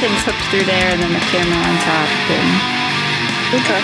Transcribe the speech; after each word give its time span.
everything's 0.00 0.24
hooked 0.24 0.44
through 0.48 0.64
there, 0.64 0.88
and 0.96 1.02
then 1.02 1.12
the 1.12 1.20
camera 1.28 1.60
on 1.60 1.76
top. 1.84 2.08
And 2.32 2.48
Okay. 3.52 3.82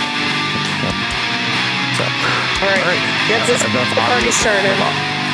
So, 1.96 2.04
All 2.04 2.70
right. 2.70 2.80
all 2.80 2.88
right. 2.88 3.28
Get 3.28 3.46
this 3.46 3.60
Enough 3.64 3.88
party 3.94 4.12
audio- 4.16 4.30
started. 4.30 4.76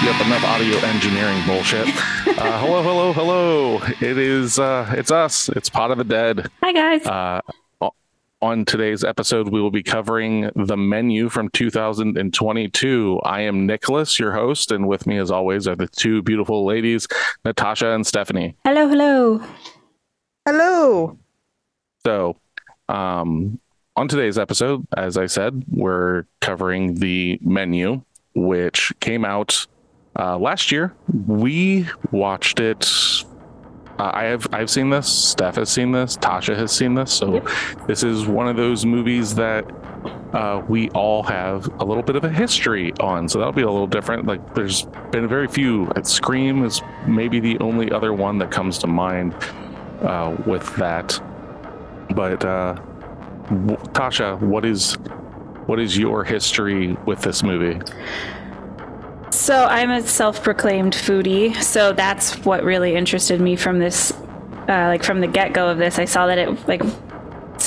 Yep, 0.03 0.27
enough 0.27 0.45
audio 0.45 0.77
engineering 0.79 1.41
bullshit. 1.47 1.87
uh, 2.39 2.59
hello, 2.61 2.83
hello, 2.83 3.13
hello. 3.13 3.81
It 4.01 4.19
is 4.19 4.59
uh 4.59 4.93
it's 4.97 5.13
us. 5.13 5.49
It's 5.51 5.69
Pod 5.69 5.93
of 5.93 5.99
the 5.99 6.05
Dead. 6.05 6.49
hi 6.63 6.73
guys. 6.73 7.07
Uh 7.07 7.41
on 8.41 8.65
today's 8.65 9.05
episode, 9.05 9.51
we 9.51 9.61
will 9.61 9.71
be 9.71 9.85
covering 9.85 10.51
the 10.57 10.77
menu 10.77 11.29
from 11.29 11.49
2022. 11.51 13.21
I 13.23 13.43
am 13.43 13.67
Nicholas, 13.67 14.19
your 14.19 14.33
host, 14.33 14.73
and 14.73 14.89
with 14.89 15.07
me, 15.07 15.19
as 15.19 15.31
always, 15.31 15.69
are 15.69 15.77
the 15.77 15.87
two 15.87 16.23
beautiful 16.23 16.65
ladies, 16.67 17.07
Natasha 17.45 17.93
and 17.93 18.05
Stephanie. 18.05 18.57
hello, 18.65 18.89
hello. 18.89 19.41
Hello. 20.45 21.17
So, 22.05 22.37
um, 22.89 23.61
on 23.95 24.09
today's 24.09 24.39
episode, 24.39 24.85
as 24.97 25.17
I 25.17 25.27
said, 25.27 25.63
we're 25.69 26.25
covering 26.41 26.95
the 26.95 27.39
menu, 27.43 28.03
which 28.35 28.93
came 28.99 29.25
out 29.25 29.69
uh, 30.19 30.37
last 30.39 30.73
year. 30.73 30.95
We 31.29 31.87
watched 32.11 32.59
it. 32.59 32.91
Uh, 34.01 34.11
I 34.13 34.25
have 34.25 34.49
I've 34.53 34.69
seen 34.69 34.91
this. 34.91 35.07
Steph 35.07 35.55
has 35.55 35.71
seen 35.71 35.93
this. 35.93 36.17
Tasha 36.17 36.57
has 36.57 36.73
seen 36.73 36.95
this. 36.95 37.13
So 37.13 37.47
this 37.87 38.03
is 38.03 38.27
one 38.27 38.49
of 38.49 38.57
those 38.57 38.85
movies 38.85 39.37
that 39.37 39.65
uh, 40.35 40.61
we 40.69 40.91
all 40.91 41.23
have 41.23 41.69
a 41.81 41.85
little 41.85 42.03
bit 42.03 42.17
of 42.17 42.25
a 42.25 42.31
history 42.31 42.93
on. 42.99 43.29
So 43.29 43.39
that'll 43.39 43.53
be 43.53 43.63
a 43.63 43.71
little 43.71 43.87
different. 43.87 44.27
Like 44.27 44.57
there's 44.57 44.87
been 45.13 45.29
very 45.29 45.47
few. 45.47 45.89
Scream 46.03 46.65
is 46.65 46.83
maybe 47.07 47.39
the 47.39 47.57
only 47.61 47.93
other 47.93 48.13
one 48.13 48.39
that 48.39 48.51
comes 48.51 48.79
to 48.79 48.89
mind 48.89 49.37
uh, 50.03 50.37
with 50.47 50.75
that. 50.77 51.21
But 52.15 52.45
uh, 52.45 52.75
w- 53.49 53.77
Tasha, 53.93 54.41
what 54.41 54.65
is 54.65 54.95
what 55.67 55.79
is 55.79 55.97
your 55.97 56.25
history 56.25 56.97
with 57.07 57.23
this 57.23 57.43
movie? 57.43 57.81
So 59.31 59.65
I'm 59.65 59.91
a 59.91 60.03
self-proclaimed 60.03 60.95
foodie, 60.95 61.61
so 61.63 61.93
that's 61.93 62.37
what 62.45 62.65
really 62.65 62.95
interested 62.95 63.41
me 63.41 63.57
from 63.57 63.79
this, 63.79 64.13
uh, 64.13 64.87
like 64.89 65.03
from 65.03 65.21
the 65.21 65.27
get-go 65.27 65.69
of 65.69 65.79
this. 65.79 65.99
I 65.99 66.05
saw 66.05 66.27
that 66.27 66.39
it 66.39 66.69
like 66.69 66.83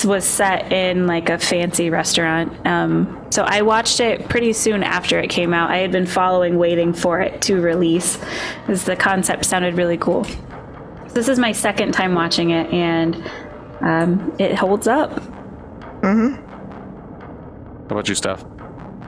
was 0.04 0.24
set 0.24 0.72
in 0.72 1.06
like 1.06 1.30
a 1.30 1.38
fancy 1.38 1.90
restaurant. 1.90 2.66
Um, 2.66 3.26
so 3.30 3.42
I 3.42 3.62
watched 3.62 3.98
it 4.00 4.28
pretty 4.28 4.52
soon 4.52 4.82
after 4.82 5.18
it 5.18 5.30
came 5.30 5.54
out. 5.54 5.70
I 5.70 5.78
had 5.78 5.90
been 5.90 6.06
following, 6.06 6.58
waiting 6.58 6.92
for 6.92 7.20
it 7.20 7.40
to 7.42 7.60
release, 7.60 8.18
because 8.60 8.84
the 8.84 8.94
concept 8.96 9.44
sounded 9.44 9.76
really 9.76 9.96
cool. 9.96 10.26
This 11.16 11.28
is 11.28 11.38
my 11.38 11.52
second 11.52 11.92
time 11.92 12.14
watching 12.14 12.50
it, 12.50 12.70
and 12.74 13.16
um, 13.80 14.36
it 14.38 14.54
holds 14.54 14.86
up. 14.86 15.12
Mhm. 16.02 16.36
How 16.36 17.86
about 17.88 18.06
you, 18.06 18.14
Steph? 18.14 18.44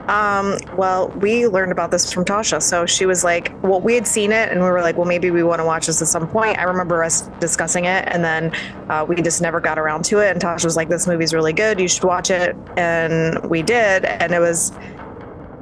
Um, 0.07 0.57
well, 0.75 1.09
we 1.19 1.45
learned 1.45 1.71
about 1.71 1.91
this 1.91 2.11
from 2.11 2.25
Tasha. 2.25 2.63
So 2.63 2.87
she 2.87 3.05
was 3.05 3.23
like, 3.23 3.53
well, 3.61 3.79
we 3.79 3.93
had 3.93 4.07
seen 4.07 4.31
it 4.31 4.49
and 4.49 4.59
we 4.59 4.67
were 4.67 4.81
like, 4.81 4.97
well, 4.97 5.05
maybe 5.05 5.29
we 5.29 5.43
want 5.43 5.59
to 5.59 5.65
watch 5.65 5.85
this 5.85 6.01
at 6.01 6.07
some 6.07 6.27
point. 6.27 6.57
I 6.57 6.63
remember 6.63 7.03
us 7.03 7.29
discussing 7.39 7.85
it 7.85 8.05
and 8.07 8.23
then 8.23 8.51
uh, 8.89 9.05
we 9.07 9.21
just 9.21 9.39
never 9.39 9.59
got 9.59 9.77
around 9.77 10.05
to 10.05 10.17
it. 10.17 10.31
And 10.31 10.41
Tasha 10.41 10.65
was 10.65 10.75
like, 10.75 10.89
this 10.89 11.05
movie's 11.05 11.31
really 11.31 11.53
good. 11.53 11.79
You 11.79 11.87
should 11.87 12.05
watch 12.05 12.31
it. 12.31 12.55
And 12.75 13.37
we 13.51 13.61
did. 13.61 14.03
And 14.05 14.33
it 14.33 14.39
was 14.39 14.71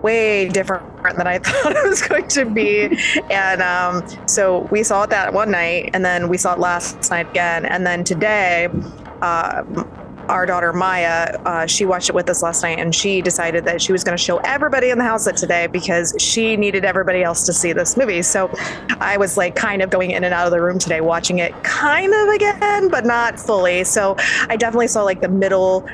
way 0.02 0.50
different 0.50 0.84
than 1.17 1.28
I 1.28 1.40
thought 1.44 1.72
it 1.72 1.88
was 1.88 2.02
going 2.02 2.28
to 2.30 2.45
be. 2.45 2.98
And 3.30 3.61
um, 3.61 4.27
so 4.27 4.67
we 4.72 4.83
saw 4.83 5.04
it 5.04 5.10
that 5.11 5.33
one 5.33 5.52
night 5.52 5.92
and 5.94 6.04
then 6.04 6.30
we 6.30 6.38
saw 6.38 6.54
it 6.54 6.60
last 6.60 7.10
night 7.11 7.30
again. 7.30 7.66
And 7.66 7.86
then 7.86 8.04
today, 8.04 8.70
uh, 9.22 9.64
our 10.30 10.45
daughter 10.45 10.73
Maya, 10.73 11.38
uh, 11.45 11.66
she 11.66 11.86
watched 11.86 12.10
it 12.10 12.16
with 12.16 12.30
us 12.30 12.44
last 12.44 12.61
night, 12.61 12.80
and 12.80 12.94
she 12.94 13.22
decided 13.22 13.66
that 13.66 13.82
she 13.82 13.92
was 13.92 14.04
going 14.04 14.17
to 14.17 14.22
show 14.22 14.38
everybody 14.38 14.89
in 14.89 14.98
the 14.98 15.04
house 15.04 15.27
it 15.27 15.38
today 15.38 15.67
because 15.67 16.16
she 16.20 16.58
needed 16.58 16.86
everybody 16.86 17.23
else 17.23 17.45
to 17.45 17.54
see 17.54 17.73
this 17.73 17.98
movie. 17.98 18.22
So 18.22 18.52
I 18.99 19.17
was 19.17 19.38
like 19.38 19.55
kind 19.55 19.82
of 19.82 19.89
going 19.89 20.11
in 20.11 20.23
and 20.23 20.33
out 20.33 20.45
of 20.45 20.52
the 20.52 20.61
room 20.61 20.80
today, 20.80 21.02
watching 21.02 21.39
it 21.39 21.54
kind 21.64 22.14
of 22.14 22.30
again, 22.30 22.89
but 22.89 23.05
not 23.05 23.39
fully. 23.39 23.83
So 23.83 24.16
I 24.49 24.58
definitely 24.58 24.88
saw 24.88 25.04
like 25.04 25.22
the 25.22 25.30
middle, 25.30 25.88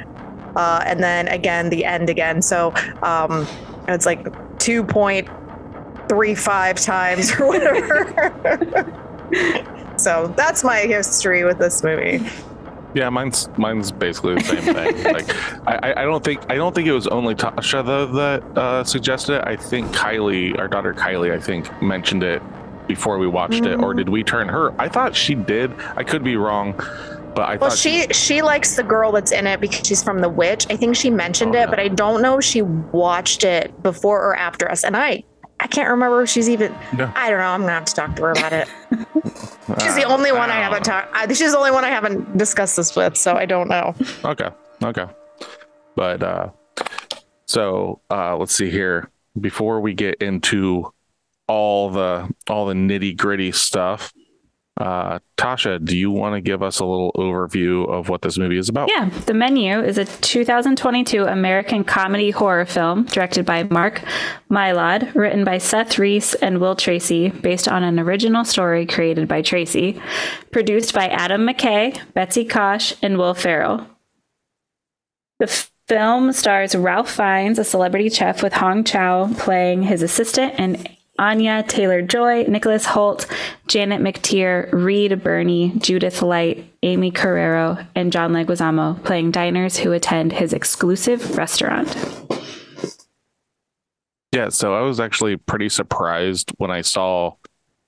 uh, 0.55 0.83
and 0.85 1.01
then 1.03 1.27
again 1.27 1.69
the 1.69 1.85
end 1.85 2.09
again. 2.09 2.41
So 2.41 2.73
um, 3.01 3.47
it's 3.87 4.05
like 4.05 4.59
two 4.59 4.83
point 4.83 5.27
three 6.09 6.35
five 6.35 6.77
times 6.77 7.31
or 7.39 7.47
whatever. 7.47 8.85
so 9.97 10.33
that's 10.37 10.63
my 10.63 10.79
history 10.79 11.43
with 11.43 11.57
this 11.57 11.83
movie. 11.83 12.21
Yeah, 12.93 13.09
mine's 13.09 13.49
mine's 13.57 13.91
basically 13.91 14.35
the 14.35 14.41
same 14.43 14.61
thing. 14.61 15.03
like, 15.13 15.67
I, 15.67 15.93
I- 15.97 16.03
don't 16.03 16.23
think 16.23 16.41
I 16.51 16.55
don't 16.55 16.75
think 16.75 16.87
it 16.87 16.93
was 16.93 17.07
only 17.07 17.33
Tasha 17.33 17.83
though 17.85 18.05
that 18.07 18.43
uh, 18.57 18.83
suggested 18.83 19.37
it. 19.37 19.43
I 19.47 19.55
think 19.55 19.87
Kylie, 19.87 20.57
our 20.59 20.67
daughter 20.67 20.93
Kylie, 20.93 21.31
I 21.33 21.39
think 21.39 21.81
mentioned 21.81 22.21
it 22.23 22.41
before 22.87 23.17
we 23.17 23.27
watched 23.27 23.65
it, 23.65 23.79
or 23.79 23.93
did 23.93 24.09
we 24.09 24.23
turn 24.23 24.49
her? 24.49 24.79
I 24.79 24.89
thought 24.89 25.15
she 25.15 25.33
did. 25.35 25.71
I 25.95 26.03
could 26.03 26.23
be 26.23 26.35
wrong, 26.35 26.73
but 27.35 27.41
I 27.49 27.55
Well, 27.57 27.69
thought 27.69 27.77
she 27.79 28.07
she 28.13 28.41
likes 28.41 28.75
the 28.75 28.83
girl 28.83 29.11
that's 29.11 29.31
in 29.31 29.47
it 29.47 29.59
because 29.61 29.85
she's 29.87 30.03
from 30.03 30.19
The 30.19 30.29
Witch. 30.29 30.65
I 30.69 30.75
think 30.75 30.95
she 30.95 31.09
mentioned 31.09 31.55
Okay. 31.55 31.63
it, 31.63 31.69
but 31.69 31.79
I 31.79 31.87
don't 31.87 32.21
know 32.21 32.37
if 32.39 32.43
she 32.43 32.61
watched 32.61 33.43
it 33.43 33.81
before 33.83 34.21
or 34.23 34.35
after 34.35 34.69
us. 34.69 34.83
And 34.83 34.95
I 34.97 35.23
I 35.59 35.67
can't 35.67 35.89
remember 35.89 36.21
if 36.23 36.29
she's 36.29 36.49
even. 36.49 36.75
No. 36.97 37.11
I 37.15 37.29
don't 37.29 37.39
know. 37.39 37.45
I'm 37.45 37.61
gonna 37.61 37.71
have 37.73 37.85
to 37.85 37.93
talk 37.93 38.15
to 38.17 38.23
her 38.23 38.31
about 38.31 38.53
it. 38.53 38.67
she's 39.81 39.95
the 39.95 40.03
only 40.03 40.31
one 40.31 40.49
I 40.49 40.55
don't 40.55 40.63
haven't 40.63 40.83
talked. 40.83 41.35
She's 41.35 41.51
the 41.51 41.57
only 41.57 41.71
one 41.71 41.85
I 41.85 41.89
haven't 41.89 42.37
discussed 42.37 42.75
this 42.75 42.95
with, 42.95 43.15
so 43.17 43.35
I 43.35 43.45
don't 43.45 43.69
know. 43.69 43.95
Okay. 44.25 44.49
Okay. 44.83 45.05
But 45.95 46.23
uh 46.23 46.49
so 47.47 48.01
uh 48.09 48.35
let's 48.37 48.55
see 48.55 48.69
here. 48.69 49.09
Before 49.39 49.79
we 49.81 49.93
get 49.93 50.15
into 50.21 50.91
all 51.47 51.89
the 51.89 52.29
all 52.49 52.65
the 52.67 52.73
nitty 52.73 53.15
gritty 53.17 53.51
stuff, 53.51 54.13
uh 54.77 55.19
Tasha, 55.37 55.83
do 55.83 55.97
you 55.97 56.09
want 56.09 56.35
to 56.35 56.41
give 56.41 56.63
us 56.63 56.79
a 56.79 56.85
little 56.85 57.11
overview 57.15 57.87
of 57.89 58.07
what 58.09 58.21
this 58.21 58.37
movie 58.37 58.57
is 58.57 58.69
about? 58.69 58.89
Yeah, 58.89 59.09
The 59.25 59.33
Menu 59.33 59.79
is 59.79 59.97
a 59.97 60.05
2022 60.05 61.25
American 61.25 61.83
comedy 61.83 62.31
horror 62.31 62.65
film 62.65 63.03
directed 63.03 63.45
by 63.45 63.63
Mark 63.63 64.01
Mylod, 64.49 65.13
written 65.15 65.43
by 65.43 65.57
Seth 65.57 65.99
Reiss 65.99 66.33
and 66.35 66.59
Will 66.61 66.75
Tracy, 66.75 67.29
based 67.29 67.67
on 67.67 67.83
an 67.83 67.99
original 67.99 68.45
story 68.45 68.85
created 68.85 69.27
by 69.27 69.41
Tracy, 69.41 70.01
produced 70.51 70.93
by 70.93 71.07
Adam 71.09 71.45
McKay, 71.45 71.99
Betsy 72.13 72.45
Koch, 72.45 72.95
and 73.03 73.17
Will 73.17 73.33
Ferrell. 73.33 73.85
The 75.39 75.45
f- 75.45 75.71
film 75.89 76.31
stars 76.31 76.73
Ralph 76.73 77.11
Fiennes, 77.11 77.59
a 77.59 77.63
celebrity 77.65 78.09
chef, 78.09 78.41
with 78.41 78.53
Hong 78.53 78.85
Chau 78.85 79.29
playing 79.37 79.83
his 79.83 80.01
assistant, 80.01 80.53
and 80.57 80.87
Anya 81.19 81.63
Taylor 81.63 82.01
Joy, 82.01 82.43
Nicholas 82.43 82.87
Hoult, 82.87 83.27
Janet 83.67 84.01
McTeer, 84.01 84.71
Reed 84.73 85.23
Birney, 85.23 85.73
Judith 85.77 86.21
Light, 86.23 86.65
Aimee 86.81 87.11
Carrero, 87.11 87.85
and 87.93 88.11
John 88.11 88.33
Leguizamo 88.33 89.03
playing 89.03 89.31
diners 89.31 89.77
who 89.77 89.91
attend 89.91 90.33
his 90.33 90.53
exclusive 90.53 91.37
restaurant. 91.37 91.95
Yeah, 94.31 94.49
so 94.49 94.73
I 94.73 94.81
was 94.81 94.99
actually 94.99 95.37
pretty 95.37 95.69
surprised 95.69 96.51
when 96.57 96.71
I 96.71 96.81
saw 96.81 97.33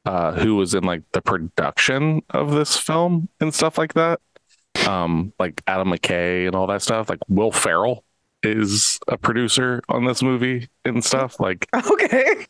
uh, 0.05 0.33
who 0.33 0.55
was 0.55 0.75
in 0.75 0.83
like 0.83 1.01
the 1.11 1.21
production 1.21 2.21
of 2.29 2.51
this 2.51 2.77
film 2.77 3.27
and 3.39 3.51
stuff 3.51 3.79
like 3.79 3.95
that. 3.95 4.19
Um, 4.87 5.33
like 5.39 5.63
Adam 5.65 5.89
McKay 5.89 6.45
and 6.45 6.55
all 6.55 6.67
that 6.67 6.83
stuff. 6.83 7.09
Like 7.09 7.19
Will 7.27 7.51
Ferrell 7.51 8.04
is 8.45 8.99
a 9.07 9.17
producer 9.17 9.81
on 9.89 10.05
this 10.05 10.21
movie 10.21 10.69
and 10.83 11.03
stuff. 11.03 11.39
Like, 11.39 11.67
Okay. 11.91 12.45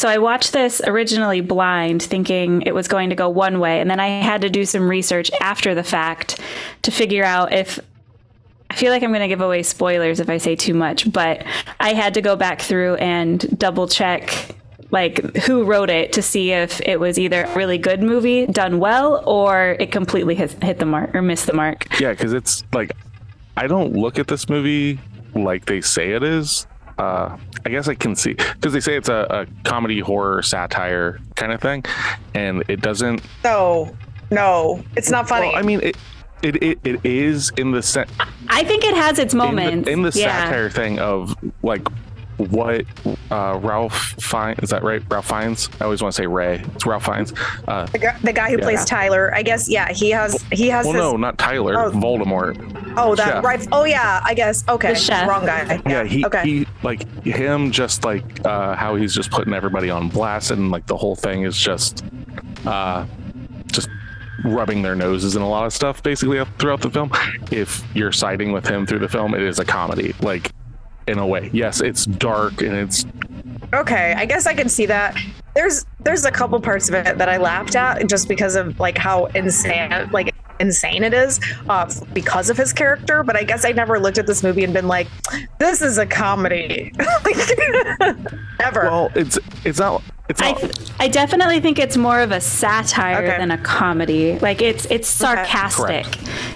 So 0.00 0.08
I 0.08 0.16
watched 0.16 0.54
this 0.54 0.80
originally 0.86 1.42
blind, 1.42 2.02
thinking 2.02 2.62
it 2.62 2.74
was 2.74 2.88
going 2.88 3.10
to 3.10 3.14
go 3.14 3.28
one 3.28 3.60
way, 3.60 3.82
and 3.82 3.90
then 3.90 4.00
I 4.00 4.08
had 4.08 4.40
to 4.40 4.48
do 4.48 4.64
some 4.64 4.88
research 4.88 5.30
after 5.42 5.74
the 5.74 5.82
fact 5.82 6.40
to 6.80 6.90
figure 6.90 7.22
out 7.22 7.52
if 7.52 7.78
I 8.70 8.76
feel 8.76 8.92
like 8.92 9.02
I'm 9.02 9.10
going 9.10 9.20
to 9.20 9.28
give 9.28 9.42
away 9.42 9.62
spoilers 9.62 10.18
if 10.18 10.30
I 10.30 10.38
say 10.38 10.56
too 10.56 10.72
much, 10.72 11.12
but 11.12 11.44
I 11.80 11.92
had 11.92 12.14
to 12.14 12.22
go 12.22 12.34
back 12.34 12.62
through 12.62 12.94
and 12.94 13.58
double 13.58 13.88
check 13.88 14.54
like 14.90 15.36
who 15.36 15.64
wrote 15.64 15.90
it 15.90 16.12
to 16.14 16.22
see 16.22 16.52
if 16.52 16.80
it 16.82 16.98
was 16.98 17.18
either 17.18 17.44
a 17.44 17.54
really 17.54 17.78
good 17.78 18.02
movie 18.02 18.46
done 18.46 18.78
well 18.78 19.22
or 19.26 19.76
it 19.78 19.92
completely 19.92 20.34
hit, 20.34 20.62
hit 20.62 20.78
the 20.78 20.86
mark 20.86 21.14
or 21.14 21.22
missed 21.22 21.46
the 21.46 21.52
mark. 21.52 21.86
yeah, 22.00 22.10
because 22.10 22.32
it's 22.32 22.64
like 22.72 22.92
I 23.56 23.66
don't 23.66 23.94
look 23.94 24.18
at 24.18 24.26
this 24.28 24.48
movie 24.48 24.98
like 25.34 25.66
they 25.66 25.80
say 25.80 26.12
it 26.12 26.22
is. 26.22 26.66
Uh, 26.98 27.38
I 27.64 27.70
guess 27.70 27.88
I 27.88 27.94
can 27.94 28.14
see 28.14 28.34
because 28.34 28.72
they 28.72 28.80
say 28.80 28.96
it's 28.96 29.08
a, 29.08 29.26
a 29.30 29.46
comedy 29.68 30.00
horror 30.00 30.42
satire 30.42 31.18
kind 31.34 31.52
of 31.52 31.60
thing, 31.60 31.84
and 32.34 32.62
it 32.68 32.80
doesn't 32.82 33.22
No, 33.44 33.96
no, 34.30 34.82
it's 34.96 35.10
not 35.10 35.28
funny. 35.28 35.48
Well, 35.48 35.56
I 35.56 35.62
mean, 35.62 35.80
it, 35.80 35.96
it, 36.42 36.62
it, 36.62 36.78
it 36.84 37.04
is 37.04 37.52
in 37.56 37.70
the 37.70 37.82
sense 37.82 38.10
I 38.48 38.64
think 38.64 38.84
it 38.84 38.94
has 38.94 39.18
its 39.18 39.32
in 39.32 39.38
moments. 39.38 39.86
the, 39.86 39.92
in 39.92 40.02
the 40.02 40.12
yeah. 40.14 40.44
satire 40.44 40.68
thing 40.68 40.98
of 40.98 41.36
like 41.62 41.86
what 42.46 42.84
uh, 43.30 43.58
Ralph 43.62 44.14
Fiennes 44.20 44.58
is 44.62 44.70
that 44.70 44.82
right? 44.82 45.02
Ralph 45.10 45.28
Fiennes. 45.28 45.68
I 45.80 45.84
always 45.84 46.02
want 46.02 46.14
to 46.14 46.22
say 46.22 46.26
Ray. 46.26 46.62
It's 46.74 46.86
Ralph 46.86 47.04
Fiennes. 47.04 47.32
Uh, 47.68 47.86
The, 47.86 47.98
guy- 47.98 48.18
the 48.22 48.32
guy 48.32 48.50
who 48.50 48.56
Yeah. 48.58 48.64
plays 48.64 48.84
Tyler, 48.84 49.32
I 49.34 49.42
guess. 49.42 49.68
Yeah, 49.68 49.92
he 49.92 50.10
has. 50.10 50.42
He 50.52 50.68
has. 50.68 50.84
well, 50.84 50.94
his, 50.94 51.00
no, 51.02 51.16
not 51.16 51.38
Tyler. 51.38 51.76
Oh. 51.86 51.90
Voldemort. 51.90 52.94
Oh, 52.96 53.14
that 53.14 53.26
chef. 53.34 53.44
right. 53.44 53.66
Oh, 53.72 53.84
yeah. 53.84 54.20
I 54.24 54.34
guess. 54.34 54.64
Okay. 54.68 54.90
The 54.94 54.98
chef. 54.98 55.28
Wrong 55.28 55.44
guy. 55.46 55.80
Yeah, 55.86 56.04
he, 56.04 56.24
okay. 56.26 56.42
he 56.44 56.66
like 56.82 57.06
him 57.24 57.70
just 57.70 58.04
like 58.04 58.24
uh, 58.46 58.74
how 58.74 58.96
he's 58.96 59.14
just 59.14 59.30
putting 59.30 59.52
everybody 59.54 59.90
on 59.90 60.08
blast 60.08 60.50
and 60.50 60.70
like 60.70 60.86
the 60.86 60.96
whole 60.96 61.14
thing 61.16 61.42
is 61.42 61.56
just 61.56 62.04
uh, 62.66 63.06
just 63.66 63.88
rubbing 64.44 64.82
their 64.82 64.94
noses 64.94 65.36
in 65.36 65.42
a 65.42 65.48
lot 65.48 65.66
of 65.66 65.72
stuff 65.72 66.02
basically 66.02 66.42
throughout 66.58 66.80
the 66.80 66.90
film. 66.90 67.10
If 67.52 67.84
you're 67.94 68.12
siding 68.12 68.52
with 68.52 68.66
him 68.66 68.86
through 68.86 69.00
the 69.00 69.08
film, 69.08 69.34
it 69.34 69.42
is 69.42 69.58
a 69.58 69.64
comedy. 69.64 70.14
Like 70.20 70.50
in 71.10 71.18
a 71.18 71.26
way, 71.26 71.50
yes, 71.52 71.80
it's 71.80 72.06
dark 72.06 72.62
and 72.62 72.74
it's 72.74 73.04
Okay, 73.72 74.14
I 74.16 74.24
guess 74.24 74.46
I 74.46 74.54
can 74.54 74.68
see 74.68 74.86
that. 74.86 75.16
There's 75.54 75.84
there's 76.00 76.24
a 76.24 76.30
couple 76.30 76.60
parts 76.60 76.88
of 76.88 76.94
it 76.94 77.18
that 77.18 77.28
I 77.28 77.36
laughed 77.36 77.76
at 77.76 78.08
just 78.08 78.28
because 78.28 78.56
of 78.56 78.80
like 78.80 78.98
how 78.98 79.26
insane 79.26 80.10
like 80.12 80.34
insane 80.60 81.02
it 81.02 81.14
is 81.14 81.40
uh, 81.68 81.92
because 82.12 82.50
of 82.50 82.56
his 82.56 82.72
character. 82.72 83.22
But 83.22 83.36
I 83.36 83.42
guess 83.44 83.64
I 83.64 83.72
never 83.72 83.98
looked 83.98 84.18
at 84.18 84.26
this 84.26 84.42
movie 84.42 84.62
and 84.64 84.72
been 84.72 84.88
like, 84.88 85.08
this 85.58 85.82
is 85.82 85.98
a 85.98 86.06
comedy. 86.06 86.92
Like, 87.24 87.36
Ever. 88.60 88.82
well, 88.82 89.10
it's 89.14 89.38
it's 89.64 89.78
not 89.78 90.02
it's 90.28 90.40
I, 90.40 90.52
not. 90.52 90.92
I 91.00 91.08
definitely 91.08 91.60
think 91.60 91.78
it's 91.78 91.96
more 91.96 92.20
of 92.20 92.30
a 92.30 92.40
satire 92.40 93.24
Okay. 93.24 93.38
than 93.38 93.50
a 93.50 93.58
comedy. 93.58 94.38
Like 94.38 94.62
it's 94.62 94.84
it's 94.86 95.08
sarcastic 95.08 96.06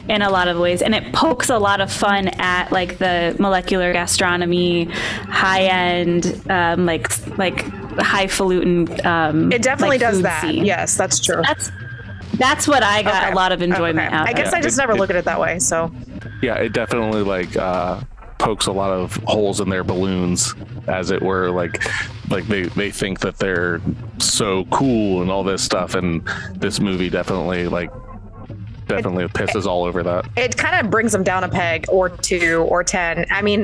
in 0.08 0.22
a 0.22 0.30
lot 0.30 0.48
of 0.48 0.58
ways, 0.58 0.80
and 0.82 0.94
it 0.94 1.12
pokes 1.12 1.50
a 1.50 1.58
lot 1.58 1.80
of 1.80 1.90
fun 1.92 2.28
at 2.38 2.70
like 2.72 2.98
the 2.98 3.34
molecular 3.38 3.92
gastronomy, 3.92 4.84
high 4.84 5.64
end, 5.64 6.40
um, 6.50 6.86
like 6.86 7.08
like 7.38 7.62
highfalutin. 7.98 9.04
Um, 9.06 9.50
it 9.52 9.62
definitely 9.62 9.98
like, 9.98 10.00
does 10.00 10.16
food 10.16 10.24
that. 10.26 10.42
scene. 10.42 10.64
Yes, 10.64 10.96
that's 10.96 11.18
true. 11.20 11.42
that's 11.42 11.70
that's 12.38 12.66
what 12.68 12.82
I 12.82 13.02
got 13.02 13.22
Okay. 13.24 13.32
a 13.32 13.34
lot 13.34 13.52
of 13.52 13.62
enjoyment 13.62 14.08
Okay. 14.08 14.16
out 14.16 14.26
I 14.26 14.30
of. 14.30 14.36
guess 14.36 14.52
I 14.52 14.60
just 14.60 14.76
It- 14.78 14.82
never 14.82 14.92
it- 14.92 14.98
look 14.98 15.10
at 15.10 15.16
it 15.16 15.24
that 15.24 15.40
way. 15.40 15.58
So 15.58 15.90
yeah, 16.42 16.54
it 16.56 16.72
definitely 16.72 17.22
like 17.22 17.56
uh, 17.56 18.00
pokes 18.38 18.66
a 18.66 18.72
lot 18.72 18.90
of 18.90 19.16
holes 19.24 19.60
in 19.60 19.68
their 19.68 19.84
balloons, 19.84 20.54
as 20.86 21.10
it 21.10 21.22
were. 21.22 21.50
Like, 21.50 21.82
like 22.30 22.46
they 22.46 22.62
they 22.64 22.90
think 22.90 23.20
that 23.20 23.38
they're 23.38 23.80
so 24.18 24.64
cool 24.66 25.22
and 25.22 25.30
all 25.30 25.44
this 25.44 25.62
stuff, 25.62 25.94
and 25.94 26.22
this 26.54 26.80
movie 26.80 27.08
definitely 27.10 27.68
like 27.68 27.90
definitely 28.86 29.24
pisses 29.28 29.66
all 29.66 29.84
over 29.84 30.02
that. 30.02 30.26
it 30.36 30.56
kind 30.56 30.84
of 30.84 30.90
brings 30.90 31.12
them 31.12 31.22
down 31.22 31.44
a 31.44 31.48
peg 31.48 31.86
or 31.88 32.08
two 32.10 32.58
or 32.68 32.84
ten. 32.84 33.24
I 33.30 33.42
mean, 33.42 33.62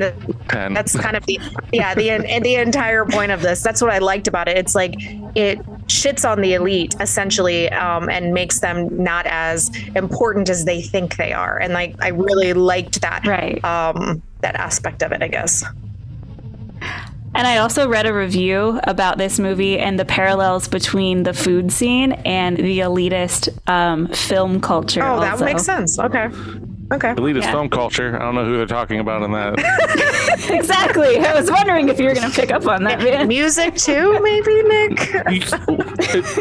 Ten. 0.49 0.73
that's 0.73 0.97
kind 0.99 1.15
of 1.15 1.25
the 1.25 1.39
yeah 1.71 1.93
the 1.95 2.09
and 2.11 2.43
the 2.45 2.55
entire 2.55 3.05
point 3.05 3.31
of 3.31 3.41
this 3.41 3.61
that's 3.61 3.81
what 3.81 3.91
i 3.91 3.99
liked 3.99 4.27
about 4.27 4.47
it 4.47 4.57
it's 4.57 4.75
like 4.75 4.93
it 5.35 5.59
shits 5.87 6.29
on 6.29 6.41
the 6.41 6.53
elite 6.55 6.93
essentially 6.99 7.69
um, 7.71 8.09
and 8.09 8.33
makes 8.33 8.59
them 8.59 9.01
not 9.03 9.25
as 9.27 9.71
important 9.95 10.49
as 10.49 10.65
they 10.65 10.81
think 10.81 11.15
they 11.17 11.31
are 11.31 11.57
and 11.59 11.73
like 11.73 11.95
i 12.03 12.09
really 12.09 12.53
liked 12.53 13.01
that 13.01 13.25
Right. 13.25 13.63
um 13.63 14.21
that 14.41 14.55
aspect 14.55 15.03
of 15.03 15.11
it 15.11 15.21
i 15.23 15.27
guess 15.27 15.63
And 17.33 17.47
I 17.47 17.57
also 17.59 17.87
read 17.87 18.05
a 18.05 18.13
review 18.13 18.79
about 18.83 19.17
this 19.17 19.39
movie 19.39 19.79
and 19.79 19.97
the 19.99 20.05
parallels 20.05 20.67
between 20.67 21.23
the 21.23 21.33
food 21.33 21.71
scene 21.71 22.11
and 22.25 22.57
the 22.57 22.79
elitist 22.79 23.49
um, 23.69 24.07
film 24.09 24.59
culture. 24.59 25.01
oh 25.03 25.19
that 25.21 25.33
also. 25.33 25.45
makes 25.45 25.63
sense 25.63 25.97
okay 25.97 26.25
okay 26.91 27.13
Elitist 27.13 27.43
Yeah. 27.43 27.51
film 27.51 27.69
culture. 27.69 28.15
I 28.17 28.19
don't 28.19 28.35
know 28.35 28.43
who 28.43 28.57
they're 28.57 28.65
talking 28.65 28.99
about 28.99 29.23
in 29.23 29.31
that. 29.31 30.17
Exactly. 30.49 31.17
I 31.19 31.33
was 31.39 31.49
wondering 31.51 31.87
if 31.89 31.99
you 31.99 32.05
were 32.05 32.13
going 32.13 32.29
to 32.29 32.35
pick 32.35 32.51
up 32.51 32.65
on 32.67 32.83
that, 32.83 32.99
man. 32.99 33.27
music 33.27 33.75
too 33.75 34.19
maybe 34.21 34.63
nick 34.63 35.15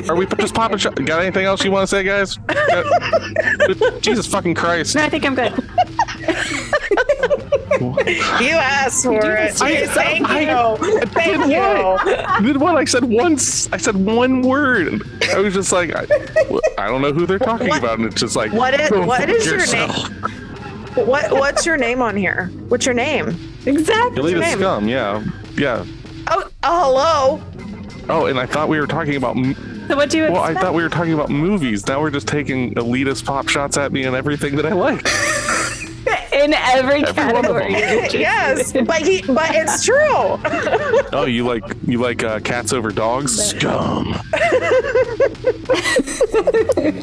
Are 0.09 0.17
we 0.17 0.27
just 0.27 0.55
popping? 0.55 0.79
Shot? 0.79 0.95
Got 1.05 1.23
anything 1.23 1.45
else 1.45 1.65
you 1.65 1.71
want 1.71 1.89
to 1.89 1.97
say, 1.97 2.03
guys? 2.03 2.37
Got- 2.37 4.01
Jesus 4.03 4.27
fucking 4.27 4.55
Christ! 4.55 4.95
No, 4.97 5.03
I 5.03 5.09
think 5.09 5.25
I'm 5.27 5.35
good. 5.35 5.53
you 8.07 8.55
asked 8.57 9.05
for 9.05 9.19
it 9.37 9.61
I- 9.63 9.87
thank 9.87 10.29
I- 10.29 10.41
you 10.41 10.89
thank 11.07 11.45
did 11.45 11.51
you 12.43 12.47
Did 12.53 12.57
what? 12.61 12.77
I 12.77 12.85
said 12.85 13.05
once. 13.05 13.71
I 13.73 13.77
said 13.77 13.97
one 13.97 14.43
word. 14.43 15.03
I 15.33 15.39
was 15.39 15.55
just 15.55 15.73
like, 15.73 15.95
I, 15.95 16.07
I 16.79 16.87
don't 16.89 17.03
know 17.03 17.13
who 17.13 17.27
they're 17.27 17.39
talking 17.39 17.69
What- 17.69 17.79
about, 17.79 17.99
and 17.99 18.07
it's 18.07 18.21
just 18.21 18.37
like, 18.37 18.53
what 18.53 18.79
is- 18.79 18.91
go 18.91 19.05
what 19.07 19.27
your 19.29 19.39
yourself. 19.39 20.09
what 20.97 21.31
what's 21.33 21.65
your 21.65 21.77
name 21.77 22.03
on 22.03 22.17
here 22.17 22.47
what's 22.69 22.85
your 22.85 22.95
name 22.95 23.29
Exactly. 23.67 24.23
Elitist 24.35 24.41
name? 24.41 24.59
scum. 24.59 24.89
Yeah, 24.89 25.25
yeah. 25.57 25.85
oh, 26.29 26.51
oh 26.65 27.41
hello 27.41 27.43
Oh, 28.09 28.27
and 28.27 28.41
I 28.41 28.47
thought 28.47 28.69
we 28.69 28.81
were 28.81 28.89
talking 28.89 29.15
about. 29.15 29.37
So 29.87 29.95
what 29.97 30.11
do 30.11 30.19
you 30.19 30.25
Well, 30.33 30.43
I 30.43 30.53
thought 30.53 30.75
we 30.75 30.83
were 30.83 30.89
talking 30.89 31.13
about 31.13 31.31
movies. 31.31 31.87
Now 31.87 32.01
we're 32.01 32.11
just 32.11 32.27
taking 32.27 32.75
elitist 32.75 33.25
pop 33.25 33.49
shots 33.49 33.77
at 33.77 33.93
me 33.93 34.03
and 34.03 34.17
everything 34.17 34.57
that 34.57 34.67
I 34.67 34.73
like. 34.73 35.07
in 36.45 36.55
every 36.55 37.03
Every 37.03 37.13
category. 37.13 37.73
yes, 37.73 38.73
but 38.87 39.03
he, 39.03 39.23
but 39.23 39.51
it's 39.55 39.85
true. 39.85 40.39
Oh, 41.13 41.25
you 41.25 41.45
like 41.45 41.65
you 41.87 42.01
like 42.01 42.23
uh, 42.23 42.39
cats 42.41 42.73
over 42.73 42.91
dogs? 42.91 43.37
Scum. 43.37 44.13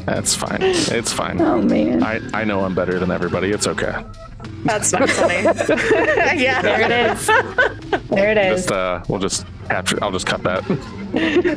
That's 0.05 0.33
fine. 0.33 0.59
It's 0.61 1.11
fine. 1.11 1.41
Oh 1.41 1.61
man. 1.61 2.03
I, 2.03 2.21
I 2.33 2.43
know 2.45 2.61
I'm 2.61 2.73
better 2.73 2.97
than 2.99 3.11
everybody. 3.11 3.51
It's 3.51 3.67
okay. 3.67 4.03
That's 4.63 4.93
not 4.93 5.09
funny. 5.09 5.43
yeah, 6.41 6.61
There 6.61 6.81
it 6.81 6.91
is. 7.11 7.27
There 8.07 8.31
it 8.31 8.37
is. 8.37 8.61
Just 8.61 8.71
uh, 8.71 9.03
we'll 9.09 9.19
just 9.19 9.45
capture. 9.69 9.97
I'll 10.01 10.11
just 10.11 10.25
cut 10.25 10.41
that. 10.43 10.63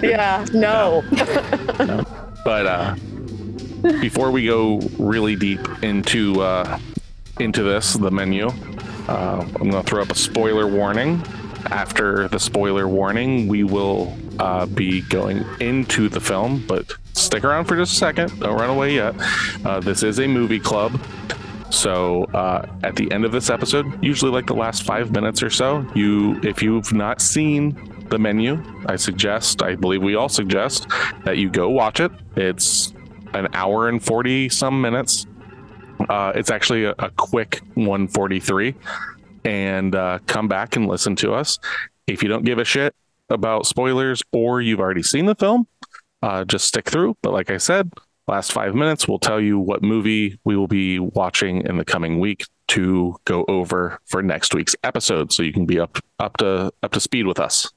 yeah. 0.03 0.45
No. 0.53 1.03
But 2.45 2.67
uh, 2.67 2.95
before 4.01 4.31
we 4.33 4.47
go 4.47 4.81
really 4.99 5.37
deep 5.37 5.61
into 5.83 6.41
uh, 6.43 6.79
into 7.41 7.63
this, 7.63 7.95
the 7.95 8.11
menu, 8.11 8.49
uh, 9.09 9.45
I'm 9.61 9.71
going 9.71 9.73
to 9.73 9.83
throw 9.83 10.03
up 10.03 10.11
a 10.11 10.15
spoiler 10.15 10.67
warning. 10.67 11.23
After 11.67 12.29
the 12.29 12.39
spoiler 12.39 12.89
warning, 12.89 13.49
we 13.49 13.65
will 13.65 14.17
uh, 14.39 14.67
be 14.67 15.03
going 15.03 15.45
into 15.61 16.09
the 16.09 16.21
film, 16.21 16.65
but 16.67 16.93
stick 17.13 17.45
around 17.45 17.67
for 17.67 17.77
just 17.77 17.93
a 17.93 17.97
second. 17.97 18.41
Don't 18.41 18.59
run 18.59 18.71
away 18.71 18.95
yet. 18.95 19.15
Uh, 19.65 19.81
this 19.81 20.03
is 20.03 20.21
a 20.21 20.27
movie 20.27 20.61
club. 20.61 21.01
So 21.71 22.25
uh, 22.35 22.67
at 22.83 22.97
the 22.97 23.11
end 23.13 23.25
of 23.25 23.33
this 23.33 23.51
episode, 23.51 24.03
usually 24.03 24.31
like 24.31 24.47
the 24.47 24.55
last 24.55 24.83
five 24.83 25.13
minutes 25.13 25.43
or 25.43 25.51
so, 25.51 25.87
you 25.95 26.41
if 26.43 26.63
you've 26.63 26.93
not 26.93 27.21
seen 27.21 27.77
the 28.09 28.19
menu, 28.19 28.63
I 28.87 28.97
suggest, 28.97 29.63
I 29.63 29.77
believe 29.77 30.03
we 30.03 30.17
all 30.17 30.29
suggest 30.29 30.89
that 31.25 31.37
you 31.39 31.49
go 31.49 31.69
watch 31.69 32.01
it. 32.01 32.11
It's 32.37 32.93
an 33.35 33.49
hour 33.55 33.89
and 33.89 34.03
forty 34.03 34.49
some 34.49 34.81
minutes. 34.81 35.27
Uh, 36.09 36.33
it's 36.35 36.51
actually 36.51 36.85
a, 36.85 36.95
a 36.99 37.11
quick 37.11 37.61
143, 37.75 38.75
and 39.45 39.95
uh, 39.95 40.19
come 40.27 40.49
back 40.49 40.77
and 40.77 40.89
listen 40.89 41.17
to 41.17 41.33
us. 41.33 41.59
If 42.07 42.23
you 42.23 42.29
don't 42.29 42.45
give 42.45 42.59
a 42.59 42.65
shit 42.65 42.95
about 43.29 43.67
spoilers 43.67 44.23
or 44.33 44.61
you've 44.61 44.81
already 44.81 45.03
seen 45.03 45.27
the 45.27 45.35
film, 45.35 45.67
uh, 46.23 46.45
just 46.45 46.67
stick 46.67 46.89
through. 46.89 47.17
But 47.23 47.33
like 47.33 47.51
I 47.51 47.59
said, 47.59 47.93
last 48.27 48.53
five 48.53 48.75
minutes 48.75 49.07
will 49.07 49.19
tell 49.19 49.41
you 49.41 49.59
what 49.59 49.83
movie 49.83 50.39
we 50.45 50.57
will 50.57 50.69
be 50.69 50.99
watching 50.99 51.67
in 51.67 51.77
the 51.77 51.85
coming 51.85 52.21
week 52.21 52.47
to 52.69 53.17
go 53.25 53.45
over 53.49 53.99
for 54.07 54.23
next 54.23 54.55
week's 54.55 54.77
episode, 54.85 55.33
so 55.33 55.43
you 55.43 55.53
can 55.53 55.67
be 55.67 55.79
up 55.79 55.99
up 56.19 56.37
to 56.39 56.73
up 56.83 56.93
to 56.93 57.01
speed 57.01 57.27
with 57.27 57.41
us. 57.41 57.71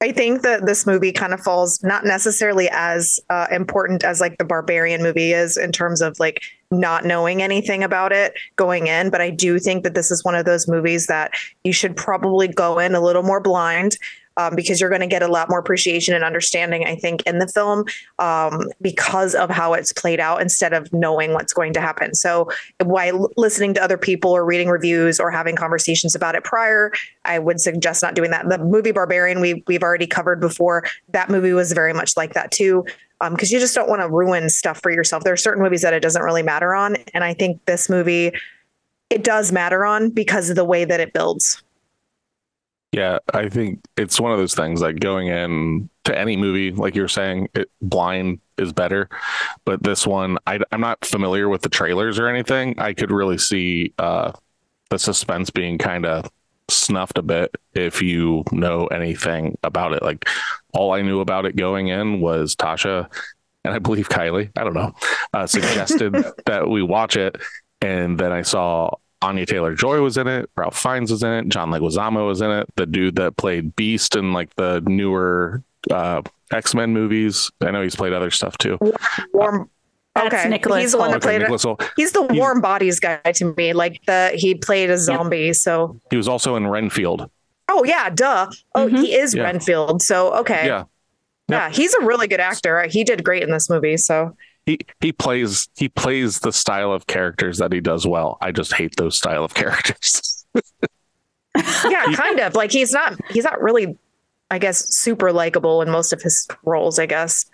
I 0.00 0.12
think 0.12 0.42
that 0.42 0.64
this 0.64 0.86
movie 0.86 1.12
kind 1.12 1.34
of 1.34 1.40
falls 1.40 1.82
not 1.82 2.04
necessarily 2.04 2.68
as 2.70 3.18
uh, 3.30 3.48
important 3.50 4.04
as 4.04 4.20
like 4.20 4.38
the 4.38 4.44
Barbarian 4.44 5.02
movie 5.02 5.32
is 5.32 5.56
in 5.56 5.72
terms 5.72 6.00
of 6.00 6.18
like 6.20 6.40
not 6.70 7.04
knowing 7.04 7.42
anything 7.42 7.82
about 7.82 8.12
it 8.12 8.34
going 8.56 8.86
in. 8.86 9.10
But 9.10 9.20
I 9.20 9.30
do 9.30 9.58
think 9.58 9.84
that 9.84 9.94
this 9.94 10.10
is 10.10 10.24
one 10.24 10.34
of 10.34 10.44
those 10.44 10.68
movies 10.68 11.06
that 11.06 11.32
you 11.64 11.72
should 11.72 11.96
probably 11.96 12.48
go 12.48 12.78
in 12.78 12.94
a 12.94 13.00
little 13.00 13.22
more 13.22 13.40
blind. 13.40 13.96
Um, 14.36 14.54
because 14.54 14.80
you're 14.80 14.88
going 14.88 15.00
to 15.00 15.08
get 15.08 15.24
a 15.24 15.26
lot 15.26 15.50
more 15.50 15.58
appreciation 15.58 16.14
and 16.14 16.22
understanding, 16.22 16.84
I 16.86 16.94
think, 16.94 17.22
in 17.22 17.40
the 17.40 17.48
film 17.48 17.86
um, 18.20 18.68
because 18.80 19.34
of 19.34 19.50
how 19.50 19.72
it's 19.72 19.92
played 19.92 20.20
out 20.20 20.40
instead 20.40 20.72
of 20.72 20.92
knowing 20.92 21.32
what's 21.32 21.52
going 21.52 21.72
to 21.72 21.80
happen. 21.80 22.14
So, 22.14 22.48
while 22.84 23.32
listening 23.36 23.74
to 23.74 23.82
other 23.82 23.98
people 23.98 24.30
or 24.30 24.44
reading 24.44 24.68
reviews 24.68 25.18
or 25.18 25.32
having 25.32 25.56
conversations 25.56 26.14
about 26.14 26.36
it 26.36 26.44
prior, 26.44 26.92
I 27.24 27.40
would 27.40 27.60
suggest 27.60 28.00
not 28.00 28.14
doing 28.14 28.30
that. 28.30 28.48
The 28.48 28.58
movie 28.58 28.92
Barbarian 28.92 29.40
we 29.40 29.64
we've 29.66 29.82
already 29.82 30.06
covered 30.06 30.38
before. 30.38 30.84
That 31.08 31.30
movie 31.30 31.52
was 31.52 31.72
very 31.72 31.92
much 31.92 32.16
like 32.16 32.34
that 32.34 32.52
too, 32.52 32.84
because 33.30 33.50
you 33.50 33.58
just 33.58 33.74
don't 33.74 33.88
want 33.88 34.00
to 34.02 34.08
ruin 34.08 34.48
stuff 34.48 34.80
for 34.80 34.90
yourself. 34.90 35.24
There 35.24 35.32
are 35.32 35.38
certain 35.38 35.62
movies 35.62 35.82
that 35.82 35.92
it 35.92 36.00
doesn't 36.00 36.22
really 36.22 36.42
matter 36.42 36.74
on, 36.74 36.96
and 37.14 37.24
I 37.24 37.34
think 37.34 37.64
this 37.64 37.88
movie 37.88 38.32
it 39.10 39.24
does 39.24 39.52
matter 39.52 39.84
on 39.84 40.10
because 40.10 40.50
of 40.50 40.56
the 40.56 40.64
way 40.64 40.84
that 40.84 41.00
it 41.00 41.12
builds. 41.12 41.62
Yeah, 42.92 43.18
I 43.34 43.48
think 43.48 43.84
it's 43.96 44.18
one 44.18 44.32
of 44.32 44.38
those 44.38 44.54
things 44.54 44.80
like 44.80 45.00
going 45.00 45.28
in 45.28 45.90
to 46.04 46.18
any 46.18 46.36
movie, 46.36 46.72
like 46.72 46.94
you're 46.94 47.08
saying, 47.08 47.48
it, 47.54 47.70
blind 47.82 48.40
is 48.56 48.72
better. 48.72 49.08
But 49.64 49.82
this 49.82 50.06
one, 50.06 50.38
I, 50.46 50.58
am 50.72 50.80
not 50.80 51.04
familiar 51.04 51.48
with 51.48 51.62
the 51.62 51.68
trailers 51.68 52.18
or 52.18 52.28
anything. 52.28 52.78
I 52.78 52.94
could 52.94 53.10
really 53.10 53.36
see 53.36 53.92
uh, 53.98 54.32
the 54.88 54.98
suspense 54.98 55.50
being 55.50 55.76
kind 55.76 56.06
of 56.06 56.30
snuffed 56.70 57.18
a 57.18 57.22
bit 57.22 57.54
if 57.74 58.02
you 58.02 58.44
know 58.52 58.86
anything 58.86 59.56
about 59.62 59.92
it. 59.92 60.02
Like 60.02 60.28
all 60.72 60.92
I 60.92 61.02
knew 61.02 61.20
about 61.20 61.46
it 61.46 61.56
going 61.56 61.88
in 61.88 62.20
was 62.20 62.54
Tasha 62.56 63.10
and 63.64 63.74
I 63.74 63.78
believe 63.78 64.08
Kylie, 64.08 64.50
I 64.56 64.64
don't 64.64 64.74
know, 64.74 64.94
uh, 65.32 65.46
suggested 65.46 66.14
that 66.46 66.68
we 66.68 66.82
watch 66.82 67.16
it. 67.16 67.36
And 67.80 68.18
then 68.18 68.32
I 68.32 68.42
saw 68.42 68.90
Anya 69.22 69.46
Taylor 69.46 69.74
Joy 69.74 70.00
was 70.00 70.16
in 70.16 70.26
it, 70.26 70.50
Ralph 70.56 70.78
Fiennes 70.78 71.10
was 71.10 71.22
in 71.22 71.32
it, 71.32 71.48
John 71.48 71.70
Leguizamo 71.70 72.26
was 72.26 72.40
in 72.40 72.50
it, 72.50 72.68
the 72.76 72.86
dude 72.86 73.16
that 73.16 73.36
played 73.36 73.74
Beast 73.76 74.16
in 74.16 74.32
like 74.32 74.54
the 74.56 74.82
newer 74.86 75.62
uh, 75.90 76.22
X 76.52 76.74
Men 76.74 76.92
movies. 76.92 77.50
I 77.60 77.70
know 77.70 77.82
he's 77.82 77.96
played 77.96 78.12
other 78.12 78.30
stuff 78.30 78.56
too. 78.58 78.78
Warm. 79.32 79.70
That's 80.24 80.34
okay, 80.34 80.48
Nicholas 80.48 80.82
he's 80.82 80.92
the 80.92 80.98
one 80.98 81.10
that 81.10 81.22
Hoult. 81.22 81.24
Okay, 81.24 81.28
played. 81.38 81.40
Nicholas 81.42 81.64
Hoult. 81.64 81.90
He's 81.96 82.12
the 82.12 82.22
He's- 82.22 82.36
warm 82.38 82.60
bodies 82.60 83.00
guy 83.00 83.18
to 83.34 83.54
me. 83.56 83.72
Like 83.72 84.00
the 84.06 84.32
he 84.34 84.54
played 84.54 84.90
a 84.90 84.98
zombie. 84.98 85.52
So 85.52 86.00
He 86.10 86.16
was 86.16 86.28
also 86.28 86.56
in 86.56 86.66
Renfield. 86.66 87.30
oh 87.68 87.84
yeah, 87.84 88.10
duh. 88.10 88.50
Oh, 88.74 88.88
Mhm. 88.88 89.00
he 89.02 89.14
is 89.14 89.34
Yeah. 89.34 89.42
Renfield. 89.44 90.02
So 90.02 90.32
okay, 90.34 90.66
Yeah, 90.66 90.84
yeah, 91.48 91.70
he's 91.70 91.94
a 91.94 92.04
really 92.04 92.26
good 92.28 92.40
actor. 92.40 92.86
He 92.88 93.04
did 93.04 93.24
great 93.24 93.42
in 93.42 93.50
this 93.50 93.68
movie. 93.70 93.96
So 93.96 94.36
he 94.66 94.78
he 95.00 95.12
plays 95.12 95.68
he 95.76 95.88
plays 95.88 96.40
the 96.40 96.52
style 96.52 96.92
of 96.92 97.06
characters 97.06 97.58
that 97.58 97.72
he 97.72 97.80
does 97.80 98.06
well. 98.06 98.36
I 98.40 98.52
just 98.52 98.74
hate 98.74 98.96
those 98.96 99.16
style 99.16 99.44
of 99.44 99.54
characters. 99.62 100.44
yeah, 101.88 102.04
kind 102.14 102.40
of 102.40 102.54
like 102.54 102.70
he's 102.70 102.92
not 102.92 103.14
he's 103.30 103.44
not 103.44 103.60
really, 103.62 103.96
I 104.50 104.58
guess, 104.58 104.94
super 104.94 105.32
likable 105.32 105.82
in 105.82 105.90
most 105.90 106.12
of 106.12 106.22
his 106.22 106.46
roles. 106.64 106.98
I 106.98 107.06
guess 107.06 107.46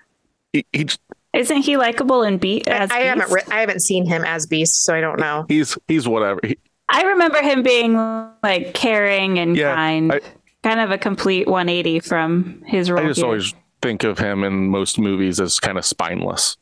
he, 0.52 0.66
he 0.72 0.86
Isn't 1.34 1.62
he 1.62 1.76
likable 1.76 2.22
in 2.22 2.38
Beat? 2.38 2.68
I, 2.68 2.72
As 2.78 2.90
I 2.90 3.00
haven't 3.00 3.30
re- 3.30 3.42
I 3.50 3.60
haven't 3.60 3.80
seen 3.80 4.06
him 4.06 4.24
as 4.24 4.46
Beast, 4.46 4.84
so 4.84 4.94
I 4.94 5.00
don't 5.00 5.18
know. 5.18 5.44
he's 5.48 5.76
he's 5.88 6.06
whatever. 6.06 6.40
He, 6.44 6.56
I 6.88 7.02
remember 7.02 7.42
him 7.42 7.62
being 7.62 7.94
like 8.42 8.72
caring 8.74 9.38
and 9.38 9.56
Yeah, 9.56 9.74
kind, 9.74 10.12
I- 10.12 10.20
kind 10.62 10.80
of 10.80 10.90
a 10.90 10.98
complete 10.98 11.46
180 11.48 12.00
from 12.00 12.62
his 12.66 12.90
role. 12.90 13.02
I 13.04 13.08
just 13.08 13.18
here. 13.18 13.26
always 13.26 13.52
think 13.82 14.04
of 14.04 14.18
him 14.18 14.44
in 14.44 14.68
most 14.68 14.98
movies 14.98 15.40
as 15.40 15.58
kind 15.60 15.76
of 15.78 15.84
spineless. 15.84 16.56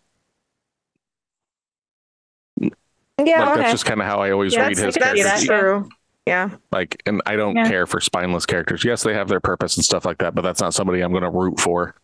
Yeah, 2.61 2.71
like 3.19 3.49
okay. 3.51 3.61
that's 3.61 3.73
just 3.73 3.85
kind 3.85 4.01
of 4.01 4.07
how 4.07 4.19
I 4.21 4.31
always 4.31 4.55
Yeah, 4.55 4.63
read 4.69 4.77
that's- 4.77 4.95
his 4.95 4.97
I 4.97 5.01
could 5.11 5.17
see 5.19 5.23
characters. 5.23 5.25
that. 5.47 5.53
that's 5.53 5.61
true. 5.63 5.89
Yeah. 6.27 6.51
Like, 6.71 7.03
and 7.05 7.21
I 7.27 7.37
don't 7.37 7.57
Yeah. 7.57 7.69
care 7.69 7.87
for 7.87 8.01
spineless 8.01 8.47
characters. 8.47 8.85
Yes, 8.85 9.03
they 9.03 9.13
have 9.15 9.29
their 9.29 9.41
purpose 9.41 9.77
and 9.77 9.85
stuff 9.85 10.05
like 10.05 10.19
that, 10.19 10.35
but 10.35 10.43
that's 10.43 10.61
not 10.61 10.73
somebody 10.73 11.01
I'm 11.01 11.11
going 11.11 11.25
to 11.25 11.31
root 11.31 11.59
for. 11.61 11.95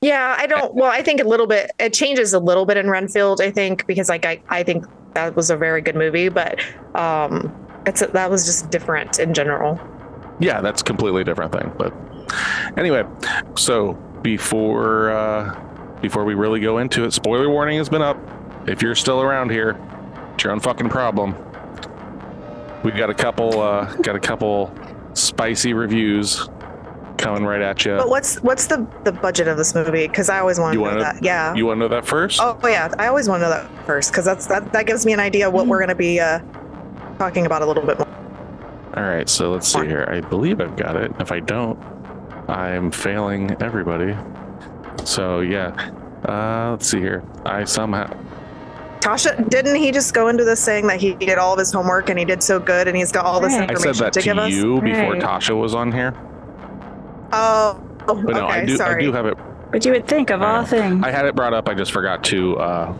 Yeah, 0.00 0.36
I 0.38 0.46
don't. 0.46 0.74
Well, 0.74 0.90
I 0.90 1.02
think 1.02 1.20
a 1.20 1.24
little 1.24 1.46
bit. 1.46 1.72
It 1.78 1.92
changes 1.92 2.32
a 2.32 2.38
little 2.38 2.64
bit 2.64 2.76
in 2.76 2.88
Renfield. 2.88 3.40
I 3.40 3.50
think 3.50 3.86
because 3.86 4.08
like 4.08 4.24
I, 4.24 4.40
I 4.48 4.62
think 4.62 4.84
that 5.14 5.34
was 5.34 5.50
a 5.50 5.56
very 5.56 5.80
good 5.80 5.96
movie, 5.96 6.28
but 6.28 6.60
um, 6.94 7.52
it's 7.86 8.00
that 8.00 8.30
was 8.30 8.46
just 8.46 8.70
different 8.70 9.18
in 9.18 9.34
general. 9.34 9.80
Yeah, 10.38 10.60
that's 10.60 10.82
a 10.82 10.84
completely 10.84 11.24
different 11.24 11.52
thing. 11.52 11.72
But 11.76 11.92
anyway, 12.76 13.04
so 13.56 13.94
before 14.22 15.10
uh, 15.10 15.60
before 16.00 16.24
we 16.24 16.34
really 16.34 16.60
go 16.60 16.78
into 16.78 17.04
it, 17.04 17.12
spoiler 17.12 17.50
warning 17.50 17.78
has 17.78 17.88
been 17.88 18.02
up. 18.02 18.18
If 18.68 18.80
you're 18.80 18.94
still 18.94 19.22
around 19.22 19.50
here, 19.50 19.78
it's 20.34 20.44
your 20.44 20.52
own 20.52 20.60
fucking 20.60 20.88
problem. 20.88 21.34
We've 22.84 22.96
got 22.96 23.10
a 23.10 23.14
couple 23.14 23.60
uh, 23.60 23.92
got 23.96 24.14
a 24.14 24.20
couple 24.20 24.72
spicy 25.14 25.72
reviews 25.72 26.48
coming 27.16 27.44
right 27.44 27.60
at 27.60 27.84
you. 27.84 27.96
But 27.96 28.08
what's 28.08 28.36
what's 28.42 28.66
the 28.66 28.86
the 29.04 29.12
budget 29.12 29.48
of 29.48 29.56
this 29.56 29.74
movie? 29.74 30.06
Because 30.08 30.28
I 30.28 30.40
always 30.40 30.58
want 30.58 30.72
to 30.74 30.78
know 30.78 30.82
wanna- 30.88 31.00
that. 31.00 31.22
Yeah. 31.22 31.54
You 31.54 31.66
want 31.66 31.78
to 31.78 31.80
know 31.80 31.88
that 31.88 32.06
first? 32.06 32.40
oh 32.42 32.58
yeah, 32.64 32.92
I 32.98 33.06
always 33.06 33.28
want 33.28 33.40
to 33.42 33.46
know 33.48 33.50
that 33.50 33.86
first 33.86 34.10
because 34.10 34.24
that's 34.24 34.46
that 34.46 34.72
that 34.72 34.86
gives 34.86 35.04
me 35.06 35.12
an 35.12 35.20
idea 35.20 35.48
of 35.48 35.54
what 35.54 35.66
we're 35.66 35.78
going 35.78 35.88
to 35.88 35.94
be 35.94 36.20
uh, 36.20 36.40
talking 37.18 37.46
about 37.46 37.62
a 37.62 37.66
little 37.66 37.84
bit 37.84 37.98
more. 37.98 38.08
All 38.96 39.02
right, 39.02 39.28
so 39.28 39.50
let's 39.50 39.66
see 39.72 39.86
here. 39.86 40.06
I 40.08 40.20
believe 40.20 40.60
I've 40.60 40.76
got 40.76 40.96
it. 40.96 41.10
If 41.18 41.32
I 41.32 41.40
don't, 41.40 41.78
I'm 42.48 42.90
failing 42.92 43.56
everybody. 43.60 44.16
So 45.04 45.40
yeah, 45.40 45.90
uh, 46.28 46.70
let's 46.72 46.88
see 46.88 47.00
here. 47.00 47.24
I 47.44 47.64
somehow 47.64 48.12
Tasha, 49.00 49.50
didn't 49.50 49.74
he 49.74 49.90
just 49.92 50.14
go 50.14 50.28
into 50.28 50.44
this 50.44 50.60
saying 50.60 50.86
that 50.86 50.98
he 50.98 51.12
did 51.14 51.36
all 51.36 51.52
of 51.52 51.58
his 51.58 51.70
homework 51.70 52.08
and 52.08 52.18
he 52.18 52.24
did 52.24 52.42
so 52.42 52.58
good 52.58 52.88
and 52.88 52.96
he's 52.96 53.12
got 53.12 53.26
all 53.26 53.38
this 53.38 53.52
Right. 53.52 53.68
I 53.68 53.72
information 53.74 53.94
said 53.94 54.04
that 54.06 54.12
to 54.14 54.20
to, 54.20 54.24
give 54.24 54.38
us? 54.38 54.50
you 54.50 54.80
before 54.80 55.12
Right. 55.12 55.20
Tasha 55.22 55.54
was 55.60 55.74
on 55.74 55.92
here. 55.92 56.14
Oh, 57.36 57.80
But 58.06 58.34
no, 58.34 58.46
okay. 58.46 58.60
I 58.60 58.64
do. 58.64 58.76
sorry. 58.76 59.02
I 59.02 59.06
do 59.06 59.12
have 59.12 59.26
it. 59.26 59.36
But 59.72 59.84
you 59.84 59.92
would 59.92 60.06
think 60.06 60.30
of 60.30 60.40
all 60.42 60.64
things. 60.64 61.02
I 61.04 61.10
had 61.10 61.26
it 61.26 61.34
brought 61.34 61.52
up. 61.54 61.68
I 61.68 61.74
just 61.74 61.90
forgot 61.92 62.22
to 62.24 62.56
uh, 62.58 62.94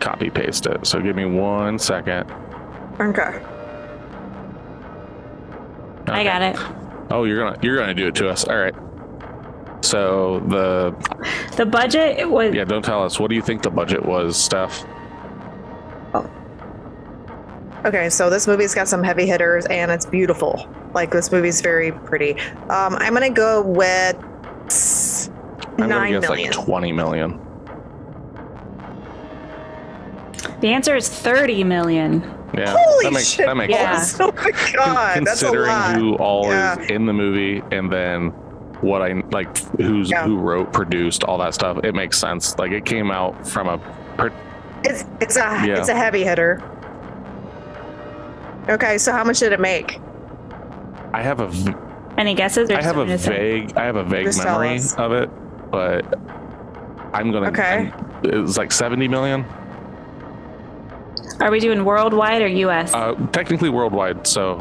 copy 0.00 0.30
paste 0.30 0.66
it. 0.66 0.86
So 0.86 1.00
give 1.00 1.14
me 1.14 1.24
one 1.26 1.78
second. 1.78 2.30
Okay. 3.00 3.40
I 6.06 6.24
got 6.24 6.42
it. 6.42 6.56
Oh, 7.10 7.24
you're 7.24 7.38
gonna 7.38 7.58
you're 7.62 7.76
gonna 7.76 7.94
do 7.94 8.08
it 8.08 8.14
to 8.16 8.28
us. 8.28 8.44
All 8.44 8.56
right. 8.56 8.74
So 9.82 10.40
the 10.48 10.94
The 11.56 11.66
budget 11.66 12.28
was 12.28 12.54
yeah, 12.54 12.64
don't 12.64 12.84
tell 12.84 13.04
us. 13.04 13.20
What 13.20 13.28
do 13.28 13.36
you 13.36 13.42
think 13.42 13.62
the 13.62 13.70
budget 13.70 14.04
was, 14.04 14.36
Steph? 14.36 14.84
Okay, 17.84 18.10
so 18.10 18.28
this 18.28 18.46
movie's 18.46 18.74
got 18.74 18.88
some 18.88 19.02
heavy 19.02 19.26
hitters 19.26 19.64
and 19.66 19.90
it's 19.90 20.04
beautiful. 20.04 20.68
Like 20.94 21.10
this 21.10 21.30
movie's 21.30 21.60
very 21.60 21.92
pretty. 21.92 22.32
Um, 22.68 22.96
I'm 22.96 23.12
gonna 23.14 23.30
go 23.30 23.62
with 23.62 24.16
s- 24.66 25.30
I'm 25.78 25.88
nine 25.88 26.12
gonna 26.12 26.20
guess 26.20 26.28
million. 26.30 26.50
like 26.52 26.64
twenty 26.64 26.92
million. 26.92 27.40
the 30.60 30.68
answer 30.68 30.96
is 30.96 31.08
30 31.08 31.62
million. 31.64 32.20
Yeah, 32.56 32.74
Holy 32.76 33.04
that 33.04 33.12
makes 33.12 33.28
shit! 33.28 33.46
that 33.46 33.56
makes 33.56 33.72
Yeah. 33.72 33.98
sense. 34.00 34.20
Oh 34.20 34.32
my 34.32 34.50
god, 34.74 35.24
that's 35.24 35.42
a 35.42 35.46
considering 35.46 35.68
lot. 35.70 35.94
who 35.96 36.14
all 36.16 36.46
Yeah. 36.46 36.78
is 36.80 36.90
in 36.90 37.06
the 37.06 37.12
movie 37.12 37.62
and 37.70 37.92
then 37.92 38.28
what 38.80 39.02
I 39.02 39.22
like 39.30 39.56
who's 39.76 40.10
Yeah. 40.10 40.24
who 40.24 40.36
wrote, 40.38 40.72
produced, 40.72 41.22
all 41.24 41.38
that 41.38 41.54
stuff, 41.54 41.78
it 41.84 41.94
makes 41.94 42.18
sense. 42.18 42.58
Like 42.58 42.72
it 42.72 42.84
came 42.84 43.10
out 43.12 43.46
from 43.46 43.68
a 43.68 43.78
per- 44.16 44.32
It's 44.82 45.04
it's 45.20 45.36
a 45.36 45.62
Yeah. 45.64 45.78
it's 45.78 45.88
a 45.88 45.94
heavy 45.94 46.24
hitter. 46.24 46.60
Okay, 48.68 48.98
so 48.98 49.12
how 49.12 49.24
much 49.24 49.38
did 49.40 49.52
it 49.52 49.60
make? 49.60 49.98
I 51.14 51.22
have 51.22 51.40
a 51.40 51.48
v- 51.48 51.72
Any 52.18 52.34
guesses? 52.34 52.70
Or 52.70 52.76
I 52.76 52.82
have 52.82 52.96
a 52.98 53.00
something 53.00 53.18
say? 53.18 53.60
vague 53.60 53.76
I 53.76 53.84
have 53.84 53.96
a 53.96 54.04
vague 54.04 54.26
Just 54.26 54.44
memory 54.44 54.78
of 54.98 55.12
it, 55.12 55.30
but 55.70 56.04
I'm 57.14 57.30
gonna 57.32 57.48
Okay. 57.48 57.90
I'm- 57.92 58.20
it 58.24 58.34
was 58.34 58.58
like 58.58 58.72
70 58.72 59.08
million. 59.08 59.44
Are 61.40 61.50
we 61.50 61.60
doing 61.60 61.84
worldwide 61.84 62.42
or 62.42 62.48
U.S.? 62.48 62.92
Uh, 62.92 63.14
technically 63.32 63.68
worldwide, 63.70 64.26
so 64.26 64.56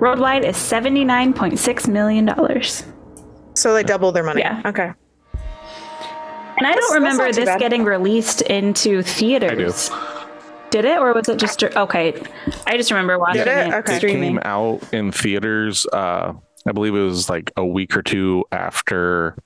worldwide 0.00 0.44
is 0.44 0.56
79.6 0.56 1.88
million 1.88 2.24
dollars. 2.26 2.84
So 3.54 3.74
they 3.74 3.82
doubled 3.82 4.16
their 4.16 4.24
money. 4.24 4.40
Yeah. 4.40 4.62
Okay. 4.64 4.90
And 6.58 6.66
I 6.66 6.72
don't 6.74 6.80
that's 6.80 6.94
remember 6.94 7.24
not 7.26 7.34
this 7.34 7.44
bad. 7.46 7.60
getting 7.60 7.84
released 7.84 8.42
into 8.42 9.02
theaters. 9.02 9.90
Did 10.72 10.84
it, 10.86 10.98
or 10.98 11.12
was 11.12 11.28
it 11.28 11.38
just 11.38 11.62
okay? 11.62 12.20
I 12.66 12.76
just 12.76 12.90
remember 12.90 13.18
watching 13.18 13.44
Did 13.44 13.48
it? 13.48 13.66
it, 13.68 13.74
Okay. 13.74 13.96
it 13.98 14.00
came 14.00 14.38
out 14.42 14.82
in 14.92 15.12
theaters 15.12 15.86
uh 15.92 16.32
i 16.66 16.72
believe 16.72 16.94
it 16.94 17.02
was 17.02 17.28
like 17.28 17.50
a 17.56 17.64
week 17.64 17.96
or 17.96 18.02
two 18.02 18.44
after 18.52 19.36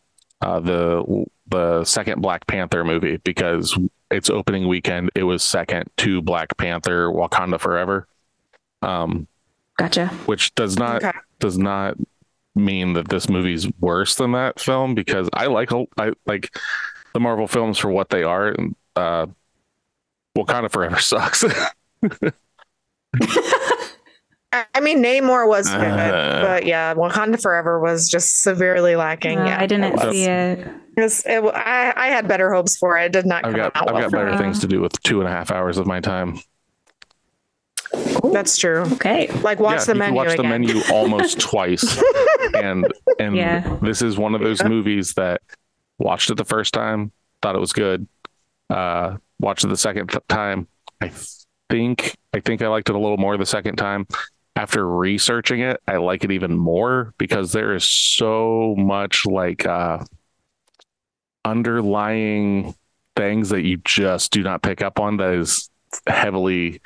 uh 0.43 0.61
the 0.61 1.25
the 1.49 1.83
second 1.85 2.21
black 2.23 2.47
panther 2.47 2.85
movie 2.85 3.17
because 3.19 3.77
its 4.11 4.29
opening 4.31 4.69
weekend 4.69 5.11
it 5.15 5.23
was 5.25 5.43
second 5.43 5.89
to 5.97 6.21
black 6.23 6.57
panther 6.59 7.09
wakanda 7.09 7.59
forever 7.59 8.07
um 8.83 9.27
Gotcha. 9.79 10.09
which 10.27 10.55
does 10.55 10.79
not 10.79 11.03
Okay. 11.05 11.17
does 11.41 11.57
not 11.59 11.97
mean 12.55 12.93
that 12.95 13.09
this 13.09 13.29
movie's 13.29 13.67
worse 13.81 14.15
than 14.17 14.33
that 14.33 14.61
film 14.61 14.95
because 14.95 15.29
i 15.33 15.47
like 15.47 15.71
i 15.99 16.13
like 16.27 16.55
the 17.15 17.21
marvel 17.21 17.47
films 17.47 17.79
for 17.79 17.91
what 17.91 18.11
they 18.11 18.23
are 18.23 18.49
and 18.49 18.75
uh 18.97 19.27
wakanda 20.37 20.71
forever 20.71 20.99
sucks 20.99 21.45
I 24.53 24.65
I 24.75 24.81
mean, 24.81 25.03
Namor 25.03 25.47
was 25.49 25.69
good, 25.69 25.77
Uh. 25.81 26.41
but 26.43 26.65
yeah, 26.65 26.95
Wakanda 26.95 27.41
Forever 27.41 27.79
was 27.81 28.09
just 28.09 28.41
severely 28.43 28.97
lacking. 28.97 29.39
Uh, 29.39 29.45
yeah, 29.47 29.61
I 29.61 29.67
didn't 29.67 29.93
it 29.99 30.13
see 30.13 30.25
it. 30.25 30.59
It 30.97 31.01
was- 31.03 31.21
it 31.27 31.35
w- 31.35 31.53
I, 31.55 31.93
I 31.95 32.07
had 32.09 32.27
better 32.27 32.53
hopes 32.55 32.77
for 32.79 32.97
it. 32.97 33.07
It 33.07 33.13
did 33.13 33.27
not 33.27 33.45
i've 33.45 33.53
come 33.53 33.61
got 33.61 33.77
out 33.77 33.89
i've 33.89 33.95
well 33.95 34.03
got 34.05 34.13
better 34.13 34.31
me. 34.33 34.39
things 34.39 34.61
to 34.61 34.67
do 34.67 34.81
with 34.81 34.93
two 35.03 35.21
and 35.21 35.29
a 35.29 35.33
half 35.33 35.51
hours 35.51 35.77
of 35.77 35.87
my 35.87 36.01
time 36.01 36.39
That's 38.33 38.57
true. 38.57 38.83
Okay. 38.95 39.29
Like 39.43 39.61
watch 39.61 39.81
yeah, 39.81 39.85
the 39.85 39.93
you 39.95 39.99
menu 39.99 40.15
watch 40.17 40.33
again. 40.35 40.37
the 40.39 40.49
menu 40.49 40.81
almost 40.93 41.39
twice 41.51 42.03
and 42.55 42.87
and 43.19 43.37
Yeah. 43.37 43.77
this 43.83 44.01
is 44.01 44.17
one 44.17 44.35
of 44.35 44.41
those 44.41 44.65
movies 44.65 45.15
that 45.15 45.43
watched 45.99 46.31
it 46.31 46.37
the 46.37 46.45
first 46.45 46.73
time 46.73 47.13
thought 47.43 47.55
it 47.57 47.61
was 47.61 47.73
good 47.75 48.07
uh 48.71 49.17
watched 49.41 49.65
it 49.65 49.69
the 49.69 49.77
second 49.77 50.09
th- 50.09 50.23
time 50.29 50.67
i 51.01 51.11
think 51.71 52.17
i 52.33 52.41
think 52.41 52.63
i 52.63 52.69
liked 52.69 52.89
it 52.89 52.95
a 52.95 52.99
little 52.99 53.17
more 53.17 53.37
the 53.37 53.47
second 53.47 53.77
time 53.77 54.07
after 54.55 54.89
researching 54.89 55.61
it 55.61 55.81
i 55.87 55.97
like 55.97 56.25
it 56.25 56.31
even 56.33 56.57
more 56.57 57.13
because 57.19 57.53
there 57.53 57.75
is 57.75 57.85
so 57.85 58.75
much 58.79 59.27
like 59.27 59.67
uh 59.67 59.99
underlying 61.45 62.75
things 63.15 63.51
that 63.51 63.63
you 63.63 63.79
just 63.79 64.31
do 64.33 64.43
not 64.43 64.63
pick 64.63 64.83
up 64.83 64.99
on 64.99 65.17
that 65.17 65.35
is 65.35 65.71
heavily 66.07 66.81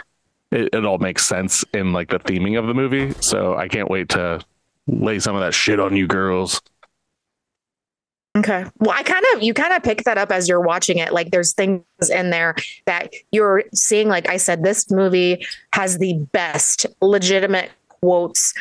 it, 0.50 0.71
it 0.73 0.85
all 0.85 0.99
makes 0.99 1.26
sense 1.26 1.64
in 1.73 1.92
like 1.92 2.09
the 2.11 2.19
theming 2.19 2.59
of 2.59 2.66
the 2.66 2.75
movie. 2.75 3.12
So 3.21 3.57
I 3.57 3.69
can't 3.69 3.90
wait 3.90 4.09
to 4.11 4.40
lay 4.87 5.19
some 5.19 5.35
of 5.35 5.42
that 5.42 5.54
shit 5.54 5.80
on 5.80 5.97
you 5.97 6.07
girls. 6.07 6.61
Okay. 8.38 8.64
Well, 8.78 8.92
I 8.96 9.02
kind 9.02 9.25
of 9.34 9.42
you 9.42 9.52
kind 9.52 9.72
of 9.72 9.82
pick 9.82 10.04
that 10.04 10.16
up 10.16 10.30
as 10.30 10.49
you're 10.49 10.60
watching 10.60 10.99
it. 10.99 11.12
Like 11.12 11.32
there's 11.32 11.52
things 11.52 11.82
in 12.14 12.30
there 12.30 12.54
that 12.87 13.12
you're 13.32 13.64
seeing. 13.75 14.08
Like 14.08 14.28
I 14.28 14.37
said, 14.37 14.62
this 14.62 14.88
movie 14.90 15.44
has 15.72 15.99
the 15.99 16.14
best 16.32 16.87
legitimate 17.02 17.70
quotes 17.88 18.54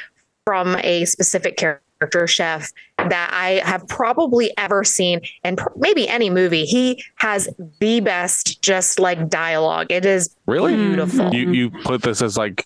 from 0.46 0.76
a 0.78 1.06
specific 1.06 1.56
character 1.56 2.26
chef 2.26 2.72
that 2.98 3.30
I 3.32 3.62
have 3.64 3.88
probably 3.88 4.52
ever 4.58 4.84
seen, 4.84 5.22
and 5.44 5.58
pr- 5.58 5.70
maybe 5.76 6.08
any 6.08 6.30
movie. 6.32 6.66
He 6.66 7.04
has 7.18 7.48
the 7.80 8.00
best, 8.00 8.62
just 8.64 9.00
like 9.00 9.30
dialogue. 9.30 9.88
It 9.92 10.04
is 10.06 10.36
Really? 10.48 10.76
beautiful. 10.76 11.32
You 11.34 11.52
you 11.52 11.70
put 11.70 12.02
this 12.02 12.24
as 12.24 12.38
like 12.38 12.66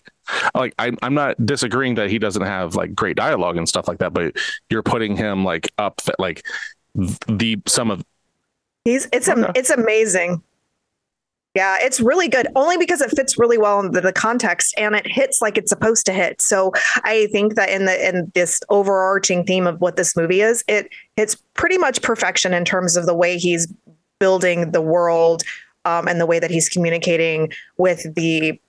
like 0.54 0.72
I'm 0.78 0.96
I'm 1.02 1.12
not 1.14 1.44
disagreeing 1.44 1.96
that 1.96 2.08
he 2.08 2.18
doesn't 2.18 2.42
have 2.44 2.76
like 2.76 2.94
great 2.94 3.16
dialogue 3.16 3.58
and 3.58 3.68
stuff 3.68 3.88
like 3.88 3.98
that, 3.98 4.14
but 4.14 4.36
you're 4.70 4.82
putting 4.82 5.16
him 5.16 5.44
like 5.44 5.70
up 5.76 6.00
like 6.18 6.46
the 6.94 7.58
some 7.66 7.90
of 7.90 8.04
He's 8.84 9.08
it's 9.12 9.28
Okay. 9.28 9.50
it's 9.54 9.70
amazing. 9.70 10.42
Yeah, 11.54 11.76
it's 11.80 12.00
really 12.00 12.26
good 12.28 12.48
only 12.56 12.76
because 12.76 13.00
it 13.00 13.10
fits 13.14 13.38
really 13.38 13.56
well 13.56 13.78
into 13.78 14.00
the 14.00 14.12
context 14.12 14.74
and 14.76 14.96
it 14.96 15.06
hits 15.06 15.40
like 15.40 15.56
it's 15.56 15.70
supposed 15.70 16.04
to 16.06 16.12
hit. 16.12 16.40
So 16.42 16.72
I 17.04 17.28
think 17.30 17.54
that 17.54 17.70
in 17.70 17.84
the 17.84 18.08
in 18.08 18.30
this 18.34 18.60
overarching 18.70 19.44
theme 19.44 19.66
of 19.66 19.80
what 19.80 19.96
this 19.96 20.16
movie 20.16 20.40
is, 20.40 20.64
it 20.66 20.88
hits 21.16 21.36
pretty 21.54 21.78
much 21.78 22.02
perfection 22.02 22.52
in 22.52 22.64
terms 22.64 22.96
of 22.96 23.06
the 23.06 23.14
way 23.14 23.38
he's 23.38 23.72
building 24.18 24.72
the 24.72 24.82
world 24.82 25.44
um, 25.84 26.08
and 26.08 26.20
the 26.20 26.26
way 26.26 26.38
that 26.40 26.50
he's 26.50 26.68
communicating 26.68 27.52
with 27.78 28.12
the 28.14 28.60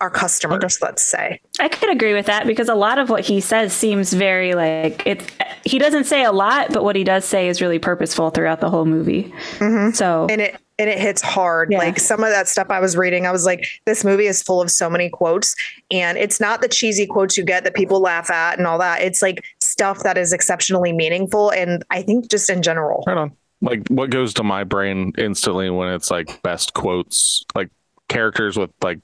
our 0.00 0.10
customers. 0.10 0.78
Let's 0.82 1.02
say. 1.02 1.40
I 1.60 1.68
could 1.68 1.90
agree 1.90 2.14
with 2.14 2.26
that 2.26 2.46
because 2.46 2.68
a 2.68 2.74
lot 2.74 2.98
of 2.98 3.10
what 3.10 3.24
he 3.24 3.40
says 3.40 3.72
seems 3.72 4.12
very 4.12 4.54
like 4.54 5.06
it. 5.06 5.30
He 5.64 5.78
doesn't 5.78 6.04
say 6.04 6.24
a 6.24 6.32
lot, 6.32 6.72
but 6.72 6.84
what 6.84 6.96
he 6.96 7.04
does 7.04 7.24
say 7.24 7.48
is 7.48 7.60
really 7.60 7.78
purposeful 7.78 8.30
throughout 8.30 8.60
the 8.60 8.70
whole 8.70 8.84
movie. 8.84 9.32
Mm-hmm. 9.58 9.90
So 9.94 10.26
and 10.30 10.40
it 10.40 10.60
and 10.80 10.88
it 10.88 10.98
hits 11.00 11.20
hard 11.20 11.72
Yeah. 11.72 11.78
like 11.78 11.98
some 11.98 12.22
of 12.22 12.30
that 12.30 12.46
stuff 12.46 12.68
i 12.70 12.78
was 12.78 12.96
reading 12.96 13.26
i 13.26 13.32
was 13.32 13.44
like 13.44 13.66
this 13.84 14.04
movie 14.04 14.26
is 14.26 14.44
full 14.44 14.62
of 14.62 14.70
so 14.70 14.88
many 14.88 15.10
quotes 15.10 15.56
and 15.90 16.16
it's 16.16 16.38
not 16.38 16.60
the 16.60 16.68
cheesy 16.68 17.04
quotes 17.04 17.36
you 17.36 17.44
get 17.44 17.64
that 17.64 17.74
people 17.74 17.98
laugh 18.00 18.30
at 18.30 18.58
and 18.58 18.66
all 18.68 18.78
that 18.78 19.02
it's 19.02 19.20
like 19.20 19.44
stuff 19.60 20.04
that 20.04 20.16
is 20.16 20.32
exceptionally 20.32 20.92
meaningful 20.92 21.50
and 21.50 21.82
i 21.90 22.00
think 22.00 22.30
just 22.30 22.48
in 22.48 22.62
general 22.62 23.02
right 23.08 23.16
on. 23.16 23.32
Like 23.60 23.88
what 23.88 24.10
goes 24.10 24.32
to 24.34 24.44
my 24.44 24.62
brain 24.62 25.12
instantly 25.18 25.68
when 25.68 25.92
it's 25.92 26.12
like 26.12 26.40
best 26.42 26.74
quotes, 26.74 27.42
like 27.56 27.70
characters 28.08 28.56
with 28.56 28.70
like 28.80 29.00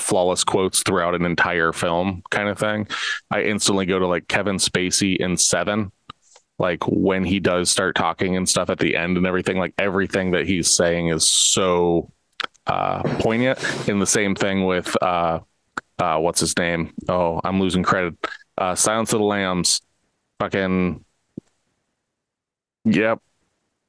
flawless 0.00 0.44
quotes 0.44 0.82
throughout 0.82 1.14
an 1.14 1.24
entire 1.24 1.72
film 1.72 2.22
kind 2.30 2.48
of 2.48 2.58
thing. 2.58 2.86
I 3.30 3.42
instantly 3.42 3.86
go 3.86 3.98
to 3.98 4.06
like 4.06 4.28
Kevin 4.28 4.56
Spacey 4.56 5.16
in 5.16 5.36
Seven. 5.36 5.92
Like 6.58 6.86
when 6.86 7.24
he 7.24 7.40
does 7.40 7.70
start 7.70 7.96
talking 7.96 8.36
and 8.36 8.48
stuff 8.48 8.70
at 8.70 8.78
the 8.78 8.96
end 8.96 9.16
and 9.16 9.26
everything, 9.26 9.58
like 9.58 9.74
everything 9.78 10.32
that 10.32 10.46
he's 10.46 10.70
saying 10.70 11.08
is 11.08 11.28
so 11.28 12.10
uh 12.66 13.02
poignant. 13.18 13.58
And 13.88 14.00
the 14.00 14.06
same 14.06 14.34
thing 14.34 14.64
with 14.66 14.94
uh 15.02 15.40
uh 15.98 16.18
what's 16.18 16.40
his 16.40 16.56
name? 16.56 16.92
Oh, 17.08 17.40
I'm 17.42 17.60
losing 17.60 17.82
credit. 17.82 18.14
Uh 18.56 18.74
Silence 18.74 19.12
of 19.12 19.20
the 19.20 19.24
Lambs. 19.26 19.80
Fucking 20.38 21.04
Yep. 22.84 23.20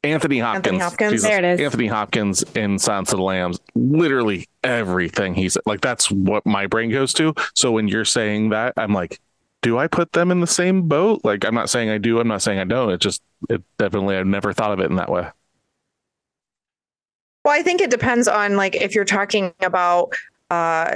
Anthony 0.03 0.39
Hopkins. 0.39 0.67
Anthony 0.67 0.79
Hopkins. 0.79 1.21
There 1.21 1.39
it 1.39 1.45
is. 1.45 1.59
Anthony 1.61 1.87
Hopkins 1.87 2.43
in 2.55 2.77
Silence 2.77 3.11
of 3.13 3.17
the 3.17 3.23
Lambs. 3.23 3.59
Literally 3.75 4.47
everything 4.63 5.33
he's 5.33 5.57
like. 5.65 5.81
That's 5.81 6.11
what 6.11 6.45
my 6.45 6.67
brain 6.67 6.89
goes 6.91 7.13
to. 7.13 7.33
So 7.55 7.71
when 7.71 7.87
you're 7.87 8.05
saying 8.05 8.49
that, 8.49 8.73
I'm 8.77 8.93
like, 8.93 9.19
do 9.61 9.77
I 9.77 9.87
put 9.87 10.11
them 10.11 10.29
in 10.29 10.41
the 10.41 10.47
same 10.47 10.89
boat? 10.89 11.21
Like, 11.23 11.45
I'm 11.45 11.55
not 11.55 11.69
saying 11.69 11.89
I 11.89 11.97
do. 11.97 12.19
I'm 12.19 12.27
not 12.27 12.41
saying 12.41 12.59
I 12.59 12.65
don't. 12.65 12.89
It 12.91 12.99
just, 12.99 13.21
it 13.49 13.61
definitely, 13.77 14.17
I've 14.17 14.27
never 14.27 14.51
thought 14.51 14.73
of 14.73 14.79
it 14.81 14.89
in 14.89 14.97
that 14.97 15.09
way. 15.09 15.27
well 17.45 17.53
i 17.53 17.61
think 17.61 17.81
it 17.81 17.89
depends 17.89 18.27
on 18.27 18.55
like 18.55 18.75
if 18.75 18.95
you're 18.95 19.03
talking 19.05 19.53
about 19.61 20.13
uh 20.49 20.95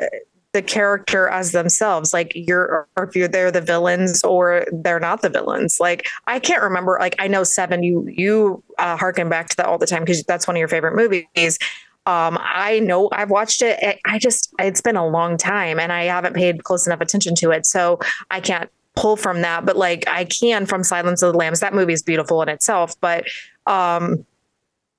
the 0.54 0.62
character 0.62 1.28
as 1.28 1.52
themselves 1.52 2.14
like 2.14 2.32
you're 2.34 2.88
or 2.96 3.04
if 3.04 3.16
you're 3.16 3.28
they're 3.28 3.52
the 3.52 3.62
villains 3.62 4.24
or 4.24 4.66
they're 4.72 5.00
not 5.00 5.22
the 5.22 5.30
villains. 5.30 5.78
Like 5.80 6.08
i 6.26 6.40
can't 6.40 6.64
remember 6.64 6.98
like 7.00 7.16
i 7.20 7.28
know 7.28 7.44
seven 7.44 7.84
you 7.84 8.08
you 8.08 8.64
uh 8.80 8.98
harken 8.98 9.30
back 9.30 9.50
to 9.50 9.58
that 9.58 9.66
all 9.66 9.78
the 9.78 9.86
time 9.86 10.04
because 10.04 10.24
that's 10.24 10.48
one 10.48 10.56
of 10.56 10.60
your 10.60 10.68
favorite 10.68 10.96
movies. 10.96 11.60
Um 12.06 12.38
i 12.42 12.80
know 12.80 13.10
i've 13.12 13.30
watched 13.30 13.62
it 13.62 14.00
I- 14.06 14.18
just 14.20 14.54
it's 14.60 14.82
been 14.82 14.96
a 14.96 15.06
long 15.08 15.38
time 15.38 15.80
and 15.80 15.92
i 15.92 16.06
haven't 16.06 16.34
paid 16.36 16.64
close 16.64 16.88
enough 16.88 17.02
attention 17.02 17.36
to 17.36 17.52
it 17.52 17.66
so 17.66 18.00
i 18.32 18.40
can't 18.40 18.70
pull 18.96 19.18
from 19.18 19.42
that 19.42 19.66
but 19.66 19.76
like 19.78 20.08
i 20.08 20.24
can 20.24 20.66
from 20.66 20.84
silence 20.84 21.22
of 21.22 21.34
the 21.34 21.38
lambs. 21.38 21.60
That 21.60 21.74
movie 21.74 21.94
is 21.94 22.02
beautiful 22.02 22.42
in 22.42 22.50
itself 22.50 23.00
but 23.02 23.26
um 23.68 24.26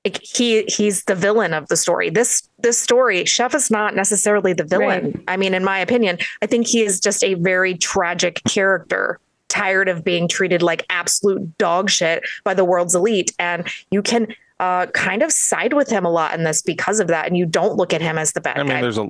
he 0.05 0.65
he's 0.69 1.05
the 1.05 1.15
villain 1.15 1.53
of 1.53 1.69
the 1.69 1.77
story. 1.77 2.11
This 2.11 2.48
this 2.59 2.79
story, 2.79 3.25
Chef 3.25 3.55
is 3.55 3.71
not 3.71 3.95
necessarily 3.95 4.53
the 4.53 4.65
villain. 4.65 5.05
Right. 5.05 5.25
I 5.29 5.37
mean, 5.37 5.55
in 5.55 5.65
my 5.65 5.79
opinion, 5.79 6.19
I 6.43 6.47
think 6.47 6.67
he 6.67 6.83
is 6.83 7.01
just 7.01 7.23
a 7.23 7.35
very 7.35 7.77
tragic 7.77 8.43
character, 8.45 9.21
tired 9.49 9.89
of 9.89 10.05
being 10.05 10.29
treated 10.29 10.63
like 10.63 10.85
absolute 10.91 11.57
dog 11.59 11.91
shit 11.91 12.23
by 12.45 12.55
the 12.55 12.65
world's 12.65 12.95
elite, 12.95 13.33
and 13.39 13.67
you 13.91 14.03
can 14.03 14.35
uh, 14.61 14.87
kind 14.87 15.23
of 15.23 15.31
side 15.33 15.73
with 15.73 15.89
him 15.89 16.05
a 16.05 16.11
lot 16.11 16.35
in 16.35 16.45
this 16.45 16.63
because 16.63 17.01
of 17.01 17.09
that, 17.09 17.27
and 17.27 17.37
you 17.37 17.47
don't 17.47 17.77
look 17.77 17.93
at 17.93 18.01
him 18.01 18.19
as 18.19 18.33
the 18.33 18.41
bad 18.41 18.59
I 18.59 18.63
mean, 18.63 18.73
guy. 18.73 18.81
there's 18.83 18.99
a, 18.99 19.09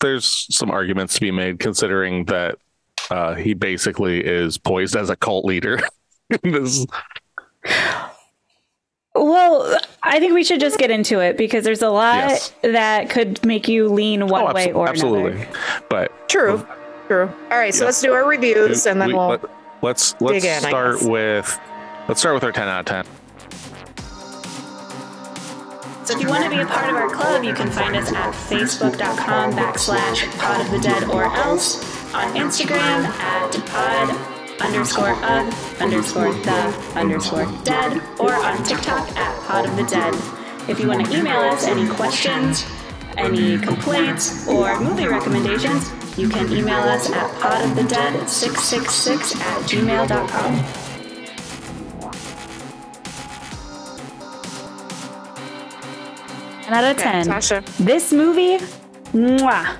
there's 0.00 0.46
some 0.54 0.70
arguments 0.70 1.14
to 1.14 1.20
be 1.20 1.30
made 1.30 1.58
considering 1.58 2.26
that 2.26 2.58
uh, 3.10 3.34
he 3.34 3.54
basically 3.54 4.24
is 4.24 4.56
poised 4.56 4.96
as 4.96 5.10
a 5.10 5.16
cult 5.16 5.44
leader. 5.44 5.80
this, 6.42 6.86
Well, 9.14 9.78
I 10.02 10.18
think 10.18 10.34
we 10.34 10.42
should 10.42 10.58
just 10.60 10.76
get 10.78 10.90
into 10.90 11.20
it 11.20 11.36
because 11.36 11.64
there's 11.64 11.82
a 11.82 11.88
lot 11.90 12.16
Yes. 12.30 12.52
that 12.62 13.10
could 13.10 13.44
make 13.44 13.68
you 13.68 13.88
lean 13.88 14.26
one 14.26 14.42
oh, 14.42 14.52
way 14.52 14.68
abso- 14.68 14.74
or 14.74 14.88
absolutely. 14.88 15.42
another. 15.42 15.48
But 15.88 16.28
True, 16.28 16.66
true. 17.06 17.30
All 17.50 17.58
right, 17.58 17.72
so 17.72 17.82
Yeah. 17.84 17.86
let's 17.86 18.00
do 18.00 18.12
our 18.12 18.26
reviews, 18.28 18.86
and 18.86 19.00
then 19.00 19.08
we- 19.08 19.14
we'll. 19.14 19.28
let, 19.28 19.40
let's 19.82 20.14
let's 20.20 20.42
dig 20.42 20.50
in, 20.50 20.60
start 20.62 20.98
guess. 20.98 21.06
with 21.08 21.60
let's 22.08 22.18
start 22.20 22.34
with 22.34 22.42
our 22.44 22.50
10 22.52 22.66
out 22.68 22.80
of 22.80 22.86
10. 22.86 23.04
So 26.04 26.14
if 26.16 26.20
you 26.20 26.28
want 26.28 26.44
to 26.44 26.50
be 26.50 26.60
a 26.60 26.66
part 26.66 26.90
of 26.90 26.96
our 26.96 27.08
club, 27.08 27.44
you 27.44 27.54
can 27.54 27.70
find 27.70 27.96
us 27.96 28.12
at 28.12 28.34
facebook.com 28.34 29.52
backslash 29.52 30.26
pod 30.38 30.60
of 30.60 30.70
the 30.72 30.78
dead 30.80 31.04
or 31.04 31.24
else, 31.24 31.78
on 32.12 32.34
Instagram 32.34 33.04
at 33.06 33.52
pod 33.66 34.33
underscore 34.60 35.12
of 35.12 35.80
underscore 35.80 36.32
the 36.32 36.74
underscore 36.94 37.46
dead, 37.64 38.00
or 38.18 38.34
on 38.34 38.62
TikTok 38.62 39.08
at 39.16 39.42
pod 39.46 39.66
of 39.66 39.76
the 39.76 39.84
dead. 39.84 40.14
If 40.68 40.80
you 40.80 40.88
want 40.88 41.06
to 41.06 41.16
email 41.16 41.40
us 41.40 41.66
any 41.66 41.86
questions, 41.88 42.64
any 43.16 43.58
complaints, 43.58 44.48
or 44.48 44.80
movie 44.80 45.06
recommendations, 45.06 45.90
you 46.16 46.28
can 46.28 46.50
email 46.52 46.80
us 46.80 47.10
at 47.10 47.30
podofthedead666 47.40 49.36
at 49.36 49.62
gmail.com. 49.62 50.64
And 56.66 56.74
out 56.74 56.84
of 56.84 56.96
10. 56.96 57.26
Tasha. 57.26 57.62
This 57.76 58.10
movie, 58.12 58.56
mwah, 59.12 59.76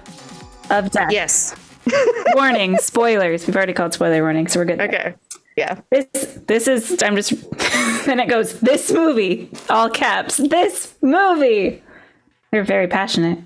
of 0.71 0.91
death. 0.91 1.11
Yes. 1.11 1.55
Warning, 2.35 2.79
spoilers. 2.79 3.47
We've 3.47 3.57
already 3.57 3.73
called 3.73 3.93
spoiler 3.93 4.23
warning, 4.23 4.49
so 4.49 4.61
we're 4.61 4.67
good. 4.67 4.81
Okay. 4.81 5.15
Yeah. 5.57 5.81
This, 5.91 6.07
this 6.47 6.69
is. 6.69 7.03
I'm 7.03 7.17
just. 7.17 7.33
then 8.07 8.21
it 8.21 8.29
goes. 8.29 8.61
This 8.61 8.93
movie, 8.93 9.51
all 9.69 9.89
caps. 9.91 10.39
This 10.39 10.95
movie. 11.03 11.83
They're 12.51 12.65
very 12.65 12.89
passionate. 12.89 13.39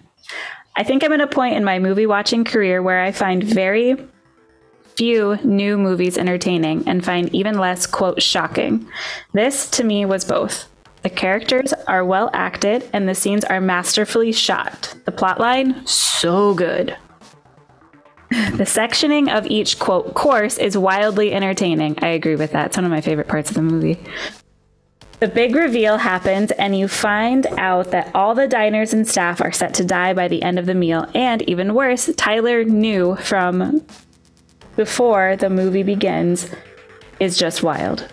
I 0.77 0.85
think 0.85 1.03
I'm 1.03 1.13
at 1.13 1.21
a 1.21 1.27
point 1.27 1.57
in 1.57 1.65
my 1.65 1.79
movie 1.79 2.07
watching 2.07 2.45
career 2.45 2.83
where 2.83 3.03
I 3.03 3.11
find 3.11 3.43
very 3.43 3.97
few 4.97 5.37
new 5.45 5.79
movies 5.79 6.19
entertaining 6.19 6.87
and 6.89 7.05
find 7.05 7.33
even 7.35 7.59
less 7.59 7.87
quote 7.87 8.23
shocking. 8.23 8.87
This 9.33 9.69
to 9.71 9.85
me 9.85 10.05
was 10.05 10.25
both. 10.25 10.69
The 11.03 11.11
characters 11.11 11.73
are 11.87 12.05
well 12.05 12.31
acted 12.33 12.89
and 12.93 13.09
the 13.09 13.15
scenes 13.15 13.45
are 13.45 13.61
masterfully 13.61 14.33
shot. 14.33 14.95
The 15.05 15.13
plotline 15.13 15.87
so 15.89 16.55
good. 16.55 16.97
The 18.31 18.65
sectioning 18.65 19.35
of 19.35 19.47
each 19.47 19.79
quote 19.79 20.15
course 20.15 20.59
is 20.59 20.77
wildly 20.77 21.33
entertaining. 21.33 21.99
I 22.03 22.09
agree 22.09 22.37
with 22.37 22.53
that. 22.53 22.67
It's 22.67 22.77
one 22.77 22.85
of 22.85 22.91
my 22.91 23.01
favorite 23.01 23.29
parts 23.29 23.49
of 23.51 23.55
the 23.57 23.63
movie. 23.63 23.99
The 25.21 25.29
big 25.29 25.57
reveal 25.57 25.97
happens, 25.97 26.53
and 26.53 26.79
you 26.79 26.87
find 26.87 27.47
out 27.59 27.91
that 27.91 28.15
all 28.15 28.35
the 28.37 28.47
diners 28.47 28.93
and 28.93 29.09
staff 29.09 29.41
are 29.41 29.51
set 29.51 29.75
to 29.75 29.85
die 29.85 30.13
by 30.13 30.29
the 30.29 30.43
end 30.43 30.59
of 30.59 30.67
the 30.67 30.75
meal. 30.75 31.07
And 31.15 31.43
even 31.49 31.75
worse, 31.75 32.11
Tyler 32.17 32.65
knew 32.65 33.17
from 33.17 33.85
before 34.77 35.35
the 35.37 35.51
movie 35.51 35.83
begins 35.83 36.49
is 37.19 37.37
just 37.37 37.65
wild. 37.65 38.07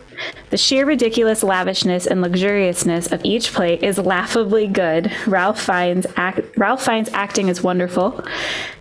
The 0.50 0.58
sheer 0.58 0.86
ridiculous 0.86 1.44
lavishness 1.44 2.08
and 2.08 2.22
luxuriousness 2.22 3.12
of 3.12 3.24
each 3.24 3.54
plate 3.54 3.84
is 3.84 4.00
laughably 4.00 4.66
good. 4.66 5.12
Ralph 5.28 5.62
Fiennes, 5.62 6.08
act, 6.16 6.40
Ralph 6.58 6.86
Fiennes 6.86 7.10
acting 7.14 7.50
is 7.50 7.62
wonderful. 7.62 8.24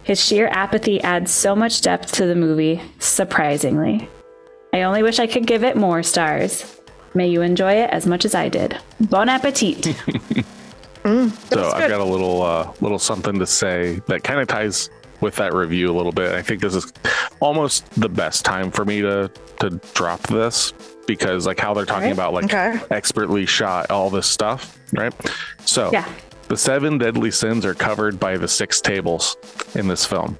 His 0.04 0.22
sheer 0.24 0.48
apathy 0.48 1.00
adds 1.02 1.30
so 1.32 1.56
much 1.56 1.80
depth 1.80 2.12
to 2.12 2.26
the 2.26 2.34
movie, 2.34 2.80
surprisingly. 2.98 4.08
I 4.72 4.82
only 4.82 5.02
wish 5.02 5.18
I 5.18 5.26
could 5.26 5.46
give 5.46 5.64
it 5.64 5.76
more 5.76 6.02
stars. 6.02 6.80
May 7.14 7.28
you 7.28 7.42
enjoy 7.42 7.72
it 7.74 7.90
as 7.90 8.06
much 8.06 8.24
as 8.24 8.34
I 8.34 8.48
did. 8.48 8.76
Bon 9.00 9.28
appetit. 9.28 9.84
so 11.04 11.30
I've 11.72 11.88
got 11.88 12.00
a 12.00 12.04
little 12.04 12.42
uh, 12.42 12.72
little 12.80 12.98
something 12.98 13.38
to 13.38 13.46
say 13.46 14.00
that 14.06 14.24
kind 14.24 14.40
of 14.40 14.48
ties 14.48 14.90
with 15.20 15.36
that 15.36 15.54
review 15.54 15.90
a 15.90 15.94
little 15.96 16.12
bit. 16.12 16.32
I 16.32 16.42
think 16.42 16.60
this 16.60 16.74
is 16.74 16.92
almost 17.40 17.88
the 18.00 18.08
best 18.08 18.44
time 18.44 18.70
for 18.70 18.84
me 18.84 19.00
to 19.02 19.30
to 19.60 19.70
drop 19.94 20.20
this 20.22 20.72
because 21.06 21.46
like 21.46 21.60
how 21.60 21.72
they're 21.74 21.84
talking 21.86 22.10
about 22.12 22.32
like 22.34 22.46
Okay. 22.46 22.78
expertly 22.90 23.46
shot 23.46 23.90
all 23.90 24.10
this 24.10 24.26
stuff, 24.26 24.78
right? 24.92 25.12
So 25.64 25.90
Yeah. 25.92 26.08
The 26.54 26.58
seven 26.58 26.98
deadly 26.98 27.32
sins 27.32 27.66
are 27.66 27.74
covered 27.74 28.20
by 28.20 28.36
the 28.36 28.46
six 28.46 28.80
tables 28.80 29.36
in 29.74 29.88
this 29.88 30.06
film. 30.06 30.38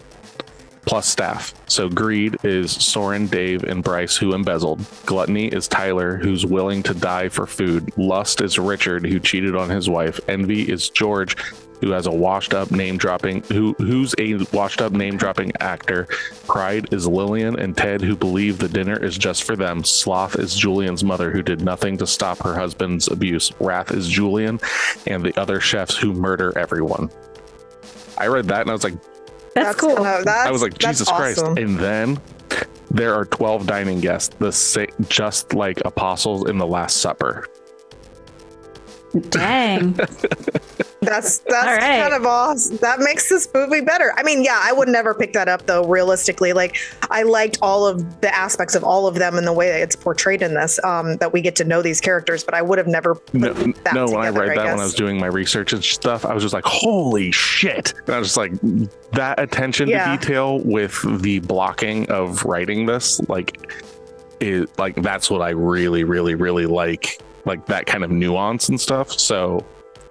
Plus 0.87 1.09
staff. 1.09 1.53
So 1.67 1.89
greed 1.89 2.37
is 2.45 2.71
Soren, 2.71 3.27
Dave, 3.27 3.65
and 3.65 3.83
Bryce 3.83 4.17
who 4.17 4.33
embezzled. 4.33 4.87
Gluttony 5.07 5.49
is 5.49 5.67
Tyler 5.67 6.17
who's 6.17 6.47
willing 6.47 6.85
to 6.85 6.95
die 6.95 7.29
for 7.29 7.49
food. 7.49 7.91
Lust 7.99 8.41
is 8.43 8.61
Richard 8.61 9.05
who 9.05 9.19
cheated 9.19 9.57
on 9.57 9.71
his 9.71 9.91
wife. 9.91 10.21
Envy 10.29 10.71
is 10.71 10.89
George 10.89 11.37
who 11.81 11.91
has 11.91 12.07
a 12.07 12.11
washed 12.11 12.55
up 12.55 12.71
name 12.71 12.97
dropping 12.97 13.43
who 13.45 13.75
who's 13.79 14.15
a 14.19 14.35
washed 14.53 14.81
up 14.81 14.93
name 14.93 15.17
dropping 15.17 15.53
actor. 15.61 16.07
Pride 16.47 16.93
is 16.93 17.07
Lillian 17.07 17.59
and 17.59 17.77
Ted 17.77 18.01
who 18.01 18.17
believe 18.17 18.59
the 18.59 18.69
dinner 18.69 18.97
is 19.03 19.17
just 19.19 19.43
for 19.45 19.57
them. 19.57 19.85
Sloth 19.85 20.39
is 20.39 20.55
Julian's 20.55 21.05
mother 21.05 21.31
who 21.31 21.43
did 21.43 21.63
nothing 21.63 21.97
to 21.99 22.07
stop 22.07 22.39
her 22.39 22.55
husband's 22.55 23.09
abuse. 23.09 23.53
Wrath 23.61 23.91
is 23.93 24.09
Julian 24.09 24.61
and 25.07 25.23
the 25.25 25.39
other 25.41 25.61
chefs 25.61 25.97
who 25.97 26.13
murder 26.13 26.57
everyone. 26.59 27.11
I 28.17 28.27
read 28.29 28.47
that 28.47 28.61
and 28.63 28.71
I 28.71 28.73
was 28.73 28.85
like, 28.85 28.95
That's, 29.55 29.79
cool. 29.79 29.97
kinda- 29.97 30.23
that's- 30.25 30.47
I 30.47 30.51
was 30.51 30.63
like, 30.63 30.73
that's 30.79 30.99
Jesus 30.99 31.09
Christ. 31.09 31.41
awesome. 31.41 31.59
And 31.59 31.79
then 31.79 32.21
there 32.91 33.15
are 33.15 33.25
12 33.25 33.67
dining 33.67 34.01
guests, 34.01 34.35
the 34.39 34.53
sa- 34.53 34.85
just 35.09 35.53
like 35.53 35.81
apostles 35.85 36.49
in 36.49 36.59
the 36.59 36.67
Last 36.67 36.99
Supper. 36.99 37.47
Dang. 39.31 39.99
That's 41.05 41.39
that's 41.49 41.67
All 41.67 41.73
right. 41.75 42.03
kind 42.03 42.15
of 42.15 42.25
awesome. 42.27 42.77
That 42.79 43.01
makes 43.01 43.29
this 43.29 43.49
movie 43.55 43.81
better. 43.81 44.13
I 44.17 44.23
mean, 44.23 44.43
yeah, 44.45 44.61
I 44.63 44.73
would 44.73 44.89
never 44.89 45.15
pick 45.15 45.33
that 45.35 45.49
up 45.49 45.67
though. 45.67 45.85
Realistically, 45.85 46.53
like 46.53 46.77
I 47.11 47.23
liked 47.23 47.59
all 47.63 47.87
of 47.87 48.21
the 48.21 48.35
aspects 48.35 48.75
of 48.75 48.85
all 48.85 49.07
of 49.07 49.15
them 49.17 49.37
and 49.39 49.47
the 49.47 49.53
way 49.53 49.69
that 49.69 49.81
it's 49.81 49.97
portrayed 49.97 50.43
in 50.43 50.55
this. 50.55 50.79
Um, 50.85 51.17
that 51.17 51.33
we 51.33 51.41
get 51.41 51.57
to 51.57 51.65
know 51.65 51.83
these 51.83 52.01
characters, 52.01 52.43
but 52.45 52.55
I 52.55 52.63
would 52.63 52.79
have 52.79 52.87
never. 52.89 53.15
Put 53.15 53.35
No, 53.35 53.53
that 53.53 53.95
no 53.95 54.07
when 54.07 54.17
I 54.17 54.27
together, 54.29 54.41
read 54.49 54.59
that, 54.59 54.65
when 54.67 54.81
I 54.81 54.85
was 54.85 54.95
doing 54.95 55.19
my 55.19 55.27
research 55.27 55.73
and 55.73 55.83
stuff, 55.85 56.25
I 56.25 56.35
was 56.35 56.43
just 56.43 56.55
like, 56.55 56.65
holy 56.65 57.31
shit. 57.31 57.95
And 58.07 58.15
I 58.15 58.19
was 58.19 58.29
just 58.35 58.37
like, 58.37 58.53
that 59.13 59.39
attention 59.39 59.89
Yeah. 59.89 60.11
to 60.13 60.19
detail 60.19 60.61
with 60.61 61.01
the 61.23 61.39
blocking 61.41 62.11
of 62.11 62.45
writing 62.45 62.87
this, 62.87 63.21
like, 63.29 63.71
is 64.41 64.67
like, 64.79 64.97
that's 65.03 65.31
what 65.31 65.43
I 65.43 65.51
really, 65.51 66.05
really, 66.05 66.35
really 66.35 66.67
like. 66.67 67.21
Like 67.45 67.67
that 67.67 67.87
kind 67.87 68.03
of 68.05 68.11
nuance 68.11 68.69
and 68.69 68.81
stuff. 68.81 69.13
So 69.13 69.65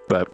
that 0.10 0.27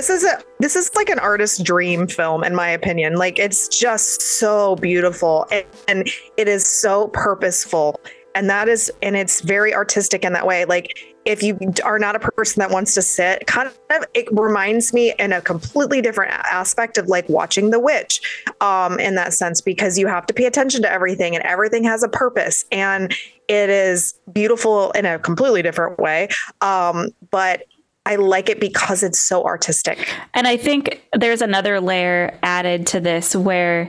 This 0.00 0.08
is 0.08 0.24
a 0.24 0.42
this 0.60 0.76
is 0.76 0.90
like 0.96 1.10
an 1.10 1.18
artist's 1.18 1.62
dream 1.62 2.06
film, 2.06 2.42
in 2.42 2.54
my 2.54 2.70
opinion. 2.70 3.16
Like 3.16 3.38
it's 3.38 3.68
just 3.68 4.22
so 4.22 4.76
beautiful 4.76 5.46
and, 5.52 5.66
and 5.88 6.08
it 6.38 6.48
is 6.48 6.66
so 6.66 7.08
purposeful. 7.08 8.00
And 8.34 8.48
that 8.48 8.66
is 8.66 8.90
and 9.02 9.14
it's 9.14 9.42
very 9.42 9.74
artistic 9.74 10.24
in 10.24 10.32
that 10.32 10.46
way. 10.46 10.64
Like 10.64 10.96
if 11.26 11.42
you 11.42 11.58
are 11.84 11.98
not 11.98 12.16
a 12.16 12.18
person 12.18 12.60
that 12.60 12.70
wants 12.70 12.94
to 12.94 13.02
sit, 13.02 13.46
kind 13.46 13.68
of 13.68 14.06
it 14.14 14.26
reminds 14.32 14.94
me 14.94 15.12
in 15.18 15.34
a 15.34 15.42
completely 15.42 16.00
different 16.00 16.32
aspect 16.32 16.96
of 16.96 17.08
like 17.08 17.28
watching 17.28 17.68
The 17.68 17.78
Witch, 17.78 18.22
um, 18.62 18.98
in 18.98 19.16
that 19.16 19.34
sense, 19.34 19.60
because 19.60 19.98
you 19.98 20.06
have 20.06 20.24
to 20.28 20.32
pay 20.32 20.46
attention 20.46 20.80
to 20.80 20.90
everything 20.90 21.36
and 21.36 21.44
everything 21.44 21.84
has 21.84 22.02
a 22.02 22.08
purpose. 22.08 22.64
And 22.72 23.12
it 23.48 23.68
is 23.68 24.18
beautiful 24.32 24.92
in 24.92 25.04
a 25.04 25.18
completely 25.18 25.60
different 25.60 25.98
way. 25.98 26.28
Um, 26.62 27.08
but 27.30 27.64
I 28.06 28.16
like 28.16 28.48
it 28.48 28.60
because 28.60 29.02
it's 29.02 29.20
so 29.20 29.44
artistic. 29.44 30.08
And 30.34 30.46
I 30.48 30.56
think 30.56 31.02
there's 31.12 31.42
another 31.42 31.80
layer 31.80 32.38
added 32.42 32.86
to 32.88 33.00
this 33.00 33.36
where 33.36 33.88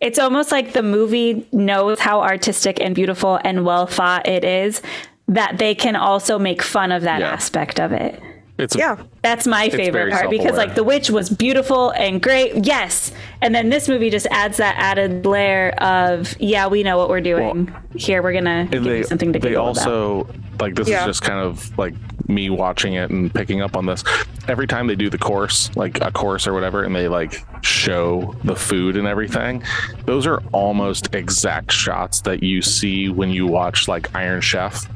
it's 0.00 0.18
almost 0.18 0.50
like 0.52 0.72
the 0.72 0.82
movie 0.82 1.46
knows 1.52 2.00
how 2.00 2.20
artistic 2.22 2.80
and 2.80 2.94
beautiful 2.94 3.38
and 3.44 3.64
well 3.64 3.86
thought 3.86 4.26
it 4.26 4.44
is 4.44 4.82
that 5.28 5.58
they 5.58 5.74
can 5.74 5.94
also 5.94 6.38
make 6.38 6.62
fun 6.62 6.90
of 6.90 7.02
that 7.02 7.20
Yeah. 7.20 7.30
aspect 7.30 7.78
of 7.78 7.92
it. 7.92 8.20
It's 8.58 8.76
Yeah. 8.76 8.96
That's 9.22 9.46
my 9.46 9.68
favorite 9.70 10.10
part 10.12 10.30
because 10.30 10.44
self-aware. 10.46 10.66
like 10.66 10.74
The 10.74 10.84
Witch 10.84 11.10
was 11.10 11.30
beautiful 11.30 11.90
and 11.90 12.20
great. 12.22 12.64
Yes. 12.64 13.12
And 13.40 13.54
then 13.54 13.68
this 13.70 13.88
movie 13.88 14.10
just 14.10 14.26
adds 14.30 14.56
that 14.58 14.74
added 14.78 15.24
layer 15.26 15.70
of 15.78 16.34
yeah, 16.40 16.66
we 16.66 16.82
know 16.82 16.96
what 16.98 17.08
we're 17.08 17.20
doing. 17.20 17.74
Here 17.94 18.22
we're 18.22 18.32
going 18.32 18.44
to 18.44 18.66
give 18.70 18.84
they 18.84 18.98
you 18.98 19.04
something 19.04 19.32
to 19.32 19.38
they 19.38 19.48
giggle 19.50 19.68
about. 19.70 19.78
also 19.86 20.28
like 20.60 20.74
this 20.74 20.88
Yeah. 20.88 21.00
is 21.00 21.06
just 21.06 21.22
kind 21.22 21.38
of 21.40 21.76
like 21.78 21.94
me 22.28 22.50
watching 22.50 22.92
it 22.94 23.10
and 23.10 23.32
picking 23.32 23.62
up 23.62 23.74
on 23.74 23.86
this 23.86 24.04
every 24.48 24.66
time 24.66 24.86
they 24.86 24.94
do 24.94 25.08
the 25.08 25.16
course 25.16 25.70
like 25.76 25.98
a 26.02 26.10
course 26.10 26.46
or 26.46 26.52
whatever 26.52 26.84
and 26.84 26.94
they 26.94 27.08
like 27.08 27.42
show 27.64 28.34
the 28.44 28.54
food 28.54 28.98
and 28.98 29.06
everything 29.06 29.62
those 30.04 30.26
are 30.26 30.42
almost 30.52 31.14
exact 31.14 31.72
shots 31.72 32.20
that 32.20 32.42
you 32.42 32.60
see 32.60 33.08
when 33.08 33.30
you 33.30 33.46
watch 33.46 33.88
like 33.88 34.14
iron 34.14 34.42
chef 34.42 34.86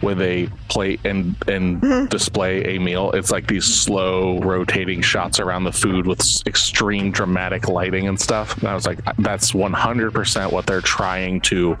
where 0.00 0.14
they 0.14 0.48
plate 0.68 1.00
and 1.04 1.36
and 1.48 2.10
display 2.10 2.76
a 2.76 2.78
meal. 2.78 3.10
It's 3.12 3.30
like 3.30 3.46
these 3.46 3.64
slow 3.64 4.38
rotating 4.40 5.02
shots 5.02 5.40
around 5.40 5.64
the 5.64 5.72
food 5.72 6.06
with 6.06 6.20
extreme 6.46 7.10
dramatic 7.10 7.68
lighting 7.68 8.08
and 8.08 8.20
stuff. 8.20 8.56
And 8.58 8.68
i 8.68 8.74
was 8.74 8.86
like 8.86 9.00
that's 9.18 9.52
100% 9.52 10.52
what 10.52 10.66
they're 10.66 10.80
trying 10.80 11.40
to 11.42 11.76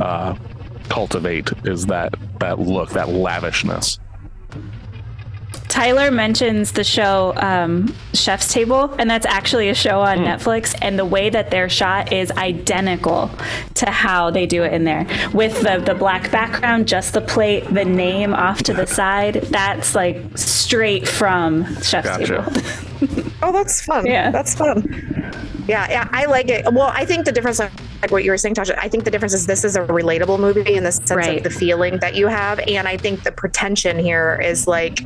uh 0.00 0.34
cultivate 0.88 1.50
is 1.64 1.86
that 1.86 2.14
that 2.40 2.58
look 2.58 2.90
that 2.90 3.08
lavishness 3.08 3.98
Tyler 5.68 6.10
mentions 6.10 6.72
the 6.72 6.82
show 6.84 7.34
um, 7.36 7.94
Chef's 8.14 8.52
Table, 8.52 8.92
and 8.98 9.08
that's 9.08 9.26
actually 9.26 9.68
a 9.68 9.74
show 9.74 10.00
on 10.00 10.18
Netflix. 10.18 10.74
And 10.80 10.98
the 10.98 11.04
way 11.04 11.28
that 11.30 11.50
they're 11.50 11.68
shot 11.68 12.12
is 12.12 12.30
identical 12.32 13.30
to 13.74 13.90
how 13.90 14.30
they 14.30 14.46
do 14.46 14.62
it 14.64 14.72
in 14.72 14.84
there, 14.84 15.06
with 15.32 15.60
the 15.62 15.78
the 15.84 15.94
black 15.94 16.30
background, 16.30 16.88
just 16.88 17.12
the 17.12 17.20
plate, 17.20 17.64
the 17.72 17.84
name 17.84 18.32
off 18.34 18.62
to 18.64 18.72
the 18.74 18.86
side. 18.86 19.34
That's 19.34 19.94
like 19.94 20.20
straight 20.36 21.06
from 21.06 21.64
Chef's 21.82 22.08
Gotcha. 22.08 22.26
Table. 22.50 23.24
Oh, 23.40 23.52
that's 23.52 23.80
fun. 23.84 24.04
Yeah. 24.04 24.32
That's 24.32 24.56
fun. 24.56 24.82
Yeah, 25.68 25.88
yeah, 25.88 26.08
I 26.10 26.24
like 26.24 26.48
it. 26.48 26.64
Well, 26.72 26.90
I 26.92 27.04
think 27.04 27.24
the 27.24 27.30
difference, 27.30 27.60
like 27.60 28.10
what 28.10 28.24
you 28.24 28.32
were 28.32 28.36
saying, 28.36 28.56
Tasha, 28.56 28.76
I 28.76 28.88
think 28.88 29.04
the 29.04 29.12
difference 29.12 29.32
is 29.32 29.46
this 29.46 29.62
is 29.62 29.76
a 29.76 29.82
relatable 29.82 30.40
movie 30.40 30.74
in 30.74 30.82
the 30.82 30.90
sense 30.90 31.12
Right. 31.12 31.36
of 31.38 31.44
the 31.44 31.50
feeling 31.50 31.98
that 32.00 32.16
you 32.16 32.26
have. 32.26 32.58
And 32.66 32.88
I 32.88 32.96
think 32.96 33.22
the 33.22 33.30
pretension 33.30 33.96
here 33.96 34.40
is 34.42 34.66
like 34.66 35.04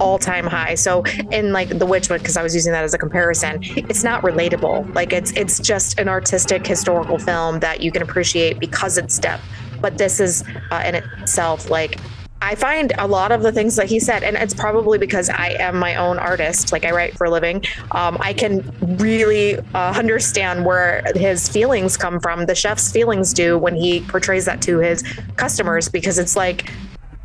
all 0.00 0.18
time 0.18 0.46
high. 0.46 0.74
So 0.74 1.02
in 1.30 1.52
like 1.52 1.78
The 1.78 1.86
Witch, 1.86 2.08
because 2.08 2.36
I 2.36 2.42
was 2.42 2.54
using 2.54 2.72
that 2.72 2.84
as 2.84 2.94
a 2.94 2.98
comparison, 2.98 3.60
it's 3.62 4.04
not 4.04 4.22
relatable. 4.22 4.94
Like 4.94 5.12
it's 5.12 5.32
it's 5.32 5.58
just 5.58 5.98
an 5.98 6.08
artistic 6.08 6.66
historical 6.66 7.18
film 7.18 7.60
that 7.60 7.82
you 7.82 7.92
can 7.92 8.02
appreciate 8.02 8.58
because 8.58 8.98
it's 8.98 9.18
depth. 9.18 9.44
But 9.80 9.98
this 9.98 10.20
is 10.20 10.44
uh, 10.70 10.82
in 10.84 10.96
itself 10.96 11.70
like 11.70 11.98
I 12.40 12.54
find 12.54 12.92
a 12.98 13.06
lot 13.06 13.32
of 13.32 13.42
the 13.42 13.50
things 13.50 13.74
that 13.76 13.88
he 13.88 13.98
said, 13.98 14.22
and 14.22 14.36
it's 14.36 14.54
probably 14.54 14.96
because 14.96 15.28
I 15.28 15.48
am 15.58 15.76
my 15.76 15.96
own 15.96 16.18
artist, 16.18 16.70
like 16.70 16.84
I 16.84 16.92
write 16.92 17.16
for 17.16 17.24
a 17.24 17.30
living. 17.30 17.64
Um, 17.90 18.16
I 18.20 18.32
can 18.32 18.62
really 18.98 19.58
uh, 19.74 19.92
understand 19.96 20.64
where 20.64 21.02
his 21.16 21.48
feelings 21.48 21.96
come 21.96 22.20
from. 22.20 22.46
The 22.46 22.54
chef's 22.54 22.92
feelings 22.92 23.32
do 23.32 23.58
when 23.58 23.74
he 23.74 24.02
portrays 24.02 24.44
that 24.44 24.62
to 24.62 24.78
his 24.78 25.02
customers, 25.34 25.88
because 25.88 26.18
it's 26.18 26.36
like, 26.36 26.70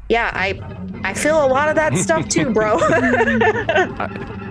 yeah, 0.10 0.32
I, 0.34 0.62
I 1.04 1.14
feel 1.14 1.44
a 1.44 1.48
lot 1.48 1.70
of 1.70 1.76
that 1.76 1.96
stuff 1.98 2.28
too, 2.28 2.52
bro. 2.52 2.78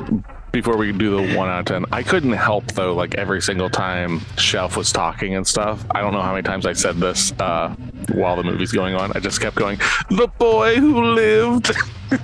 before 0.53 0.77
we 0.77 0.93
do 0.93 1.11
the 1.11 1.37
one 1.37 1.49
out 1.49 1.61
of 1.61 1.65
ten 1.65 1.85
i 1.93 2.03
couldn't 2.03 2.33
help 2.33 2.65
though 2.73 2.95
like 2.95 3.15
every 3.15 3.41
single 3.41 3.71
time 3.71 4.21
chef 4.37 4.77
was 4.77 4.93
talking 4.93 5.35
and 5.35 5.47
stuff 5.47 5.85
i 5.93 6.01
don't 6.01 6.13
know 6.13 6.21
how 6.23 6.33
many 6.33 6.43
times 6.43 6.67
i 6.67 6.73
said 6.73 6.97
this 6.97 7.33
uh 7.41 7.75
while 8.13 8.37
the 8.37 8.43
movie's 8.43 8.73
going 8.73 8.95
on 8.95 9.11
i 9.15 9.19
just 9.19 9.41
kept 9.41 9.57
going 9.57 9.79
the 10.11 10.29
boy 10.39 10.77
who 10.77 11.03
lived 11.03 11.73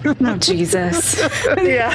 Oh 0.05 0.37
Jesus! 0.37 1.19
yeah. 1.63 1.95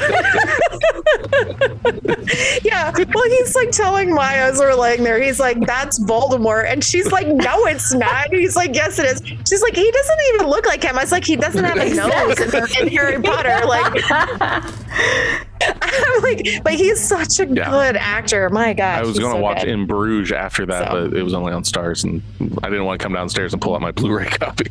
yeah. 2.64 2.92
Well, 2.92 3.24
he's 3.28 3.54
like 3.54 3.70
telling 3.70 4.12
Maya 4.12 4.50
as 4.50 4.58
we're 4.58 4.74
laying 4.74 5.04
there, 5.04 5.22
he's 5.22 5.38
like, 5.38 5.60
that's 5.60 6.00
Voldemort. 6.00 6.70
And 6.70 6.82
she's 6.82 7.12
like, 7.12 7.26
no, 7.26 7.66
it's 7.66 7.94
not. 7.94 8.30
And 8.30 8.40
he's 8.40 8.56
like, 8.56 8.74
yes, 8.74 8.98
it 8.98 9.06
is. 9.06 9.22
She's 9.48 9.62
like, 9.62 9.76
he 9.76 9.90
doesn't 9.90 10.20
even 10.34 10.48
look 10.48 10.66
like 10.66 10.82
him. 10.82 10.98
I 10.98 11.02
was 11.02 11.12
like, 11.12 11.24
he 11.24 11.36
doesn't 11.36 11.62
have 11.62 11.76
a 11.76 11.94
nose 11.94 12.40
in, 12.40 12.86
in 12.86 12.92
Harry 12.92 13.22
Potter. 13.22 13.60
Like, 13.66 14.02
I'm 15.82 16.22
like, 16.22 16.46
but 16.64 16.74
he's 16.74 17.00
such 17.00 17.40
a 17.40 17.46
Yeah. 17.46 17.70
good 17.70 17.96
actor. 17.96 18.48
My 18.50 18.72
God. 18.72 18.98
I 18.98 19.06
was 19.06 19.18
going 19.18 19.32
to 19.32 19.38
so 19.38 19.42
watch 19.42 19.60
good. 19.60 19.68
In 19.68 19.86
Bruges 19.86 20.32
after 20.32 20.66
that, 20.66 20.90
So. 20.90 21.08
but 21.08 21.16
it 21.18 21.22
was 21.22 21.34
only 21.34 21.52
on 21.52 21.62
Starz, 21.62 22.04
and 22.04 22.22
I 22.62 22.68
didn't 22.68 22.84
want 22.84 23.00
to 23.00 23.04
come 23.04 23.12
downstairs 23.12 23.52
and 23.52 23.60
pull 23.62 23.74
out 23.74 23.80
my 23.80 23.92
Blu-ray 23.92 24.26
copy. 24.30 24.66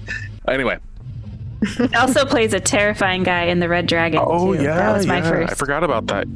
Anyway, 0.47 0.77
He 1.77 1.88
also 1.95 2.25
plays 2.25 2.53
a 2.53 2.60
terrifying 2.60 3.23
guy 3.23 3.43
in 3.43 3.60
the 3.60 3.69
Red 3.69 3.88
Dragon. 3.88 4.19
oh 4.21 4.53
too. 4.56 4.63
yeah, 4.63 4.75
that 4.75 4.93
was 4.97 5.06
my 5.08 5.17
yeah, 5.19 5.29
first. 5.29 5.51
I 5.53 5.56
forgot 5.56 5.84
about 5.84 6.08
that. 6.08 6.27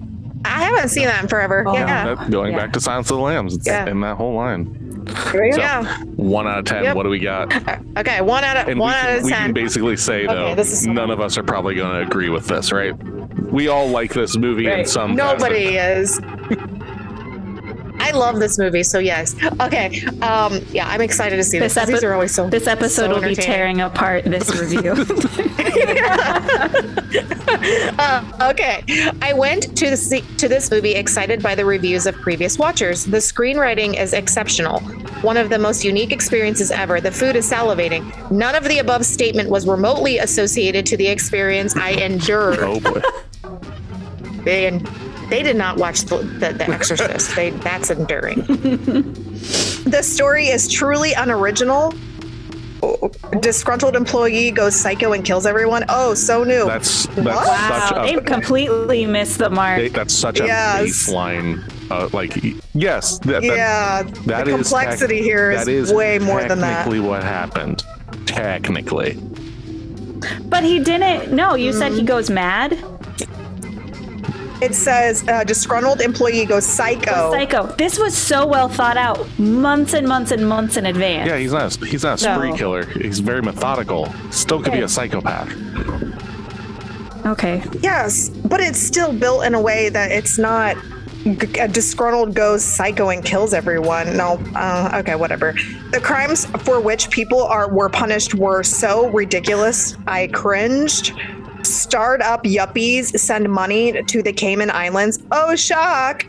I 0.46 0.64
haven't 0.64 0.90
seen 0.90 1.06
that 1.06 1.24
in 1.24 1.28
forever. 1.28 1.64
Oh. 1.68 1.74
yeah. 1.74 2.16
That- 2.16 2.30
going 2.32 2.54
Yeah. 2.54 2.60
back 2.60 2.74
to 2.74 2.80
Silence 2.80 3.10
of 3.12 3.18
the 3.18 3.24
Lambs, 3.24 3.56
it's 3.56 3.68
Yeah. 3.68 3.88
in 3.90 4.00
that 4.02 4.16
whole 4.16 4.34
line. 4.36 4.84
So, 5.32 5.42
Yeah. 5.44 5.84
one 6.16 6.48
out 6.48 6.60
of 6.60 6.66
ten. 6.66 6.84
Yep. 6.84 6.96
What 6.96 7.04
do 7.04 7.10
we 7.10 7.20
got? 7.20 7.54
Uh, 7.68 7.78
okay. 7.98 8.22
One 8.22 8.44
out 8.44 8.58
of 8.58 8.68
And 8.68 8.80
one 8.80 8.92
we, 8.92 8.96
out 8.96 9.06
can, 9.08 9.18
of 9.18 9.24
we 9.24 9.32
can 9.32 9.40
ten. 9.42 9.54
basically 9.54 9.96
say 9.98 10.26
Okay, 10.26 10.34
though, 10.36 10.56
this 10.56 10.86
none 10.86 11.10
of 11.12 11.20
us 11.22 11.38
are 11.38 11.44
probably 11.44 11.76
going 11.76 11.92
to 11.94 12.02
agree 12.02 12.30
with 12.30 12.48
this, 12.48 12.72
right? 12.72 12.94
We 13.52 13.68
all 13.68 13.88
like 13.90 14.14
this 14.14 14.38
movie 14.38 14.66
in 14.66 14.72
Right. 14.72 14.90
some 14.90 15.16
Nobody 15.16 15.78
is. 15.78 16.20
I 18.00 18.12
love 18.12 18.40
this 18.40 18.58
movie, 18.60 18.84
so 18.84 19.00
yes. 19.00 19.36
Okay. 19.60 20.06
Um. 20.22 20.62
Yeah, 20.72 20.88
I'm 20.88 21.02
excited 21.02 21.38
to 21.38 21.44
see 21.44 21.58
this. 21.60 21.74
This 21.74 21.84
'cause 21.86 21.94
These 21.94 22.04
are 22.04 22.14
always 22.14 22.34
so. 22.34 22.48
This 22.50 22.68
episode 22.68 23.08
so 23.10 23.16
will 23.16 23.22
be 23.28 23.36
tearing 23.36 23.82
apart 23.82 24.24
this 24.26 24.50
review. 24.60 24.94
Uh, 28.00 28.24
okay, 28.52 28.84
I 29.22 29.34
went 29.34 29.76
to 29.78 29.90
the 29.90 29.98
se- 29.98 30.24
to 30.38 30.48
this 30.48 30.70
movie 30.70 30.92
excited 30.94 31.42
by 31.42 31.56
the 31.56 31.66
reviews 31.66 32.06
of 32.06 32.14
previous 32.16 32.60
watchers. 32.60 33.06
The 33.06 33.18
screenwriting 33.18 34.00
is 34.00 34.14
exceptional, 34.14 34.82
one 35.22 35.38
of 35.38 35.50
the 35.50 35.58
most 35.58 35.84
unique 35.84 36.12
experiences 36.12 36.70
ever. 36.70 37.02
The 37.02 37.12
food 37.12 37.36
is 37.36 37.50
salivating. 37.50 38.04
None 38.30 38.56
of 38.56 38.66
the 38.66 38.80
above 38.80 39.06
statement 39.06 39.50
was 39.50 39.66
remotely 39.68 40.20
associated 40.20 40.86
to 40.88 40.98
the 40.98 41.08
experience 41.08 41.76
I 41.76 41.92
endured. 42.08 42.60
Oh 42.60 42.80
boy. 42.80 43.02
They 44.48 44.70
they 45.30 45.44
did 45.44 45.58
not 45.58 45.76
watch 45.78 46.04
the, 46.04 46.20
the, 46.20 46.54
the 46.54 46.70
Exorcist. 46.70 47.36
they 47.36 47.50
that's 47.50 47.90
enduring. 47.90 48.42
the 48.46 50.00
story 50.02 50.48
is 50.48 50.72
truly 50.72 51.12
unoriginal. 51.12 51.94
Disgruntled 53.42 53.96
employee 53.98 54.52
goes 54.52 54.74
psycho 54.74 55.12
and 55.12 55.26
kills 55.26 55.46
everyone. 55.46 55.84
Oh, 55.90 56.14
so 56.14 56.46
new. 56.46 56.66
That's 56.66 57.08
that's 57.08 57.26
wow, 57.26 57.90
such 57.90 58.10
they 58.10 58.22
completely 58.36 59.06
missed 59.06 59.40
the 59.40 59.50
mark. 59.50 59.80
they- 59.80 59.88
that's 59.90 60.14
such 60.14 60.40
a 60.40 60.46
Yes. 60.46 60.82
baseline. 61.10 61.74
Uh, 61.92 62.10
like 62.14 62.34
yes, 62.74 63.18
that, 63.20 63.42
that, 63.42 63.44
yeah, 63.44 64.04
that 64.26 64.46
the 64.46 64.56
is 64.56 64.68
complexity 64.70 65.16
tec- 65.18 65.24
here 65.24 65.52
is, 65.52 65.66
that 65.66 65.72
is 65.72 65.92
way 65.94 66.20
more 66.20 66.44
than 66.44 66.60
that. 66.60 66.84
Technically, 66.84 67.00
what 67.00 67.24
happened? 67.24 67.84
Technically, 68.26 69.14
But 70.46 70.64
he 70.66 70.80
didn't. 70.80 71.34
No, 71.34 71.56
you 71.56 71.72
said 71.74 71.92
Mm-hmm. 71.92 72.00
he 72.00 72.06
goes 72.06 72.30
mad. 72.30 72.78
It 74.62 74.74
says 74.74 75.28
uh, 75.28 75.44
disgruntled 75.44 76.02
employee 76.02 76.46
goes 76.46 76.66
psycho. 76.66 77.32
Psycho. 77.32 77.68
This 77.78 78.00
was 78.00 78.18
so 78.18 78.46
well 78.48 78.68
thought 78.68 78.98
out, 78.98 79.28
months 79.40 79.94
and 79.94 80.08
months 80.08 80.32
and 80.32 80.48
months 80.48 80.78
in 80.78 80.86
advance. 80.88 81.28
yeah, 81.30 81.38
he's 81.38 81.54
not. 81.54 81.78
A, 81.82 81.86
he's 81.86 82.04
not 82.04 82.16
a 82.22 82.34
spree 82.34 82.50
No. 82.52 82.58
killer. 82.58 82.86
He's 82.86 83.20
very 83.20 83.42
methodical. 83.42 84.12
Still 84.32 84.58
could 84.62 84.72
be 84.74 84.80
Okay. 84.80 84.86
a 84.86 84.90
psychopath. 84.90 85.54
Okay. 87.26 87.62
Yes, 87.82 88.30
but 88.30 88.60
it's 88.62 88.80
still 88.80 89.12
built 89.14 89.44
in 89.44 89.54
a 89.54 89.62
way 89.62 89.90
that 89.90 90.12
it's 90.12 90.38
not 90.38 90.78
g- 91.24 91.60
a 91.60 91.68
disgruntled 91.68 92.34
goes 92.34 92.64
psycho 92.64 93.10
and 93.10 93.24
kills 93.24 93.54
everyone. 93.54 94.16
No, 94.16 94.40
uh, 94.56 94.92
okay, 95.02 95.16
whatever. 95.16 95.54
The 95.92 96.00
crimes 96.00 96.46
for 96.64 96.80
which 96.80 97.10
people 97.12 97.44
are 97.44 97.70
were 97.70 97.90
punished 97.90 98.34
were 98.34 98.64
so 98.64 99.10
ridiculous. 99.10 99.98
I 100.08 100.28
cringed. 100.28 101.12
Starred 101.68 102.22
up 102.22 102.44
yuppies 102.44 103.18
send 103.20 103.50
money 103.50 104.02
to 104.04 104.22
the 104.22 104.32
Cayman 104.32 104.72
Islands. 104.72 105.20
Oh, 105.32 105.56
shock. 105.56 106.26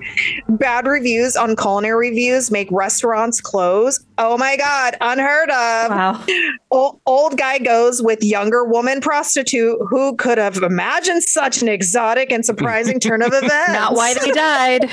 Bad 0.48 0.86
reviews 0.86 1.36
on 1.36 1.54
culinary 1.56 2.10
reviews 2.10 2.50
make 2.50 2.68
restaurants 2.70 3.40
close. 3.40 4.04
Oh 4.18 4.36
my 4.36 4.56
God, 4.56 4.96
unheard 5.00 5.50
of. 5.50 5.90
Wow. 5.90 6.26
Old, 6.70 7.00
old 7.06 7.38
guy 7.38 7.58
goes 7.58 8.02
with 8.02 8.22
younger 8.22 8.64
woman 8.64 9.00
prostitute 9.00 9.78
who 9.88 10.16
could 10.16 10.38
have 10.38 10.56
imagined 10.56 11.22
such 11.22 11.62
an 11.62 11.68
exotic 11.68 12.32
and 12.32 12.44
surprising 12.44 12.98
turn 13.00 13.22
of 13.22 13.28
events. 13.32 13.68
Not 13.68 13.94
why 13.94 14.14
they 14.14 14.30
died. 14.32 14.90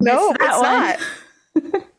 No, 0.00 0.34
that 0.40 0.98
it's 1.54 1.72
not. 1.72 1.84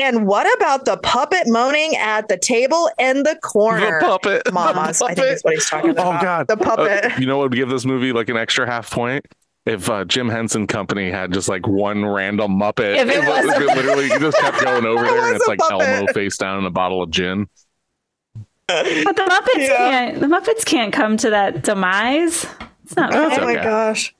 and 0.00 0.26
what 0.26 0.46
about 0.56 0.84
the 0.84 0.96
puppet 0.96 1.42
moaning 1.46 1.96
at 1.96 2.28
the 2.28 2.36
table 2.38 2.90
in 2.98 3.22
the 3.22 3.36
corner? 3.42 4.00
The 4.00 4.06
puppet. 4.06 4.44
The 4.44 4.52
Mamas, 4.52 5.00
I 5.02 5.08
think 5.08 5.18
puppet. 5.18 5.32
is 5.34 5.42
what 5.42 5.54
he's 5.54 5.68
talking 5.68 5.90
about. 5.90 6.18
Oh. 6.20 6.22
God, 6.24 6.48
The 6.48 6.56
puppet. 6.56 7.04
Uh, 7.04 7.10
you 7.18 7.26
know 7.26 7.38
what 7.38 7.50
would 7.50 7.56
give 7.56 7.68
this 7.68 7.84
movie 7.84 8.12
like 8.12 8.28
an 8.28 8.36
extra 8.36 8.66
half 8.66 8.90
point? 8.90 9.26
If 9.66 9.90
uh, 9.90 10.04
Jim 10.06 10.28
Henson 10.30 10.66
Company 10.66 11.10
had 11.10 11.32
just 11.32 11.48
like 11.48 11.66
one 11.68 12.04
random 12.04 12.52
Muppet, 12.58 12.96
If 12.96 13.08
it 13.10 13.20
was 13.20 13.44
a- 13.44 13.58
literally 13.76 14.06
you 14.06 14.18
just 14.18 14.38
kept 14.38 14.60
going 14.62 14.86
over 14.86 15.04
It 15.04 15.10
there, 15.10 15.26
and 15.26 15.36
it's 15.36 15.46
like 15.46 15.58
puppet. 15.58 15.86
Elmo 15.86 16.12
face 16.14 16.36
down 16.38 16.58
in 16.58 16.64
a 16.64 16.70
bottle 16.70 17.02
of 17.02 17.10
gin. 17.10 17.46
But 18.66 18.84
the 18.84 19.28
Muppets 19.28 19.68
Yeah. 19.68 19.76
can't. 19.76 20.20
The 20.20 20.26
Muppets 20.26 20.64
can't 20.64 20.92
come 20.92 21.16
to 21.18 21.30
that 21.30 21.62
demise. 21.62 22.46
It's 22.84 22.96
not 22.96 23.14
oh 23.14 23.30
fair. 23.30 23.44
my 23.44 23.54
gosh. 23.54 24.14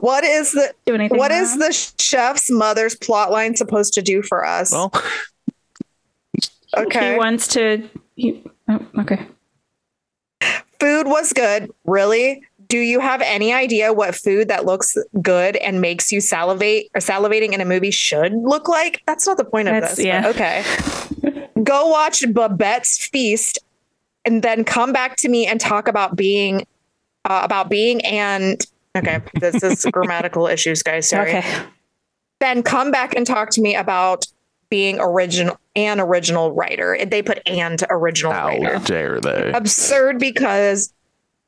What 0.00 0.24
is 0.24 0.52
the 0.52 0.72
Do 0.86 0.94
anything 0.94 1.18
what 1.18 1.30
is 1.30 1.50
wrong. 1.50 1.58
the 1.58 1.72
chef's 1.98 2.50
mother's 2.50 2.94
plot 2.94 3.30
line 3.30 3.56
supposed 3.56 3.92
to 3.94 4.02
do 4.02 4.22
for 4.22 4.44
us? 4.44 4.72
Well, 4.72 4.92
okay. 6.76 7.12
He 7.12 7.18
wants 7.18 7.48
to. 7.48 7.88
He, 8.16 8.42
oh, 8.68 8.86
okay. 9.00 9.26
food 10.80 11.06
was 11.06 11.32
good. 11.32 11.70
Really? 11.84 12.42
Do 12.68 12.78
you 12.78 12.98
have 13.00 13.20
any 13.22 13.52
idea 13.52 13.92
what 13.92 14.14
food 14.14 14.48
that 14.48 14.64
looks 14.64 14.96
good 15.20 15.56
and 15.56 15.80
makes 15.80 16.10
you 16.10 16.20
salivate 16.20 16.90
or 16.94 17.00
salivating 17.00 17.52
in 17.52 17.60
a 17.60 17.64
movie 17.64 17.90
should 17.90 18.32
look 18.32 18.68
like? 18.68 19.02
That's 19.06 19.26
not 19.26 19.36
the 19.36 19.44
point 19.44 19.68
of 19.68 19.74
That's- 19.74 19.96
this. 19.96 20.06
yeah. 20.06 20.28
Okay. 20.28 20.64
Go 21.62 21.88
watch 21.88 22.24
Babette's 22.32 23.06
Feast 23.06 23.58
and 24.24 24.42
then 24.42 24.64
come 24.64 24.92
back 24.92 25.16
to 25.18 25.28
me 25.28 25.46
and 25.46 25.60
talk 25.60 25.88
about 25.88 26.16
being 26.16 26.66
uh, 27.26 27.40
about 27.42 27.68
being 27.70 28.04
and 28.04 28.64
okay, 28.96 29.20
this 29.34 29.62
is 29.62 29.84
grammatical 29.92 30.46
issues, 30.46 30.82
guys. 30.82 31.08
Sorry. 31.08 31.36
Okay. 31.36 31.62
Then 32.40 32.62
come 32.62 32.90
back 32.90 33.14
and 33.14 33.26
talk 33.26 33.50
to 33.50 33.60
me 33.60 33.74
about 33.74 34.26
being 34.70 34.98
original 35.00 35.58
an 35.76 36.00
original 36.00 36.52
writer. 36.52 36.98
They 37.04 37.22
put 37.22 37.40
and 37.46 37.82
original 37.90 38.32
how 38.32 38.48
writer 38.48 38.78
dare 38.84 39.20
they? 39.20 39.52
absurd 39.52 40.18
because 40.18 40.92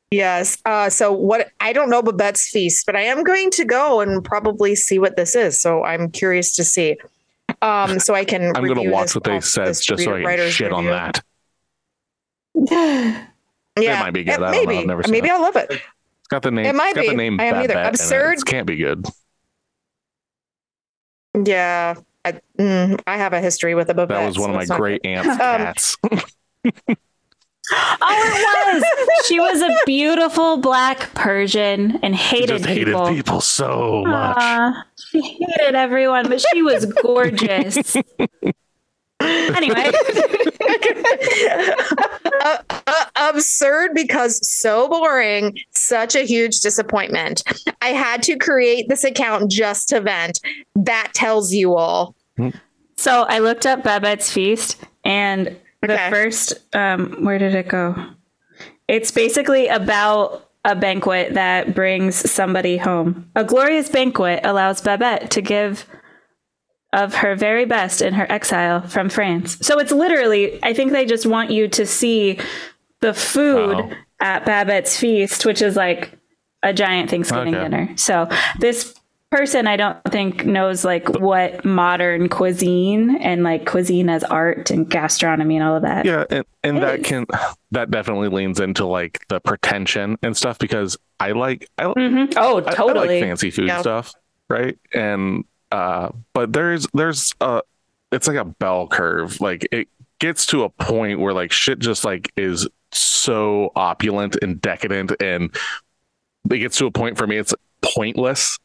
yes 0.09 0.57
uh 0.65 0.89
so 0.89 1.11
what 1.11 1.49
i 1.59 1.73
don't 1.73 1.89
know 1.89 2.01
babette's 2.01 2.47
feast 2.47 2.85
but 2.85 2.95
i 2.95 3.01
am 3.01 3.25
going 3.25 3.51
to 3.51 3.65
go 3.65 3.99
and 3.99 4.23
probably 4.23 4.73
see 4.73 4.97
what 4.99 5.17
this 5.17 5.35
is 5.35 5.59
so 5.59 5.83
i'm 5.83 6.09
curious 6.09 6.55
to 6.55 6.63
see 6.63 6.95
um 7.61 7.99
so 7.99 8.15
i 8.15 8.23
can 8.23 8.55
I'm 8.55 8.65
gonna 8.65 8.89
watch 8.89 9.13
what 9.15 9.25
they 9.25 9.41
said 9.41 9.65
just 9.65 9.85
so 9.85 9.93
I 9.93 10.17
can 10.17 10.23
writer's 10.25 10.53
shit 10.53 10.71
on 10.71 10.85
that. 10.85 11.21
yeah 13.77 13.99
might 13.99 14.11
be 14.11 14.23
good. 14.23 14.31
Yeah, 14.31 14.35
I 14.35 14.39
don't 14.39 14.51
know. 14.51 14.51
maybe 14.51 14.77
I've 14.77 14.85
never 14.85 15.03
seen 15.03 15.11
maybe 15.11 15.27
it. 15.27 15.31
i'll 15.33 15.41
love 15.41 15.57
it 15.57 15.81
It's 16.27 16.31
got 16.31 16.41
the 16.43 16.51
name. 16.51 16.65
It 16.65 16.75
might 16.75 16.89
it's 16.89 16.95
got 16.97 17.01
be. 17.03 17.07
the 17.09 17.15
name 17.15 17.39
I 17.39 17.45
am 17.45 17.55
neither. 17.55 17.67
Babette 17.69 17.83
in. 17.85 17.89
Absurd. 17.89 18.37
It 18.39 18.45
can't 18.45 18.67
be 18.67 18.75
good. 18.75 19.05
yeah 21.45 21.95
I, 22.25 22.41
mm, 22.59 22.99
I 23.07 23.15
have 23.17 23.31
a 23.31 23.39
history 23.39 23.75
with 23.75 23.89
a 23.89 23.93
babette 23.93 24.19
That 24.19 24.27
was 24.27 24.37
one 24.37 24.51
so 24.53 24.59
of 24.59 24.67
my 24.69 24.75
great 24.77 25.03
good. 25.03 25.09
aunt's 25.09 25.29
Um, 25.29 25.37
cats. 25.37 25.97
Oh, 27.69 27.97
it 28.01 28.81
was. 28.81 29.25
she 29.27 29.41
was 29.41 29.61
a 29.61 29.69
beautiful 29.85 30.55
black 30.57 31.13
Persian 31.13 31.99
and 32.01 32.17
She 32.17 32.37
hated 32.37 32.47
just 32.47 32.65
hated 32.65 32.85
people. 32.87 33.07
people 33.09 33.41
so 33.41 34.03
much. 34.05 34.37
Aw, 34.39 34.85
she 34.95 35.19
hated 35.21 35.75
everyone, 35.75 36.29
but 36.29 36.39
she 36.39 36.61
was 36.61 36.85
gorgeous. 36.85 37.97
anyway, 39.21 39.91
uh, 42.41 42.57
uh, 42.69 43.05
absurd 43.15 43.91
because 43.93 44.39
so 44.47 44.87
boring, 44.87 45.57
such 45.71 46.15
a 46.15 46.25
huge 46.25 46.59
disappointment. 46.59 47.43
I 47.81 47.89
had 47.89 48.23
to 48.23 48.37
create 48.37 48.87
this 48.89 49.03
account 49.03 49.51
just 49.51 49.89
to 49.89 50.01
vent. 50.01 50.39
That 50.75 51.11
tells 51.13 51.53
you 51.53 51.75
all. 51.75 52.15
so 52.95 53.23
I 53.23 53.39
looked 53.39 53.65
up 53.65 53.83
Babette's 53.83 54.31
Feast, 54.31 54.77
and 55.03 55.57
the 55.81 55.93
Okay. 55.93 56.09
first, 56.09 56.53
um, 56.73 57.23
where 57.23 57.37
did 57.37 57.55
it 57.55 57.67
go? 57.67 57.95
It's 58.87 59.11
basically 59.11 59.67
about 59.67 60.49
a 60.65 60.75
banquet 60.75 61.33
that 61.33 61.73
brings 61.73 62.29
somebody 62.29 62.77
home. 62.77 63.29
A 63.35 63.43
glorious 63.43 63.89
banquet 63.89 64.41
allows 64.43 64.81
Babette 64.81 65.31
to 65.31 65.41
give 65.41 65.85
of 66.93 67.13
her 67.15 67.35
very 67.35 67.65
best 67.65 68.01
in 68.01 68.13
her 68.13 68.29
exile 68.31 68.81
from 68.87 69.09
France. 69.09 69.57
So 69.65 69.77
it's 69.79 69.91
literally, 69.91 70.59
I 70.63 70.73
think 70.73 70.91
they 70.91 71.05
just 71.05 71.25
want 71.25 71.51
you 71.51 71.67
to 71.69 71.85
see 71.85 72.39
the 73.01 73.13
food 73.13 73.75
Wow. 73.75 73.91
at 74.21 74.45
Babette's 74.45 74.97
Feast, 74.97 75.45
which 75.45 75.61
is 75.61 75.75
like 75.75 76.11
a 76.63 76.73
giant 76.73 77.09
Thanksgiving 77.09 77.53
Okay. 77.55 77.63
dinner. 77.63 77.89
So 77.97 78.29
this 78.59 78.93
person 79.29 79.67
I 79.67 79.75
don't 79.75 79.97
think 80.05 80.45
knows 80.45 80.85
like 80.85 81.19
what 81.19 81.65
modern 81.65 82.29
cuisine 82.29 83.17
and 83.17 83.43
like 83.43 83.65
cuisine 83.65 84.09
as 84.09 84.23
art 84.23 84.71
and 84.71 84.89
gastronomy 84.89 85.57
and 85.57 85.65
all 85.65 85.75
of 85.75 85.81
that. 85.81 86.05
Yeah, 86.05 86.23
and, 86.29 86.45
and 86.63 86.77
It 86.77 86.81
that 86.81 86.99
is. 87.01 87.05
can 87.05 87.25
that 87.71 87.91
definitely 87.91 88.29
leans 88.29 88.61
into 88.61 88.85
like 88.85 89.25
the 89.27 89.41
pretension 89.41 90.17
and 90.23 90.35
stuff 90.35 90.57
because 90.57 90.97
I 91.19 91.33
like 91.33 91.67
I, 91.77 91.83
Mhm. 91.83 92.33
Oh, 92.37 92.61
I- 92.61 92.69
I, 92.71 92.73
totally. 92.73 93.07
like 93.19 93.23
fancy 93.23 93.51
food 93.51 93.67
Yeah. 93.67 93.81
stuff, 93.81 94.13
right? 94.49 94.77
And 94.93 95.43
uh 95.71 96.09
but 96.33 96.53
there's 96.53 96.87
there's 96.93 97.33
uh 97.41 97.61
it's 98.11 98.27
like 98.27 98.37
a 98.37 98.45
bell 98.45 98.87
curve. 98.87 99.41
Like 99.41 99.67
it 99.71 99.87
gets 100.19 100.45
to 100.47 100.63
a 100.63 100.69
point 100.69 101.19
where 101.19 101.33
like 101.33 101.51
shit 101.51 101.79
just 101.79 102.05
like 102.05 102.31
is 102.37 102.67
so 102.91 103.71
opulent 103.75 104.37
and 104.41 104.61
decadent 104.61 105.11
and 105.21 105.55
it 106.49 106.59
gets 106.59 106.77
to 106.77 106.85
a 106.85 106.91
point 106.91 107.17
for 107.17 107.27
me 107.27 107.37
it's 107.37 107.53
pointless 107.81 108.57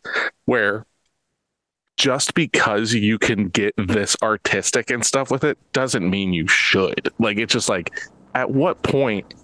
where 0.45 0.87
just 1.97 2.35
because 2.35 2.95
you 2.95 3.19
can 3.19 3.49
get 3.49 3.75
this 3.77 4.17
artistic 4.23 4.91
and 4.91 5.05
stuff 5.05 5.31
with 5.31 5.45
it 5.45 5.59
doesn't 5.73 6.09
mean 6.09 6.33
you 6.33 6.49
should. 6.49 7.11
Like 7.19 7.39
it's 7.39 7.53
just 7.53 7.69
like 7.69 7.91
at 8.35 8.51
what 8.51 8.83
point 8.83 9.35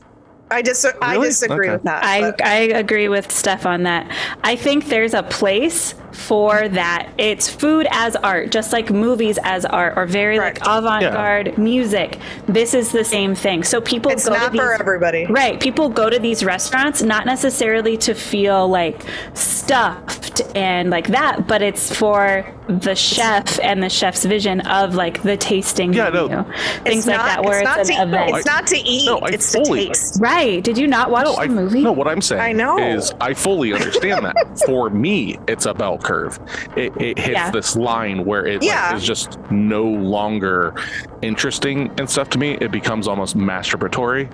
I 0.50 0.62
dis- 0.62 0.86
I 1.02 1.18
disagree 1.18 1.66
Okay. 1.68 1.74
with 1.74 1.82
that. 1.84 2.04
I, 2.04 2.20
but- 2.22 2.44
I 2.44 2.54
agree 2.78 3.08
with 3.08 3.30
Steph 3.30 3.66
on 3.66 3.82
that. 3.84 4.10
I 4.42 4.56
think 4.56 4.86
there's 4.88 5.14
a 5.14 5.22
place 5.22 5.94
for 6.12 6.68
that. 6.68 7.10
It's 7.18 7.48
food 7.48 7.86
as 7.90 8.16
art, 8.16 8.50
just 8.50 8.72
like 8.72 8.90
movies 8.90 9.38
as 9.44 9.64
art, 9.64 9.94
or 9.96 10.06
very 10.06 10.38
Correct. 10.38 10.60
like 10.66 10.78
avant-garde 10.78 11.58
music. 11.58 12.18
This 12.46 12.72
is 12.74 12.92
the 12.92 13.04
same 13.04 13.34
thing. 13.34 13.62
So 13.62 13.80
people 13.80 14.10
it's 14.10 14.26
go 14.26 14.34
not 14.34 14.46
to 14.46 14.50
these, 14.52 14.60
for 14.60 14.72
everybody. 14.72 15.26
Right. 15.26 15.60
People 15.60 15.88
go 15.90 16.08
to 16.10 16.18
these 16.18 16.42
restaurants 16.42 17.02
not 17.02 17.26
necessarily 17.26 17.96
to 17.98 18.14
feel 18.14 18.66
like 18.68 19.02
stuffed 19.34 20.40
and 20.56 20.90
like 20.90 21.08
that, 21.08 21.46
but 21.46 21.62
it's 21.62 21.94
for 21.94 22.44
the 22.68 22.94
chef 22.94 23.58
and 23.60 23.82
the 23.82 23.88
chef's 23.88 24.24
vision 24.24 24.60
of 24.62 24.94
like 24.94 25.22
the 25.22 25.36
tasting 25.36 25.92
Yeah, 25.94 26.10
no. 26.10 26.28
menu. 26.28 26.52
Things 26.82 26.98
It's 26.98 27.06
like 27.06 27.16
not, 27.16 27.26
that 27.26 27.44
where 27.44 27.60
it's, 27.60 27.68
it's, 27.68 27.88
not 27.88 28.00
an 28.00 28.08
to, 28.10 28.16
event. 28.18 28.36
it's 28.36 28.46
not 28.46 28.66
to 28.66 28.76
eat. 28.76 29.06
No, 29.06 29.18
I 29.18 29.28
it's 29.30 29.52
fully- 29.54 29.82
to 29.84 29.86
taste. 29.88 30.20
right. 30.20 30.62
Did 30.62 30.76
you 30.76 30.86
not 30.86 31.10
watch 31.10 31.24
No, 31.24 31.32
the 31.36 31.40
I 31.40 31.48
movie? 31.48 31.80
no. 31.82 31.92
What 31.92 32.06
I'm 32.08 32.20
saying 32.20 32.42
I 32.42 32.52
know. 32.52 32.76
is 32.78 33.12
I 33.20 33.32
fully 33.34 33.72
understand 33.72 34.24
that. 34.26 34.62
For 34.66 34.90
me, 34.90 35.38
it's 35.48 35.64
a 35.66 35.72
bell 35.72 35.96
curve. 35.98 36.38
It, 36.76 36.92
it 37.00 37.18
hits 37.18 37.30
Yeah. 37.30 37.50
this 37.50 37.74
line 37.74 38.24
where 38.24 38.46
it 38.46 38.62
like, 38.62 38.94
is 38.96 39.04
just 39.04 39.38
no 39.50 39.84
longer 39.84 40.74
interesting 41.22 41.90
and 41.98 42.08
stuff 42.08 42.28
to 42.30 42.38
me. 42.38 42.58
It 42.60 42.70
becomes 42.70 43.08
almost 43.08 43.36
masturbatory, 43.36 44.30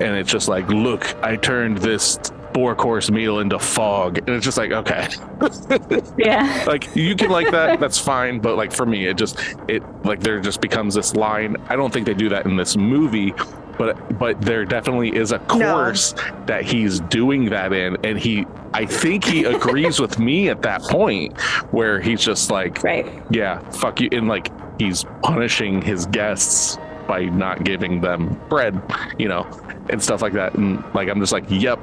and 0.00 0.14
it's 0.16 0.30
just 0.30 0.48
like, 0.48 0.68
look, 0.68 1.14
I 1.24 1.36
turned 1.36 1.78
this 1.78 2.18
four 2.56 2.74
course 2.74 3.10
meal 3.10 3.40
into 3.40 3.58
fog, 3.58 4.16
and 4.16 4.30
it's 4.30 4.42
just 4.44 4.56
like, 4.56 4.72
okay, 4.72 5.08
Yeah. 6.16 6.64
like 6.66 6.94
you 6.96 7.14
can 7.14 7.28
like 7.30 7.50
that, 7.50 7.78
that's 7.78 7.98
fine. 7.98 8.40
But 8.40 8.56
like 8.56 8.72
for 8.72 8.86
me, 8.86 9.06
it 9.06 9.18
just 9.18 9.38
it 9.68 9.82
like 10.06 10.20
there 10.20 10.40
just 10.40 10.62
becomes 10.62 10.94
this 10.94 11.14
line. 11.14 11.56
I 11.68 11.76
don't 11.76 11.92
think 11.92 12.06
they 12.06 12.14
do 12.14 12.30
that 12.30 12.46
in 12.46 12.56
this 12.56 12.74
movie. 12.76 13.34
But, 13.78 14.18
but 14.18 14.40
there 14.40 14.64
definitely 14.64 15.14
is 15.14 15.32
a 15.32 15.38
No. 15.38 15.74
course 15.74 16.14
that 16.46 16.62
he's 16.64 17.00
doing 17.00 17.50
that 17.50 17.74
in 17.74 17.98
and 18.06 18.18
he 18.18 18.46
i 18.72 18.86
think 18.86 19.22
he 19.22 19.44
agrees 19.44 20.00
with 20.00 20.18
me 20.18 20.48
at 20.48 20.62
that 20.62 20.80
point 20.80 21.38
where 21.72 22.00
he's 22.00 22.22
just 22.24 22.50
like 22.50 22.82
Right. 22.82 23.04
yeah 23.28 23.58
fuck 23.72 24.00
you 24.00 24.08
and 24.12 24.28
like 24.28 24.50
he's 24.80 25.04
punishing 25.22 25.82
his 25.82 26.06
guests 26.06 26.78
by 27.06 27.24
not 27.26 27.64
giving 27.64 28.00
them 28.00 28.40
bread 28.48 28.80
you 29.18 29.28
know 29.28 29.44
and 29.90 30.02
stuff 30.02 30.22
like 30.22 30.32
that 30.32 30.54
and 30.54 30.82
like 30.94 31.10
i'm 31.10 31.20
just 31.20 31.32
like 31.34 31.44
yep 31.50 31.78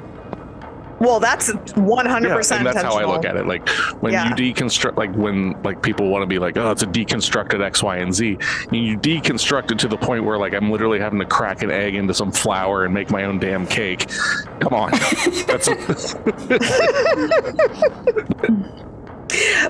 Well, 1.04 1.20
that's 1.20 1.50
100% 1.52 2.50
yeah, 2.50 2.56
and 2.56 2.66
that's 2.66 2.82
how 2.82 2.94
I 2.98 3.04
look 3.04 3.24
at 3.24 3.36
it. 3.36 3.46
Like 3.46 3.68
when 4.00 4.12
Yeah. 4.12 4.28
you 4.28 4.34
deconstruct, 4.34 4.96
like 4.96 5.14
when 5.14 5.54
like 5.62 5.82
people 5.82 6.08
want 6.08 6.22
to 6.22 6.26
be 6.26 6.38
like, 6.38 6.56
oh, 6.56 6.70
it's 6.70 6.82
a 6.82 6.86
deconstructed 6.86 7.62
X, 7.62 7.82
Y, 7.82 7.96
and 7.98 8.14
Z. 8.14 8.38
And 8.70 8.84
you 8.84 8.96
deconstruct 8.98 9.70
it 9.72 9.78
to 9.80 9.88
the 9.88 9.98
point 9.98 10.24
where 10.24 10.38
like 10.38 10.54
I'm 10.54 10.70
literally 10.70 10.98
having 10.98 11.18
to 11.18 11.26
crack 11.26 11.62
an 11.62 11.70
egg 11.70 11.94
into 11.94 12.14
some 12.14 12.32
flour 12.32 12.84
and 12.84 12.94
make 12.94 13.10
my 13.10 13.24
own 13.24 13.38
damn 13.38 13.66
cake. 13.66 14.06
Come 14.60 14.72
on, 14.72 14.90
that's 15.46 15.68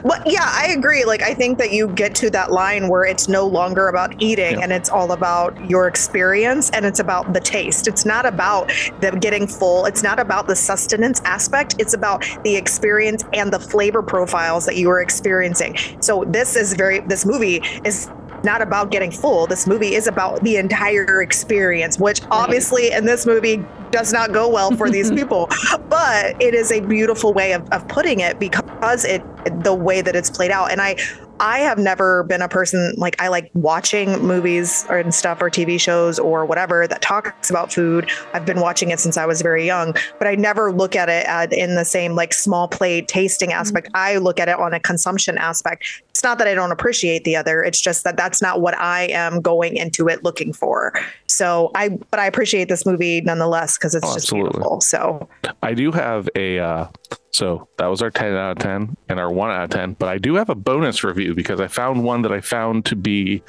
But 0.05 0.23
yeah, 0.27 0.51
I 0.51 0.75
agree. 0.77 1.05
Like, 1.05 1.23
I 1.23 1.35
think 1.35 1.59
that 1.59 1.73
you 1.73 1.89
get 1.89 2.15
to 2.17 2.31
that 2.31 2.51
line 2.53 2.89
where 2.89 3.05
it's 3.05 3.29
no 3.29 3.47
longer 3.47 3.89
about 3.89 4.21
eating 4.21 4.59
Yeah. 4.59 4.65
and 4.65 4.73
it's 4.73 4.91
all 4.91 5.13
about 5.13 5.71
your 5.71 5.87
experience 5.87 6.71
and 6.71 6.85
it's 6.85 7.01
about 7.01 7.33
the 7.33 7.41
taste. 7.41 7.89
It's 7.89 8.05
not 8.05 8.27
about 8.27 8.71
them 9.01 9.19
getting 9.21 9.47
full. 9.47 9.87
It's 9.87 10.03
not 10.03 10.19
about 10.19 10.47
the 10.49 10.57
sustenance 10.57 11.21
aspect. 11.25 11.77
It's 11.79 11.95
about 11.95 12.25
the 12.43 12.57
experience 12.57 13.25
and 13.33 13.53
the 13.53 13.61
flavor 13.61 14.03
profiles 14.03 14.67
that 14.67 14.77
you 14.77 14.91
are 14.91 15.01
experiencing. 15.01 15.77
So 16.01 16.25
this 16.27 16.57
is 16.57 16.75
very, 16.75 17.01
this 17.01 17.25
movie 17.25 17.63
is 17.85 18.09
not 18.45 18.63
about 18.63 18.91
getting 18.91 19.11
full. 19.11 19.47
This 19.47 19.67
movie 19.67 19.95
is 19.95 20.07
about 20.07 20.43
the 20.43 20.57
entire 20.57 21.23
experience, 21.23 21.99
which 21.99 22.21
obviously 22.31 22.93
in 22.93 23.05
this 23.05 23.27
movie 23.27 23.65
does 23.91 24.13
not 24.13 24.33
go 24.33 24.49
well 24.49 24.71
for 24.77 24.91
these 24.91 25.11
people. 25.19 25.49
But 25.89 26.41
it 26.43 26.55
is 26.55 26.71
a 26.71 26.81
beautiful 26.81 27.33
way 27.33 27.53
of, 27.53 27.69
of 27.71 27.87
putting 27.89 28.21
it 28.21 28.39
because 28.39 29.05
it 29.05 29.23
the 29.63 29.75
way 29.75 30.03
that 30.03 30.15
it's 30.17 30.31
played 30.31 30.51
out. 30.51 30.71
And 30.71 30.81
I 30.81 30.97
I 31.41 31.59
have 31.59 31.79
never 31.79 32.23
been 32.25 32.43
a 32.43 32.49
person 32.49 32.95
like 32.97 33.21
I 33.21 33.29
like 33.29 33.51
watching 33.55 34.13
movies 34.25 34.87
or 34.89 34.99
and 34.99 35.13
stuff 35.15 35.43
or 35.43 35.51
TV 35.51 35.81
shows 35.81 36.19
or 36.19 36.47
whatever 36.47 36.87
that 36.87 37.03
talks 37.03 37.51
about 37.51 37.73
food. 37.73 38.09
I've 38.33 38.47
been 38.47 38.61
watching 38.61 38.91
it 38.91 39.01
since 39.01 39.17
I 39.17 39.27
was 39.27 39.43
very 39.43 39.67
young, 39.67 39.95
but 40.19 40.29
I 40.29 40.37
never 40.37 40.73
look 40.73 40.95
at 40.95 41.09
it 41.09 41.27
at, 41.27 41.53
in 41.53 41.75
the 41.75 41.85
same 41.85 42.15
like 42.15 42.33
small 42.33 42.69
plate 42.69 43.09
tasting 43.09 43.53
aspect. 43.53 43.89
I 43.95 44.19
look 44.19 44.39
at 44.39 44.49
it 44.49 44.59
on 44.59 44.73
a 44.73 44.81
consumption 44.81 45.37
aspect. 45.37 46.03
It's 46.11 46.23
not 46.23 46.39
that 46.39 46.47
I 46.47 46.55
don't 46.55 46.71
appreciate 46.73 47.25
the 47.25 47.35
other. 47.37 47.63
It's 47.65 47.81
just 47.81 48.05
that 48.05 48.17
that's 48.17 48.41
not 48.41 48.61
what 48.61 48.79
I 48.79 49.09
am 49.09 49.41
going 49.41 49.77
into 49.77 50.09
it 50.09 50.23
looking 50.23 50.53
for. 50.53 50.93
So 51.27 51.73
I, 51.75 51.89
but 52.11 52.21
I 52.21 52.27
appreciate 52.27 52.69
this 52.69 52.87
movie 52.87 53.21
nonetheless 53.23 53.77
because 53.77 53.95
it's 53.97 54.05
Oh, 54.07 54.15
just 54.15 54.27
absolutely. 54.27 54.51
beautiful. 54.53 54.81
So 54.81 55.29
I 55.63 55.75
do 55.75 55.91
have 55.91 56.29
a 56.37 56.61
uh 56.61 56.87
so 57.35 57.69
that 57.79 57.87
was 57.87 58.01
our 58.01 58.11
10 58.11 58.33
out 58.35 58.53
of 58.53 58.59
10 58.59 58.97
and 59.09 59.19
our 59.21 59.31
1 59.31 59.51
out 59.51 59.65
of 59.65 59.71
10, 59.71 59.95
but 59.99 60.09
I 60.09 60.19
do 60.19 60.37
have 60.37 60.49
a 60.51 60.55
bonus 60.55 61.03
review 61.03 61.35
because 61.35 61.61
I 61.61 61.67
found 61.67 62.05
one 62.05 62.23
that 62.23 62.33
I 62.33 62.41
found 62.41 62.85
to 62.87 62.97
be 62.97 63.43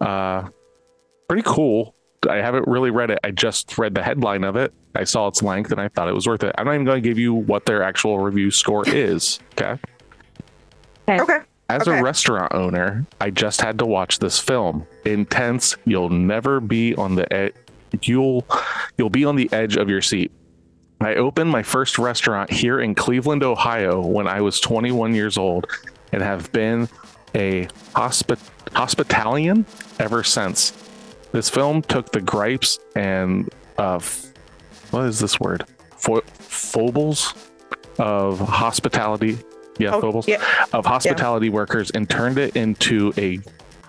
uh 0.00 0.48
pretty 1.28 1.42
cool. 1.46 1.94
I 2.28 2.36
haven't 2.36 2.66
really 2.68 2.90
read 2.90 3.10
it. 3.10 3.18
I 3.24 3.30
just 3.30 3.78
read 3.78 3.94
the 3.94 4.02
headline 4.02 4.44
of 4.44 4.56
it. 4.56 4.72
I 4.94 5.04
saw 5.04 5.28
its 5.28 5.42
length 5.42 5.72
and 5.72 5.80
I 5.80 5.88
thought 5.88 6.08
it 6.08 6.14
was 6.14 6.26
worth 6.26 6.42
it. 6.44 6.54
I'm 6.58 6.66
not 6.66 6.74
even 6.74 6.84
going 6.86 7.02
to 7.02 7.08
give 7.08 7.18
you 7.18 7.32
what 7.34 7.64
their 7.66 7.82
actual 7.82 8.18
review 8.18 8.50
score 8.50 8.86
is, 8.88 9.38
okay? 9.52 9.80
okay, 11.08 11.38
As 11.68 11.82
Okay. 11.86 11.98
a 11.98 12.02
restaurant 12.02 12.52
owner, 12.54 13.06
I 13.20 13.30
just 13.30 13.60
had 13.60 13.78
to 13.78 13.86
watch 13.86 14.18
this 14.18 14.38
film. 14.38 14.86
Intense. 15.04 15.76
You'll 15.84 16.10
never 16.10 16.60
be 16.60 16.94
on 16.96 17.14
the 17.14 17.30
edge. 17.32 17.54
You'll 18.02 18.44
you'll 18.98 19.10
be 19.10 19.24
on 19.24 19.36
the 19.36 19.48
edge 19.52 19.76
of 19.76 19.88
your 19.88 20.02
seat. 20.02 20.32
I 21.00 21.14
opened 21.16 21.50
my 21.50 21.62
first 21.62 21.98
restaurant 21.98 22.50
here 22.50 22.80
in 22.80 22.94
Cleveland, 22.94 23.42
Ohio, 23.42 24.00
when 24.00 24.26
I 24.26 24.40
was 24.40 24.60
21 24.60 25.14
years 25.14 25.36
old, 25.36 25.66
and 26.12 26.22
have 26.22 26.50
been 26.52 26.88
a 27.34 27.66
hospi- 27.94 28.38
hospitalian 28.72 29.66
ever 30.00 30.22
since. 30.24 30.72
This 31.32 31.50
film 31.50 31.82
took 31.82 32.12
the 32.12 32.20
gripes 32.20 32.78
and 32.94 33.50
uh, 33.76 34.00
what 34.90 35.04
is 35.04 35.18
this 35.18 35.38
word? 35.38 35.64
Fo- 35.98 36.22
foibles 36.22 37.34
of 37.98 38.38
hospitality. 38.40 39.38
Yeah, 39.78 39.94
Oh, 39.96 40.00
foibles 40.00 40.26
yeah. 40.26 40.42
of 40.72 40.86
hospitality 40.86 41.50
workers 41.50 41.90
and 41.90 42.08
turned 42.08 42.38
it 42.38 42.56
into 42.56 43.12
a 43.18 43.38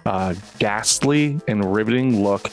uh, 0.05 0.33
ghastly 0.59 1.39
and 1.47 1.73
riveting 1.73 2.21
look 2.21 2.49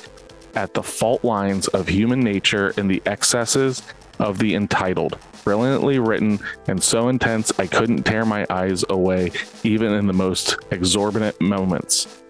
at 0.55 0.75
the 0.75 0.83
fault 0.83 1.25
lines 1.25 1.67
of 1.69 1.89
human 1.89 2.21
nature 2.21 2.73
and 2.77 2.89
the 2.89 3.03
excesses 3.07 3.83
of 4.19 4.39
the 4.39 4.55
entitled. 4.55 5.19
Brilliantly 5.45 5.99
written 5.99 6.39
and 6.69 6.83
so 6.83 7.09
intense 7.09 7.53
I 7.59 7.67
couldn't 7.67 8.05
tear 8.05 8.25
my 8.25 8.47
eyes 8.49 8.85
away, 8.89 9.33
even 9.63 9.93
in 9.93 10.07
the 10.07 10.13
most 10.13 10.57
exorbitant 10.71 11.41
moments. 11.41 12.23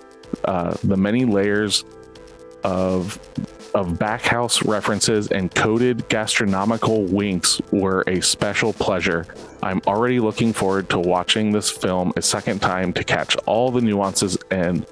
Uh, 0.45 0.75
the 0.83 0.97
many 0.97 1.25
layers 1.25 1.85
of 2.65 3.19
of 3.75 3.99
backhouse 3.99 4.65
references 4.65 5.27
and 5.29 5.53
coded 5.53 6.09
gastronomical 6.09 7.05
winks 7.07 7.61
were 7.73 8.05
a 8.07 8.21
special 8.21 8.73
pleasure. 8.73 9.27
I'm 9.65 9.81
already 9.87 10.21
looking 10.21 10.53
forward 10.53 10.89
to 10.91 11.01
watching 11.01 11.51
this 11.51 11.71
film 11.71 12.13
a 12.17 12.23
second 12.23 12.63
time 12.63 12.93
to 12.93 13.03
catch 13.03 13.37
all 13.47 13.73
the 13.73 13.81
nuances 13.81 14.39
and 14.51 14.87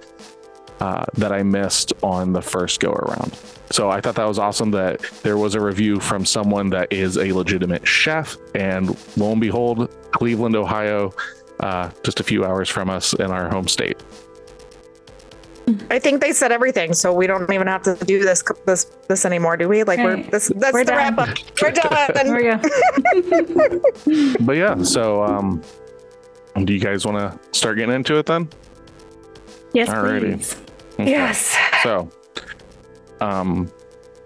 uh, 0.82 1.04
that 1.14 1.32
I 1.32 1.44
missed 1.44 1.92
on 2.02 2.32
the 2.32 2.42
first 2.42 2.80
go 2.80 2.90
around. 2.90 3.38
So 3.70 3.88
I 3.88 4.00
thought 4.00 4.16
that 4.16 4.26
was 4.26 4.40
awesome 4.40 4.72
that 4.72 5.00
there 5.22 5.38
was 5.38 5.54
a 5.54 5.60
review 5.60 6.00
from 6.00 6.26
someone 6.26 6.70
that 6.70 6.92
is 6.92 7.16
a 7.18 7.30
legitimate 7.32 7.86
chef, 7.86 8.36
and 8.56 8.88
lo 9.16 9.30
and 9.30 9.40
behold, 9.40 9.94
Cleveland, 10.10 10.56
Ohio, 10.56 11.14
uh, 11.60 11.88
just 12.02 12.18
a 12.18 12.24
few 12.24 12.44
hours 12.44 12.68
from 12.68 12.90
us 12.90 13.12
in 13.12 13.30
our 13.30 13.48
home 13.48 13.68
state. 13.68 14.02
I 15.88 16.00
think 16.00 16.20
they 16.20 16.32
said 16.32 16.50
everything, 16.50 16.92
so 16.94 17.12
we 17.12 17.28
don't 17.28 17.48
even 17.52 17.68
have 17.68 17.82
to 17.82 17.94
do 18.04 18.18
this 18.18 18.42
this 18.66 18.86
this 19.08 19.24
anymore, 19.24 19.56
do 19.56 19.68
we? 19.68 19.84
Like 19.84 20.00
we're 20.00 20.20
this 20.24 20.50
that's 20.56 20.72
We're 20.72 20.82
the 20.84 20.90
done. 20.90 21.14
wrap 21.16 21.18
up. 21.28 21.38
We're 21.62 21.70
done. 21.70 22.26
There 22.26 22.34
we 22.34 23.70
go. 23.70 24.38
but 24.44 24.56
yeah, 24.56 24.82
so 24.82 25.22
um, 25.22 25.62
Do 26.64 26.72
you 26.74 26.80
guys 26.80 27.06
want 27.06 27.18
to 27.18 27.56
start 27.56 27.76
getting 27.78 27.94
into 27.94 28.18
it 28.18 28.26
then? 28.26 28.48
Yes, 29.72 29.88
Alrighty. 29.88 30.34
please. 30.36 30.56
Okay. 30.94 31.10
Yes. 31.10 31.56
So, 31.82 32.10
um, 33.20 33.70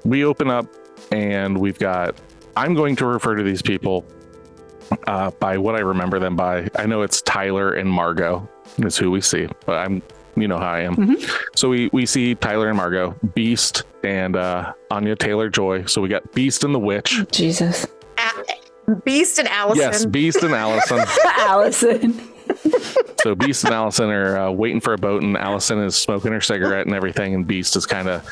we 0.04 0.24
open 0.24 0.50
up 0.50 0.66
and 1.12 1.58
we've 1.58 1.78
got. 1.78 2.14
I'm 2.56 2.74
going 2.74 2.96
to 2.96 3.06
refer 3.06 3.34
to 3.36 3.42
these 3.42 3.60
people 3.62 4.04
uh, 5.06 5.30
by 5.32 5.58
what 5.58 5.74
I 5.76 5.80
remember 5.80 6.18
them 6.18 6.36
by. 6.36 6.68
I 6.74 6.86
know 6.86 7.02
it's 7.02 7.20
Tyler 7.22 7.74
and 7.74 7.90
Margot 7.90 8.48
is 8.78 8.96
who 8.96 9.10
we 9.10 9.20
see, 9.20 9.46
but 9.66 9.74
I'm, 9.78 10.02
you 10.36 10.48
know 10.48 10.58
how 10.58 10.70
I 10.70 10.80
am. 10.80 11.16
So 11.54 11.68
we 11.68 11.90
we 11.92 12.06
see 12.06 12.34
Tyler 12.34 12.68
and 12.68 12.76
Margot, 12.76 13.14
Beast 13.34 13.82
and 14.04 14.36
uh, 14.36 14.72
Anya 14.90 15.16
Taylor 15.16 15.50
Joy. 15.50 15.84
So 15.84 16.00
we 16.00 16.08
got 16.08 16.32
Beast 16.32 16.64
and 16.64 16.74
the 16.74 16.78
Witch. 16.78 17.22
Jesus. 17.30 17.86
A- 18.18 18.94
Beast 19.04 19.38
and 19.38 19.48
Allison. 19.48 19.82
Yes, 19.82 20.06
Beast 20.06 20.42
and 20.42 20.54
Allison. 20.54 21.00
Allison. 21.24 22.20
So 23.26 23.34
Beast 23.34 23.64
and 23.64 23.74
Allison 23.74 24.08
are 24.08 24.38
uh, 24.38 24.50
waiting 24.52 24.78
for 24.78 24.94
a 24.94 24.98
boat, 24.98 25.24
and 25.24 25.36
Allison 25.36 25.80
is 25.80 25.96
smoking 25.96 26.30
her 26.30 26.40
cigarette 26.40 26.86
and 26.86 26.94
everything, 26.94 27.34
and 27.34 27.44
Beast 27.44 27.74
is 27.74 27.84
kind 27.84 28.08
of 28.08 28.24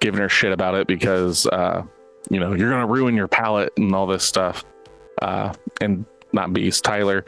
giving 0.00 0.20
her 0.20 0.28
shit 0.28 0.50
about 0.50 0.74
it 0.74 0.88
because, 0.88 1.46
uh, 1.46 1.84
you 2.30 2.40
know, 2.40 2.54
you're 2.54 2.68
gonna 2.68 2.88
ruin 2.88 3.14
your 3.14 3.28
palate 3.28 3.72
and 3.76 3.94
all 3.94 4.08
this 4.08 4.24
stuff. 4.24 4.64
Uh, 5.22 5.54
and 5.80 6.04
not 6.32 6.52
Beast, 6.52 6.82
Tyler, 6.82 7.24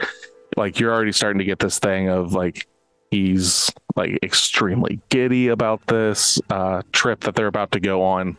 like 0.57 0.81
you're 0.81 0.93
already 0.93 1.13
starting 1.13 1.39
to 1.39 1.45
get 1.45 1.59
this 1.59 1.79
thing 1.79 2.09
of 2.09 2.33
like 2.33 2.67
he's 3.09 3.71
like 3.95 4.19
extremely 4.21 4.99
giddy 5.07 5.47
about 5.47 5.87
this 5.87 6.41
uh, 6.49 6.81
trip 6.91 7.21
that 7.21 7.35
they're 7.35 7.47
about 7.47 7.71
to 7.71 7.79
go 7.79 8.03
on, 8.03 8.37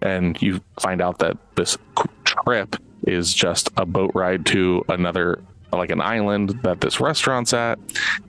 and 0.00 0.40
you 0.40 0.60
find 0.78 1.02
out 1.02 1.18
that 1.18 1.36
this 1.56 1.76
trip 2.22 2.76
is 3.04 3.34
just 3.34 3.68
a 3.76 3.84
boat 3.84 4.12
ride 4.14 4.46
to 4.46 4.84
another 4.88 5.42
like 5.76 5.90
an 5.90 6.00
island 6.00 6.58
that 6.62 6.80
this 6.80 7.00
restaurant's 7.00 7.52
at 7.52 7.78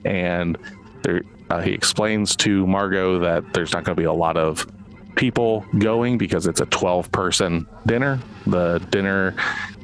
and 0.04 0.58
there 1.02 1.22
uh, 1.50 1.60
he 1.60 1.72
explains 1.72 2.34
to 2.36 2.66
margot 2.66 3.18
that 3.18 3.52
there's 3.52 3.72
not 3.72 3.84
going 3.84 3.94
to 3.94 4.00
be 4.00 4.06
a 4.06 4.12
lot 4.12 4.36
of 4.36 4.66
people 5.14 5.64
going 5.78 6.18
because 6.18 6.46
it's 6.46 6.60
a 6.60 6.66
12 6.66 7.12
person 7.12 7.66
dinner. 7.86 8.18
The 8.46 8.78
dinner 8.90 9.36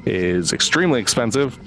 is 0.06 0.52
extremely 0.52 1.00
expensive 1.00 1.58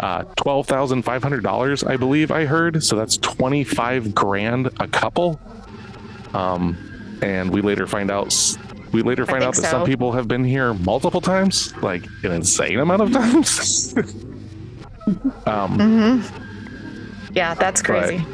uh, 0.00 0.22
$12,500 0.36 1.88
I 1.88 1.96
believe 1.96 2.30
I 2.30 2.44
heard. 2.44 2.84
So 2.84 2.96
that's 2.96 3.16
25 3.18 4.14
grand 4.14 4.70
a 4.80 4.88
couple. 4.88 5.40
Um 6.34 6.76
and 7.22 7.50
we 7.50 7.62
later 7.62 7.86
find 7.86 8.10
out 8.10 8.34
we 8.92 9.02
later 9.02 9.26
find 9.26 9.42
out 9.42 9.54
that 9.56 9.64
some 9.70 9.84
people 9.84 10.12
have 10.12 10.28
been 10.28 10.44
here 10.44 10.72
multiple 10.74 11.20
times 11.20 11.74
like 11.82 12.04
an 12.22 12.32
insane 12.32 12.78
amount 12.78 13.02
of 13.02 13.12
times 13.12 13.94
um 15.46 15.78
Mm-hmm. 15.78 17.34
Yeah, 17.34 17.54
that's 17.54 17.82
crazy. 17.82 18.24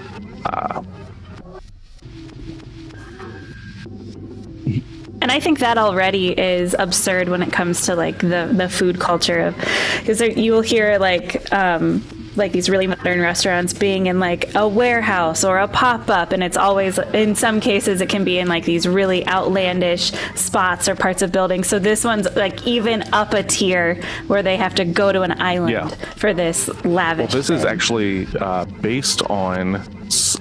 And 5.23 5.33
I 5.33 5.41
think 5.41 5.61
that 5.61 5.79
already 5.79 6.39
is 6.39 6.77
absurd 6.79 7.31
when 7.31 7.43
it 7.43 7.51
comes 7.51 7.87
to 7.87 7.95
like 7.95 8.19
the 8.19 8.51
the 8.53 8.69
food 8.69 9.01
culture 9.01 9.41
of 9.41 9.57
because 10.01 10.21
you 10.21 10.53
will 10.53 10.61
hear 10.61 10.99
like 10.99 11.51
um 11.53 12.03
like 12.37 12.53
these 12.53 12.69
really 12.69 12.87
modern 12.87 13.21
restaurants 13.21 13.73
being 13.73 14.07
in 14.07 14.19
like 14.21 14.55
a 14.55 14.67
warehouse 14.67 15.45
or 15.45 15.59
a 15.59 15.69
pop-up 15.69 16.33
and 16.33 16.43
it's 16.43 16.57
always 16.57 16.99
in 17.13 17.35
some 17.35 17.61
cases 17.61 18.01
it 18.01 18.09
can 18.09 18.25
be 18.25 18.39
in 18.39 18.49
like 18.49 18.65
these 18.65 18.87
really 18.89 19.27
outlandish 19.29 20.13
spots 20.35 20.89
or 20.89 20.95
parts 20.97 21.23
of 21.23 21.31
buildings 21.33 21.67
so 21.67 21.79
this 21.79 22.05
one's 22.05 22.27
like 22.37 22.67
even 22.67 23.03
up 23.13 23.33
a 23.35 23.43
tier 23.43 24.01
where 24.27 24.43
they 24.43 24.57
have 24.57 24.75
to 24.75 24.85
go 24.85 25.13
to 25.13 25.23
an 25.23 25.41
island 25.41 25.73
Yeah. 25.73 25.89
for 26.17 26.33
this 26.35 26.69
lavish 26.85 27.33
Well, 27.33 27.41
This 27.43 27.51
is 27.51 27.65
actually 27.65 28.27
uh, 28.41 28.65
based 28.81 29.23
on 29.31 29.77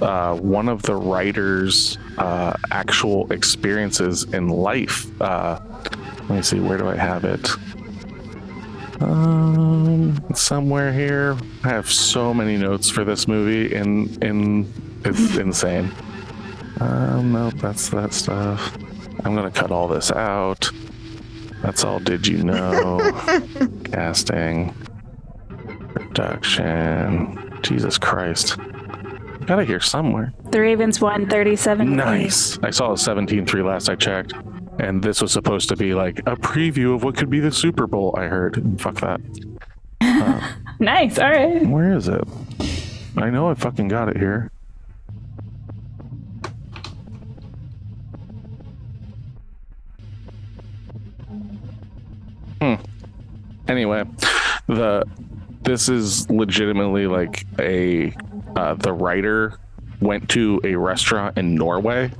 uh, 0.02 0.34
one 0.36 0.68
of 0.68 0.82
the 0.82 0.94
writer's 0.94 1.98
uh, 2.18 2.54
actual 2.70 3.30
experiences 3.32 4.24
in 4.32 4.48
life. 4.48 5.06
Uh, 5.20 5.58
let 6.28 6.30
me 6.30 6.42
see, 6.42 6.60
where 6.60 6.78
do 6.78 6.88
I 6.88 6.96
have 6.96 7.24
it? 7.24 7.48
Um, 9.00 10.22
somewhere 10.34 10.92
here. 10.92 11.36
I 11.64 11.68
have 11.68 11.90
so 11.90 12.32
many 12.32 12.56
notes 12.56 12.88
for 12.90 13.04
this 13.04 13.26
movie, 13.28 13.74
and 13.74 14.22
and 14.22 14.72
it's 15.04 15.36
insane. 15.36 15.90
Um, 16.80 17.32
no, 17.32 17.50
that's 17.50 17.88
that 17.90 18.12
stuff. 18.12 18.76
I'm 19.24 19.34
gonna 19.34 19.50
cut 19.50 19.70
all 19.70 19.88
this 19.88 20.10
out. 20.10 20.70
That's 21.62 21.82
all. 21.84 21.98
Did 21.98 22.26
you 22.26 22.42
know? 22.44 22.98
Casting 23.84 24.74
production. 25.94 27.58
Jesus 27.62 27.96
Christ. 27.98 28.56
Gotta 29.46 29.64
hear 29.64 29.80
somewhere. 29.80 30.32
the 30.50 30.60
ravens 30.60 31.00
won 31.00 31.28
37 31.28 31.96
Nice. 31.96 32.58
I 32.62 32.70
saw 32.70 32.92
a 32.92 32.94
17-3 32.94 33.64
last 33.64 33.88
I 33.88 33.94
checked. 33.94 34.32
And 34.78 35.02
this 35.02 35.22
was 35.22 35.32
supposed 35.32 35.68
to 35.68 35.76
be 35.76 35.94
like 35.94 36.18
a 36.20 36.36
preview 36.36 36.94
of 36.94 37.04
what 37.04 37.16
could 37.16 37.30
be 37.30 37.40
the 37.40 37.52
Super 37.52 37.86
Bowl, 37.86 38.14
I 38.18 38.24
heard. 38.24 38.80
Fuck 38.80 39.00
that. 39.00 39.20
nice 40.80 41.18
all 41.18 41.30
right 41.30 41.66
Where 41.66 41.96
is 41.96 42.08
it? 42.08 42.22
I 43.16 43.30
know 43.30 43.48
I 43.48 43.54
fucking 43.54 43.88
got 43.88 44.08
it 44.08 44.16
here. 44.18 44.50
Hmm. 52.60 52.74
Anyway, 53.68 54.04
the 54.66 55.04
this 55.62 55.88
is 55.88 56.28
legitimately 56.28 57.06
like 57.06 57.46
a 57.58 58.14
uh, 58.56 58.74
the 58.74 58.92
writer 58.92 59.58
went 60.00 60.28
to 60.30 60.60
a 60.64 60.74
restaurant 60.74 61.38
in 61.38 61.54
Norway 61.54 62.10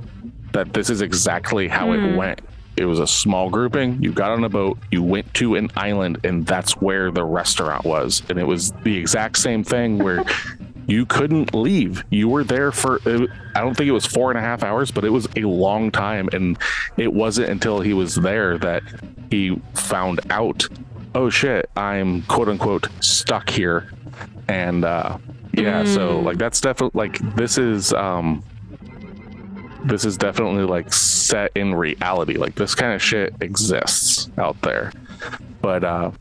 that 0.55 0.71
this 0.71 0.89
is 0.89 1.01
exactly 1.01 1.67
how 1.67 1.91
it 1.91 2.15
went. 2.15 2.39
It 2.77 2.85
was 2.85 2.99
a 2.99 3.07
small 3.07 3.49
grouping. 3.49 4.01
You 4.01 4.13
got 4.13 4.31
on 4.31 4.43
a 4.45 4.49
boat, 4.49 4.77
you 4.89 5.03
went 5.03 5.33
to 5.35 5.55
an 5.55 5.69
island, 5.75 6.19
and 6.23 6.45
that's 6.45 6.77
where 6.77 7.11
the 7.11 7.25
restaurant 7.25 7.83
was. 7.83 8.23
And 8.29 8.39
it 8.39 8.45
was 8.45 8.71
the 8.83 8.95
exact 8.95 9.37
same 9.37 9.65
thing 9.65 9.97
where 9.97 10.23
you 10.87 11.05
couldn't 11.05 11.53
leave. 11.53 12.05
You 12.09 12.29
were 12.29 12.45
there 12.45 12.71
for, 12.71 13.01
I 13.05 13.59
don't 13.59 13.75
think 13.75 13.89
it 13.89 13.91
was 13.91 14.05
four 14.05 14.31
and 14.31 14.37
a 14.37 14.41
half 14.41 14.63
hours, 14.63 14.91
but 14.91 15.03
it 15.03 15.09
was 15.09 15.27
a 15.35 15.41
long 15.41 15.91
time. 15.91 16.29
And 16.31 16.57
it 16.95 17.13
wasn't 17.13 17.49
until 17.49 17.81
he 17.81 17.93
was 17.93 18.15
there 18.15 18.57
that 18.59 18.81
he 19.29 19.61
found 19.73 20.21
out, 20.29 20.65
oh 21.15 21.29
shit, 21.29 21.69
I'm 21.75 22.21
quote 22.23 22.47
unquote 22.47 22.87
stuck 23.01 23.49
here. 23.49 23.91
And, 24.47 24.85
uh, 24.85 25.17
yeah, 25.51 25.83
so 25.83 26.19
like 26.19 26.37
that's 26.37 26.61
definitely 26.61 26.97
like 26.97 27.35
this 27.35 27.57
is, 27.57 27.91
um, 27.91 28.41
this 29.85 30.05
is 30.05 30.17
definitely 30.17 30.63
like 30.63 30.93
set 30.93 31.51
in 31.55 31.73
reality. 31.73 32.35
Like 32.35 32.55
this 32.55 32.75
kind 32.75 32.93
of 32.93 33.01
shit 33.01 33.33
exists 33.41 34.29
out 34.37 34.59
there. 34.61 34.91
But 35.61 35.83
uh 35.83 36.11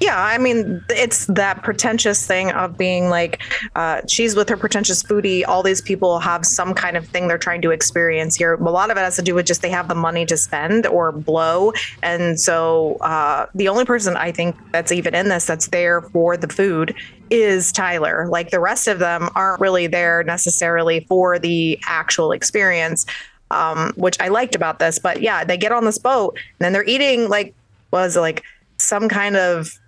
Yeah, 0.00 0.18
I 0.18 0.38
mean, 0.38 0.82
it's 0.88 1.26
that 1.26 1.62
pretentious 1.62 2.26
thing 2.26 2.50
of 2.52 2.78
being 2.78 3.10
like, 3.10 3.42
uh, 3.76 4.00
she's 4.08 4.34
with 4.34 4.48
her 4.48 4.56
pretentious 4.56 5.02
foodie. 5.02 5.46
All 5.46 5.62
these 5.62 5.82
people 5.82 6.18
have 6.20 6.46
some 6.46 6.72
kind 6.72 6.96
of 6.96 7.06
thing 7.06 7.28
they're 7.28 7.36
trying 7.36 7.60
to 7.62 7.70
experience 7.70 8.34
here. 8.34 8.54
A 8.54 8.70
lot 8.70 8.90
of 8.90 8.96
it 8.96 9.00
has 9.00 9.16
to 9.16 9.22
do 9.22 9.34
with 9.34 9.44
just 9.44 9.60
they 9.60 9.68
have 9.68 9.88
the 9.88 9.94
money 9.94 10.24
to 10.24 10.38
spend 10.38 10.86
or 10.86 11.12
blow. 11.12 11.74
And 12.02 12.40
so 12.40 12.94
uh, 13.02 13.44
the 13.54 13.68
only 13.68 13.84
person 13.84 14.16
I 14.16 14.32
think 14.32 14.56
that's 14.72 14.90
even 14.90 15.14
in 15.14 15.28
this 15.28 15.44
that's 15.44 15.68
there 15.68 16.00
for 16.00 16.34
the 16.34 16.48
food 16.48 16.94
is 17.28 17.70
Tyler. 17.70 18.26
Like 18.26 18.50
the 18.50 18.60
rest 18.60 18.88
of 18.88 19.00
them 19.00 19.28
aren't 19.34 19.60
really 19.60 19.86
there 19.86 20.24
necessarily 20.24 21.00
for 21.10 21.38
the 21.38 21.78
actual 21.86 22.32
experience. 22.32 23.04
Um, 23.52 23.92
which 23.96 24.16
I 24.20 24.28
liked 24.28 24.54
about 24.54 24.78
this, 24.78 25.00
but 25.00 25.22
yeah, 25.22 25.42
they 25.42 25.56
get 25.56 25.72
on 25.72 25.84
this 25.84 25.98
boat 25.98 26.38
and 26.38 26.64
then 26.64 26.72
they're 26.72 26.84
eating 26.84 27.28
like 27.28 27.52
was 27.90 28.16
like 28.16 28.44
some 28.78 29.08
kind 29.08 29.36
of 29.36 29.79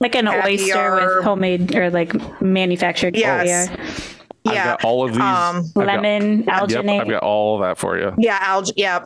like 0.00 0.14
an 0.14 0.28
oyster 0.28 0.94
with 1.16 1.24
homemade 1.24 1.74
or 1.76 1.90
like 1.90 2.40
manufactured 2.40 3.16
Yes. 3.16 3.68
caviar. 3.68 3.86
I've 4.46 4.54
yeah 4.54 4.64
got 4.64 4.84
all 4.84 5.04
of 5.04 5.12
these. 5.12 5.20
Um, 5.20 5.56
I've 5.58 5.74
got- 5.74 5.86
lemon 5.86 6.38
Yep, 6.44 6.46
alginate 6.48 7.00
I've 7.00 7.08
got 7.08 7.22
all 7.22 7.56
of 7.56 7.62
that 7.68 7.78
for 7.78 7.98
you. 7.98 8.14
Yeah, 8.18 8.38
alg. 8.38 8.72
Yeah. 8.76 9.04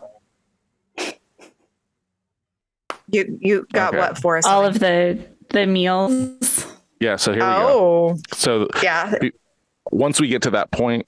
You 3.11 3.39
you 3.41 3.67
got 3.73 3.89
Okay. 3.95 3.99
what 3.99 4.19
for 4.19 4.37
us? 4.37 4.47
all 4.47 4.65
of 4.65 4.79
the 4.79 5.19
the 5.51 5.67
meals 5.67 6.67
Yeah, 7.01 7.17
so 7.17 7.33
here 7.33 7.41
we 7.43 7.47
go. 7.47 7.67
Oh, 7.69 8.17
So 8.33 8.69
yeah. 8.83 9.13
once 9.91 10.21
we 10.21 10.29
get 10.29 10.43
to 10.43 10.51
that 10.51 10.71
point, 10.71 11.07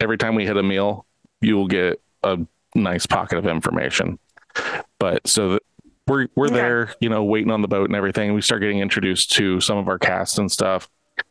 every 0.00 0.16
time 0.16 0.34
we 0.36 0.46
hit 0.46 0.56
a 0.56 0.62
meal, 0.62 1.04
you 1.40 1.56
will 1.56 1.66
get 1.66 2.00
a 2.22 2.38
nice 2.76 3.06
pocket 3.06 3.38
of 3.38 3.46
information. 3.46 4.18
But 5.00 5.26
so 5.26 5.50
that 5.54 5.62
we're 6.12 6.28
we're 6.36 6.46
Okay. 6.46 6.54
there, 6.54 6.94
you 7.00 7.08
know, 7.08 7.24
waiting 7.24 7.50
on 7.50 7.62
the 7.62 7.68
boat 7.68 7.88
and 7.88 7.96
everything. 7.96 8.34
We 8.34 8.42
start 8.42 8.60
getting 8.60 8.80
introduced 8.80 9.32
to 9.32 9.60
some 9.60 9.78
of 9.78 9.88
our 9.88 9.98
cast 9.98 10.38
and 10.38 10.50
stuff. 10.52 10.88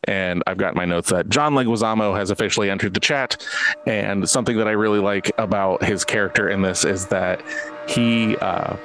And 0.07 0.41
I've 0.47 0.57
got 0.57 0.75
my 0.75 0.85
notes 0.85 1.09
that 1.09 1.29
John 1.29 1.53
Leguizamo 1.53 2.15
has 2.15 2.31
officially 2.31 2.69
entered 2.69 2.93
the 2.93 2.99
chat. 2.99 3.45
And 3.87 4.27
something 4.29 4.57
that 4.57 4.67
I 4.67 4.71
really 4.71 4.99
like 4.99 5.31
about 5.37 5.83
his 5.83 6.03
character 6.05 6.49
in 6.49 6.61
this 6.61 6.85
is 6.85 7.07
that 7.07 7.41
he 7.87 8.37
uh 8.37 8.75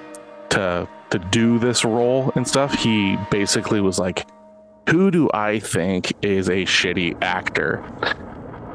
to 0.50 0.88
to 1.10 1.18
do 1.30 1.58
this 1.58 1.84
role 1.84 2.32
and 2.34 2.46
stuff, 2.46 2.74
he 2.74 3.16
basically 3.30 3.80
was 3.80 3.98
like, 3.98 4.26
who 4.88 5.10
do 5.10 5.28
I 5.32 5.58
think 5.60 6.12
is 6.24 6.48
a 6.48 6.64
shitty 6.64 7.22
actor? 7.22 7.76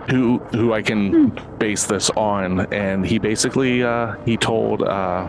Who 0.09 0.39
who 0.51 0.73
I 0.73 0.81
can 0.81 1.29
base 1.57 1.85
this 1.85 2.09
on? 2.11 2.61
And 2.73 3.05
he 3.05 3.17
basically 3.19 3.83
uh, 3.83 4.15
he 4.25 4.35
told 4.37 4.81
uh, 4.81 5.27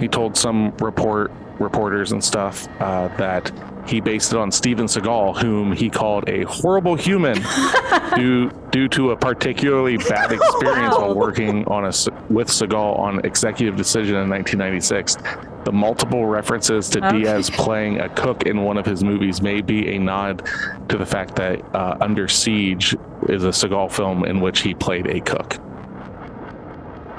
he 0.00 0.08
told 0.08 0.36
some 0.36 0.70
report 0.78 1.30
reporters 1.58 2.12
and 2.12 2.22
stuff 2.22 2.68
uh, 2.80 3.08
that 3.16 3.52
he 3.86 4.00
based 4.00 4.32
it 4.32 4.38
on 4.38 4.50
Steven 4.52 4.86
Seagal, 4.86 5.40
whom 5.40 5.72
he 5.72 5.90
called 5.90 6.28
a 6.28 6.42
horrible 6.44 6.94
human 6.94 7.34
due 8.14 8.50
due 8.70 8.88
to 8.88 9.10
a 9.10 9.16
particularly 9.16 9.96
bad 10.08 10.32
experience 10.32 10.96
while 10.96 11.14
working 11.14 11.64
on 11.66 11.84
a 11.84 11.92
with 12.30 12.48
Seagal 12.48 12.98
on 12.98 13.24
Executive 13.24 13.76
Decision 13.76 14.16
in 14.16 14.28
1996. 14.28 15.16
The 15.64 15.72
multiple 15.72 16.26
references 16.26 16.88
to 16.90 17.04
Okay. 17.04 17.22
Diaz 17.22 17.50
playing 17.50 18.00
a 18.00 18.08
cook 18.08 18.44
in 18.44 18.62
one 18.62 18.76
of 18.78 18.86
his 18.86 19.04
movies 19.04 19.42
may 19.42 19.60
be 19.60 19.94
a 19.94 19.98
nod 19.98 20.48
to 20.88 20.96
the 20.98 21.06
fact 21.06 21.36
that 21.36 21.62
uh, 21.74 21.96
Under 22.00 22.26
Siege 22.28 22.96
is 23.28 23.44
a 23.44 23.48
Seagal 23.48 23.92
film 23.92 24.24
in 24.24 24.40
which 24.40 24.60
he 24.60 24.74
played 24.74 25.06
a 25.06 25.20
cook. 25.20 25.58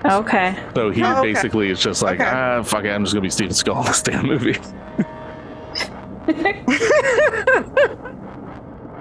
Okay. 0.05 0.55
So 0.75 0.89
he 0.91 1.01
Oh, 1.03 1.19
okay. 1.19 1.33
basically 1.33 1.69
is 1.69 1.79
just 1.79 2.01
like, 2.01 2.19
Okay. 2.19 2.29
ah, 2.29 2.61
fuck 2.63 2.83
it, 2.85 2.89
I'm 2.89 3.03
just 3.03 3.13
gonna 3.13 3.21
be 3.21 3.29
Steven 3.29 3.53
Seagal 3.53 3.79
in 3.81 3.85
this 3.87 4.01
damn 4.01 4.25
movie. 4.27 4.57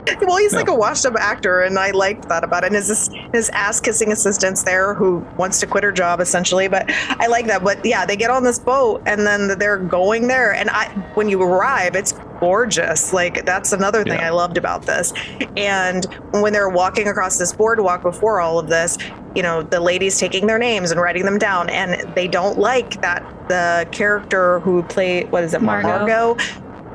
Well, 0.23 0.37
he's 0.37 0.55
like 0.55 0.69
a 0.69 0.75
washed-up 0.75 1.15
actor, 1.17 1.61
and 1.63 1.79
I 1.79 1.91
liked 1.91 2.29
that 2.29 2.45
about 2.45 2.63
it. 2.65 2.69
And 2.69 2.77
his 2.77 3.11
his 3.33 3.51
ass-kissing 3.51 4.13
assistant's 4.13 4.63
there 4.63 4.95
who 4.95 5.19
wants 5.37 5.61
to 5.61 5.67
quit 5.67 5.85
her 5.85 5.93
job 5.93 6.21
essentially, 6.21 6.69
but 6.69 6.91
I 7.21 7.27
like 7.27 7.47
that. 7.47 7.63
But 7.65 7.85
yeah, 7.85 8.07
they 8.07 8.17
get 8.17 8.31
on 8.31 8.45
this 8.45 8.59
boat, 8.59 9.03
and 9.07 9.27
then 9.27 9.59
they're 9.59 9.79
going 9.79 10.29
there. 10.29 10.55
And 10.55 10.71
I, 10.71 10.89
when 11.15 11.29
you 11.29 11.43
arrive, 11.43 11.97
it's 11.97 12.13
gorgeous. 12.41 13.13
Like 13.13 13.45
that's 13.45 13.73
another 13.73 14.05
thing 14.05 14.19
Yeah. 14.19 14.29
I 14.29 14.31
loved 14.31 14.57
about 14.57 14.83
this. 14.83 15.13
And 15.57 16.05
when 16.33 16.53
they're 16.53 16.69
walking 16.69 17.09
across 17.09 17.39
this 17.39 17.53
boardwalk 17.53 18.03
before 18.03 18.41
all 18.41 18.59
of 18.59 18.69
this, 18.69 18.99
you 19.35 19.43
know, 19.43 19.63
the 19.63 19.81
ladies 19.81 20.19
taking 20.19 20.47
their 20.47 20.59
names 20.59 20.91
and 20.91 21.01
writing 21.01 21.25
them 21.25 21.39
down, 21.39 21.69
and 21.71 22.15
they 22.15 22.29
don't 22.29 22.59
like 22.59 23.01
that 23.03 23.23
the 23.49 23.87
character 23.93 24.61
who 24.61 24.83
played 24.85 25.31
what 25.31 25.45
is 25.45 25.55
it, 25.55 25.63
Margot. 25.63 25.89
Margot 25.89 26.37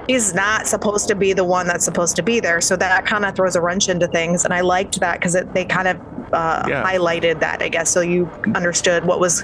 she's 0.09 0.33
not 0.33 0.67
supposed 0.67 1.07
to 1.09 1.15
be 1.15 1.33
the 1.33 1.43
one 1.43 1.67
that's 1.67 1.85
supposed 1.85 2.15
to 2.15 2.23
be 2.23 2.39
there. 2.39 2.61
So 2.61 2.75
that 2.77 3.05
kind 3.05 3.25
of 3.25 3.35
throws 3.35 3.55
a 3.55 3.61
wrench 3.61 3.89
into 3.89 4.07
things. 4.07 4.45
And 4.45 4.53
I 4.53 4.61
liked 4.61 4.99
that 4.99 5.19
because 5.19 5.33
they 5.53 5.65
kind 5.65 5.87
of 5.87 5.97
uh, 6.33 6.63
Yeah. 6.67 6.83
highlighted 6.83 7.39
that, 7.41 7.61
I 7.61 7.69
guess. 7.69 7.89
So 7.89 8.01
you 8.01 8.29
understood 8.55 9.05
what 9.05 9.19
was, 9.19 9.43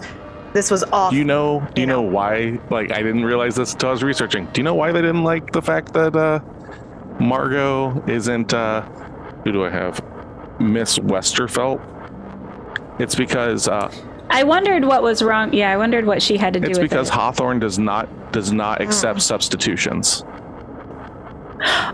this 0.54 0.70
was 0.72 0.84
off. 0.86 1.12
Do 1.12 1.18
you 1.18 1.24
know? 1.24 1.60
Do 1.74 1.82
you 1.82 1.88
You 1.88 1.94
know. 1.94 2.02
know 2.02 2.10
why? 2.10 2.60
Like, 2.70 2.92
I 2.92 3.02
didn't 3.02 3.26
realize 3.26 3.56
this 3.56 3.74
until 3.74 3.90
I 3.90 3.92
was 3.94 4.04
researching. 4.04 4.46
Do 4.54 4.60
you 4.60 4.64
know 4.64 4.76
why 4.76 4.92
they 4.92 5.02
didn't 5.02 5.24
like 5.24 5.52
the 5.52 5.62
fact 5.62 5.94
that 5.94 6.16
uh, 6.16 6.40
Margot 7.20 8.04
isn't? 8.08 8.54
Uh, 8.54 8.82
who 9.44 9.52
do 9.52 9.66
I 9.66 9.70
have? 9.70 10.02
Miss 10.60 10.98
Westerfelt. 11.00 11.82
It's 13.00 13.16
because 13.16 13.68
uh, 13.68 13.92
I 14.30 14.44
wondered 14.44 14.86
what 14.86 15.02
was 15.04 15.22
wrong. 15.24 15.52
Yeah, 15.54 15.72
I 15.72 15.78
wondered 15.78 16.06
what 16.06 16.22
she 16.22 16.38
had 16.38 16.54
to 16.54 16.60
do 16.60 16.70
it's 16.70 16.80
with 16.80 16.90
because 16.90 17.10
it. 17.10 17.14
Hawthorn 17.14 17.60
does 17.60 17.80
not 17.80 18.32
does 18.32 18.52
not 18.54 18.82
accept 18.82 19.22
substitutions. 19.22 20.24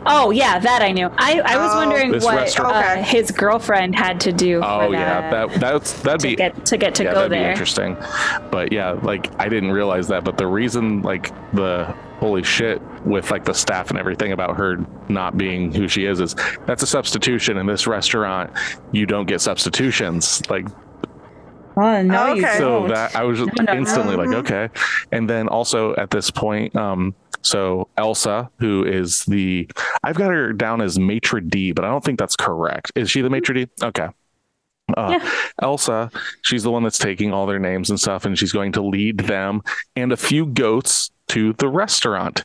Oh, 0.06 0.32
yeah, 0.32 0.60
that 0.60 0.82
I 0.82 0.92
knew. 0.92 1.10
I, 1.18 1.40
I 1.46 1.58
was 1.58 1.72
Oh. 1.74 1.78
wondering 1.78 2.12
This 2.12 2.24
what 2.24 2.60
uh, 2.60 2.70
Okay. 2.70 3.02
his 3.04 3.32
girlfriend 3.32 3.96
had 3.96 4.20
to 4.22 4.32
do 4.32 4.62
Oh 4.64 4.88
for 4.88 4.94
yeah, 4.94 5.30
that, 5.30 5.50
that 5.52 5.60
that's 5.60 5.94
that'd 6.02 6.22
to 6.22 6.28
be 6.30 6.36
get 6.36 6.66
to 6.66 6.78
get 6.78 6.96
to 6.96 7.04
yeah, 7.04 7.10
go 7.14 7.16
that'd 7.20 7.32
be 7.32 7.38
there. 7.38 7.52
interesting. 7.52 7.96
But 8.52 8.72
yeah, 8.72 8.92
like 9.04 9.30
I 9.40 9.48
didn't 9.50 9.72
realize 9.72 10.08
that. 10.08 10.24
But 10.24 10.38
the 10.38 10.48
reason, 10.48 11.02
like 11.04 11.32
the 11.54 11.94
holy 12.20 12.44
shit 12.44 12.82
with 13.06 13.32
like 13.32 13.46
the 13.46 13.54
staff 13.54 13.90
and 13.92 14.00
everything 14.00 14.32
about 14.34 14.58
her 14.58 14.78
not 15.08 15.38
being 15.38 15.72
who 15.74 15.88
she 15.88 16.06
is, 16.06 16.20
is 16.20 16.36
that's 16.66 16.84
a 16.84 16.88
substitution 16.88 17.58
in 17.58 17.66
this 17.66 17.88
restaurant. 17.88 18.52
You 18.92 19.06
don't 19.06 19.26
get 19.28 19.40
substitutions. 19.42 20.42
Like 20.50 20.66
Oh 21.82 22.02
no, 22.02 22.34
you 22.34 22.46
Okay. 22.46 22.58
so 22.58 22.88
that 22.88 23.16
I 23.16 23.24
was 23.24 23.40
just 23.40 23.52
No, 23.58 23.64
no, 23.64 23.74
instantly 23.80 24.16
like, 24.16 24.30
no. 24.30 24.38
okay. 24.40 24.70
And 25.12 25.30
then 25.30 25.48
also 25.48 25.96
at 25.96 26.10
this 26.10 26.30
point, 26.32 26.76
um, 26.76 27.16
so 27.42 27.88
Elsa, 27.98 28.50
who 28.60 28.84
is 28.84 29.24
the 29.26 29.70
I've 30.04 30.16
got 30.18 30.32
her 30.32 30.52
down 30.54 30.82
as 30.82 31.00
maitre 31.00 31.40
d, 31.42 31.72
but 31.72 31.86
I 31.86 31.90
don't 31.90 32.04
think 32.04 32.20
that's 32.20 32.36
correct. 32.36 32.92
Is 32.96 33.10
she 33.10 33.22
the 33.22 33.30
maitre 33.30 33.54
d? 33.56 33.68
Okay. 33.82 34.08
Uh, 34.98 35.20
Yeah. 35.22 35.32
Elsa, 35.62 36.10
she's 36.42 36.64
the 36.64 36.72
one 36.72 36.84
that's 36.84 36.98
taking 36.98 37.32
all 37.32 37.46
their 37.46 37.60
names 37.60 37.90
and 37.92 38.00
stuff, 38.00 38.26
and 38.26 38.38
she's 38.38 38.52
going 38.52 38.72
to 38.74 38.82
lead 38.82 39.20
them 39.20 39.62
and 39.96 40.12
a 40.12 40.18
few 40.18 40.48
goats 40.48 41.12
to 41.30 41.54
the 41.54 41.68
restaurant. 41.70 42.44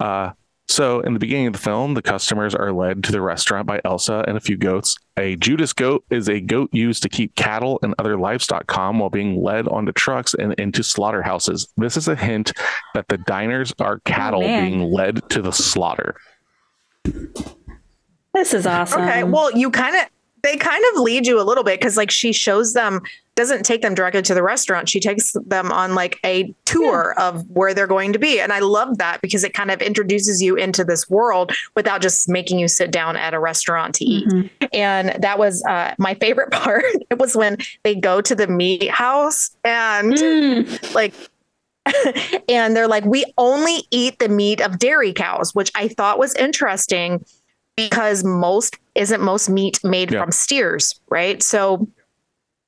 Uh, 0.00 0.30
so 0.66 1.00
in 1.00 1.12
the 1.12 1.18
beginning 1.18 1.48
of 1.48 1.52
the 1.52 1.58
film, 1.58 1.94
the 1.94 2.02
customers 2.02 2.54
are 2.54 2.72
led 2.72 3.04
to 3.04 3.12
the 3.12 3.20
restaurant 3.20 3.66
by 3.66 3.80
Elsa 3.84 4.24
and 4.26 4.36
a 4.36 4.40
few 4.40 4.56
goats. 4.56 4.96
A 5.18 5.36
Judas 5.36 5.72
goat 5.72 6.04
is 6.10 6.28
a 6.28 6.40
goat 6.40 6.70
used 6.72 7.02
to 7.02 7.08
keep 7.08 7.34
cattle 7.36 7.78
and 7.82 7.94
other 7.98 8.16
livestock 8.16 8.66
calm 8.66 8.98
while 8.98 9.10
being 9.10 9.42
led 9.42 9.68
onto 9.68 9.92
trucks 9.92 10.34
and 10.34 10.54
into 10.54 10.82
slaughterhouses. 10.82 11.68
This 11.76 11.96
is 11.96 12.08
a 12.08 12.16
hint 12.16 12.52
that 12.94 13.08
the 13.08 13.18
diners 13.18 13.72
are 13.78 13.96
oh, 13.96 14.00
cattle 14.04 14.40
man. 14.40 14.70
being 14.70 14.90
led 14.90 15.28
to 15.30 15.42
the 15.42 15.52
slaughter. 15.52 16.16
This 18.32 18.54
is 18.54 18.66
awesome. 18.66 19.02
Okay. 19.02 19.22
Well, 19.22 19.56
you 19.56 19.70
kind 19.70 19.94
of 19.94 20.08
they 20.42 20.56
kind 20.56 20.84
of 20.92 21.00
lead 21.00 21.26
you 21.26 21.40
a 21.40 21.44
little 21.44 21.64
bit 21.64 21.78
because 21.78 21.96
like 21.96 22.10
she 22.10 22.32
shows 22.32 22.72
them 22.72 23.00
doesn't 23.36 23.64
take 23.64 23.82
them 23.82 23.94
directly 23.94 24.22
to 24.22 24.34
the 24.34 24.42
restaurant. 24.42 24.88
She 24.88 25.00
takes 25.00 25.32
them 25.46 25.72
on 25.72 25.94
like 25.94 26.20
a 26.24 26.54
tour 26.66 27.14
of 27.18 27.48
where 27.50 27.74
they're 27.74 27.86
going 27.88 28.12
to 28.12 28.18
be. 28.18 28.38
And 28.40 28.52
I 28.52 28.60
love 28.60 28.98
that 28.98 29.20
because 29.22 29.42
it 29.42 29.54
kind 29.54 29.70
of 29.72 29.82
introduces 29.82 30.40
you 30.40 30.54
into 30.54 30.84
this 30.84 31.10
world 31.10 31.50
without 31.74 32.00
just 32.00 32.28
making 32.28 32.58
you 32.60 32.68
sit 32.68 32.90
down 32.92 33.16
at 33.16 33.34
a 33.34 33.40
restaurant 33.40 33.96
to 33.96 34.04
eat. 34.04 34.28
Mhm. 34.28 34.50
And 34.72 35.20
that 35.22 35.38
was 35.38 35.64
uh, 35.64 35.94
my 35.98 36.14
favorite 36.14 36.50
part. 36.52 36.84
It 37.10 37.18
was 37.18 37.36
when 37.36 37.58
they 37.82 37.94
go 37.96 38.20
to 38.20 38.34
the 38.34 38.46
meat 38.46 38.88
house 38.90 39.50
and 39.64 40.12
Mm. 40.14 40.94
like 40.94 41.12
and 42.48 42.74
they're 42.74 42.88
like 42.88 43.04
we 43.04 43.24
only 43.36 43.82
eat 43.90 44.18
the 44.18 44.28
meat 44.28 44.60
of 44.62 44.78
dairy 44.78 45.12
cows 45.12 45.54
which 45.54 45.70
i 45.74 45.86
thought 45.86 46.18
was 46.18 46.34
interesting 46.36 47.22
because 47.76 48.24
most 48.24 48.78
isn't 48.94 49.20
most 49.20 49.50
meat 49.50 49.78
made 49.84 50.10
Yeah. 50.10 50.22
from 50.22 50.32
steers 50.32 50.98
right 51.10 51.42
so 51.42 51.86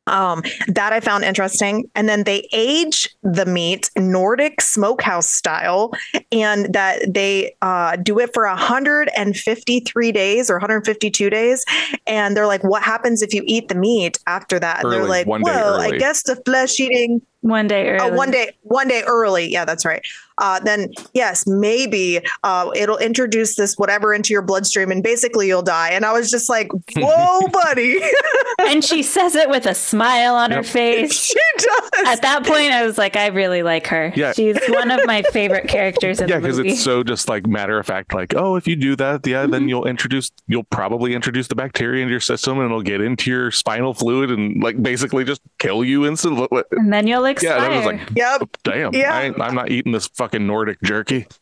um 0.07 0.43
that 0.69 0.93
i 0.93 1.01
found 1.01 1.25
interesting 1.25 1.89
and 1.95 2.09
then 2.09 2.25
they 2.25 2.47
age 2.53 3.09
the 3.23 3.47
meat 3.47 3.91
nordic 3.97 4.61
smokehouse 4.61 5.29
style 5.29 5.93
and 6.33 6.73
that 6.73 7.03
they 7.13 7.55
uh, 7.63 7.97
do 7.97 8.19
it 8.19 8.33
for 8.33 8.47
153 8.47 10.13
days 10.13 10.51
or 10.51 10.55
152 10.55 11.31
days 11.31 11.65
and 12.07 12.37
they're 12.37 12.47
like 12.47 12.63
what 12.65 12.83
happens 12.83 13.23
if 13.23 13.33
you 13.35 13.43
eat 13.47 13.69
the 13.69 13.75
meat 13.75 14.19
after 14.27 14.59
that 14.59 14.83
and 14.83 14.93
they're 14.93 15.07
like 15.07 15.27
well 15.27 15.81
i 15.81 15.97
guess 15.97 16.23
the 16.25 16.37
flesh 16.45 16.79
eating 16.81 17.21
One 17.47 17.69
day 17.69 17.91
early. 17.91 18.11
Oh, 18.11 18.17
one 18.17 18.31
day, 18.33 18.57
one 18.63 18.89
day 18.89 19.05
early. 19.07 19.49
Yeah, 19.49 19.65
that's 19.65 19.85
right. 19.85 20.05
Uh, 20.39 20.61
then 20.61 20.91
yes, 21.15 21.47
maybe 21.47 22.21
uh, 22.45 22.71
it'll 22.75 22.99
introduce 22.99 23.57
this 23.57 23.75
whatever 23.77 24.13
into 24.15 24.33
your 24.33 24.43
bloodstream, 24.43 24.91
and 24.91 25.03
basically 25.03 25.47
you'll 25.47 25.63
die. 25.63 25.91
And 25.91 26.05
I 26.05 26.13
was 26.13 26.31
just 26.31 26.49
like, 26.49 26.69
"Whoa, 26.97 27.49
buddy!" 27.49 28.01
and 28.61 28.85
she 28.85 29.03
says 29.03 29.35
it 29.35 29.49
with 29.49 29.67
a 29.67 29.75
smile 29.75 30.35
on 30.35 30.51
her 30.51 30.63
face. 30.63 31.13
she 31.21 31.41
does. 31.59 31.91
At 32.07 32.23
that 32.23 32.45
point, 32.45 32.73
I 32.73 32.85
was 32.85 32.99
like, 32.99 33.17
I 33.17 33.29
really 33.29 33.63
like 33.63 33.87
her. 33.89 34.13
Yeah. 34.17 34.33
She's 34.33 34.57
one 34.69 34.91
of 34.91 35.01
my 35.07 35.23
favorite 35.23 35.69
characters 35.69 36.21
in 36.21 36.29
Yeah, 36.29 36.37
the 36.37 36.43
because 36.43 36.59
it's 36.59 36.83
so 36.83 37.03
just 37.03 37.29
like 37.29 37.47
matter 37.47 37.79
of 37.79 37.87
fact, 37.87 38.13
like, 38.15 38.35
oh, 38.37 38.57
if 38.57 38.67
you 38.67 38.77
do 38.77 38.97
that, 38.97 39.27
yeah, 39.27 39.37
Mm-hmm. 39.43 39.53
then 39.53 39.69
you'll 39.69 39.87
introduce, 39.87 40.31
you'll 40.49 40.65
probably 40.65 41.15
introduce 41.15 41.47
the 41.49 41.55
bacteria 41.55 42.03
into 42.03 42.11
your 42.11 42.21
system 42.21 42.59
and 42.59 42.67
it'll 42.67 42.83
get 42.83 43.01
into 43.01 43.31
your 43.31 43.51
spinal 43.51 43.93
fluid 43.95 44.31
and 44.31 44.63
like 44.63 44.83
basically 44.83 45.25
just 45.25 45.41
kill 45.59 45.85
you 45.85 46.07
instantly. 46.07 46.49
and 46.73 46.93
then 46.93 47.07
you'll 47.07 47.25
expire. 47.27 47.53
Yeah, 47.57 47.61
that 47.61 47.77
was 47.77 47.87
like, 47.87 48.11
yep. 48.17 48.49
damn, 48.65 48.95
Yeah. 48.95 49.15
I, 49.15 49.25
I'm 49.43 49.55
not 49.55 49.71
eating 49.71 49.93
this 49.93 50.07
fucking 50.09 50.26
Nordic 50.35 50.81
jerky. 50.83 51.27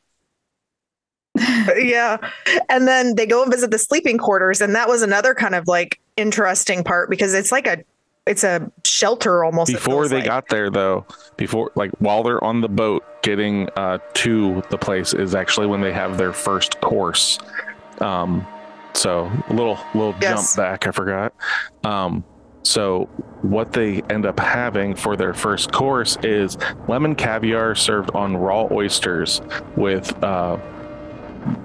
Yeah. 1.77 2.19
And 2.69 2.87
then 2.87 3.17
they 3.17 3.27
go 3.27 3.43
and 3.43 3.51
visit 3.51 3.71
the 3.71 3.79
sleeping 3.79 4.19
quarters, 4.19 4.61
and 4.61 4.75
that 4.77 4.89
was 4.89 5.03
another 5.03 5.35
kind 5.35 5.55
of 5.57 5.67
like 5.67 6.01
interesting 6.17 6.85
part 6.85 7.11
because 7.11 7.35
it's 7.35 7.51
like 7.51 7.67
a, 7.67 7.79
it's 8.27 8.45
a 8.45 8.71
shelter 8.85 9.43
almost. 9.43 9.73
Before 9.73 10.07
they 10.07 10.17
like. 10.19 10.27
got 10.27 10.49
there, 10.49 10.71
though, 10.71 11.05
before 11.37 11.73
like 11.75 11.91
while 11.99 12.23
they're 12.23 12.43
on 12.45 12.61
the 12.61 12.69
boat 12.69 13.05
getting 13.23 13.69
uh, 13.77 13.99
to 14.15 14.63
the 14.71 14.79
place 14.79 15.13
is 15.13 15.35
actually 15.35 15.67
when 15.67 15.81
they 15.81 15.93
have 15.93 16.19
their 16.19 16.33
first 16.33 16.81
course. 16.81 17.39
Um, 18.01 18.47
so 18.93 19.31
a 19.49 19.53
little 19.53 19.79
little 19.95 20.15
Yes. 20.21 20.55
jump 20.55 20.65
back, 20.65 20.87
I 20.87 20.93
forgot. 20.93 21.35
Um, 21.83 22.25
so 22.65 23.05
what 23.43 23.73
they 23.73 24.01
end 24.09 24.25
up 24.27 24.41
having 24.41 24.95
for 24.95 25.17
their 25.17 25.35
first 25.35 25.71
course 25.71 26.17
is 26.23 26.57
lemon 26.89 27.15
caviar 27.15 27.75
served 27.75 28.11
on 28.15 28.37
raw 28.37 28.67
oysters 28.71 29.43
with 29.77 30.11
uh, 30.25 30.57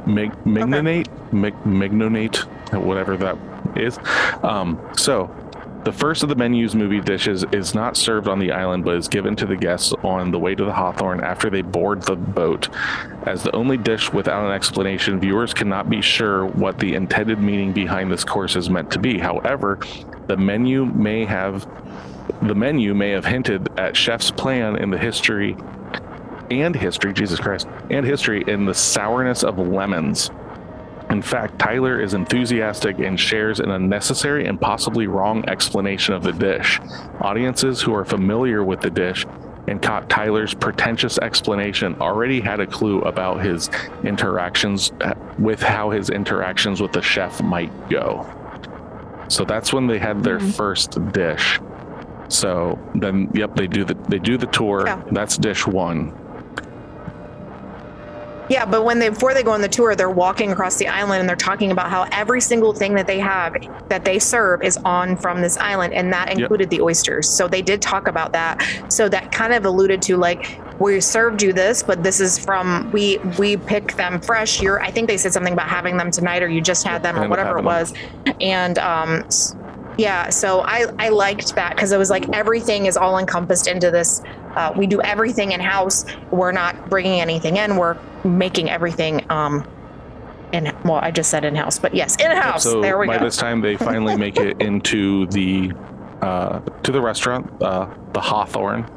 mig- 0.06 0.46
mignonate, 0.46 1.08
mig- 1.34 1.66
mignonate, 1.66 2.38
whatever 2.74 3.16
that 3.18 3.38
is. 3.78 3.98
Um, 4.44 4.80
so 4.96 5.34
The 5.86 5.94
first 5.94 6.24
of 6.24 6.30
the 6.30 6.36
menu's 6.36 6.76
movie 6.76 7.00
dishes 7.00 7.46
is 7.54 7.74
not 7.74 7.96
served 7.96 8.28
on 8.28 8.38
the 8.38 8.52
island, 8.52 8.84
but 8.84 8.96
is 8.96 9.08
given 9.08 9.38
to 9.38 9.46
the 9.46 9.56
guests 9.56 9.94
on 10.04 10.30
the 10.30 10.38
way 10.38 10.54
to 10.54 10.66
the 10.66 10.74
Hawthorn 10.74 11.22
after 11.22 11.50
they 11.50 11.62
board 11.62 12.02
the 12.02 12.18
boat. 12.18 12.68
As 13.26 13.44
the 13.44 13.56
only 13.56 13.78
dish 13.78 14.12
without 14.12 14.46
an 14.46 14.52
explanation, 14.52 15.22
viewers 15.22 15.54
cannot 15.54 15.90
be 15.90 16.02
sure 16.02 16.46
what 16.46 16.80
the 16.80 16.96
intended 16.96 17.40
meaning 17.40 17.72
behind 17.72 18.12
this 18.12 18.26
course 18.26 18.58
is 18.58 18.70
meant 18.70 18.92
to 18.92 19.00
be. 19.00 19.20
However, 19.20 19.80
the 20.28 20.36
menu 20.36 20.86
may 20.86 21.24
have 21.24 21.66
the 22.42 22.56
menu 22.56 22.94
may 22.94 23.12
have 23.12 23.26
hinted 23.26 23.68
at 23.80 23.96
chef's 23.96 24.32
plan 24.32 24.76
in 24.76 24.90
the 24.92 24.98
history 24.98 25.56
and 26.52 26.76
history, 26.76 27.14
Jesus 27.14 27.40
Christ, 27.40 27.68
and 27.90 28.06
history 28.06 28.44
in 28.48 28.66
the 28.66 28.74
sourness 28.74 29.44
of 29.44 29.58
lemons. 29.58 30.30
In 31.10 31.22
fact, 31.22 31.58
Tyler 31.58 32.00
is 32.00 32.14
enthusiastic 32.14 33.00
and 33.00 33.20
shares 33.20 33.60
an 33.60 33.72
unnecessary 33.72 34.46
and 34.46 34.62
possibly 34.62 35.08
wrong 35.08 35.48
explanation 35.50 36.14
of 36.14 36.24
the 36.24 36.32
dish. 36.32 36.80
Audiences 37.22 37.82
who 37.82 37.96
are 37.96 38.06
familiar 38.06 38.64
with 38.64 38.82
the 38.82 38.92
dish 38.92 39.26
and 39.68 39.82
caught 39.82 40.10
Tyler's 40.10 40.54
pretentious 40.54 41.18
explanation 41.18 41.96
already 42.02 42.42
had 42.42 42.60
a 42.60 42.68
clue 42.68 43.02
about 43.02 43.44
his 43.44 43.70
interactions 44.04 44.92
with 45.38 45.62
how 45.62 45.90
his 45.90 46.10
interactions 46.10 46.82
with 46.82 46.92
the 46.92 47.02
chef 47.02 47.42
might 47.42 47.90
go. 47.90 48.26
So 49.30 49.46
that's 49.46 49.72
when 49.72 49.88
they 49.88 50.00
had 50.00 50.24
their 50.24 50.40
mm-hmm. 50.40 50.50
first 50.52 51.12
dish. 51.12 51.60
So 52.30 52.80
then, 52.96 53.32
yep, 53.34 53.56
they 53.56 53.68
do 53.68 53.84
the 53.84 53.96
they 54.08 54.20
do 54.20 54.38
the 54.38 54.48
tour. 54.48 54.84
Yeah. 54.86 55.04
That's 55.12 55.38
dish 55.38 55.66
one. 55.66 56.14
Yeah, 58.50 58.66
but 58.66 58.84
when 58.84 59.00
they 59.00 59.10
before 59.10 59.34
they 59.34 59.44
go 59.44 59.52
on 59.52 59.62
the 59.62 59.70
tour, 59.70 59.96
they're 59.96 60.10
walking 60.10 60.52
across 60.52 60.78
the 60.78 60.88
island 60.88 61.20
and 61.22 61.30
they're 61.30 61.36
talking 61.36 61.72
about 61.72 61.90
how 61.90 62.08
every 62.12 62.42
single 62.42 62.74
thing 62.74 62.96
that 62.96 63.08
they 63.08 63.20
have 63.20 63.56
that 63.90 64.04
they 64.06 64.20
serve 64.20 64.64
is 64.64 64.78
on 64.78 65.16
from 65.16 65.42
this 65.42 65.58
island, 65.58 65.94
and 65.94 66.12
that 66.12 66.32
included 66.32 66.66
yep. 66.66 66.80
the 66.80 66.82
oysters. 66.82 67.30
So 67.30 67.48
they 67.48 67.62
did 67.62 67.82
talk 67.82 68.08
about 68.08 68.32
that. 68.34 68.66
So 68.90 69.08
that 69.10 69.32
kind 69.32 69.54
of 69.54 69.66
alluded 69.66 70.02
to 70.04 70.18
like 70.18 70.60
we 70.80 71.00
served 71.02 71.44
you 71.44 71.54
this, 71.54 71.84
but 71.84 72.04
this 72.04 72.20
is 72.20 72.40
from 72.40 72.90
we 72.92 73.18
we 73.38 73.58
pick 73.58 73.96
them 73.96 74.20
fresh. 74.20 74.62
You're 74.62 74.82
I 74.82 74.92
think 74.92 75.08
they 75.08 75.18
said 75.18 75.34
something 75.34 75.54
about 75.54 75.68
having 75.68 75.98
them 75.98 76.10
tonight, 76.10 76.42
or 76.42 76.48
you 76.48 76.62
just 76.62 76.84
had 76.84 77.04
them, 77.04 77.20
or 77.20 77.28
whatever 77.28 77.60
it 77.60 77.64
was, 77.64 77.94
and 78.42 78.80
um 78.80 79.28
yeah, 80.00 80.30
so 80.30 80.62
I, 80.62 80.86
I 80.98 81.10
liked 81.10 81.56
that 81.56 81.76
because 81.76 81.92
it 81.92 81.98
was 81.98 82.10
like 82.10 82.30
everything 82.30 82.86
is 82.86 82.96
all 82.96 83.18
encompassed 83.18 83.68
into 83.68 83.92
this. 83.92 84.22
Uh, 84.56 84.74
we 84.76 84.88
do 84.88 85.02
everything 85.02 85.52
in 85.52 85.60
house. 85.60 86.06
We're 86.32 86.54
not 86.54 86.90
bringing 86.90 87.20
anything 87.20 87.58
in. 87.58 87.76
We're 87.76 87.98
making 88.24 88.70
everything 88.70 89.30
um, 89.30 89.68
in. 90.54 90.74
Well, 90.86 91.00
I 91.02 91.12
just 91.12 91.30
said 91.30 91.44
in 91.44 91.54
house, 91.54 91.80
but 91.80 91.94
yes, 91.94 92.16
in 92.16 92.32
house. 92.32 92.64
So 92.64 92.82
there 92.82 92.98
we 92.98 93.08
by 93.08 93.16
go. 93.16 93.20
By 93.20 93.26
this 93.26 93.36
time, 93.36 93.60
they 93.60 93.76
finally 93.76 94.16
make 94.16 94.38
it 94.38 94.62
into 94.62 95.28
the 95.28 95.74
uh, 96.22 96.60
to 96.60 96.92
the 96.94 97.02
restaurant, 97.02 97.62
uh, 97.62 97.94
the 98.14 98.22
Hawthorn, 98.22 98.90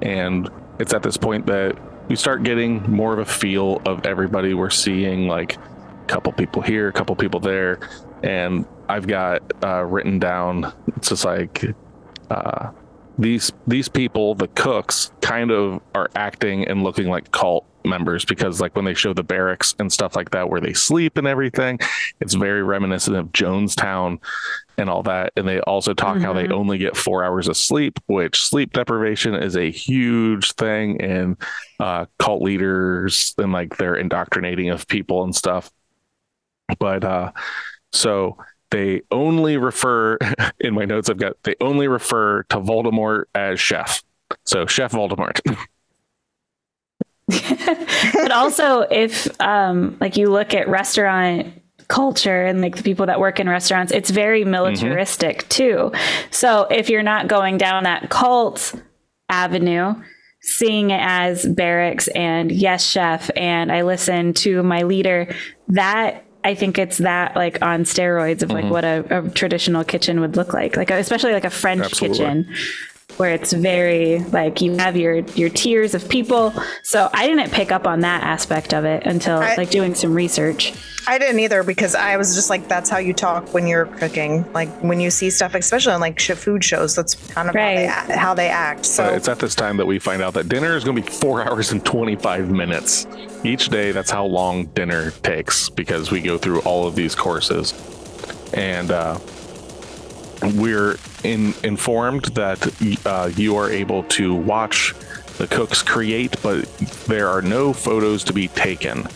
and 0.00 0.48
it's 0.78 0.94
at 0.94 1.02
this 1.02 1.18
point 1.18 1.44
that 1.46 1.76
we 2.08 2.16
start 2.16 2.42
getting 2.42 2.90
more 2.90 3.12
of 3.12 3.18
a 3.18 3.26
feel 3.26 3.82
of 3.84 4.06
everybody. 4.06 4.54
We're 4.54 4.70
seeing 4.70 5.28
like 5.28 5.56
a 5.56 6.06
couple 6.06 6.32
people 6.32 6.62
here, 6.62 6.88
a 6.88 6.92
couple 6.92 7.14
people 7.16 7.38
there, 7.38 7.80
and 8.22 8.66
I've 8.88 9.06
got 9.06 9.42
uh, 9.64 9.84
written 9.84 10.18
down. 10.18 10.72
It's 10.96 11.08
just 11.08 11.24
like 11.24 11.64
uh, 12.30 12.70
these 13.18 13.52
these 13.66 13.88
people, 13.88 14.34
the 14.34 14.48
cooks, 14.48 15.12
kind 15.20 15.50
of 15.50 15.80
are 15.94 16.10
acting 16.14 16.66
and 16.68 16.82
looking 16.82 17.08
like 17.08 17.30
cult 17.30 17.66
members 17.84 18.24
because 18.24 18.60
like 18.60 18.74
when 18.76 18.84
they 18.84 18.94
show 18.94 19.12
the 19.12 19.22
barracks 19.22 19.74
and 19.78 19.92
stuff 19.92 20.14
like 20.16 20.30
that 20.30 20.48
where 20.48 20.60
they 20.60 20.72
sleep 20.72 21.16
and 21.16 21.26
everything 21.26 21.78
it's 22.20 22.34
very 22.34 22.62
reminiscent 22.62 23.16
of 23.16 23.26
jonestown 23.32 24.18
and 24.78 24.88
all 24.88 25.02
that 25.02 25.32
and 25.36 25.46
they 25.48 25.60
also 25.60 25.92
talk 25.94 26.16
mm-hmm. 26.16 26.24
how 26.24 26.32
they 26.32 26.44
mm-hmm. 26.44 26.52
only 26.52 26.78
get 26.78 26.96
four 26.96 27.24
hours 27.24 27.48
of 27.48 27.56
sleep 27.56 27.98
which 28.06 28.40
sleep 28.40 28.72
deprivation 28.72 29.34
is 29.34 29.56
a 29.56 29.70
huge 29.70 30.52
thing 30.52 30.96
in 31.00 31.36
uh, 31.80 32.06
cult 32.18 32.42
leaders 32.42 33.34
and 33.38 33.52
like 33.52 33.76
their 33.76 33.96
indoctrinating 33.96 34.70
of 34.70 34.86
people 34.86 35.24
and 35.24 35.34
stuff 35.34 35.70
but 36.78 37.04
uh 37.04 37.32
so 37.92 38.36
they 38.70 39.02
only 39.10 39.56
refer 39.56 40.18
in 40.60 40.74
my 40.74 40.84
notes 40.84 41.08
I've 41.08 41.18
got 41.18 41.34
they 41.44 41.54
only 41.60 41.88
refer 41.88 42.42
to 42.44 42.56
Voldemort 42.56 43.24
as 43.34 43.60
chef. 43.60 44.02
So 44.44 44.66
Chef 44.66 44.92
Voldemort. 44.92 45.40
but 48.14 48.32
also 48.32 48.80
if 48.80 49.28
um 49.40 49.96
like 50.00 50.16
you 50.16 50.28
look 50.28 50.54
at 50.54 50.68
restaurant 50.68 51.62
culture 51.88 52.46
and 52.46 52.62
like 52.62 52.76
the 52.76 52.82
people 52.82 53.06
that 53.06 53.20
work 53.20 53.38
in 53.38 53.48
restaurants, 53.48 53.92
it's 53.92 54.10
very 54.10 54.44
militaristic 54.44 55.40
mm-hmm. 55.40 55.48
too. 55.48 55.92
So 56.30 56.66
if 56.70 56.88
you're 56.88 57.02
not 57.02 57.28
going 57.28 57.58
down 57.58 57.84
that 57.84 58.08
cult 58.08 58.74
avenue, 59.28 59.94
seeing 60.40 60.90
it 60.90 61.00
as 61.02 61.46
barracks 61.46 62.08
and 62.08 62.50
yes 62.50 62.84
chef 62.84 63.30
and 63.36 63.70
I 63.70 63.82
listen 63.82 64.32
to 64.34 64.62
my 64.62 64.82
leader, 64.82 65.34
that 65.68 66.24
I 66.44 66.54
think 66.54 66.78
it's 66.78 66.98
that 66.98 67.36
like 67.36 67.62
on 67.62 67.84
steroids 67.84 68.42
of 68.42 68.50
like 68.50 68.64
mm-hmm. 68.64 68.72
what 68.72 68.84
a, 68.84 69.26
a, 69.26 69.30
traditional 69.30 69.84
kitchen 69.84 70.20
would 70.20 70.36
look 70.36 70.52
like, 70.52 70.76
like 70.76 70.90
especially 70.90 71.32
like 71.32 71.44
a 71.44 71.50
French 71.50 71.84
Absolutely. 71.84 72.18
kitchen 72.18 72.54
where 73.18 73.30
it's 73.30 73.52
very 73.52 74.20
like 74.20 74.60
you 74.60 74.76
have 74.76 74.96
your 74.96 75.18
your 75.18 75.48
tiers 75.48 75.94
of 75.94 76.08
people. 76.08 76.52
So 76.82 77.08
I 77.12 77.26
didn't 77.26 77.50
pick 77.52 77.72
up 77.72 77.86
on 77.86 78.00
that 78.00 78.22
aspect 78.22 78.74
of 78.74 78.84
it 78.84 79.04
until 79.06 79.38
I, 79.38 79.54
like 79.56 79.70
doing 79.70 79.94
some 79.94 80.14
research. 80.14 80.72
I 81.06 81.18
didn't 81.18 81.40
either 81.40 81.62
because 81.62 81.94
I 81.94 82.16
was 82.16 82.34
just 82.34 82.48
like, 82.48 82.68
that's 82.68 82.88
how 82.88 82.98
you 82.98 83.12
talk 83.12 83.52
when 83.52 83.66
you're 83.66 83.86
cooking. 83.86 84.50
Like 84.52 84.68
when 84.82 85.00
you 85.00 85.10
see 85.10 85.30
stuff, 85.30 85.54
especially 85.54 85.92
on 85.92 86.00
like 86.00 86.20
food 86.20 86.62
shows, 86.62 86.94
that's 86.94 87.14
kind 87.32 87.48
of 87.48 87.54
right. 87.54 87.88
how, 87.88 88.06
they, 88.06 88.16
how, 88.16 88.34
they, 88.34 88.48
act. 88.48 88.86
So 88.86 89.04
uh, 89.04 89.10
it's 89.10 89.28
at 89.28 89.38
this 89.38 89.54
time 89.54 89.76
that 89.78 89.86
we 89.86 89.98
find 89.98 90.22
out 90.22 90.34
that 90.34 90.48
dinner 90.48 90.76
is 90.76 90.84
going 90.84 90.96
to 90.96 91.02
be 91.02 91.08
four 91.08 91.42
hours 91.48 91.72
and 91.72 91.84
25 91.84 92.50
minutes 92.50 93.06
each 93.44 93.68
day. 93.68 93.90
That's 93.90 94.10
how 94.10 94.24
long 94.26 94.66
dinner 94.66 95.10
takes 95.22 95.68
because 95.68 96.10
we 96.10 96.20
go 96.20 96.38
through 96.38 96.60
all 96.60 96.86
of 96.86 96.94
these 96.94 97.14
courses. 97.14 97.74
And, 98.54 98.90
uh, 98.90 99.18
we're 100.42 100.96
in, 101.24 101.54
informed 101.64 102.24
that 102.34 103.06
uh, 103.06 103.30
you 103.36 103.56
are 103.56 103.70
able 103.70 104.02
to 104.04 104.34
watch 104.34 104.94
the 105.38 105.46
cooks 105.46 105.82
create, 105.82 106.40
but 106.42 106.64
there 107.06 107.28
are 107.28 107.42
no 107.42 107.72
photos 107.72 108.22
to 108.24 108.32
be 108.32 108.48
taken. 108.48 109.06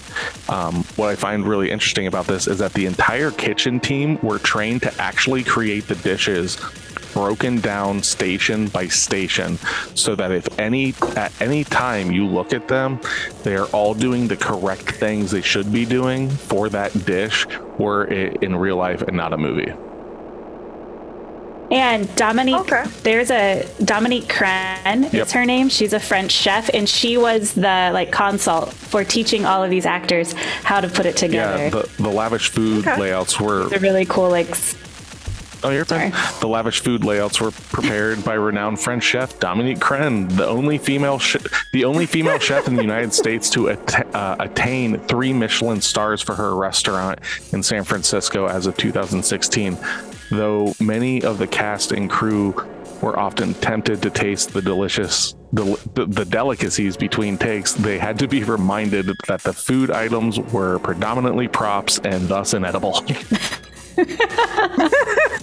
Um, 0.48 0.84
what 0.96 1.08
I 1.08 1.14
find 1.14 1.46
really 1.46 1.70
interesting 1.70 2.06
about 2.06 2.26
this 2.26 2.46
is 2.46 2.58
that 2.58 2.72
the 2.72 2.86
entire 2.86 3.30
kitchen 3.30 3.80
team 3.80 4.18
were 4.22 4.38
trained 4.38 4.82
to 4.82 4.94
actually 5.00 5.44
create 5.44 5.86
the 5.88 5.94
dishes 5.96 6.58
broken 7.12 7.60
down 7.60 8.02
station 8.02 8.68
by 8.68 8.86
station 8.86 9.56
so 9.94 10.14
that 10.14 10.30
if 10.30 10.46
any 10.58 10.94
at 11.16 11.32
any 11.40 11.64
time 11.64 12.12
you 12.12 12.26
look 12.26 12.52
at 12.52 12.68
them 12.68 13.00
they 13.42 13.56
are 13.56 13.64
all 13.68 13.94
doing 13.94 14.28
the 14.28 14.36
correct 14.36 14.90
things 14.96 15.30
they 15.30 15.40
should 15.40 15.72
be 15.72 15.86
doing 15.86 16.28
for 16.28 16.68
that 16.68 16.92
dish 17.06 17.46
were 17.78 18.04
it 18.08 18.42
in 18.42 18.54
real 18.54 18.76
life 18.76 19.00
and 19.00 19.16
not 19.16 19.32
a 19.32 19.38
movie 19.38 19.72
and 21.70 22.14
Dominique, 22.16 22.72
okay. 22.72 22.84
there's 23.02 23.30
a 23.30 23.66
Dominique 23.84 24.28
Crenn 24.28 25.12
yep. 25.12 25.14
is 25.14 25.32
her 25.32 25.44
name. 25.44 25.68
She's 25.68 25.92
a 25.92 26.00
French 26.00 26.30
chef, 26.30 26.70
and 26.72 26.88
she 26.88 27.16
was 27.16 27.54
the 27.54 27.90
like 27.92 28.12
consult 28.12 28.72
for 28.72 29.04
teaching 29.04 29.44
all 29.44 29.64
of 29.64 29.70
these 29.70 29.86
actors 29.86 30.32
how 30.62 30.80
to 30.80 30.88
put 30.88 31.06
it 31.06 31.16
together. 31.16 31.64
Yeah, 31.64 31.70
the, 31.70 31.90
the 31.98 32.08
lavish 32.08 32.50
food 32.50 32.86
okay. 32.86 33.00
layouts 33.00 33.40
were 33.40 33.68
They're 33.68 33.80
really 33.80 34.04
cool. 34.04 34.30
Like, 34.30 34.56
oh, 35.64 35.70
you're 35.70 35.84
fine. 35.84 36.12
The 36.40 36.46
lavish 36.46 36.80
food 36.80 37.04
layouts 37.04 37.40
were 37.40 37.50
prepared 37.50 38.24
by 38.24 38.34
renowned 38.34 38.78
French 38.78 39.02
chef 39.02 39.38
Dominique 39.40 39.80
Crenn, 39.80 40.28
the 40.36 40.46
only 40.46 40.78
female 40.78 41.18
sh- 41.18 41.36
the 41.72 41.84
only 41.84 42.06
female 42.06 42.38
chef 42.38 42.68
in 42.68 42.76
the 42.76 42.82
United 42.82 43.12
States 43.22 43.50
to 43.50 43.70
at- 43.70 44.14
uh, 44.14 44.36
attain 44.38 44.98
three 45.00 45.32
Michelin 45.32 45.80
stars 45.80 46.22
for 46.22 46.36
her 46.36 46.54
restaurant 46.54 47.18
in 47.52 47.62
San 47.62 47.82
Francisco 47.82 48.46
as 48.46 48.66
of 48.66 48.76
2016 48.76 49.76
though 50.30 50.74
many 50.80 51.22
of 51.22 51.38
the 51.38 51.46
cast 51.46 51.92
and 51.92 52.10
crew 52.10 52.54
were 53.02 53.18
often 53.18 53.54
tempted 53.54 54.02
to 54.02 54.10
taste 54.10 54.52
the 54.52 54.62
delicious 54.62 55.34
the, 55.52 55.78
the, 55.94 56.24
delicacies 56.24 56.96
between 56.96 57.38
takes 57.38 57.72
they 57.72 57.98
had 57.98 58.18
to 58.18 58.26
be 58.26 58.42
reminded 58.42 59.06
that 59.28 59.40
the 59.42 59.52
food 59.52 59.90
items 59.90 60.38
were 60.38 60.78
predominantly 60.80 61.48
props 61.48 61.98
and 62.00 62.28
thus 62.28 62.52
inedible. 62.52 63.04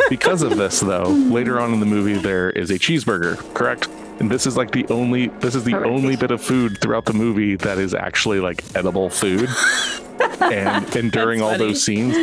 Because 0.09 0.43
of 0.43 0.57
this 0.57 0.79
though 0.79 1.03
later 1.03 1.59
on 1.59 1.73
in 1.73 1.79
the 1.79 1.87
movie 1.87 2.13
there 2.13 2.51
is 2.51 2.69
a 2.69 2.75
cheeseburger 2.75 3.37
correct? 3.55 3.87
And 4.19 4.29
this 4.29 4.45
is 4.45 4.55
like 4.55 4.71
the 4.71 4.85
only 4.89 5.27
this 5.39 5.55
is 5.55 5.63
the 5.63 5.75
only 5.75 6.15
bit 6.15 6.29
of 6.29 6.39
food 6.41 6.79
throughout 6.79 7.05
the 7.05 7.13
movie 7.13 7.55
that 7.55 7.79
is 7.79 7.95
actually 7.95 8.39
like 8.39 8.63
edible 8.75 9.09
food 9.09 9.49
and 10.41 10.95
and 10.95 11.11
during 11.11 11.41
all 11.41 11.57
those 11.57 11.83
scenes 11.83 12.13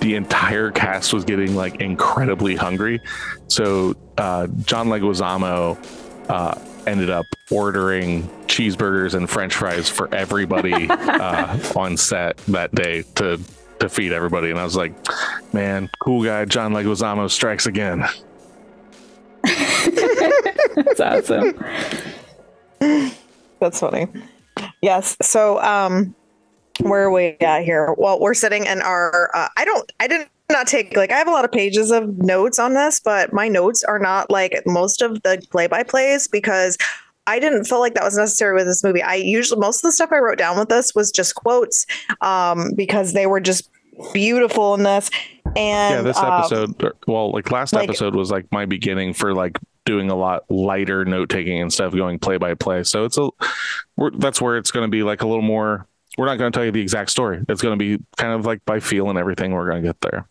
the 0.00 0.14
entire 0.14 0.70
cast 0.70 1.12
was 1.12 1.24
getting 1.24 1.54
like 1.54 1.80
incredibly 1.80 2.56
hungry 2.56 3.00
so 3.48 3.94
uh, 4.18 4.46
john 4.64 4.88
leguizamo 4.88 5.76
uh, 6.28 6.58
ended 6.86 7.10
up 7.10 7.26
ordering 7.50 8.22
cheeseburgers 8.46 9.14
and 9.14 9.28
french 9.28 9.54
fries 9.54 9.88
for 9.88 10.12
everybody 10.14 10.88
uh, 10.90 11.58
on 11.76 11.96
set 11.96 12.36
that 12.48 12.74
day 12.74 13.02
to 13.14 13.40
to 13.78 13.88
feed 13.88 14.12
everybody 14.12 14.50
and 14.50 14.58
i 14.58 14.64
was 14.64 14.76
like 14.76 14.92
man 15.52 15.88
cool 16.00 16.24
guy 16.24 16.44
john 16.44 16.72
leguizamo 16.72 17.30
strikes 17.30 17.66
again 17.66 18.04
That's 20.76 21.00
awesome. 21.00 21.64
That's 23.60 23.80
funny. 23.80 24.06
Yes. 24.82 25.16
So, 25.22 25.60
um, 25.62 26.14
where 26.80 27.04
are 27.04 27.10
we 27.10 27.36
at 27.40 27.64
here? 27.64 27.94
Well, 27.96 28.20
we're 28.20 28.34
sitting 28.34 28.66
in 28.66 28.80
our. 28.82 29.30
Uh, 29.34 29.48
I 29.56 29.64
don't. 29.64 29.90
I 30.00 30.08
didn't 30.08 30.28
not 30.50 30.66
take 30.66 30.96
like 30.96 31.10
I 31.10 31.16
have 31.16 31.28
a 31.28 31.32
lot 31.32 31.44
of 31.44 31.50
pages 31.50 31.90
of 31.90 32.18
notes 32.18 32.58
on 32.58 32.74
this, 32.74 33.00
but 33.00 33.32
my 33.32 33.48
notes 33.48 33.82
are 33.84 33.98
not 33.98 34.30
like 34.30 34.62
most 34.66 35.02
of 35.02 35.22
the 35.22 35.44
play 35.50 35.66
by 35.66 35.82
plays 35.82 36.28
because 36.28 36.78
I 37.26 37.38
didn't 37.40 37.64
feel 37.64 37.80
like 37.80 37.94
that 37.94 38.04
was 38.04 38.16
necessary 38.16 38.54
with 38.54 38.66
this 38.66 38.84
movie. 38.84 39.02
I 39.02 39.16
usually 39.16 39.60
most 39.60 39.78
of 39.78 39.88
the 39.88 39.92
stuff 39.92 40.12
I 40.12 40.18
wrote 40.18 40.38
down 40.38 40.58
with 40.58 40.68
this 40.68 40.94
was 40.94 41.10
just 41.10 41.34
quotes 41.34 41.86
um, 42.20 42.72
because 42.76 43.12
they 43.12 43.26
were 43.26 43.40
just 43.40 43.68
beautiful 44.12 44.74
in 44.74 44.84
this. 44.84 45.10
And 45.56 45.94
yeah, 45.94 46.02
this 46.02 46.18
um, 46.18 46.32
episode, 46.32 46.92
well, 47.06 47.32
like 47.32 47.50
last 47.50 47.72
like- 47.72 47.88
episode 47.88 48.14
was 48.14 48.30
like 48.30 48.46
my 48.52 48.66
beginning 48.66 49.14
for 49.14 49.34
like 49.34 49.58
doing 49.84 50.10
a 50.10 50.16
lot 50.16 50.48
lighter 50.50 51.04
note 51.04 51.30
taking 51.30 51.60
and 51.60 51.72
stuff, 51.72 51.94
going 51.94 52.18
play 52.18 52.36
by 52.36 52.54
play. 52.54 52.82
So 52.84 53.04
it's 53.04 53.18
a, 53.18 53.30
we're, 53.96 54.10
that's 54.10 54.40
where 54.40 54.56
it's 54.56 54.70
going 54.70 54.84
to 54.84 54.90
be 54.90 55.02
like 55.02 55.22
a 55.22 55.26
little 55.26 55.42
more. 55.42 55.86
We're 56.16 56.26
not 56.26 56.38
going 56.38 56.50
to 56.50 56.56
tell 56.56 56.64
you 56.64 56.72
the 56.72 56.80
exact 56.80 57.10
story. 57.10 57.42
It's 57.48 57.62
going 57.62 57.78
to 57.78 57.82
be 57.82 58.02
kind 58.16 58.32
of 58.32 58.46
like 58.46 58.64
by 58.64 58.80
feel 58.80 59.10
and 59.10 59.18
everything. 59.18 59.52
We're 59.52 59.68
going 59.68 59.82
to 59.82 59.88
get 59.88 60.00
there. 60.00 60.26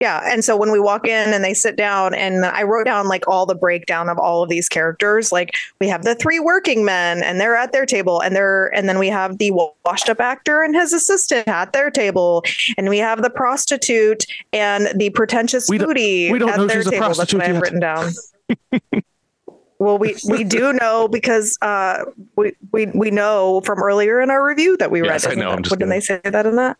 Yeah. 0.00 0.20
And 0.30 0.44
so 0.44 0.58
when 0.58 0.72
we 0.72 0.78
walk 0.78 1.06
in 1.06 1.32
and 1.32 1.42
they 1.42 1.54
sit 1.54 1.76
down, 1.76 2.12
and 2.12 2.44
I 2.44 2.64
wrote 2.64 2.84
down 2.84 3.08
like 3.08 3.26
all 3.26 3.46
the 3.46 3.54
breakdown 3.54 4.10
of 4.10 4.18
all 4.18 4.42
of 4.42 4.50
these 4.50 4.68
characters. 4.68 5.32
Like 5.32 5.54
we 5.80 5.88
have 5.88 6.04
the 6.04 6.14
three 6.14 6.38
working 6.38 6.84
men 6.84 7.22
and 7.22 7.40
they're 7.40 7.56
at 7.56 7.72
their 7.72 7.86
table, 7.86 8.20
and 8.20 8.36
they're, 8.36 8.66
and 8.74 8.90
then 8.90 8.98
we 8.98 9.08
have 9.08 9.38
the 9.38 9.52
washed 9.86 10.10
up 10.10 10.20
actor 10.20 10.62
and 10.62 10.74
his 10.74 10.92
assistant 10.92 11.48
at 11.48 11.72
their 11.72 11.90
table, 11.90 12.44
and 12.76 12.90
we 12.90 12.98
have 12.98 13.22
the 13.22 13.30
prostitute 13.30 14.26
and 14.52 14.88
the 14.96 15.08
pretentious 15.10 15.66
We 15.70 15.78
foodie 15.78 16.30
we 16.30 16.38
don't 16.38 16.50
at 16.50 16.58
know 16.58 16.66
their 16.66 16.82
she's 16.82 16.88
a 16.88 16.90
table. 16.90 17.06
That's 17.06 17.16
prostitute 17.16 17.40
what 17.40 17.48
I've 17.48 17.62
written 17.62 17.80
down. 17.80 18.12
well, 19.78 19.98
we 19.98 20.16
we 20.28 20.44
do 20.44 20.72
know 20.80 21.08
because 21.08 21.58
uh, 21.62 22.04
we 22.36 22.52
we 22.72 22.86
we 22.86 23.10
know 23.10 23.60
from 23.62 23.82
earlier 23.82 24.20
in 24.20 24.30
our 24.30 24.44
review 24.46 24.76
that 24.78 24.90
we 24.90 25.02
Yes, 25.02 25.26
read. 25.26 25.38
I 25.38 25.40
know, 25.40 25.50
it? 25.50 25.54
I'm 25.54 25.62
just 25.62 25.72
What 25.72 25.80
did 25.80 25.90
they 25.90 26.00
say 26.00 26.20
that 26.24 26.46
in 26.46 26.56
that? 26.56 26.76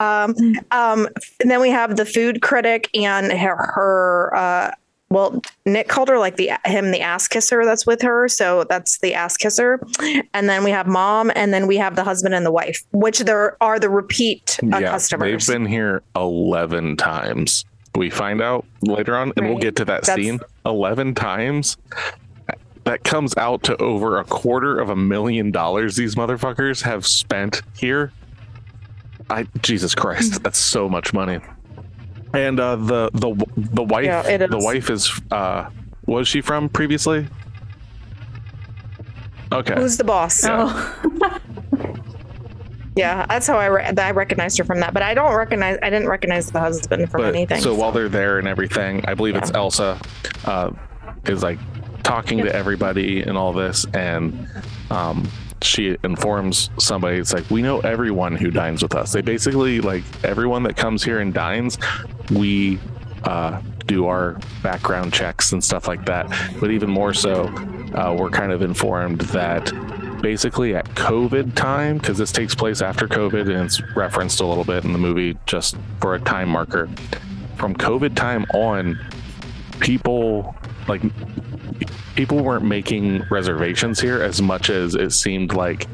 Um, 0.00 0.34
um, 0.70 1.08
and 1.40 1.50
then 1.50 1.60
we 1.60 1.70
have 1.70 1.96
the 1.96 2.06
food 2.06 2.40
critic 2.40 2.88
and 2.94 3.30
her, 3.30 3.54
her 3.54 4.34
uh, 4.34 4.70
well, 5.10 5.42
Nick 5.66 5.88
called 5.88 6.08
her 6.08 6.18
like 6.18 6.36
the 6.36 6.52
him 6.64 6.92
the 6.92 7.00
ass 7.00 7.26
kisser 7.26 7.64
that's 7.64 7.84
with 7.84 8.00
her, 8.02 8.28
so 8.28 8.64
that's 8.64 8.98
the 9.00 9.12
ass 9.12 9.36
kisser. 9.36 9.80
And 10.32 10.48
then 10.48 10.62
we 10.62 10.70
have 10.70 10.86
mom, 10.86 11.32
and 11.34 11.52
then 11.52 11.66
we 11.66 11.76
have 11.78 11.96
the 11.96 12.04
husband 12.04 12.32
and 12.32 12.46
the 12.46 12.52
wife, 12.52 12.82
which 12.92 13.18
there 13.18 13.56
are 13.60 13.80
the 13.80 13.90
repeat 13.90 14.58
uh, 14.72 14.78
yeah, 14.78 14.90
customers. 14.92 15.46
they've 15.46 15.54
been 15.54 15.66
here 15.66 16.02
11 16.14 16.96
times. 16.96 17.64
We 17.94 18.08
find 18.10 18.40
out 18.40 18.64
later 18.82 19.16
on, 19.16 19.32
and 19.36 19.48
we'll 19.48 19.58
get 19.58 19.76
to 19.76 19.84
that 19.86 20.02
That's- 20.04 20.16
scene 20.24 20.40
11 20.64 21.14
times. 21.14 21.76
That 22.84 23.04
comes 23.04 23.36
out 23.36 23.62
to 23.64 23.76
over 23.76 24.18
a 24.18 24.24
quarter 24.24 24.78
of 24.78 24.88
a 24.88 24.96
million 24.96 25.50
dollars 25.50 25.96
these 25.96 26.14
motherfuckers 26.14 26.82
have 26.82 27.06
spent 27.06 27.60
here. 27.76 28.10
I 29.28 29.46
Jesus 29.60 29.94
Christ, 29.94 30.42
that's 30.42 30.58
so 30.58 30.88
much 30.88 31.12
money. 31.12 31.40
And 32.32 32.58
uh, 32.58 32.76
the 32.76 33.10
the 33.12 33.34
the 33.56 33.82
wife, 33.82 34.04
Yeah, 34.06 34.38
the 34.46 34.58
wife 34.58 34.88
is 34.88 35.12
uh, 35.30 35.68
was 36.06 36.26
she 36.26 36.40
from 36.40 36.68
previously? 36.70 37.26
Okay, 39.52 39.74
Who's 39.74 39.96
the 39.98 40.04
boss? 40.04 40.40
Oh, 40.44 40.96
Yeah, 43.00 43.24
that's 43.26 43.46
how 43.46 43.56
I 43.56 43.66
re- 43.66 43.92
I 43.96 44.10
recognized 44.10 44.58
her 44.58 44.64
from 44.64 44.80
that, 44.80 44.92
but 44.92 45.02
I 45.02 45.14
don't 45.14 45.34
recognize 45.34 45.78
I 45.82 45.88
didn't 45.88 46.08
recognize 46.08 46.50
the 46.50 46.60
husband 46.60 47.10
from 47.10 47.22
but 47.22 47.34
anything. 47.34 47.62
so 47.62 47.74
while 47.74 47.92
they're 47.92 48.10
there 48.10 48.38
and 48.38 48.46
everything, 48.46 49.02
I 49.06 49.14
believe 49.14 49.36
it's 49.36 49.50
Elsa 49.52 49.98
uh, 50.44 50.70
is 51.24 51.42
like 51.42 51.58
talking 52.02 52.38
to 52.44 52.54
everybody 52.54 53.22
and 53.22 53.38
all 53.38 53.54
this, 53.54 53.86
and 53.94 54.46
um, 54.90 55.26
she 55.62 55.96
informs 56.04 56.68
somebody. 56.78 57.16
It's 57.16 57.32
like 57.32 57.50
we 57.50 57.62
know 57.62 57.80
everyone 57.80 58.36
who 58.36 58.50
dines 58.50 58.82
with 58.82 58.94
us. 58.94 59.12
They 59.12 59.22
basically 59.22 59.80
like 59.80 60.04
everyone 60.22 60.62
that 60.64 60.76
comes 60.76 61.02
here 61.02 61.20
and 61.20 61.32
dines. 61.32 61.78
We 62.30 62.78
uh, 63.24 63.62
do 63.86 64.08
our 64.08 64.38
background 64.62 65.14
checks 65.14 65.52
and 65.52 65.64
stuff 65.64 65.88
like 65.88 66.04
that. 66.04 66.28
But 66.60 66.70
even 66.70 66.90
more 66.90 67.14
so, 67.14 67.46
uh, 67.94 68.14
we're 68.18 68.28
kind 68.28 68.52
of 68.52 68.60
informed 68.60 69.22
that 69.22 69.72
basically 70.20 70.74
at 70.74 70.86
COVID 70.90 71.54
time, 71.54 71.98
because 71.98 72.18
this 72.18 72.32
takes 72.32 72.54
place 72.54 72.82
after 72.82 73.08
COVID 73.08 73.42
and 73.42 73.66
it's 73.66 73.80
referenced 73.96 74.40
a 74.40 74.46
little 74.46 74.64
bit 74.64 74.84
in 74.84 74.92
the 74.92 74.98
movie 74.98 75.38
just 75.46 75.76
for 76.00 76.14
a 76.14 76.20
time 76.20 76.48
marker. 76.48 76.88
From 77.56 77.74
COVID 77.74 78.14
time 78.14 78.44
on, 78.54 78.98
people 79.80 80.54
like 80.88 81.02
people 82.14 82.42
weren't 82.42 82.64
making 82.64 83.22
reservations 83.30 84.00
here 84.00 84.22
as 84.22 84.42
much 84.42 84.70
as 84.70 84.94
it 84.94 85.10
seemed 85.10 85.54
like 85.54 85.86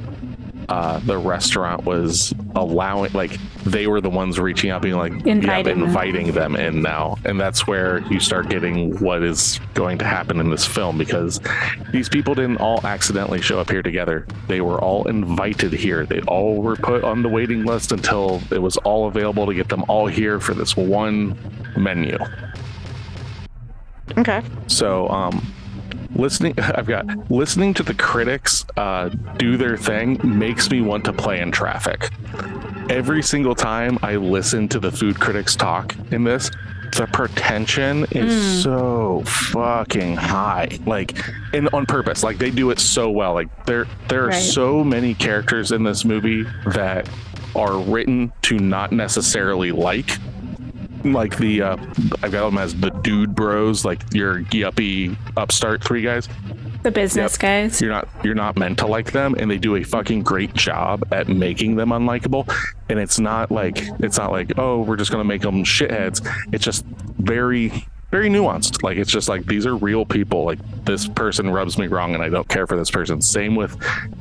uh, 0.68 0.98
the 1.00 1.16
restaurant 1.16 1.84
was 1.84 2.34
allowing 2.54 3.12
like 3.12 3.38
they 3.64 3.86
were 3.86 4.00
the 4.00 4.10
ones 4.10 4.38
reaching 4.38 4.70
out 4.70 4.82
being 4.82 4.96
like 4.96 5.12
Inviting 5.26 5.42
yeah, 5.42 5.62
them. 5.62 5.82
inviting 5.82 6.32
them 6.32 6.56
in 6.56 6.82
now. 6.82 7.16
And 7.24 7.38
that's 7.38 7.66
where 7.66 7.98
you 8.10 8.20
start 8.20 8.48
getting 8.48 8.98
what 8.98 9.22
is 9.22 9.60
going 9.74 9.98
to 9.98 10.04
happen 10.04 10.40
in 10.40 10.50
this 10.50 10.66
film 10.66 10.98
because 10.98 11.40
these 11.90 12.08
people 12.08 12.34
didn't 12.34 12.58
all 12.58 12.84
accidentally 12.84 13.40
show 13.40 13.60
up 13.60 13.70
here 13.70 13.82
together. 13.82 14.26
They 14.48 14.60
were 14.60 14.80
all 14.80 15.06
invited 15.08 15.72
here. 15.72 16.04
They 16.06 16.20
all 16.22 16.62
were 16.62 16.76
put 16.76 17.04
on 17.04 17.22
the 17.22 17.28
waiting 17.28 17.64
list 17.64 17.92
until 17.92 18.42
it 18.50 18.60
was 18.60 18.76
all 18.78 19.08
available 19.08 19.46
to 19.46 19.54
get 19.54 19.68
them 19.68 19.84
all 19.88 20.06
here 20.06 20.40
for 20.40 20.54
this 20.54 20.76
one 20.76 21.38
menu. 21.76 22.18
Okay, 24.18 24.42
so, 24.66 25.08
um, 25.08 25.44
listening, 26.16 26.54
I've 26.58 26.86
got 26.86 27.06
listening 27.30 27.74
to 27.74 27.82
the 27.82 27.94
critics 27.94 28.64
uh, 28.76 29.08
do 29.36 29.56
their 29.56 29.76
thing 29.76 30.18
makes 30.22 30.70
me 30.70 30.80
want 30.80 31.04
to 31.04 31.12
play 31.12 31.40
in 31.40 31.50
traffic. 31.52 32.10
Every 32.88 33.22
single 33.22 33.54
time 33.54 33.98
I 34.02 34.16
listen 34.16 34.68
to 34.68 34.78
the 34.78 34.92
food 34.92 35.18
critics 35.20 35.56
talk 35.56 35.94
in 36.12 36.24
this, 36.24 36.50
the 36.96 37.06
pretension 37.12 38.06
is 38.12 38.62
so 38.62 39.22
fucking 39.26 40.16
high. 40.16 40.78
Like, 40.86 41.18
and 41.52 41.68
on 41.72 41.84
purpose. 41.84 42.22
Like 42.22 42.38
they 42.38 42.50
do 42.50 42.70
it 42.70 42.78
so 42.78 43.10
well. 43.10 43.34
Like 43.34 43.66
there, 43.66 43.86
there 44.08 44.24
are 44.24 44.28
Right. 44.28 44.34
so 44.42 44.82
many 44.84 45.12
characters 45.14 45.72
in 45.72 45.82
this 45.82 46.04
movie 46.04 46.44
that 46.66 47.08
are 47.54 47.78
written 47.78 48.32
to 48.42 48.58
not 48.58 48.92
necessarily 48.92 49.72
like 49.72 50.16
like 51.04 51.36
the 51.38 51.62
uh 51.62 51.76
I've 52.22 52.32
got 52.32 52.46
them 52.48 52.58
as 52.58 52.74
the 52.74 52.90
dude 52.90 53.34
bros, 53.34 53.84
like 53.84 54.00
your 54.14 54.42
yuppie 54.44 55.16
upstart 55.36 55.82
three 55.84 56.02
guys. 56.02 56.28
the 56.82 56.90
business 56.90 57.32
Yep. 57.34 57.40
guys. 57.40 57.80
You're 57.80 57.90
not 57.92 58.08
you're 58.24 58.34
not 58.34 58.56
meant 58.56 58.78
to 58.78 58.86
like 58.86 59.12
them, 59.12 59.34
and 59.38 59.50
they 59.50 59.58
do 59.58 59.76
a 59.76 59.82
fucking 59.84 60.22
great 60.22 60.54
job 60.54 61.04
at 61.12 61.28
making 61.28 61.76
them 61.76 61.90
unlikable. 61.90 62.52
And 62.88 62.98
it's 62.98 63.18
not 63.18 63.50
like 63.50 63.78
it's 64.00 64.18
not 64.18 64.30
like 64.32 64.58
oh 64.58 64.82
we're 64.82 64.96
just 64.96 65.10
gonna 65.10 65.24
make 65.24 65.42
them 65.42 65.64
shitheads. 65.64 66.26
It's 66.52 66.64
just 66.64 66.84
very 67.18 67.84
very 68.12 68.30
nuanced. 68.30 68.84
Like 68.84 68.98
it's 68.98 69.10
just 69.10 69.28
like 69.28 69.46
these 69.46 69.66
are 69.66 69.74
real 69.76 70.06
people. 70.06 70.44
Like 70.44 70.60
this 70.84 71.08
person 71.08 71.50
rubs 71.50 71.76
me 71.76 71.88
wrong, 71.88 72.14
and 72.14 72.22
I 72.22 72.28
don't 72.28 72.48
care 72.48 72.66
for 72.66 72.76
this 72.76 72.90
person. 72.90 73.20
Same 73.20 73.56
with 73.56 73.76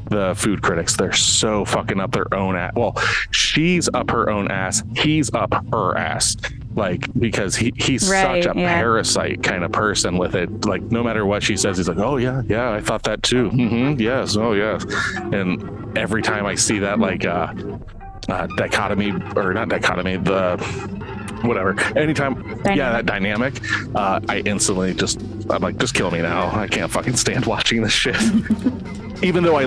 the 0.10 0.34
food 0.36 0.64
critics. 0.64 0.98
They're 0.98 1.14
so 1.14 1.66
fucking 1.66 2.00
up 2.00 2.12
their 2.12 2.34
own 2.34 2.56
ass. 2.56 2.74
Well, 2.76 2.98
she's 3.30 3.88
up 3.94 4.10
her 4.10 4.28
own 4.30 4.50
ass. 4.50 4.82
He's 4.96 5.32
up 5.36 5.54
her 5.72 5.96
ass. 5.96 6.36
Like 6.76 7.08
because 7.18 7.56
he 7.56 7.74
he's 7.78 8.10
Right, 8.10 8.44
such 8.44 8.56
a 8.56 8.60
yeah. 8.60 8.76
parasite 8.76 9.42
kind 9.44 9.64
of 9.64 9.72
person 9.72 10.18
with 10.18 10.36
it. 10.36 10.66
Like 10.66 10.82
no 10.84 11.04
matter 11.04 11.26
what 11.26 11.42
she 11.42 11.56
says, 11.58 11.78
he's 11.78 11.88
like, 11.88 11.98
oh 11.98 12.18
yeah, 12.18 12.42
yeah, 12.48 12.72
I 12.72 12.82
thought 12.82 13.04
that 13.04 13.24
too. 13.24 13.50
mm-hmm, 13.50 14.00
yes, 14.00 14.36
oh 14.36 14.54
yes. 14.54 14.86
And 15.34 15.98
every 15.98 16.22
time 16.22 16.46
I 16.46 16.56
see 16.56 16.80
that 16.80 17.00
like 17.00 17.26
uh, 17.26 17.54
uh 18.28 18.48
dichotomy 18.58 19.14
or 19.36 19.54
not 19.54 19.70
dichotomy, 19.70 20.18
the 20.18 20.58
whatever. 21.44 21.80
Anytime, 21.98 22.60
yeah, 22.66 22.92
that 22.92 23.06
dynamic, 23.06 23.62
uh, 23.96 24.20
I 24.28 24.40
instantly 24.40 24.94
just 24.94 25.22
I'm 25.50 25.62
like, 25.62 25.78
just 25.78 25.94
kill 25.94 26.12
me 26.12 26.22
now. 26.22 26.54
I 26.54 26.68
can't 26.68 26.92
fucking 26.92 27.16
stand 27.16 27.46
watching 27.56 27.82
this 27.84 27.94
shit. 27.94 28.22
Even 29.24 29.44
though 29.44 29.56
I 29.56 29.66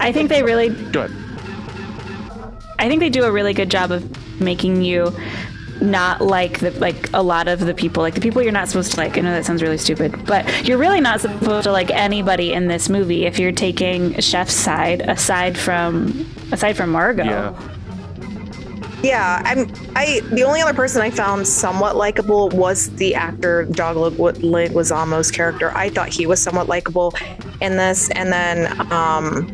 I 0.00 0.12
think 0.12 0.28
they 0.28 0.42
really 0.42 0.68
good. 0.90 1.10
I 2.78 2.88
think 2.88 3.00
they 3.00 3.10
do 3.10 3.24
a 3.24 3.32
really 3.32 3.54
good 3.54 3.70
job 3.70 3.90
of 3.90 4.40
making 4.40 4.82
you 4.82 5.14
not 5.80 6.20
like 6.20 6.60
the 6.60 6.70
like 6.72 7.10
a 7.12 7.22
lot 7.22 7.48
of 7.48 7.60
the 7.60 7.74
people 7.74 8.02
like 8.02 8.14
the 8.14 8.20
people 8.20 8.42
you're 8.42 8.52
not 8.52 8.68
supposed 8.68 8.92
to 8.92 8.98
like. 8.98 9.18
I 9.18 9.20
know 9.20 9.32
that 9.32 9.44
sounds 9.44 9.62
really 9.62 9.78
stupid, 9.78 10.26
but 10.26 10.66
you're 10.66 10.78
really 10.78 11.00
not 11.00 11.20
supposed 11.20 11.64
to 11.64 11.72
like 11.72 11.90
anybody 11.90 12.52
in 12.52 12.68
this 12.68 12.88
movie 12.88 13.26
if 13.26 13.38
you're 13.38 13.52
taking 13.52 14.18
Chef's 14.20 14.54
side 14.54 15.02
aside 15.02 15.56
from 15.56 16.26
aside 16.52 16.76
from 16.76 16.90
Margot. 16.90 17.24
Yeah. 17.24 17.78
Yeah, 19.02 19.42
I'm. 19.44 19.72
I 19.96 20.20
the 20.30 20.44
only 20.44 20.60
other 20.60 20.74
person 20.74 21.02
I 21.02 21.10
found 21.10 21.48
somewhat 21.48 21.96
likable 21.96 22.50
was 22.50 22.88
the 22.90 23.16
actor 23.16 23.64
John 23.72 23.96
Leguizamo's 23.96 25.30
character. 25.32 25.76
I 25.76 25.90
thought 25.90 26.08
he 26.08 26.24
was 26.24 26.40
somewhat 26.40 26.68
likable 26.68 27.12
in 27.60 27.76
this, 27.76 28.10
and 28.10 28.32
then 28.32 28.80
um, 28.92 29.48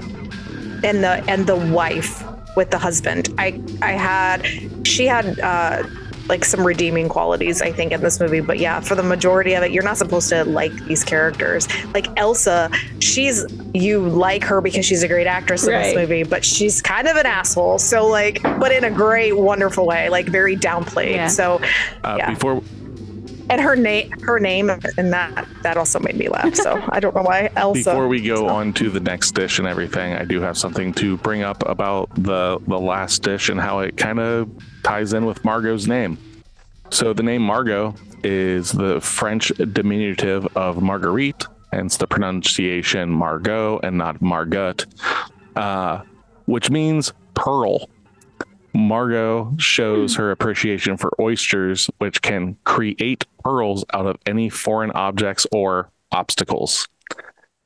and 0.85 1.03
the 1.03 1.25
and 1.29 1.47
the 1.47 1.57
wife 1.57 2.23
with 2.57 2.71
the 2.71 2.79
husband. 2.79 3.35
I 3.39 3.59
I 3.81 3.93
had 3.93 4.47
she 4.87 5.07
had 5.07 5.41
uh, 5.41 5.83
like 6.29 6.45
some 6.45 6.67
redeeming 6.67 7.09
qualities, 7.09 7.63
I 7.63 7.73
think, 7.73 7.93
in 7.93 8.01
this 8.01 8.21
movie. 8.21 8.41
But 8.41 8.59
yeah, 8.59 8.81
for 8.81 8.95
the 8.95 9.03
majority 9.03 9.55
of 9.55 9.63
it, 9.63 9.71
you're 9.73 9.83
not 9.83 9.97
supposed 9.99 10.29
to 10.31 10.45
like 10.45 10.73
these 10.87 11.05
characters. 11.05 11.67
Like 11.95 12.07
Elsa, 12.19 12.71
she's 12.99 13.45
you 13.75 14.01
like 14.01 14.45
her 14.45 14.61
because 14.61 14.85
she's 14.85 15.03
a 15.03 15.09
great 15.09 15.27
actress 15.27 15.65
in 15.67 15.73
this 15.73 15.95
movie, 15.95 16.23
but 16.25 16.45
she's 16.45 16.83
kind 16.83 17.09
of 17.09 17.17
an 17.17 17.27
asshole. 17.27 17.79
So 17.79 18.07
like, 18.07 18.43
but 18.43 18.73
in 18.73 18.85
a 18.85 18.91
great, 18.91 19.33
wonderful 19.37 19.87
way, 19.87 20.09
like 20.09 20.27
very 20.27 20.57
downplayed. 20.57 21.15
Yeah. 21.15 21.29
So 21.29 21.61
Uh, 22.05 22.17
Yeah. 22.19 22.31
Before 22.31 22.63
and 23.51 23.61
her 23.61 23.77
name, 23.77 24.11
her 24.21 24.39
name, 24.39 24.71
and 24.71 25.13
that 25.13 25.47
that 25.63 25.77
also 25.77 25.99
made 25.99 26.17
me 26.17 26.29
laugh. 26.29 26.55
So 26.55 26.83
I 26.91 27.01
don't 27.01 27.15
know 27.15 27.23
why 27.23 27.51
Elsa. 27.57 27.91
before 27.91 28.09
we 28.09 28.21
go 28.21 28.49
on 28.49 28.73
to 28.75 28.91
the 28.91 29.01
next 29.01 29.33
dish 29.33 29.59
and 29.59 29.67
everything, 29.67 30.15
I 30.15 30.25
do 30.25 30.41
have 30.41 30.57
something 30.59 30.93
to 30.95 31.17
bring 31.19 31.43
up 31.43 31.67
about 31.69 32.11
the 32.15 32.59
the 32.67 32.79
last 32.79 33.23
dish 33.23 33.49
and 33.49 33.61
how 33.61 33.81
it 33.81 33.97
kind 33.97 34.21
of 34.21 34.51
ties 34.83 35.13
in 35.13 35.27
with 35.27 35.45
Margot's 35.45 35.87
name. 35.87 36.19
So 36.91 37.13
the 37.13 37.23
name 37.23 37.43
Margot 37.43 37.95
is 38.25 38.73
the 38.73 39.01
French 39.01 39.49
diminutive 39.73 40.47
of 40.57 40.83
Marguerite, 40.83 41.47
hence 41.73 41.97
the 41.97 42.07
pronunciation 42.07 43.11
Margot 43.11 43.79
and 43.83 43.99
not 43.99 44.21
Margot, 44.23 44.75
uh, 45.57 46.03
which 46.47 46.71
means 46.71 47.13
pearl. 47.35 47.89
Margot 48.75 49.55
shows 49.59 50.15
her 50.17 50.31
appreciation 50.31 50.97
for 50.97 51.13
oysters, 51.21 51.91
which 51.99 52.23
can 52.23 52.57
create 52.65 53.27
pearls 53.49 53.85
out 53.95 54.07
of 54.07 54.17
any 54.27 54.49
foreign 54.49 54.91
objects 54.93 55.47
or 55.53 55.91
obstacles. 56.13 56.87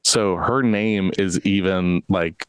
So 0.05 0.37
her 0.37 0.63
name 0.63 1.11
is 1.19 1.41
even 1.41 2.03
like 2.09 2.47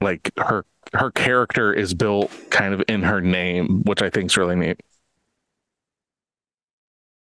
like 0.00 0.30
her 0.36 0.64
her 0.94 1.10
character 1.10 1.72
is 1.72 1.94
built 1.94 2.30
kind 2.50 2.74
of 2.74 2.82
in 2.88 3.02
her 3.02 3.20
name, 3.20 3.82
which 3.84 4.02
I 4.02 4.10
think 4.10 4.30
is 4.30 4.36
really 4.36 4.56
neat. 4.56 4.80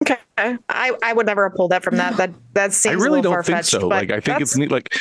Okay, 0.04 0.18
I 0.38 0.58
I 1.02 1.14
would 1.14 1.26
never 1.26 1.48
have 1.50 1.56
pulled 1.56 1.72
that 1.72 1.84
from 1.84 1.98
that. 1.98 2.18
That 2.18 2.32
that 2.54 2.66
I 2.66 2.70
seems 2.70 3.02
really 3.02 3.22
don't 3.22 3.46
think 3.46 3.64
so. 3.64 3.88
Like 3.88 4.12
I 4.12 4.20
think 4.20 4.42
it's 4.42 4.56
neat. 4.56 4.72
Like 4.72 4.94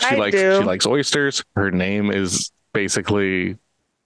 she 0.00 0.14
I 0.14 0.16
likes 0.16 0.36
do. 0.36 0.58
she 0.58 0.64
likes 0.64 0.86
oysters. 0.86 1.42
Her 1.56 1.70
name 1.70 2.10
is 2.10 2.52
basically 2.72 3.56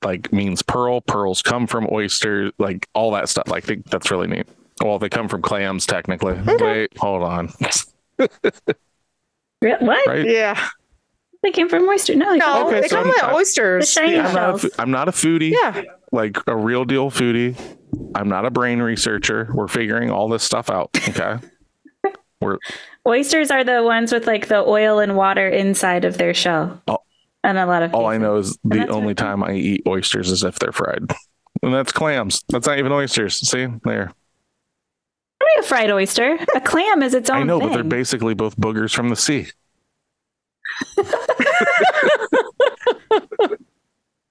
like 0.05 0.33
means 0.33 0.63
pearl. 0.63 1.01
Pearls 1.01 1.43
come 1.43 1.67
from 1.67 1.89
oysters. 1.93 2.53
Like 2.59 2.89
all 2.95 3.13
that 3.13 3.29
stuff. 3.29 3.49
Like, 3.49 3.65
I 3.65 3.67
think 3.67 3.91
that's 3.91 4.11
really 4.11 4.29
neat. 4.29 4.47
Well, 4.83 4.99
they 4.99 5.09
come 5.09 5.29
from 5.29 5.43
clams 5.43 5.87
technically. 5.87 6.39
Wait, 6.47 6.97
hold 6.99 7.23
on. 7.23 7.51
What? 9.61 10.07
Right? 10.07 10.27
Yeah. 10.27 10.69
They 11.43 11.51
came 11.53 11.69
from 11.69 11.89
oyster. 11.89 12.15
No, 12.17 12.33
they 12.33 12.39
No, 12.39 12.67
Okay, 12.69 12.81
they 12.83 12.89
so 12.89 13.03
come 13.03 13.13
I'm- 13.23 13.35
oysters. 13.35 13.85
The 13.85 13.87
shiny 14.01 14.13
yeah. 14.15 14.29
I'm 14.29 14.35
not, 14.35 14.55
a, 14.55 14.59
shells. 14.59 14.75
fo- 14.75 14.83
I'm 14.83 14.91
not 14.91 15.09
a 15.09 15.13
foodie. 15.13 15.53
yeah. 15.53 15.83
like 16.11 16.37
a 16.47 16.57
real 16.57 16.85
deal 16.85 17.11
foodie. 17.11 17.57
I'm 18.15 18.29
not 18.29 18.45
a 18.45 18.51
brain 18.51 18.81
researcher. 18.81 19.51
We're 19.55 19.69
figuring 19.69 20.11
all 20.11 20.29
this 20.29 20.43
stuff 20.43 20.69
out. 20.71 20.91
Okay. 21.09 21.37
We're 22.41 22.59
Oysters 23.07 23.51
are 23.51 23.63
the 23.65 23.83
ones 23.83 24.13
with 24.13 24.27
like 24.27 24.49
the 24.49 24.59
oil 24.67 24.99
and 24.99 25.17
water 25.17 25.49
inside 25.49 26.05
of 26.05 26.19
their 26.19 26.35
shell. 26.35 26.81
Oh. 26.89 26.99
And 27.45 27.59
a 27.59 27.67
lot 27.67 27.83
of 27.83 27.93
all 27.95 28.07
I 28.07 28.19
know 28.19 28.37
is 28.37 28.57
the 28.65 28.87
only 28.89 29.15
time 29.15 29.43
I 29.43 29.53
eat 29.53 29.83
oysters 29.87 30.31
is 30.31 30.45
if 30.45 30.59
they're 30.61 30.71
fried. 30.73 31.03
And 31.63 31.75
that's 31.75 31.91
clams. 31.93 32.43
That's 32.49 32.67
not 32.69 32.79
even 32.79 32.93
oysters. 32.93 33.37
See 33.49 33.67
there. 33.85 34.13
Maybe 35.43 35.61
a 35.61 35.69
fried 35.69 35.91
oyster. 35.91 36.39
A 36.55 36.61
clam 36.61 37.03
is 37.03 37.15
its 37.15 37.31
own 37.31 37.37
I 37.37 37.43
know, 37.43 37.59
thing. 37.59 37.69
but 37.69 37.75
they're 37.75 37.85
basically 37.85 38.35
both 38.35 38.57
boogers 38.57 38.95
from 38.95 39.09
the 39.09 39.17
sea. 39.17 39.49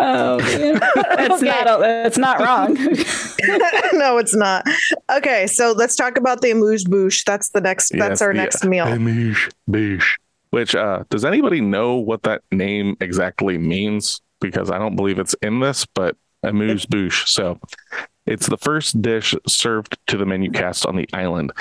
Oh, 0.04 0.40
man. 0.40 0.80
that's 0.96 1.42
not 1.44 1.80
that's 1.80 2.18
not 2.18 2.40
wrong. 2.40 2.74
no, 3.94 4.18
it's 4.18 4.36
not. 4.36 4.66
Okay, 5.12 5.46
so 5.46 5.74
let's 5.74 5.96
talk 5.96 6.18
about 6.18 6.42
the 6.42 6.50
amuse 6.50 6.84
bouche. 6.84 7.24
That's 7.24 7.50
the 7.50 7.62
next. 7.62 7.94
Yes, 7.94 8.00
that's 8.00 8.22
our 8.22 8.34
next 8.34 8.66
meal. 8.66 8.88
amuse 8.88 9.48
bouche. 9.70 10.18
Which 10.50 10.76
uh 10.76 11.04
does 11.10 11.24
anybody 11.24 11.62
know 11.62 11.96
what 11.96 12.24
that 12.24 12.42
name 12.52 12.98
exactly 13.00 13.60
means? 13.60 14.22
Because 14.40 14.72
I 14.72 14.80
don't 14.80 14.96
believe 14.96 15.20
it's 15.20 15.36
in 15.36 15.60
this, 15.60 15.86
but 15.86 16.18
amuse 16.44 16.86
bouche. 16.86 17.28
So 17.28 17.60
it's 18.26 18.48
the 18.48 18.58
first 18.58 19.02
dish 19.02 19.36
served 19.48 19.98
to 20.08 20.18
the 20.18 20.26
menu 20.26 20.52
cast 20.52 20.86
on 20.86 20.96
the 20.96 21.10
island. 21.14 21.52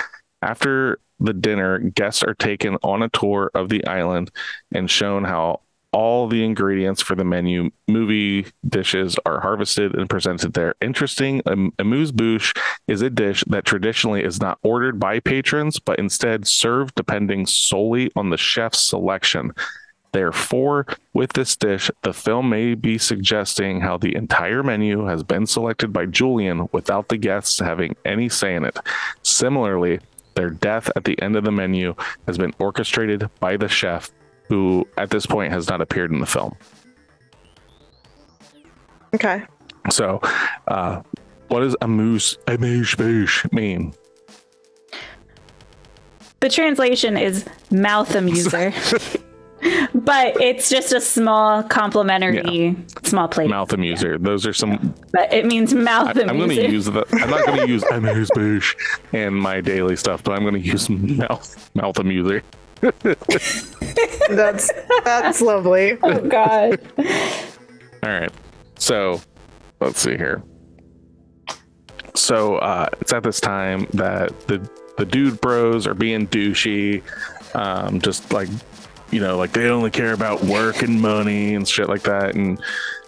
After 0.42 1.00
the 1.18 1.34
dinner, 1.34 1.78
guests 1.78 2.22
are 2.22 2.34
taken 2.34 2.76
on 2.82 3.02
a 3.02 3.08
tour 3.08 3.50
of 3.54 3.68
the 3.68 3.86
island 3.86 4.30
and 4.72 4.90
shown 4.90 5.24
how 5.24 5.60
all 5.92 6.28
the 6.28 6.44
ingredients 6.44 7.02
for 7.02 7.16
the 7.16 7.24
menu 7.24 7.68
movie 7.88 8.46
dishes 8.68 9.16
are 9.26 9.40
harvested 9.40 9.94
and 9.96 10.08
presented 10.08 10.52
there. 10.52 10.74
Interesting, 10.80 11.42
amuse 11.80 12.12
bouche 12.12 12.54
is 12.86 13.02
a 13.02 13.10
dish 13.10 13.42
that 13.48 13.64
traditionally 13.64 14.22
is 14.22 14.40
not 14.40 14.58
ordered 14.62 15.00
by 15.00 15.18
patrons, 15.18 15.80
but 15.80 15.98
instead 15.98 16.46
served 16.46 16.94
depending 16.94 17.44
solely 17.44 18.10
on 18.14 18.30
the 18.30 18.36
chef's 18.36 18.80
selection. 18.80 19.52
Therefore, 20.12 20.86
with 21.12 21.32
this 21.32 21.56
dish, 21.56 21.90
the 22.02 22.12
film 22.12 22.48
may 22.48 22.74
be 22.74 22.98
suggesting 22.98 23.80
how 23.80 23.96
the 23.96 24.14
entire 24.14 24.62
menu 24.62 25.04
has 25.04 25.22
been 25.22 25.46
selected 25.46 25.92
by 25.92 26.06
Julian 26.06 26.68
without 26.72 27.08
the 27.08 27.16
guests 27.16 27.58
having 27.60 27.96
any 28.04 28.28
say 28.28 28.54
in 28.54 28.64
it. 28.64 28.78
Similarly, 29.22 30.00
their 30.34 30.50
death 30.50 30.90
at 30.96 31.04
the 31.04 31.20
end 31.22 31.36
of 31.36 31.44
the 31.44 31.52
menu 31.52 31.94
has 32.26 32.38
been 32.38 32.54
orchestrated 32.58 33.28
by 33.40 33.56
the 33.56 33.68
chef, 33.68 34.10
who 34.48 34.86
at 34.96 35.10
this 35.10 35.26
point 35.26 35.52
has 35.52 35.68
not 35.68 35.80
appeared 35.80 36.10
in 36.10 36.18
the 36.18 36.26
film. 36.26 36.56
Okay. 39.14 39.42
So, 39.90 40.20
uh, 40.68 41.02
what 41.48 41.60
does 41.60 41.76
amuse 41.80 42.36
amuse 42.46 42.94
bouche 42.94 43.50
mean? 43.52 43.94
the 46.40 46.48
translation 46.48 47.16
is 47.16 47.44
mouth 47.70 48.10
amuser. 48.10 48.72
but 49.94 50.40
it's 50.40 50.70
just 50.70 50.92
a 50.92 51.00
small 51.00 51.62
complimentary 51.62 52.76
small 53.02 53.28
plate. 53.28 53.50
Mouth 53.50 53.70
amuser. 53.70 54.22
Those 54.22 54.46
are 54.46 54.52
some 54.52 54.94
But 55.12 55.32
it 55.32 55.46
means 55.46 55.74
mouth 55.74 56.16
I, 56.16 56.22
am 56.22 56.38
going 56.38 56.48
to 56.50 56.70
use 56.70 56.86
the. 56.86 57.06
I'm 57.12 57.30
not 57.30 57.46
going 57.46 57.60
to 57.60 57.68
use 57.68 57.82
amuse 57.90 58.30
bouche 58.34 58.76
in 59.12 59.34
my 59.34 59.60
daily 59.60 59.96
stuff, 59.96 60.22
but 60.22 60.32
I'm 60.32 60.42
going 60.42 60.54
to 60.54 60.60
use 60.60 60.88
mouth 60.88 61.70
mouth 61.74 61.96
amuser. 61.96 62.42
That's 64.30 64.70
that's 65.04 65.40
lovely. 65.40 65.98
oh 66.02 66.20
god. 66.20 66.80
All 66.98 68.10
right. 68.10 68.32
So 68.78 69.20
let's 69.80 70.00
see 70.00 70.16
here. 70.16 70.42
So 72.14 72.56
uh, 72.56 72.88
it's 73.00 73.12
at 73.12 73.22
this 73.22 73.40
time 73.40 73.86
that 73.92 74.46
the 74.46 74.68
the 74.96 75.04
dude 75.04 75.40
bros 75.40 75.86
are 75.86 75.94
being 75.94 76.26
douchey, 76.28 77.02
um, 77.54 78.00
just 78.00 78.32
like 78.32 78.48
you 79.10 79.20
know, 79.20 79.36
like 79.36 79.52
they 79.52 79.68
only 79.68 79.90
care 79.90 80.12
about 80.12 80.44
work 80.44 80.82
and 80.82 81.00
money 81.00 81.54
and 81.54 81.68
shit 81.68 81.88
like 81.88 82.02
that. 82.02 82.34
And 82.34 82.60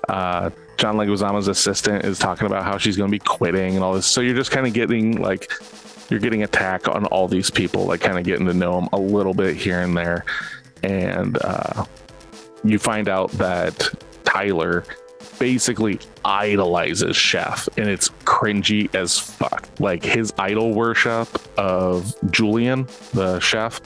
uh, 0.09 0.51
John 0.77 0.97
Leguizamo's 0.97 1.49
assistant 1.49 2.05
is 2.05 2.19
talking 2.19 2.47
about 2.47 2.65
how 2.65 2.79
she's 2.79 2.97
going 2.97 3.11
to 3.11 3.15
be 3.15 3.21
quitting 3.21 3.75
and 3.75 3.85
all 3.85 3.95
this. 3.95 4.07
So 4.07 4.21
you're 4.21 4.35
just 4.35 4.51
kind 4.51 4.67
of 4.67 4.73
getting 4.73 5.21
like 5.21 5.53
you're 6.11 6.21
getting 6.21 6.43
attack 6.43 6.89
on 6.89 7.07
all 7.07 7.29
these 7.29 7.51
people, 7.51 7.85
like 7.85 8.01
kind 8.01 8.19
of 8.19 8.25
getting 8.25 8.47
to 8.47 8.53
know 8.53 8.81
them 8.81 8.89
a 8.93 8.99
little 8.99 9.35
bit 9.35 9.57
here 9.57 9.81
and 9.81 9.97
there, 9.97 10.25
and 10.83 11.39
uh, 11.43 11.85
you 12.65 12.79
find 12.79 13.09
out 13.09 13.31
that 13.33 13.89
Tyler 14.25 14.85
basically 15.39 15.99
idolizes 16.25 17.17
Chef, 17.17 17.69
and 17.77 17.89
it's 17.89 18.11
cringy 18.25 18.95
as 18.95 19.19
fuck. 19.19 19.69
Like 19.79 20.05
his 20.05 20.33
idol 20.39 20.75
worship 20.75 21.29
of 21.59 22.15
Julian, 22.31 22.87
the 23.15 23.41
chef, 23.41 23.81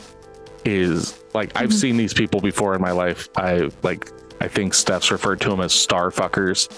is 0.65 1.19
like 1.37 1.53
I've 1.55 1.69
mm-hmm. 1.69 1.79
seen 1.79 1.97
these 1.97 2.15
people 2.15 2.41
before 2.41 2.75
in 2.75 2.81
my 2.81 2.93
life. 2.93 3.29
I 3.37 3.71
like 3.83 4.11
I 4.41 4.49
think 4.49 4.75
Steph's 4.75 5.11
referred 5.11 5.41
to 5.43 5.51
them 5.51 5.61
as 5.61 5.73
star 5.73 6.11
fuckers 6.11 6.69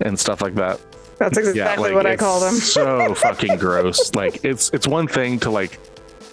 and 0.00 0.18
stuff 0.18 0.40
like 0.40 0.54
that. 0.54 0.80
That's 1.18 1.36
exactly 1.36 1.92
what 1.92 2.06
I 2.06 2.16
call 2.16 2.40
them. 2.40 2.54
so 2.54 3.14
fucking 3.26 3.58
gross. 3.58 4.14
Like 4.14 4.44
it's 4.44 4.70
it's 4.70 4.86
one 4.86 5.08
thing 5.08 5.38
to 5.40 5.50
like 5.50 5.78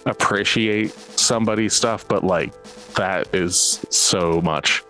appreciate 0.06 0.92
somebody's 0.92 1.74
stuff, 1.74 2.06
but 2.08 2.24
like 2.24 2.52
that 2.94 3.34
is 3.34 3.84
so 3.90 4.40
much. 4.40 4.82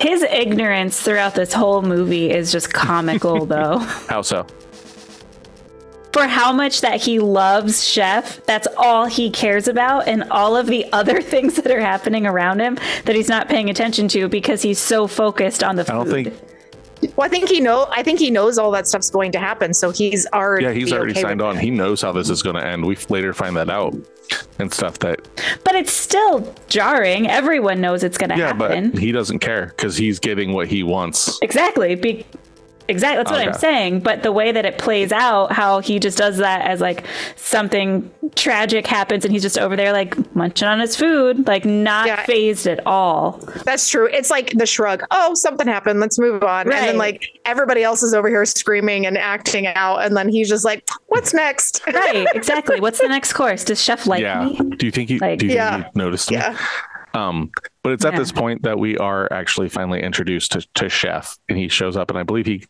His 0.00 0.22
ignorance 0.22 1.00
throughout 1.00 1.34
this 1.34 1.52
whole 1.52 1.82
movie 1.82 2.30
is 2.30 2.52
just 2.52 2.72
comical 2.72 3.46
though. 3.54 3.78
How 3.78 4.22
so? 4.22 4.46
For 6.18 6.26
how 6.26 6.52
much 6.52 6.80
that 6.80 7.00
he 7.00 7.20
loves 7.20 7.86
Chef, 7.86 8.44
that's 8.44 8.66
all 8.76 9.06
he 9.06 9.30
cares 9.30 9.68
about 9.68 10.08
and 10.08 10.24
all 10.32 10.56
of 10.56 10.66
the 10.66 10.84
other 10.92 11.22
things 11.32 11.54
that 11.54 11.70
are 11.70 11.78
happening 11.78 12.26
around 12.26 12.58
him 12.58 12.74
that 13.04 13.14
he's 13.14 13.28
not 13.28 13.48
paying 13.48 13.70
attention 13.70 14.08
to 14.08 14.28
because 14.28 14.60
he's 14.60 14.80
so 14.80 15.06
focused 15.06 15.62
on 15.62 15.76
the 15.76 15.84
food. 15.84 15.92
I 15.92 15.94
don't 15.94 16.10
think 16.10 16.34
Well, 17.16 17.24
I 17.24 17.28
think 17.28 17.48
he 17.48 17.60
know. 17.60 17.86
I 17.92 18.02
think 18.02 18.18
he 18.18 18.32
knows 18.32 18.58
all 18.58 18.72
that 18.72 18.88
stuff's 18.88 19.10
going 19.10 19.30
to 19.30 19.38
happen, 19.38 19.72
so 19.72 19.92
he's 19.92 20.26
already. 20.32 20.64
Yeah, 20.64 20.72
he's 20.72 20.92
already 20.92 21.12
okay 21.12 21.22
signed 21.22 21.40
with 21.40 21.50
on. 21.50 21.56
He 21.56 21.70
knows 21.70 22.02
how 22.02 22.10
this 22.10 22.30
is 22.30 22.42
going 22.42 22.56
to 22.56 22.66
end. 22.66 22.84
We 22.84 22.96
later 23.08 23.32
find 23.32 23.54
that 23.54 23.70
out 23.70 23.94
and 24.58 24.74
stuff. 24.74 24.98
That 24.98 25.20
But 25.62 25.76
it's 25.76 25.92
still 25.92 26.52
jarring. 26.66 27.28
Everyone 27.28 27.80
knows 27.80 28.02
it's 28.02 28.18
going 28.18 28.30
to 28.30 28.36
yeah, 28.36 28.48
happen. 28.48 28.90
but 28.90 29.00
he 29.00 29.12
doesn't 29.12 29.38
care 29.38 29.66
because 29.66 29.96
he's 29.96 30.18
getting 30.18 30.52
what 30.52 30.66
he 30.66 30.82
wants. 30.82 31.38
Exactly. 31.42 31.94
Be- 31.94 32.26
exactly 32.88 33.18
that's 33.18 33.30
what 33.30 33.40
Okay. 33.40 33.48
I'm 33.50 33.54
saying. 33.58 34.00
But 34.00 34.22
the 34.22 34.32
way 34.32 34.50
that 34.52 34.64
it 34.64 34.78
plays 34.78 35.12
out, 35.12 35.52
how 35.52 35.80
he 35.80 35.98
just 35.98 36.18
does 36.18 36.38
that 36.38 36.62
as 36.62 36.80
like 36.80 37.04
something 37.36 38.10
tragic 38.34 38.86
happens 38.86 39.24
and 39.24 39.32
he's 39.32 39.42
just 39.42 39.58
over 39.58 39.74
there 39.76 39.92
like 39.92 40.14
munching 40.34 40.68
on 40.68 40.80
his 40.80 40.94
food, 40.96 41.46
like 41.46 41.64
not 41.64 42.06
Yeah. 42.06 42.24
phased 42.24 42.66
at 42.66 42.86
all. 42.86 43.40
That's 43.64 43.88
true. 43.88 44.06
It's 44.12 44.30
like 44.30 44.50
the 44.56 44.66
shrug. 44.66 45.02
Oh, 45.10 45.34
something 45.34 45.66
happened. 45.66 46.00
Let's 46.00 46.18
move 46.18 46.42
on. 46.42 46.62
And 46.62 46.72
then 46.72 46.98
like 46.98 47.26
everybody 47.44 47.82
else 47.82 48.02
is 48.02 48.14
over 48.14 48.28
here 48.28 48.44
screaming 48.44 49.06
and 49.06 49.16
acting 49.16 49.66
out, 49.66 49.98
and 50.04 50.16
then 50.16 50.28
he's 50.28 50.48
just 50.48 50.64
like, 50.64 50.86
"What's 51.06 51.32
next?" 51.34 51.80
Right, 51.92 52.26
exactly. 52.34 52.80
What's 52.80 53.00
the 53.00 53.08
next 53.08 53.32
course? 53.32 53.64
Does 53.64 53.82
Chef 53.82 54.06
like 54.06 54.20
yeah. 54.20 54.44
me? 54.44 54.56
Do 54.76 54.86
you 54.86 54.92
think 54.92 55.08
he? 55.08 55.18
Like- 55.18 55.38
do 55.40 55.46
you 55.46 55.54
Yeah. 55.54 55.74
think 55.82 55.86
he 55.94 55.98
noticed 55.98 56.30
me? 56.30 56.36
yeah. 56.36 56.56
Um, 57.14 57.50
but 57.82 57.92
it's 57.94 58.04
at 58.04 58.12
Yeah. 58.12 58.18
this 58.18 58.30
point 58.32 58.62
that 58.62 58.78
we 58.78 58.96
are 58.98 59.32
actually 59.32 59.68
finally 59.70 60.02
introduced 60.02 60.52
to, 60.52 60.66
to 60.74 60.88
Chef, 60.88 61.36
and 61.48 61.56
he 61.58 61.68
shows 61.68 61.96
up, 61.96 62.10
and 62.10 62.18
I 62.18 62.22
believe 62.22 62.46
he 62.46 62.64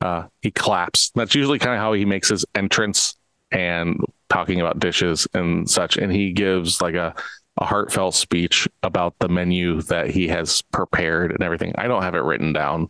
uh, 0.00 0.24
he 0.42 0.50
claps. 0.50 1.10
That's 1.14 1.34
usually 1.34 1.58
kind 1.58 1.74
of 1.74 1.80
how 1.80 1.92
he 1.92 2.04
makes 2.04 2.28
his 2.28 2.44
entrance 2.54 3.16
and 3.50 4.00
talking 4.28 4.60
about 4.60 4.78
dishes 4.78 5.26
and 5.34 5.68
such. 5.68 5.96
And 5.96 6.12
he 6.12 6.32
gives 6.32 6.80
like 6.80 6.94
a 6.94 7.14
a 7.58 7.66
heartfelt 7.66 8.14
speech 8.14 8.66
about 8.82 9.14
the 9.18 9.28
menu 9.28 9.82
that 9.82 10.08
he 10.08 10.28
has 10.28 10.62
prepared 10.72 11.32
and 11.32 11.42
everything. 11.42 11.74
I 11.76 11.88
don't 11.88 12.02
have 12.02 12.14
it 12.14 12.20
written 12.20 12.52
down. 12.52 12.88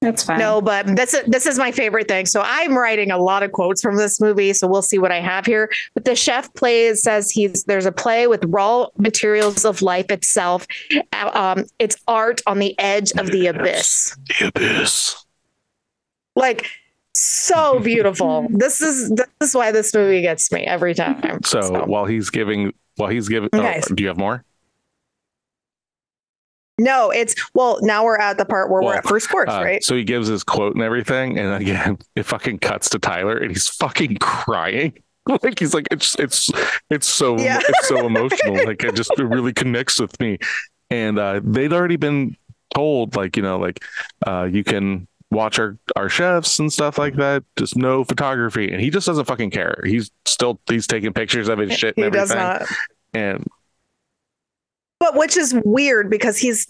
That's 0.00 0.22
fine. 0.22 0.38
No, 0.38 0.60
but 0.60 0.94
this 0.94 1.14
is 1.14 1.24
this 1.26 1.46
is 1.46 1.58
my 1.58 1.72
favorite 1.72 2.06
thing. 2.06 2.26
So 2.26 2.42
I'm 2.44 2.76
writing 2.76 3.10
a 3.10 3.18
lot 3.18 3.42
of 3.42 3.50
quotes 3.50 3.82
from 3.82 3.96
this 3.96 4.20
movie. 4.20 4.52
So 4.52 4.68
we'll 4.68 4.82
see 4.82 4.98
what 4.98 5.10
I 5.10 5.20
have 5.20 5.44
here. 5.46 5.70
But 5.94 6.04
the 6.04 6.14
chef 6.14 6.52
plays 6.54 7.02
says 7.02 7.30
he's 7.30 7.64
there's 7.64 7.86
a 7.86 7.92
play 7.92 8.26
with 8.26 8.44
raw 8.46 8.86
materials 8.96 9.64
of 9.64 9.82
life 9.82 10.10
itself. 10.10 10.66
Uh, 11.12 11.30
Um, 11.34 11.64
it's 11.78 11.96
art 12.06 12.42
on 12.46 12.58
the 12.58 12.78
edge 12.78 13.10
of 13.12 13.28
the 13.28 13.46
abyss. 13.46 14.16
The 14.38 14.48
abyss. 14.48 15.24
Like 16.38 16.66
so 17.14 17.80
beautiful. 17.84 18.46
this 18.50 18.80
is 18.80 19.10
this 19.10 19.26
is 19.42 19.54
why 19.54 19.72
this 19.72 19.92
movie 19.92 20.22
gets 20.22 20.50
me 20.52 20.62
every 20.62 20.94
time. 20.94 21.42
So, 21.44 21.84
while 21.84 22.04
he's 22.06 22.30
giving, 22.30 22.72
while 22.96 23.10
he's 23.10 23.28
giving, 23.28 23.50
oh, 23.52 23.80
do 23.94 24.02
you 24.02 24.08
have 24.08 24.16
more? 24.18 24.44
no, 26.80 27.10
it's 27.10 27.34
well. 27.54 27.78
Now 27.82 28.04
we're 28.04 28.18
at 28.18 28.38
the 28.38 28.44
part 28.44 28.70
where 28.70 28.80
we're 28.80 28.94
at 28.94 29.04
first 29.04 29.28
course, 29.28 29.50
Uh, 29.50 29.62
right? 29.64 29.82
So 29.82 29.96
he 29.96 30.04
gives 30.04 30.28
his 30.28 30.44
quote 30.44 30.74
and 30.74 30.82
everything, 30.82 31.36
and 31.36 31.60
again, 31.60 31.98
it 32.16 32.22
fucking 32.22 32.60
cuts 32.60 32.88
to 32.90 33.00
Tyler, 33.00 33.36
and 33.36 33.50
he's 33.50 33.68
fucking 33.68 34.16
crying. 34.18 34.92
Like 35.42 35.58
he's 35.58 35.74
like, 35.74 35.86
it's 35.90 36.14
it's 36.18 36.50
it's 36.88 37.06
so 37.06 37.36
Yeah. 37.38 37.58
it's 37.60 37.86
so 37.88 38.06
emotional. 38.06 38.64
Like 38.64 38.82
it 38.82 38.94
just 38.94 39.10
it 39.18 39.24
really 39.24 39.52
connects 39.52 40.00
with 40.00 40.18
me. 40.20 40.38
And 40.88 41.18
uh, 41.18 41.40
they'd 41.44 41.70
already 41.74 41.96
been 41.96 42.34
told, 42.74 43.14
like 43.14 43.36
you 43.36 43.42
know, 43.42 43.58
like 43.58 43.84
uh, 44.26 44.48
you 44.50 44.64
can 44.64 45.06
watch 45.30 45.58
our 45.58 45.76
our 45.96 46.08
chefs 46.08 46.58
and 46.58 46.72
stuff 46.72 46.98
like 46.98 47.16
that. 47.16 47.44
Just 47.56 47.76
no 47.76 48.04
photography, 48.04 48.70
and 48.70 48.80
he 48.80 48.90
just 48.90 49.06
doesn't 49.06 49.24
fucking 49.26 49.50
care. 49.50 49.80
He's 49.84 50.10
still 50.24 50.60
he's 50.68 50.86
taking 50.86 51.12
pictures 51.12 51.48
of 51.48 51.58
his 51.58 51.72
shit 51.76 51.96
and 51.96 52.04
He 52.04 52.10
does 52.10 52.30
not. 52.34 52.62
And 53.14 53.46
But 55.00 55.16
which 55.16 55.36
is 55.36 55.54
weird 55.64 56.10
because 56.10 56.38
he's 56.38 56.66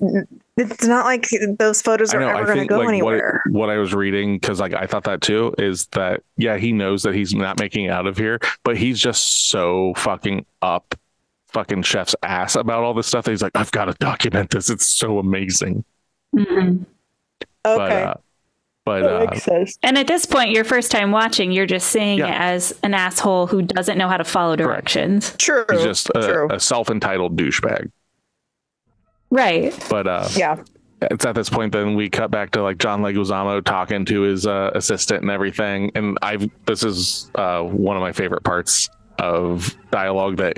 it's 0.57 0.85
not 0.87 1.05
like 1.05 1.27
those 1.59 1.81
photos 1.83 2.13
are 2.13 2.21
know. 2.21 2.29
ever 2.29 2.47
going 2.47 2.59
to 2.59 2.67
go 2.67 2.79
like 2.79 2.85
what, 2.87 2.93
anywhere. 2.93 3.43
what 3.51 3.71
I 3.71 3.79
was 3.79 3.95
reading 3.95 4.37
because 4.37 4.61
like 4.61 4.75
I 4.75 4.87
thought 4.87 5.05
that 5.05 5.21
too 5.21 5.55
is 5.59 5.87
that 5.89 6.23
yeah 6.37 6.57
he 6.57 6.73
knows 6.73 7.03
that 7.05 7.15
he's 7.15 7.35
not 7.35 7.59
making 7.59 7.87
it 7.87 7.91
out 7.91 8.07
of 8.07 8.17
here, 8.17 8.39
but 8.65 8.77
he's 8.77 8.99
just 8.99 9.49
so 9.49 9.95
fucking 9.97 10.45
up 10.63 10.95
fucking 11.49 11.83
chef's 11.83 12.15
ass 12.23 12.57
about 12.57 12.83
all 12.83 12.93
this 12.95 13.07
stuff. 13.07 13.25
That 13.25 13.31
he's 13.31 13.43
like, 13.43 13.53
I've 13.55 13.71
got 13.73 13.87
to 13.87 13.95
document 13.95 14.51
this. 14.51 14.69
It's 14.69 14.87
so 14.87 15.19
amazing. 15.19 15.85
Mhm. 16.35 16.85
But 17.63 17.81
okay. 17.81 18.03
uh, 18.03 18.15
but 18.89 19.03
that 19.27 19.33
uh, 19.35 19.39
sense. 19.39 19.79
And 19.83 19.99
at 19.99 20.07
this 20.07 20.27
point, 20.27 20.51
your 20.51 20.65
first 20.65 20.91
time 20.91 21.11
watching, 21.11 21.53
you're 21.53 21.67
just 21.67 21.89
seeing 21.89 22.19
Yeah. 22.19 22.27
it 22.29 22.55
as 22.57 22.79
an 22.83 22.95
asshole 22.95 23.47
who 23.47 23.63
doesn't 23.63 23.99
know 23.99 24.09
how 24.09 24.17
to 24.17 24.25
follow 24.25 24.57
directions. 24.57 25.35
True. 25.39 25.65
he's 25.71 25.83
just 25.83 26.11
true. 26.15 26.49
a, 26.51 26.57
a 26.57 26.61
self 26.61 26.91
entitled 26.91 27.37
douchebag. 27.37 27.91
Right. 29.31 29.75
But 29.91 30.07
uh, 30.07 30.29
yeah. 30.37 30.63
it's 31.03 31.27
at 31.27 31.35
this 31.35 31.51
point 31.51 31.73
then 31.73 31.95
we 31.95 32.09
cut 32.09 32.31
back 32.31 32.53
to 32.53 32.63
like 32.63 32.79
John 32.79 33.03
Leguizamo 33.03 33.63
talking 33.65 34.05
to 34.07 34.23
his 34.23 34.47
uh, 34.47 34.71
assistant 34.75 35.23
and 35.23 35.31
everything. 35.31 35.93
And 35.95 36.19
I've 36.23 36.49
this 36.67 36.83
is 36.83 37.31
uh, 37.35 37.63
one 37.63 37.97
of 37.97 38.01
my 38.01 38.13
favorite 38.13 38.43
parts 38.45 38.89
of 39.19 39.77
dialogue 39.91 40.37
that 40.39 40.57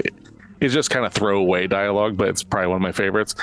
is 0.61 0.72
just 0.72 0.91
kind 0.91 1.05
of 1.07 1.12
throwaway 1.12 1.66
dialogue, 1.66 2.16
but 2.16 2.28
it's 2.28 2.43
probably 2.43 2.68
one 2.68 2.76
of 2.76 2.83
my 2.83 2.93
favorites. 2.93 3.35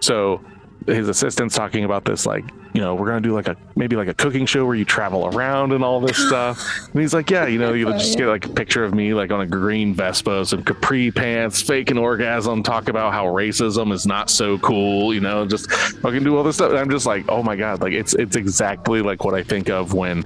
So 0.00 0.42
his 0.86 1.08
assistant's 1.08 1.54
talking 1.54 1.84
about 1.84 2.04
this 2.04 2.24
like 2.24 2.44
you 2.72 2.80
know 2.80 2.94
we're 2.94 3.06
gonna 3.06 3.20
do 3.20 3.34
like 3.34 3.48
a 3.48 3.56
maybe 3.76 3.96
like 3.96 4.08
a 4.08 4.14
cooking 4.14 4.46
show 4.46 4.64
where 4.64 4.74
you 4.74 4.84
travel 4.84 5.26
around 5.26 5.72
and 5.72 5.82
all 5.82 6.00
this 6.00 6.16
stuff. 6.26 6.64
And 6.92 7.00
he's 7.00 7.14
like 7.14 7.30
yeah 7.30 7.46
you 7.46 7.58
know 7.58 7.72
you 7.72 7.86
just 7.92 8.16
get 8.16 8.26
like 8.26 8.46
a 8.46 8.48
picture 8.48 8.84
of 8.84 8.94
me 8.94 9.14
like 9.14 9.30
on 9.30 9.40
a 9.40 9.46
green 9.46 9.94
vespa 9.94 10.44
some 10.44 10.62
capri 10.62 11.10
pants 11.10 11.60
fake 11.60 11.90
an 11.90 11.98
orgasm 11.98 12.62
talk 12.62 12.88
about 12.88 13.12
how 13.12 13.26
racism 13.26 13.92
is 13.92 14.06
not 14.06 14.30
so 14.30 14.58
cool 14.58 15.12
you 15.12 15.20
know 15.20 15.46
just 15.46 15.70
fucking 15.70 16.22
do 16.24 16.36
all 16.36 16.44
this 16.44 16.56
stuff. 16.56 16.70
And 16.70 16.78
i'm 16.78 16.90
just 16.90 17.06
like 17.06 17.24
oh 17.28 17.42
my 17.42 17.56
god 17.56 17.80
like 17.80 17.92
it's 17.92 18.14
it's 18.14 18.36
exactly 18.36 19.02
like 19.02 19.24
what 19.24 19.34
i 19.34 19.42
think 19.42 19.68
of 19.68 19.94
when 19.94 20.24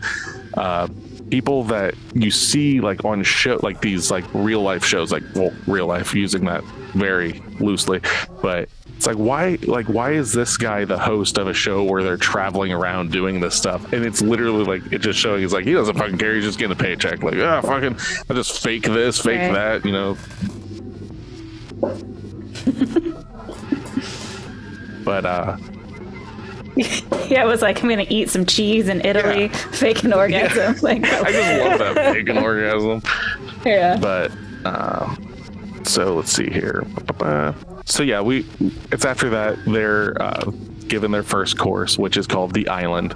uh 0.56 0.88
people 1.30 1.64
that 1.64 1.94
you 2.14 2.30
see 2.30 2.80
like 2.80 3.04
on 3.04 3.22
show 3.22 3.58
like 3.62 3.80
these 3.80 4.10
like 4.10 4.24
real 4.34 4.60
life 4.60 4.84
shows 4.84 5.10
like 5.10 5.22
well 5.34 5.52
real 5.66 5.86
life 5.86 6.14
using 6.14 6.44
that 6.44 6.62
very 6.94 7.42
loosely 7.60 8.00
but 8.42 8.68
it's 9.04 9.18
like 9.18 9.22
why 9.22 9.58
like 9.66 9.86
why 9.86 10.12
is 10.12 10.32
this 10.32 10.56
guy 10.56 10.86
the 10.86 10.98
host 10.98 11.36
of 11.36 11.46
a 11.46 11.52
show 11.52 11.84
where 11.84 12.02
they're 12.02 12.16
traveling 12.16 12.72
around 12.72 13.12
doing 13.12 13.38
this 13.38 13.54
stuff? 13.54 13.92
And 13.92 14.02
it's 14.04 14.22
literally 14.22 14.64
like 14.64 14.90
it 14.92 15.00
just 15.00 15.18
showing 15.18 15.42
he's 15.42 15.52
like 15.52 15.66
he 15.66 15.74
doesn't 15.74 15.98
fucking 15.98 16.16
care. 16.16 16.34
He's 16.34 16.44
just 16.44 16.58
getting 16.58 16.72
a 16.72 16.76
paycheck. 16.82 17.22
Like 17.22 17.34
ah 17.36 17.60
fucking 17.60 17.98
i 18.30 18.34
just 18.34 18.62
fake 18.62 18.84
this 18.84 19.20
fake 19.20 19.40
Right. 19.40 19.52
that 19.52 19.84
you 19.84 19.92
know? 19.92 20.16
But 25.04 25.26
uh 25.26 25.56
Yeah, 26.76 27.44
it 27.44 27.46
was 27.46 27.60
like, 27.60 27.82
I'm 27.82 27.88
going 27.90 28.04
to 28.04 28.12
eat 28.12 28.30
some 28.30 28.46
cheese 28.46 28.88
in 28.88 29.04
Italy, 29.04 29.48
fake 29.72 30.02
an 30.04 30.14
orgasm. 30.14 30.76
Like, 30.82 31.04
i 31.04 31.30
just 31.30 31.60
love 31.60 31.94
that 31.94 32.14
fake 32.14 32.28
an 32.30 32.38
orgasm. 32.38 33.02
Yeah. 33.66 33.98
but 33.98 34.32
uh, 34.64 35.14
so 35.84 36.14
let's 36.14 36.32
see 36.32 36.50
here 36.50 36.84
so 37.84 38.02
yeah 38.02 38.20
we 38.20 38.46
it's 38.92 39.04
after 39.04 39.30
that 39.30 39.58
they're 39.66 40.20
uh, 40.20 40.50
given 40.88 41.10
their 41.10 41.22
first 41.22 41.58
course 41.58 41.98
which 41.98 42.16
is 42.16 42.26
called 42.26 42.52
the 42.54 42.68
island 42.68 43.14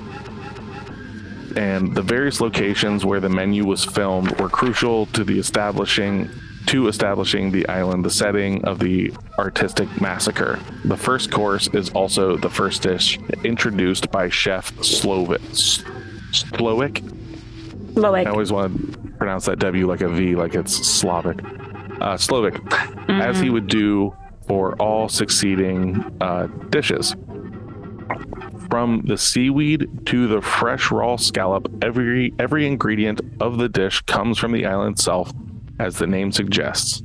and 1.56 1.94
the 1.94 2.02
various 2.02 2.40
locations 2.40 3.04
where 3.04 3.20
the 3.20 3.28
menu 3.28 3.64
was 3.64 3.84
filmed 3.84 4.38
were 4.40 4.48
crucial 4.48 5.06
to 5.06 5.24
the 5.24 5.38
establishing 5.38 6.28
to 6.66 6.88
establishing 6.88 7.50
the 7.50 7.66
island 7.68 8.04
the 8.04 8.10
setting 8.10 8.62
of 8.64 8.78
the 8.78 9.12
artistic 9.38 9.88
massacre 10.00 10.58
the 10.84 10.96
first 10.96 11.30
course 11.30 11.68
is 11.68 11.90
also 11.90 12.36
the 12.36 12.50
first 12.50 12.82
dish 12.82 13.18
introduced 13.44 14.10
by 14.10 14.28
chef 14.28 14.72
slovik 14.76 15.40
Slowik 16.32 17.02
Loic. 17.94 18.26
I 18.26 18.30
always 18.30 18.52
want 18.52 18.92
to 18.92 18.98
pronounce 19.18 19.46
that 19.46 19.58
W 19.58 19.86
like 19.86 20.02
a 20.02 20.08
V, 20.08 20.36
like 20.36 20.54
it's 20.54 20.74
Slavic. 20.86 21.40
Uh, 22.00 22.16
Slovak, 22.16 22.60
as 23.08 23.40
he 23.40 23.50
would 23.50 23.66
do 23.66 24.14
for 24.46 24.74
all 24.76 25.08
succeeding 25.08 26.04
uh, 26.20 26.46
dishes. 26.70 27.14
From 28.70 29.02
the 29.06 29.16
seaweed 29.18 30.06
to 30.06 30.26
the 30.26 30.40
fresh 30.40 30.90
raw 30.90 31.16
scallop, 31.16 31.68
every 31.82 32.32
every 32.38 32.66
ingredient 32.66 33.20
of 33.40 33.58
the 33.58 33.68
dish 33.68 34.00
comes 34.02 34.38
from 34.38 34.52
the 34.52 34.66
island 34.66 34.94
itself, 34.94 35.32
as 35.78 35.98
the 35.98 36.06
name 36.06 36.32
suggests. 36.32 37.02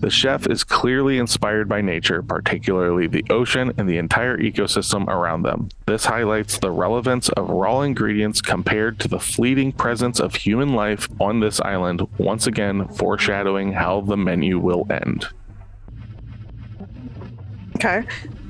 The 0.00 0.08
chef 0.10 0.46
is 0.46 0.64
clearly 0.64 1.18
inspired 1.18 1.68
by 1.68 1.82
nature, 1.82 2.22
particularly 2.22 3.06
the 3.06 3.24
ocean 3.28 3.74
and 3.76 3.86
the 3.86 3.98
entire 3.98 4.38
ecosystem 4.38 5.06
around 5.08 5.42
them. 5.42 5.68
This 5.86 6.06
highlights 6.06 6.58
the 6.58 6.70
relevance 6.70 7.28
of 7.30 7.50
raw 7.50 7.82
ingredients 7.82 8.40
compared 8.40 8.98
to 9.00 9.08
the 9.08 9.20
fleeting 9.20 9.72
presence 9.72 10.18
of 10.18 10.34
human 10.34 10.72
life 10.74 11.06
on 11.20 11.40
this 11.40 11.60
island, 11.60 12.06
once 12.16 12.46
again 12.46 12.88
foreshadowing 12.88 13.72
how 13.72 14.00
the 14.00 14.16
menu 14.16 14.58
will 14.58 14.86
end. 14.90 15.26
Okay. 17.76 18.06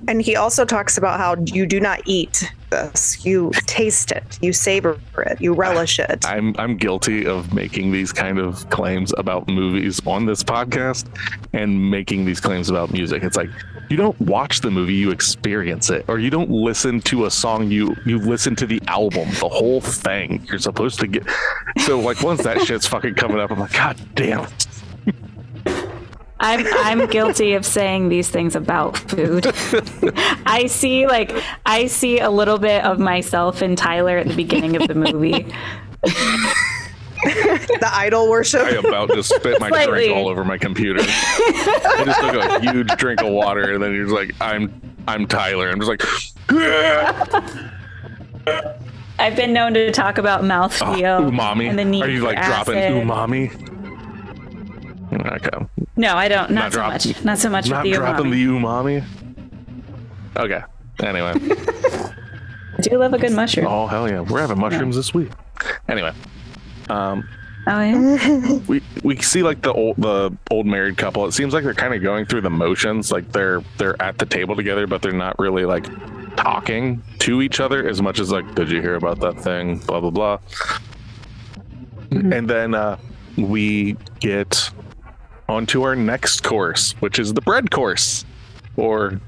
And 0.08 0.22
he 0.22 0.36
also 0.36 0.64
talks 0.64 0.96
about 0.96 1.18
how 1.18 1.36
you 1.46 1.66
do 1.66 1.80
not 1.80 2.00
eat 2.06 2.50
this. 2.70 3.24
You 3.24 3.50
taste 3.66 4.12
it, 4.12 4.38
you 4.40 4.52
savor 4.52 4.98
it, 5.18 5.40
you 5.40 5.52
relish 5.52 5.98
it. 5.98 6.24
I'm 6.28 6.54
I'm 6.58 6.76
guilty 6.76 7.26
of 7.26 7.52
making 7.52 7.92
these 7.92 8.12
kind 8.12 8.38
of 8.38 8.68
claims 8.70 9.12
about 9.18 9.48
movies 9.48 10.00
on 10.06 10.26
this 10.26 10.42
podcast 10.42 11.06
and 11.52 11.90
making 11.90 12.24
these 12.24 12.40
claims 12.40 12.70
about 12.70 12.92
music. 12.92 13.22
It's 13.22 13.36
like 13.36 13.50
you 13.90 13.96
don't 13.96 14.18
watch 14.20 14.60
the 14.60 14.70
movie, 14.70 14.94
you 14.94 15.10
experience 15.10 15.90
it, 15.90 16.04
or 16.08 16.18
you 16.18 16.30
don't 16.30 16.50
listen 16.50 17.00
to 17.02 17.26
a 17.26 17.30
song, 17.30 17.70
you 17.70 17.94
you 18.06 18.18
listen 18.18 18.54
to 18.56 18.66
the 18.66 18.80
album, 18.86 19.28
the 19.40 19.48
whole 19.48 19.80
thing. 19.80 20.46
You're 20.48 20.60
supposed 20.60 21.00
to 21.00 21.06
get 21.06 21.24
so 21.78 21.98
like 21.98 22.22
once 22.22 22.42
that 22.44 22.60
shit's 22.66 22.86
fucking 22.86 23.14
coming 23.14 23.40
up, 23.40 23.50
I'm 23.50 23.58
like, 23.58 23.72
God 23.72 24.00
damn. 24.14 24.46
I'm 26.40 26.66
I'm 26.66 27.06
guilty 27.08 27.52
of 27.52 27.64
saying 27.66 28.08
these 28.08 28.28
things 28.30 28.56
about 28.56 28.96
food. 28.96 29.46
I 30.46 30.66
see 30.68 31.06
like 31.06 31.32
I 31.66 31.86
see 31.86 32.18
a 32.18 32.30
little 32.30 32.58
bit 32.58 32.82
of 32.84 32.98
myself 32.98 33.62
in 33.62 33.76
Tyler 33.76 34.16
at 34.18 34.26
the 34.26 34.34
beginning 34.34 34.76
of 34.76 34.88
the 34.88 34.94
movie. 34.94 35.46
the 36.02 37.90
idol 37.92 38.30
worship. 38.30 38.62
I 38.62 38.70
about 38.70 39.10
to 39.10 39.22
spit 39.22 39.60
my 39.60 39.68
Slightly. 39.68 40.06
drink 40.06 40.16
all 40.16 40.28
over 40.28 40.42
my 40.44 40.56
computer. 40.56 41.00
I 41.02 42.02
just 42.06 42.20
took 42.20 42.34
a 42.34 42.60
huge 42.60 42.88
drink 42.96 43.20
of 43.20 43.30
water, 43.30 43.74
and 43.74 43.82
then 43.82 43.92
you're 43.92 44.04
just 44.06 44.16
like, 44.16 44.34
"I'm, 44.40 44.80
I'm 45.06 45.26
Tyler." 45.26 45.68
I'm 45.68 45.78
just 45.78 45.90
like, 45.90 46.02
I've 49.18 49.36
been 49.36 49.52
known 49.52 49.74
to 49.74 49.92
talk 49.92 50.16
about 50.16 50.40
oh, 50.40 50.44
mouthfeel 50.44 51.26
ah, 51.26 51.30
umami. 51.30 51.68
and 51.68 51.78
the 51.78 51.84
need 51.84 52.02
Are 52.02 52.08
you 52.08 52.20
for 52.20 52.28
like 52.28 52.42
dropping 52.42 52.76
umami? 52.76 53.76
Okay, 55.12 55.66
No, 55.96 56.14
I 56.16 56.28
don't. 56.28 56.50
Not, 56.50 56.62
Not 56.64 56.72
so 56.72 56.78
drop- 56.78 56.92
much. 56.92 57.24
Not 57.24 57.38
so 57.38 57.50
much 57.50 57.68
not 57.68 57.84
with 57.84 57.92
the 57.92 57.98
dropping 57.98 58.26
umami. 58.26 59.04
the 60.34 60.36
umami. 60.36 60.44
Okay. 60.44 60.62
Anyway, 61.02 61.32
I 62.78 62.80
do 62.82 62.98
love 62.98 63.12
a 63.14 63.18
good 63.18 63.32
mushroom. 63.32 63.66
Oh, 63.66 63.86
hell 63.86 64.08
yeah, 64.08 64.20
we're 64.20 64.40
having 64.40 64.58
mushrooms 64.60 64.94
this 64.96 65.12
week. 65.14 65.30
Anyway, 65.88 66.12
um, 66.88 67.28
Oh 67.66 67.82
yeah. 67.82 68.58
we 68.68 68.80
we 69.02 69.16
see 69.20 69.42
like 69.42 69.60
the 69.62 69.72
old 69.72 69.96
the 69.98 70.34
old 70.50 70.66
married 70.66 70.96
couple. 70.96 71.26
It 71.26 71.32
seems 71.32 71.52
like 71.52 71.64
they're 71.64 71.74
kind 71.74 71.94
of 71.94 72.02
going 72.02 72.24
through 72.26 72.40
the 72.42 72.50
motions. 72.50 73.10
Like 73.12 73.32
they're 73.32 73.62
they're 73.78 74.00
at 74.00 74.18
the 74.18 74.26
table 74.26 74.56
together, 74.56 74.86
but 74.86 75.02
they're 75.02 75.12
not 75.12 75.38
really 75.38 75.64
like 75.66 75.86
talking 76.36 77.02
to 77.18 77.42
each 77.42 77.60
other 77.60 77.86
as 77.86 78.00
much 78.00 78.18
as 78.20 78.30
like, 78.30 78.54
did 78.54 78.70
you 78.70 78.80
hear 78.80 78.94
about 78.94 79.20
that 79.20 79.38
thing? 79.40 79.78
Blah 79.78 80.00
blah 80.00 80.10
blah. 80.10 80.38
And 82.12 82.48
then 82.48 82.74
uh, 82.74 82.96
we 83.36 83.96
get 84.20 84.70
onto 85.50 85.82
our 85.82 85.96
next 85.96 86.42
course, 86.42 86.92
which 87.00 87.18
is 87.18 87.34
the 87.34 87.40
bread 87.42 87.70
course, 87.70 88.24
or 88.76 89.20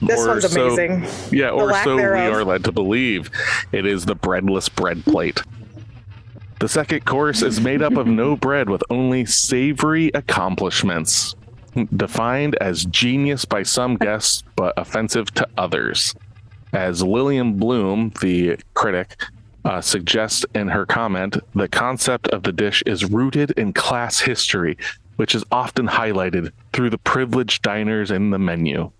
This 0.00 0.20
or 0.20 0.28
one's 0.28 0.50
so- 0.50 0.66
amazing. 0.74 1.06
yeah, 1.36 1.50
or 1.50 1.72
so 1.84 1.96
we 1.96 2.02
are 2.02 2.44
led 2.44 2.64
to 2.64 2.72
believe. 2.72 3.30
It 3.72 3.84
is 3.84 4.06
the 4.06 4.14
breadless 4.14 4.68
bread 4.68 5.04
plate. 5.04 5.42
The 6.60 6.68
second 6.68 7.04
course 7.04 7.42
is 7.42 7.60
made 7.60 7.82
up 7.82 7.96
of 7.96 8.06
no 8.06 8.36
bread 8.46 8.70
with 8.70 8.82
only 8.90 9.24
savory 9.26 10.10
accomplishments, 10.14 11.34
defined 11.96 12.54
as 12.60 12.84
genius 12.86 13.44
by 13.44 13.62
some 13.64 13.96
guests 14.06 14.44
but 14.56 14.72
offensive 14.76 15.32
to 15.34 15.48
others. 15.58 16.14
As 16.72 17.02
Lillian 17.02 17.54
Bloom, 17.58 18.12
the 18.20 18.56
critic, 18.74 19.16
uh, 19.64 19.80
suggests 19.80 20.44
in 20.54 20.68
her 20.68 20.86
comment, 20.86 21.36
the 21.54 21.68
concept 21.68 22.28
of 22.28 22.42
the 22.42 22.52
dish 22.52 22.82
is 22.86 23.04
rooted 23.04 23.50
in 23.52 23.72
class 23.72 24.20
history, 24.20 24.76
which 25.16 25.34
is 25.34 25.44
often 25.52 25.86
highlighted 25.86 26.50
through 26.72 26.90
the 26.90 26.98
privileged 26.98 27.62
diners 27.62 28.10
in 28.10 28.30
the 28.30 28.38
menu. 28.38 28.90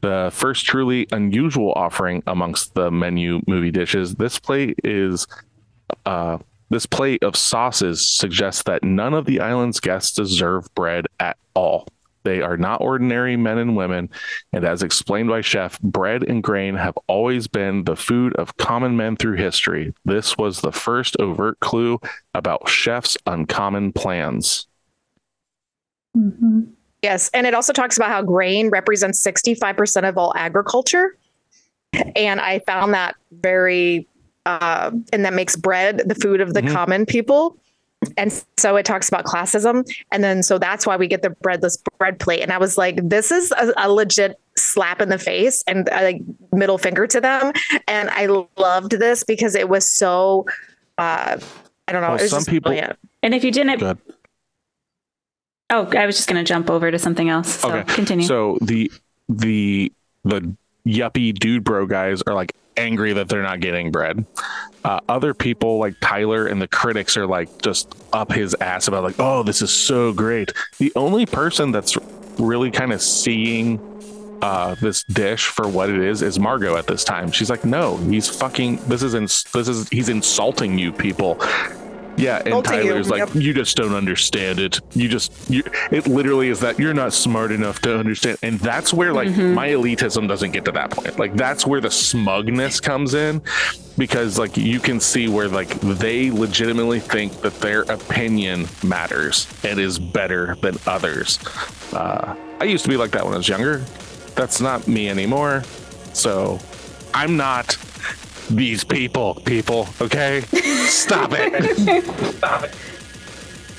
The 0.00 0.30
first 0.32 0.66
truly 0.66 1.06
unusual 1.12 1.72
offering 1.76 2.24
amongst 2.26 2.74
the 2.74 2.90
menu 2.90 3.40
movie 3.46 3.70
dishes, 3.70 4.16
this 4.16 4.38
plate 4.38 4.80
is 4.82 5.28
uh, 6.04 6.38
this 6.70 6.86
plate 6.86 7.22
of 7.22 7.36
sauces 7.36 8.06
suggests 8.08 8.62
that 8.64 8.82
none 8.82 9.14
of 9.14 9.26
the 9.26 9.40
island's 9.40 9.78
guests 9.78 10.16
deserve 10.16 10.74
bread 10.74 11.06
at 11.20 11.36
all. 11.54 11.86
They 12.24 12.40
are 12.40 12.56
not 12.56 12.80
ordinary 12.80 13.36
men 13.36 13.58
and 13.58 13.76
women, 13.76 14.08
and 14.52 14.64
as 14.64 14.82
explained 14.82 15.28
by 15.28 15.40
Chef, 15.40 15.80
bread 15.80 16.22
and 16.22 16.42
grain 16.42 16.74
have 16.76 16.96
always 17.06 17.46
been 17.48 17.84
the 17.84 17.96
food 17.96 18.34
of 18.36 18.56
common 18.56 18.96
men 18.96 19.16
through 19.16 19.36
history. 19.36 19.92
This 20.04 20.38
was 20.38 20.60
the 20.60 20.72
first 20.72 21.16
overt 21.18 21.58
clue 21.60 22.00
about 22.34 22.68
Chef's 22.68 23.16
uncommon 23.26 23.92
plans. 23.92 24.66
Yes, 27.02 27.30
and 27.34 27.46
it 27.46 27.54
also 27.54 27.72
talks 27.72 27.96
about 27.96 28.10
how 28.10 28.22
grain 28.22 28.70
represents 28.70 29.20
65% 29.26 30.08
of 30.08 30.16
all 30.18 30.32
agriculture. 30.36 31.16
And 32.14 32.40
I 32.40 32.60
found 32.60 32.94
that 32.94 33.16
very 33.32 34.06
uh, 34.44 34.90
and 35.12 35.24
that 35.24 35.34
makes 35.34 35.54
bread 35.54 36.02
the 36.04 36.16
food 36.16 36.40
of 36.40 36.52
the 36.52 36.62
Mhm. 36.62 36.72
common 36.72 37.06
people. 37.06 37.56
And 38.16 38.32
so 38.58 38.76
it 38.76 38.84
talks 38.84 39.08
about 39.08 39.24
classism. 39.24 39.84
And 40.10 40.22
then 40.24 40.42
so 40.42 40.58
that's 40.58 40.86
why 40.86 40.96
we 40.96 41.06
get 41.06 41.22
the 41.22 41.30
breadless 41.30 41.76
bread 41.98 42.18
plate. 42.18 42.40
And 42.42 42.52
I 42.52 42.58
was 42.58 42.76
like, 42.76 42.96
this 43.08 43.30
is 43.30 43.52
a, 43.52 43.72
a 43.76 43.90
legit 43.90 44.38
slap 44.56 45.00
in 45.00 45.08
the 45.08 45.18
face 45.18 45.62
and 45.66 45.88
uh, 45.90 46.00
like 46.02 46.20
middle 46.52 46.78
finger 46.78 47.06
to 47.06 47.20
them. 47.20 47.52
And 47.88 48.10
I 48.10 48.26
loved 48.56 48.92
this 48.92 49.24
because 49.24 49.54
it 49.54 49.68
was 49.68 49.88
so 49.88 50.46
uh 50.98 51.38
I 51.88 51.92
don't 51.92 52.02
know. 52.02 52.08
Well, 52.08 52.18
it 52.18 52.22
was 52.22 52.30
some 52.30 52.38
just 52.40 52.48
people- 52.48 52.70
brilliant. 52.70 52.98
And 53.22 53.34
if 53.34 53.44
you 53.44 53.50
didn't, 53.52 53.82
oh, 55.70 55.86
I 55.96 56.06
was 56.06 56.16
just 56.16 56.28
going 56.28 56.42
to 56.42 56.48
jump 56.48 56.70
over 56.70 56.90
to 56.90 56.98
something 56.98 57.28
else. 57.28 57.60
So 57.60 57.70
Okay. 57.72 57.94
continue. 57.94 58.26
So 58.26 58.58
the 58.60 58.90
the 59.28 59.92
the 60.24 60.54
yuppie 60.86 61.32
dude 61.32 61.64
bro 61.64 61.86
guys 61.86 62.22
are 62.22 62.34
like 62.34 62.52
angry 62.76 63.12
that 63.12 63.28
they're 63.28 63.42
not 63.42 63.60
getting 63.60 63.90
bread. 63.90 64.24
Uh, 64.84 65.00
other 65.08 65.32
people 65.34 65.78
like 65.78 65.94
Tyler 66.00 66.46
and 66.46 66.60
the 66.60 66.68
critics 66.68 67.16
are 67.16 67.26
like 67.26 67.62
just 67.62 67.94
up 68.12 68.32
his 68.32 68.54
ass 68.60 68.88
about 68.88 69.04
like, 69.04 69.14
oh, 69.18 69.42
this 69.42 69.62
is 69.62 69.70
so 69.72 70.12
great. 70.12 70.52
The 70.78 70.92
only 70.96 71.26
person 71.26 71.70
that's 71.70 71.96
really 72.38 72.70
kind 72.70 72.92
of 72.92 73.00
seeing 73.00 73.80
uh, 74.42 74.74
this 74.74 75.04
dish 75.04 75.46
for 75.46 75.68
what 75.68 75.88
it 75.88 76.00
is 76.00 76.20
is 76.20 76.38
Margot 76.38 76.76
at 76.76 76.86
this 76.88 77.04
time. 77.04 77.30
She's 77.30 77.48
like, 77.48 77.64
no, 77.64 77.96
he's 77.98 78.28
fucking. 78.28 78.76
This 78.88 79.02
is 79.02 79.14
ins- 79.14 79.44
this 79.44 79.68
is 79.68 79.88
he's 79.88 80.08
insulting 80.08 80.78
you 80.78 80.92
people. 80.92 81.40
Yeah, 82.16 82.42
and 82.44 82.54
you, 82.54 82.62
Tyler's 82.62 83.10
like, 83.10 83.18
yep. 83.18 83.34
you 83.34 83.54
just 83.54 83.76
don't 83.76 83.94
understand 83.94 84.58
it. 84.58 84.80
You 84.94 85.08
just, 85.08 85.50
you, 85.50 85.62
it 85.90 86.06
literally 86.06 86.48
is 86.48 86.60
that 86.60 86.78
you're 86.78 86.94
not 86.94 87.12
smart 87.12 87.52
enough 87.52 87.80
to 87.82 87.98
understand. 87.98 88.38
And 88.42 88.58
that's 88.58 88.92
where 88.92 89.12
like 89.12 89.28
my 89.36 89.68
elitism 89.68 90.28
doesn't 90.28 90.52
get 90.52 90.64
to 90.66 90.72
that 90.72 90.90
point. 90.90 91.18
Like 91.18 91.34
that's 91.34 91.66
where 91.66 91.80
the 91.80 91.90
smugness 91.90 92.80
comes 92.80 93.14
in 93.14 93.42
because 93.96 94.38
like 94.38 94.56
you 94.56 94.80
can 94.80 95.00
see 95.00 95.28
where 95.28 95.48
like 95.48 95.68
they 95.80 96.30
legitimately 96.30 97.00
think 97.00 97.40
that 97.42 97.54
their 97.60 97.82
opinion 97.82 98.66
matters 98.82 99.46
and 99.64 99.78
is 99.78 99.98
better 99.98 100.56
than 100.56 100.76
others. 100.86 101.38
Uh, 101.92 102.36
I 102.60 102.64
used 102.64 102.84
to 102.84 102.90
be 102.90 102.96
like 102.96 103.10
that 103.12 103.24
when 103.24 103.34
I 103.34 103.38
was 103.38 103.48
younger. 103.48 103.78
That's 104.34 104.60
not 104.60 104.86
me 104.88 105.08
anymore. 105.08 105.62
So 106.12 106.58
I'm 107.14 107.36
not 107.36 107.76
these 108.56 108.84
people, 108.84 109.34
people, 109.34 109.88
okay? 110.00 110.42
Stop 110.86 111.30
it. 111.34 112.04
Stop 112.36 112.64
it. 112.64 112.74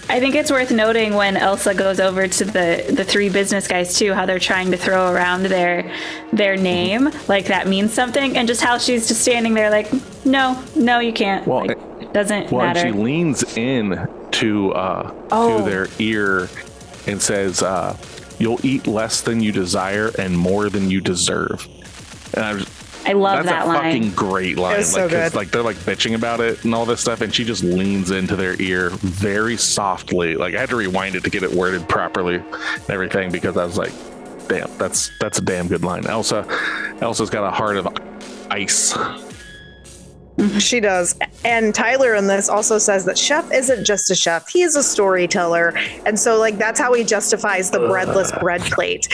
I 0.09 0.19
think 0.19 0.35
it's 0.35 0.51
worth 0.51 0.69
noting 0.71 1.13
when 1.13 1.37
Elsa 1.37 1.73
goes 1.73 1.99
over 1.99 2.27
to 2.27 2.45
the 2.45 2.85
the 2.93 3.03
three 3.05 3.29
business 3.29 3.67
guys 3.67 3.97
too, 3.97 4.13
how 4.13 4.25
they're 4.25 4.37
trying 4.37 4.69
to 4.71 4.77
throw 4.77 5.11
around 5.11 5.43
their 5.43 5.89
their 6.33 6.57
name 6.57 7.09
like 7.27 7.45
that 7.45 7.67
means 7.67 7.93
something, 7.93 8.35
and 8.37 8.47
just 8.47 8.61
how 8.61 8.77
she's 8.77 9.07
just 9.07 9.21
standing 9.21 9.53
there 9.53 9.69
like, 9.69 9.89
no, 10.25 10.61
no, 10.75 10.99
you 10.99 11.13
can't. 11.13 11.47
Well, 11.47 11.65
like, 11.67 11.71
it- 11.77 12.13
doesn't 12.13 12.51
Well, 12.51 12.63
and 12.65 12.75
matter. 12.75 12.89
she 12.89 12.93
leans 12.93 13.57
in 13.57 14.07
to 14.33 14.71
uh, 14.73 15.11
Oh. 15.31 15.57
to 15.63 15.63
their 15.69 15.87
ear 15.99 16.47
and 17.07 17.19
says, 17.19 17.63
uh, 17.63 17.97
"You'll 18.37 18.63
eat 18.63 18.85
less 18.85 19.21
than 19.21 19.41
you 19.41 19.51
desire 19.51 20.11
and 20.19 20.37
more 20.37 20.69
than 20.69 20.91
you 20.91 21.01
deserve." 21.01 21.67
And 22.35 22.43
I 22.45 22.53
was, 22.53 22.65
I 23.05 23.13
love 23.13 23.43
that's 23.43 23.47
that 23.47 23.67
line. 23.67 23.73
That's 23.73 23.83
a 23.83 23.89
line. 23.89 24.11
fucking 24.11 24.29
great 24.29 24.57
line. 24.57 24.79
It's 24.79 24.91
so 24.91 25.09
good. 25.09 25.33
like 25.35 25.51
they're 25.51 25.63
like 25.63 25.77
bitching 25.77 26.15
about 26.15 26.39
it 26.39 26.63
and 26.63 26.73
all 26.73 26.85
this 26.85 27.01
stuff, 27.01 27.21
and 27.21 27.33
she 27.33 27.43
just 27.43 27.63
leans 27.63 28.11
into 28.11 28.35
their 28.35 28.59
ear 28.61 28.89
very 28.91 29.57
softly. 29.57 30.35
Like 30.35 30.55
I 30.55 30.59
had 30.59 30.69
to 30.69 30.75
rewind 30.75 31.15
it 31.15 31.23
to 31.23 31.29
get 31.29 31.43
it 31.43 31.51
worded 31.51 31.87
properly 31.89 32.35
and 32.35 32.89
everything 32.89 33.31
because 33.31 33.57
I 33.57 33.65
was 33.65 33.77
like, 33.77 33.91
"Damn, 34.47 34.69
that's 34.77 35.11
that's 35.19 35.37
a 35.39 35.41
damn 35.41 35.67
good 35.67 35.83
line." 35.83 36.05
Elsa, 36.07 36.47
Elsa's 37.01 37.29
got 37.29 37.43
a 37.45 37.51
heart 37.51 37.77
of 37.77 37.87
ice. 38.49 38.95
She 40.59 40.79
does. 40.79 41.15
And 41.45 41.75
Tyler 41.75 42.15
in 42.15 42.27
this 42.27 42.49
also 42.49 42.77
says 42.77 43.05
that 43.05 43.17
Chef 43.17 43.51
isn't 43.53 43.85
just 43.85 44.09
a 44.09 44.15
chef, 44.15 44.47
he's 44.49 44.75
a 44.75 44.83
storyteller. 44.83 45.73
And 46.05 46.19
so, 46.19 46.39
like, 46.39 46.57
that's 46.57 46.79
how 46.79 46.93
he 46.93 47.03
justifies 47.03 47.69
the 47.69 47.79
breadless 47.79 48.31
bread 48.39 48.61
plate. 48.61 49.07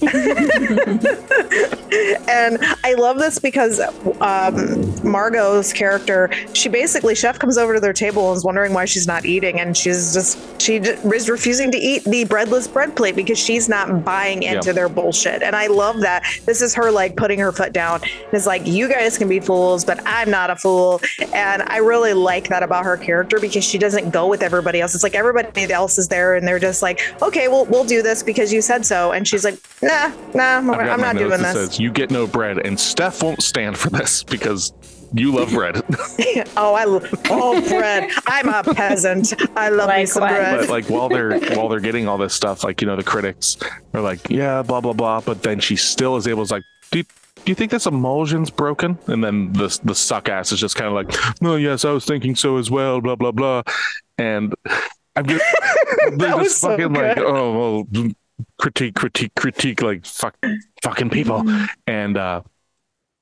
and 2.28 2.58
I 2.84 2.94
love 2.98 3.18
this 3.18 3.38
because 3.38 3.80
um, 4.20 5.08
Margot's 5.08 5.72
character, 5.72 6.30
she 6.52 6.68
basically, 6.68 7.14
Chef 7.14 7.38
comes 7.38 7.56
over 7.58 7.74
to 7.74 7.80
their 7.80 7.92
table 7.92 8.28
and 8.30 8.36
is 8.36 8.44
wondering 8.44 8.72
why 8.74 8.84
she's 8.84 9.06
not 9.06 9.24
eating. 9.26 9.60
And 9.60 9.76
she's 9.76 10.12
just, 10.14 10.38
she 10.60 10.76
is 10.76 11.28
refusing 11.30 11.70
to 11.72 11.78
eat 11.78 12.04
the 12.04 12.24
breadless 12.24 12.66
bread 12.66 12.96
plate 12.96 13.16
because 13.16 13.38
she's 13.38 13.68
not 13.68 14.04
buying 14.04 14.42
into 14.42 14.68
Yeah. 14.68 14.72
their 14.72 14.88
bullshit. 14.88 15.42
And 15.42 15.54
I 15.54 15.66
love 15.68 16.00
that. 16.00 16.24
This 16.46 16.62
is 16.62 16.74
her, 16.74 16.90
like, 16.90 17.16
putting 17.16 17.38
her 17.38 17.52
foot 17.52 17.72
down. 17.72 18.00
It's 18.32 18.46
like, 18.46 18.66
you 18.66 18.88
guys 18.88 19.18
can 19.18 19.28
be 19.28 19.40
fools, 19.40 19.84
but 19.84 20.00
I'm 20.06 20.30
not 20.30 20.47
not 20.48 20.56
a 20.56 20.60
fool. 20.60 21.00
And 21.32 21.62
I 21.62 21.78
really 21.78 22.14
like 22.14 22.48
that 22.48 22.62
about 22.62 22.84
her 22.84 22.96
character 22.96 23.38
because 23.38 23.64
she 23.64 23.78
doesn't 23.78 24.10
go 24.10 24.26
with 24.26 24.42
everybody 24.42 24.80
else. 24.80 24.94
It's 24.94 25.04
like 25.04 25.14
everybody 25.14 25.72
else 25.72 25.98
is 25.98 26.08
there 26.08 26.34
and 26.34 26.46
they're 26.46 26.58
just 26.58 26.82
like, 26.82 27.00
okay, 27.22 27.48
well, 27.48 27.66
we'll 27.66 27.84
do 27.84 28.02
this 28.02 28.22
because 28.22 28.52
you 28.52 28.62
said 28.62 28.84
so. 28.84 29.12
And 29.12 29.26
she's 29.26 29.44
like, 29.44 29.58
nah, 29.82 30.12
nah, 30.34 30.58
I'm, 30.58 30.70
I've 30.70 30.78
got 30.78 30.88
I'm 30.88 31.00
not 31.00 31.16
doing 31.16 31.30
that 31.30 31.54
this. 31.54 31.70
Says, 31.70 31.80
you 31.80 31.90
get 31.90 32.10
no 32.10 32.26
bread, 32.26 32.58
and 32.58 32.78
Steph 32.78 33.22
won't 33.22 33.42
stand 33.42 33.76
for 33.76 33.90
this 33.90 34.22
because 34.24 34.72
you 35.14 35.32
love 35.32 35.50
bread. 35.50 35.76
oh, 36.56 36.74
I 36.74 36.84
lo- 36.84 37.02
oh 37.30 37.60
bread. 37.68 38.10
I'm 38.26 38.48
a 38.48 38.62
peasant. 38.62 39.34
I 39.56 39.68
love 39.68 39.90
me 39.90 40.06
some 40.06 40.22
bread. 40.22 40.60
but 40.60 40.68
like 40.68 40.86
while 40.86 41.08
they're 41.08 41.38
while 41.56 41.68
they're 41.68 41.80
getting 41.80 42.08
all 42.08 42.18
this 42.18 42.34
stuff, 42.34 42.64
like 42.64 42.80
you 42.80 42.86
know, 42.86 42.96
the 42.96 43.02
critics 43.02 43.56
are 43.94 44.00
like, 44.00 44.28
yeah, 44.30 44.62
blah 44.62 44.80
blah 44.80 44.92
blah. 44.92 45.20
But 45.20 45.42
then 45.42 45.60
she 45.60 45.76
still 45.76 46.16
is 46.16 46.26
able 46.26 46.46
to 46.46 46.54
like, 46.54 46.64
do 46.90 46.98
you, 46.98 47.04
do 47.44 47.50
you 47.50 47.54
think 47.54 47.70
this 47.70 47.86
emulsion's 47.86 48.50
broken? 48.50 48.98
And 49.06 49.22
then 49.22 49.52
the 49.52 49.78
the 49.84 49.94
suck 49.94 50.28
ass 50.28 50.52
is 50.52 50.60
just 50.60 50.76
kind 50.76 50.88
of 50.88 50.94
like, 50.94 51.42
no, 51.42 51.56
yes, 51.56 51.84
I 51.84 51.90
was 51.90 52.04
thinking 52.04 52.34
so 52.34 52.56
as 52.56 52.70
well. 52.70 53.00
Blah 53.00 53.16
blah 53.16 53.32
blah. 53.32 53.62
And 54.18 54.54
I'm 55.16 55.26
just 55.26 55.44
they're 56.16 56.38
just 56.38 56.58
so 56.58 56.70
fucking 56.70 56.92
like, 56.92 57.18
oh 57.18 57.84
well, 57.92 58.12
critique, 58.58 58.94
critique, 58.94 59.34
critique, 59.34 59.82
like 59.82 60.06
fuck, 60.06 60.36
fucking 60.82 61.10
people. 61.10 61.42
Mm-hmm. 61.42 61.64
And 61.86 62.16
uh, 62.16 62.42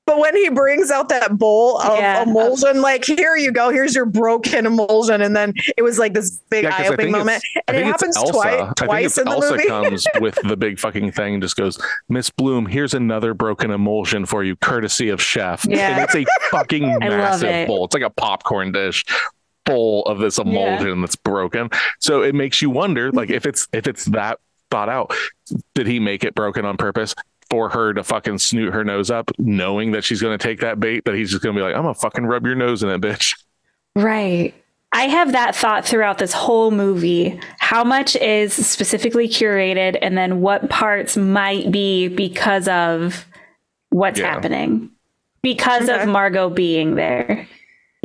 But 0.07 0.17
when 0.19 0.35
he 0.35 0.49
brings 0.49 0.89
out 0.89 1.09
that 1.09 1.37
bowl 1.37 1.77
of 1.79 1.99
Yeah. 1.99 2.23
emulsion, 2.23 2.81
like 2.81 3.05
here 3.05 3.35
you 3.35 3.51
go, 3.51 3.69
here's 3.69 3.93
your 3.93 4.05
broken 4.05 4.65
emulsion, 4.65 5.21
and 5.21 5.35
then 5.35 5.53
it 5.77 5.83
was 5.83 5.99
like 5.99 6.13
this 6.13 6.39
big 6.49 6.63
Yeah, 6.63 6.71
'cause 6.71 6.79
I 6.79 6.89
eye-opening 6.91 7.11
moment, 7.11 7.43
and 7.67 7.75
it 7.77 7.81
think 7.81 7.93
it's 7.93 8.01
happens 8.01 8.17
Elsa. 8.17 8.31
twice, 8.33 8.53
I 8.53 8.57
think 8.63 8.75
twice 8.77 9.05
it's 9.05 9.17
in 9.19 9.25
the 9.25 9.31
Elsa 9.31 9.51
movie. 9.51 9.67
comes 9.67 10.07
with 10.21 10.39
the 10.43 10.57
big 10.57 10.79
fucking 10.79 11.11
thing 11.11 11.33
and 11.35 11.43
just 11.43 11.57
goes, 11.57 11.77
Miss 12.09 12.29
Bloom, 12.29 12.65
here's 12.67 12.93
another 12.95 13.33
broken 13.33 13.69
emulsion 13.69 14.25
for 14.25 14.43
you, 14.43 14.55
courtesy 14.55 15.09
of 15.09 15.21
Chef. 15.21 15.65
Yeah. 15.69 15.89
And 15.99 16.01
it's 16.03 16.15
a 16.15 16.25
fucking 16.49 16.87
massive 16.99 17.49
it. 17.49 17.67
bowl. 17.67 17.85
It's 17.85 17.93
like 17.93 18.01
a 18.03 18.09
popcorn 18.09 18.71
dish 18.71 19.03
full 19.65 20.03
of 20.05 20.19
this 20.19 20.37
emulsion 20.37 21.01
that's 21.01 21.17
broken. 21.17 21.69
So 21.99 22.21
it 22.21 22.33
makes 22.33 22.61
you 22.61 22.69
wonder, 22.69 23.11
like, 23.11 23.29
if 23.39 23.45
it's 23.45 23.67
if 23.73 23.87
it's 23.87 24.05
that 24.05 24.39
thought 24.71 24.87
out, 24.89 25.13
did 25.75 25.85
he 25.87 25.99
make 25.99 26.23
it 26.23 26.33
broken 26.33 26.63
on 26.65 26.77
purpose? 26.77 27.13
For 27.49 27.69
her 27.69 27.93
to 27.93 28.03
fucking 28.03 28.39
snoot 28.39 28.73
her 28.73 28.83
nose 28.83 29.09
up, 29.09 29.31
knowing 29.37 29.91
that 29.91 30.03
she's 30.03 30.21
going 30.21 30.37
to 30.37 30.41
take 30.43 30.59
that 30.59 30.79
bait, 30.79 31.05
that 31.05 31.15
he's 31.15 31.31
just 31.31 31.41
going 31.43 31.55
to 31.55 31.59
be 31.59 31.63
like, 31.63 31.75
"I'm 31.75 31.83
gonna 31.83 31.93
fucking 31.93 32.25
rub 32.25 32.45
your 32.45 32.55
nose 32.55 32.83
in 32.83 32.89
it, 32.89 32.99
bitch." 32.99 33.35
Right. 33.95 34.53
I 34.91 35.03
have 35.03 35.31
that 35.33 35.55
thought 35.55 35.85
throughout 35.85 36.17
this 36.17 36.33
whole 36.33 36.71
movie. 36.71 37.39
How 37.59 37.83
much 37.83 38.15
is 38.17 38.53
specifically 38.53 39.27
curated, 39.27 39.97
and 40.01 40.17
then 40.17 40.41
what 40.41 40.69
parts 40.69 41.15
might 41.17 41.71
be 41.71 42.07
because 42.07 42.67
of 42.67 43.25
what's 43.89 44.19
Yeah. 44.19 44.33
happening? 44.33 44.89
Because 45.41 45.89
Okay. 45.89 46.01
of 46.03 46.09
Margot 46.09 46.49
being 46.49 46.95
there. 46.95 47.47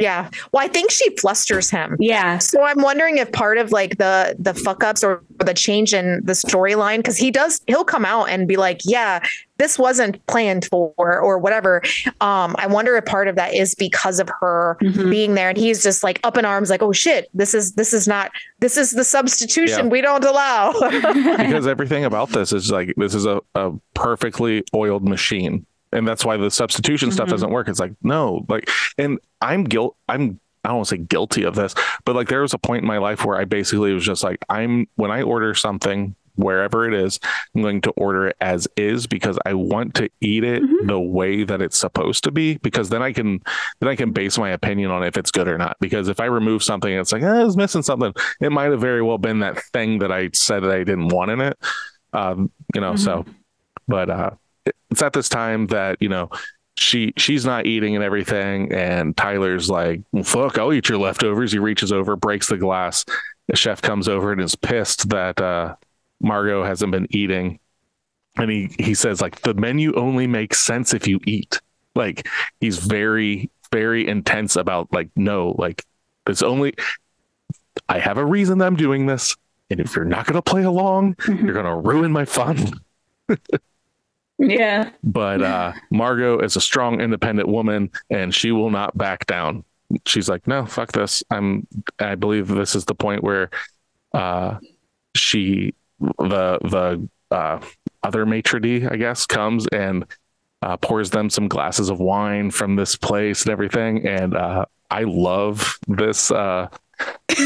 Yeah. 0.02 0.28
Well, 0.52 0.64
I 0.64 0.68
think 0.68 0.90
she 0.90 1.14
flusters 1.16 1.70
him. 1.70 1.96
Yeah. 2.00 2.38
So 2.38 2.62
I'm 2.62 2.82
wondering 2.82 3.18
if 3.18 3.30
part 3.32 3.56
of 3.58 3.70
like 3.72 3.98
the 3.98 4.34
the 4.38 4.52
fuck 4.54 4.82
ups 4.84 5.02
or 5.04 5.22
the 5.38 5.54
change 5.54 5.94
in 5.94 6.20
the 6.24 6.32
storyline, 6.32 6.98
because 6.98 7.16
he 7.16 7.30
does 7.30 7.60
he'll 7.66 7.84
come 7.84 8.04
out 8.04 8.28
and 8.28 8.48
be 8.48 8.56
like, 8.56 8.80
yeah, 8.84 9.24
this 9.58 9.78
wasn't 9.78 10.24
planned 10.26 10.64
for 10.66 10.92
or 10.98 11.38
whatever. 11.38 11.82
Um, 12.20 12.56
I 12.58 12.66
wonder 12.66 12.96
if 12.96 13.04
part 13.04 13.28
of 13.28 13.36
that 13.36 13.54
is 13.54 13.74
because 13.76 14.18
of 14.18 14.28
her 14.40 14.76
Mhm. 14.82 15.10
being 15.10 15.34
there 15.34 15.48
and 15.50 15.56
he's 15.58 15.82
just 15.82 16.02
like 16.02 16.18
up 16.24 16.36
in 16.36 16.44
arms, 16.44 16.68
like, 16.68 16.82
oh 16.82 16.92
shit, 16.92 17.28
this 17.32 17.54
is 17.54 17.72
this 17.74 17.92
is 17.92 18.08
not 18.08 18.30
this 18.58 18.76
is 18.76 18.90
the 18.90 19.04
substitution 19.04 19.84
Yeah. 19.86 19.90
we 19.90 20.00
don't 20.00 20.24
allow. 20.24 20.72
because 21.36 21.66
everything 21.74 22.04
about 22.04 22.30
this 22.30 22.52
is 22.52 22.70
like 22.70 22.92
this 22.96 23.14
is 23.14 23.24
a, 23.26 23.40
a 23.54 23.70
perfectly 23.94 24.64
oiled 24.74 25.06
machine 25.08 25.64
and 25.92 26.06
that's 26.06 26.24
why 26.24 26.36
the 26.36 26.50
substitution 26.50 27.10
stuff 27.12 27.28
Mhm. 27.28 27.32
doesn't 27.32 27.50
work 27.50 27.68
it's 27.68 27.80
like 27.80 27.92
no 28.02 28.44
like 28.48 28.68
and 28.98 29.18
i'm 29.40 29.64
guilt 29.64 29.96
i'm 30.08 30.40
i 30.64 30.68
don't 30.68 30.76
want 30.78 30.88
to 30.88 30.96
say 30.96 31.02
guilty 31.02 31.42
of 31.44 31.54
this 31.54 31.74
but 32.04 32.14
like 32.16 32.28
there 32.28 32.42
was 32.42 32.54
a 32.54 32.58
point 32.58 32.82
in 32.82 32.88
my 32.88 32.98
life 32.98 33.24
where 33.24 33.36
i 33.38 33.44
basically 33.44 33.92
was 33.92 34.04
just 34.04 34.22
like 34.24 34.38
i'm 34.48 34.86
when 34.96 35.10
i 35.10 35.22
order 35.22 35.54
something 35.54 36.14
wherever 36.36 36.88
it 36.88 36.94
is 36.94 37.20
i'm 37.54 37.60
going 37.60 37.82
to 37.82 37.90
order 37.90 38.28
it 38.28 38.36
as 38.40 38.66
is 38.78 39.06
because 39.06 39.38
i 39.44 39.52
want 39.52 39.92
to 39.94 40.08
eat 40.22 40.42
it 40.44 40.62
Mhm. 40.62 40.86
the 40.88 40.98
way 40.98 41.44
that 41.44 41.60
it's 41.60 41.76
supposed 41.76 42.24
to 42.24 42.30
be 42.30 42.56
because 42.58 42.88
then 42.88 43.02
i 43.02 43.12
can 43.12 43.40
then 43.80 43.90
i 43.90 43.94
can 43.94 44.12
base 44.12 44.38
my 44.38 44.48
opinion 44.48 44.90
on 44.90 45.04
if 45.04 45.18
it's 45.18 45.30
good 45.30 45.46
or 45.46 45.58
not 45.58 45.76
because 45.78 46.08
if 46.08 46.20
i 46.20 46.24
remove 46.24 46.62
something 46.62 46.90
it's 46.90 47.12
like 47.12 47.22
eh, 47.22 47.44
it's 47.44 47.54
missing 47.56 47.82
something 47.82 48.14
it 48.40 48.50
might 48.50 48.70
have 48.70 48.80
very 48.80 49.02
well 49.02 49.18
been 49.18 49.40
that 49.40 49.62
thing 49.74 49.98
that 49.98 50.10
i 50.10 50.30
said 50.32 50.60
that 50.60 50.70
i 50.70 50.78
didn't 50.78 51.08
want 51.08 51.30
in 51.30 51.40
it 51.42 51.58
um 52.14 52.50
you 52.74 52.80
know 52.80 52.96
so 52.96 53.26
but 53.86 54.08
uh 54.08 54.30
it's 54.90 55.02
at 55.02 55.12
this 55.12 55.28
time 55.28 55.66
that 55.68 55.96
you 56.00 56.08
know 56.08 56.30
she 56.78 57.12
she's 57.16 57.44
not 57.44 57.66
eating 57.66 57.94
and 57.94 58.04
everything 58.04 58.72
and 58.72 59.16
tyler's 59.16 59.68
like 59.68 60.00
well, 60.12 60.24
fuck 60.24 60.58
i'll 60.58 60.72
eat 60.72 60.88
your 60.88 60.98
leftovers. 60.98 61.52
He 61.52 61.58
reaches 61.58 61.92
over 61.92 62.16
breaks 62.16 62.48
the 62.48 62.56
glass. 62.58 63.04
The 63.48 63.56
chef 63.56 63.82
comes 63.82 64.08
over 64.08 64.32
and 64.32 64.40
is 64.40 64.54
pissed 64.56 65.08
that 65.10 65.40
uh 65.40 65.74
margot 66.20 66.64
hasn't 66.64 66.92
been 66.92 67.06
eating. 67.10 67.58
And 68.36 68.50
he 68.50 68.70
he 68.78 68.94
says 68.94 69.20
like 69.20 69.42
the 69.42 69.54
menu 69.54 69.94
only 69.94 70.26
makes 70.26 70.60
sense 70.60 70.94
if 70.94 71.06
you 71.06 71.20
eat. 71.26 71.60
Like 71.94 72.26
he's 72.60 72.78
very 72.78 73.50
very 73.70 74.06
intense 74.08 74.56
about 74.56 74.92
like 74.92 75.08
no 75.16 75.54
like 75.58 75.84
it's 76.26 76.42
only 76.42 76.74
i 77.88 77.98
have 77.98 78.18
a 78.18 78.24
reason 78.24 78.58
that 78.58 78.66
i'm 78.66 78.76
doing 78.76 79.06
this 79.06 79.34
and 79.70 79.80
if 79.80 79.96
you're 79.96 80.04
not 80.04 80.26
going 80.26 80.34
to 80.34 80.42
play 80.42 80.62
along 80.62 81.14
Mhm. 81.14 81.42
you're 81.42 81.54
going 81.54 81.64
to 81.64 81.74
ruin 81.74 82.12
my 82.12 82.26
fun 82.26 82.72
Yeah. 84.42 84.90
but 85.04 85.40
uh 85.40 85.72
margot 85.90 86.40
is 86.40 86.56
a 86.56 86.60
strong 86.60 87.00
independent 87.00 87.48
woman 87.48 87.90
and 88.10 88.34
she 88.34 88.50
will 88.50 88.70
not 88.70 88.96
back 88.98 89.26
down. 89.26 89.64
She's 90.04 90.28
like 90.28 90.46
no 90.48 90.66
fuck 90.66 90.92
this. 90.92 91.22
I'm 91.30 91.66
i 92.00 92.14
believe 92.16 92.48
this 92.48 92.74
is 92.74 92.84
the 92.84 92.94
point 92.94 93.22
where 93.22 93.50
uh 94.14 94.58
she 95.14 95.74
the 96.00 96.58
the 96.62 97.08
uh 97.30 97.60
other 98.02 98.26
maitre 98.26 98.58
d 98.60 98.84
i 98.86 98.96
guess 98.96 99.26
comes 99.26 99.66
and 99.68 100.04
uh, 100.62 100.76
pours 100.76 101.10
them 101.10 101.28
some 101.30 101.48
glasses 101.48 101.88
of 101.88 101.98
wine 102.00 102.50
from 102.50 102.76
this 102.76 102.94
place 102.96 103.42
and 103.42 103.52
everything. 103.52 104.06
And 104.06 104.34
uh 104.36 104.64
i 104.90 105.04
love 105.04 105.78
this 105.88 106.30
uh 106.30 106.68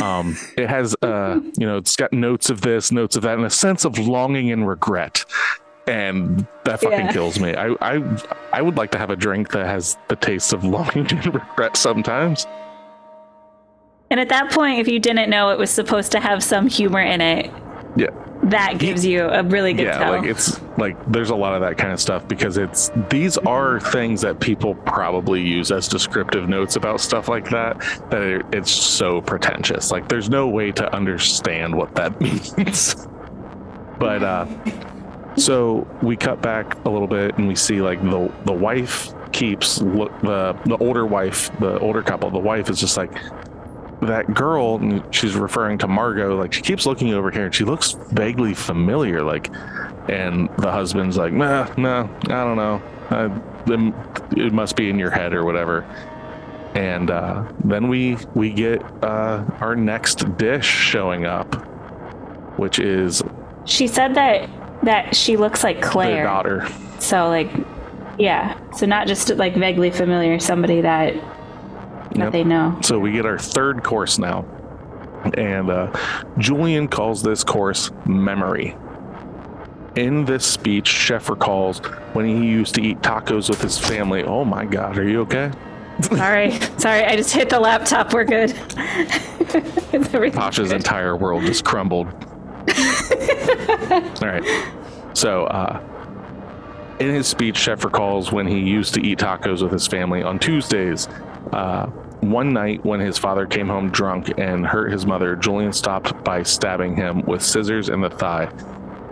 um 0.02 0.36
it 0.56 0.68
has 0.68 0.94
uh 1.02 1.40
you 1.58 1.66
know 1.66 1.76
it's 1.78 1.96
got 1.96 2.12
notes 2.12 2.50
of 2.50 2.60
this 2.62 2.90
notes 2.92 3.16
of 3.16 3.22
that 3.22 3.36
and 3.36 3.46
a 3.46 3.50
sense 3.50 3.84
of 3.84 3.98
longing 3.98 4.50
and 4.50 4.66
regret 4.68 5.24
and 5.86 6.46
that 6.64 6.80
fucking 6.80 6.98
Yeah. 7.06 7.12
kills 7.12 7.38
me. 7.38 7.54
I 7.54 7.74
i 7.80 8.02
i 8.52 8.60
would 8.62 8.76
like 8.76 8.90
to 8.92 8.98
have 8.98 9.10
a 9.10 9.16
drink 9.16 9.50
that 9.52 9.66
has 9.66 9.96
the 10.08 10.16
taste 10.16 10.52
of 10.52 10.64
longing 10.74 11.06
and 11.10 11.34
regret 11.34 11.76
sometimes. 11.76 12.46
And 14.10 14.20
at 14.20 14.28
that 14.28 14.52
point, 14.52 14.78
if 14.80 14.86
you 14.88 15.00
didn't 15.00 15.30
know 15.30 15.50
it 15.50 15.58
was 15.58 15.70
supposed 15.70 16.12
to 16.12 16.20
have 16.20 16.42
some 16.42 16.68
humor 16.68 17.00
in 17.00 17.20
it, 17.20 17.50
yeah. 17.96 18.10
that 18.44 18.78
gives 18.78 19.04
you 19.04 19.24
a 19.24 19.42
really 19.42 19.72
good 19.72 19.84
yeah 19.86 19.98
tell. 19.98 20.12
like 20.12 20.28
it's 20.30 20.60
like 20.78 20.96
there's 21.10 21.30
a 21.30 21.34
lot 21.34 21.54
of 21.54 21.60
that 21.62 21.76
kind 21.78 21.92
of 21.92 22.00
stuff 22.00 22.28
because 22.28 22.56
it's 22.58 22.90
these 23.10 23.36
are 23.38 23.80
things 23.80 24.20
that 24.20 24.38
people 24.38 24.74
probably 24.74 25.40
use 25.40 25.72
as 25.72 25.88
descriptive 25.88 26.48
notes 26.48 26.76
about 26.76 27.00
stuff 27.00 27.28
like 27.28 27.48
that 27.50 27.80
that 28.10 28.22
it, 28.22 28.46
it's 28.52 28.70
so 28.70 29.20
pretentious. 29.22 29.90
Like 29.90 30.08
there's 30.08 30.28
no 30.30 30.46
way 30.48 30.70
to 30.72 30.94
understand 30.94 31.74
what 31.76 31.94
that 31.96 32.20
means. 32.26 33.08
But 33.98 34.22
uh 34.22 34.46
so 35.36 35.86
we 36.02 36.16
cut 36.16 36.40
back 36.42 36.84
a 36.84 36.90
little 36.90 37.08
bit 37.08 37.36
and 37.38 37.46
we 37.46 37.54
see 37.54 37.80
like 37.80 38.00
the 38.02 38.32
the 38.44 38.52
wife 38.52 39.12
keeps 39.32 39.80
look 39.82 40.18
the 40.20 40.58
the 40.64 40.76
older 40.78 41.04
wife 41.06 41.50
the 41.60 41.78
older 41.80 42.02
couple 42.02 42.30
the 42.30 42.38
wife 42.38 42.70
is 42.70 42.80
just 42.80 42.96
like 42.96 43.12
that 44.02 44.32
girl 44.34 44.78
she's 45.10 45.34
referring 45.34 45.78
to 45.78 45.86
margot 45.88 46.36
like 46.36 46.52
she 46.52 46.62
keeps 46.62 46.86
looking 46.86 47.12
over 47.14 47.30
here 47.30 47.46
and 47.46 47.54
she 47.54 47.64
looks 47.64 47.92
vaguely 48.12 48.54
familiar 48.54 49.22
like 49.22 49.50
and 50.08 50.48
the 50.58 50.70
husband's 50.70 51.16
like 51.16 51.32
nah 51.32 51.66
nah 51.76 52.04
i 52.24 52.26
don't 52.26 52.56
know. 52.56 52.80
Them- 53.66 53.94
it 54.36 54.52
must 54.52 54.76
be 54.76 54.90
in 54.90 54.98
your 54.98 55.10
head 55.10 55.32
or 55.32 55.44
whatever. 55.44 55.82
And 56.74 57.10
uh, 57.10 57.50
then 57.64 57.88
we 57.88 58.18
we 58.34 58.50
get 58.50 58.82
uh, 59.02 59.44
our 59.60 59.74
next 59.74 60.36
dish 60.36 60.66
showing 60.66 61.24
up 61.24 61.54
which 62.58 62.78
is 62.78 63.22
she 63.64 63.86
said 63.86 64.14
that 64.14 64.48
that 64.82 65.14
she 65.16 65.36
looks 65.36 65.64
like 65.64 65.80
Claire. 65.82 66.14
their 66.16 66.24
daughter 66.24 66.68
So 66.98 67.28
like, 67.28 67.50
yeah. 68.18 68.58
So 68.72 68.86
not 68.86 69.06
just 69.06 69.30
like 69.36 69.54
vaguely 69.56 69.90
familiar, 69.90 70.38
somebody 70.38 70.80
that 70.82 71.14
that 72.12 72.16
Yep. 72.16 72.32
they 72.32 72.44
know. 72.44 72.78
So 72.82 72.98
we 72.98 73.12
get 73.12 73.26
our 73.26 73.38
third 73.38 73.82
course 73.82 74.18
now. 74.18 74.44
And 75.34 75.70
uh, 75.70 75.92
Julian 76.38 76.88
calls 76.88 77.22
this 77.22 77.42
course 77.44 77.90
memory. 78.06 78.74
In 79.96 80.24
this 80.24 80.44
speech, 80.46 80.86
Chef 80.86 81.28
recalls 81.28 81.78
when 82.12 82.26
he 82.26 82.46
used 82.46 82.74
to 82.76 82.82
eat 82.82 83.00
tacos 83.00 83.48
with 83.50 83.60
his 83.60 83.76
family. 83.78 84.22
Oh 84.24 84.44
my 84.44 84.64
God, 84.66 84.98
are 84.98 85.08
you 85.08 85.22
okay? 85.22 85.50
Sorry, 86.02 86.52
sorry. 86.76 87.04
I 87.04 87.16
just 87.16 87.32
hit 87.32 87.48
the 87.48 87.58
laptop. 87.58 88.12
We're 88.12 88.24
good. 88.24 88.50
Is 89.90 90.14
everything 90.14 90.38
Tasha's 90.40 90.68
good? 90.68 90.76
entire 90.76 91.16
world 91.16 91.44
just 91.44 91.64
crumbled. 91.64 92.08
All 94.22 94.28
right. 94.28 94.44
So, 95.14 95.44
uh, 95.44 95.80
in 96.98 97.10
his 97.10 97.26
speech, 97.26 97.56
Chef 97.56 97.84
recalls 97.84 98.32
when 98.32 98.46
he 98.46 98.58
used 98.58 98.94
to 98.94 99.02
eat 99.02 99.18
tacos 99.18 99.62
with 99.62 99.72
his 99.72 99.86
family 99.86 100.22
on 100.22 100.38
Tuesdays. 100.38 101.08
Uh, 101.52 101.86
one 102.20 102.52
night, 102.52 102.84
when 102.84 103.00
his 103.00 103.18
father 103.18 103.46
came 103.46 103.68
home 103.68 103.90
drunk 103.90 104.38
and 104.38 104.66
hurt 104.66 104.90
his 104.90 105.04
mother, 105.04 105.36
Julian 105.36 105.72
stopped 105.72 106.24
by 106.24 106.42
stabbing 106.42 106.96
him 106.96 107.20
with 107.22 107.42
scissors 107.42 107.88
in 107.88 108.00
the 108.00 108.10
thigh. 108.10 108.50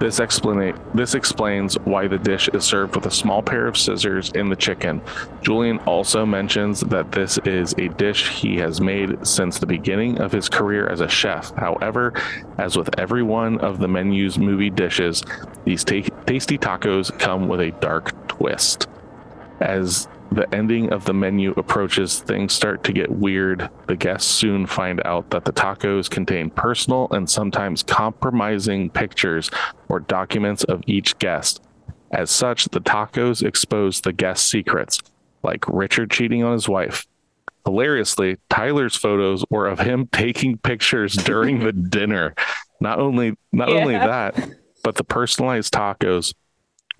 This, 0.01 0.19
explana- 0.19 0.79
this 0.95 1.15
explains 1.15 1.79
why 1.85 2.09
the 2.09 2.19
dish 2.19 2.49
is 2.53 2.65
served 2.65 2.97
with 2.97 3.07
a 3.07 3.11
small 3.11 3.43
pair 3.43 3.67
of 3.67 3.77
scissors 3.77 4.31
in 4.33 4.49
the 4.49 4.57
chicken. 4.57 5.01
Julian 5.43 5.79
also 5.81 6.27
mentions 6.27 6.81
that 6.81 7.13
this 7.13 7.39
is 7.45 7.75
a 7.79 7.89
dish 7.89 8.29
he 8.29 8.57
has 8.57 8.81
made 8.81 9.27
since 9.27 9.59
the 9.59 9.67
beginning 9.67 10.21
of 10.21 10.33
his 10.33 10.49
career 10.49 10.87
as 10.89 11.01
a 11.01 11.09
chef. 11.09 11.55
However, 11.57 12.13
as 12.59 12.77
with 12.77 12.99
every 12.99 13.23
one 13.23 13.59
of 13.61 13.79
the 13.79 13.89
menu's 13.89 14.39
movie 14.39 14.71
dishes, 14.71 15.23
these 15.65 15.85
ta- 15.85 16.09
tasty 16.27 16.59
tacos 16.59 17.17
come 17.19 17.49
with 17.49 17.61
a 17.61 17.71
dark 17.81 18.29
twist. 18.29 18.89
As 19.61 20.09
the 20.35 20.53
ending 20.55 20.93
of 20.93 21.05
the 21.05 21.15
menu 21.15 21.53
approaches, 21.57 22.21
things 22.21 22.53
start 22.53 22.83
to 22.85 22.93
get 22.93 23.11
weird. 23.11 23.69
The 23.87 23.97
guests 23.97 24.31
soon 24.31 24.67
find 24.67 25.01
out 25.05 25.31
that 25.31 25.45
the 25.45 25.53
tacos 25.53 26.11
contain 26.11 26.51
personal 26.51 27.09
and 27.11 27.29
sometimes 27.29 27.83
compromising 27.83 28.91
pictures 28.91 29.51
or 29.89 30.01
documents 30.01 30.65
of 30.65 30.83
each 30.87 31.19
guest. 31.19 31.63
As 32.11 32.31
such, 32.31 32.65
the 32.67 32.81
tacos 32.81 33.43
expose 33.47 34.01
the 34.01 34.13
guest 34.13 34.49
secrets, 34.49 34.99
like 35.43 35.65
Richard 35.69 36.11
cheating 36.11 36.43
on 36.45 36.53
his 36.53 36.69
wife. 36.69 37.07
Hilariously, 37.65 38.37
Tyler's 38.51 38.95
photos 38.97 39.45
were 39.51 39.67
of 39.67 39.79
him 39.81 40.09
taking 40.13 40.59
pictures 40.59 41.15
during 41.15 41.61
the 41.61 41.73
dinner. 41.99 42.35
Not 42.81 42.99
only 42.99 43.37
not 43.53 43.69
Yeah. 43.71 43.77
only 43.77 43.95
that, 43.95 44.51
but 44.83 44.97
the 44.97 45.05
personalized 45.05 45.73
tacos 45.73 46.35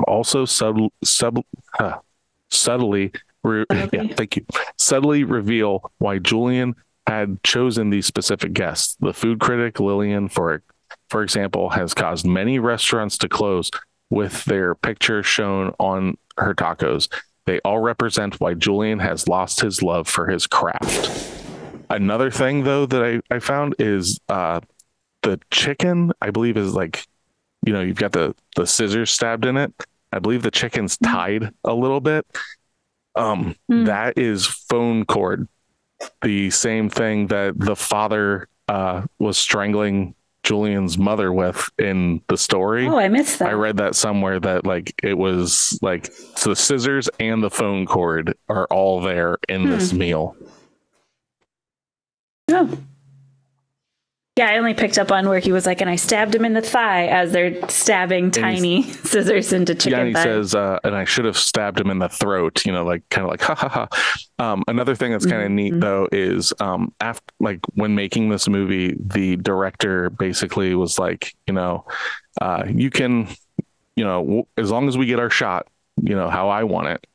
also 0.09 0.45
sub, 0.45 0.79
sub 1.05 1.39
uh, 1.79 1.95
subtly 2.55 3.13
re- 3.43 3.67
yeah, 3.73 4.07
thank 4.15 4.37
you 4.37 4.47
subtly 4.79 5.25
reveal 5.25 5.91
why 5.99 6.19
Julian 6.19 6.75
had 7.07 7.43
chosen 7.43 7.91
these 7.91 8.07
specific 8.07 8.53
guests. 8.53 8.97
The 9.01 9.13
food 9.13 9.41
critic 9.41 9.79
Lillian, 9.81 10.29
for 10.29 10.63
for 11.11 11.23
example, 11.23 11.71
has 11.71 11.95
caused 11.95 12.27
many 12.27 12.59
restaurants 12.59 13.19
to 13.19 13.29
close 13.29 13.71
with 14.11 14.45
their 14.45 14.75
picture 14.75 15.23
shown 15.23 15.75
on 15.79 16.17
her 16.39 16.55
tacos. 16.55 17.09
They 17.47 17.61
all 17.65 17.79
represent 17.79 18.41
why 18.41 18.55
Julian 18.55 18.99
has 19.01 19.29
lost 19.29 19.61
his 19.61 19.83
love 19.83 20.09
for 20.09 20.29
his 20.29 20.47
craft. 20.47 21.11
Another 21.91 22.31
thing, 22.31 22.65
though, 22.65 22.87
that 22.87 23.03
I, 23.03 23.35
I 23.35 23.39
found 23.39 23.75
is 23.79 24.19
uh, 24.29 24.61
the 25.23 25.39
chicken, 25.51 26.13
I 26.23 26.31
believe, 26.31 26.57
is 26.57 26.75
like, 26.75 27.07
you 27.67 27.73
know, 27.73 27.83
you've 27.83 27.99
got 27.99 28.13
the, 28.13 28.35
the 28.57 28.67
scissors 28.67 29.11
stabbed 29.11 29.45
in 29.45 29.57
it. 29.57 29.73
I 30.15 30.21
believe 30.21 30.43
the 30.43 30.51
chicken's 30.51 30.97
tied 30.97 31.51
a 31.65 31.75
little 31.75 32.01
bit. 32.01 32.25
Um, 33.17 33.57
Hmm. 33.69 33.85
That 33.85 34.17
is 34.19 34.47
phone 34.47 35.05
cord. 35.05 35.49
The 36.23 36.51
same 36.51 36.89
thing 36.91 37.29
that 37.29 37.59
the 37.59 37.77
father 37.77 38.49
uh, 38.69 39.03
was 39.19 39.37
strangling 39.39 40.15
Julian's 40.43 40.99
mother 40.99 41.33
with 41.33 41.69
in 41.79 42.21
the 42.29 42.37
story. 42.37 42.87
Oh, 42.87 42.99
I 42.99 43.09
missed 43.09 43.39
that. 43.39 43.49
I 43.49 43.53
read 43.53 43.79
that 43.79 43.95
somewhere 43.95 44.39
that 44.41 44.65
like 44.67 44.95
it 45.03 45.15
was 45.17 45.79
like 45.83 46.07
so 46.37 46.51
the 46.51 46.57
scissors 46.57 47.09
and 47.19 47.43
the 47.43 47.51
phone 47.51 47.87
cord 47.87 48.35
are 48.49 48.67
all 48.67 49.01
there 49.01 49.39
in 49.49 49.69
this 49.71 49.91
Hmm. 49.91 49.99
meal. 49.99 50.37
Oh. 52.51 52.79
Yeah, 54.37 54.51
I 54.51 54.59
only 54.59 54.75
picked 54.75 54.99
up 54.99 55.13
on 55.13 55.29
where 55.29 55.39
he 55.39 55.53
was 55.53 55.65
like, 55.65 55.81
and 55.81 55.89
I 55.89 55.95
stabbed 55.95 56.35
him 56.35 56.45
in 56.45 56.55
the 56.55 56.61
thigh 56.61 57.07
as 57.07 57.31
they're 57.31 57.69
stabbing 57.69 58.33
tiny 58.33 58.83
scissors 59.05 59.53
into 59.53 59.77
chicken 59.77 59.93
yeah, 59.93 59.99
and 60.01 60.09
he 60.09 60.15
thigh. 60.15 60.25
says, 60.25 60.57
uh, 60.57 60.81
and 60.83 60.97
I 60.97 61.05
should 61.05 61.25
have 61.25 61.39
stabbed 61.39 61.79
him 61.79 61.89
in 61.89 62.01
the 62.01 62.09
throat, 62.09 62.67
you 62.67 62.73
know, 62.73 62.85
like 62.85 63.09
kind 63.11 63.25
of 63.25 63.31
like 63.31 63.41
ha 63.43 63.55
ha 63.55 63.69
ha. 63.69 63.89
Um, 64.53 64.65
another 64.67 64.97
thing 64.97 65.13
that's 65.13 65.25
kind 65.25 65.43
of 65.45 65.53
neat 65.53 65.75
Mhm. 65.75 65.81
though 65.81 66.09
is 66.11 66.53
um, 66.59 66.93
after 67.01 67.33
like 67.39 67.61
when 67.75 67.95
making 67.95 68.29
this 68.29 68.49
movie, 68.49 68.97
the 68.99 69.37
director 69.37 70.11
basically 70.11 70.75
was 70.75 70.99
like, 70.99 71.33
you 71.47 71.55
know, 71.55 71.87
uh, 72.41 72.65
you 72.69 72.91
can, 72.91 73.29
you 73.95 74.03
know, 74.05 74.21
w- 74.25 74.47
as 74.57 74.69
long 74.69 74.89
as 74.89 74.99
we 74.99 75.07
get 75.07 75.21
our 75.21 75.31
shot, 75.31 75.69
you 76.03 76.17
know, 76.17 76.29
how 76.29 76.49
I 76.49 76.65
want 76.65 76.89
it. 76.89 77.07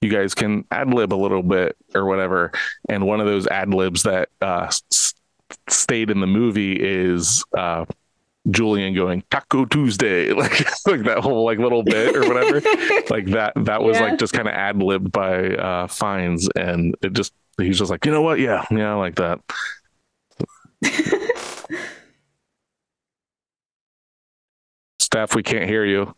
You 0.00 0.10
guys 0.10 0.32
can 0.32 0.64
ad 0.70 0.94
lib 0.94 1.12
a 1.12 1.16
little 1.16 1.42
bit 1.42 1.76
or 1.92 2.04
whatever. 2.06 2.52
And 2.88 3.04
one 3.04 3.18
of 3.18 3.26
those 3.26 3.48
ad 3.48 3.74
libs 3.74 4.04
that 4.04 4.28
uh, 4.40 4.70
stayed 5.68 6.10
in 6.10 6.20
the 6.20 6.26
movie 6.26 6.72
is 6.74 7.44
uh, 7.56 7.84
Julian 8.50 8.94
going 8.94 9.22
Taco 9.30 9.64
Tuesday, 9.66 10.32
like 10.34 10.60
like 10.86 11.02
that 11.04 11.18
whole 11.20 11.44
like 11.44 11.58
little 11.58 11.82
bit 11.82 12.16
or 12.16 12.28
whatever. 12.28 12.60
like 13.10 13.26
that 13.26 13.52
that 13.56 13.82
was 13.82 13.98
Yeah. 13.98 14.04
like 14.06 14.18
just 14.18 14.32
kind 14.34 14.48
of 14.48 14.54
ad 14.54 14.82
libbed 14.82 15.12
by 15.12 15.50
uh, 15.56 15.86
Fiennes, 15.88 16.48
and 16.56 16.94
it 17.02 17.12
just 17.14 17.32
he's 17.58 17.78
just 17.78 17.90
like 17.90 18.06
you 18.06 18.12
know 18.12 18.22
what, 18.22 18.40
yeah, 18.40 18.64
yeah, 18.70 18.92
I 18.92 18.94
like 18.96 19.16
that. 19.16 19.40
Staff, 25.00 25.34
we 25.34 25.42
can't 25.42 25.68
hear 25.68 25.84
you. 25.84 26.14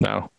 No. 0.00 0.30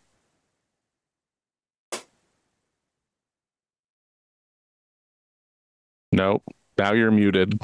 Nope. 6.16 6.42
Now 6.78 6.94
you're 6.94 7.10
muted. 7.10 7.60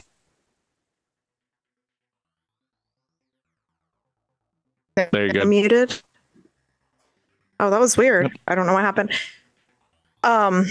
There 4.94 5.26
you 5.26 5.32
go. 5.32 5.44
Muted. 5.46 6.00
Oh, 7.58 7.70
that 7.70 7.80
was 7.80 7.96
weird. 7.96 8.30
I 8.46 8.54
don't 8.54 8.66
know 8.66 8.74
what 8.74 8.82
happened. 8.82 9.12
Um, 10.22 10.66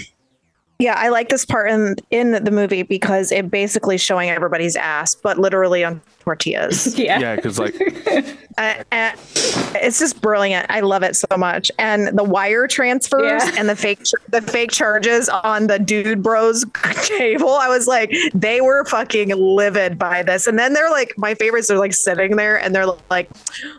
yeah, 0.78 0.94
I 0.96 1.08
like 1.08 1.28
this 1.28 1.44
part 1.44 1.70
in 1.70 1.96
in 2.10 2.44
the 2.44 2.50
movie 2.52 2.84
because 2.84 3.32
it 3.32 3.50
basically 3.50 3.98
showing 3.98 4.30
everybody's 4.30 4.76
ass, 4.76 5.16
but 5.16 5.38
literally 5.38 5.82
on 5.82 6.00
tortillas. 6.22 6.96
yeah. 6.98 7.18
Yeah, 7.18 7.36
because 7.36 7.58
like 7.58 7.74
uh, 8.58 8.82
uh, 8.92 9.12
it's 9.74 9.98
just 9.98 10.20
brilliant. 10.20 10.66
I 10.70 10.80
love 10.80 11.02
it 11.02 11.16
so 11.16 11.36
much. 11.36 11.70
And 11.78 12.16
the 12.16 12.24
wire 12.24 12.66
transfers 12.66 13.22
Yeah. 13.44 13.54
and 13.58 13.68
the 13.68 13.76
fake 13.76 14.00
the 14.28 14.40
fake 14.42 14.70
charges 14.70 15.28
on 15.28 15.66
the 15.66 15.78
dude 15.78 16.22
bros 16.22 16.64
table. 17.04 17.50
I 17.50 17.68
was 17.68 17.86
like, 17.86 18.12
they 18.34 18.60
were 18.60 18.84
fucking 18.86 19.28
livid 19.30 19.98
by 19.98 20.22
this. 20.22 20.46
And 20.46 20.58
then 20.58 20.72
they're 20.72 20.90
like, 20.90 21.14
my 21.16 21.34
favorites 21.34 21.70
are 21.70 21.78
like 21.78 21.94
sitting 21.94 22.36
there 22.36 22.58
and 22.60 22.74
they're 22.74 22.86
like, 23.10 23.28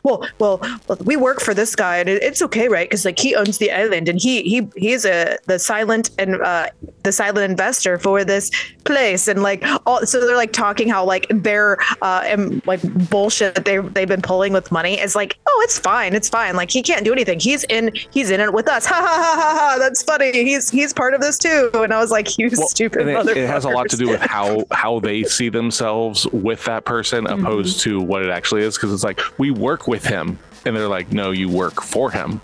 well, 0.03 0.27
well, 0.39 0.59
well, 0.87 0.97
we 1.03 1.15
work 1.15 1.39
for 1.41 1.53
this 1.53 1.75
guy 1.75 1.97
and 1.97 2.09
it's 2.09 2.41
okay, 2.41 2.67
right? 2.67 2.89
Because 2.89 3.05
like 3.05 3.19
he 3.19 3.35
owns 3.35 3.57
the 3.57 3.71
island 3.71 4.09
and 4.09 4.19
he 4.19 4.41
he 4.43 4.67
he's 4.75 5.05
a 5.05 5.37
the 5.45 5.59
silent 5.59 6.09
and 6.17 6.41
uh 6.41 6.67
the 7.03 7.11
silent 7.11 7.49
investor 7.49 7.97
for 7.97 8.23
this 8.23 8.49
place 8.85 9.27
and 9.27 9.41
like 9.43 9.63
all 9.85 10.05
so 10.05 10.19
they're 10.25 10.35
like 10.35 10.53
talking 10.53 10.87
how 10.89 11.03
like 11.05 11.25
their 11.29 11.77
uh 12.01 12.23
and 12.39 12.65
like 12.67 12.81
bullshit 13.09 13.55
that 13.55 13.65
they 13.65 13.77
they've 13.77 14.07
been 14.07 14.21
pulling 14.21 14.53
with 14.53 14.71
money 14.71 14.99
is 14.99 15.15
like 15.15 15.37
oh 15.47 15.61
it's 15.63 15.77
fine 15.79 16.13
it's 16.13 16.29
fine. 16.29 16.55
Like 16.55 16.69
he 16.71 16.81
can't 16.81 17.05
do 17.05 17.11
anything. 17.13 17.39
He's 17.39 17.63
in 17.65 17.91
he's 18.11 18.29
in 18.31 18.39
it 18.39 18.51
with 18.53 18.67
us. 18.67 18.85
Ha 18.93 18.95
ha 18.95 19.01
ha 19.01 19.35
ha 19.35 19.57
ha. 19.59 19.75
That's 19.79 20.03
funny. 20.03 20.31
He's 20.31 20.69
he's 20.69 20.93
part 20.93 21.13
of 21.13 21.21
this 21.21 21.37
too. 21.37 21.69
And 21.73 21.93
I 21.93 21.99
was 21.99 22.11
like 22.11 22.37
you 22.37 22.49
Well, 22.55 22.67
stupid 22.67 23.07
it, 23.07 23.37
it 23.37 23.47
has 23.47 23.65
a 23.65 23.69
lot 23.69 23.89
to 23.89 23.97
do 23.97 24.09
with 24.09 24.21
how 24.35 24.65
how 24.71 24.99
they 24.99 25.23
see 25.23 25.49
themselves 25.49 26.27
with 26.27 26.63
that 26.65 26.85
person 26.85 27.25
Mm-hmm. 27.25 27.45
opposed 27.45 27.79
to 27.81 28.01
what 28.01 28.23
it 28.23 28.29
actually 28.29 28.63
is. 28.63 28.75
Because 28.75 28.93
it's 28.93 29.03
like 29.03 29.19
we 29.39 29.51
work 29.51 29.87
with 29.87 30.05
him. 30.05 30.37
And 30.65 30.75
they're 30.75 30.87
like 30.87 31.11
no 31.11 31.31
you 31.31 31.49
work 31.49 31.81
for 31.81 32.09
him. 32.11 32.39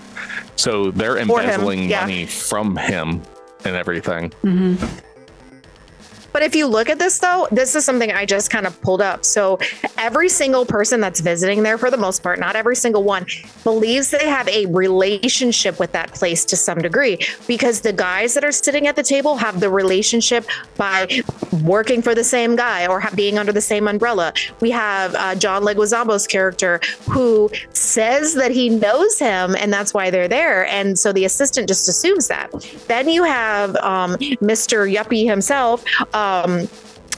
So 0.56 0.92
they're 0.92 1.14
For 1.26 1.40
him, 1.42 1.50
embezzling 1.50 1.90
yeah. 1.90 2.02
money 2.02 2.26
from 2.26 2.76
him 2.76 3.22
and 3.66 3.76
everything 3.76 4.32
But 6.40 6.46
if 6.46 6.56
you 6.56 6.68
look 6.68 6.88
at 6.88 7.00
this, 7.00 7.20
though, 7.20 7.50
this 7.52 7.76
is 7.76 7.84
something 7.84 8.14
I 8.14 8.26
just 8.26 8.50
kind 8.50 8.66
of 8.66 8.80
pulled 8.82 9.02
up. 9.02 9.26
So 9.26 9.60
every 9.98 10.30
single 10.30 10.66
person 10.66 11.02
that's 11.02 11.20
visiting 11.20 11.64
there, 11.64 11.78
for 11.78 11.92
the 11.92 11.98
most 11.98 12.24
part, 12.24 12.40
not 12.40 12.56
every 12.56 12.78
single 12.78 13.04
one, 13.04 13.26
believes 13.66 14.10
they 14.10 14.26
have 14.26 14.48
a 14.48 14.66
relationship 14.68 15.80
with 15.80 15.92
that 15.92 16.14
place 16.14 16.46
to 16.46 16.56
some 16.56 16.78
degree 16.78 17.20
because 17.46 17.82
the 17.82 17.92
guys 17.92 18.36
that 18.36 18.46
are 18.46 18.54
sitting 18.54 18.88
at 18.88 18.96
the 18.96 19.04
table 19.04 19.36
have 19.36 19.60
the 19.60 19.70
relationship 19.70 20.46
by 20.78 21.22
working 21.62 22.02
for 22.02 22.16
the 22.16 22.24
same 22.24 22.56
guy 22.56 22.88
or 22.88 23.04
being 23.16 23.38
under 23.38 23.52
the 23.52 23.60
same 23.60 23.86
umbrella. 23.86 24.32
We 24.62 24.72
have 24.72 25.16
uh, 25.16 25.36
John 25.36 25.64
Leguizamo's 25.64 26.26
character 26.26 26.80
who 27.10 27.50
says 27.74 28.36
that 28.36 28.52
he 28.52 28.70
knows 28.70 29.20
him 29.20 29.58
and 29.58 29.74
that's 29.74 29.94
why 29.94 30.10
they're 30.10 30.30
there. 30.30 30.66
And 30.68 30.98
so 30.98 31.12
the 31.12 31.26
assistant 31.26 31.68
just 31.68 31.90
assumes 31.90 32.30
that. 32.30 32.50
Then 32.88 33.10
you 33.10 33.26
have 33.26 33.76
um, 33.76 34.16
Mr. 34.42 34.90
Yuppie 34.90 35.28
himself. 35.28 35.84
Um, 36.30 36.70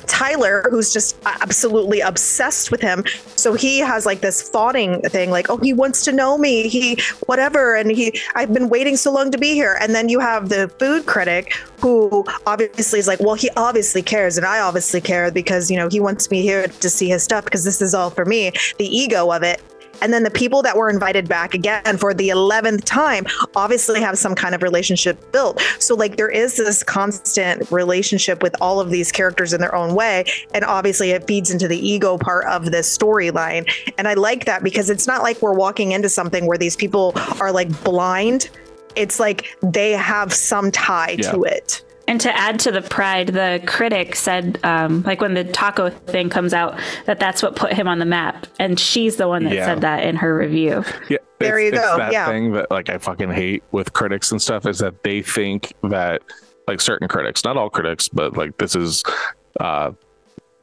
Tyler, 0.08 0.66
who's 0.70 0.92
just 0.92 1.16
absolutely 1.26 2.02
obsessed 2.02 2.72
with 2.72 2.82
him. 2.82 3.04
So 3.36 3.54
he 3.54 3.80
has 3.80 4.06
like 4.06 4.22
this 4.22 4.50
fawning 4.50 5.02
thing, 5.04 5.32
like, 5.32 5.50
oh, 5.50 5.58
he 5.58 5.74
wants 5.74 6.04
to 6.06 6.12
know 6.12 6.38
me. 6.38 6.68
He, 6.68 6.98
whatever. 7.28 7.76
And 7.76 7.92
he, 7.92 8.20
I've 8.36 8.54
been 8.54 8.70
waiting 8.70 8.98
so 8.98 9.12
long 9.12 9.32
to 9.32 9.38
be 9.38 9.54
here. 9.54 9.78
And 9.80 9.96
then 9.96 10.10
you 10.10 10.20
have 10.20 10.50
the 10.50 10.68
food 10.80 11.06
critic 11.06 11.54
who 11.80 12.26
obviously 12.46 13.00
is 13.00 13.08
like, 13.08 13.20
well, 13.20 13.36
he 13.36 13.50
obviously 13.56 14.02
cares. 14.02 14.38
And 14.38 14.46
I 14.46 14.60
obviously 14.60 15.02
care 15.02 15.32
because, 15.32 15.72
you 15.72 15.78
know, 15.78 15.90
he 15.90 16.00
wants 16.00 16.30
me 16.30 16.42
here 16.42 16.68
to 16.68 16.90
see 16.90 17.08
his 17.08 17.24
stuff 17.24 17.46
because 17.46 17.64
this 17.64 17.82
is 17.82 17.94
all 17.94 18.10
for 18.10 18.26
me. 18.26 18.52
The 18.78 18.86
ego 18.86 19.32
of 19.32 19.44
it. 19.44 19.62
And 20.02 20.12
then 20.14 20.24
the 20.24 20.32
people 20.32 20.62
that 20.64 20.76
were 20.76 20.90
invited 20.90 21.28
back 21.28 21.54
again 21.54 21.98
for 21.98 22.14
the 22.14 22.30
11th 22.30 22.84
time 22.84 23.26
obviously 23.56 24.02
have 24.02 24.18
some 24.18 24.36
kind 24.36 24.56
of 24.56 24.64
relationship 24.64 25.32
built. 25.32 25.62
So, 25.80 25.96
like, 25.96 26.18
there 26.18 26.30
is 26.30 26.58
this 26.58 26.84
constant 26.84 27.70
relationship 27.72 28.42
with 28.42 28.56
all 28.62 28.80
of 28.80 28.90
these 28.90 29.12
characters 29.12 29.54
in 29.54 29.62
their 29.62 29.76
own 29.76 29.94
way. 29.96 30.26
And 30.54 30.66
obviously, 30.66 31.12
it 31.12 31.26
feeds 31.28 31.52
into 31.52 31.68
the 31.68 31.78
ego 31.78 32.18
part 32.18 32.46
of 32.48 32.72
this 32.72 32.98
storyline. 32.98 33.72
And 33.98 34.08
I 34.08 34.16
like 34.16 34.46
that 34.46 34.64
because 34.64 34.90
it's 34.90 35.08
not 35.08 35.24
like 35.24 35.42
we're 35.42 35.54
walking 35.54 35.92
into 35.92 36.10
something 36.10 36.46
where 36.48 36.58
these 36.58 36.76
people 36.76 37.14
are 37.40 37.52
like 37.52 37.84
blind. 37.84 38.50
It's 38.96 39.20
like 39.20 39.46
they 39.62 39.92
have 39.92 40.34
some 40.34 40.72
tie 40.72 41.16
Yeah. 41.20 41.32
to 41.32 41.44
it. 41.44 41.84
And 42.08 42.20
to 42.22 42.36
add 42.38 42.60
to 42.62 42.72
the 42.72 42.82
pride, 42.82 43.28
the 43.28 43.62
critic 43.66 44.16
said, 44.16 44.60
um, 44.64 45.04
like 45.04 45.22
when 45.22 45.34
the 45.34 45.44
taco 45.46 45.90
thing 45.90 46.30
comes 46.30 46.54
out, 46.54 46.78
that 47.06 47.20
that's 47.20 47.42
what 47.42 47.56
put 47.56 47.74
him 47.74 47.88
on 47.88 48.00
the 48.00 48.06
map. 48.06 48.48
And 48.60 48.80
she's 48.80 49.16
the 49.16 49.28
one 49.28 49.44
that 49.46 49.54
Yeah. 49.54 49.66
said 49.66 49.82
that 49.82 50.04
in 50.04 50.16
her 50.18 50.36
review. 50.36 50.84
Yeah, 51.10 51.18
There 51.40 51.58
it's, 51.58 51.64
you 51.76 51.80
it's 51.80 51.88
go, 51.88 51.98
that 51.98 52.12
yeah. 52.12 52.28
thing 52.28 52.52
that 52.54 52.70
like 52.72 52.90
I 52.90 52.98
fucking 52.98 53.32
hate 53.32 53.64
with 53.72 53.94
critics 53.94 54.32
and 54.32 54.42
stuff 54.42 54.66
is 54.66 54.80
that 54.80 55.04
they 55.04 55.22
think 55.22 55.74
that 55.84 56.22
like 56.68 56.82
certain 56.82 57.08
critics, 57.08 57.44
not 57.44 57.56
all 57.58 57.70
critics, 57.70 58.10
but 58.10 58.36
like 58.36 58.58
this 58.58 58.76
is 58.76 59.04
uh 59.60 59.92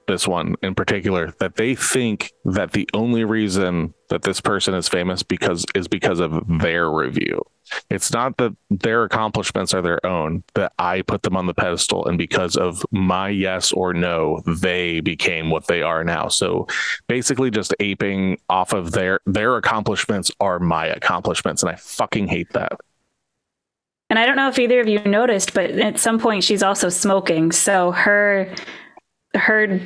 this 0.09 0.27
one 0.27 0.57
in 0.63 0.75
particular, 0.75 1.33
that 1.39 1.55
they 1.55 1.77
think 1.77 2.33
that 2.45 2.73
the 2.73 2.89
only 2.95 3.25
reason 3.25 3.95
that 4.11 4.23
this 4.23 4.41
person 4.41 4.75
is 4.75 4.89
famous 4.89 5.23
because 5.23 5.65
is 5.75 5.87
because 5.87 6.19
of 6.19 6.43
their 6.61 6.91
review. 6.91 7.41
It's 7.91 8.11
not 8.13 8.39
that 8.39 8.57
their 8.71 9.05
accomplishments 9.05 9.75
are 9.75 9.83
their 9.83 10.05
own, 10.05 10.43
that 10.55 10.73
I 10.79 11.03
put 11.03 11.23
them 11.23 11.37
on 11.37 11.47
the 11.47 11.55
pedestal, 11.55 12.07
and 12.07 12.17
because 12.19 12.57
of 12.57 12.85
my 12.91 13.29
yes 13.29 13.71
or 13.71 13.95
no, 13.95 14.41
they 14.47 15.01
became 15.01 15.51
what 15.51 15.67
they 15.67 15.83
are 15.83 16.03
now. 16.03 16.29
So 16.29 16.67
basically 17.07 17.51
just 17.51 17.75
aping 17.79 18.41
off 18.49 18.73
of 18.73 18.93
their 18.93 19.21
their 19.27 19.57
accomplishments 19.57 20.31
are 20.41 20.59
my 20.59 20.87
accomplishments, 20.87 21.63
and 21.63 21.71
I 21.71 21.77
fucking 21.77 22.29
hate 22.29 22.53
that. 22.55 22.81
And 24.11 24.19
I 24.19 24.25
don't 24.25 24.37
know 24.37 24.49
if 24.49 24.59
either 24.59 24.81
of 24.81 24.89
you 24.89 25.01
noticed, 25.01 25.53
but 25.53 25.71
at 25.73 25.99
some 25.99 26.19
point 26.19 26.43
she's 26.43 26.63
also 26.63 26.89
smoking. 26.89 27.53
So 27.53 27.93
her 27.93 28.51
her 29.39 29.81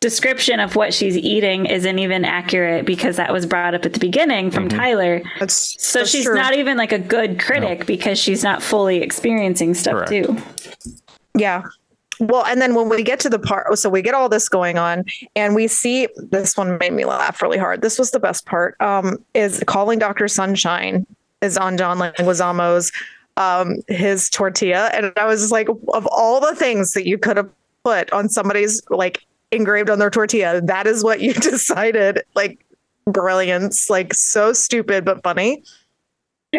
description 0.00 0.60
of 0.60 0.76
what 0.76 0.94
she's 0.94 1.16
eating 1.16 1.66
isn't 1.66 1.98
even 1.98 2.24
accurate 2.24 2.86
because 2.86 3.16
that 3.16 3.32
was 3.32 3.46
brought 3.46 3.74
up 3.74 3.84
at 3.84 3.92
the 3.94 3.98
beginning 3.98 4.50
from 4.50 4.68
Tyler. 4.68 5.22
That's 5.40 5.74
So 5.84 5.98
that's 6.00 6.10
she's 6.10 6.24
true. 6.24 6.36
not 6.36 6.54
even 6.54 6.76
like 6.76 6.92
a 6.92 6.98
good 7.00 7.40
critic 7.40 7.84
because 7.84 8.18
she's 8.18 8.44
not 8.44 8.62
fully 8.62 9.02
experiencing 9.02 9.74
stuff 9.74 10.06
Correct. 10.06 10.10
too. 10.10 10.36
Yeah. 11.36 11.64
Well, 12.20 12.44
and 12.44 12.60
then 12.60 12.74
when 12.74 12.88
we 12.88 13.02
get 13.02 13.20
to 13.20 13.28
the 13.28 13.38
part, 13.38 13.76
so 13.78 13.88
we 13.88 14.02
get 14.02 14.14
all 14.14 14.28
this 14.28 14.48
going 14.48 14.76
on, 14.76 15.04
and 15.36 15.54
we 15.54 15.68
see 15.68 16.08
this 16.16 16.56
one 16.56 16.76
made 16.78 16.92
me 16.92 17.04
laugh 17.04 17.40
really 17.42 17.58
hard. 17.58 17.80
This 17.80 17.96
was 17.98 18.10
the 18.10 18.18
best 18.18 18.44
part. 18.44 18.80
Um, 18.80 19.24
is 19.34 19.62
calling 19.66 20.00
Doctor 20.00 20.26
Sunshine 20.26 21.06
is 21.42 21.56
on 21.56 21.76
John 21.76 21.98
Leguizamo's 21.98 22.90
um 23.36 23.76
his 23.86 24.30
tortilla, 24.30 24.90
and 24.92 25.12
I 25.16 25.26
was 25.26 25.40
just 25.42 25.52
like, 25.52 25.68
of 25.68 26.06
all 26.08 26.40
the 26.40 26.56
things 26.56 26.90
that 26.92 27.06
you 27.06 27.18
could 27.18 27.36
have 27.36 27.50
put 27.88 28.12
on 28.12 28.28
somebody's 28.28 28.82
like 28.90 29.24
engraved 29.50 29.88
on 29.90 29.98
their 29.98 30.10
tortilla, 30.10 30.60
that 30.62 30.86
is 30.86 31.02
what 31.02 31.20
you 31.20 31.32
decided. 31.52 32.22
Like 32.34 32.64
brilliance, 33.06 33.88
like 33.88 34.12
so 34.14 34.52
stupid 34.52 35.04
but 35.04 35.22
funny. 35.22 35.62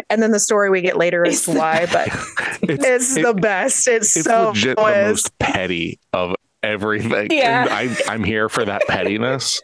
And 0.08 0.22
then 0.22 0.30
the 0.30 0.38
story 0.40 0.70
we 0.70 0.82
get 0.82 0.96
later 0.96 1.24
is 1.24 1.46
why, 1.46 1.86
but 1.92 2.08
It's, 2.62 2.84
it's 2.84 3.16
it- 3.16 3.22
the 3.24 3.34
best. 3.34 3.88
It's, 3.88 4.16
it's 4.16 4.26
so 4.26 4.48
legit 4.48 4.76
the 4.76 4.82
most 4.82 5.36
petty 5.38 5.98
of 6.12 6.34
everything. 6.62 7.28
Yeah. 7.30 7.62
And 7.62 7.70
I, 7.70 8.12
I'm 8.12 8.22
here 8.24 8.48
for 8.48 8.64
that 8.64 8.82
pettiness. 8.86 9.62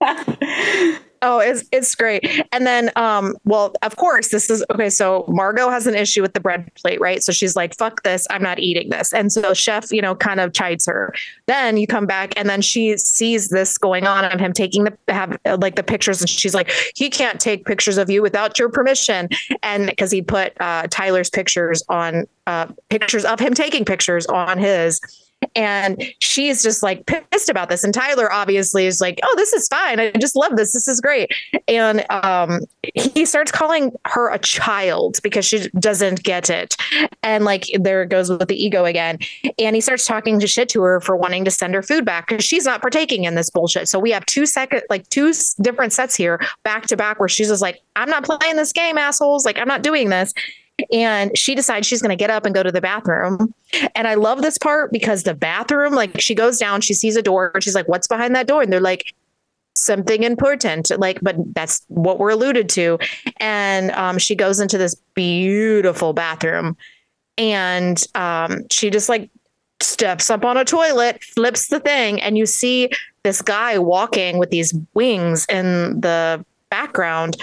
Oh, 1.22 1.40
it's 1.40 1.64
it's 1.72 1.94
great. 1.94 2.24
And 2.52 2.66
then 2.66 2.90
um 2.96 3.36
well, 3.44 3.74
of 3.82 3.96
course, 3.96 4.28
this 4.28 4.50
is 4.50 4.64
okay, 4.72 4.90
so 4.90 5.24
Margot 5.28 5.68
has 5.70 5.86
an 5.86 5.94
issue 5.94 6.22
with 6.22 6.34
the 6.34 6.40
bread 6.40 6.70
plate, 6.74 7.00
right? 7.00 7.22
So 7.22 7.32
she's 7.32 7.56
like, 7.56 7.76
"Fuck 7.76 8.02
this, 8.02 8.26
I'm 8.30 8.42
not 8.42 8.58
eating 8.58 8.90
this." 8.90 9.12
And 9.12 9.32
so 9.32 9.54
chef, 9.54 9.90
you 9.90 10.00
know, 10.00 10.14
kind 10.14 10.40
of 10.40 10.52
chides 10.52 10.86
her. 10.86 11.14
Then 11.46 11.76
you 11.76 11.86
come 11.86 12.06
back 12.06 12.34
and 12.36 12.48
then 12.48 12.60
she 12.60 12.96
sees 12.96 13.48
this 13.48 13.78
going 13.78 14.06
on 14.06 14.24
of 14.24 14.38
him 14.38 14.52
taking 14.52 14.84
the 14.84 14.96
have 15.08 15.36
like 15.58 15.76
the 15.76 15.82
pictures 15.82 16.20
and 16.20 16.28
she's 16.30 16.54
like, 16.54 16.70
"He 16.94 17.10
can't 17.10 17.40
take 17.40 17.64
pictures 17.64 17.98
of 17.98 18.08
you 18.10 18.22
without 18.22 18.58
your 18.58 18.68
permission." 18.68 19.28
And 19.62 19.86
because 19.86 20.10
he 20.10 20.22
put 20.22 20.52
uh 20.60 20.86
Tyler's 20.88 21.30
pictures 21.30 21.82
on 21.88 22.26
uh 22.46 22.66
pictures 22.90 23.24
of 23.24 23.40
him 23.40 23.54
taking 23.54 23.84
pictures 23.84 24.26
on 24.26 24.58
his 24.58 25.00
and 25.54 26.02
she's 26.20 26.62
just 26.62 26.82
like 26.82 27.06
pissed 27.06 27.48
about 27.48 27.68
this. 27.68 27.84
And 27.84 27.92
tyler 27.92 28.32
obviously 28.32 28.86
is 28.86 29.00
like 29.00 29.18
oh 29.22 29.34
this 29.36 29.52
is 29.52 29.68
fine. 29.68 30.00
I 30.00 30.10
just 30.12 30.36
love 30.36 30.56
this. 30.56 30.72
This 30.72 30.88
is 30.88 31.00
great. 31.00 31.32
And 31.66 32.04
um 32.10 32.60
he 32.94 33.24
starts 33.24 33.50
calling 33.50 33.92
her 34.06 34.30
a 34.30 34.38
child 34.38 35.18
because 35.22 35.44
she 35.44 35.68
doesn't 35.78 36.22
get 36.22 36.50
it. 36.50 36.76
And 37.22 37.44
like 37.44 37.64
there 37.78 38.02
it 38.02 38.08
goes 38.08 38.30
with 38.30 38.48
the 38.48 38.62
ego 38.62 38.84
again. 38.84 39.18
And 39.58 39.74
he 39.74 39.80
starts 39.80 40.04
talking 40.04 40.40
to 40.40 40.46
shit 40.46 40.68
to 40.70 40.82
her 40.82 41.00
for 41.00 41.16
wanting 41.16 41.44
to 41.44 41.50
send 41.50 41.74
her 41.74 41.82
food 41.82 42.04
back 42.04 42.28
because 42.28 42.44
she's 42.44 42.64
not 42.64 42.80
partaking 42.80 43.24
in 43.24 43.34
this 43.34 43.50
bullshit. 43.50 43.88
So 43.88 43.98
we 43.98 44.10
have 44.10 44.24
two 44.26 44.46
second 44.46 44.82
like 44.90 45.08
two 45.08 45.32
different 45.60 45.92
sets 45.92 46.14
here 46.14 46.40
back 46.62 46.86
to 46.86 46.96
back 46.96 47.18
where 47.18 47.28
she's 47.28 47.48
just 47.48 47.62
like 47.62 47.80
i'm 47.96 48.08
not 48.08 48.24
playing 48.24 48.56
this 48.56 48.72
game 48.72 48.98
assholes. 48.98 49.44
Like 49.44 49.58
i'm 49.58 49.68
not 49.68 49.82
doing 49.82 50.08
this 50.08 50.32
and 50.92 51.36
she 51.36 51.54
decides 51.54 51.86
she's 51.86 52.02
going 52.02 52.10
to 52.10 52.16
get 52.16 52.30
up 52.30 52.46
and 52.46 52.54
go 52.54 52.62
to 52.62 52.72
the 52.72 52.80
bathroom 52.80 53.54
and 53.94 54.08
I 54.08 54.14
love 54.14 54.42
this 54.42 54.58
part 54.58 54.92
because 54.92 55.24
the 55.24 55.34
bathroom, 55.34 55.94
like 55.94 56.20
she 56.20 56.34
goes 56.34 56.58
down, 56.58 56.80
she 56.80 56.94
sees 56.94 57.16
a 57.16 57.22
door, 57.22 57.50
and 57.54 57.62
she's 57.62 57.74
like, 57.74 57.88
What's 57.88 58.06
behind 58.06 58.34
that 58.34 58.46
door? 58.46 58.62
And 58.62 58.72
they're 58.72 58.80
like, 58.80 59.14
Something 59.74 60.22
important. 60.22 60.90
Like, 60.98 61.18
but 61.22 61.36
that's 61.54 61.84
what 61.88 62.18
we're 62.18 62.30
alluded 62.30 62.68
to. 62.70 62.98
And 63.38 63.90
um, 63.92 64.18
she 64.18 64.34
goes 64.34 64.58
into 64.58 64.78
this 64.78 64.94
beautiful 65.14 66.12
bathroom 66.12 66.76
and 67.36 68.04
um, 68.16 68.62
she 68.70 68.90
just 68.90 69.08
like 69.08 69.30
steps 69.80 70.30
up 70.30 70.44
on 70.44 70.56
a 70.56 70.64
toilet, 70.64 71.22
flips 71.22 71.68
the 71.68 71.78
thing, 71.78 72.20
and 72.20 72.36
you 72.36 72.46
see 72.46 72.90
this 73.22 73.40
guy 73.42 73.78
walking 73.78 74.38
with 74.38 74.50
these 74.50 74.74
wings 74.94 75.46
in 75.48 76.00
the 76.00 76.44
background. 76.70 77.36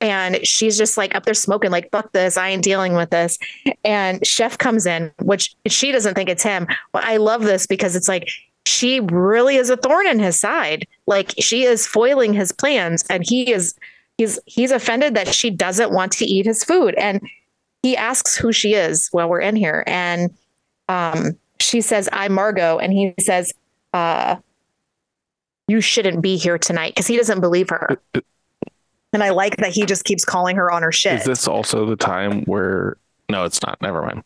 And 0.00 0.46
she's 0.46 0.78
just 0.78 0.96
like 0.96 1.14
up 1.14 1.24
there 1.24 1.34
smoking, 1.34 1.70
like, 1.70 1.90
fuck 1.90 2.12
this. 2.12 2.36
I 2.36 2.50
ain't 2.50 2.62
dealing 2.62 2.94
with 2.94 3.10
this. 3.10 3.38
And 3.84 4.24
Chef 4.24 4.56
comes 4.56 4.86
in, 4.86 5.10
which 5.20 5.56
she 5.66 5.90
doesn't 5.90 6.14
think 6.14 6.28
it's 6.28 6.42
him. 6.42 6.68
But 6.92 7.04
I 7.04 7.16
love 7.16 7.42
this 7.42 7.66
because 7.66 7.96
it's 7.96 8.08
like 8.08 8.28
she 8.64 9.00
really 9.00 9.56
is 9.56 9.70
a 9.70 9.76
thorn 9.76 10.06
in 10.06 10.20
his 10.20 10.38
side. 10.38 10.86
Like 11.06 11.34
she 11.38 11.64
is 11.64 11.86
foiling 11.86 12.32
his 12.32 12.52
plans 12.52 13.04
and 13.10 13.24
he 13.26 13.50
is 13.50 13.74
he's 14.18 14.38
he's 14.46 14.70
offended 14.70 15.14
that 15.14 15.28
she 15.28 15.50
doesn't 15.50 15.92
want 15.92 16.12
to 16.12 16.24
eat 16.24 16.46
his 16.46 16.62
food. 16.62 16.94
And 16.96 17.20
he 17.82 17.96
asks 17.96 18.36
who 18.36 18.52
she 18.52 18.74
is 18.74 19.08
while 19.10 19.28
we're 19.28 19.40
in 19.40 19.56
here. 19.56 19.84
And 19.86 20.32
um 20.88 21.38
she 21.60 21.80
says, 21.80 22.08
I'm 22.12 22.32
Margot. 22.32 22.78
And 22.78 22.92
he 22.92 23.14
says, 23.18 23.52
uh, 23.92 24.36
you 25.66 25.80
shouldn't 25.80 26.22
be 26.22 26.36
here 26.36 26.58
tonight 26.58 26.94
because 26.94 27.06
he 27.06 27.16
doesn't 27.16 27.40
believe 27.40 27.68
her. 27.70 28.00
And 29.12 29.22
I 29.22 29.30
like 29.30 29.56
that 29.58 29.70
he 29.70 29.86
just 29.86 30.04
keeps 30.04 30.24
calling 30.24 30.56
her 30.56 30.70
on 30.70 30.82
her 30.82 30.92
shit. 30.92 31.14
Is 31.20 31.24
this 31.24 31.48
also 31.48 31.86
the 31.86 31.96
time 31.96 32.42
where 32.44 32.96
no, 33.30 33.44
it's 33.44 33.62
not. 33.62 33.80
Never 33.82 34.02
mind. 34.02 34.22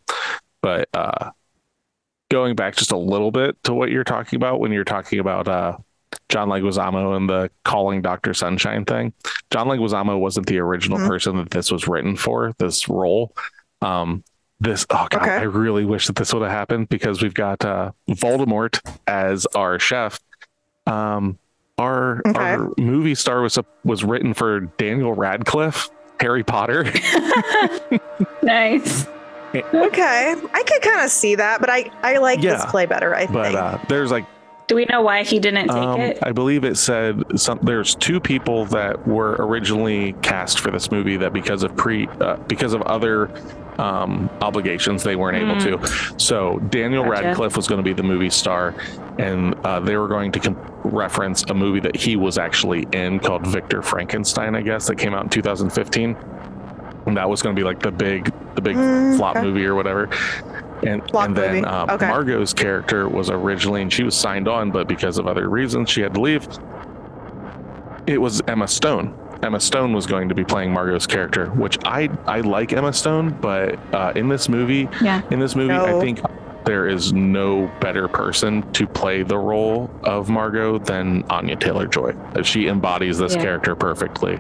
But 0.61 0.89
uh 0.95 1.31
going 2.31 2.55
back 2.57 2.77
just 2.77 2.93
a 2.93 2.97
little 2.97 3.31
bit 3.31 3.63
to 3.65 3.75
what 3.75 3.91
you're 3.91 4.05
talking 4.05 4.37
about 4.37 4.59
when 4.61 4.73
you're 4.73 4.85
talking 4.85 5.19
about 5.19 5.49
uh 5.49 5.77
John 6.29 6.49
Leguizamo 6.49 7.17
and 7.17 7.29
the 7.29 7.51
calling 7.65 8.03
Dr. 8.03 8.35
Sunshine 8.35 8.85
thing. 8.85 9.13
John 9.51 9.67
Leguizamo 9.69 10.19
wasn't 10.19 10.47
the 10.47 10.59
original 10.59 10.99
Mhm. 10.99 11.07
person 11.09 11.37
that 11.37 11.51
this 11.51 11.71
was 11.71 11.87
written 11.89 12.17
for, 12.17 12.53
this 12.59 12.89
role. 12.89 13.35
Um 13.83 14.25
this 14.61 14.87
oh 14.91 15.07
god, 15.11 15.23
Okay. 15.23 15.31
I 15.31 15.43
really 15.43 15.85
wish 15.85 16.07
that 16.07 16.17
this 16.17 16.33
would 16.33 16.43
have 16.43 16.51
happened 16.53 16.89
because 16.89 17.23
we've 17.23 17.35
got 17.35 17.65
uh 17.65 17.93
Voldemort 18.11 18.81
as 19.07 19.47
our 19.55 19.79
chef. 19.79 20.19
Um 20.87 21.39
our, 21.83 22.23
Okay. 22.27 22.39
our 22.41 22.71
movie 22.79 23.15
star 23.15 23.41
was 23.43 23.59
was 23.85 24.05
written 24.05 24.33
for 24.35 24.61
Daniel 24.79 25.13
Radcliffe, 25.15 25.91
Harry 26.21 26.45
Potter. 26.45 26.85
Nice. 28.43 29.07
okay. 29.55 30.35
I 30.55 30.63
could 30.65 30.83
kind 30.83 31.05
of 31.05 31.11
see 31.11 31.35
that, 31.37 31.61
but 31.61 31.71
I, 31.71 31.91
I 32.03 32.19
like 32.19 32.43
Yeah. 32.43 32.57
this 32.57 32.65
play 32.67 32.87
better, 32.87 33.15
I 33.15 33.27
but 33.27 33.45
think. 33.45 33.57
uh, 33.59 33.79
there's 33.89 34.11
like 34.11 34.25
Do 34.73 34.77
we 34.77 34.87
know 34.87 35.03
why 35.03 35.23
he 35.23 35.39
didn't 35.39 35.69
take 35.69 35.77
um, 35.77 36.01
it? 36.01 36.19
I 36.23 36.33
believe 36.33 36.65
it 36.65 36.79
said 36.79 37.39
some, 37.39 37.59
there's 37.63 37.95
two 37.95 38.19
people 38.19 38.65
that 38.67 39.07
were 39.07 39.37
originally 39.39 40.15
cast 40.23 40.61
for 40.61 40.71
this 40.71 40.91
movie 40.91 41.19
that 41.19 41.35
because 41.35 41.63
of 41.63 41.77
pre 41.77 42.09
uh, 42.23 42.37
because 42.49 42.73
of 42.73 42.81
other 42.81 43.31
um, 43.79 44.31
obligations 44.41 45.03
they 45.03 45.15
weren't 45.15 45.37
able 45.37 45.61
to. 45.61 46.15
So 46.19 46.59
Daniel 46.71 47.05
Gotcha. 47.05 47.23
Radcliffe 47.23 47.55
was 47.55 47.69
going 47.69 47.81
to 47.81 47.85
be 47.85 47.93
the 47.93 48.03
movie 48.03 48.31
star, 48.31 48.75
and 49.19 49.55
uh, 49.57 49.79
they 49.79 49.99
were 49.99 50.09
going 50.09 50.33
to 50.33 50.41
com- 50.41 50.57
reference 50.85 51.43
a 51.51 51.55
movie 51.55 51.81
that 51.81 51.95
he 51.95 52.17
was 52.17 52.39
actually 52.39 52.89
in 52.93 53.21
called 53.21 53.47
Victor 53.47 53.83
Frankenstein, 53.83 54.55
I 54.55 54.63
guess, 54.63 54.87
that 54.87 54.97
came 54.97 55.13
out 55.13 55.25
in 55.25 55.29
2015. 55.29 56.17
And 57.05 57.17
that 57.19 57.29
was 57.29 57.43
going 57.43 57.55
to 57.55 57.61
be 57.61 57.65
like 57.65 57.81
the 57.81 57.91
big 57.91 58.33
the 58.55 58.63
big 58.63 58.77
Mm, 58.77 59.19
flop 59.19 59.37
okay. 59.37 59.45
movie 59.45 59.67
or 59.67 59.75
whatever. 59.75 60.09
And 60.85 61.03
and 61.15 61.37
then 61.37 61.65
um, 61.65 61.91
Okay. 61.91 62.09
Margot's 62.09 62.53
character 62.53 63.09
was 63.09 63.31
originally 63.31 63.83
and 63.83 63.93
she 63.93 64.03
was 64.03 64.17
signed 64.17 64.49
on, 64.49 64.71
but 64.71 64.89
because 64.89 65.19
of 65.19 65.27
other 65.27 65.49
reasons 65.49 65.91
she 65.91 66.01
had 66.01 66.15
to 66.15 66.21
leave. 66.21 66.47
it 68.07 68.19
was 68.21 68.41
Emma 68.49 68.67
Stone. 68.69 69.15
Emma 69.43 69.61
Stone 69.61 69.93
was 69.93 70.07
going 70.07 70.29
to 70.29 70.35
be 70.35 70.45
playing 70.45 70.73
Margot's 70.73 71.07
character, 71.07 71.47
which 71.51 71.79
I 71.85 72.09
I 72.27 72.41
like 72.41 72.73
Emma 72.73 72.93
Stone, 72.93 73.39
but 73.41 73.79
uh, 73.95 74.13
in 74.15 74.29
this 74.29 74.49
movie, 74.49 74.89
Yeah. 75.01 75.23
in 75.31 75.39
this 75.41 75.55
movie, 75.57 75.75
I 75.75 75.99
think 76.01 76.21
there 76.65 76.87
is 76.89 77.13
no 77.13 77.67
better 77.81 78.07
person 78.07 78.63
to 78.73 78.87
play 78.87 79.25
the 79.25 79.37
role 79.39 79.91
of 80.05 80.31
Margot 80.31 80.79
than 80.79 81.25
Anya 81.29 81.57
Taylor 81.57 81.89
Joy. 81.89 82.15
She 82.45 82.69
embodies 82.69 83.19
this 83.19 83.35
Yeah. 83.35 83.43
character 83.43 83.75
perfectly. 83.75 84.39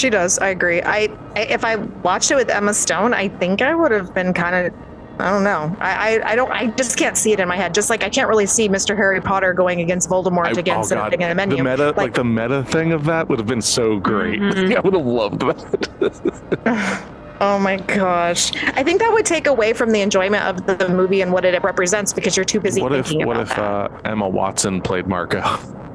She 0.00 0.08
does. 0.08 0.38
I 0.38 0.48
agree. 0.48 0.80
I, 0.80 1.08
I 1.36 1.40
if 1.40 1.62
I 1.62 1.76
watched 1.76 2.30
it 2.30 2.34
with 2.36 2.48
Emma 2.48 2.72
Stone, 2.72 3.12
I 3.12 3.28
think 3.28 3.60
I 3.60 3.74
would 3.74 3.92
have 3.92 4.14
been 4.14 4.32
kind 4.32 4.54
of. 4.66 4.72
I 5.18 5.28
don't 5.28 5.44
know. 5.44 5.76
I, 5.78 5.90
I 6.18 6.30
I 6.32 6.36
don't. 6.36 6.50
I 6.50 6.68
just 6.68 6.96
can't 6.96 7.18
see 7.18 7.32
it 7.32 7.40
in 7.40 7.46
my 7.46 7.56
head. 7.56 7.74
Just 7.74 7.90
like 7.90 8.02
I 8.02 8.08
can't 8.08 8.26
really 8.26 8.46
see 8.46 8.66
Mr. 8.66 8.96
Harry 8.96 9.20
Potter 9.20 9.52
going 9.52 9.82
against 9.82 10.08
Voldemort 10.08 10.46
I- 10.56 10.58
against 10.58 10.90
oh 10.92 10.96
God, 10.96 11.12
in 11.12 11.20
a 11.20 11.34
menu. 11.34 11.58
the 11.58 11.62
meta, 11.62 11.86
like, 11.88 11.96
Like- 11.98 12.14
the 12.14 12.24
meta 12.24 12.64
thing 12.64 12.92
of 12.92 13.04
that 13.04 13.28
would 13.28 13.38
have 13.38 13.46
been 13.46 13.60
so 13.60 13.98
great. 13.98 14.40
Mhm. 14.40 14.74
I 14.78 14.80
would 14.80 14.94
have 14.94 15.04
loved 15.04 15.40
that. 15.40 17.04
Oh 17.42 17.58
my 17.58 17.76
gosh. 17.78 18.52
I 18.76 18.82
think 18.82 19.00
that 19.00 19.10
would 19.10 19.24
take 19.24 19.46
away 19.46 19.72
from 19.72 19.92
the 19.92 20.02
enjoyment 20.02 20.44
of 20.44 20.66
the, 20.66 20.74
the 20.74 20.90
movie 20.90 21.22
and 21.22 21.32
what 21.32 21.46
it 21.46 21.62
represents 21.62 22.12
because 22.12 22.36
you're 22.36 22.44
too 22.44 22.60
busy 22.60 22.82
what 22.82 22.92
if 22.92 23.06
thinking 23.06 23.26
what 23.26 23.38
if 23.40 23.58
uh, 23.58 23.88
Emma 24.04 24.28
Watson 24.28 24.82
played 24.82 25.06
Margot? 25.06 25.40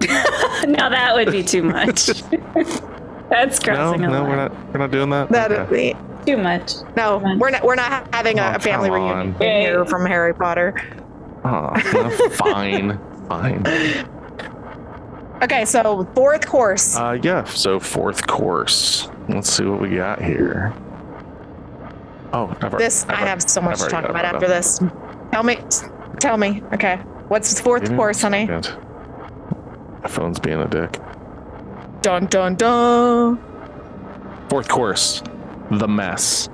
now 0.68 0.88
that 0.88 1.12
would 1.14 1.30
be 1.32 1.42
too 1.42 1.62
much. 1.62 2.06
That's 3.30 3.60
no, 3.66 3.74
crossing 3.74 4.04
a 4.04 4.08
no, 4.08 4.14
uh, 4.14 4.20
line. 4.20 4.28
we're 4.28 4.36
not 4.36 4.52
we're 4.72 4.78
not 4.78 4.90
doing 4.90 5.10
that. 5.10 5.28
That 5.30 5.52
Okay. 5.52 5.94
Too 6.26 6.36
much. 6.36 6.72
no, 6.96 7.20
on. 7.24 7.38
we're 7.38 7.50
not. 7.50 7.62
We're 7.64 7.74
not 7.74 8.12
having 8.14 8.38
a, 8.38 8.42
Oh, 8.42 8.54
a 8.56 8.58
family 8.58 8.90
reunion 8.90 9.34
on. 9.34 9.40
here 9.40 9.84
from 9.86 10.04
Harry 10.06 10.34
Potter. 10.34 10.74
Oh, 11.44 11.70
no, 11.92 12.10
fine, 12.30 12.98
fine. 13.28 13.62
Okay, 15.42 15.64
so 15.64 16.04
fourth 16.14 16.46
course. 16.46 16.96
Uh, 16.96 17.18
yeah. 17.22 17.44
So 17.44 17.78
fourth 17.80 18.26
course. 18.26 19.08
Let's 19.28 19.50
see 19.52 19.64
what 19.64 19.80
we 19.80 19.94
got 19.96 20.20
here. 20.22 20.74
Oh, 22.32 22.54
I've, 22.60 22.76
this 22.76 23.04
I've 23.04 23.10
I 23.10 23.26
have 23.26 23.42
so 23.42 23.60
much 23.60 23.80
I've 23.80 23.86
to 23.86 23.90
talk 23.90 24.02
got 24.02 24.10
about 24.10 24.24
it. 24.24 24.34
after 24.34 24.48
this. 24.48 24.80
Tell 25.32 25.42
me, 25.44 25.58
tell 26.18 26.36
me. 26.36 26.62
Okay, 26.74 26.96
what's 27.28 27.54
the 27.54 27.62
fourth 27.62 27.84
Give 27.88 27.96
course, 27.96 28.20
honey? 28.20 28.46
second. 28.46 28.76
My 30.02 30.08
phone's 30.08 30.38
being 30.38 30.60
a 30.60 30.68
dick. 30.68 30.98
Dun 32.02 32.26
dun 32.26 32.54
dun. 32.54 33.38
Fourth 34.48 34.68
course, 34.68 35.22
the 35.70 35.88
mess. 35.88 36.48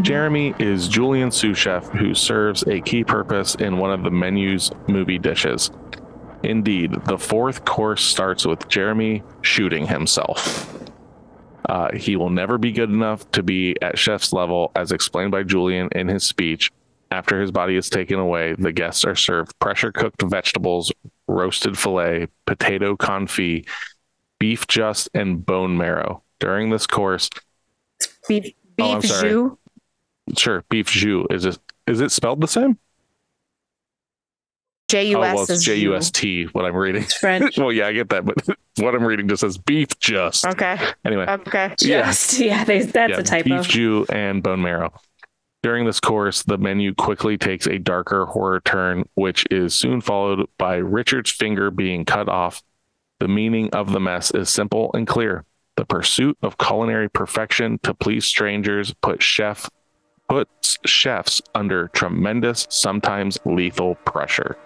Jeremy 0.00 0.54
is 0.58 0.86
Julian 0.86 1.30
sous 1.30 1.58
chef 1.58 1.88
who 1.88 2.14
serves 2.14 2.62
a 2.68 2.80
key 2.80 3.02
purpose 3.02 3.56
in 3.56 3.78
one 3.78 3.92
of 3.92 4.04
the 4.04 4.10
menu's 4.10 4.70
movie 4.86 5.18
dishes. 5.18 5.70
Indeed, 6.44 6.92
the 7.06 7.18
fourth 7.18 7.64
course 7.64 8.04
starts 8.04 8.46
with 8.46 8.68
Jeremy 8.68 9.24
shooting 9.42 9.86
himself. 9.86 10.72
Uh, 11.68 11.94
he 11.94 12.16
will 12.16 12.30
never 12.30 12.58
be 12.58 12.72
good 12.72 12.90
enough 12.90 13.30
to 13.32 13.42
be 13.42 13.76
at 13.82 13.98
chef's 13.98 14.32
level, 14.32 14.70
as 14.76 14.92
explained 14.92 15.32
by 15.32 15.42
Julian 15.42 15.88
in 15.92 16.08
his 16.08 16.24
speech. 16.24 16.70
After 17.10 17.40
his 17.40 17.50
body 17.50 17.76
is 17.76 17.88
taken 17.88 18.18
away, 18.18 18.54
the 18.58 18.72
guests 18.72 19.04
are 19.04 19.14
served 19.16 19.58
pressure 19.60 19.90
cooked 19.92 20.20
vegetables, 20.22 20.92
roasted 21.26 21.78
filet, 21.78 22.28
potato 22.46 22.96
confit, 22.96 23.66
beef 24.38 24.66
just, 24.66 25.08
and 25.14 25.44
bone 25.44 25.76
marrow. 25.78 26.22
During 26.38 26.70
this 26.70 26.86
course, 26.86 27.30
Beef, 28.28 28.52
Oh, 28.80 28.92
I'm 28.92 29.00
beef 29.00 29.10
sorry. 29.10 29.30
jus. 29.30 29.50
sure, 30.38 30.64
beef 30.68 30.86
jus 30.88 31.26
is 31.30 31.44
it 31.46 31.58
is 31.86 32.00
it 32.00 32.12
spelled 32.12 32.40
the 32.40 32.46
same? 32.48 32.78
J 34.88 35.08
U 35.08 35.16
oh, 35.18 35.20
well, 35.20 35.40
S 35.42 35.50
it's 35.50 35.64
J 35.64 35.76
U 35.76 35.96
S 35.96 36.10
T. 36.10 36.44
What 36.52 36.64
I'm 36.64 36.74
reading. 36.76 37.02
It's 37.02 37.14
French. 37.14 37.58
well, 37.58 37.72
yeah, 37.72 37.88
I 37.88 37.92
get 37.92 38.08
that, 38.10 38.24
but 38.24 38.36
what 38.78 38.94
I'm 38.94 39.04
reading 39.04 39.28
just 39.28 39.40
says 39.40 39.58
beef 39.58 39.88
just. 39.98 40.46
Okay. 40.46 40.78
Anyway, 41.04 41.26
Okay. 41.28 41.74
yeah. 41.80 42.06
Just 42.06 42.38
yeah, 42.38 42.64
they, 42.64 42.82
that's 42.82 43.12
yeah, 43.12 43.18
a 43.18 43.22
typo. 43.22 43.48
beef 43.58 43.68
jus 43.68 44.08
and 44.10 44.42
bone 44.42 44.62
marrow. 44.62 44.92
During 45.68 45.84
this 45.84 46.00
course, 46.00 46.44
the 46.44 46.56
menu 46.56 46.94
quickly 46.94 47.36
takes 47.36 47.66
a 47.66 47.78
darker 47.78 48.24
horror 48.24 48.60
turn, 48.60 49.06
which 49.16 49.44
is 49.50 49.74
soon 49.74 50.00
followed 50.00 50.48
by 50.56 50.76
Richard's 50.76 51.30
finger 51.30 51.70
being 51.70 52.06
cut 52.06 52.26
off. 52.26 52.62
The 53.18 53.28
meaning 53.28 53.68
of 53.74 53.92
the 53.92 54.00
mess 54.00 54.30
is 54.30 54.48
simple 54.48 54.90
and 54.94 55.06
clear. 55.06 55.44
The 55.76 55.84
pursuit 55.84 56.38
of 56.40 56.56
culinary 56.56 57.10
perfection 57.10 57.78
to 57.82 57.92
please 57.92 58.24
strangers 58.24 58.94
put 59.02 59.22
chef 59.22 59.68
puts 60.26 60.78
chefs 60.86 61.42
under 61.54 61.88
tremendous, 61.88 62.66
sometimes 62.70 63.38
lethal 63.44 63.96
pressure. 64.06 64.56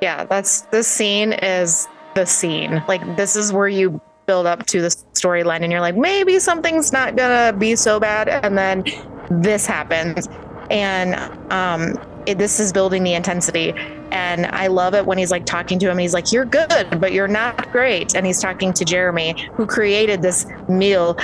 Yeah, 0.00 0.26
that's 0.26 0.60
this 0.70 0.86
scene 0.86 1.32
is 1.32 1.88
the 2.14 2.26
scene. 2.26 2.84
Like 2.86 3.16
this 3.16 3.34
is 3.34 3.52
where 3.52 3.66
you 3.66 4.00
build 4.26 4.46
up 4.46 4.66
to 4.66 4.80
the 4.80 4.88
storyline 4.88 5.62
and 5.62 5.72
you're 5.72 5.80
like 5.80 5.96
maybe 5.96 6.38
something's 6.38 6.92
not 6.92 7.16
gonna 7.16 7.56
be 7.56 7.76
so 7.76 7.98
bad. 8.00 8.28
And 8.28 8.56
then 8.56 8.84
this 9.30 9.66
happens. 9.66 10.28
And 10.70 11.14
um 11.52 11.98
it, 12.26 12.38
this 12.38 12.60
is 12.60 12.72
building 12.72 13.02
the 13.02 13.14
intensity. 13.14 13.74
And 14.12 14.46
i 14.46 14.66
love 14.66 14.94
it 14.94 15.06
when 15.06 15.18
he's 15.18 15.30
like 15.30 15.46
talking 15.46 15.78
to 15.80 15.90
him. 15.90 15.98
He's 15.98 16.14
like 16.14 16.32
you're 16.32 16.44
good 16.44 17.00
but 17.00 17.12
you're 17.12 17.28
not 17.28 17.70
great. 17.72 18.14
And 18.14 18.26
he's 18.26 18.40
talking 18.40 18.72
to 18.74 18.84
jeremy 18.84 19.34
who 19.54 19.66
created 19.66 20.22
this 20.22 20.46
meal. 20.68 21.16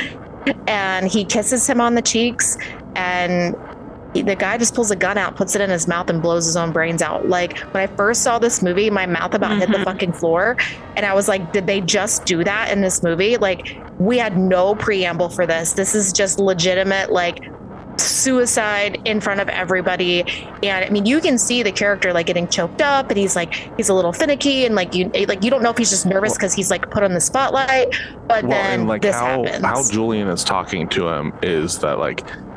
And 0.66 1.06
he 1.08 1.24
kisses 1.24 1.66
him 1.66 1.80
on 1.80 1.94
the 1.94 2.02
cheeks. 2.02 2.56
And 2.96 3.54
he- 4.18 4.22
the 4.22 4.36
guy 4.36 4.58
just 4.58 4.74
pulls 4.74 4.90
a 4.90 4.96
gun 4.96 5.16
out, 5.18 5.36
puts 5.36 5.54
it 5.54 5.60
in 5.60 5.70
his 5.70 5.88
mouth, 5.88 6.10
and 6.10 6.20
blows 6.22 6.44
his 6.46 6.56
own 6.56 6.72
brains 6.72 7.02
out. 7.02 7.28
Like 7.28 7.58
when 7.72 7.82
I 7.82 7.86
first 7.96 8.22
saw 8.22 8.38
this 8.38 8.62
movie, 8.62 8.90
my 8.90 9.06
mouth 9.06 9.34
about 9.34 9.56
hit 9.58 9.70
the 9.70 9.78
Mhm. 9.78 9.84
fucking 9.84 10.12
floor, 10.12 10.56
and 10.96 11.04
I 11.06 11.14
was 11.14 11.28
like, 11.28 11.52
"Did 11.52 11.66
they 11.66 11.80
just 11.80 12.24
do 12.24 12.44
that 12.44 12.70
in 12.70 12.80
this 12.80 13.02
movie?" 13.02 13.36
Like 13.36 13.76
we 13.98 14.18
had 14.18 14.36
no 14.38 14.74
preamble 14.74 15.28
for 15.28 15.46
this. 15.46 15.72
This 15.72 15.94
is 15.94 16.12
just 16.12 16.38
legitimate, 16.38 17.10
like 17.12 17.40
suicide 17.96 19.00
in 19.04 19.20
front 19.20 19.40
of 19.40 19.48
everybody 19.48 20.22
and 20.62 20.84
i 20.84 20.88
mean 20.88 21.04
you 21.04 21.20
can 21.20 21.36
see 21.36 21.64
the 21.64 21.72
character 21.72 22.12
like 22.12 22.26
getting 22.26 22.46
choked 22.46 22.80
up 22.80 23.08
and 23.10 23.18
he's 23.18 23.34
like 23.34 23.52
he's 23.76 23.88
a 23.88 23.94
little 23.94 24.12
finicky 24.12 24.64
and 24.64 24.76
like 24.76 24.94
you 24.94 25.10
like 25.26 25.42
you 25.42 25.50
don't 25.50 25.62
know 25.64 25.70
if 25.70 25.76
he's 25.78 25.90
just 25.90 26.06
nervous 26.06 26.34
because 26.34 26.54
he's 26.54 26.70
like 26.70 26.88
put 26.90 27.02
on 27.02 27.12
the 27.12 27.20
spotlight 27.20 27.88
but 28.28 28.44
well, 28.44 28.50
then 28.52 28.80
and 28.80 28.88
like 28.88 29.02
this 29.02 29.16
how 29.16 29.42
happens 29.44 29.64
how 29.64 29.82
Julian 29.90 30.28
is 30.28 30.44
talking 30.44 30.88
to 30.90 31.08
him 31.08 31.32
is 31.42 31.78
that 31.80 31.98
like 31.98 32.24
"But 32.24 32.47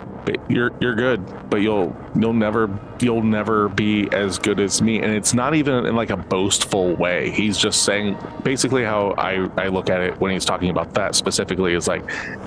you're 0.49 0.72
you're 0.80 0.95
good, 0.95 1.49
but 1.49 1.61
you'll 1.61 1.95
you'll 2.19 2.34
never 2.34 2.69
you'll 2.99 3.23
never 3.23 3.69
be 3.69 4.07
as 4.11 4.38
good 4.38 4.60
as 4.60 4.81
me. 4.81 5.02
And 5.02 5.11
it's 5.11 5.34
not 5.34 5.56
even 5.56 5.85
in 5.85 5.95
like 5.95 6.10
a 6.10 6.18
boastful 6.18 6.95
way. 6.95 7.31
He's 7.31 7.57
just 7.57 7.84
saying 7.84 8.18
basically 8.43 8.84
how 8.84 9.15
I 9.18 9.49
I 9.57 9.68
look 9.68 9.89
at 9.89 10.02
it 10.02 10.19
when 10.19 10.31
he's 10.31 10.45
talking 10.45 10.69
about 10.69 10.93
that 10.93 11.15
specifically 11.15 11.73
is 11.73 11.88
like 11.88 12.03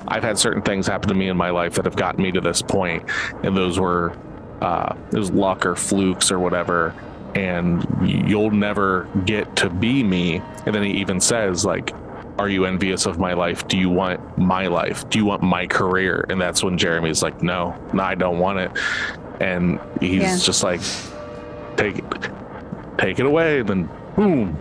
I've 0.09 0.23
had 0.23 0.39
certain 0.39 0.63
things 0.63 0.87
happen 0.87 1.09
to 1.09 1.15
me 1.15 1.29
in 1.29 1.37
my 1.37 1.51
life 1.51 1.75
that 1.75 1.85
have 1.85 1.97
gotten 1.97 2.23
me 2.23 2.33
to 2.33 2.41
this 2.41 2.63
point, 2.63 3.05
and 3.43 3.57
those 3.57 3.79
were 3.79 4.17
uh, 4.61 4.95
those 5.11 5.31
luck 5.31 5.67
or 5.67 5.77
flukes 5.77 6.31
or 6.31 6.39
whatever. 6.39 6.95
And 7.35 7.85
you'll 8.29 8.53
never 8.53 9.09
get 9.25 9.57
to 9.57 9.69
be 9.69 10.05
me. 10.05 10.41
And 10.67 10.75
then 10.75 10.85
he 10.85 10.93
even 10.93 11.21
says 11.21 11.65
like 11.65 11.93
are 12.39 12.49
you 12.49 12.65
envious 12.65 13.07
of 13.07 13.19
my 13.19 13.33
life? 13.33 13.67
Do 13.69 13.79
you 13.79 13.89
want 13.91 14.39
my 14.39 14.67
life? 14.67 15.09
Do 15.09 15.19
you 15.19 15.25
want 15.25 15.43
my 15.43 15.67
career? 15.67 16.27
And 16.29 16.41
that's 16.41 16.65
when 16.65 16.77
Jeremy's 16.79 17.23
like, 17.23 17.43
no, 17.43 17.77
no, 17.93 18.03
I 18.03 18.15
don't 18.15 18.39
want 18.39 18.59
it. 18.59 18.71
And 19.41 19.79
he's 20.01 20.23
Yeah. 20.23 20.37
just 20.39 20.63
like, 20.63 20.81
take 21.77 21.99
it, 21.99 22.05
take 22.99 23.19
it 23.19 23.27
away. 23.27 23.61
And 23.61 23.69
then 23.69 23.89
boom, 24.17 24.53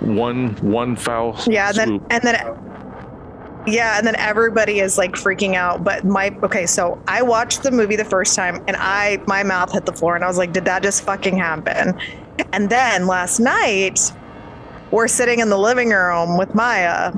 one, 0.00 0.50
one 0.56 0.96
foul 0.96 1.36
Yeah, 1.46 1.68
and 1.68 1.76
then 1.76 2.00
and 2.10 2.22
then 2.22 2.58
yeah, 3.66 3.98
and 3.98 4.06
then 4.06 4.16
everybody 4.16 4.80
is 4.80 4.96
like 4.96 5.12
freaking 5.12 5.54
out. 5.54 5.84
But 5.84 6.04
my 6.04 6.34
okay, 6.42 6.64
so 6.66 7.00
I 7.06 7.22
watched 7.22 7.62
the 7.62 7.70
movie 7.70 7.96
the 7.96 8.04
first 8.04 8.34
time 8.34 8.62
and 8.66 8.76
I 8.78 9.20
my 9.26 9.42
mouth 9.42 9.72
hit 9.72 9.84
the 9.86 9.92
floor 9.92 10.14
and 10.16 10.24
I 10.24 10.28
was 10.28 10.38
like, 10.38 10.52
did 10.52 10.64
that 10.64 10.82
just 10.82 11.02
fucking 11.02 11.36
happen? 11.36 11.98
And 12.52 12.70
then 12.70 13.06
last 13.06 13.40
night 13.40 14.12
we're 14.90 15.08
sitting 15.08 15.40
in 15.40 15.48
the 15.48 15.58
living 15.58 15.90
room 15.90 16.38
with 16.38 16.54
Maya 16.54 17.12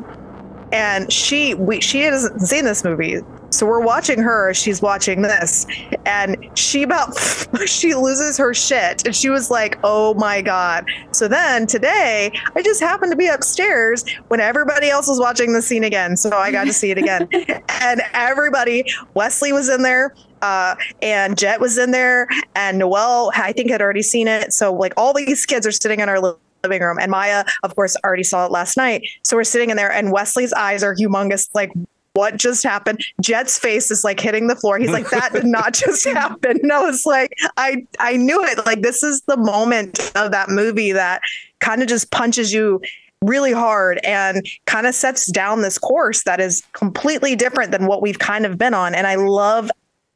and 0.72 1.12
she 1.12 1.54
we 1.54 1.80
she 1.80 2.00
hasn't 2.00 2.40
seen 2.42 2.64
this 2.64 2.84
movie. 2.84 3.20
So 3.52 3.66
we're 3.66 3.80
watching 3.80 4.20
her, 4.20 4.54
she's 4.54 4.80
watching 4.80 5.22
this, 5.22 5.66
and 6.06 6.36
she 6.56 6.84
about 6.84 7.18
she 7.66 7.94
loses 7.94 8.38
her 8.38 8.54
shit. 8.54 9.04
And 9.04 9.14
she 9.14 9.28
was 9.28 9.50
like, 9.50 9.78
oh 9.82 10.14
my 10.14 10.40
God. 10.40 10.86
So 11.10 11.26
then 11.26 11.66
today, 11.66 12.30
I 12.54 12.62
just 12.62 12.80
happened 12.80 13.10
to 13.10 13.16
be 13.16 13.26
upstairs 13.26 14.04
when 14.28 14.38
everybody 14.38 14.88
else 14.88 15.08
was 15.08 15.18
watching 15.18 15.52
the 15.52 15.62
scene 15.62 15.82
again. 15.82 16.16
So 16.16 16.30
I 16.30 16.52
got 16.52 16.66
to 16.66 16.72
see 16.72 16.92
it 16.92 16.98
again. 16.98 17.28
and 17.80 18.02
everybody, 18.12 18.84
Wesley 19.14 19.52
was 19.52 19.68
in 19.68 19.82
there, 19.82 20.14
uh, 20.42 20.76
and 21.02 21.36
Jet 21.36 21.60
was 21.60 21.76
in 21.76 21.90
there, 21.90 22.28
and 22.54 22.78
Noelle, 22.78 23.32
I 23.34 23.50
think, 23.50 23.70
had 23.70 23.82
already 23.82 24.02
seen 24.02 24.28
it. 24.28 24.52
So, 24.52 24.72
like, 24.72 24.94
all 24.96 25.12
these 25.12 25.44
kids 25.44 25.66
are 25.66 25.72
sitting 25.72 25.98
in 25.98 26.08
our 26.08 26.20
living 26.62 26.82
room, 26.82 26.98
and 27.00 27.10
Maya, 27.10 27.44
of 27.62 27.74
course, 27.74 27.96
already 28.04 28.22
saw 28.22 28.46
it 28.46 28.52
last 28.52 28.76
night. 28.76 29.06
So 29.22 29.36
we're 29.36 29.44
sitting 29.44 29.70
in 29.70 29.76
there, 29.76 29.90
and 29.92 30.12
Wesley's 30.12 30.52
eyes 30.52 30.82
are 30.82 30.94
humongous, 30.94 31.48
like, 31.54 31.70
what 32.12 32.36
just 32.36 32.64
happened? 32.64 33.04
Jet's 33.20 33.56
face 33.56 33.90
is 33.90 34.02
like 34.02 34.18
hitting 34.18 34.48
the 34.48 34.56
floor. 34.56 34.78
He's 34.78 34.90
like, 34.90 35.08
that 35.10 35.32
did 35.32 35.44
not 35.58 35.74
just 35.74 36.04
happen. 36.04 36.58
And 36.60 36.72
I 36.72 36.80
was 36.82 37.04
like, 37.06 37.32
I 37.56 37.86
I 38.00 38.16
knew 38.16 38.42
it. 38.44 38.66
Like 38.66 38.82
this 38.82 39.04
is 39.04 39.22
the 39.22 39.36
moment 39.36 40.10
of 40.16 40.32
that 40.32 40.48
movie 40.48 40.90
that 40.90 41.22
kind 41.60 41.82
of 41.82 41.88
just 41.88 42.10
punches 42.10 42.52
you 42.52 42.80
really 43.22 43.52
hard 43.52 44.00
and 44.02 44.44
kind 44.66 44.88
of 44.88 44.94
sets 44.94 45.30
down 45.30 45.62
this 45.62 45.78
course 45.78 46.24
that 46.24 46.40
is 46.40 46.64
completely 46.72 47.36
different 47.36 47.70
than 47.70 47.86
what 47.86 48.02
we've 48.02 48.18
kind 48.18 48.44
of 48.44 48.58
been 48.58 48.74
on. 48.74 48.92
And 48.92 49.06
I 49.06 49.14
love 49.14 49.70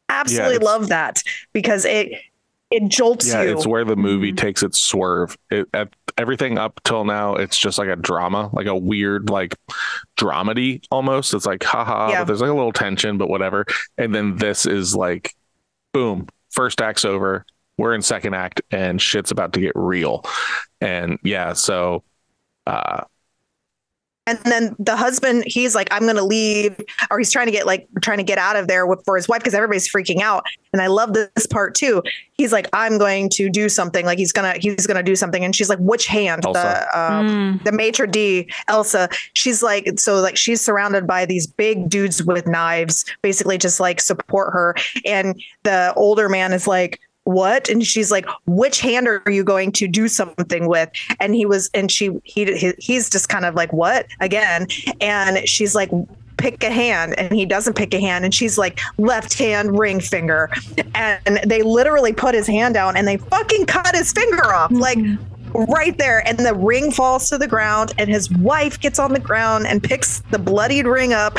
absolutely 0.08 0.56
it's- 0.56 0.66
love 0.66 0.88
that 0.88 1.22
because 1.52 1.84
it 1.84 2.12
it 2.70 2.88
jolts 2.88 3.28
Yeah, 3.32 3.42
you. 3.42 3.52
it's 3.56 3.66
where 3.66 3.84
the 3.84 3.96
movie 3.96 4.32
Mhm. 4.32 4.36
takes 4.36 4.62
its 4.62 4.80
swerve. 4.80 5.36
It, 5.50 5.68
at, 5.74 5.90
everything 6.18 6.58
up 6.58 6.80
till 6.84 7.04
now, 7.04 7.34
it's 7.36 7.58
just 7.58 7.78
like 7.78 7.88
a 7.88 7.96
drama, 7.96 8.48
like 8.52 8.66
a 8.66 8.76
weird, 8.76 9.30
like 9.30 9.54
dramedy 10.18 10.84
almost. 10.90 11.34
It's 11.34 11.46
like, 11.46 11.62
haha, 11.62 12.10
Yeah. 12.10 12.20
but 12.20 12.26
there's 12.28 12.40
like 12.40 12.50
a 12.50 12.54
little 12.54 12.72
tension, 12.72 13.18
but 13.18 13.28
whatever. 13.28 13.64
And 13.98 14.14
then 14.14 14.36
this 14.36 14.66
is 14.66 14.94
like, 14.96 15.34
boom, 15.92 16.26
first 16.50 16.80
act's 16.80 17.04
over. 17.04 17.44
We're 17.78 17.94
in 17.94 18.02
second 18.02 18.34
act, 18.34 18.62
and 18.70 19.00
shit's 19.02 19.30
about 19.32 19.52
to 19.54 19.60
get 19.60 19.72
real. 19.74 20.24
And 20.80 21.18
yeah, 21.24 21.52
so 21.54 22.04
uh, 22.66 23.02
and 24.26 24.38
then 24.44 24.74
the 24.78 24.96
husband 24.96 25.44
he's 25.46 25.74
like 25.74 25.88
i'm 25.90 26.06
gonna 26.06 26.24
leave 26.24 26.74
or 27.10 27.18
he's 27.18 27.30
trying 27.30 27.46
to 27.46 27.52
get 27.52 27.66
like 27.66 27.86
trying 28.00 28.18
to 28.18 28.24
get 28.24 28.38
out 28.38 28.56
of 28.56 28.68
there 28.68 28.86
for 29.04 29.16
his 29.16 29.28
wife 29.28 29.40
because 29.40 29.54
everybody's 29.54 29.90
freaking 29.90 30.20
out. 30.20 30.44
And 30.72 30.80
i 30.82 30.86
love 30.86 31.12
this 31.12 31.46
part 31.46 31.74
too. 31.74 32.02
He's 32.32 32.52
like 32.52 32.66
i'm 32.72 32.98
going 32.98 33.28
to 33.30 33.48
do 33.50 33.68
something 33.68 34.04
like 34.06 34.18
he's 34.18 34.32
gonna 34.32 34.54
he's 34.58 34.86
gonna 34.86 35.02
do 35.02 35.14
something. 35.14 35.44
And 35.44 35.54
she's 35.54 35.68
like 35.68 35.78
which 35.78 36.06
hand? 36.06 36.44
Elsa. 36.44 36.86
the 36.92 37.00
um, 37.00 37.24
Mm. 37.24 37.64
the 37.64 37.72
maitre 37.72 38.06
d 38.06 38.50
elsa. 38.68 39.08
She's 39.34 39.62
like 39.62 39.88
so 39.98 40.20
like 40.20 40.36
she's 40.36 40.60
surrounded 40.60 41.06
by 41.06 41.26
these 41.26 41.46
big 41.46 41.88
dudes 41.88 42.22
with 42.22 42.46
knives 42.46 43.04
basically 43.22 43.58
just 43.58 43.78
like 43.80 44.00
support 44.00 44.52
her. 44.52 44.74
And 45.04 45.40
the 45.62 45.92
older 45.96 46.28
man 46.28 46.52
is 46.52 46.66
like 46.66 46.98
what? 47.24 47.68
And 47.68 47.84
she's 47.84 48.10
like 48.10 48.26
which 48.46 48.80
hand 48.80 49.08
are 49.08 49.22
you 49.30 49.44
going 49.44 49.72
to 49.72 49.88
do 49.88 50.08
something 50.08 50.68
with? 50.68 50.90
And 51.20 51.34
he 51.34 51.46
was 51.46 51.70
and 51.74 51.90
she 51.90 52.10
he, 52.24 52.44
he 52.56 52.72
he's 52.78 53.10
just 53.10 53.28
kind 53.28 53.44
of 53.44 53.54
like 53.54 53.72
what? 53.72 54.06
Again. 54.20 54.66
And 55.00 55.48
she's 55.48 55.74
like 55.74 55.90
pick 56.36 56.62
a 56.62 56.70
hand. 56.70 57.18
And 57.18 57.32
he 57.32 57.46
doesn't 57.46 57.74
pick 57.74 57.94
a 57.94 58.00
hand. 58.00 58.24
And 58.24 58.34
she's 58.34 58.58
like 58.58 58.80
left 58.98 59.38
hand 59.38 59.78
ring 59.78 60.00
finger. 60.00 60.50
And 60.94 61.40
they 61.46 61.62
literally 61.62 62.12
put 62.12 62.34
his 62.34 62.46
hand 62.46 62.74
down 62.74 62.96
and 62.96 63.08
they 63.08 63.16
fucking 63.16 63.66
cut 63.66 63.94
his 63.94 64.12
finger 64.12 64.52
off. 64.52 64.70
Like 64.70 64.98
mm-hmm. 64.98 65.33
Right 65.54 65.96
there 65.98 66.26
and 66.26 66.38
the 66.38 66.54
ring 66.54 66.90
falls 66.90 67.28
to 67.30 67.38
the 67.38 67.46
ground 67.46 67.92
and 67.98 68.10
his 68.10 68.30
wife 68.30 68.80
gets 68.80 68.98
on 68.98 69.12
the 69.12 69.20
ground 69.20 69.66
and 69.66 69.82
picks 69.82 70.20
the 70.30 70.38
bloodied 70.38 70.86
ring 70.86 71.12
up. 71.12 71.38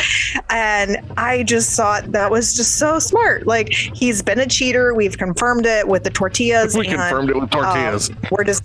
And 0.50 0.98
i 1.18 1.44
just 1.44 1.76
thought 1.76 2.12
that 2.12 2.32
was 2.32 2.56
just 2.56 2.78
so 2.78 3.00
smart. 3.00 3.46
Like 3.46 3.70
he's 3.70 4.22
been 4.22 4.40
a 4.40 4.48
cheater. 4.48 4.94
We've 4.94 5.18
confirmed 5.18 5.66
it 5.66 5.88
with 5.88 6.04
the 6.04 6.10
tortillas 6.10 6.76
we 6.76 6.88
and, 6.88 6.98
confirmed 6.98 7.30
it 7.30 7.36
with 7.36 7.50
tortillas. 7.50 8.10
um, 8.10 8.18
we're 8.32 8.44
just 8.44 8.64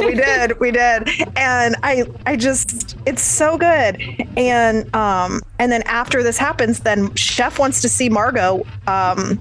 we 0.00 0.14
did 0.14 0.58
we 0.60 0.70
did. 0.70 1.08
And 1.36 1.76
i 1.82 2.04
i 2.26 2.36
just 2.36 2.96
it's 3.06 3.22
so 3.22 3.56
good. 3.56 4.00
And 4.36 4.94
um 4.94 5.40
and 5.58 5.72
then 5.72 5.82
after 5.82 6.22
this 6.22 6.38
happens 6.38 6.80
then 6.80 7.14
chef 7.14 7.58
wants 7.58 7.80
to 7.82 7.88
see 7.88 8.08
margot 8.08 8.66
um 8.86 9.40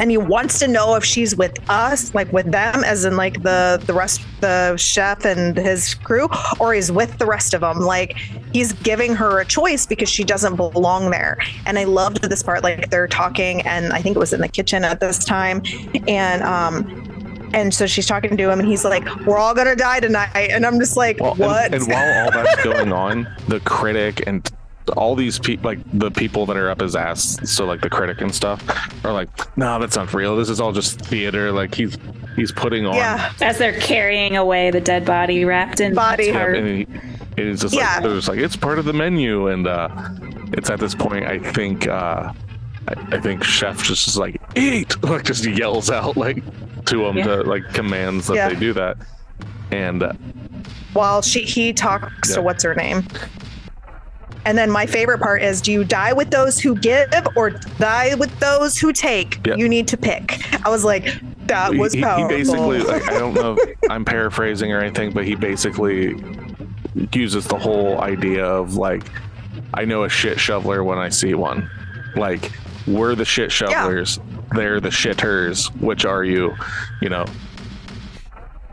and 0.00 0.10
he 0.10 0.16
wants 0.16 0.58
to 0.58 0.66
know 0.66 0.94
if 0.96 1.04
she's 1.04 1.36
with 1.36 1.58
us 1.68 2.14
like 2.14 2.32
with 2.32 2.50
them 2.50 2.82
as 2.84 3.04
in 3.04 3.16
like 3.16 3.42
the 3.42 3.80
the 3.84 3.92
rest 3.92 4.22
the 4.40 4.74
chef 4.78 5.26
and 5.26 5.56
his 5.58 5.94
crew 5.94 6.26
or 6.58 6.72
he's 6.72 6.90
with 6.90 7.18
the 7.18 7.26
rest 7.26 7.52
of 7.52 7.60
them 7.60 7.80
like 7.80 8.16
he's 8.52 8.72
giving 8.72 9.14
her 9.14 9.40
a 9.40 9.44
choice 9.44 9.86
because 9.86 10.08
she 10.08 10.24
doesn't 10.24 10.56
belong 10.56 11.10
there. 11.10 11.36
And 11.66 11.78
i 11.78 11.84
loved 11.84 12.22
this 12.22 12.42
part 12.42 12.62
like 12.62 12.90
they're 12.90 13.06
talking 13.06 13.60
and 13.62 13.92
i 13.92 14.00
think 14.00 14.16
it 14.16 14.18
was 14.18 14.32
in 14.32 14.40
the 14.40 14.48
kitchen 14.48 14.84
at 14.84 15.00
this 15.00 15.24
time 15.24 15.62
and 16.08 16.42
um 16.42 17.50
and 17.52 17.74
so 17.74 17.86
she's 17.86 18.06
talking 18.06 18.36
to 18.36 18.50
him 18.50 18.60
and 18.60 18.68
he's 18.68 18.84
like 18.84 19.04
we're 19.26 19.36
all 19.36 19.54
gonna 19.54 19.76
die 19.76 20.00
tonight. 20.00 20.50
And 20.50 20.64
i'm 20.64 20.78
just 20.80 20.96
like 20.96 21.20
Well, 21.20 21.34
what? 21.34 21.66
And, 21.66 21.74
and 21.74 21.88
while 21.88 22.24
all 22.24 22.30
that's 22.30 22.64
going 22.64 22.92
on, 22.92 23.28
the 23.48 23.60
critic 23.60 24.22
and 24.26 24.50
all 24.90 25.14
these 25.14 25.38
people, 25.38 25.70
like 25.70 25.78
the 25.98 26.10
people 26.10 26.46
that 26.46 26.56
are 26.56 26.70
up 26.70 26.80
his 26.80 26.94
ass, 26.96 27.38
so 27.50 27.64
like 27.66 27.80
the 27.80 27.90
critic 27.90 28.20
and 28.20 28.34
stuff, 28.34 28.62
are 29.04 29.12
like, 29.12 29.28
"No, 29.56 29.78
that's 29.78 29.96
not 29.96 30.12
real. 30.14 30.36
This 30.36 30.48
is 30.48 30.60
all 30.60 30.72
just 30.72 31.00
theater." 31.00 31.52
Like 31.52 31.74
he's 31.74 31.96
he's 32.36 32.52
putting 32.52 32.86
on. 32.86 32.94
yeah 32.94 33.32
As 33.40 33.58
they're 33.58 33.78
carrying 33.80 34.36
away 34.36 34.70
the 34.70 34.80
dead 34.80 35.04
body 35.04 35.44
wrapped 35.44 35.80
in 35.80 35.94
Body. 35.94 36.26
Yeah, 36.26 36.32
tarp. 36.32 36.56
and 36.56 36.66
he, 36.68 36.86
it's 37.36 37.62
just 37.62 37.74
Yeah. 37.74 37.94
like 37.94 38.02
there's 38.04 38.28
like 38.28 38.38
it's 38.38 38.56
part 38.56 38.78
of 38.78 38.84
the 38.84 38.92
menu, 38.92 39.48
and 39.48 39.66
uh, 39.66 39.88
it's 40.52 40.70
at 40.70 40.78
this 40.80 40.94
point 40.94 41.24
I 41.26 41.38
think 41.38 41.86
uh, 41.86 42.32
I, 42.88 42.94
I 43.12 43.20
think 43.20 43.44
chef 43.44 43.82
just 43.82 44.08
is 44.08 44.16
like 44.18 44.40
eat, 44.56 45.02
like 45.02 45.24
just 45.24 45.44
yells 45.44 45.90
out 45.90 46.16
like 46.16 46.42
to 46.86 47.04
him 47.06 47.16
Yeah. 47.18 47.24
to 47.26 47.42
like 47.42 47.64
commands 47.72 48.26
that 48.28 48.34
Yeah. 48.36 48.48
they 48.48 48.54
do 48.56 48.72
that, 48.74 48.96
and 49.70 50.02
uh, 50.02 50.12
while 50.92 51.22
she 51.22 51.42
he 51.42 51.72
talks 51.72 52.30
Yeah. 52.30 52.36
to 52.36 52.42
what's 52.42 52.64
her 52.64 52.74
name. 52.74 53.04
And 54.44 54.56
then 54.56 54.70
my 54.70 54.86
favorite 54.86 55.18
part 55.20 55.42
is 55.42 55.60
do 55.60 55.72
you 55.72 55.84
die 55.84 56.12
with 56.12 56.30
those 56.30 56.58
who 56.58 56.74
give 56.76 57.10
or 57.36 57.50
die 57.50 58.14
with 58.14 58.36
those 58.40 58.78
who 58.78 58.92
take? 58.92 59.46
Yeah. 59.46 59.56
You 59.56 59.68
need 59.68 59.86
to 59.88 59.96
pick. 59.96 60.40
I 60.64 60.70
was 60.70 60.84
like, 60.84 61.06
that 61.46 61.74
was 61.74 61.92
he, 61.92 61.98
he 61.98 62.04
powerful. 62.04 62.28
basically 62.28 62.78
like 62.80 63.08
I 63.08 63.18
don't 63.18 63.34
know 63.34 63.56
if 63.60 63.76
I'm 63.90 64.04
paraphrasing 64.04 64.72
or 64.72 64.80
anything, 64.80 65.12
but 65.12 65.24
he 65.24 65.34
basically 65.34 66.14
uses 67.12 67.46
the 67.46 67.58
whole 67.58 68.00
idea 68.00 68.44
of 68.44 68.74
like 68.76 69.04
I 69.74 69.84
know 69.84 70.04
a 70.04 70.08
shit 70.08 70.40
shoveler 70.40 70.82
when 70.84 70.98
I 70.98 71.08
see 71.08 71.34
one. 71.34 71.70
Like 72.16 72.50
we're 72.86 73.14
the 73.14 73.24
shit 73.24 73.52
shovelers, 73.52 74.18
they're 74.52 74.80
the 74.80 74.88
shitters. 74.88 75.68
Which 75.80 76.04
are 76.04 76.24
you? 76.24 76.54
You 77.02 77.10
know, 77.10 77.26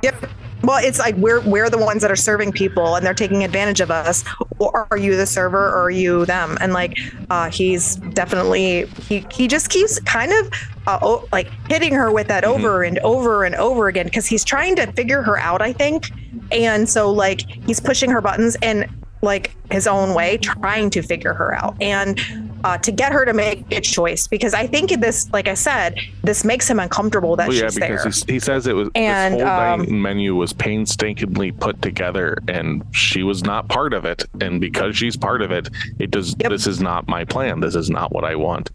Yep. 0.03 0.29
Well, 0.63 0.83
it's 0.83 0.99
like 0.99 1.15
we're 1.15 1.41
we're 1.41 1.69
the 1.69 1.77
ones 1.77 2.01
that 2.01 2.11
are 2.11 2.15
serving 2.15 2.51
people 2.51 2.95
and 2.95 3.05
they're 3.05 3.13
taking 3.13 3.43
advantage 3.43 3.79
of 3.81 3.91
us. 3.91 4.23
Or 4.59 4.87
are 4.89 4.97
you 4.97 5.15
the 5.15 5.25
server 5.25 5.69
or 5.69 5.83
are 5.83 5.91
you 5.91 6.25
them? 6.25 6.57
And 6.59 6.73
like 6.73 6.97
uh, 7.29 7.49
he's 7.49 7.97
definitely 8.13 8.85
he 9.07 9.25
he 9.31 9.47
just 9.47 9.69
keeps 9.69 9.99
kind 9.99 10.31
of 10.31 10.51
uh, 10.87 10.99
oh, 11.01 11.27
like 11.31 11.49
hitting 11.69 11.93
her 11.93 12.11
with 12.11 12.27
that 12.27 12.43
over 12.43 12.83
and 12.83 12.97
over 12.99 13.43
and 13.43 13.55
over 13.55 13.87
again 13.87 14.05
because 14.05 14.25
he's 14.25 14.43
trying 14.43 14.75
to 14.77 14.91
figure 14.93 15.21
her 15.21 15.37
out, 15.37 15.61
I 15.61 15.73
think. 15.73 16.11
And 16.51 16.89
so 16.89 17.11
like 17.11 17.41
he's 17.65 17.79
pushing 17.79 18.09
her 18.09 18.21
buttons 18.21 18.57
and 18.61 18.87
like 19.21 19.55
his 19.71 19.87
own 19.87 20.13
way, 20.15 20.37
trying 20.37 20.89
to 20.91 21.01
figure 21.01 21.33
her 21.33 21.53
out 21.53 21.75
and 21.81 22.19
uh, 22.67 22.77
to 22.77 22.91
get 22.91 23.13
her 23.13 23.23
to 23.23 23.33
make 23.33 23.71
a 23.71 23.79
choice 23.79 24.27
because 24.27 24.53
I 24.53 24.67
think 24.67 24.89
this, 24.99 25.31
like 25.31 25.47
I 25.47 25.53
said, 25.53 25.97
this 26.23 26.43
makes 26.43 26.69
him 26.69 26.79
uncomfortable 26.79 27.37
that 27.37 27.47
well, 27.47 27.55
yeah, 27.55 27.67
she's 27.67 27.75
because 27.75 28.03
there. 28.03 28.11
he's, 28.11 28.23
he 28.25 28.39
says 28.39 28.67
it 28.67 28.73
was 28.73 28.89
And, 28.93 29.35
this 29.35 29.43
whole 29.43 29.49
um, 29.49 30.01
menu 30.01 30.35
was 30.35 30.51
painstakingly 30.51 31.53
put 31.53 31.81
together, 31.81 32.37
and 32.49 32.83
she 32.91 33.23
was 33.23 33.43
not 33.43 33.69
part 33.69 33.93
of 33.93 34.03
it. 34.03 34.25
And 34.41 34.59
because 34.59 34.97
she's 34.97 35.15
part 35.15 35.41
of 35.41 35.51
it, 35.51 35.69
it 35.99 36.11
does. 36.11 36.35
Yep. 36.39 36.51
This 36.51 36.67
is 36.67 36.81
not 36.81 37.07
my 37.07 37.23
plan. 37.23 37.61
This 37.61 37.75
is 37.75 37.89
not 37.89 38.11
what 38.11 38.25
I 38.25 38.35
want. 38.35 38.69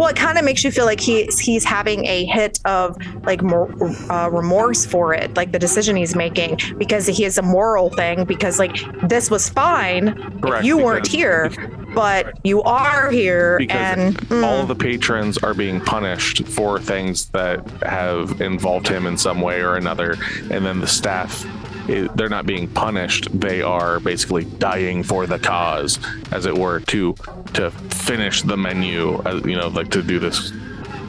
Well, 0.00 0.08
it 0.08 0.16
kind 0.16 0.38
of 0.38 0.46
makes 0.46 0.64
you 0.64 0.70
feel 0.70 0.86
like 0.86 0.98
he's 0.98 1.38
he's 1.38 1.62
having 1.62 2.06
a 2.06 2.24
hit 2.24 2.58
of 2.64 2.96
like 3.26 3.42
more 3.42 3.70
uh, 4.10 4.30
remorse 4.30 4.86
for 4.86 5.12
it, 5.12 5.34
like 5.36 5.52
the 5.52 5.58
decision 5.58 5.94
he's 5.94 6.16
making, 6.16 6.58
because 6.78 7.06
he 7.06 7.22
has 7.24 7.36
a 7.36 7.42
moral 7.42 7.90
thing. 7.90 8.24
Because 8.24 8.58
like 8.58 8.78
this 9.10 9.30
was 9.30 9.50
fine, 9.50 10.08
if 10.08 10.40
Correct, 10.40 10.64
you 10.64 10.78
weren't 10.78 11.06
here, 11.06 11.50
but 11.94 12.32
you 12.44 12.62
are 12.62 13.10
here, 13.10 13.58
because 13.58 13.76
and 13.76 14.16
mm, 14.16 14.42
all 14.42 14.62
of 14.62 14.68
the 14.68 14.74
patrons 14.74 15.36
are 15.36 15.52
being 15.52 15.82
punished 15.82 16.46
for 16.46 16.78
things 16.78 17.26
that 17.32 17.68
have 17.82 18.40
involved 18.40 18.88
him 18.88 19.04
in 19.04 19.18
some 19.18 19.42
way 19.42 19.60
or 19.60 19.76
another 19.76 20.16
and 20.50 20.64
then 20.64 20.80
the 20.80 20.86
staff 20.86 21.44
i- 21.90 22.08
they're 22.14 22.28
not 22.28 22.46
being 22.46 22.66
punished 22.68 23.28
they 23.38 23.60
are 23.62 24.00
basically 24.00 24.44
dying 24.44 25.02
for 25.02 25.26
the 25.26 25.38
cause 25.38 25.98
as 26.32 26.46
it 26.46 26.56
were 26.56 26.80
to 26.80 27.14
to 27.54 27.70
finish 27.70 28.42
the 28.42 28.56
menu 28.56 29.14
uh, 29.26 29.40
you 29.44 29.56
know 29.56 29.68
like 29.68 29.90
to 29.90 30.02
do 30.02 30.18
this 30.18 30.52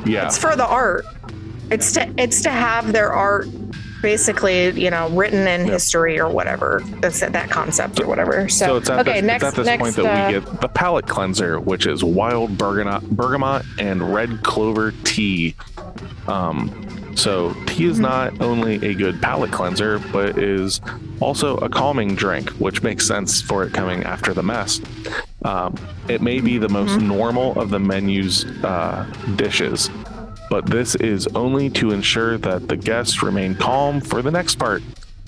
yeah 0.06 0.26
it's 0.26 0.38
for 0.38 0.56
the 0.56 0.66
art. 0.66 1.06
It's 1.70 1.94
to 1.94 2.12
it's 2.18 2.42
to 2.42 2.50
have 2.50 2.92
their 2.92 3.14
art 3.14 3.48
basically, 4.02 4.72
you 4.72 4.90
know, 4.90 5.08
written 5.12 5.48
in 5.48 5.64
history 5.66 6.20
or 6.20 6.28
whatever. 6.28 6.82
That's 7.02 7.20
that 7.20 7.50
concept 7.52 8.00
or 8.02 8.08
whatever. 8.08 8.50
So, 8.50 8.66
so 8.66 8.78
it's 8.78 8.90
at, 8.90 9.00
okay, 9.08 9.22
this, 9.22 9.28
next 9.28 9.44
it's 9.44 9.54
at 9.54 9.56
this 9.58 9.66
next 9.68 9.82
point 9.84 9.96
that 9.98 10.06
uh, 10.06 10.28
we 10.28 10.34
get 10.40 10.60
the 10.62 10.68
palate 10.68 11.08
cleanser 11.08 11.60
which 11.60 11.86
is 11.86 12.04
wild 12.04 12.58
bergamot, 12.58 13.04
bergamot 13.12 13.64
and 13.80 14.14
red 14.14 14.42
clover 14.44 14.92
tea 15.06 15.56
um, 16.28 16.70
so 17.16 17.54
tea 17.68 17.86
is 17.86 18.00
not 18.00 18.42
only 18.42 18.76
a 18.86 18.94
good 18.94 19.22
palate 19.22 19.52
cleanser, 19.52 20.00
but 20.12 20.38
is 20.38 20.82
also 21.20 21.58
a 21.58 21.70
calming 21.70 22.16
drink, 22.16 22.50
which 22.52 22.84
makes 22.84 23.08
sense 23.08 23.42
for 23.42 23.64
it 23.64 23.74
coming 23.74 24.04
after 24.04 24.34
the 24.34 24.44
mess. 24.44 24.82
Um, 25.44 25.76
it 26.08 26.22
may 26.22 26.40
be 26.40 26.58
the 26.58 26.70
most 26.70 27.00
normal 27.00 27.60
of 27.60 27.70
the 27.70 27.80
menu's 27.80 28.46
uh, 28.64 29.12
dishes, 29.36 29.90
but 30.50 30.66
this 30.66 30.96
is 30.96 31.28
only 31.28 31.70
to 31.72 31.92
ensure 31.92 32.38
that 32.40 32.68
the 32.68 32.78
guests 32.78 33.24
remain 33.24 33.56
calm 33.56 34.02
for 34.02 34.22
the 34.22 34.32
next 34.32 34.56
part, 34.56 34.84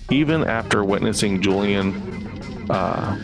even 0.10 0.44
after 0.44 0.84
witnessing 0.84 1.42
Julian 1.42 2.70
uh, 2.70 3.18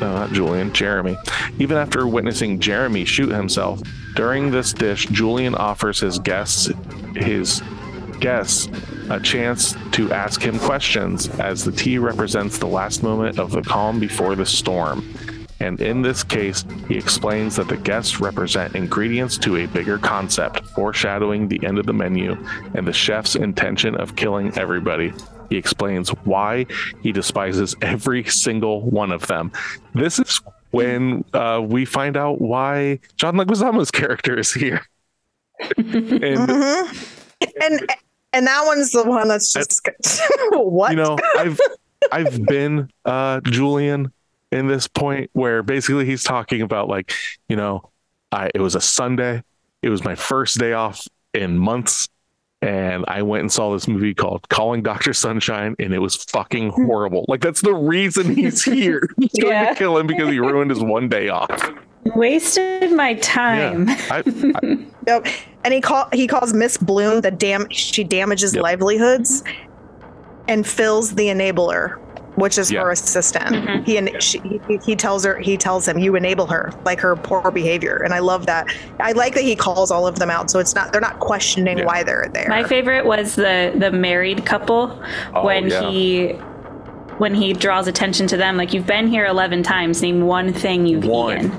no, 0.00 0.12
not 0.12 0.32
Julian, 0.32 0.72
Jeremy. 0.72 1.16
Even 1.58 1.76
after 1.76 2.06
witnessing 2.06 2.58
Jeremy 2.60 3.04
shoot 3.04 3.30
himself, 3.30 3.80
during 4.14 4.50
this 4.50 4.72
dish, 4.72 5.06
Julian 5.06 5.54
offers 5.54 6.00
his 6.00 6.18
guests 6.18 6.70
his 7.16 7.62
guests 8.20 8.68
a 9.10 9.20
chance 9.20 9.76
to 9.92 10.12
ask 10.12 10.40
him 10.42 10.58
questions 10.58 11.28
as 11.40 11.64
the 11.64 11.72
tea 11.72 11.98
represents 11.98 12.58
the 12.58 12.66
last 12.66 13.02
moment 13.02 13.38
of 13.38 13.50
the 13.50 13.62
calm 13.62 14.00
before 14.00 14.34
the 14.34 14.46
storm. 14.46 15.14
And 15.60 15.80
in 15.80 16.02
this 16.02 16.24
case, 16.24 16.64
he 16.88 16.96
explains 16.96 17.56
that 17.56 17.68
the 17.68 17.76
guests 17.76 18.20
represent 18.20 18.74
ingredients 18.74 19.38
to 19.38 19.56
a 19.56 19.66
bigger 19.66 19.98
concept, 19.98 20.66
foreshadowing 20.70 21.48
the 21.48 21.64
end 21.64 21.78
of 21.78 21.86
the 21.86 21.92
menu 21.92 22.36
and 22.74 22.86
the 22.86 22.92
chef's 22.92 23.36
intention 23.36 23.94
of 23.94 24.16
killing 24.16 24.56
everybody. 24.58 25.12
He 25.50 25.56
explains 25.56 26.08
why 26.24 26.66
he 27.02 27.12
despises 27.12 27.76
every 27.82 28.24
single 28.24 28.82
one 28.82 29.12
of 29.12 29.26
them. 29.26 29.52
This 29.94 30.18
is 30.18 30.40
when 30.70 31.24
uh, 31.32 31.62
we 31.64 31.84
find 31.84 32.16
out 32.16 32.40
why 32.40 32.98
John 33.16 33.36
Leguizamo's 33.36 33.90
character 33.92 34.38
is 34.38 34.52
here. 34.52 34.84
and 35.78 36.48
Mm-hmm. 37.44 37.44
And 37.60 37.86
and 38.34 38.46
that 38.46 38.64
one's 38.66 38.90
the 38.92 39.04
one 39.04 39.28
that's 39.28 39.52
just 39.52 39.80
what 40.52 40.90
you 40.90 40.96
know, 40.96 41.16
I've 41.36 41.58
I've 42.12 42.44
been 42.44 42.90
uh 43.04 43.40
Julian 43.40 44.12
in 44.52 44.66
this 44.66 44.86
point 44.86 45.30
where 45.32 45.62
basically 45.62 46.04
he's 46.04 46.22
talking 46.22 46.60
about 46.60 46.88
like, 46.88 47.12
you 47.48 47.56
know, 47.56 47.90
I 48.30 48.50
it 48.54 48.60
was 48.60 48.74
a 48.74 48.80
Sunday, 48.80 49.42
it 49.82 49.88
was 49.88 50.04
my 50.04 50.14
first 50.14 50.58
day 50.58 50.72
off 50.74 51.06
in 51.32 51.56
months, 51.58 52.08
and 52.62 53.04
I 53.08 53.22
went 53.22 53.40
and 53.40 53.52
saw 53.52 53.72
this 53.72 53.88
movie 53.88 54.14
called 54.14 54.48
Calling 54.48 54.82
Dr. 54.82 55.12
Sunshine, 55.12 55.74
and 55.78 55.92
it 55.92 55.98
was 55.98 56.16
fucking 56.16 56.70
horrible. 56.70 57.24
Like 57.28 57.40
that's 57.40 57.60
the 57.62 57.74
reason 57.74 58.34
he's 58.36 58.62
here. 58.76 59.08
He's 59.18 59.30
trying 59.38 59.50
Yeah. 59.52 59.68
to 59.70 59.74
kill 59.74 59.98
him 59.98 60.06
because 60.06 60.28
he 60.28 60.38
ruined 60.38 60.70
his 60.70 60.80
one 60.82 61.08
day 61.08 61.28
off. 61.30 61.70
Wasted 62.14 62.92
my 62.92 63.14
time. 63.14 63.88
Yeah. 63.88 63.96
I, 64.10 64.18
I, 64.62 64.86
Yep. 65.06 65.26
And 65.64 65.74
he 65.74 65.80
call 65.80 66.08
he 66.12 66.26
calls 66.26 66.52
Miss 66.54 66.76
Bloom 66.78 67.20
the 67.20 67.30
dam 67.30 67.66
she 67.70 68.04
damages 68.04 68.54
Yep. 68.54 68.62
livelihoods 68.62 69.42
and 70.48 70.66
fills 70.66 71.14
the 71.14 71.26
enabler, 71.28 71.96
which 72.36 72.56
is 72.58 72.70
Yeah. 72.70 72.82
her 72.82 72.90
assistant. 72.90 73.54
Mhm. 73.54 73.84
He 73.86 73.96
and 73.98 74.22
she 74.22 74.38
he, 74.68 74.78
he 74.84 74.96
tells 74.96 75.24
her 75.24 75.38
he 75.38 75.56
tells 75.58 75.86
him 75.88 75.98
you 75.98 76.16
enable 76.16 76.46
her 76.46 76.72
like 76.86 77.00
her 77.00 77.16
poor 77.16 77.50
behavior. 77.50 77.96
And 78.04 78.14
I 78.14 78.18
love 78.20 78.46
that. 78.46 78.66
I 79.00 79.12
like 79.12 79.34
that 79.34 79.44
he 79.44 79.56
calls 79.56 79.90
all 79.90 80.06
of 80.06 80.18
them 80.18 80.30
out 80.30 80.50
so 80.50 80.58
it's 80.58 80.74
not 80.74 80.92
they're 80.92 81.00
not 81.02 81.20
questioning 81.20 81.78
Yeah. 81.78 81.84
why 81.86 82.02
they're 82.02 82.30
there. 82.32 82.48
My 82.48 82.64
favorite 82.64 83.04
was 83.04 83.34
the 83.34 83.72
the 83.76 83.90
married 83.90 84.44
couple 84.46 85.02
Oh, 85.34 85.44
when 85.44 85.68
yeah. 85.68 85.90
he 85.90 86.28
when 87.18 87.34
he 87.34 87.52
draws 87.52 87.86
attention 87.88 88.26
to 88.28 88.36
them 88.36 88.56
like 88.56 88.72
you've 88.74 88.86
been 88.86 89.06
here 89.06 89.24
11 89.26 89.62
times 89.62 90.02
name 90.02 90.22
one 90.22 90.52
thing 90.52 90.84
you've 90.86 91.04
One. 91.06 91.36
eaten 91.38 91.52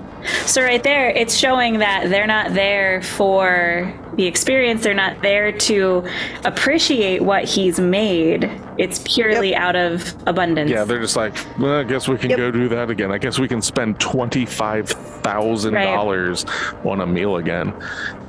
so 0.46 0.62
right 0.62 0.84
there 0.84 1.10
it's 1.10 1.36
showing 1.36 1.80
that 1.80 2.10
they're 2.10 2.28
not 2.28 2.54
there 2.54 3.02
for 3.02 3.94
the 4.16 4.26
experience 4.26 4.84
they're 4.84 4.94
not 4.94 5.22
there 5.22 5.52
to 5.52 6.04
appreciate 6.46 7.22
what 7.22 7.44
he's 7.44 7.80
made 7.80 8.50
it's 8.78 9.00
purely 9.06 9.56
out 9.56 9.76
of 9.76 10.14
abundance 10.28 10.70
yeah, 10.70 10.84
they're 10.84 11.00
just 11.00 11.16
like, 11.16 11.34
well, 11.60 11.80
I 11.80 11.84
guess 11.84 12.08
we 12.08 12.18
can 12.18 12.30
Yep. 12.32 12.38
go 12.40 12.52
do 12.52 12.68
that 12.70 12.90
again. 12.90 13.12
I 13.12 13.18
guess 13.18 13.40
we 13.40 13.48
can 13.48 13.62
spend 13.62 14.00
twenty 14.00 14.46
five 14.46 14.90
thousand 14.90 15.74
dollars 15.76 16.46
on 16.84 17.02
a 17.02 17.06
meal 17.06 17.38
again. 17.38 17.74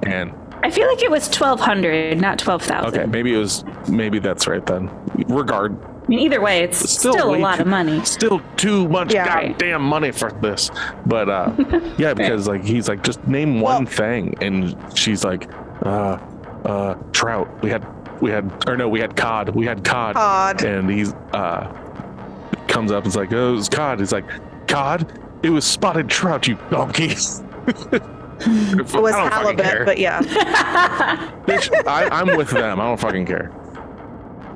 And 0.04 0.32
i 0.62 0.70
feel 0.70 0.86
like 0.88 1.02
it 1.02 1.10
was 1.10 1.26
1200 1.28 2.20
not 2.20 2.38
12000 2.38 2.94
Okay, 2.94 3.06
maybe 3.06 3.34
it 3.34 3.38
was. 3.38 3.64
Maybe 3.88 4.18
that's 4.18 4.46
right 4.46 4.64
then. 4.64 4.90
Regard, 5.28 5.76
i 6.06 6.08
mean 6.08 6.20
either 6.20 6.40
way 6.40 6.62
it's 6.62 6.78
Still 6.90 7.12
still, 7.14 7.34
a 7.34 7.36
lot 7.36 7.56
too- 7.56 7.62
of 7.62 7.68
money 7.68 8.04
still 8.04 8.40
too 8.56 8.88
much 8.88 9.12
Yeah. 9.12 9.26
goddamn 9.26 9.82
money 9.82 10.12
for 10.12 10.30
this. 10.30 10.70
But 11.04 11.28
uh, 11.28 11.52
yeah, 11.98 12.14
because 12.14 12.46
like 12.46 12.64
he's 12.64 12.88
like, 12.88 13.02
just 13.02 13.26
name 13.26 13.60
one 13.60 13.84
Well- 13.84 13.92
thing, 13.92 14.34
and 14.40 14.76
she's 14.96 15.24
like, 15.24 15.48
uh, 15.84 16.18
uh, 16.64 16.94
trout. 17.12 17.48
We 17.62 17.70
had, 17.70 17.84
we 18.22 18.30
had, 18.30 18.50
or 18.68 18.76
no, 18.76 18.88
we 18.88 19.00
had 19.00 19.16
cod. 19.16 19.50
We 19.54 19.66
had 19.66 19.84
cod. 19.84 20.14
Cod. 20.14 20.64
And 20.64 20.88
he's 20.90 21.12
uh, 21.32 21.66
comes 22.68 22.90
up 22.92 23.04
and's 23.04 23.16
like, 23.16 23.32
oh, 23.32 23.52
it 23.52 23.56
was 23.56 23.68
cod. 23.68 23.98
He's 24.00 24.12
like, 24.12 24.24
cod. 24.68 25.20
It 25.42 25.50
was 25.50 25.64
spotted 25.64 26.08
trout, 26.08 26.46
you 26.48 26.56
donkey. 26.70 27.08
it 27.92 28.92
was 28.94 29.14
halibut, 29.14 29.86
but 29.86 29.98
yeah. 29.98 30.20
I, 31.86 32.08
I'm 32.12 32.36
with 32.36 32.50
them. 32.50 32.80
I 32.80 32.84
don't 32.84 33.00
fucking 33.00 33.26
care. 33.26 33.50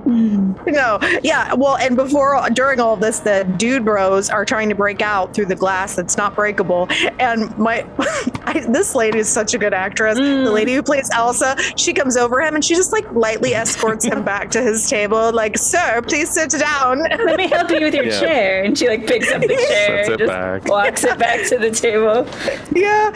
No, 0.66 0.98
yeah. 1.22 1.52
Well, 1.55 1.77
and 1.77 1.97
before, 1.97 2.40
during 2.52 2.81
all 2.81 2.97
this, 2.97 3.20
the 3.20 3.44
dude 3.56 3.85
bros 3.85 4.31
are 4.31 4.44
trying 4.44 4.68
to 4.68 4.74
break 4.74 5.02
out 5.02 5.35
through 5.35 5.47
the 5.47 5.56
glass 5.56 5.97
that's 5.97 6.16
not 6.16 6.35
breakable. 6.35 6.86
And 7.18 7.56
my, 7.59 7.85
I, 8.44 8.64
this 8.68 8.94
lady 8.94 9.18
is 9.18 9.28
such 9.28 9.55
a 9.55 9.59
good 9.59 9.74
actress. 9.74 10.16
The 10.16 10.51
lady 10.51 10.74
who 10.74 10.82
plays 10.82 11.10
Elsa, 11.12 11.56
she 11.77 11.93
comes 11.93 12.16
over 12.16 12.40
him 12.40 12.55
and 12.55 12.64
she 12.64 12.74
just 12.74 12.93
like 12.93 13.10
lightly 13.12 13.55
escorts 13.55 14.05
him 14.05 14.24
back 14.24 14.51
to 14.52 14.62
his 14.62 14.89
table, 14.89 15.32
like, 15.32 15.59
"Sir, 15.59 16.02
please 16.06 16.31
sit 16.31 16.51
down." 16.51 17.01
let 17.24 17.36
me 17.36 17.48
help 17.48 17.70
you 17.70 17.81
with 17.81 17.94
your 17.94 18.05
Yeah. 18.05 18.20
chair 18.20 18.62
and 18.64 18.77
she 18.78 18.89
like 18.89 19.06
picks 19.06 19.31
up 19.32 19.40
the 19.40 19.48
chair 19.48 20.05
Sets 20.05 20.09
and 20.10 20.18
just 20.18 20.28
back. 20.31 20.64
walks 20.66 21.05
it 21.05 21.18
back 21.18 21.47
to 21.48 21.59
the 21.59 21.70
table 21.70 22.27
yeah, 22.74 23.10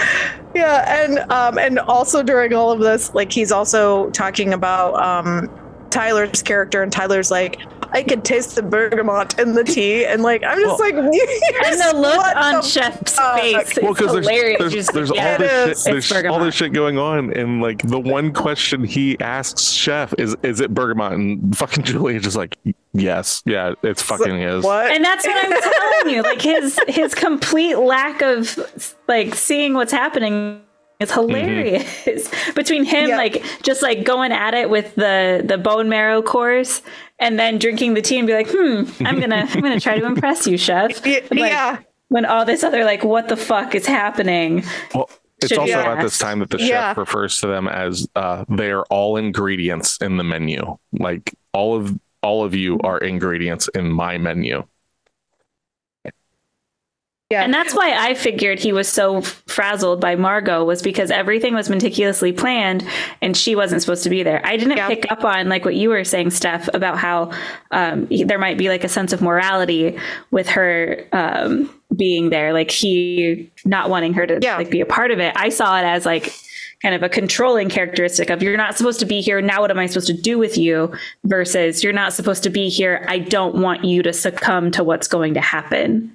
yeah, 0.54 1.02
and 1.04 1.18
um, 1.30 1.58
and 1.58 1.78
also 1.78 2.22
during 2.22 2.52
all 2.52 2.70
of 2.72 2.80
this, 2.80 3.14
like, 3.14 3.32
he's 3.32 3.52
also 3.52 4.10
talking 4.10 4.52
about 4.52 4.94
um. 4.96 5.50
Tyler's 5.94 6.42
character, 6.42 6.82
and 6.82 6.90
Tyler's 6.92 7.30
like, 7.30 7.60
I 7.92 8.02
could 8.02 8.24
taste 8.24 8.56
the 8.56 8.62
bergamot 8.62 9.38
in 9.38 9.54
the 9.54 9.62
tea, 9.62 10.04
and 10.04 10.22
like, 10.22 10.42
I'm 10.42 10.58
just 10.58 10.80
Well- 10.80 10.90
like, 10.90 10.94
And 11.64 11.80
the 11.80 11.92
look 11.96 12.16
what 12.16 12.36
on 12.36 12.54
the 12.54 12.62
Chef's 12.62 13.14
fuck? 13.14 13.38
face 13.40 13.78
Well, 13.80 13.94
because 13.94 14.12
there's 14.12 14.26
there's, 14.58 14.86
there's 14.88 15.10
like, 15.10 15.20
all 15.20 15.38
this 15.38 15.50
it 15.50 15.84
shit, 15.84 15.92
there's 15.92 16.10
It's 16.12 16.26
all 16.26 16.40
this 16.40 16.54
shit 16.54 16.72
going 16.72 16.98
on, 16.98 17.32
and 17.32 17.62
like 17.62 17.82
the 17.82 18.00
one 18.00 18.32
question 18.32 18.82
he 18.82 19.18
asks 19.20 19.70
Chef 19.70 20.12
is, 20.18 20.36
"Is 20.42 20.60
it 20.60 20.74
bergamot?" 20.74 21.12
And 21.12 21.56
fucking 21.56 21.84
Julia's 21.84 22.24
just 22.24 22.36
like, 22.36 22.58
"Yes, 22.92 23.42
yeah, 23.46 23.74
it's 23.84 24.02
fucking 24.02 24.40
is." 24.42 24.64
What? 24.64 24.90
And 24.90 25.04
that's 25.04 25.24
what 25.24 25.44
I'm 25.44 25.60
telling 25.72 26.14
you. 26.16 26.22
Like 26.22 26.42
his 26.42 26.78
his 26.88 27.14
complete 27.14 27.76
lack 27.76 28.20
of 28.22 28.96
like 29.06 29.36
seeing 29.36 29.74
what's 29.74 29.92
happening 29.92 30.60
is 31.00 31.10
hilarious. 31.12 32.30
Between 32.54 32.84
him 32.84 33.08
Yeah. 33.10 33.16
like 33.16 33.42
just 33.62 33.82
like 33.82 34.04
going 34.04 34.32
at 34.32 34.54
it 34.54 34.70
with 34.70 34.94
the 34.94 35.42
the 35.44 35.58
bone 35.58 35.88
marrow 35.88 36.22
course 36.22 36.82
and 37.18 37.38
then 37.38 37.58
drinking 37.58 37.94
the 37.94 38.02
tea 38.02 38.18
and 38.18 38.26
be 38.26 38.32
like, 38.34 38.48
hmm, 38.50 38.84
I'm 39.06 39.20
gonna 39.20 39.46
I'm 39.50 39.60
gonna 39.60 39.80
try 39.80 39.98
to 39.98 40.06
impress 40.06 40.46
you, 40.46 40.56
chef. 40.56 41.04
Y- 41.06 41.22
Like, 41.30 41.50
yeah. 41.50 41.78
When 42.08 42.24
all 42.26 42.44
this 42.44 42.62
other 42.62 42.84
like, 42.84 43.02
what 43.02 43.28
the 43.28 43.36
fuck 43.36 43.74
is 43.74 43.86
happening? 43.86 44.62
Well, 44.94 45.10
it's 45.38 45.48
Should 45.48 45.58
also 45.58 45.72
be 45.72 45.88
at 45.88 46.00
this 46.02 46.18
time 46.18 46.38
that 46.40 46.50
the 46.50 46.58
Yeah. 46.60 46.90
chef 46.90 46.98
refers 46.98 47.40
to 47.40 47.48
them 47.48 47.66
as 47.68 48.06
uh, 48.14 48.44
they 48.48 48.70
are 48.70 48.84
all 48.84 49.16
ingredients 49.16 49.98
in 50.00 50.16
the 50.16 50.24
menu. 50.24 50.76
Like 50.92 51.34
all 51.52 51.74
of 51.76 51.98
all 52.22 52.44
of 52.44 52.54
you 52.54 52.78
are 52.80 52.98
ingredients 52.98 53.68
in 53.74 53.90
my 53.90 54.16
menu. 54.18 54.64
Yeah. 57.30 57.42
And 57.42 57.52
that's 57.54 57.74
why 57.74 57.92
I 57.96 58.14
figured 58.14 58.58
he 58.60 58.72
was 58.72 58.86
so 58.86 59.22
frazzled 59.22 60.00
by 60.00 60.14
Margot 60.14 60.62
was 60.64 60.82
because 60.82 61.10
everything 61.10 61.54
was 61.54 61.70
meticulously 61.70 62.32
planned 62.32 62.86
and 63.22 63.34
she 63.36 63.56
wasn't 63.56 63.80
supposed 63.80 64.04
to 64.04 64.10
be 64.10 64.22
there. 64.22 64.42
I 64.44 64.56
didn't 64.58 64.76
Yeah. 64.76 64.88
pick 64.88 65.10
up 65.10 65.24
on 65.24 65.48
like 65.48 65.64
what 65.64 65.74
you 65.74 65.88
were 65.88 66.04
saying, 66.04 66.30
Steph, 66.30 66.68
about 66.74 66.98
how 66.98 67.30
um, 67.70 68.06
there 68.26 68.38
might 68.38 68.58
be 68.58 68.68
like 68.68 68.84
a 68.84 68.88
sense 68.88 69.12
of 69.12 69.22
morality 69.22 69.98
with 70.30 70.48
her 70.50 71.02
um, 71.12 71.70
being 71.96 72.28
there, 72.28 72.52
like 72.52 72.70
he 72.70 73.50
not 73.64 73.88
wanting 73.88 74.12
her 74.14 74.26
to 74.26 74.38
Yeah. 74.42 74.58
like 74.58 74.70
be 74.70 74.82
a 74.82 74.86
part 74.86 75.10
of 75.10 75.18
it. 75.18 75.32
I 75.34 75.48
saw 75.48 75.78
it 75.78 75.84
as 75.84 76.04
like 76.04 76.32
kind 76.82 76.94
of 76.94 77.02
a 77.02 77.08
controlling 77.08 77.70
characteristic 77.70 78.28
of 78.28 78.42
you're 78.42 78.58
not 78.58 78.76
supposed 78.76 79.00
to 79.00 79.06
be 79.06 79.22
here. 79.22 79.40
Now 79.40 79.62
what 79.62 79.70
am 79.70 79.78
I 79.78 79.86
supposed 79.86 80.08
to 80.08 80.12
do 80.12 80.38
with 80.38 80.58
you? 80.58 80.92
Versus 81.24 81.82
you're 81.82 81.94
not 81.94 82.12
supposed 82.12 82.42
to 82.42 82.50
be 82.50 82.68
here. 82.68 83.06
I 83.08 83.18
don't 83.18 83.54
want 83.56 83.82
you 83.84 84.02
to 84.02 84.12
succumb 84.12 84.70
to 84.72 84.84
what's 84.84 85.08
going 85.08 85.32
to 85.34 85.40
happen. 85.40 86.14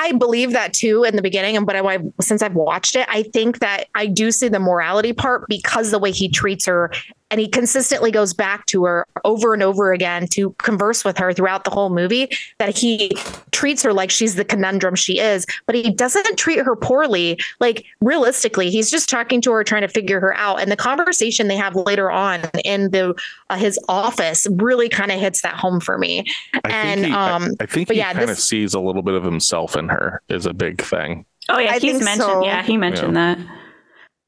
I 0.00 0.12
believe 0.12 0.52
that 0.52 0.72
too 0.72 1.02
in 1.02 1.16
the 1.16 1.22
beginning, 1.22 1.56
and 1.56 1.66
but 1.66 1.74
I, 1.74 1.98
since 2.20 2.40
I've 2.40 2.54
watched 2.54 2.94
it, 2.94 3.04
I 3.10 3.24
think 3.24 3.58
that 3.58 3.86
I 3.96 4.06
do 4.06 4.30
see 4.30 4.46
the 4.46 4.60
morality 4.60 5.12
part 5.12 5.48
because 5.48 5.90
the 5.90 5.98
way 5.98 6.12
he 6.12 6.28
treats 6.28 6.66
her, 6.66 6.92
and 7.30 7.40
he 7.40 7.48
consistently 7.48 8.10
goes 8.10 8.32
back 8.32 8.64
to 8.66 8.84
her 8.84 9.06
over 9.24 9.52
and 9.54 9.62
over 9.62 9.92
again 9.92 10.26
to 10.28 10.50
converse 10.58 11.04
with 11.04 11.18
her 11.18 11.32
throughout 11.32 11.64
the 11.64 11.70
whole 11.70 11.90
movie. 11.90 12.28
That 12.58 12.76
he 12.76 13.12
treats 13.50 13.82
her 13.82 13.92
like 13.92 14.10
she's 14.10 14.34
the 14.36 14.44
conundrum 14.44 14.94
she 14.94 15.18
is, 15.18 15.46
but 15.66 15.74
he 15.74 15.90
doesn't 15.90 16.36
treat 16.38 16.58
her 16.64 16.74
poorly. 16.76 17.38
Like 17.60 17.84
realistically, 18.00 18.70
he's 18.70 18.90
just 18.90 19.08
talking 19.10 19.40
to 19.42 19.52
her, 19.52 19.62
trying 19.64 19.82
to 19.82 19.88
figure 19.88 20.20
her 20.20 20.34
out, 20.36 20.60
and 20.60 20.70
the 20.72 20.76
conversation 20.76 21.48
they 21.48 21.56
have 21.56 21.74
later 21.76 22.10
on 22.10 22.40
in 22.64 22.90
the 22.90 23.14
uh, 23.50 23.56
his 23.56 23.78
office 23.88 24.46
really 24.52 24.88
kind 24.88 25.10
of 25.12 25.20
hits 25.20 25.42
that 25.42 25.54
home 25.54 25.80
for 25.80 25.98
me. 25.98 26.24
I 26.54 26.60
And, 26.70 27.00
think 27.00 27.06
he, 27.08 27.12
I- 27.12 27.30
um, 27.32 27.54
I, 27.60 27.66
think 27.66 27.88
but 27.88 27.96
he 27.96 28.00
yeah, 28.00 28.12
kind 28.14 28.30
of 28.30 28.38
sees 28.38 28.74
a 28.74 28.80
little 28.80 29.02
bit 29.02 29.14
of 29.14 29.22
himself 29.24 29.76
in 29.76 29.88
her 29.88 30.22
is 30.28 30.46
a 30.46 30.54
big 30.54 30.80
thing. 30.82 31.24
Oh 31.50 31.58
yeah, 31.58 31.72
I 31.72 31.78
he's 31.78 32.02
mentioned. 32.04 32.22
so. 32.22 32.44
Yeah, 32.44 32.62
he 32.62 32.76
mentioned 32.76 33.16
that. 33.16 33.38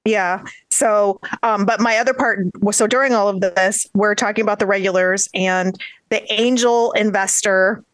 Yeah. 0.05 0.43
So, 0.71 1.21
um, 1.43 1.67
but 1.67 1.81
my 1.81 1.99
other 1.99 2.15
part 2.15 2.39
was 2.61 2.77
so 2.77 2.87
during 2.87 3.13
all 3.13 3.29
of 3.29 3.41
this, 3.41 3.87
we're 3.95 4.15
talking 4.15 4.43
about 4.43 4.59
the 4.59 4.67
regulars 4.67 5.29
and 5.35 5.79
the 6.09 6.31
angel 6.33 6.93
investor. 6.93 7.85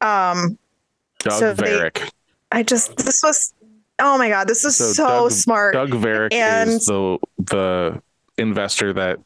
Um, 0.00 0.58
Doug 1.18 1.32
So 1.38 1.54
they- 1.54 1.76
Varick. 1.78 2.08
I 2.50 2.62
just 2.62 2.96
this 2.96 3.22
was 3.22 3.54
oh 3.98 4.18
my 4.18 4.28
god, 4.28 4.48
this 4.48 4.64
is 4.64 4.76
so, 4.76 5.06
Doug, 5.06 5.30
smart. 5.30 5.74
Doug 5.74 5.90
Varick 5.94 6.32
And- 6.32 6.70
is 6.70 6.86
the 6.86 7.18
the 7.38 8.02
investor 8.38 8.92
that 8.94 9.18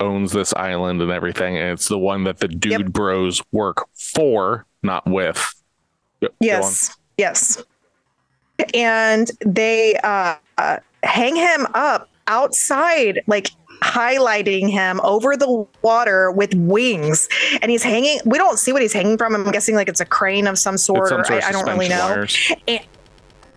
owns 0.00 0.32
this 0.32 0.52
island 0.54 1.00
and 1.02 1.10
everything, 1.10 1.56
and 1.56 1.70
it's 1.70 1.88
the 1.88 1.98
one 1.98 2.24
that 2.24 2.38
the 2.38 2.48
dude 2.48 2.72
Yep. 2.72 2.82
bros 2.86 3.42
work 3.52 3.86
for, 3.94 4.66
not 4.82 5.06
with. 5.06 5.54
Yes. 6.40 6.96
Yes. 7.18 7.62
And 8.74 9.30
they 9.44 9.96
uh, 10.02 10.36
uh, 10.58 10.78
hang 11.02 11.36
him 11.36 11.66
up 11.74 12.08
outside, 12.26 13.22
like 13.26 13.50
highlighting 13.82 14.70
him 14.70 15.00
over 15.02 15.36
the 15.36 15.66
water 15.82 16.30
with 16.30 16.54
wings. 16.54 17.28
And 17.60 17.70
he's 17.70 17.82
hanging, 17.82 18.20
we 18.24 18.38
don't 18.38 18.58
see 18.58 18.72
what 18.72 18.82
he's 18.82 18.92
hanging 18.92 19.18
from. 19.18 19.34
I'm 19.34 19.50
guessing 19.50 19.74
like 19.74 19.88
it's 19.88 20.00
a 20.00 20.04
crane 20.04 20.46
of 20.46 20.58
some 20.58 20.78
sort, 20.78 21.08
some 21.08 21.20
or 21.20 21.24
sort 21.24 21.44
I, 21.44 21.48
I 21.48 21.52
don't 21.52 21.66
really 21.66 21.88
know. 21.88 22.26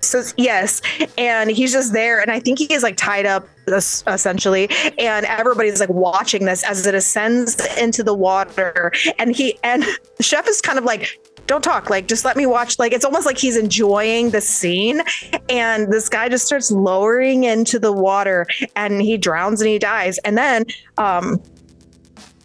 So 0.05 0.23
yes, 0.37 0.81
and 1.17 1.49
he's 1.49 1.71
just 1.71 1.91
there, 1.91 2.21
and 2.21 2.31
I 2.31 2.39
think 2.39 2.59
he 2.59 2.71
is 2.71 2.83
like 2.83 2.95
tied 2.95 3.25
up 3.25 3.47
essentially, 3.67 4.69
and 4.99 5.25
everybody's 5.25 5.79
like 5.79 5.89
watching 5.89 6.45
this 6.45 6.63
as 6.63 6.85
it 6.85 6.93
ascends 6.93 7.59
into 7.77 8.03
the 8.03 8.13
water, 8.13 8.91
and 9.17 9.35
he 9.35 9.57
and 9.63 9.83
the 10.17 10.23
chef 10.23 10.47
is 10.47 10.61
kind 10.61 10.77
of 10.77 10.85
like. 10.85 11.19
Don't 11.47 11.63
talk, 11.63 11.89
like 11.89 12.07
just 12.07 12.25
let 12.25 12.35
me 12.37 12.45
watch. 12.45 12.79
Like 12.79 12.91
it's 12.91 13.05
almost 13.05 13.25
like 13.25 13.37
he's 13.37 13.55
enjoying 13.57 14.31
the 14.31 14.41
scene, 14.41 15.01
and 15.49 15.91
this 15.91 16.09
guy 16.09 16.27
just 16.29 16.45
starts 16.45 16.71
lowering 16.71 17.43
into 17.43 17.77
the 17.79 17.91
water, 17.91 18.47
and 18.75 19.01
he 19.01 19.17
drowns 19.17 19.61
and 19.61 19.69
he 19.69 19.77
dies. 19.77 20.17
And 20.19 20.37
then, 20.37 20.65
um, 20.97 21.41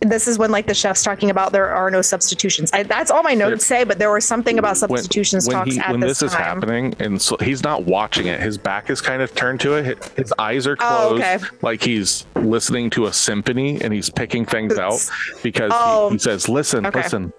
this 0.03 0.27
is 0.27 0.39
when 0.39 0.51
like 0.51 0.67
the 0.67 0.75
chef's 0.75 1.03
talking 1.03 1.29
about 1.31 1.53
there 1.53 1.69
are 1.69 1.91
no 1.91 2.01
substitutions. 2.03 2.71
I, 2.73 2.83
that's 2.85 3.11
all 3.11 3.23
my 3.23 3.35
notes 3.35 3.67
say, 3.67 3.85
but 3.85 3.99
there 3.99 4.11
was 4.11 4.27
something 4.27 4.59
about 4.59 4.77
substitutions 4.79 5.47
when, 5.47 5.57
talks 5.57 5.75
he, 5.75 5.79
at 5.81 5.91
when 5.91 6.01
this, 6.01 6.21
this, 6.21 6.33
is 6.33 6.35
happening 6.35 6.95
and 7.01 7.21
so 7.21 7.37
he's 7.39 7.63
not 7.63 7.85
watching 7.85 8.27
it 8.27 8.41
his 8.41 8.57
back 8.57 8.89
is 8.89 9.03
kind 9.03 9.21
of 9.21 9.35
turned 9.35 9.61
to 9.61 9.75
it 9.75 10.03
His- 10.17 10.33
eyes 10.39 10.67
are 10.67 10.77
Oh, 10.81 11.09
closed 11.19 11.23
okay. 11.23 11.57
like 11.61 11.83
he's 11.83 12.25
listening 12.35 12.89
to 12.91 13.07
a 13.07 13.13
symphony 13.13 13.79
and 13.83 13.93
he's 13.93 14.09
picking 14.09 14.47
things 14.47 14.79
out 14.79 15.07
because 15.43 15.71
Oh. 15.75 16.09
he, 16.09 16.15
he 16.15 16.19
says 16.19 16.49
listen 16.49 16.87
Okay. 16.87 17.03
listen 17.03 17.31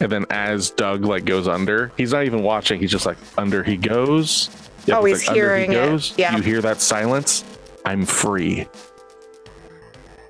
and 0.00 0.10
then 0.10 0.24
as 0.30 0.70
doug 0.70 1.04
like 1.04 1.24
goes 1.24 1.46
under 1.48 1.92
he's 1.96 2.12
not 2.12 2.24
even 2.24 2.42
watching 2.42 2.80
he's 2.80 2.90
just 2.90 3.06
like 3.06 3.16
under 3.38 3.62
he 3.62 3.76
goes 3.76 4.50
Yep, 4.86 4.98
Oh, 5.00 5.04
he's 5.04 5.26
like, 5.26 5.34
hearing 5.36 5.70
he 5.72 5.76
it. 5.78 6.12
Yeah. 6.18 6.36
you 6.36 6.42
hear 6.42 6.60
that 6.60 6.80
silence 6.80 7.44
i'm 7.84 8.04
free 8.04 8.66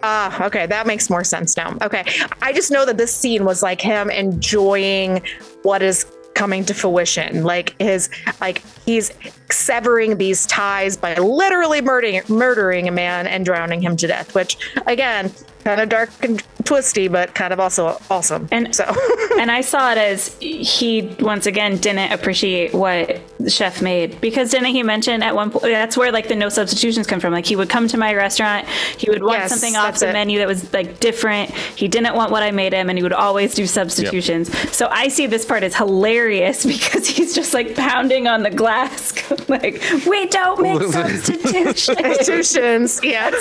Ah, 0.06 0.44
okay, 0.46 0.66
that 0.66 0.86
makes 0.86 1.08
more 1.08 1.24
sense 1.24 1.56
now. 1.56 1.78
Okay, 1.80 2.04
I 2.42 2.52
just 2.52 2.70
know 2.70 2.84
that 2.84 2.98
this 2.98 3.14
scene 3.14 3.46
was 3.46 3.62
like 3.62 3.80
him 3.80 4.10
enjoying 4.10 5.22
what 5.62 5.82
is 5.82 6.04
coming 6.34 6.62
to 6.66 6.74
fruition. 6.74 7.42
Like 7.42 7.74
his, 7.80 8.10
like 8.38 8.62
he's 8.84 9.12
severing 9.54 10.18
these 10.18 10.46
ties 10.46 10.96
by 10.96 11.14
literally 11.14 11.80
murdering 11.80 12.22
murdering 12.28 12.88
a 12.88 12.92
man 12.92 13.26
and 13.26 13.44
drowning 13.44 13.80
him 13.82 13.96
to 13.96 14.06
death. 14.06 14.34
Which, 14.34 14.56
again, 14.86 15.32
kind 15.64 15.80
of 15.80 15.88
dark 15.88 16.10
and 16.22 16.42
twisty, 16.64 17.08
but 17.08 17.34
kind 17.34 17.52
of 17.52 17.60
also 17.60 17.98
awesome. 18.10 18.48
And- 18.50 18.74
so, 18.74 18.84
and 19.38 19.50
I 19.50 19.60
saw 19.72 19.92
it 19.92 19.98
as 19.98 20.36
he 20.40 21.14
once 21.20 21.46
again 21.46 21.76
didn't 21.78 22.12
appreciate 22.12 22.74
what 22.74 23.20
the 23.38 23.50
chef 23.50 23.82
made 23.82 24.18
because 24.22 24.50
didn't 24.50 24.68
he 24.68 24.82
mention 24.82 25.22
at 25.22 25.34
one 25.34 25.50
point 25.50 25.64
that's 25.64 25.96
where 25.98 26.10
like 26.10 26.28
the 26.28 26.34
no 26.36 26.48
substitutions 26.48 27.06
come 27.06 27.20
from 27.20 27.32
like 27.32 27.44
he 27.44 27.56
would 27.56 27.68
come 27.68 27.86
to 27.88 27.98
my 27.98 28.14
restaurant 28.14 28.66
he 28.96 29.10
would 29.10 29.22
want 29.22 29.38
Yes, 29.40 29.50
something 29.50 29.76
off 29.76 29.98
the 29.98 30.08
it. 30.08 30.12
menu 30.14 30.38
that 30.38 30.46
was 30.48 30.72
like 30.72 30.98
different 31.00 31.50
he 31.50 31.86
didn't 31.88 32.14
want 32.14 32.30
what 32.30 32.42
I 32.42 32.52
made 32.52 32.72
him 32.72 32.88
and 32.88 32.96
he 32.98 33.02
would 33.02 33.12
always 33.12 33.52
do 33.54 33.66
substitutions 33.66 34.56
so 34.74 34.88
I 34.90 35.08
see 35.08 35.26
this 35.26 35.44
part 35.44 35.62
as 35.62 35.74
hilarious 35.74 36.64
because 36.78 37.06
he's 37.06 37.34
just 37.34 37.52
like 37.52 37.74
pounding 37.74 38.28
on 38.28 38.44
the 38.44 38.50
glass 38.50 39.12
like 39.48 39.82
we 40.06 40.26
don't 40.26 40.62
make 40.62 40.82
substitutions 40.92 41.88
institutions, 41.88 43.00
yes. 43.02 43.34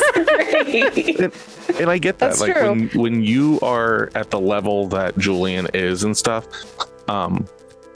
and 1.79 1.89
I 1.89 1.97
get 1.97 2.19
that. 2.19 2.29
That's 2.29 2.41
like 2.41 2.55
true. 2.55 2.69
when 2.69 2.89
when 2.89 3.23
you 3.23 3.59
are 3.61 4.09
at 4.15 4.29
the 4.29 4.39
level 4.39 4.87
that 4.89 5.17
Julian 5.17 5.67
is 5.73 6.03
and 6.03 6.15
stuff, 6.15 6.47
um, 7.09 7.47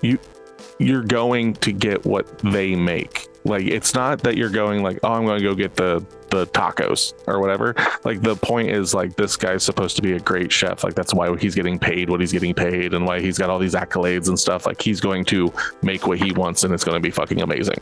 you 0.02 0.20
you're 0.80 1.04
going 1.04 1.54
to 1.56 1.72
get 1.72 2.06
what 2.06 2.40
they 2.40 2.76
make. 2.76 3.28
Like 3.48 3.66
it's 3.66 3.94
not 3.94 4.22
that 4.24 4.38
you're 4.38 4.50
going 4.50 4.84
like, 4.84 5.00
oh, 5.04 5.14
I'm 5.14 5.26
going 5.26 5.40
to 5.40 5.44
go 5.44 5.56
get 5.56 5.76
the 5.76 6.06
the 6.30 6.46
tacos 6.48 7.14
or 7.28 7.40
whatever. 7.40 7.74
Like 8.04 8.22
the 8.22 8.36
point 8.36 8.70
is 8.70 8.94
like 8.94 9.16
this 9.16 9.38
guy's 9.38 9.64
supposed 9.64 9.96
to 9.96 10.02
be 10.02 10.14
a 10.14 10.20
great 10.20 10.52
chef. 10.52 10.84
Like 10.84 10.94
that's 10.94 11.14
why 11.14 11.36
he's 11.38 11.56
getting 11.56 11.80
paid 11.80 12.10
what 12.10 12.20
he's 12.20 12.34
getting 12.34 12.54
paid 12.54 12.94
and 12.94 13.06
why 13.06 13.22
he's 13.22 13.38
got 13.38 13.50
all 13.50 13.60
these 13.60 13.76
accolades 13.76 14.28
and 14.28 14.40
stuff. 14.40 14.66
Like 14.66 14.82
he's 14.82 15.00
going 15.00 15.24
to 15.26 15.54
make 15.82 16.06
what 16.08 16.20
he 16.20 16.32
wants 16.32 16.64
and 16.64 16.74
it's 16.74 16.84
going 16.84 16.96
to 16.96 17.02
be 17.02 17.12
fucking 17.12 17.42
amazing. 17.42 17.80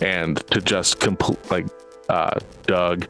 And 0.00 0.38
to 0.48 0.60
just 0.60 1.00
complete 1.00 1.38
like 1.50 1.66
uh 2.08 2.38
Doug 2.66 3.06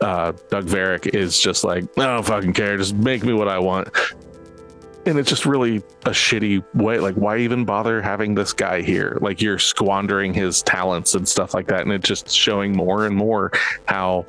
uh, 0.00 0.32
Doug 0.50 0.64
Varick 0.64 1.14
is 1.14 1.38
just 1.38 1.64
like, 1.64 1.84
I 1.98 2.06
don't 2.06 2.26
fucking 2.26 2.52
care, 2.52 2.76
just 2.76 2.94
make 2.94 3.24
me 3.24 3.32
what 3.32 3.48
I 3.48 3.58
want. 3.58 3.88
And 5.06 5.18
it's 5.18 5.30
just 5.30 5.46
really 5.46 5.76
a 6.04 6.10
shitty 6.10 6.64
way. 6.74 6.98
Like, 6.98 7.14
why 7.14 7.38
even 7.38 7.64
bother 7.64 8.02
having 8.02 8.34
this 8.34 8.52
guy 8.52 8.82
here? 8.82 9.18
Like, 9.20 9.40
you're 9.40 9.58
squandering 9.58 10.34
his 10.34 10.62
talents 10.62 11.14
and 11.14 11.28
stuff 11.28 11.54
like 11.54 11.68
that. 11.68 11.82
And 11.82 11.92
it's 11.92 12.08
just 12.08 12.28
showing 12.28 12.76
more 12.76 13.06
and 13.06 13.14
more 13.14 13.52
how 13.86 14.26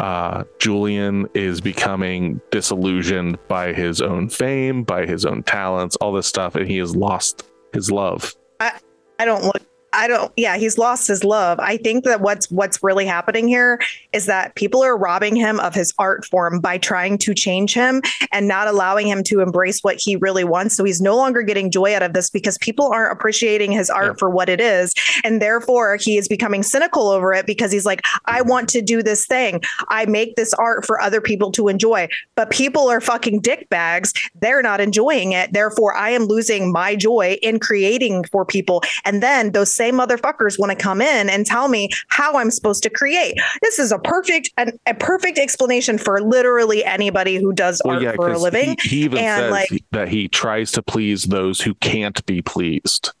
uh, 0.00 0.44
Julian 0.58 1.28
is 1.34 1.60
becoming 1.60 2.40
disillusioned 2.50 3.38
by 3.46 3.72
his 3.72 4.00
own 4.00 4.28
fame, 4.28 4.82
by 4.82 5.06
his 5.06 5.24
own 5.24 5.44
talents, 5.44 5.94
all 5.96 6.12
this 6.12 6.26
stuff. 6.26 6.56
And 6.56 6.66
he 6.66 6.78
has 6.78 6.96
lost 6.96 7.44
his 7.72 7.90
love. 7.90 8.34
I 8.58 9.24
don't 9.24 9.44
look. 9.44 9.69
I 9.92 10.06
don't. 10.06 10.32
Yeah, 10.36 10.56
he's 10.56 10.78
lost 10.78 11.08
his 11.08 11.24
love. 11.24 11.58
I 11.58 11.76
think 11.76 12.04
that 12.04 12.20
what's 12.20 12.50
what's 12.50 12.82
really 12.82 13.06
happening 13.06 13.48
here 13.48 13.80
is 14.12 14.26
that 14.26 14.54
people 14.54 14.84
are 14.84 14.96
robbing 14.96 15.34
him 15.34 15.58
of 15.60 15.74
his 15.74 15.92
art 15.98 16.24
form 16.24 16.60
by 16.60 16.78
trying 16.78 17.18
to 17.18 17.34
change 17.34 17.74
him 17.74 18.00
and 18.30 18.46
not 18.46 18.68
allowing 18.68 19.08
him 19.08 19.24
to 19.24 19.40
embrace 19.40 19.80
what 19.82 19.96
he 19.98 20.14
really 20.16 20.44
wants. 20.44 20.76
So 20.76 20.84
he's 20.84 21.00
no 21.00 21.16
longer 21.16 21.42
getting 21.42 21.70
joy 21.70 21.94
out 21.94 22.02
of 22.02 22.12
this 22.12 22.30
because 22.30 22.56
people 22.58 22.90
aren't 22.92 23.12
appreciating 23.12 23.72
his 23.72 23.90
art 23.90 24.06
Yeah. 24.06 24.18
for 24.18 24.30
what 24.30 24.48
it 24.48 24.60
is, 24.60 24.94
and 25.24 25.42
therefore 25.42 25.96
he 25.96 26.16
is 26.16 26.28
becoming 26.28 26.62
cynical 26.62 27.08
over 27.08 27.32
it 27.32 27.46
because 27.46 27.72
he's 27.72 27.86
like, 27.86 28.02
I 28.26 28.42
want 28.42 28.68
to 28.70 28.82
do 28.82 29.02
this 29.02 29.26
thing. 29.26 29.60
I 29.88 30.06
make 30.06 30.36
this 30.36 30.54
art 30.54 30.86
for 30.86 31.00
other 31.00 31.20
people 31.20 31.50
to 31.52 31.68
enjoy, 31.68 32.08
but 32.36 32.50
people 32.50 32.88
are 32.88 33.00
fucking 33.00 33.40
dick 33.40 33.68
bags. 33.70 34.12
They're 34.40 34.62
not 34.62 34.80
enjoying 34.80 35.32
it. 35.32 35.52
Therefore, 35.52 35.94
I 35.96 36.10
am 36.10 36.24
losing 36.24 36.72
my 36.72 36.94
joy 36.94 37.38
in 37.42 37.58
creating 37.58 38.24
for 38.24 38.44
people. 38.44 38.82
And 39.04 39.22
then 39.22 39.52
those 39.52 39.74
same 39.80 39.94
motherfuckers 39.94 40.58
want 40.58 40.70
to 40.70 40.76
come 40.76 41.00
in 41.00 41.30
and 41.30 41.46
tell 41.46 41.68
me 41.68 41.88
how 42.08 42.36
I'm 42.36 42.50
supposed 42.50 42.82
to 42.82 42.90
create. 42.90 43.38
This 43.62 43.78
is 43.78 43.92
a 43.92 43.98
perfect 43.98 44.50
an, 44.58 44.78
a 44.86 44.92
perfect 44.92 45.38
explanation 45.38 45.96
for 45.96 46.20
literally 46.20 46.84
anybody 46.84 47.36
who 47.36 47.54
does 47.54 47.80
art 47.80 48.14
for 48.14 48.30
a 48.30 48.38
living. 48.38 48.76
He, 48.82 48.88
he 48.88 49.04
even 49.04 49.18
and, 49.18 49.40
says 49.40 49.50
like- 49.50 49.84
that 49.92 50.08
he 50.08 50.28
tries 50.28 50.70
to 50.72 50.82
please 50.82 51.24
those 51.24 51.62
who 51.62 51.72
can't 51.76 52.24
be 52.26 52.42
pleased. 52.42 53.12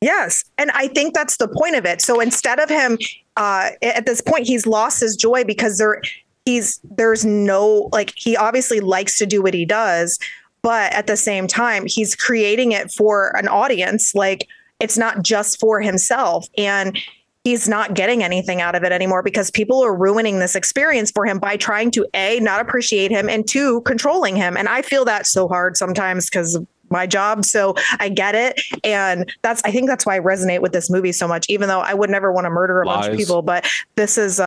Yes. 0.00 0.44
And 0.56 0.70
I 0.70 0.88
think 0.88 1.12
that's 1.12 1.36
the 1.36 1.48
point 1.48 1.74
of 1.74 1.84
it. 1.84 2.00
So 2.00 2.20
instead 2.20 2.58
of 2.58 2.70
him 2.70 2.96
uh 3.36 3.70
at 3.82 4.06
this 4.06 4.22
point 4.22 4.46
he's 4.46 4.66
lost 4.66 5.00
his 5.00 5.14
joy 5.14 5.44
because 5.44 5.76
there 5.76 6.00
he's 6.46 6.80
there's 6.84 7.26
no 7.26 7.90
like 7.92 8.14
he 8.16 8.34
obviously 8.34 8.80
likes 8.80 9.18
to 9.18 9.26
do 9.26 9.42
what 9.42 9.52
he 9.52 9.66
does, 9.66 10.18
but 10.62 10.90
at 10.94 11.06
the 11.06 11.18
same 11.18 11.46
time 11.46 11.84
he's 11.86 12.16
creating 12.16 12.72
it 12.72 12.90
for 12.90 13.36
an 13.36 13.46
audience 13.46 14.14
like 14.14 14.48
it's 14.80 14.98
not 14.98 15.22
just 15.22 15.58
for 15.58 15.80
himself 15.80 16.46
and 16.56 16.98
he's 17.44 17.68
not 17.68 17.94
getting 17.94 18.22
anything 18.22 18.60
out 18.60 18.74
of 18.74 18.84
it 18.84 18.92
anymore 18.92 19.22
because 19.22 19.50
people 19.50 19.82
are 19.82 19.94
ruining 19.94 20.38
this 20.38 20.54
experience 20.54 21.10
for 21.10 21.24
him 21.24 21.38
by 21.38 21.56
trying 21.56 21.90
to 21.92 22.06
a 22.14 22.40
not 22.40 22.60
appreciate 22.60 23.10
him 23.10 23.28
and 23.28 23.48
two 23.48 23.80
controlling 23.82 24.36
him. 24.36 24.56
And 24.56 24.68
i 24.68 24.82
feel 24.82 25.04
that 25.04 25.26
so 25.26 25.48
hard 25.48 25.76
sometimes 25.76 26.28
because 26.28 26.58
my 26.90 27.06
job 27.06 27.44
so 27.44 27.74
i 27.98 28.08
get 28.08 28.34
it. 28.34 28.60
And 28.84 29.32
that's 29.42 29.62
i 29.64 29.70
think 29.70 29.88
that's 29.88 30.04
why 30.04 30.16
i 30.16 30.20
resonate 30.20 30.60
with 30.60 30.72
this 30.72 30.90
movie 30.90 31.12
so 31.12 31.26
much 31.26 31.46
even 31.48 31.68
though 31.68 31.80
i 31.80 31.94
would 31.94 32.10
never 32.10 32.32
want 32.32 32.44
to 32.44 32.50
murder 32.50 32.82
a 32.82 32.86
bunch 32.86 33.06
of 33.06 33.16
people 33.16 33.42
but 33.42 33.66
this 33.94 34.18
is 34.18 34.40
uh, 34.40 34.46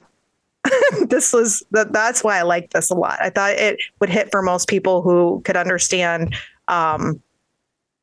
this 1.07 1.33
was 1.33 1.63
that 1.71 1.91
that's 1.91 2.23
why 2.23 2.37
i 2.37 2.43
like 2.43 2.69
this 2.71 2.89
a 2.89 2.95
lot. 2.95 3.17
I 3.21 3.29
thought 3.29 3.53
it 3.53 3.79
would 3.99 4.09
hit 4.09 4.29
for 4.31 4.41
most 4.41 4.67
people 4.67 5.01
who 5.01 5.41
could 5.43 5.57
understand 5.57 6.35
um 6.67 7.21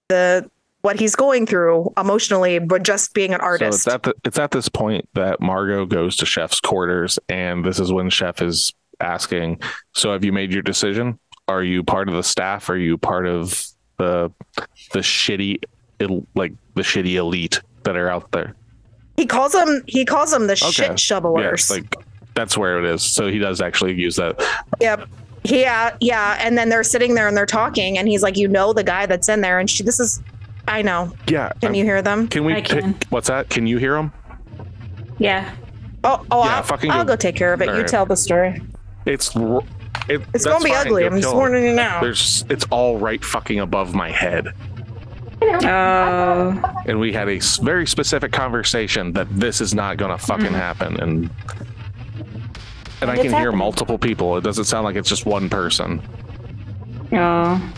the 0.09 0.51
what 0.83 0.99
he's 1.01 1.17
going 1.17 1.45
through 1.47 1.93
emotionally 1.97 2.59
but 2.59 2.83
just 2.85 3.13
being 3.15 3.35
an 3.35 3.41
artist 3.41 3.83
So 3.83 3.89
it's 3.91 3.95
at 3.95 4.03
the, 4.05 4.15
it's 4.25 4.39
at 4.39 4.51
this 4.53 4.69
point 4.69 5.09
that 5.15 5.41
Margot 5.41 5.87
goes 5.87 6.17
to 6.19 6.27
Chef's 6.27 6.61
quarters, 6.61 7.19
and 7.29 7.65
this 7.65 7.81
is 7.81 7.93
when 7.93 8.11
Chef 8.11 8.41
is 8.43 8.73
asking, 9.01 9.61
"So 9.95 10.13
have 10.13 10.25
you 10.25 10.33
made 10.33 10.53
your 10.53 10.63
decision? 10.63 11.19
Are 11.49 11.63
you 11.63 11.83
part 11.83 12.09
of 12.09 12.15
the 12.15 12.23
staff? 12.23 12.69
Are 12.71 12.77
you 12.77 12.99
part 12.99 13.27
of 13.27 13.67
the 13.99 14.31
the 14.93 15.01
shitty 15.01 15.63
like 16.35 16.53
the 16.75 16.83
shitty 16.83 17.15
elite 17.15 17.61
that 17.85 17.97
are 17.97 18.09
out 18.09 18.31
there?" 18.33 18.55
he 19.17 19.27
calls 19.27 19.53
them 19.53 19.83
he 19.89 20.05
calls 20.05 20.31
them 20.31 20.47
the 20.47 20.53
Okay. 20.53 20.71
shit 20.71 20.89
Yeah, 20.91 20.95
shovelers 20.97 21.71
like 21.71 21.97
that's 22.35 22.57
where 22.57 22.79
it 22.79 22.85
is. 22.85 23.03
So 23.03 23.29
he 23.29 23.41
does 23.41 23.61
actually 23.61 23.95
use 23.95 24.15
that. 24.17 24.41
Yep. 24.81 25.09
Yeah, 25.45 25.91
uh, 25.93 25.97
yeah. 26.01 26.37
And 26.41 26.57
then 26.57 26.69
they're 26.69 26.85
sitting 26.85 27.15
there 27.15 27.27
and 27.27 27.37
they're 27.37 27.47
talking, 27.47 27.99
and 27.99 28.07
he's 28.07 28.23
like, 28.23 28.37
"You 28.37 28.47
know 28.47 28.73
the 28.73 28.85
guy 28.85 29.07
that's 29.07 29.29
in 29.29 29.41
there," 29.41 29.59
and 29.59 29.69
she, 29.69 29.83
this 29.83 29.99
is 29.99 30.21
I 30.69 30.83
know. 30.83 31.13
Yeah. 31.29 31.53
Can 31.61 31.71
um, 31.71 31.75
you 31.75 31.85
hear 31.85 32.03
them? 32.03 32.29
Can 32.29 32.45
we? 32.45 32.55
I 32.55 32.61
can. 32.61 32.95
ta- 32.95 33.07
what's 33.11 33.29
that? 33.29 33.49
Can 33.49 33.67
you 33.67 33.79
hear 33.79 33.95
them? 33.95 34.13
Yeah. 35.19 35.53
Oh, 36.05 36.25
oh, 36.31 36.45
Yeah, 36.45 36.57
I'll, 36.57 36.63
fucking 36.63 36.91
I'll 36.91 37.05
go- 37.05 37.13
go 37.13 37.17
take 37.17 37.35
care 37.37 37.53
of 37.53 37.61
it. 37.61 37.67
You 37.67 37.73
Alright. 37.73 37.89
tell 37.89 38.07
the 38.07 38.17
story. 38.17 38.61
It's. 39.07 39.35
It, 40.09 40.23
It's 40.33 40.45
gonna 40.45 40.65
be 40.65 40.71
fine. 40.71 40.87
ugly. 40.87 41.03
Go 41.03 41.09
I'm 41.09 41.21
just 41.21 41.35
warning 41.35 41.65
you 41.65 41.75
now. 41.75 42.01
There's. 42.01 42.45
It's 42.49 42.65
all 42.71 42.99
right, 42.99 43.23
fucking 43.25 43.61
above 43.61 43.95
my 43.95 44.11
head. 44.11 44.53
Oh. 45.41 46.83
and 46.87 46.99
we 46.99 47.13
had 47.13 47.29
a 47.29 47.39
very 47.63 47.87
specific 47.87 48.33
conversation 48.33 49.13
that 49.13 49.29
this 49.31 49.61
is 49.61 49.73
not 49.73 49.97
going 49.97 50.11
to 50.11 50.19
fucking 50.19 50.53
happen 50.53 50.99
and 51.01 51.31
and 53.01 53.11
I 53.11 53.15
It's 53.15 53.23
can 53.23 53.33
hear 53.33 53.53
multiple 53.53 53.97
people. 53.99 54.37
It 54.37 54.43
doesn't 54.43 54.65
sound 54.65 54.85
like 54.85 54.97
it's 54.97 55.09
just 55.09 55.25
one 55.25 55.49
person. 55.49 56.03
Oh. 57.13 57.73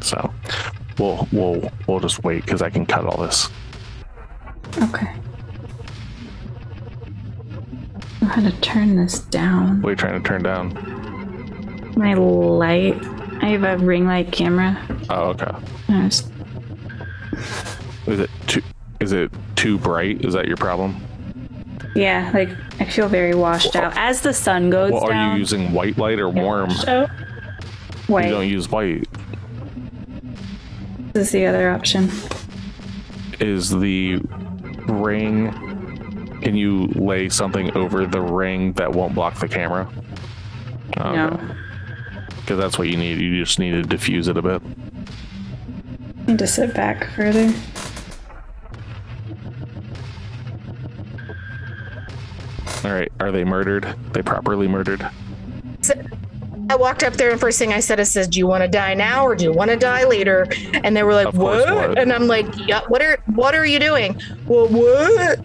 So 0.00 0.32
we'll 0.98 1.28
we'll 1.32 1.70
we'll 1.86 2.00
just 2.00 2.22
wait 2.24 2.44
because 2.44 2.62
I 2.62 2.70
can 2.70 2.86
cut 2.86 3.04
all 3.04 3.18
this. 3.18 3.48
Okay. 4.82 5.12
Know 8.20 8.28
how 8.28 8.42
to 8.42 8.52
turn 8.60 8.96
this 8.96 9.20
down? 9.20 9.82
What 9.82 9.88
are 9.88 9.92
you 9.92 9.96
trying 9.96 10.22
to 10.22 10.28
turn 10.28 10.42
down? 10.42 11.92
My 11.96 12.14
light. 12.14 12.96
I 13.42 13.48
have 13.48 13.64
a 13.64 13.76
ring 13.84 14.06
light 14.06 14.32
camera. 14.32 14.76
Oh, 15.10 15.28
okay. 15.30 15.50
I 15.88 16.06
Is 16.06 16.30
it 18.20 18.30
too 18.46 18.62
is 19.00 19.12
it 19.12 19.30
too 19.56 19.78
bright? 19.78 20.24
Is 20.24 20.34
that 20.34 20.46
your 20.46 20.56
problem? 20.56 20.96
Yeah, 21.94 22.30
like 22.34 22.50
I 22.80 22.84
feel 22.84 23.08
very 23.08 23.34
washed 23.34 23.74
out 23.76 23.92
as 23.96 24.20
the 24.20 24.34
sun 24.34 24.68
goes 24.70 24.92
Well, 24.92 25.04
are 25.04 25.10
down. 25.10 25.32
you 25.32 25.38
using 25.38 25.72
white 25.72 25.96
light 25.96 26.18
or 26.18 26.28
warm? 26.28 26.70
So, 26.70 27.06
You 28.08 28.20
don't 28.22 28.48
use 28.48 28.68
white. 28.68 29.05
Is 31.16 31.30
the 31.32 31.46
other 31.46 31.70
option. 31.70 32.10
Is 33.40 33.70
the 33.70 34.20
ring? 34.88 35.52
Can 36.42 36.54
you 36.54 36.86
lay 36.88 37.28
something 37.28 37.74
over 37.76 38.06
the 38.06 38.20
ring 38.20 38.72
that 38.74 38.92
won't 38.92 39.14
block 39.14 39.38
the 39.40 39.48
camera? 39.48 39.88
Oh, 40.98 41.12
No, 41.14 41.40
because 42.40 42.58
that's 42.58 42.78
what 42.78 42.88
you 42.88 42.96
need. 42.96 43.18
You 43.18 43.42
just 43.42 43.58
need 43.58 43.72
to 43.72 43.82
diffuse 43.82 44.28
it 44.28 44.36
a 44.36 44.42
bit. 44.42 44.62
need 46.26 46.38
to 46.38 46.46
sit 46.46 46.72
back 46.74 47.04
further. 47.14 47.52
All 52.84 52.92
right, 52.92 53.10
are 53.18 53.32
they 53.32 53.44
murdered? 53.44 53.94
They 54.12 54.22
properly 54.22 54.68
murdered? 54.68 55.08
I 56.68 56.76
walked 56.76 57.02
up 57.02 57.14
there 57.14 57.30
and 57.30 57.40
first 57.40 57.58
thing 57.58 57.72
I 57.72 57.80
said 57.80 58.00
is, 58.00 58.10
"says 58.10 58.28
Do 58.28 58.38
you 58.38 58.46
want 58.46 58.62
to 58.62 58.68
die 58.68 58.94
now 58.94 59.24
or 59.26 59.34
do 59.34 59.44
you 59.44 59.52
want 59.52 59.70
to 59.70 59.76
die 59.76 60.04
later?" 60.04 60.46
And 60.84 60.96
they 60.96 61.02
were 61.02 61.14
like, 61.14 61.32
"What?" 61.32 61.74
what? 61.74 61.98
And 61.98 62.12
I'm 62.12 62.26
like, 62.26 62.46
"Yeah, 62.66 62.80
what 62.88 63.02
are 63.02 63.18
what 63.34 63.54
are 63.54 63.66
you 63.66 63.78
doing?" 63.78 64.20
Well, 64.46 64.68
what? 64.68 65.40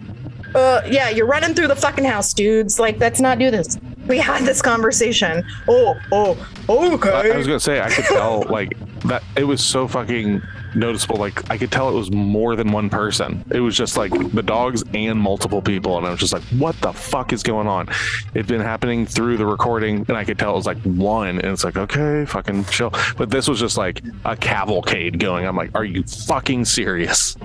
Uh, 0.54 0.82
yeah, 0.90 1.08
you're 1.08 1.26
running 1.26 1.54
through 1.54 1.68
the 1.68 1.76
fucking 1.76 2.04
house, 2.04 2.34
dudes. 2.34 2.78
Like, 2.78 2.98
let's 3.00 3.20
not 3.20 3.38
do 3.38 3.50
this. 3.50 3.78
We 4.06 4.18
had 4.18 4.42
this 4.42 4.60
conversation. 4.60 5.44
Oh, 5.68 5.98
oh, 6.10 6.48
I, 6.68 6.92
okay. 6.94 7.32
I 7.32 7.36
was 7.36 7.46
gonna 7.46 7.60
say 7.60 7.80
I 7.80 7.90
could 7.90 8.04
tell 8.04 8.42
like 8.50 8.76
that. 9.02 9.22
It 9.36 9.44
was 9.44 9.64
so 9.64 9.86
fucking 9.86 10.42
noticeable. 10.74 11.16
Like 11.16 11.48
I 11.50 11.56
could 11.56 11.70
tell 11.70 11.88
it 11.88 11.94
was 11.94 12.10
more 12.10 12.56
than 12.56 12.72
one 12.72 12.90
person. 12.90 13.44
It 13.50 13.60
was 13.60 13.76
just 13.76 13.96
like 13.96 14.12
the 14.32 14.42
dogs 14.42 14.82
and 14.94 15.18
multiple 15.18 15.62
people, 15.62 15.98
and 15.98 16.06
I 16.06 16.10
was 16.10 16.20
just 16.20 16.32
like, 16.32 16.42
"What 16.58 16.80
the 16.80 16.92
fuck 16.92 17.32
is 17.32 17.42
going 17.42 17.68
on?" 17.68 17.88
It's 18.34 18.48
been 18.48 18.60
happening 18.60 19.06
through 19.06 19.36
the 19.36 19.46
recording, 19.46 20.04
and 20.08 20.16
I 20.16 20.24
could 20.24 20.38
tell 20.38 20.52
it 20.52 20.56
was 20.56 20.66
like 20.66 20.82
one, 20.82 21.38
and 21.38 21.46
it's 21.46 21.64
like, 21.64 21.76
okay, 21.76 22.24
fucking 22.24 22.64
chill. 22.66 22.92
But 23.16 23.30
this 23.30 23.48
was 23.48 23.60
just 23.60 23.76
like 23.76 24.02
a 24.24 24.36
cavalcade 24.36 25.18
going. 25.18 25.46
I'm 25.46 25.56
like, 25.56 25.70
"Are 25.74 25.84
you 25.84 26.02
fucking 26.02 26.64
serious?" 26.64 27.36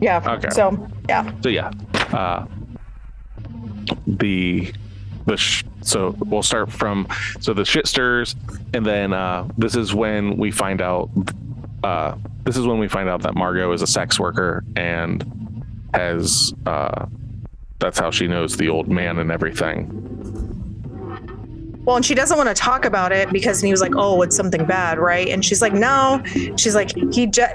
yeah. 0.00 0.22
Okay. 0.26 0.50
So, 0.50 0.88
yeah. 1.08 1.32
So 1.42 1.48
yeah, 1.48 1.70
uh, 2.12 2.46
the 4.06 4.72
the 5.26 5.36
sh- 5.36 5.64
so 5.82 6.14
we'll 6.18 6.42
start 6.42 6.70
from 6.70 7.06
so 7.40 7.54
the 7.54 7.64
shit 7.64 7.86
stirs, 7.86 8.36
and 8.72 8.84
then 8.84 9.12
uh, 9.12 9.48
this 9.58 9.76
is 9.76 9.94
when 9.94 10.36
we 10.36 10.50
find 10.50 10.80
out. 10.80 11.10
Uh, 11.82 12.16
this 12.44 12.56
is 12.56 12.66
when 12.66 12.78
we 12.78 12.88
find 12.88 13.08
out 13.08 13.22
that 13.22 13.34
Margot 13.34 13.72
is 13.72 13.82
a 13.82 13.86
sex 13.86 14.18
worker 14.18 14.64
and 14.76 15.64
has. 15.92 16.54
Uh, 16.66 17.06
that's 17.78 17.98
how 17.98 18.10
she 18.10 18.26
knows 18.26 18.56
the 18.56 18.68
old 18.68 18.88
man 18.88 19.18
and 19.18 19.30
everything. 19.30 20.63
Well, 21.84 21.96
and 21.96 22.04
she 22.04 22.14
doesn't 22.14 22.36
want 22.38 22.48
to 22.48 22.54
talk 22.54 22.86
about 22.86 23.12
it 23.12 23.30
because 23.30 23.60
he 23.60 23.70
was 23.70 23.80
like, 23.82 23.92
"Oh, 23.94 24.22
it's 24.22 24.34
something 24.34 24.64
bad, 24.64 24.98
right?" 24.98 25.28
And 25.28 25.44
she's 25.44 25.60
like, 25.60 25.74
"No." 25.74 26.22
She's 26.56 26.74
like, 26.74 26.92
"He 27.12 27.26
just." 27.26 27.54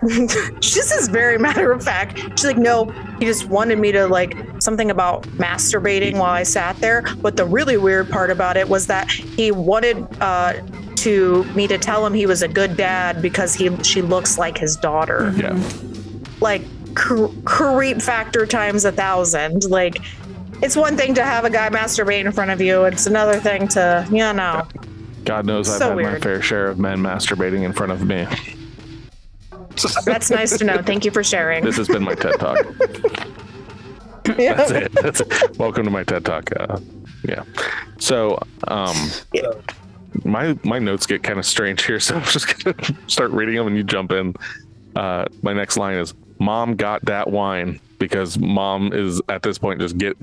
just 0.60 0.94
is 0.94 1.08
very 1.08 1.38
matter 1.40 1.72
of 1.72 1.84
fact. 1.84 2.20
She's 2.38 2.46
like, 2.46 2.58
"No, 2.58 2.86
he 3.20 3.26
just 3.26 3.46
wanted 3.48 3.80
me 3.80 3.92
to 3.92 4.08
like 4.08 4.38
something 4.60 4.92
about 4.92 5.24
masturbating 5.30 6.14
while 6.14 6.32
I 6.32 6.44
sat 6.44 6.78
there." 6.78 7.04
But 7.22 7.38
the 7.38 7.46
really 7.46 7.78
weird 7.78 8.10
part 8.10 8.30
about 8.30 8.56
it 8.56 8.70
was 8.70 8.86
that 8.88 9.10
he 9.10 9.52
wanted 9.52 10.06
uh, 10.22 10.54
to 10.98 11.44
me 11.56 11.68
to 11.68 11.78
tell 11.80 12.06
him 12.06 12.14
he 12.14 12.26
was 12.28 12.42
a 12.44 12.48
good 12.48 12.78
dad 12.78 13.22
because 13.24 13.56
he 13.56 13.76
she 13.84 14.02
looks 14.04 14.38
like 14.38 14.58
his 14.60 14.76
daughter. 14.76 15.34
Yeah, 15.38 15.60
Like 16.40 16.62
cre- 16.94 17.34
creep 17.46 18.00
factor 18.00 18.46
times 18.46 18.86
a 18.86 18.92
thousand. 18.92 19.64
Like. 19.70 19.98
It's 20.62 20.76
one 20.76 20.98
thing 20.98 21.14
to 21.16 21.24
have 21.24 21.46
a 21.46 21.50
guy 21.50 21.70
masturbate 21.70 22.26
in 22.26 22.32
front 22.32 22.52
of 22.52 22.60
you. 22.60 22.84
It's 22.86 23.08
another 23.08 23.40
thing 23.40 23.68
to, 23.70 24.06
you 24.10 24.18
know. 24.34 24.68
God 25.24 25.46
knows 25.46 25.70
I've 25.70 25.78
So 25.78 25.98
had 25.98 26.14
my 26.14 26.20
fair 26.20 26.42
share 26.42 26.68
of 26.68 26.80
men 26.80 27.00
masturbating 27.00 27.64
in 27.64 27.74
front 27.74 27.92
of 27.92 28.06
me. 28.06 28.28
That's 30.06 30.30
nice 30.30 30.58
to 30.58 30.66
know. 30.66 30.82
Thank 30.82 31.06
you 31.06 31.12
for 31.12 31.24
sharing. 31.24 31.64
This 31.64 31.78
has 31.78 31.88
been 31.88 32.04
my 32.04 32.16
TED 32.16 32.40
talk. 32.40 32.58
That's 34.38 34.72
it. 34.72 34.92
That's 34.92 35.22
it. 35.22 35.58
Welcome 35.58 35.86
to 35.86 35.92
my 35.92 36.04
TED 36.04 36.26
Talk. 36.26 36.52
Uh, 36.56 36.80
yeah. 37.28 37.44
So, 37.98 38.40
um, 38.68 38.96
my 40.24 40.58
my 40.64 40.78
notes 40.80 41.06
get 41.06 41.24
kind 41.24 41.40
of 41.40 41.46
strange 41.46 41.86
here, 41.86 42.00
so 42.00 42.16
I'm 42.16 42.24
just 42.24 42.64
gonna 42.64 42.76
start 43.08 43.32
reading 43.32 43.56
them, 43.56 43.68
and 43.68 43.78
you 43.78 43.84
jump 43.84 44.12
in. 44.12 44.36
Uh, 44.96 45.26
my 45.42 45.54
next 45.54 45.78
line 45.78 45.98
is 45.98 46.14
"Mom 46.40 46.76
got 46.76 47.06
that 47.06 47.30
wine" 47.30 47.80
because 48.00 48.38
mom 48.40 48.94
is 48.94 49.22
at 49.30 49.44
this 49.44 49.58
point 49.58 49.80
just 49.80 49.98
get 49.98 50.18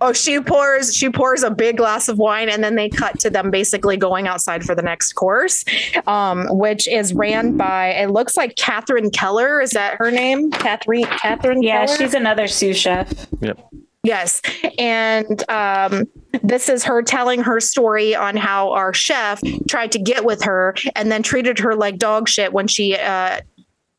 Oh, 0.00 0.12
she 0.12 0.40
pours 0.40 0.94
she 0.94 1.10
pours 1.10 1.42
a 1.42 1.50
big 1.50 1.76
glass 1.76 2.08
of 2.08 2.18
wine, 2.18 2.48
and 2.48 2.62
then 2.62 2.76
they 2.76 2.88
cut 2.88 3.18
to 3.20 3.30
them 3.30 3.50
basically 3.50 3.96
going 3.96 4.28
outside 4.28 4.64
for 4.64 4.74
the 4.74 4.82
next 4.82 5.14
course, 5.14 5.64
um, 6.06 6.46
which 6.50 6.86
is 6.86 7.12
ran 7.14 7.56
by 7.56 7.88
it 7.88 8.10
looks 8.10 8.36
like 8.36 8.54
Catherine 8.56 9.10
Keller. 9.10 9.60
Is 9.60 9.70
that 9.70 9.96
her 9.98 10.10
name? 10.10 10.50
Catherine 10.50 11.04
Catherine. 11.04 11.62
Yeah, 11.62 11.86
Keller? 11.86 11.98
she's 11.98 12.14
another 12.14 12.46
sous 12.46 12.76
chef. 12.76 13.26
yep. 13.40 13.58
Yes. 14.04 14.40
And 14.78 15.42
um, 15.50 16.04
this 16.42 16.68
is 16.68 16.84
her 16.84 17.02
telling 17.02 17.42
her 17.42 17.58
story 17.58 18.14
on 18.14 18.36
how 18.36 18.70
our 18.72 18.94
chef 18.94 19.40
tried 19.68 19.92
to 19.92 19.98
get 19.98 20.24
with 20.24 20.42
her 20.44 20.76
and 20.94 21.10
then 21.10 21.22
treated 21.22 21.58
her 21.58 21.74
like 21.74 21.98
dog 21.98 22.28
shit 22.28 22.52
when 22.52 22.68
she 22.68 22.96
uh, 22.96 23.40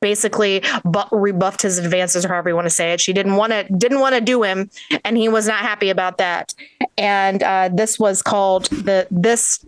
basically 0.01 0.63
bu- 0.85 1.03
rebuffed 1.11 1.61
his 1.61 1.77
advances 1.77 2.23
or 2.26 2.30
however 2.30 2.49
you 2.49 2.55
want 2.55 2.65
to 2.65 2.69
say 2.73 2.93
it. 2.93 3.01
She 3.01 3.13
didn't 3.13 3.35
want 3.35 3.51
to 3.51 3.63
didn't 3.77 3.99
want 3.99 4.15
to 4.15 4.21
do 4.21 4.43
him 4.43 4.69
and 5.03 5.17
he 5.17 5.27
was 5.30 5.47
not 5.47 5.59
happy 5.59 5.89
about 5.89 6.17
that. 6.19 6.53
And 6.97 7.43
uh, 7.43 7.69
this 7.73 7.99
was 7.99 8.21
called 8.21 8.65
the 8.67 9.07
this 9.11 9.65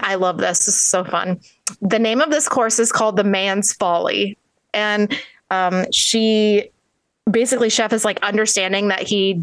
I 0.00 0.16
love 0.16 0.38
this. 0.38 0.60
This 0.66 0.68
is 0.76 0.84
so 0.84 1.04
fun. 1.04 1.40
The 1.80 1.98
name 1.98 2.20
of 2.20 2.30
this 2.30 2.48
course 2.48 2.78
is 2.78 2.90
called 2.90 3.16
The 3.16 3.24
Man's 3.24 3.72
Folly. 3.72 4.36
And 4.72 5.16
um, 5.50 5.84
she 5.92 6.70
basically 7.30 7.70
chef 7.70 7.92
is 7.92 8.04
like 8.04 8.20
understanding 8.22 8.88
that 8.88 9.02
he 9.02 9.42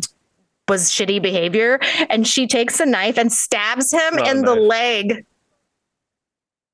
was 0.67 0.89
shitty 0.89 1.21
behavior 1.21 1.79
and 2.09 2.27
she 2.27 2.47
takes 2.47 2.79
a 2.79 2.85
knife 2.85 3.17
and 3.17 3.31
stabs 3.31 3.91
him 3.93 4.13
Oh, 4.19 4.29
in 4.29 4.41
the 4.43 4.55
leg 4.55 5.25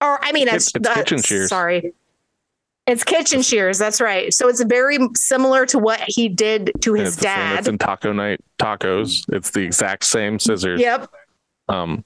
or 0.02 0.20
i 0.24 0.32
mean 0.34 0.48
It's- 0.48 0.72
it's, 0.76 0.88
uh, 0.88 0.94
kitchen 0.96 1.22
shears. 1.22 1.50
sorry 1.50 1.94
it's 2.88 3.04
kitchen 3.04 3.42
shears 3.42 3.78
that's 3.78 4.00
right 4.02 4.34
so 4.34 4.48
it's 4.48 4.64
very 4.64 4.98
similar 5.16 5.66
to 5.66 5.78
what 5.78 6.00
he 6.08 6.28
did 6.30 6.72
to 6.82 6.94
his 6.94 7.14
it's 7.14 7.22
same. 7.22 7.58
It's 7.58 7.66
dad 7.66 7.68
in 7.68 7.78
Taco 7.78 8.14
Night 8.14 8.40
tacos. 8.58 9.24
It's 9.34 9.52
the 9.52 9.62
exact 9.62 10.06
same 10.06 10.40
scissors. 10.40 10.80
yep 10.82 11.10
Um. 11.70 12.04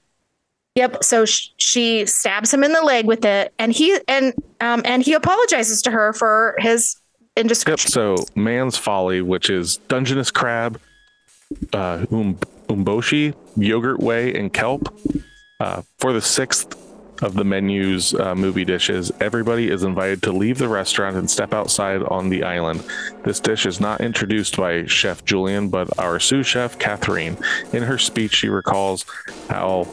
Yep. 0.74 1.04
So 1.04 1.26
sh- 1.26 1.48
she 1.58 2.06
stabs 2.06 2.52
him 2.52 2.64
in 2.64 2.72
the 2.72 2.80
leg 2.80 3.04
with 3.06 3.26
it, 3.26 3.52
and 3.58 3.72
he 3.72 3.98
and 4.08 4.32
um 4.60 4.80
and 4.86 5.02
he 5.02 5.12
apologizes 5.12 5.82
to 5.82 5.90
her 5.90 6.12
for 6.14 6.54
his 6.58 6.96
Yep. 7.36 7.42
indiscretion. 7.44 7.90
So 7.90 8.16
man's 8.34 8.76
folly, 8.78 9.20
which 9.22 9.50
is 9.50 9.76
Dungeness 9.88 10.30
crab, 10.30 10.80
uh, 11.74 12.06
um, 12.10 12.38
umeboshi, 12.68 13.34
yogurt 13.56 14.00
whey, 14.00 14.34
and 14.34 14.52
kelp. 14.52 14.94
Uh, 15.60 15.82
for 15.98 16.12
the 16.12 16.20
sixth 16.22 16.74
of 17.22 17.34
the 17.34 17.44
menu's 17.44 18.14
uh, 18.14 18.34
movie 18.34 18.64
dishes, 18.64 19.12
everybody 19.20 19.70
is 19.70 19.82
invited 19.82 20.22
to 20.22 20.32
leave 20.32 20.58
the 20.58 20.68
restaurant 20.68 21.16
and 21.16 21.30
step 21.30 21.54
outside 21.54 22.02
on 22.02 22.28
the 22.28 22.42
island. 22.42 22.82
This 23.24 23.40
dish 23.40 23.66
is 23.66 23.80
not 23.80 24.00
introduced 24.00 24.56
by 24.56 24.86
Chef 24.86 25.24
Julian, 25.24 25.68
but 25.68 25.98
our 25.98 26.18
sous 26.18 26.46
chef 26.46 26.78
Catherine. 26.78 27.36
In 27.72 27.82
her 27.84 27.98
speech, 27.98 28.34
she 28.34 28.48
recalls 28.48 29.04
how 29.48 29.84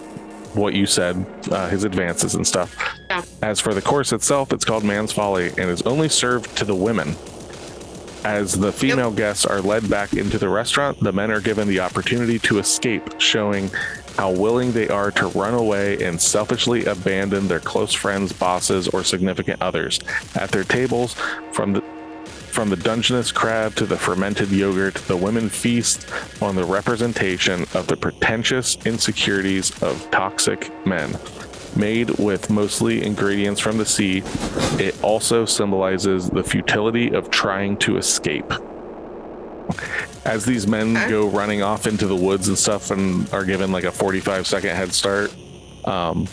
what 0.53 0.73
you 0.73 0.85
said, 0.85 1.25
uh, 1.51 1.69
his 1.69 1.83
advances 1.83 2.35
and 2.35 2.45
stuff. 2.45 2.75
Yeah. 3.09 3.23
As 3.43 3.59
for 3.59 3.73
the 3.73 3.81
course 3.81 4.11
itself, 4.11 4.51
it's 4.51 4.65
called 4.65 4.83
Man's 4.83 5.11
Folly 5.11 5.49
and 5.49 5.69
is 5.69 5.83
only 5.83 6.09
served 6.09 6.57
to 6.57 6.65
the 6.65 6.75
women. 6.75 7.15
As 8.25 8.59
the 8.59 8.71
female 8.71 9.11
guests 9.11 9.45
are 9.45 9.61
led 9.61 9.89
back 9.89 10.13
into 10.13 10.37
the 10.37 10.49
restaurant, 10.49 10.99
the 10.99 11.13
men 11.13 11.31
are 11.31 11.39
given 11.39 11.67
the 11.67 11.79
opportunity 11.79 12.37
to 12.39 12.59
escape, 12.59 13.21
showing 13.21 13.71
how 14.19 14.29
willing 14.29 14.73
they 14.73 14.89
are 14.89 15.11
to 15.11 15.27
run 15.27 15.53
away 15.53 16.03
and 16.03 16.21
selfishly 16.21 16.83
abandon 16.83 17.47
their 17.47 17.61
close 17.61 17.93
friends, 17.93 18.33
bosses, 18.33 18.89
or 18.89 19.01
significant 19.01 19.61
others. 19.61 19.97
At 20.35 20.51
their 20.51 20.65
tables, 20.65 21.13
from 21.53 21.71
the 21.71 21.81
from 22.51 22.69
the 22.69 22.75
Dungeness 22.75 23.31
crab 23.31 23.75
to 23.75 23.85
the 23.85 23.95
fermented 23.95 24.49
yogurt, 24.51 24.95
the 24.95 25.15
women 25.15 25.47
feast 25.47 26.05
on 26.41 26.57
the 26.57 26.65
representation 26.65 27.61
of 27.73 27.87
the 27.87 27.95
pretentious 27.95 28.75
insecurities 28.85 29.71
of 29.81 30.11
toxic 30.11 30.69
men. 30.85 31.17
Made 31.77 32.09
with 32.19 32.49
mostly 32.49 33.05
ingredients 33.05 33.61
from 33.61 33.77
the 33.77 33.85
sea, 33.85 34.21
it 34.83 35.01
also 35.01 35.45
symbolizes 35.45 36.29
the 36.29 36.43
futility 36.43 37.13
of 37.13 37.29
trying 37.29 37.77
to 37.77 37.95
escape. 37.95 38.51
As 40.25 40.45
these 40.45 40.67
men 40.67 40.95
Okay. 40.97 41.09
go 41.09 41.27
running 41.27 41.61
off 41.63 41.87
into 41.87 42.05
the 42.07 42.15
woods 42.15 42.47
and 42.47 42.57
stuff 42.57 42.91
and 42.91 43.31
are 43.33 43.45
given 43.45 43.71
like 43.71 43.83
a 43.85 43.91
45 43.91 44.45
second 44.47 44.75
head 44.75 44.93
start, 44.93 45.33
um, 45.85 46.27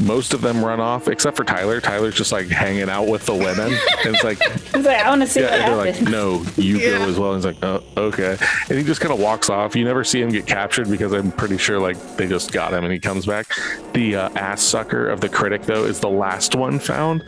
most 0.00 0.34
of 0.34 0.40
them 0.40 0.64
run 0.64 0.80
off 0.80 1.06
except 1.08 1.36
for 1.36 1.44
Tyler. 1.44 1.80
Tyler's 1.80 2.14
just 2.14 2.32
like 2.32 2.48
hanging 2.48 2.88
out 2.88 3.06
with 3.06 3.24
the 3.26 3.34
women. 3.34 3.72
and 4.04 4.14
it's 4.14 4.24
like, 4.24 4.38
He's 4.74 4.84
like, 4.84 4.98
I 4.98 5.08
want 5.08 5.22
to 5.22 5.26
see 5.28 5.40
yeah, 5.40 5.50
what 5.50 5.60
and 5.60 5.68
they're 5.68 5.92
like, 5.92 6.02
no, 6.02 6.44
you 6.56 6.78
Yeah. 6.78 6.98
go 6.98 7.08
as 7.08 7.18
well. 7.18 7.32
And 7.34 7.44
he's 7.44 7.46
like, 7.54 7.62
oh, 7.64 7.82
okay. 7.96 8.36
And 8.68 8.78
he 8.78 8.84
just 8.84 9.00
kind 9.00 9.12
of 9.12 9.20
walks 9.20 9.48
off. 9.50 9.76
You 9.76 9.84
never 9.84 10.02
see 10.02 10.20
him 10.20 10.30
get 10.30 10.46
captured 10.46 10.90
because 10.90 11.12
I'm 11.12 11.30
pretty 11.32 11.58
sure 11.58 11.78
like 11.78 12.16
they 12.16 12.26
just 12.26 12.52
got 12.52 12.72
him 12.72 12.84
and 12.84 12.92
he 12.92 12.98
comes 12.98 13.26
back. 13.26 13.46
The 13.92 14.16
uh, 14.16 14.28
ass 14.34 14.62
sucker 14.62 15.08
of 15.08 15.20
the 15.20 15.28
critic 15.28 15.62
though 15.62 15.84
is 15.84 16.00
the 16.00 16.10
last 16.10 16.54
one 16.54 16.78
found, 16.78 17.22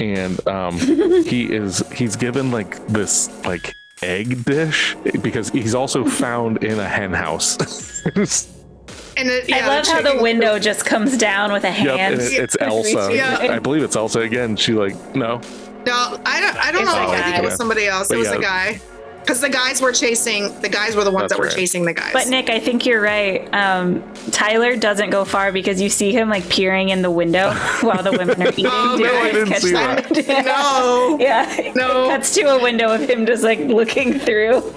and 0.00 0.46
um, 0.48 0.78
he 0.78 1.52
is 1.52 1.84
he's 1.92 2.16
given 2.16 2.50
like 2.50 2.84
this 2.86 3.28
like 3.44 3.74
egg 4.04 4.44
dish 4.44 4.96
because 5.22 5.50
he's 5.50 5.74
also 5.74 6.04
found 6.04 6.62
in 6.64 6.78
a 6.78 6.88
hen 6.88 7.12
house. 7.12 7.56
And 9.16 9.28
it, 9.28 9.52
I 9.52 9.64
love 9.66 9.86
how 9.86 9.98
the 10.02 10.08
chicken- 10.08 10.22
window 10.22 10.58
just 10.58 10.84
comes 10.84 11.16
down 11.16 11.52
with 11.52 11.62
a 11.62 11.70
hand. 11.70 12.14
and 12.14 12.20
it, 12.20 12.32
it's 12.32 12.56
Elsa. 12.60 13.10
Yeah. 13.14 13.38
I 13.48 13.60
believe 13.60 13.84
it's 13.84 13.94
Elsa 13.94 14.20
again. 14.20 14.56
She 14.56 14.72
like 14.72 14.96
no, 15.14 15.40
No, 15.86 16.18
I 16.26 16.40
don't. 16.40 16.56
I 16.56 16.72
don't 16.72 16.82
It's 16.82 16.92
know. 16.92 17.08
I 17.08 17.22
think 17.22 17.36
it 17.38 17.44
was 17.44 17.54
somebody 17.54 17.86
else. 17.86 18.08
But 18.08 18.16
it 18.16 18.18
was 18.18 18.28
yeah. 18.30 18.38
a 18.38 18.40
guy. 18.40 18.80
Because 19.24 19.40
the 19.40 19.48
guys 19.48 19.80
were 19.80 19.90
chasing. 19.92 20.58
The 20.60 20.68
guys 20.68 20.94
were 20.94 21.02
the 21.04 21.10
ones 21.10 21.30
That's 21.30 21.32
that 21.34 21.38
were 21.38 21.46
right. 21.46 21.54
chasing 21.56 21.84
the 21.84 21.94
guys. 21.94 22.12
But 22.12 22.28
Nick, 22.28 22.50
I 22.50 22.60
think 22.60 22.84
you're 22.84 23.00
right. 23.00 23.48
Um, 23.54 24.02
Tyler 24.32 24.76
doesn't 24.76 25.08
go 25.10 25.24
far 25.24 25.50
because 25.50 25.80
you 25.80 25.88
see 25.88 26.12
him 26.12 26.28
like 26.28 26.46
peering 26.50 26.90
in 26.90 27.00
the 27.02 27.10
window 27.10 27.52
while 27.80 28.02
the 28.02 28.12
women 28.12 28.42
are 28.42 28.48
eating. 28.50 28.66
Oh, 28.68 28.96
no, 29.00 29.16
I 29.20 29.32
didn't 29.32 29.54
see 29.56 29.72
that. 29.72 30.10
no. 30.46 31.16
Yeah. 31.20 31.72
No. 31.74 32.06
That's 32.08 32.34
to 32.34 32.42
a 32.42 32.62
window 32.62 32.92
of 32.94 33.08
him 33.08 33.24
just 33.24 33.42
like 33.42 33.60
looking 33.60 34.18
through. 34.18 34.74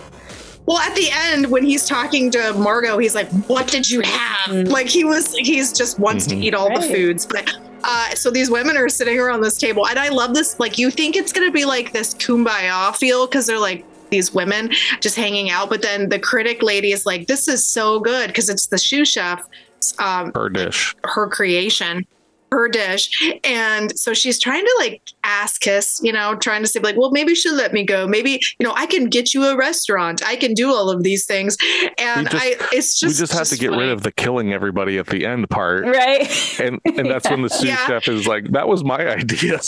Well, 0.66 0.80
at 0.80 0.96
the 0.96 1.10
end, 1.12 1.48
when 1.50 1.64
he's 1.64 1.86
talking 1.86 2.30
to 2.32 2.54
Margot, 2.54 2.98
he's 2.98 3.16
like, 3.16 3.30
"What 3.48 3.68
did 3.68 3.90
you 3.90 4.02
have?" 4.02 4.52
Like 4.68 4.88
he 4.88 5.06
was, 5.06 5.34
he's 5.36 5.72
just 5.72 5.98
wants 5.98 6.26
Mhm. 6.26 6.30
to 6.32 6.36
eat 6.38 6.54
all 6.54 6.68
the 6.70 6.86
Mm. 6.86 6.92
Foods. 6.94 7.26
But 7.26 7.50
uh, 7.86 8.10
so 8.16 8.30
these 8.30 8.50
women 8.50 8.76
are 8.76 8.90
sitting 8.90 9.18
around 9.18 9.40
this 9.42 9.58
table, 9.58 9.88
and 9.88 9.98
I 9.98 10.10
love 10.10 10.34
this. 10.34 10.60
Like 10.60 10.78
you 10.78 10.92
think 10.92 11.16
it's 11.16 11.32
gonna 11.32 11.52
be 11.52 11.64
like 11.64 11.94
this 11.94 12.14
kumbaya 12.16 12.94
feel 12.98 13.28
because 13.28 13.46
they're 13.46 13.58
like 13.60 13.86
these 14.10 14.34
women 14.34 14.72
just 15.02 15.16
hanging 15.16 15.50
out, 15.50 15.70
but 15.70 15.82
then 15.82 16.10
the 16.10 16.20
critic 16.20 16.62
lady 16.64 16.92
is 16.92 17.06
like, 17.06 17.28
"This 17.28 17.48
is 17.48 17.66
so 17.68 18.00
good" 18.00 18.28
because 18.28 18.50
it's 18.50 18.68
the 18.68 18.78
sous 18.78 19.08
chef. 19.10 19.42
Um, 20.00 20.32
her 20.34 20.50
dish. 20.50 20.96
her 21.04 21.28
creation 21.30 22.06
her 22.52 22.70
dish 22.70 23.10
and 23.44 23.98
so 24.00 24.14
she's 24.14 24.40
trying 24.40 24.64
to 24.64 24.76
like 24.80 25.02
ask 25.26 25.60
kiss 25.60 26.00
you 26.02 26.14
know 26.14 26.34
trying 26.36 26.62
to 26.62 26.68
say 26.68 26.80
like 26.80 26.96
well 26.96 27.12
maybe 27.12 27.36
she'll 27.36 27.54
let 27.54 27.74
me 27.74 27.84
go 27.84 28.08
maybe 28.08 28.40
you 28.58 28.64
know 28.66 28.72
i 28.78 28.86
can 28.86 29.06
get 29.10 29.34
you 29.34 29.44
a 29.44 29.56
restaurant 29.58 30.24
i 30.26 30.36
can 30.38 30.54
do 30.54 30.74
all 30.74 30.90
of 30.90 31.04
these 31.04 31.26
things 31.26 31.58
and 31.98 32.30
just- 32.30 32.44
i 32.44 32.56
it's 32.72 32.98
just 32.98 33.16
we 33.20 33.26
just 33.28 33.34
have 33.38 33.48
to 33.50 33.58
get 33.58 33.72
funny. 33.72 33.84
rid 33.84 33.90
of 33.92 34.02
the 34.04 34.14
killing 34.14 34.54
everybody 34.54 34.98
at 34.98 35.08
the 35.08 35.26
end 35.26 35.50
part. 35.50 35.86
Right. 35.86 36.60
and 36.62 36.80
and 36.86 37.06
that's 37.12 37.30
when 37.30 37.42
the 37.42 37.50
sous 37.52 37.66
Yeah. 37.66 37.86
chef 37.86 38.08
is 38.08 38.26
like, 38.26 38.46
"That 38.52 38.68
was 38.70 38.82
my 38.84 39.06
idea." 39.08 39.60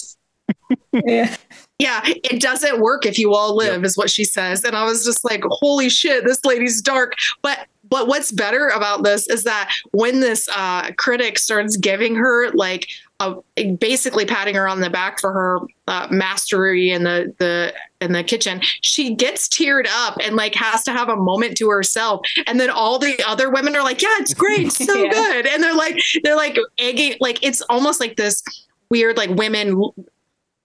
yeah. 0.94 1.36
Yeah 1.80 2.02
it 2.06 2.42
doesn't 2.42 2.80
work 2.82 3.06
if 3.06 3.18
you 3.18 3.34
all 3.34 3.56
live 3.56 3.84
is 3.84 3.98
what 3.98 4.10
she 4.10 4.24
says. 4.26 4.64
And 4.64 4.76
i 4.76 4.84
was 4.84 5.04
just 5.06 5.24
like 5.26 5.42
holy 5.46 5.90
shit 5.90 6.26
this 6.26 6.44
lady's 6.46 6.82
dark. 6.82 7.14
But 7.42 7.68
but 7.90 8.08
what's 8.08 8.32
better 8.32 8.68
about 8.68 9.04
this 9.04 9.28
is 9.28 9.46
that 9.46 9.72
when 9.94 10.20
this 10.20 10.48
uh, 10.56 10.92
critic 10.98 11.40
starts 11.40 11.76
giving 11.76 12.16
her 12.16 12.52
like 12.52 12.88
a, 13.20 13.36
basically 13.80 14.26
patting 14.26 14.54
her 14.54 14.68
on 14.68 14.80
the 14.80 14.92
back 14.92 15.20
for 15.20 15.34
her 15.34 15.60
uh, 15.88 16.08
mastery 16.12 16.92
in 16.92 17.04
the 17.04 17.34
the 17.40 17.74
in 18.00 18.14
the 18.14 18.24
kitchen 18.24 18.62
she 18.82 19.16
gets 19.16 19.48
teared 19.50 19.88
up 19.90 20.18
and 20.24 20.36
like 20.36 20.54
has 20.56 20.84
to 20.84 20.92
have 20.92 21.10
a 21.10 21.16
moment 21.16 21.58
to 21.58 21.70
herself. 21.70 22.22
And 22.46 22.60
then 22.60 22.70
all 22.70 23.00
the 23.00 23.20
other 23.28 23.50
women 23.50 23.76
are 23.76 23.84
like 23.84 24.02
yeah 24.02 24.16
it's 24.20 24.34
great 24.36 24.72
so 24.72 24.96
Yeah. 25.04 25.10
good. 25.12 25.48
And 25.48 25.64
they're 25.64 25.76
like 25.76 26.00
they're 26.24 26.36
like 26.36 26.58
egging 26.78 27.16
like 27.20 27.40
it's 27.42 27.62
almost 27.64 28.00
like 28.00 28.18
this 28.18 28.44
weird 28.92 29.18
like 29.18 29.32
women 29.32 29.82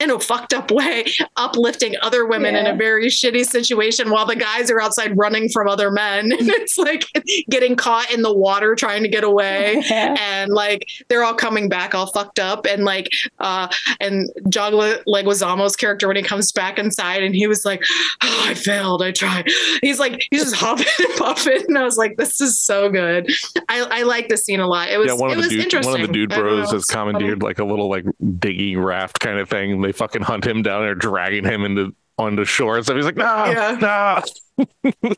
in 0.01 0.11
a 0.11 0.19
fucked 0.19 0.53
up 0.53 0.71
way, 0.71 1.05
uplifting 1.37 1.95
other 2.03 2.27
women 2.27 2.57
in 2.57 2.67
a 2.67 2.75
very 2.75 3.07
shitty 3.07 3.45
situation 3.45 4.11
while 4.11 4.27
the 4.27 4.35
guys 4.35 4.69
are 4.71 4.81
outside 4.81 5.17
running 5.17 5.49
from 5.49 5.69
other 5.69 5.91
men. 5.91 6.33
And 6.45 6.51
it's 6.51 6.77
like 6.77 7.07
getting 7.49 7.75
caught 7.77 8.13
in 8.13 8.23
the 8.23 8.33
water 8.33 8.75
trying 8.75 9.03
to 9.03 9.09
get 9.09 9.25
away. 9.25 9.83
Yeah. 9.95 10.17
And 10.19 10.51
like 10.53 10.89
they're 11.09 11.23
all 11.23 11.35
coming 11.35 11.69
back 11.69 11.95
all 11.95 12.07
fucked 12.07 12.39
up. 12.39 12.67
And 12.67 12.85
like 12.85 13.09
uh 13.39 13.69
and 14.01 14.29
John 14.49 14.75
Le- 14.75 15.03
Leguizamo's 15.05 15.77
character 15.77 16.09
when 16.09 16.17
he 16.17 16.23
comes 16.23 16.51
back 16.53 16.79
inside 16.79 17.23
and 17.23 17.35
he 17.35 17.47
was 17.47 17.65
like, 17.65 17.83
oh, 18.23 18.45
I 18.47 18.55
failed, 18.55 19.03
I 19.03 19.13
tried. 19.13 19.49
He's 19.83 19.99
like, 20.01 20.27
he's 20.31 20.43
just 20.43 20.57
huffing 20.57 20.87
and 21.07 21.17
puffing. 21.17 21.65
And 21.69 21.79
I 21.79 21.85
was 21.85 21.97
like, 21.97 22.17
this 22.17 22.41
is 22.41 22.59
so 22.59 22.91
good. 22.91 23.31
I, 23.69 23.87
I 23.91 24.03
like 24.03 24.29
this 24.29 24.45
scene 24.45 24.61
a 24.61 24.67
lot. 24.67 24.89
It 24.89 24.99
was 24.99 25.09
yeah, 25.09 25.15
one 25.15 25.31
it 25.31 25.35
of 25.35 25.37
the 25.37 25.43
was 25.43 25.49
dude, 25.51 25.65
interesting. 25.65 25.93
one 25.93 26.01
of 26.01 26.07
the 26.07 26.13
dude 26.13 26.31
bros 26.31 26.73
has 26.73 26.85
commandeered 26.87 27.43
like 27.43 27.59
a 27.59 27.65
little 27.65 27.89
like 27.89 28.05
diggy 28.21 28.83
raft 28.83 29.21
kind 29.21 29.39
of 29.39 29.49
thing. 29.49 29.83
They 29.83 29.93
fucking 29.95 30.23
hunt 30.23 30.47
him 30.47 30.63
down. 30.63 30.83
They're 30.83 30.95
dragging 30.95 31.45
him 31.45 31.65
into 31.65 31.95
onto 32.19 32.45
shore 32.45 32.77
and 32.77 32.85
stuff. 32.85 32.97
He's 32.97 33.05
like, 33.05 33.17
no, 33.17 33.45
Yeah. 33.47 33.77
no. 33.81 34.23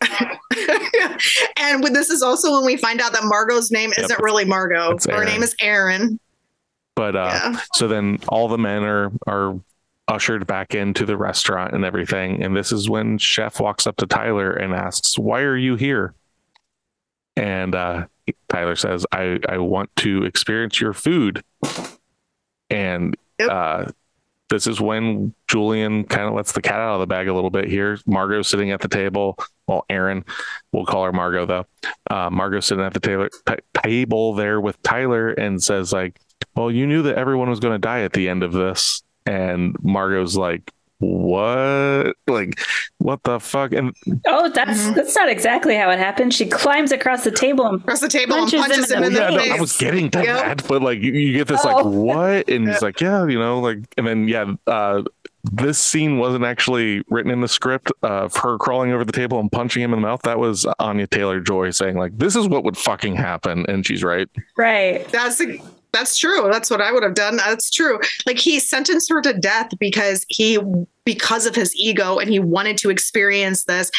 and 1.58 1.82
with, 1.82 1.92
this 1.92 2.10
is 2.10 2.22
also 2.22 2.52
when 2.52 2.64
we 2.64 2.76
find 2.76 3.00
out 3.00 3.12
that 3.12 3.22
Margot's 3.24 3.70
name 3.70 3.90
Yep. 3.96 4.04
isn't 4.06 4.20
really 4.22 4.44
Margot. 4.44 4.96
Her 5.10 5.24
name 5.24 5.42
is 5.42 5.54
Erin. 5.60 6.18
But 6.94 7.14
uh, 7.16 7.30
Yeah. 7.32 7.60
so 7.74 7.88
then 7.88 8.18
all 8.28 8.48
the 8.48 8.56
men 8.58 8.82
are 8.84 9.12
are 9.26 9.60
ushered 10.08 10.46
back 10.46 10.74
into 10.74 11.04
the 11.04 11.16
restaurant 11.16 11.74
and 11.74 11.84
everything. 11.84 12.42
And 12.42 12.56
this 12.56 12.72
is 12.72 12.88
when 12.88 13.18
Chef 13.18 13.60
walks 13.60 13.86
up 13.86 13.96
to 13.98 14.06
Tyler 14.06 14.52
and 14.52 14.72
asks, 14.72 15.18
"Why 15.18 15.40
are 15.42 15.56
you 15.56 15.76
here?" 15.76 16.14
And 17.36 17.74
uh, 17.74 18.06
Tyler 18.48 18.76
says, 18.76 19.04
"I 19.12 19.38
I 19.48 19.58
want 19.58 19.94
to 19.96 20.24
experience 20.24 20.80
your 20.80 20.94
food." 20.94 21.42
And 22.70 23.14
Yep. 23.38 23.50
uh, 23.50 23.84
this 24.48 24.66
is 24.66 24.80
when 24.80 25.34
Julian 25.48 26.04
kind 26.04 26.28
of 26.28 26.34
lets 26.34 26.52
the 26.52 26.62
cat 26.62 26.80
out 26.80 26.94
of 26.94 27.00
the 27.00 27.06
bag 27.06 27.28
a 27.28 27.34
little 27.34 27.50
bit 27.50 27.66
here. 27.66 27.98
Margot's 28.06 28.48
sitting 28.48 28.70
at 28.70 28.80
the 28.80 28.88
table. 28.88 29.38
Well, 29.66 29.84
Erin, 29.88 30.24
we'll 30.72 30.86
call 30.86 31.04
her 31.04 31.12
Margot 31.12 31.46
though. 31.46 31.66
Uh, 32.08 32.30
Margot 32.30 32.60
sitting 32.60 32.84
at 32.84 32.94
the 32.94 33.00
table, 33.00 33.28
t- 33.46 33.54
table 33.82 34.34
there 34.34 34.60
with 34.60 34.80
Tyler 34.82 35.30
and 35.30 35.62
says 35.62 35.92
like, 35.92 36.20
"Well, 36.54 36.70
you 36.70 36.86
knew 36.86 37.02
that 37.02 37.16
everyone 37.16 37.50
was 37.50 37.60
going 37.60 37.74
to 37.74 37.78
die 37.78 38.02
at 38.02 38.12
the 38.12 38.28
end 38.28 38.42
of 38.42 38.52
this." 38.52 39.02
And 39.26 39.76
Margot's 39.82 40.36
like, 40.36 40.72
"What? 40.98 42.16
Like, 42.26 42.60
what 42.98 43.22
the 43.24 43.38
fuck?" 43.40 43.72
And 43.72 43.94
Oh, 44.26 44.48
that's 44.48 44.78
Mhm. 44.84 44.94
that's 44.94 45.14
not 45.14 45.28
exactly 45.28 45.76
how 45.76 45.90
it 45.90 45.98
happened. 45.98 46.32
She 46.34 46.46
climbs 46.46 46.92
across 46.92 47.24
the 47.24 47.30
table 47.30 47.66
and 47.66 47.80
Across 47.80 48.00
the 48.00 48.08
table 48.08 48.36
Punches 48.36 48.54
and 48.54 48.72
punches 48.72 48.90
him 48.90 48.98
him 48.98 49.02
in 49.04 49.06
in 49.08 49.12
the 49.14 49.18
the 49.20 49.24
yeah, 49.24 49.36
no, 49.36 49.42
face. 49.42 49.52
I 49.52 49.60
was 49.60 49.76
getting 49.76 50.10
to 50.10 50.22
Yep. 50.24 50.36
that, 50.36 50.68
but 50.68 50.82
like 50.82 51.00
you, 51.00 51.12
you 51.12 51.32
get 51.32 51.48
this 51.48 51.64
like 51.64 51.76
Oh. 51.84 51.88
what, 51.88 52.48
and 52.48 52.66
Yeah. 52.66 52.72
he's 52.72 52.82
like, 52.82 53.00
yeah, 53.00 53.26
you 53.26 53.38
know, 53.38 53.60
like, 53.60 53.78
and 53.96 54.06
then 54.06 54.28
yeah, 54.28 54.46
uh, 54.66 55.02
this 55.52 55.78
scene 55.78 56.18
wasn't 56.18 56.44
actually 56.44 57.02
written 57.08 57.30
in 57.30 57.40
the 57.40 57.46
script 57.48 57.92
of 58.02 58.34
her 58.38 58.58
crawling 58.58 58.90
over 58.92 59.04
the 59.04 59.12
table 59.12 59.38
and 59.38 59.52
punching 59.52 59.80
him 59.82 59.92
in 59.92 60.00
the 60.00 60.06
mouth. 60.06 60.20
That 60.22 60.40
was 60.40 60.66
Anya 60.80 61.06
Taylor 61.06 61.38
Joy 61.40 61.70
saying 61.70 61.96
like, 61.96 62.18
this 62.18 62.34
is 62.34 62.48
what 62.48 62.64
would 62.64 62.76
fucking 62.76 63.14
happen, 63.14 63.64
and 63.68 63.86
she's 63.86 64.02
right. 64.02 64.28
right. 64.56 65.06
That's 65.12 65.40
that's 65.96 66.18
true. 66.18 66.48
That's 66.50 66.70
what 66.70 66.82
I 66.82 66.92
would 66.92 67.02
have 67.02 67.14
done. 67.14 67.36
That's 67.36 67.70
true. 67.70 67.98
Like 68.26 68.38
he 68.38 68.58
sentenced 68.58 69.10
her 69.10 69.22
to 69.22 69.32
death 69.32 69.70
because 69.80 70.26
he 70.28 70.58
because 71.04 71.46
of 71.46 71.54
his 71.54 71.74
ego 71.74 72.18
and 72.18 72.28
he 72.28 72.38
wanted 72.38 72.76
to 72.78 72.90
experience 72.90 73.64
this 73.64 73.90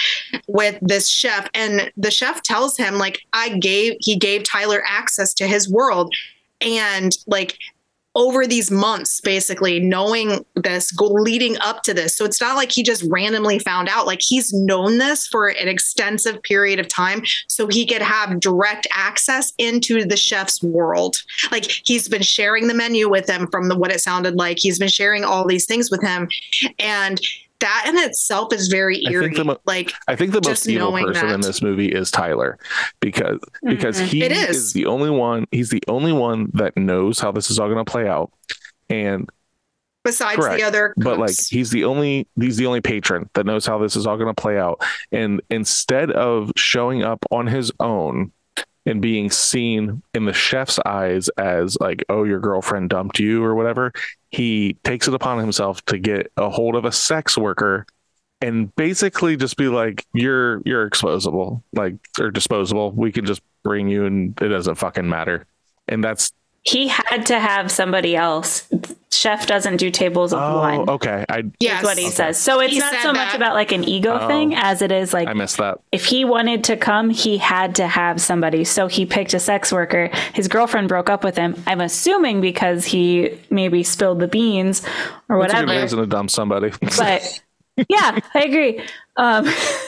with 0.48 0.78
this 0.82 1.10
chef 1.10 1.50
and 1.54 1.92
the 1.96 2.12
chef 2.12 2.44
tells 2.44 2.78
him 2.78 2.96
like 2.96 3.22
I 3.34 3.58
gave 3.58 3.96
he 4.02 4.16
gave 4.16 4.44
Tyler 4.44 4.84
access 4.86 5.34
to 5.36 5.48
his 5.48 5.70
world 5.72 6.14
and 6.62 7.14
like 7.26 7.58
over 8.18 8.48
these 8.48 8.72
months, 8.72 9.22
basically 9.22 9.80
knowing 9.80 10.44
this, 10.56 10.92
leading 11.00 11.56
up 11.60 11.84
to 11.84 11.94
this. 11.94 12.18
So 12.18 12.26
it's 12.26 12.42
not 12.42 12.56
like 12.56 12.72
he 12.72 12.82
just 12.82 13.04
randomly 13.04 13.60
found 13.60 13.88
out. 13.88 14.08
Like 14.08 14.22
he's 14.22 14.52
known 14.52 14.98
this 14.98 15.28
for 15.28 15.48
an 15.48 15.68
extensive 15.68 16.42
period 16.42 16.80
of 16.80 16.88
time, 16.88 17.22
so 17.48 17.68
he 17.68 17.86
could 17.86 18.02
have 18.02 18.40
direct 18.40 18.88
access 18.92 19.54
into 19.60 20.04
the 20.04 20.18
chef's 20.18 20.64
world. 20.64 21.16
Like 21.52 21.66
he's 21.86 22.10
been 22.10 22.24
sharing 22.24 22.68
the 22.68 22.74
menu 22.74 23.08
with 23.08 23.30
him 23.30 23.48
from 23.48 23.70
the 23.70 23.78
what 23.78 23.92
it 23.92 24.02
sounded 24.02 24.36
like. 24.36 24.58
He's 24.60 24.80
been 24.80 24.88
sharing 24.88 25.24
all 25.24 25.46
these 25.46 25.68
things 25.68 25.92
with 25.92 26.02
him, 26.02 26.28
and 26.80 27.22
that 27.60 27.86
in 27.88 27.98
itself 27.98 28.54
is 28.54 28.68
very 28.68 29.02
I 29.08 29.12
eerie. 29.12 29.34
think 29.34 29.48
the 29.48 29.60
like 29.66 29.94
I 30.08 30.16
think 30.16 30.32
the 30.32 30.42
most 30.42 30.68
evil 30.68 30.92
knowing 30.92 31.08
person 31.08 31.30
in 31.30 31.42
this 31.42 31.62
movie 31.62 31.88
is 31.90 32.12
Tyler 32.12 32.58
because 33.00 33.40
because 33.64 34.00
Mhm. 34.00 34.06
he 34.06 34.24
It 34.24 34.32
is. 34.32 34.58
is. 34.58 34.74
the 34.74 34.86
only 34.86 35.10
one 35.10 35.46
he's 35.52 35.70
the 35.70 35.84
only 35.88 36.14
one 36.14 36.52
that 36.54 36.78
knows 36.78 37.20
how 37.20 37.32
this 37.32 37.50
is 37.50 37.58
all 37.60 37.68
going 37.70 37.84
to 37.84 37.90
play 37.92 38.08
out 38.08 38.32
and 38.90 39.28
besides 40.04 40.38
correct. 40.38 40.58
the 40.60 40.64
other, 40.64 40.94
but 40.98 41.18
like 41.20 41.36
he's 41.50 41.72
the 41.72 41.84
only 41.84 42.28
he's 42.40 42.58
the 42.58 42.66
only 42.68 42.82
patron 42.82 43.30
that 43.34 43.46
knows 43.46 43.66
how 43.66 43.78
this 43.78 43.96
is 43.96 44.06
all 44.08 44.18
going 44.18 44.34
to 44.34 44.40
play 44.42 44.58
out 44.58 44.82
and 45.12 45.42
instead 45.50 46.12
of 46.12 46.52
showing 46.56 47.04
up 47.04 47.26
on 47.32 47.48
his 47.48 47.72
own 47.80 48.32
and 48.86 49.02
being 49.02 49.30
seen 49.30 50.02
in 50.14 50.24
the 50.24 50.32
chef's 50.32 50.80
eyes 50.86 51.28
as 51.38 51.78
like 51.82 52.06
oh 52.08 52.24
your 52.24 52.40
girlfriend 52.40 52.90
dumped 52.90 53.20
you 53.20 53.44
or 53.44 53.54
whatever 53.54 53.92
he 54.30 54.76
takes 54.84 55.08
it 55.08 55.14
upon 55.14 55.40
himself 55.40 55.84
to 55.86 55.98
get 55.98 56.32
a 56.38 56.50
hold 56.50 56.76
of 56.76 56.86
a 56.86 56.92
sex 56.92 57.38
worker 57.38 57.86
and 58.42 58.76
basically 58.76 59.36
just 59.36 59.58
be 59.58 59.68
like 59.68 60.06
you're 60.14 60.62
you're 60.66 60.88
exposable 60.88 61.64
like 61.74 61.96
or 62.20 62.30
disposable 62.30 62.92
we 62.92 63.12
can 63.12 63.26
just 63.26 63.42
bring 63.64 63.88
you 63.88 64.06
and 64.06 64.40
it 64.42 64.50
doesn't 64.50 64.76
fucking 64.76 65.10
matter 65.10 65.46
and 65.88 66.04
that's 66.04 66.32
He 66.64 66.90
had 66.90 67.26
to 67.28 67.40
have 67.40 67.72
somebody 67.72 68.16
else. 68.16 68.68
Chef 69.18 69.48
doesn't 69.48 69.78
do 69.78 69.90
tables 69.90 70.32
of 70.34 70.40
oh 70.40 70.60
one. 70.60 70.90
okay 70.90 71.26
i 71.30 71.44
yes. 71.60 71.82
Is 71.82 71.86
what 71.86 71.98
he 71.98 72.10
says. 72.10 72.38
So 72.38 72.60
it's 72.60 72.74
He 72.74 72.80
not 72.80 72.94
said 72.94 73.02
so 73.02 73.14
much 73.14 73.34
about 73.36 73.54
like 73.56 73.72
an 73.72 73.84
ego 73.84 74.20
Oh. 74.22 74.28
thing 74.28 74.54
as 74.56 74.82
it 74.82 74.92
is 74.92 75.14
like 75.14 75.28
i 75.28 75.34
missed 75.34 75.58
that 75.58 75.80
if 75.92 76.06
he 76.06 76.24
wanted 76.26 76.64
to 76.66 76.78
come, 76.78 77.10
he 77.10 77.38
had 77.38 77.76
to 77.76 77.88
have 77.88 78.22
somebody. 78.22 78.64
So 78.64 78.88
he 78.88 79.06
picked 79.06 79.34
a 79.34 79.40
sex 79.40 79.72
worker. 79.72 80.10
His 80.34 80.48
girlfriend 80.48 80.88
broke 80.88 81.10
up 81.10 81.24
with 81.24 81.36
him. 81.38 81.56
I'm 81.66 81.82
assuming 81.82 82.42
because 82.42 82.86
he 82.86 83.38
maybe 83.50 83.84
spilled 83.84 84.20
the 84.20 84.28
beans 84.28 84.82
or 85.30 85.42
That's 85.42 85.54
a 85.54 85.58
good 85.58 85.66
whatever. 85.68 85.82
reason 85.82 86.00
to 86.00 86.06
dump 86.06 86.30
somebody 86.30 86.72
But 86.98 87.42
yeah, 87.90 88.20
I 88.36 88.40
agree. 88.44 88.82
Um, 89.16 89.48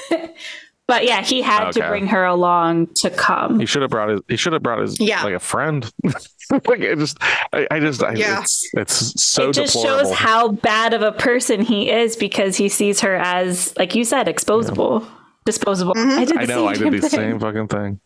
but 0.88 1.06
yeah, 1.06 1.22
he 1.22 1.42
had 1.42 1.72
to 1.72 1.88
bring 1.88 2.08
her 2.08 2.24
along 2.26 2.88
to 2.96 3.10
come. 3.10 3.60
He 3.60 3.66
should 3.66 3.82
have 3.84 3.92
brought 3.92 4.10
his. 4.10 4.22
He 4.28 4.38
should 4.38 4.54
have 4.54 4.64
brought 4.64 4.80
his. 4.80 5.00
Yeah. 5.00 5.24
like 5.24 5.36
a 5.36 5.40
friend. 5.40 5.90
like 6.66 6.80
it 6.80 6.98
just, 6.98 7.18
I, 7.54 7.68
I 7.72 7.80
just, 7.80 8.02
I, 8.04 8.14
Yeah. 8.14 8.42
it's, 8.42 8.70
it's 8.76 9.22
so 9.24 9.50
it 9.50 9.54
just 9.54 9.74
deplorable. 9.74 10.06
shows 10.10 10.18
how 10.18 10.52
bad 10.52 10.94
of 10.94 11.02
a 11.02 11.12
person 11.12 11.62
he 11.62 11.90
is 11.92 12.16
because 12.16 12.56
he 12.58 12.70
sees 12.70 13.00
her 13.02 13.16
as, 13.16 13.76
like 13.78 13.94
you 13.96 14.04
said, 14.04 14.28
exposable, 14.28 15.06
disposable. 15.46 15.94
Mm-hmm. 15.94 16.20
I 16.20 16.26
did 16.26 16.36
the 16.36 16.42
I 16.42 16.46
know. 16.46 16.74
same 16.74 16.88
I 16.88 16.90
did 16.90 17.02
the 17.04 17.10
thing. 17.10 17.20
same 17.20 17.40
fucking 17.40 17.68
thing. 17.68 18.00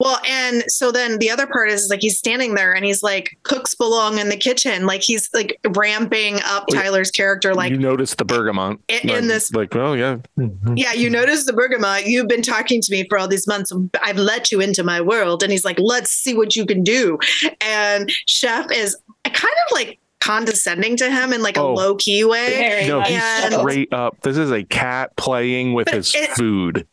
Well, 0.00 0.18
and 0.26 0.64
so 0.68 0.90
then 0.90 1.18
the 1.18 1.30
other 1.30 1.46
part 1.46 1.70
is 1.70 1.88
like 1.90 2.00
he's 2.00 2.18
standing 2.18 2.54
there 2.54 2.72
and 2.72 2.84
he's 2.84 3.02
like, 3.02 3.38
cooks 3.42 3.74
belong 3.74 4.18
in 4.18 4.30
the 4.30 4.36
kitchen. 4.36 4.86
Like 4.86 5.02
he's 5.02 5.28
like 5.34 5.60
ramping 5.76 6.40
up 6.44 6.64
Wait, 6.70 6.80
Tyler's 6.80 7.10
character. 7.10 7.54
Like, 7.54 7.70
you 7.70 7.78
noticed 7.78 8.16
the 8.18 8.24
bergamot 8.24 8.78
in- 8.88 9.00
in 9.02 9.08
like, 9.08 9.22
this- 9.24 9.52
Like, 9.52 9.76
oh 9.76 9.92
yeah, 9.92 10.16
mm-hmm. 10.38 10.74
yeah, 10.76 10.94
you 10.94 11.10
notice 11.10 11.44
the 11.44 11.52
bergamot. 11.52 12.06
You've 12.06 12.28
been 12.28 12.42
talking 12.42 12.80
to 12.80 12.90
me 12.90 13.06
for 13.08 13.18
all 13.18 13.28
these 13.28 13.46
months. 13.46 13.70
I've 14.02 14.16
let 14.16 14.50
you 14.50 14.60
into 14.60 14.82
my 14.82 15.00
world. 15.00 15.42
And 15.42 15.52
he's 15.52 15.64
like, 15.64 15.78
let's 15.78 16.10
see 16.10 16.34
what 16.34 16.56
you 16.56 16.64
can 16.64 16.82
do. 16.82 17.18
And 17.60 18.10
Chef 18.26 18.72
is 18.72 18.96
kind 19.24 19.36
of 19.36 19.72
like 19.72 19.98
condescending 20.20 20.96
to 20.98 21.10
him 21.10 21.32
in 21.32 21.42
like 21.42 21.56
a 21.56 21.60
Oh. 21.62 21.74
low 21.74 21.94
key 21.96 22.24
way. 22.24 22.84
No, 22.88 22.98
much 23.00 23.08
he's 23.08 23.18
And- 23.22 23.54
straight 23.54 23.92
up. 23.92 24.20
This 24.22 24.36
is 24.36 24.50
a 24.50 24.62
cat 24.64 25.16
playing 25.16 25.72
with 25.74 25.88
his 25.88 26.14
it- 26.14 26.30
food. 26.30 26.86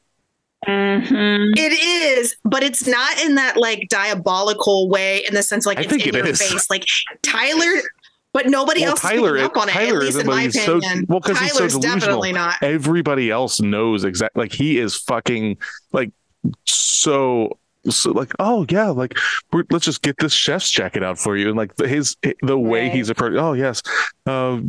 Mhm. 0.67 1.53
It 1.57 1.73
is, 2.19 2.35
but 2.43 2.63
it's 2.63 2.85
not 2.85 3.19
in 3.23 3.35
that 3.35 3.57
like 3.57 3.87
diabolical 3.89 4.89
way 4.89 5.23
in 5.27 5.33
the 5.33 5.43
sense 5.43 5.65
like 5.65 5.77
I 5.77 5.81
it's 5.81 5.89
think 5.89 6.03
in 6.07 6.15
it 6.15 6.17
your 6.17 6.27
is. 6.27 6.41
face. 6.41 6.69
Like 6.69 6.83
Tyler, 7.21 7.81
but 8.33 8.47
nobody 8.47 8.81
Well, 8.81 8.91
else 8.91 9.01
Tyler 9.01 9.37
is 9.37 9.43
is- 9.43 9.47
picking 9.49 9.57
up 9.57 9.63
on 9.63 9.69
it. 9.69 9.71
Tyler 9.73 10.03
isn't, 10.03 10.21
in 10.21 10.27
my 10.27 10.43
he's 10.43 10.63
so- 10.65 10.77
opinion. 10.77 11.05
well, 11.07 11.21
'cause 11.21 11.39
he's 11.39 11.51
so 11.53 11.57
Tyler's 11.59 11.73
delusional. 11.73 11.99
definitely 11.99 12.33
not. 12.33 12.55
Everybody 12.61 13.31
else 13.31 13.61
knows 13.61 14.03
exactly. 14.03 14.43
Like 14.43 14.51
he 14.53 14.77
is 14.79 14.95
fucking 14.95 15.57
like 15.93 16.11
so. 16.65 17.57
So 17.89 18.11
like, 18.11 18.33
oh 18.39 18.65
yeah, 18.69 18.89
like 18.89 19.17
we're, 19.53 19.63
let's 19.71 19.85
just 19.85 20.01
get 20.01 20.17
this 20.17 20.33
chef's 20.33 20.69
jacket 20.69 21.03
out 21.03 21.17
for 21.17 21.37
you, 21.37 21.47
and 21.47 21.55
like 21.57 21.75
the, 21.77 21.87
his 21.87 22.17
the 22.41 22.57
way 22.59 22.83
Right. 22.87 22.91
he's 22.91 23.09
approaching. 23.09 23.39
Oh 23.39 23.53
yes, 23.53 23.81
uh, 24.25 24.59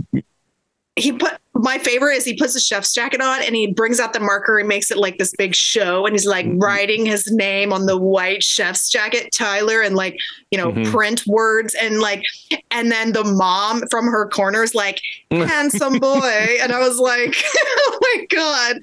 he 0.98 1.12
put 1.12 1.32
my 1.54 1.78
favorite 1.78 2.14
is 2.16 2.24
he 2.24 2.34
puts 2.36 2.54
a 2.54 2.60
chef's 2.60 2.92
jacket 2.94 3.20
on 3.20 3.42
and 3.42 3.56
he 3.56 3.72
brings 3.72 3.98
out 3.98 4.12
the 4.12 4.20
marker 4.20 4.58
and 4.58 4.68
makes 4.68 4.90
it 4.92 4.96
like 4.96 5.18
this 5.18 5.34
big 5.36 5.54
show 5.54 6.06
and 6.06 6.14
he's 6.14 6.26
like 6.26 6.46
Mhm. 6.46 6.62
writing 6.62 7.04
his 7.04 7.26
name 7.32 7.72
on 7.72 7.86
the 7.86 7.96
white 7.96 8.42
chef's 8.44 8.88
jacket 8.88 9.30
Tyler 9.36 9.80
and 9.82 9.96
like 9.96 10.16
you 10.52 10.58
know 10.58 10.70
Mhm. 10.70 10.90
print 10.92 11.26
words 11.26 11.74
and 11.74 11.98
like 12.00 12.22
and 12.70 12.92
then 12.92 13.12
the 13.12 13.24
mom 13.24 13.82
from 13.90 14.06
her 14.06 14.28
corner 14.28 14.62
is 14.62 14.74
like 14.74 15.00
handsome 15.32 15.98
boy 15.98 16.56
and 16.62 16.72
I 16.72 16.78
was 16.78 16.98
like 16.98 17.34
oh 17.56 17.98
my 18.02 18.26
god 18.30 18.76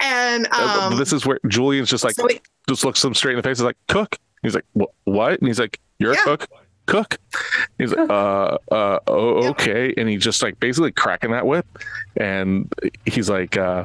and 0.00 0.48
Uh, 0.50 0.88
um 0.90 0.98
this 0.98 1.12
is 1.12 1.24
where 1.26 1.38
Julian's 1.48 1.90
just 1.90 2.02
like 2.04 2.14
so 2.14 2.26
it- 2.26 2.42
just 2.68 2.84
looks 2.84 3.04
him 3.04 3.14
straight 3.14 3.32
in 3.32 3.36
the 3.38 3.42
face. 3.42 3.58
He's 3.58 3.64
like, 3.64 3.76
"Cook." 3.88 4.16
He's 4.42 4.54
like, 4.54 4.64
"What? 4.74 4.90
What?" 5.04 5.38
And 5.40 5.48
he's 5.48 5.58
like, 5.58 5.80
"You're 5.98 6.12
Yeah. 6.14 6.20
a 6.20 6.24
cook." 6.36 6.46
Cook. 6.90 7.18
He's 7.78 7.94
like, 7.94 8.10
uh, 8.10 8.58
uh, 8.72 8.98
oh, 9.06 9.48
okay. 9.50 9.94
And 9.96 10.08
he's 10.08 10.24
just 10.24 10.42
like 10.42 10.58
basically 10.58 10.90
cracking 10.90 11.30
that 11.30 11.46
whip, 11.46 11.64
and 12.16 12.70
he's 13.06 13.30
like, 13.30 13.56
uh, 13.56 13.84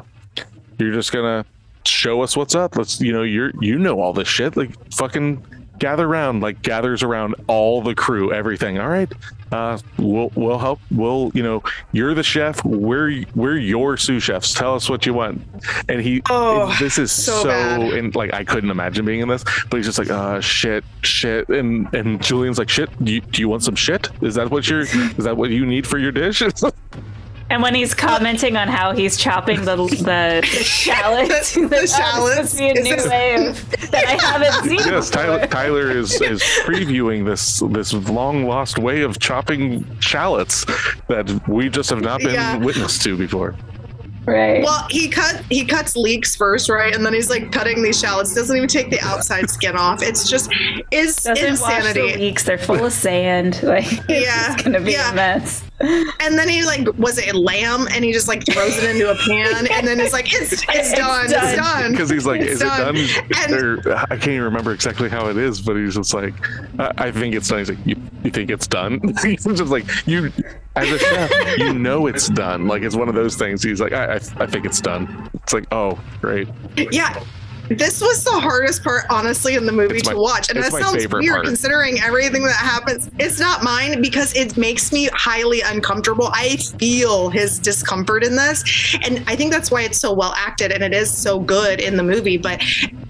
"You're 0.80 0.92
just 0.92 1.12
gonna 1.12 1.46
show 1.86 2.22
us 2.24 2.36
what's 2.36 2.56
up. 2.56 2.76
Let's, 2.76 3.00
you 3.00 3.14
know, 3.14 3.22
you're 3.22 3.52
you 3.62 3.78
know 3.78 4.02
all 4.02 4.12
this 4.12 4.28
shit. 4.28 4.58
Like, 4.58 4.72
fucking 4.92 5.46
gather 5.80 6.08
around. 6.08 6.42
Like, 6.42 6.62
gathers 6.62 7.04
around 7.04 7.36
all 7.48 7.82
the 7.82 7.96
crew, 7.96 8.34
everything. 8.34 8.80
All 8.80 8.90
right, 8.90 9.12
uh, 9.52 9.78
we'll 9.98 10.32
we'll 10.36 10.58
help. 10.58 10.80
We'll, 10.92 11.32
you 11.34 11.44
know, 11.44 11.64
you're 11.92 12.14
the 12.14 12.24
chef. 12.24 12.64
We're 12.66 13.24
we're 13.36 13.58
your 13.58 13.98
sous 13.98 14.24
chefs. 14.24 14.54
Tell 14.54 14.76
us 14.76 14.90
what 14.90 15.06
you 15.06 15.14
want." 15.14 15.42
And 15.88 16.02
he 16.02 16.22
Oh, 16.30 16.76
this 16.80 16.98
is 16.98 17.12
so 17.12 17.44
so, 17.44 17.50
and 17.50 18.16
like 18.16 18.34
I 18.34 18.44
couldn't 18.44 18.70
imagine 18.70 19.06
being 19.06 19.22
in 19.22 19.28
this, 19.28 19.44
but 19.70 19.78
he's 19.78 19.86
just 19.86 20.00
like, 20.00 20.10
uh, 20.10 20.40
shit, 20.42 20.84
shit, 21.02 21.48
and 21.50 21.94
and 21.94 22.22
Julian's 22.22 22.58
like, 22.60 22.70
shit. 22.70 22.90
Do 23.04 23.14
you, 23.14 23.22
do 23.22 23.42
you 23.42 23.50
want 23.50 23.64
some 23.64 23.76
shit? 23.76 24.10
Is 24.22 24.36
that 24.36 24.50
what 24.50 24.68
you're? 24.70 24.82
Is 24.82 25.24
that 25.24 25.38
what 25.38 25.50
you 25.50 25.66
need 25.66 25.86
for 25.88 25.98
your 25.98 26.12
dish? 26.12 26.42
And 27.48 27.62
when 27.62 27.76
he's 27.76 27.94
commenting 27.94 28.58
on 28.58 28.68
how 28.68 28.94
he's 28.94 29.18
chopping 29.18 29.66
the 29.66 29.76
the, 29.76 30.40
the 30.42 30.48
shallots, 30.64 31.54
The- 31.54 31.62
the 31.62 31.68
that 31.70 31.82
was 31.84 31.92
shallots. 31.96 32.34
supposed 32.36 32.52
to 32.54 32.58
be 32.58 32.70
a 32.70 32.74
new 32.84 32.96
this- 32.96 33.08
way 33.08 33.52
that 33.92 34.06
I 34.08 34.26
haven't 34.26 34.68
seen. 34.70 34.80
yes, 34.92 35.10
Tyler. 35.12 35.46
Tyler 35.48 35.92
is 35.92 36.20
is 36.22 36.42
previewing 36.64 37.24
this 37.26 37.60
this 37.70 37.94
long 38.10 38.46
lost 38.48 38.80
way 38.80 39.02
of 39.04 39.20
chopping 39.20 39.86
shallots 40.00 40.66
that 41.08 41.48
we 41.48 41.70
just 41.70 41.90
have 41.92 42.02
not 42.02 42.20
been 42.22 42.34
Yeah. 42.34 42.58
witness 42.58 42.98
to 43.04 43.16
before. 43.16 43.56
Right. 44.26 44.64
Well, 44.64 44.88
he 44.90 45.08
cut 45.08 45.44
he 45.50 45.66
cuts 45.66 45.96
leeks 45.96 46.36
first, 46.36 46.70
right? 46.70 46.94
And 46.96 47.06
then 47.06 47.14
he's 47.14 47.30
like 47.30 47.52
cutting 47.52 47.84
these 47.84 48.00
shallots. 48.00 48.34
Doesn't 48.34 48.56
even 48.56 48.68
take 48.70 48.90
the 48.90 49.00
outside 49.02 49.50
skin 49.50 49.76
off. 49.76 50.02
It's 50.02 50.30
just 50.30 50.52
is 50.92 51.16
Doesn't 51.18 51.62
wash 51.62 51.94
the 51.94 52.16
leeks. 52.18 52.44
They're 52.44 52.58
full 52.58 52.86
of 52.86 52.94
sand. 52.94 53.60
Like 53.64 53.92
Yeah, 54.08 54.54
it's 54.54 54.64
gonna 54.64 54.80
be 54.82 54.94
yeah. 54.94 55.12
a 55.12 55.16
mess. 55.16 55.64
And 55.80 56.38
then 56.40 56.48
he 56.48 56.64
like 56.64 56.88
was 56.98 57.18
it 57.18 57.36
lamb? 57.36 57.88
And 57.92 58.04
he 58.06 58.14
just 58.14 58.28
like 58.28 58.46
throws 58.46 58.78
it 58.78 58.90
into 58.90 59.12
a 59.12 59.16
pan, 59.16 59.68
and 59.72 59.86
then 59.88 60.00
it's 60.00 60.14
like 60.14 60.32
it's 60.34 60.54
it's, 60.54 60.92
done, 60.94 61.30
done. 61.30 61.44
it's 61.46 61.56
done. 61.58 61.92
Because 61.92 62.10
he's 62.10 62.26
like, 62.26 62.42
It's 62.42 62.54
is 62.54 62.62
it 62.62 62.66
done? 62.66 62.96
And- 62.96 63.54
Or, 63.86 63.96
I 63.98 64.06
can't 64.16 64.28
even 64.30 64.44
remember 64.44 64.72
exactly 64.72 65.10
how 65.10 65.28
it 65.28 65.38
is, 65.38 65.62
but 65.62 65.76
he's 65.76 65.96
just 65.96 66.14
like, 66.14 66.34
I, 66.80 66.92
I 67.08 67.12
think 67.12 67.36
it's 67.36 67.48
done. 67.50 67.60
He's 67.60 67.70
like, 67.70 67.86
you, 67.86 67.96
you 68.24 68.32
think 68.32 68.50
it's 68.50 68.68
done? 68.68 69.02
he's 69.24 69.44
just 69.44 69.64
like, 69.66 69.86
you, 70.08 70.32
as 70.76 70.90
a 70.92 71.00
chef, 71.00 71.58
you 71.58 71.74
know 71.74 72.08
it's 72.08 72.28
done. 72.30 72.68
Like 72.68 72.82
it's 72.84 72.96
one 72.96 73.10
of 73.10 73.16
those 73.16 73.36
things. 73.36 73.62
He's 73.64 73.82
like, 73.82 73.92
I, 73.94 74.15
I, 74.16 74.44
I 74.44 74.48
think 74.48 74.66
it's 74.66 74.82
done. 74.82 75.30
It's 75.44 75.54
like, 75.54 75.66
oh, 75.72 76.00
great. 76.22 76.48
Yeah. 76.76 77.24
This 77.70 78.02
was 78.02 78.24
the 78.24 78.32
hardest 78.40 78.84
part, 78.84 79.06
honestly, 79.10 79.56
in 79.56 79.66
the 79.66 79.72
movie 79.72 79.98
It's 79.98 80.08
to 80.10 80.16
watch. 80.18 80.50
And 80.50 80.62
that 80.62 80.72
sounds 80.72 81.08
weird 81.08 81.34
part. 81.34 81.46
considering 81.46 82.00
everything 82.02 82.44
that 82.44 82.56
happens. 82.56 83.10
It's 83.20 83.40
not 83.40 83.64
mine 83.64 84.02
because 84.02 84.34
it 84.36 84.58
makes 84.58 84.92
me 84.92 85.10
highly 85.14 85.62
uncomfortable. 85.62 86.30
I 86.34 86.58
feel 86.80 87.30
his 87.30 87.60
discomfort 87.60 88.24
in 88.24 88.36
this. 88.36 88.64
And 89.04 89.24
I 89.28 89.36
think 89.36 89.52
that's 89.52 89.72
why 89.72 89.82
it's 89.84 90.00
so 90.00 90.14
well 90.14 90.34
acted 90.36 90.72
and 90.72 90.84
it 90.84 90.94
is 90.94 91.12
so 91.16 91.40
good 91.40 91.80
in 91.80 91.98
the 91.98 92.04
movie. 92.04 92.38
But 92.38 92.62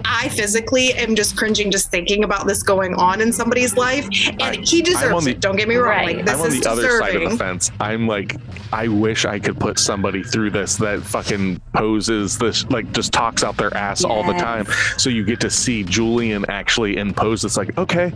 I 0.05 0.29
physically 0.29 0.93
am 0.93 1.15
just 1.15 1.35
cringing 1.35 1.71
just 1.71 1.89
thinking 1.91 2.23
about 2.23 2.45
this 2.47 2.61
going 2.63 2.93
on 2.95 3.21
in 3.21 3.33
somebody's 3.33 3.75
life, 3.75 4.07
and 4.27 4.41
I- 4.43 4.55
he 4.63 4.81
deserves 4.83 5.25
the- 5.25 5.31
it. 5.31 5.39
Don't 5.39 5.55
get 5.55 5.67
me 5.67 5.75
wrong. 5.75 5.89
Right. 5.89 6.15
Like 6.17 6.25
this 6.25 6.35
I'm 6.35 6.41
on 6.41 6.47
is 6.47 6.61
the 6.61 6.69
other 6.69 6.81
deserving. 6.83 7.07
side 7.07 7.15
of 7.23 7.31
the 7.31 7.37
fence. 7.37 7.71
I'm 7.79 8.07
like, 8.07 8.35
I 8.71 8.87
wish 8.87 9.25
I 9.25 9.39
could 9.39 9.59
put 9.59 9.79
somebody 9.79 10.21
through 10.23 10.51
this 10.51 10.75
that 10.77 11.01
fucking 11.01 11.59
poses 11.73 12.37
this, 12.37 12.65
like, 12.69 12.91
just 12.93 13.11
talks 13.13 13.43
out 13.43 13.57
their 13.57 13.75
ass 13.75 14.03
all 14.03 14.23
the 14.23 14.31
Yes. 14.33 14.41
Time. 14.45 14.65
So 14.97 15.09
you 15.09 15.23
get 15.23 15.39
to 15.41 15.49
see 15.49 15.83
Julian 15.83 16.45
actually 16.49 16.97
in 16.97 17.13
pose. 17.13 17.43
It's 17.43 17.57
like, 17.57 17.77
okay, 17.77 18.13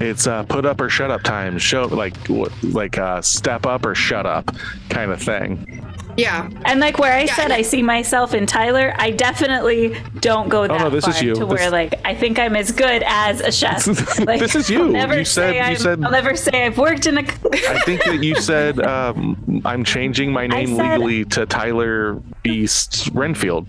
it's 0.00 0.26
uh, 0.26 0.44
put 0.44 0.64
up 0.64 0.80
or 0.80 0.88
shut 0.88 1.10
up 1.10 1.22
time. 1.22 1.58
Show 1.58 1.84
like, 1.86 2.14
like, 2.62 2.98
uh, 2.98 3.20
step 3.22 3.66
up 3.66 3.84
or 3.84 3.94
shut 3.94 4.26
up 4.26 4.54
kind 4.90 5.10
of 5.10 5.20
thing. 5.20 5.78
Yeah. 6.14 6.50
And 6.66 6.78
like 6.78 6.98
where 6.98 7.14
I 7.14 7.22
Yeah, 7.22 7.34
said 7.34 7.44
and- 7.44 7.52
I 7.54 7.62
see 7.62 7.82
myself 7.82 8.34
in 8.34 8.44
Tyler, 8.46 8.92
I 8.98 9.12
definitely 9.12 9.96
don't 10.20 10.50
go 10.50 10.66
that 10.66 10.70
Oh, 10.70 10.84
no, 10.84 10.90
this 10.90 11.06
far 11.06 11.14
is 11.14 11.22
you. 11.22 11.34
to 11.36 11.46
where 11.46 11.70
like 11.70 11.94
I 12.04 12.14
think 12.14 12.38
I'm 12.38 12.54
as 12.54 12.70
good 12.70 13.02
as 13.06 13.40
a 13.40 13.50
chef. 13.50 13.86
Like, 14.26 14.38
This 14.40 14.54
is 14.54 14.68
you. 14.68 14.82
I'll 14.82 14.88
never 14.92 15.18
You 15.20 15.24
said- 15.24 15.54
you 15.54 15.60
I'm- 15.62 15.76
said- 15.76 16.04
I'll 16.04 16.10
never 16.10 16.36
say 16.36 16.66
I've 16.66 16.76
worked 16.76 17.06
in 17.06 17.16
a. 17.16 17.20
I 17.74 17.80
think 17.86 18.04
that 18.04 18.22
you 18.22 18.34
said 18.36 18.78
um, 18.80 19.62
I'm 19.64 19.84
changing 19.84 20.32
my 20.32 20.46
name 20.46 20.76
said- 20.76 20.98
legally 21.00 21.24
to 21.36 21.46
Tyler 21.46 22.14
Beast 22.42 23.08
Renfield. 23.14 23.66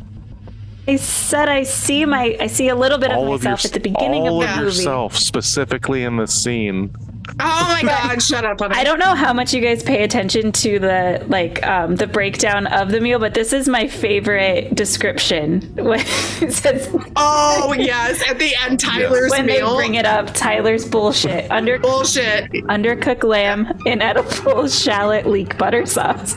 I 0.88 0.98
said 0.98 1.48
I 1.50 1.64
see 1.64 2.06
my 2.06 2.36
I 2.40 2.48
see 2.48 2.68
a 2.68 2.76
little 2.76 2.98
bit 2.98 3.12
of 3.12 3.18
All 3.18 3.34
of 3.34 3.44
your, 3.44 3.52
myself 3.54 3.66
at 3.66 3.74
the 3.74 3.80
beginning 3.80 4.24
all 4.24 4.42
of 4.42 4.48
the 4.48 4.54
of 4.54 4.60
movie. 4.60 4.66
yourself, 4.78 5.16
specifically 5.18 6.04
in 6.04 6.18
the 6.18 6.28
scene. 6.28 6.94
Oh 7.40 7.68
my 7.70 7.82
God! 7.84 8.22
Shut 8.24 8.46
up. 8.46 8.62
I 8.62 8.84
don't 8.84 9.00
know 9.00 9.16
how 9.16 9.34
much 9.34 9.54
you 9.54 9.62
guys 9.62 9.82
pay 9.82 10.04
attention 10.04 10.52
to 10.54 10.80
the 10.80 11.24
like 11.28 11.66
um, 11.66 11.96
the 11.96 12.08
breakdown 12.08 12.68
of 12.68 12.92
the 12.92 13.00
meal, 13.00 13.20
but 13.20 13.34
this 13.34 13.54
is 13.54 13.68
my 13.68 13.88
favorite 13.88 14.76
description. 14.76 15.62
When 15.84 16.00
it 16.00 16.54
says 16.54 16.90
Oh 17.16 17.74
yes, 17.78 18.22
at 18.30 18.40
the 18.40 18.54
end, 18.66 18.80
Tyler's 18.80 19.32
when 19.32 19.46
they 19.46 19.62
bring 19.62 19.96
it 19.96 20.06
up, 20.06 20.34
Tyler's 20.34 20.88
bullshit. 20.88 21.50
Under 21.52 21.80
Bullshit. 21.80 22.52
undercooked 22.52 23.24
lamb, 23.24 23.68
inedible 23.86 24.68
shallot 24.68 25.26
leek 25.26 25.58
butter 25.58 25.86
sauce. 25.86 26.36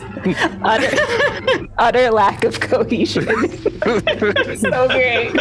utter, 0.62 1.68
utter 1.78 2.10
lack 2.10 2.44
of 2.44 2.58
cohesion. 2.60 3.26
so 4.56 4.88
great. 4.88 5.32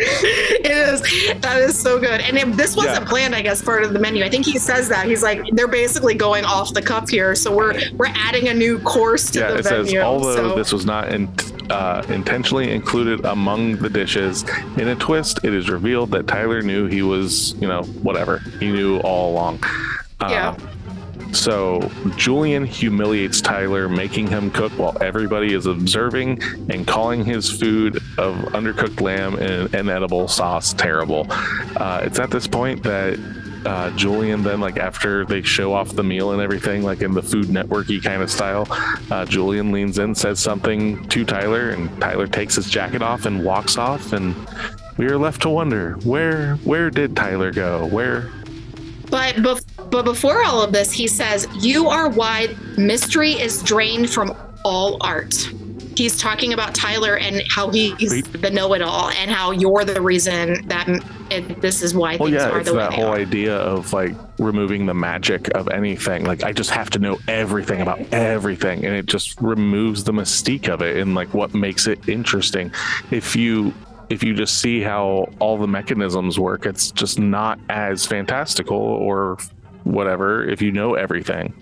It 0.00 0.70
is. 0.70 1.00
That 1.40 1.58
is 1.60 1.78
so 1.80 1.98
good. 1.98 2.20
And 2.20 2.36
if 2.36 2.56
this 2.56 2.76
wasn't 2.76 3.02
Yeah. 3.04 3.08
planned, 3.08 3.34
I 3.34 3.42
guess, 3.42 3.62
part 3.62 3.82
of 3.84 3.92
the 3.92 3.98
menu. 3.98 4.24
I 4.24 4.28
think 4.28 4.44
he 4.46 4.58
says 4.58 4.88
that 4.88 5.06
he's 5.06 5.22
like 5.22 5.40
they're 5.52 5.68
basically 5.68 6.14
going 6.14 6.44
off 6.44 6.72
the 6.74 6.82
cuff 6.82 7.08
here, 7.08 7.34
so 7.34 7.54
we're 7.54 7.74
we're 7.96 8.06
adding 8.14 8.48
a 8.48 8.54
new 8.54 8.78
course 8.80 9.30
to 9.32 9.40
Yeah, 9.40 9.50
the 9.52 9.58
it 9.58 9.64
says 9.64 9.94
although 9.96 10.34
so. 10.50 10.54
this 10.56 10.72
was 10.72 10.84
not 10.86 11.08
in, 11.12 11.28
uh, 11.70 12.02
intentionally 12.08 12.70
included 12.72 13.24
among 13.24 13.76
the 13.76 13.90
dishes, 13.90 14.44
in 14.76 14.88
a 14.88 14.94
twist, 14.96 15.40
it 15.44 15.52
is 15.54 15.68
revealed 15.68 16.10
that 16.12 16.26
Tyler 16.26 16.62
knew 16.62 16.86
he 16.86 17.02
was, 17.02 17.54
you 17.60 17.68
know, 17.68 17.82
whatever. 18.02 18.38
He 18.60 18.70
knew 18.70 18.98
all 19.00 19.32
along. 19.32 19.62
Uh, 20.20 20.28
Yeah. 20.30 20.54
So 21.32 21.80
Julian 22.16 22.64
humiliates 22.64 23.40
Tyler, 23.40 23.88
making 23.88 24.28
him 24.28 24.50
cook 24.50 24.72
while 24.72 24.96
everybody 25.00 25.54
is 25.54 25.66
observing 25.66 26.42
and 26.70 26.86
calling 26.86 27.24
his 27.24 27.50
food 27.50 27.96
of 28.16 28.34
undercooked 28.52 29.00
lamb 29.00 29.36
and 29.36 29.72
inedible 29.74 30.28
sauce 30.28 30.72
terrible. 30.72 31.26
Uh, 31.30 32.00
it's 32.02 32.18
at 32.18 32.30
this 32.30 32.46
point 32.46 32.82
that 32.82 33.18
uh, 33.66 33.90
Julian 33.96 34.42
then, 34.42 34.60
like 34.60 34.78
after 34.78 35.24
they 35.24 35.42
show 35.42 35.72
off 35.72 35.94
the 35.94 36.04
meal 36.04 36.32
and 36.32 36.40
everything, 36.40 36.82
like 36.82 37.02
in 37.02 37.12
the 37.12 37.22
Food 37.22 37.46
Networky 37.46 38.02
kind 38.02 38.22
of 38.22 38.30
style, 38.30 38.66
uh, 39.10 39.24
Julian 39.24 39.72
leans 39.72 39.98
in, 39.98 40.14
says 40.14 40.38
something 40.38 41.06
to 41.08 41.24
Tyler, 41.24 41.70
and 41.70 42.00
Tyler 42.00 42.26
takes 42.26 42.54
his 42.54 42.70
jacket 42.70 43.02
off 43.02 43.26
and 43.26 43.44
walks 43.44 43.76
off, 43.76 44.12
and 44.12 44.34
we 44.96 45.06
are 45.06 45.18
left 45.18 45.42
to 45.42 45.48
wonder 45.48 45.94
where 46.04 46.54
where 46.56 46.90
did 46.90 47.16
Tyler 47.16 47.52
go? 47.52 47.86
Where 47.86 48.30
But 49.10 49.36
bef- 49.36 49.64
but 49.90 50.04
before 50.04 50.44
all 50.44 50.62
of 50.62 50.72
this, 50.72 50.92
he 50.92 51.06
says, 51.06 51.46
"You 51.60 51.88
are 51.88 52.08
why 52.08 52.48
mystery 52.76 53.32
is 53.32 53.62
drained 53.62 54.10
from 54.10 54.34
all 54.64 54.98
art." 55.00 55.50
He's 55.96 56.16
talking 56.16 56.52
about 56.52 56.76
Tyler 56.76 57.16
and 57.16 57.42
how 57.50 57.70
he's 57.70 58.22
the 58.22 58.50
know-it-all, 58.50 59.10
and 59.10 59.30
how 59.30 59.50
you're 59.50 59.84
the 59.84 60.00
reason 60.00 60.64
that 60.68 60.88
it, 61.28 61.60
this 61.60 61.82
is 61.82 61.92
why 61.92 62.16
Well, 62.16 62.28
things 62.28 62.40
yeah, 62.40 62.50
are 62.50 62.60
it's 62.60 62.68
the 62.68 62.74
way 62.76 62.82
that 62.82 62.90
they 62.90 62.96
whole 62.96 63.06
are. 63.06 63.16
idea 63.16 63.56
of 63.56 63.92
like 63.92 64.14
removing 64.38 64.86
the 64.86 64.94
magic 64.94 65.48
of 65.56 65.68
anything. 65.68 66.24
Like, 66.24 66.44
I 66.44 66.52
just 66.52 66.70
have 66.70 66.88
to 66.90 67.00
know 67.00 67.18
everything 67.26 67.80
about 67.80 68.00
everything, 68.12 68.84
and 68.86 68.94
it 68.94 69.06
just 69.06 69.40
removes 69.40 70.04
the 70.04 70.12
mystique 70.12 70.68
of 70.68 70.82
it 70.82 70.98
and 70.98 71.16
like 71.16 71.34
what 71.34 71.52
makes 71.52 71.88
it 71.88 72.08
interesting. 72.08 72.70
If 73.10 73.34
you 73.34 73.74
if 74.08 74.22
you 74.22 74.34
just 74.34 74.60
see 74.60 74.80
how 74.80 75.28
all 75.38 75.58
the 75.58 75.66
mechanisms 75.66 76.38
work, 76.38 76.64
it's 76.64 76.90
just 76.92 77.18
not 77.18 77.58
as 77.68 78.06
fantastical 78.06 78.76
or 78.76 79.36
whatever 79.84 80.44
if 80.44 80.62
you 80.62 80.72
know 80.72 80.94
everything. 80.94 81.54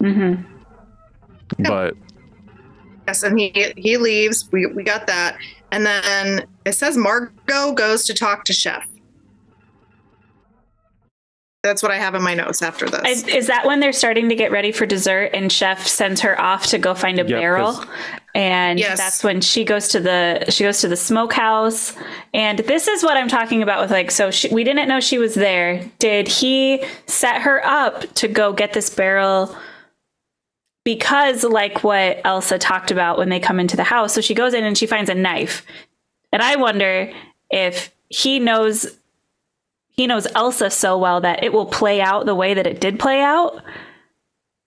Mm-hmm. 0.00 0.42
But 1.64 1.94
Yes, 3.08 3.22
and 3.22 3.40
he 3.40 3.72
he 3.78 3.96
leaves. 3.96 4.50
We 4.52 4.66
we 4.66 4.82
got 4.82 5.06
that, 5.06 5.38
and 5.72 5.86
then 5.86 6.46
it 6.66 6.74
says 6.74 6.94
Margot 6.98 7.72
goes 7.72 8.04
to 8.04 8.12
talk 8.12 8.44
to 8.44 8.52
Chef. 8.52 8.86
That's 11.62 11.82
what 11.82 11.90
I 11.90 11.96
have 11.96 12.14
in 12.14 12.22
my 12.22 12.34
notes 12.34 12.60
after 12.60 12.86
this. 12.86 13.24
Is, 13.24 13.28
is 13.28 13.46
that 13.46 13.64
when 13.64 13.80
they're 13.80 13.94
starting 13.94 14.28
to 14.28 14.34
get 14.34 14.52
ready 14.52 14.72
for 14.72 14.84
dessert 14.84 15.30
and 15.32 15.50
Chef 15.50 15.86
sends 15.86 16.20
her 16.20 16.38
off 16.38 16.66
to 16.66 16.78
go 16.78 16.94
find 16.94 17.18
a 17.18 17.24
Yeah, 17.24 17.38
barrel? 17.40 17.82
And 18.34 18.78
Yes. 18.78 18.98
that's 18.98 19.24
when 19.24 19.40
she 19.40 19.64
goes 19.64 19.88
to 19.88 20.00
the 20.00 20.44
she 20.50 20.64
goes 20.64 20.80
to 20.82 20.88
the 20.88 20.96
smokehouse. 20.96 21.94
And 22.34 22.58
this 22.60 22.86
is 22.86 23.02
what 23.02 23.16
I'm 23.16 23.28
talking 23.28 23.62
about 23.62 23.80
with 23.80 23.90
like 23.90 24.10
so 24.10 24.30
she, 24.30 24.48
we 24.48 24.64
didn't 24.64 24.88
know 24.88 25.00
she 25.00 25.18
was 25.18 25.34
there. 25.34 25.84
Did 25.98 26.28
he 26.28 26.84
set 27.06 27.42
her 27.42 27.64
up 27.64 28.12
to 28.14 28.28
go 28.28 28.52
get 28.52 28.74
this 28.74 28.90
barrel 28.90 29.56
because 30.84 31.44
like 31.44 31.84
what 31.84 32.18
Elsa 32.24 32.58
talked 32.58 32.90
about 32.90 33.18
when 33.18 33.28
they 33.28 33.40
come 33.40 33.60
into 33.60 33.76
the 33.76 33.84
house. 33.84 34.14
So 34.14 34.22
she 34.22 34.32
goes 34.34 34.54
in 34.54 34.64
and 34.64 34.76
she 34.76 34.86
finds 34.86 35.10
a 35.10 35.14
knife. 35.14 35.66
And 36.32 36.40
I 36.42 36.56
wonder 36.56 37.12
if 37.50 37.92
he 38.08 38.38
knows 38.38 38.98
he 39.90 40.06
knows 40.06 40.26
Elsa 40.34 40.70
so 40.70 40.96
well 40.96 41.20
that 41.22 41.42
it 41.42 41.52
will 41.52 41.66
play 41.66 42.00
out 42.00 42.24
the 42.24 42.34
way 42.34 42.54
that 42.54 42.66
it 42.66 42.80
did 42.80 42.98
play 42.98 43.20
out. 43.20 43.62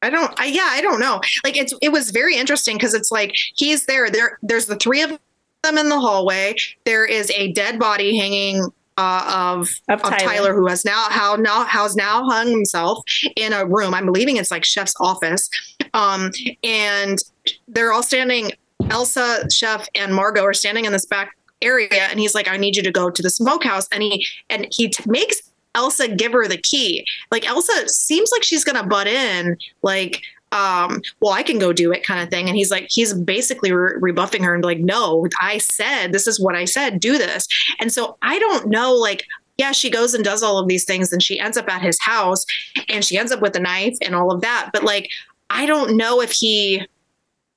I 0.01 0.09
don't. 0.09 0.33
I, 0.39 0.45
yeah, 0.45 0.67
I 0.69 0.81
don't 0.81 0.99
know. 0.99 1.21
Like 1.43 1.57
it's 1.57 1.73
it 1.81 1.89
was 1.89 2.11
very 2.11 2.35
interesting 2.35 2.77
because 2.77 2.93
it's 2.93 3.11
like 3.11 3.33
he's 3.55 3.85
there. 3.85 4.09
There, 4.09 4.39
there's 4.41 4.65
the 4.65 4.75
three 4.75 5.01
of 5.01 5.17
them 5.63 5.77
in 5.77 5.89
the 5.89 5.99
hallway. 5.99 6.55
There 6.85 7.05
is 7.05 7.29
a 7.31 7.51
dead 7.51 7.79
body 7.79 8.17
hanging 8.17 8.71
uh, 8.97 9.51
of 9.57 9.69
Of 9.89 10.01
of 10.01 10.09
Tyler. 10.09 10.17
Tyler. 10.19 10.53
who 10.55 10.67
has 10.67 10.83
now 10.83 11.07
how 11.09 11.35
now 11.35 11.65
how's 11.65 11.95
now 11.95 12.23
hung 12.25 12.49
himself 12.49 13.03
in 13.35 13.53
a 13.53 13.65
room. 13.65 13.93
I'm 13.93 14.05
believing 14.05 14.37
it's 14.37 14.51
like 14.51 14.65
Chef's 14.65 14.95
office, 14.99 15.49
um, 15.93 16.31
and 16.63 17.19
they're 17.67 17.91
all 17.91 18.03
standing. 18.03 18.51
Elsa, 18.89 19.47
Chef, 19.49 19.87
and 19.95 20.13
Margot 20.13 20.43
are 20.43 20.53
standing 20.53 20.85
in 20.85 20.91
this 20.91 21.05
back 21.05 21.37
area, 21.61 22.07
and 22.09 22.19
he's 22.19 22.33
like, 22.33 22.47
"I 22.47 22.57
need 22.57 22.75
you 22.75 22.83
to 22.83 22.91
go 22.91 23.09
to 23.09 23.21
the 23.21 23.29
smokehouse," 23.29 23.87
and 23.91 24.01
he 24.01 24.25
and 24.49 24.67
he 24.71 24.89
t- 24.89 25.03
makes 25.07 25.50
Elsa 25.75 26.07
give 26.07 26.31
her 26.33 26.47
the 26.47 26.57
key. 26.57 27.05
Like 27.31 27.47
Elsa 27.47 27.87
seems 27.87 28.31
like 28.31 28.43
she's 28.43 28.63
gonna 28.63 28.85
butt 28.85 29.07
in, 29.07 29.57
like 29.81 30.21
um, 30.53 31.01
well, 31.21 31.31
I 31.31 31.43
can 31.43 31.59
go 31.59 31.71
do 31.71 31.93
it 31.93 32.03
kind 32.05 32.21
of 32.21 32.29
thing. 32.29 32.47
And 32.49 32.57
he's 32.57 32.71
like, 32.71 32.87
he's 32.89 33.13
basically 33.13 33.71
re- 33.71 33.93
rebuffing 34.01 34.43
her 34.43 34.53
and 34.53 34.63
like, 34.63 34.79
no, 34.79 35.25
I 35.39 35.59
said, 35.59 36.11
this 36.11 36.27
is 36.27 36.41
what 36.41 36.55
I 36.55 36.65
said, 36.65 36.99
do 36.99 37.17
this. 37.17 37.47
And 37.79 37.89
so 37.89 38.17
I 38.21 38.37
don't 38.37 38.67
know, 38.67 38.93
like, 38.93 39.25
yeah, 39.57 39.71
she 39.71 39.89
goes 39.89 40.13
and 40.13 40.25
does 40.25 40.43
all 40.43 40.57
of 40.57 40.67
these 40.67 40.83
things 40.83 41.13
and 41.13 41.23
she 41.23 41.39
ends 41.39 41.55
up 41.55 41.69
at 41.69 41.81
his 41.81 41.97
house 42.01 42.45
and 42.89 43.05
she 43.05 43.17
ends 43.17 43.31
up 43.31 43.41
with 43.41 43.55
a 43.55 43.61
knife 43.61 43.95
and 44.01 44.13
all 44.13 44.29
of 44.29 44.41
that. 44.41 44.71
But 44.73 44.83
like, 44.83 45.09
I 45.49 45.65
don't 45.65 45.95
know 45.95 46.19
if 46.21 46.31
he, 46.33 46.85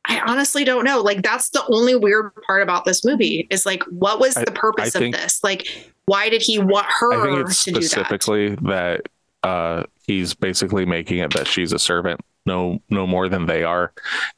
I 0.05 0.21
honestly 0.21 0.63
don't 0.65 0.85
know. 0.85 1.01
Like, 1.01 1.23
that's 1.23 1.49
the 1.51 1.65
only 1.73 1.97
weird 1.97 2.31
part 2.47 2.63
about 2.63 2.85
this 2.85 3.05
movie 3.05 3.49
is 3.51 3.67
like, 3.67 3.83
what 3.85 4.21
was 4.21 4.35
the 4.35 4.53
purpose 4.53 4.95
I 4.95 4.99
think- 5.01 5.17
of 5.17 5.21
this? 5.21 5.43
Like, 5.43 5.67
why 6.07 6.29
did 6.29 6.43
he 6.43 6.59
want 6.59 6.87
her 7.01 7.13
I 7.13 7.23
think 7.25 7.49
it's 7.49 7.65
to 7.65 7.73
do 7.73 7.81
that? 7.81 7.87
specifically 7.87 8.55
that, 8.57 9.03
uh, 9.43 9.85
he's 10.07 10.35
basically 10.35 10.87
making 10.87 11.19
it 11.19 11.33
that 11.35 11.47
she's 11.47 11.73
a 11.73 11.79
servant, 11.79 12.21
no, 12.47 12.81
no 12.91 13.07
more 13.07 13.29
than 13.29 13.47
they 13.47 13.63
are, 13.63 13.93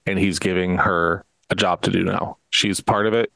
and 0.05 0.19
he's 0.19 0.39
giving 0.39 0.79
her 0.79 1.25
a 1.51 1.55
job 1.55 1.83
to 1.83 1.91
do 1.91 2.03
now. 2.03 2.39
She's 2.51 2.81
part 2.81 3.07
of 3.07 3.15
it. 3.15 3.33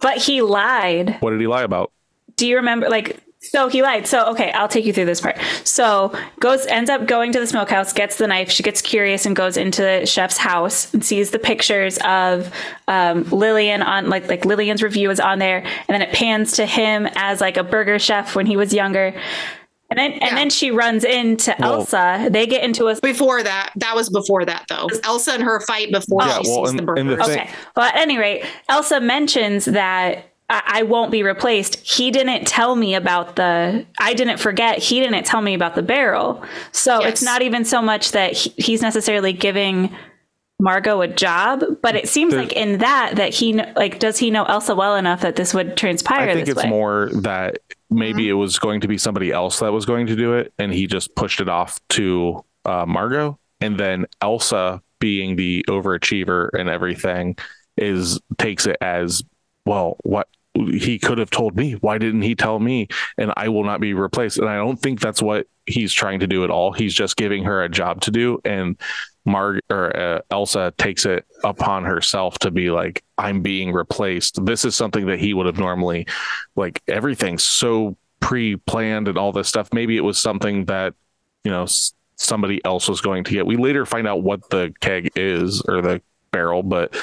But 0.00 0.18
he 0.18 0.42
lied. 0.42 1.16
What 1.20 1.30
did 1.30 1.40
he 1.40 1.46
lie 1.46 1.62
about? 1.62 1.92
Do 2.36 2.46
you 2.46 2.56
remember 2.56 2.88
like 2.88 3.20
so 3.42 3.68
he 3.68 3.82
lied. 3.82 4.06
So 4.06 4.26
okay, 4.32 4.52
I'll 4.52 4.68
take 4.68 4.84
you 4.84 4.92
through 4.92 5.06
this 5.06 5.20
part. 5.20 5.38
So 5.64 6.12
goes 6.40 6.66
ends 6.66 6.90
up 6.90 7.06
going 7.06 7.32
to 7.32 7.40
the 7.40 7.46
smokehouse, 7.46 7.92
gets 7.92 8.16
the 8.16 8.26
knife. 8.26 8.50
She 8.50 8.62
gets 8.62 8.82
curious 8.82 9.24
and 9.26 9.34
goes 9.34 9.56
into 9.56 9.82
the 9.82 10.06
chef's 10.06 10.36
house 10.36 10.92
and 10.92 11.04
sees 11.04 11.30
the 11.30 11.38
pictures 11.38 11.98
of 12.04 12.52
um, 12.86 13.24
Lillian 13.30 13.82
on 13.82 14.08
like 14.10 14.28
like 14.28 14.44
Lillian's 14.44 14.82
review 14.82 15.10
is 15.10 15.20
on 15.20 15.38
there, 15.38 15.58
and 15.58 15.88
then 15.88 16.02
it 16.02 16.12
pans 16.12 16.52
to 16.52 16.66
him 16.66 17.08
as 17.14 17.40
like 17.40 17.56
a 17.56 17.64
burger 17.64 17.98
chef 17.98 18.36
when 18.36 18.46
he 18.46 18.56
was 18.56 18.72
younger. 18.74 19.14
And 19.92 19.98
then 19.98 20.12
and 20.20 20.36
then 20.36 20.50
she 20.50 20.70
runs 20.70 21.02
into 21.02 21.52
Well- 21.58 21.80
Elsa. 21.80 22.28
They 22.30 22.46
get 22.46 22.62
into 22.62 22.86
a 22.86 23.00
Before 23.00 23.42
that, 23.42 23.72
that 23.74 23.96
was 23.96 24.08
before 24.08 24.44
that 24.44 24.66
though. 24.68 24.86
Elsa 25.02 25.32
and 25.32 25.42
her 25.42 25.58
fight 25.62 25.90
before 25.90 26.22
Yeah, 26.22 26.42
she 26.42 26.48
well, 26.48 26.66
sees 26.66 26.78
and- 26.78 26.88
the 26.88 26.92
and 26.92 27.10
the 27.10 27.16
thing- 27.16 27.40
Okay. 27.40 27.50
Well, 27.76 27.86
at 27.86 27.96
any 27.96 28.16
rate, 28.16 28.44
Elsa 28.68 29.00
mentions 29.00 29.64
that 29.64 30.29
I, 30.50 30.62
I 30.66 30.82
won't 30.82 31.10
be 31.12 31.22
replaced. 31.22 31.76
He 31.76 32.10
didn't 32.10 32.46
tell 32.46 32.74
me 32.76 32.94
about 32.94 33.36
the. 33.36 33.86
I 33.98 34.14
didn't 34.14 34.38
forget. 34.38 34.78
He 34.78 35.00
didn't 35.00 35.24
tell 35.24 35.40
me 35.40 35.54
about 35.54 35.74
the 35.76 35.82
barrel. 35.82 36.44
So 36.72 37.00
Yes. 37.00 37.12
it's 37.12 37.22
not 37.22 37.40
even 37.42 37.64
so 37.64 37.80
much 37.80 38.10
that 38.12 38.32
he, 38.32 38.50
he's 38.58 38.82
necessarily 38.82 39.32
giving 39.32 39.94
Margot 40.62 41.00
a 41.00 41.08
job, 41.08 41.62
but 41.80 41.94
it 41.96 42.06
seems 42.08 42.32
There- 42.32 42.42
like 42.42 42.52
in 42.52 42.78
that 42.78 43.12
that 43.16 43.32
he 43.32 43.54
like 43.76 43.98
does 43.98 44.18
he 44.18 44.30
know 44.30 44.44
Elsa 44.44 44.74
well 44.74 44.96
enough 44.96 45.22
that 45.22 45.36
this 45.36 45.54
would 45.54 45.76
transpire 45.76 46.28
I 46.28 46.34
think 46.34 46.46
this 46.46 46.56
it's 46.56 46.64
way? 46.64 46.68
more 46.68 47.08
that 47.14 47.58
maybe 47.88 48.24
Mm-hmm. 48.24 48.30
it 48.30 48.34
was 48.34 48.58
going 48.58 48.80
to 48.82 48.88
be 48.88 48.98
somebody 48.98 49.30
else 49.32 49.60
that 49.60 49.72
was 49.72 49.86
going 49.86 50.06
to 50.08 50.16
do 50.16 50.34
it, 50.34 50.52
and 50.58 50.72
he 50.72 50.86
just 50.86 51.14
pushed 51.14 51.40
it 51.40 51.48
off 51.48 51.78
to 51.90 52.44
uh, 52.66 52.84
Margot, 52.86 53.38
and 53.62 53.78
then 53.80 54.04
Elsa, 54.20 54.82
being 54.98 55.36
the 55.36 55.64
overachiever 55.68 56.50
and 56.52 56.68
everything, 56.68 57.36
is 57.78 58.20
takes 58.36 58.66
it 58.66 58.76
as 58.82 59.22
well. 59.64 59.96
What 60.02 60.28
he 60.54 60.98
could 60.98 61.18
have 61.18 61.30
told 61.30 61.56
me. 61.56 61.72
Why 61.72 61.98
didn't 61.98 62.22
he 62.22 62.34
tell 62.34 62.58
me? 62.58 62.88
And 63.16 63.32
I 63.36 63.48
will 63.48 63.64
not 63.64 63.80
be 63.80 63.94
replaced. 63.94 64.38
And 64.38 64.48
I 64.48 64.56
don't 64.56 64.76
think 64.76 65.00
that's 65.00 65.22
what 65.22 65.46
he's 65.66 65.92
trying 65.92 66.20
to 66.20 66.26
do 66.26 66.44
at 66.44 66.50
all. 66.50 66.72
He's 66.72 66.94
just 66.94 67.16
giving 67.16 67.44
her 67.44 67.62
a 67.62 67.68
job 67.68 68.00
to 68.02 68.10
do, 68.10 68.40
and 68.44 68.76
Mar 69.24 69.60
or 69.70 69.96
uh, 69.96 70.20
Elsa 70.30 70.72
takes 70.78 71.06
it 71.06 71.24
upon 71.44 71.84
herself 71.84 72.38
to 72.40 72.50
be 72.50 72.70
like, 72.70 73.04
I'm 73.18 73.42
being 73.42 73.72
replaced. 73.72 74.44
This 74.44 74.64
is 74.64 74.74
something 74.74 75.06
that 75.06 75.20
he 75.20 75.34
would 75.34 75.46
have 75.46 75.58
normally, 75.58 76.06
like, 76.56 76.82
everything's 76.88 77.44
so 77.44 77.96
pre-planned 78.18 79.08
and 79.08 79.18
all 79.18 79.30
this 79.30 79.46
stuff. 79.48 79.68
Maybe 79.72 79.96
it 79.96 80.04
was 80.04 80.18
something 80.18 80.64
that, 80.64 80.94
you 81.44 81.50
know, 81.50 81.66
somebody 82.16 82.64
else 82.64 82.88
was 82.88 83.00
going 83.00 83.24
to 83.24 83.30
get. 83.30 83.46
We 83.46 83.56
later 83.56 83.86
find 83.86 84.08
out 84.08 84.22
what 84.22 84.48
the 84.50 84.72
keg 84.80 85.12
is 85.14 85.62
or 85.62 85.82
the 85.82 86.02
barrel, 86.32 86.62
but 86.62 86.96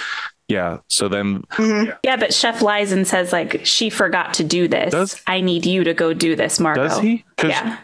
yeah. 0.48 0.78
So 0.90 1.07
then, 1.07 1.41
Mhm. 1.52 1.98
yeah, 2.03 2.15
but 2.15 2.34
Chef 2.34 2.61
lies 2.61 2.91
and 2.91 3.07
says 3.07 3.32
like 3.34 3.61
she 3.65 3.90
forgot 3.90 4.34
to 4.36 4.44
do 4.44 4.68
this. 4.68 4.91
Does- 4.91 5.22
I 5.28 5.41
need 5.41 5.65
you 5.65 5.84
to 5.84 5.94
go 5.94 6.14
do 6.14 6.36
this, 6.36 6.60
Margot. 6.60 6.88
does 6.88 6.99
he? 6.99 7.24
Because 7.36 7.52
Yeah. 7.52 7.78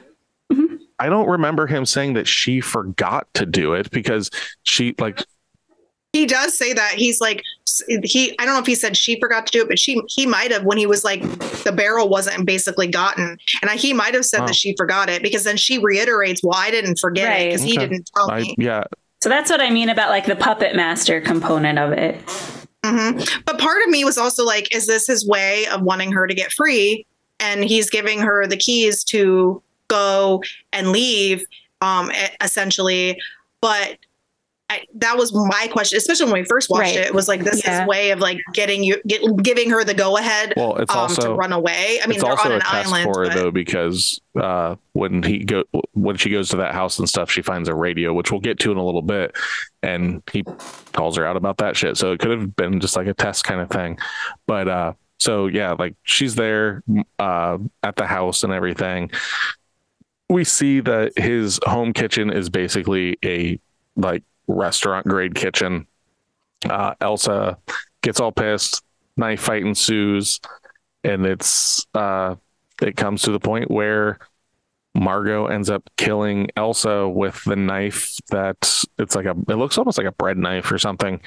I 0.99 1.09
don't 1.09 1.27
remember 1.27 1.67
him 1.67 1.85
saying 1.85 2.13
that 2.13 2.27
she 2.27 2.61
forgot 2.61 3.27
to 3.33 3.45
do 3.45 3.73
it 3.73 3.89
because 3.91 4.29
she 4.63 4.95
like 4.99 5.23
He 6.13 6.27
does 6.27 6.55
say 6.55 6.71
that 6.73 6.93
he's 6.93 7.19
like 7.19 7.41
he. 8.03 8.35
I 8.37 8.45
don't 8.45 8.53
know 8.53 8.59
if 8.59 8.67
he 8.67 8.75
said 8.75 8.95
she 8.95 9.19
forgot 9.19 9.47
to 9.47 9.51
do 9.51 9.61
it, 9.63 9.67
but 9.67 9.79
she 9.79 9.99
he 10.07 10.27
might 10.27 10.51
have 10.51 10.63
when 10.63 10.77
he 10.77 10.85
was 10.85 11.03
like 11.03 11.23
the 11.63 11.73
barrel 11.75 12.07
wasn't 12.07 12.45
basically 12.45 12.85
gotten, 12.87 13.35
and 13.63 13.71
I, 13.71 13.75
he 13.77 13.93
might 13.93 14.13
have 14.13 14.23
said 14.23 14.41
Oh. 14.41 14.45
that 14.45 14.55
she 14.55 14.75
forgot 14.77 15.09
it 15.09 15.23
because 15.23 15.43
then 15.43 15.57
she 15.57 15.79
reiterates, 15.79 16.41
"Well, 16.43 16.55
I 16.55 16.69
didn't 16.69 16.99
forget 16.99 17.25
it 17.25 17.31
Right. 17.33 17.45
because 17.49 17.63
he 17.63 17.75
didn't 17.77 18.09
tell 18.15 18.29
I 18.29 18.41
me." 18.41 18.55
yeah 18.59 18.83
So 19.23 19.29
that's 19.29 19.49
what 19.49 19.61
I 19.61 19.69
mean 19.69 19.87
about 19.87 20.09
like 20.09 20.25
the 20.25 20.35
puppet 20.35 20.75
master 20.75 21.21
component 21.21 21.79
of 21.79 21.93
it. 21.93 22.19
hmm 22.83 23.21
But 23.45 23.57
part 23.57 23.81
of 23.81 23.89
me 23.89 24.03
was 24.03 24.17
also 24.17 24.43
like, 24.43 24.75
is 24.75 24.85
this 24.85 25.07
his 25.07 25.25
way 25.25 25.65
of 25.67 25.81
wanting 25.81 26.11
her 26.11 26.27
to 26.27 26.33
get 26.33 26.51
free? 26.51 27.05
And 27.39 27.63
he's 27.63 27.89
giving 27.89 28.19
her 28.19 28.45
the 28.45 28.57
keys 28.57 29.01
to 29.05 29.63
go 29.87 30.43
and 30.73 30.89
leave, 30.89 31.45
um, 31.79 32.11
essentially. 32.41 33.17
But 33.61 33.97
I, 34.73 34.85
that 34.95 35.17
was 35.17 35.33
my 35.33 35.67
question, 35.71 35.97
especially 35.97 36.25
when 36.31 36.41
we 36.41 36.45
first 36.45 36.69
watched 36.69 36.81
Right. 36.81 36.95
it. 36.97 37.05
It 37.07 37.13
was 37.13 37.27
like 37.27 37.43
this 37.43 37.63
Yeah. 37.63 37.83
is 37.83 37.87
way 37.87 38.11
of 38.11 38.19
like 38.19 38.39
getting 38.53 38.83
you, 38.83 39.01
get, 39.07 39.21
giving 39.41 39.69
her 39.69 39.83
the 39.83 39.93
go 39.93 40.17
ahead 40.17 40.53
well 40.57 40.75
it's 40.77 40.91
um, 40.91 40.97
also 40.99 41.21
to 41.29 41.33
run 41.33 41.51
away. 41.53 41.99
I 42.03 42.07
mean, 42.07 42.15
it's 42.15 42.23
they're 42.23 42.31
also 42.31 42.45
on 42.49 42.51
a 42.53 42.55
an 42.55 42.61
test 42.61 42.87
island. 42.93 43.03
for 43.13 43.19
her 43.21 43.27
but- 43.27 43.35
though 43.35 43.51
because 43.51 44.19
uh, 44.39 44.75
when 44.93 45.21
he 45.23 45.39
go 45.39 45.63
when 45.93 46.17
she 46.17 46.29
goes 46.29 46.49
to 46.49 46.57
that 46.57 46.73
house 46.73 46.97
and 46.99 47.07
stuff, 47.07 47.29
she 47.31 47.41
finds 47.41 47.69
a 47.69 47.75
radio, 47.75 48.13
which 48.13 48.31
we'll 48.31 48.41
get 48.41 48.59
to 48.59 48.71
in 48.71 48.77
a 48.77 48.83
little 48.85 49.01
bit, 49.03 49.35
and 49.83 50.21
he 50.31 50.43
calls 50.93 51.17
her 51.17 51.25
out 51.25 51.35
about 51.37 51.57
that 51.59 51.77
shit. 51.77 51.97
So 51.97 52.11
it 52.13 52.19
could 52.19 52.31
have 52.31 52.55
been 52.55 52.79
just 52.79 52.95
like 52.95 53.07
a 53.07 53.13
test 53.13 53.43
kind 53.43 53.61
of 53.61 53.69
thing, 53.69 53.97
but 54.47 54.67
uh, 54.67 54.93
so 55.19 55.47
yeah, 55.47 55.73
like 55.77 55.95
she's 56.03 56.35
there 56.35 56.81
uh, 57.19 57.57
at 57.83 57.95
the 57.95 58.05
house 58.07 58.43
and 58.43 58.51
everything. 58.51 59.11
We 60.29 60.43
see 60.45 60.79
that 60.79 61.11
his 61.17 61.59
home 61.63 61.93
kitchen 61.93 62.31
is 62.31 62.49
basically 62.49 63.17
a 63.23 63.59
like 63.95 64.23
restaurant 64.47 65.07
grade 65.07 65.35
kitchen. 65.35 65.87
Uh, 66.69 66.93
Elsa 67.01 67.57
gets 68.01 68.19
all 68.19 68.31
pissed. 68.31 68.81
Knife 69.17 69.41
fight 69.41 69.61
ensues, 69.63 70.39
and 71.03 71.25
it's 71.25 71.85
uh, 71.93 72.35
it 72.81 72.95
comes 72.97 73.21
to 73.23 73.31
the 73.31 73.39
point 73.39 73.69
where 73.69 74.17
Margot 74.95 75.45
ends 75.47 75.69
up 75.69 75.87
killing 75.97 76.49
Elsa 76.55 77.07
with 77.07 77.43
the 77.43 77.55
knife 77.55 78.15
that 78.31 78.83
it's 78.97 79.15
like 79.15 79.25
a 79.25 79.35
it 79.49 79.55
looks 79.55 79.77
almost 79.77 79.97
like 79.97 80.07
a 80.07 80.11
bread 80.11 80.37
knife 80.37 80.71
or 80.71 80.77
something. 80.79 81.19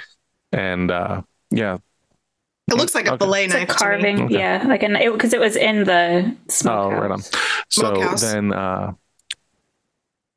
And 0.52 0.90
uh 0.90 1.22
yeah. 1.50 1.78
It 2.68 2.74
looks 2.74 2.94
like 2.96 3.06
a 3.06 3.12
Okay. 3.12 3.24
fillet 3.24 3.44
It's 3.44 3.54
a 3.54 3.58
knife. 3.58 3.68
carving, 3.68 4.22
Okay. 4.22 4.38
yeah, 4.38 4.64
like 4.66 4.82
an 4.82 4.96
because 5.12 5.32
it, 5.32 5.38
was 5.40 5.54
in 5.56 5.84
the 5.84 6.32
Oh, 6.36 6.42
smokehouse. 6.48 7.00
right 7.00 7.10
on. 7.12 7.20
So 7.22 7.30
Smokehouse. 7.68 8.20
then 8.22 8.52
uh 8.52 8.92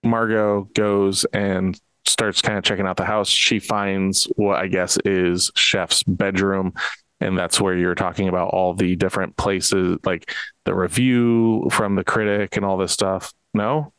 Margot 0.03 0.68
goes 0.76 1.26
and 1.34 1.80
starts 2.05 2.41
kind 2.41 2.57
of 2.57 2.63
checking 2.63 2.85
out 2.85 2.97
the 2.97 3.05
house. 3.05 3.30
She 3.30 3.59
finds 3.59 4.26
what 4.35 4.57
I 4.57 4.67
guess 4.67 4.97
is 5.05 5.51
Chef's 5.55 6.03
bedroom. 6.03 6.73
And 7.21 7.38
that's 7.38 7.59
where 7.59 7.77
you're 7.77 7.95
talking 7.95 8.30
about 8.30 8.49
all 8.49 8.73
the 8.73 8.95
different 8.95 9.35
places, 9.35 9.97
like 10.05 10.34
the 10.63 10.73
review 10.73 11.67
from 11.69 11.95
the 11.95 12.03
critic 12.03 12.55
and 12.55 12.65
all 12.65 12.77
this 12.77 12.93
stuff. 12.93 13.34
No? 13.53 13.93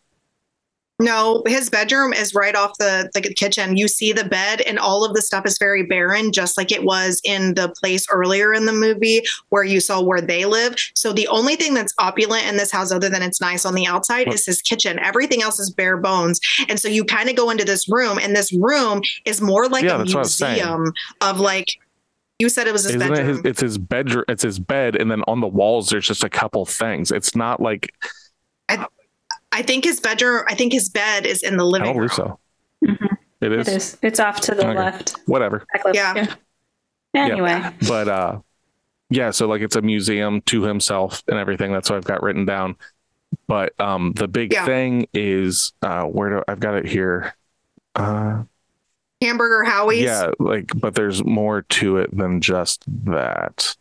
No, 1.01 1.43
his 1.47 1.71
bedroom 1.71 2.13
is 2.13 2.35
right 2.35 2.55
off 2.55 2.77
the, 2.79 3.11
the 3.15 3.23
kitchen. 3.35 3.77
You 3.77 3.89
see 3.89 4.13
the 4.13 4.25
bed, 4.25 4.61
and 4.61 4.79
all 4.79 5.05
of 5.05 5.15
the 5.15 5.23
stuff 5.23 5.47
is 5.47 5.59
very 5.59 5.83
barren, 5.83 6.31
just 6.31 6.57
like 6.59 6.71
it 6.71 6.85
was 6.85 7.21
in 7.25 7.55
the 7.55 7.71
place 7.81 8.07
earlier 8.11 8.53
in 8.53 8.67
the 8.67 8.73
movie 8.73 9.23
where 9.49 9.65
you 9.65 9.81
saw 9.81 10.03
where 10.03 10.21
they 10.21 10.45
live. 10.45 10.77
So 10.95 11.13
the 11.13 11.27
only 11.29 11.57
thing 11.57 11.73
that's 11.75 11.95
opulent 11.99 12.47
in 12.47 12.59
this 12.59 12.71
house, 12.71 12.93
other 12.93 13.09
than 13.09 13.23
it's 13.23 13.41
nice 13.41 13.65
on 13.65 13.75
the 13.75 13.87
outside, 13.87 14.33
is 14.33 14.45
his 14.45 14.61
kitchen. 14.61 14.99
Everything 14.99 15.43
else 15.43 15.59
is 15.59 15.71
bare 15.71 15.97
bones. 15.97 16.39
And 16.69 16.79
so 16.79 16.87
you 16.87 17.05
kind 17.05 17.29
of 17.31 17.35
go 17.37 17.51
into 17.51 17.65
this 17.65 17.89
room, 17.89 18.19
and 18.19 18.37
this 18.37 18.53
room 18.53 19.03
is 19.25 19.41
more 19.41 19.69
like 19.69 19.85
Yeah, 19.85 19.95
a 19.95 19.99
that's 19.99 20.15
what 20.15 20.21
I 20.21 20.23
was 20.23 20.35
saying. 20.35 20.55
museum 20.57 20.93
of 21.23 21.41
like. 21.41 21.67
You 22.39 22.49
said 22.49 22.67
it 22.67 22.73
was 22.73 22.85
his 22.85 22.95
Isn't 22.95 23.07
it 23.07 23.15
bedroom. 23.17 23.37
his, 23.37 23.45
it's 23.45 23.61
his 23.61 23.77
bedroom 23.79 24.25
it's 24.29 24.43
his 24.43 24.59
bed 24.59 24.97
and 24.97 25.11
then 25.11 25.23
on 25.29 25.41
the 25.41 25.47
walls 25.47 25.91
there's 25.91 26.07
just 26.07 26.25
a 26.25 26.31
couple 26.31 26.65
things 26.65 27.11
it's 27.13 27.37
not 27.37 27.61
like 27.61 27.93
I 28.71 28.87
think 29.63 29.85
his 29.85 30.01
bedroom. 30.01 30.45
I 30.49 30.55
think 30.55 30.73
his 30.73 30.89
bed 30.89 31.27
is 31.27 31.43
in 31.43 31.57
the 31.57 31.65
living. 31.65 31.89
i 31.89 31.93
living 31.93 31.93
don't 31.93 32.01
room. 32.01 32.09
believe 32.09 32.15
so 32.15 32.39
Mhm. 33.07 33.17
it 33.43 33.53
is, 33.53 33.69
It 33.69 33.75
is. 33.77 33.99
It's 34.03 34.21
off 34.21 34.41
to 34.43 34.55
the 34.55 34.67
Okay. 34.69 34.79
left. 34.79 35.17
whatever 35.27 35.65
Back 35.73 35.85
left, 35.85 35.97
Yeah. 35.97 36.35
Anyway, 37.15 37.61
but 37.89 38.09
uh 38.09 38.39
yeah 39.11 39.33
so 39.33 39.49
like 39.49 39.61
it's 39.63 39.75
a 39.75 39.83
museum 39.83 40.41
to 40.43 40.63
himself 40.63 41.23
and 41.27 41.37
everything 41.37 41.73
that's 41.73 41.91
what 41.91 41.97
i've 41.97 42.05
got 42.05 42.23
written 42.23 42.45
down 42.45 42.77
but 43.49 43.73
um 43.81 44.13
the 44.13 44.29
big 44.29 44.53
Yeah. 44.53 44.65
thing 44.65 45.09
is 45.13 45.73
uh 45.83 46.05
where 46.05 46.31
do 46.31 46.43
i've 46.47 46.61
got 46.61 46.75
it 46.77 46.87
here 46.87 47.35
uh 47.97 48.45
Hamburger 49.21 49.65
Howie's. 49.65 50.03
yeah 50.05 50.31
like 50.39 50.71
but 50.77 50.95
there's 50.95 51.25
more 51.25 51.63
to 51.63 51.97
it 51.97 52.17
than 52.17 52.41
just 52.41 52.85
that 53.07 53.75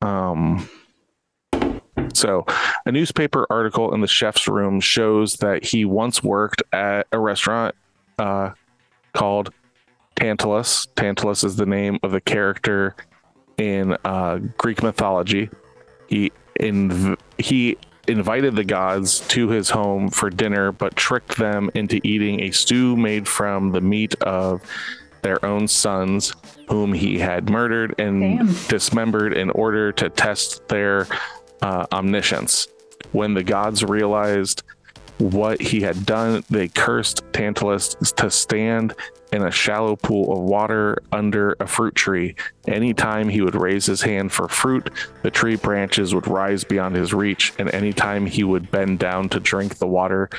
um 0.00 0.66
so 2.12 2.44
a 2.86 2.92
newspaper 2.92 3.46
article 3.50 3.92
in 3.94 4.00
the 4.00 4.06
chef's 4.06 4.48
room 4.48 4.80
shows 4.80 5.34
that 5.36 5.64
he 5.64 5.84
once 5.84 6.22
worked 6.22 6.62
at 6.72 7.06
a 7.12 7.18
restaurant 7.18 7.74
uh 8.18 8.50
called 9.12 9.52
tantalus 10.16 10.86
tantalus 10.96 11.44
is 11.44 11.56
the 11.56 11.66
name 11.66 11.98
of 12.02 12.12
the 12.12 12.20
character 12.20 12.94
in 13.58 13.96
uh 14.04 14.38
greek 14.56 14.82
mythology 14.82 15.48
he 16.08 16.30
in 16.58 17.16
he 17.38 17.76
invited 18.08 18.56
the 18.56 18.64
gods 18.64 19.20
to 19.28 19.48
his 19.48 19.70
home 19.70 20.08
for 20.08 20.30
dinner 20.30 20.72
but 20.72 20.96
tricked 20.96 21.36
them 21.36 21.70
into 21.74 22.00
eating 22.02 22.40
a 22.40 22.50
stew 22.50 22.96
made 22.96 23.28
from 23.28 23.70
the 23.70 23.80
meat 23.80 24.14
of 24.22 24.60
their 25.22 25.44
own 25.44 25.68
sons 25.68 26.32
whom 26.68 26.92
he 26.92 27.18
had 27.18 27.50
murdered 27.50 27.94
and 27.98 28.20
Damn. 28.20 28.46
dismembered 28.68 29.32
in 29.32 29.50
order 29.50 29.92
to 29.92 30.08
test 30.08 30.66
their 30.68 31.06
uh, 31.62 31.86
omniscience. 31.92 32.68
When 33.12 33.34
the 33.34 33.44
gods 33.44 33.82
realized 33.84 34.62
what 35.20 35.60
he 35.60 35.82
had 35.82 36.06
done 36.06 36.42
they 36.48 36.66
cursed 36.66 37.22
tantalus 37.32 37.94
to 38.16 38.30
stand 38.30 38.94
in 39.32 39.42
a 39.42 39.50
shallow 39.50 39.94
pool 39.94 40.32
of 40.32 40.40
water 40.40 40.96
under 41.12 41.56
a 41.60 41.66
fruit 41.66 41.94
tree. 41.94 42.34
Anytime 42.66 43.28
he 43.28 43.42
would 43.42 43.54
raise 43.54 43.86
his 43.86 44.00
hand 44.00 44.32
for 44.32 44.48
fruit 44.48 44.90
the 45.22 45.30
tree 45.30 45.56
branches 45.56 46.14
would 46.14 46.26
rise 46.26 46.64
beyond 46.64 46.96
his 46.96 47.12
reach 47.12 47.52
and 47.58 47.72
anytime 47.74 48.24
he 48.24 48.44
would 48.44 48.70
bend 48.70 48.98
down 48.98 49.28
to 49.28 49.40
drink 49.40 49.76
the 49.76 49.86
water 49.86 50.30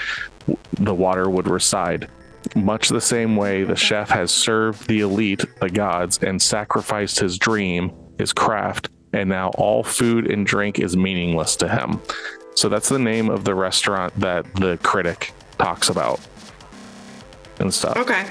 the 0.73 0.95
water 0.95 1.29
would 1.29 1.47
recede 1.47 2.07
much 2.55 2.89
the 2.89 2.99
same 2.99 3.35
way 3.35 3.63
the 3.63 3.75
chef 3.75 4.09
has 4.09 4.31
served 4.31 4.87
the 4.87 5.01
elite 5.01 5.45
the 5.59 5.69
gods 5.69 6.17
and 6.23 6.41
sacrificed 6.41 7.19
his 7.19 7.37
dream 7.37 7.91
his 8.17 8.33
craft 8.33 8.89
and 9.13 9.29
now 9.29 9.49
all 9.57 9.83
food 9.83 10.29
and 10.29 10.45
drink 10.45 10.79
is 10.79 10.95
meaningless 10.95 11.55
to 11.55 11.67
him 11.67 11.99
so 12.55 12.67
that's 12.69 12.89
the 12.89 12.99
name 12.99 13.29
of 13.29 13.43
the 13.43 13.53
restaurant 13.55 14.13
that 14.19 14.45
the 14.55 14.77
critic 14.83 15.33
talks 15.57 15.89
about 15.89 16.19
and 17.59 17.73
stuff 17.73 17.95
Okay. 17.97 18.25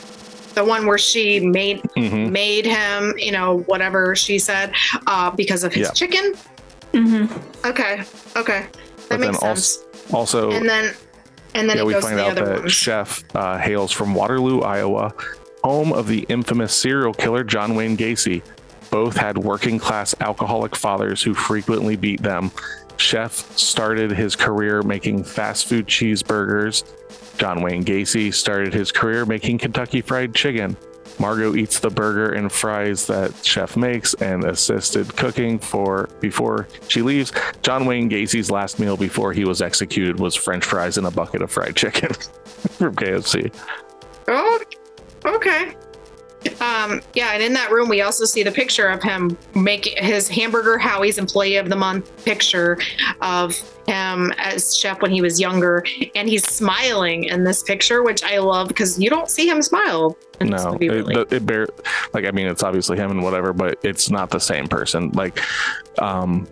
the 0.54 0.64
one 0.64 0.86
where 0.86 0.98
she 0.98 1.40
made 1.40 1.80
Mhm. 1.96 2.30
made 2.30 2.66
him, 2.66 3.14
you 3.16 3.30
know, 3.30 3.58
whatever 3.66 4.16
she 4.16 4.38
said, 4.38 4.72
uh, 5.06 5.30
because 5.30 5.62
of 5.62 5.72
his 5.72 5.86
Yeah. 5.88 5.92
chicken. 5.92 6.32
Mm-hmm. 6.92 7.66
Okay, 7.68 8.02
okay, 8.36 8.66
that 9.08 9.20
then 9.20 9.20
makes 9.20 9.38
sense. 9.38 9.78
Also, 10.12 10.50
and 10.50 10.68
then, 10.68 10.92
and 11.54 11.70
then 11.70 11.76
yeah, 11.76 11.82
it 11.82 11.86
we 11.86 11.92
goes 11.92 12.02
to 12.02 12.08
find 12.08 12.18
the 12.18 12.24
out 12.24 12.30
other 12.32 12.44
that 12.46 12.58
ones. 12.62 12.72
Chef 12.72 13.22
uh, 13.36 13.58
hails 13.58 13.92
from 13.92 14.12
Waterloo, 14.12 14.60
Iowa, 14.62 15.14
home 15.62 15.92
of 15.92 16.08
the 16.08 16.26
infamous 16.28 16.74
serial 16.74 17.14
killer 17.14 17.44
John 17.44 17.76
Wayne 17.76 17.96
Gacy. 17.96 18.42
Both 18.90 19.16
had 19.16 19.38
working 19.38 19.78
class 19.78 20.14
alcoholic 20.20 20.74
fathers 20.74 21.22
who 21.22 21.34
frequently 21.34 21.96
beat 21.96 22.22
them. 22.22 22.50
Chef 22.96 23.32
started 23.56 24.10
his 24.10 24.36
career 24.36 24.82
making 24.82 25.24
fast 25.24 25.66
food 25.66 25.86
cheeseburgers. 25.86 26.84
John 27.38 27.62
Wayne 27.62 27.84
Gacy 27.84 28.34
started 28.34 28.74
his 28.74 28.92
career 28.92 29.24
making 29.24 29.58
Kentucky 29.58 30.02
Fried 30.02 30.34
Chicken. 30.34 30.76
Margot 31.18 31.54
eats 31.54 31.80
the 31.80 31.90
burger 31.90 32.32
and 32.32 32.50
fries 32.50 33.06
that 33.06 33.34
Chef 33.44 33.76
makes 33.76 34.14
and 34.14 34.44
assisted 34.44 35.14
cooking 35.16 35.58
for 35.58 36.08
before 36.20 36.66
she 36.88 37.02
leaves. 37.02 37.32
John 37.62 37.84
Wayne 37.84 38.08
Gacy's 38.08 38.50
last 38.50 38.78
meal 38.78 38.96
before 38.96 39.32
he 39.32 39.44
was 39.44 39.60
executed 39.60 40.18
was 40.18 40.34
French 40.34 40.64
fries 40.64 40.96
and 40.96 41.06
a 41.06 41.10
bucket 41.10 41.42
of 41.42 41.50
fried 41.50 41.76
chicken 41.76 42.12
from 42.14 42.94
KFC. 42.96 43.54
Oh, 44.28 44.60
okay. 45.26 45.76
Um, 46.60 47.00
yeah, 47.14 47.32
and 47.32 47.42
in 47.42 47.52
that 47.54 47.70
room, 47.70 47.88
we 47.88 48.00
also 48.00 48.24
see 48.24 48.42
the 48.42 48.52
picture 48.52 48.88
of 48.88 49.02
him 49.02 49.36
making 49.54 50.02
his 50.02 50.28
hamburger 50.28 50.78
Howie's 50.78 51.18
employee 51.18 51.56
of 51.56 51.68
the 51.68 51.76
month 51.76 52.24
picture 52.24 52.78
of 53.20 53.54
him 53.86 54.32
as 54.38 54.76
chef 54.76 55.02
when 55.02 55.10
he 55.10 55.20
was 55.20 55.40
younger, 55.40 55.84
and 56.14 56.28
he's 56.28 56.46
smiling 56.46 57.24
in 57.24 57.44
this 57.44 57.62
picture, 57.62 58.02
which 58.02 58.22
I 58.22 58.38
love 58.38 58.68
because 58.68 58.98
you 58.98 59.10
don't 59.10 59.28
see 59.28 59.48
him 59.48 59.60
smile. 59.62 60.16
No, 60.40 60.72
movie, 60.72 60.88
really. 60.88 61.14
it, 61.14 61.32
it 61.32 61.46
bear 61.46 61.66
like 62.14 62.24
I 62.24 62.30
mean 62.30 62.46
it's 62.46 62.62
obviously 62.62 62.96
him 62.96 63.10
and 63.10 63.22
whatever, 63.22 63.52
but 63.52 63.78
it's 63.82 64.10
not 64.10 64.30
the 64.30 64.40
same 64.40 64.68
person. 64.68 65.10
Like, 65.10 65.38
um, 65.98 66.48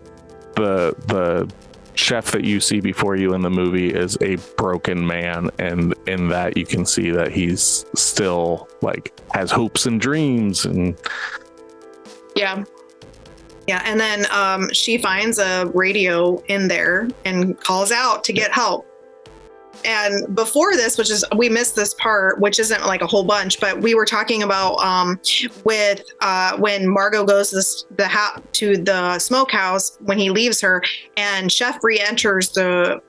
the 0.54 0.94
the 1.06 1.50
chef 1.98 2.30
that 2.30 2.44
you 2.44 2.60
see 2.60 2.80
before 2.80 3.16
you 3.16 3.34
in 3.34 3.42
the 3.42 3.50
movie 3.50 3.92
is 3.92 4.16
a 4.20 4.36
broken 4.56 5.06
man, 5.06 5.50
and 5.58 5.94
in 6.06 6.28
that 6.28 6.56
you 6.56 6.64
can 6.64 6.86
see 6.86 7.10
that 7.10 7.32
he's 7.32 7.84
still 7.94 8.68
like 8.82 9.12
has 9.32 9.50
hopes 9.50 9.84
and 9.84 10.00
dreams, 10.00 10.64
and 10.64 10.96
Yeah. 12.34 12.64
Yeah. 13.66 13.82
And 13.84 14.00
then 14.00 14.24
um, 14.30 14.72
she 14.72 14.96
finds 14.96 15.38
a 15.38 15.66
radio 15.74 16.42
in 16.46 16.68
there 16.68 17.08
and 17.26 17.60
calls 17.60 17.92
out 17.92 18.24
to 18.24 18.32
get 18.32 18.50
help. 18.50 18.87
And 19.84 20.34
before 20.34 20.74
this, 20.74 20.98
which 20.98 21.10
is 21.10 21.24
we 21.36 21.48
missed 21.48 21.76
this 21.76 21.94
part, 21.94 22.40
which 22.40 22.58
isn't 22.58 22.86
like 22.86 23.00
a 23.00 23.06
whole 23.06 23.24
bunch, 23.24 23.60
but 23.60 23.80
we 23.80 23.94
were 23.94 24.04
talking 24.04 24.42
about 24.42 24.76
um, 24.78 25.20
with 25.64 26.02
uh, 26.20 26.56
when 26.58 26.88
Margot 26.88 27.24
goes 27.24 27.50
to 27.50 27.94
the 27.96 28.08
ha- 28.08 28.40
to 28.52 28.76
the 28.76 29.18
smokehouse 29.18 29.96
when 30.00 30.18
he 30.18 30.30
leaves 30.30 30.60
her, 30.60 30.82
and 31.16 31.50
Chef 31.50 31.78
re-enters 31.82 32.50
the 32.50 33.00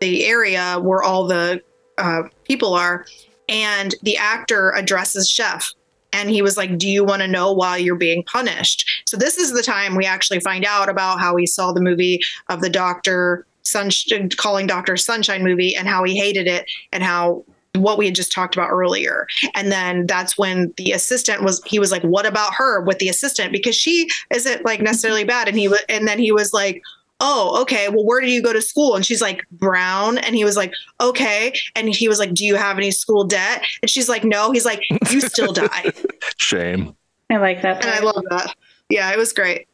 the 0.00 0.26
area 0.26 0.78
where 0.80 1.02
all 1.02 1.26
the 1.26 1.62
uh, 1.98 2.22
people 2.44 2.74
are, 2.74 3.06
and 3.48 3.94
the 4.02 4.16
actor 4.16 4.72
addresses 4.72 5.28
Chef 5.28 5.72
and 6.12 6.30
he 6.30 6.42
was 6.42 6.56
like, 6.56 6.78
Do 6.78 6.88
you 6.88 7.04
want 7.04 7.22
to 7.22 7.28
know 7.28 7.52
why 7.52 7.76
you're 7.76 7.96
being 7.96 8.22
punished? 8.24 9.02
So, 9.06 9.16
this 9.16 9.38
is 9.38 9.52
the 9.52 9.62
time 9.62 9.94
we 9.94 10.06
actually 10.06 10.40
find 10.40 10.64
out 10.64 10.88
about 10.88 11.20
how 11.20 11.36
he 11.36 11.46
saw 11.46 11.72
the 11.72 11.80
movie 11.80 12.20
of 12.48 12.60
the 12.60 12.70
Doctor 12.70 13.46
Sunshine, 13.70 14.28
calling 14.30 14.66
Doctor 14.66 14.96
Sunshine 14.96 15.42
movie, 15.42 15.74
and 15.76 15.88
how 15.88 16.04
he 16.04 16.16
hated 16.16 16.46
it, 16.46 16.70
and 16.92 17.02
how 17.02 17.44
what 17.76 17.98
we 17.98 18.04
had 18.06 18.14
just 18.14 18.32
talked 18.32 18.56
about 18.56 18.70
earlier. 18.70 19.26
And 19.54 19.70
then 19.70 20.06
that's 20.06 20.36
when 20.36 20.72
the 20.76 20.92
assistant 20.92 21.42
was, 21.42 21.62
he 21.64 21.78
was 21.78 21.92
like, 21.92 22.02
What 22.02 22.26
about 22.26 22.54
her 22.54 22.80
with 22.80 22.98
the 22.98 23.08
assistant? 23.08 23.52
Because 23.52 23.76
she 23.76 24.08
isn't 24.34 24.64
like 24.64 24.80
necessarily 24.80 25.24
bad. 25.24 25.48
And 25.48 25.56
he 25.56 25.68
was, 25.68 25.80
and 25.88 26.06
then 26.08 26.18
he 26.18 26.32
was 26.32 26.52
like, 26.52 26.82
Oh, 27.20 27.60
okay. 27.62 27.88
Well, 27.88 28.04
where 28.04 28.20
did 28.20 28.30
you 28.30 28.42
go 28.42 28.52
to 28.52 28.62
school? 28.62 28.96
And 28.96 29.04
she's 29.04 29.20
like, 29.20 29.42
Brown. 29.52 30.18
And 30.18 30.34
he 30.34 30.44
was 30.44 30.56
like, 30.56 30.72
Okay. 31.00 31.52
And 31.76 31.88
he 31.88 32.08
was 32.08 32.18
like, 32.18 32.34
Do 32.34 32.44
you 32.44 32.56
have 32.56 32.76
any 32.76 32.90
school 32.90 33.24
debt? 33.24 33.62
And 33.82 33.90
she's 33.90 34.08
like, 34.08 34.24
No. 34.24 34.50
He's 34.50 34.64
like, 34.64 34.82
You 35.10 35.20
still 35.20 35.52
die. 35.52 35.92
shame. 36.38 36.96
I 37.30 37.36
like 37.36 37.62
that. 37.62 37.84
and 37.84 37.94
I 37.94 38.00
love 38.00 38.24
that. 38.30 38.54
Yeah, 38.88 39.12
it 39.12 39.16
was 39.16 39.32
great. 39.32 39.68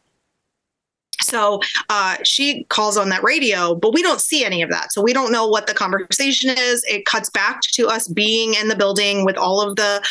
So 1.21 1.61
uh, 1.89 2.17
she 2.25 2.65
calls 2.65 2.97
on 2.97 3.09
that 3.11 3.23
radio, 3.23 3.75
but 3.75 3.93
we 3.95 4.03
don't 4.03 4.21
see 4.21 4.45
any 4.45 4.63
of 4.63 4.71
that. 4.71 4.93
So 4.93 5.01
we 5.03 5.13
don't 5.13 5.33
know 5.33 5.47
what 5.47 5.67
the 5.67 5.75
conversation 5.75 6.51
is. 6.51 6.85
It 6.85 7.05
cuts 7.05 7.31
back 7.31 7.61
to 7.73 7.89
us 7.89 8.09
being 8.09 8.55
in 8.55 8.69
the 8.69 8.77
building 8.77 9.25
with 9.25 9.37
all 9.37 9.61
of 9.61 9.77
the 9.77 10.03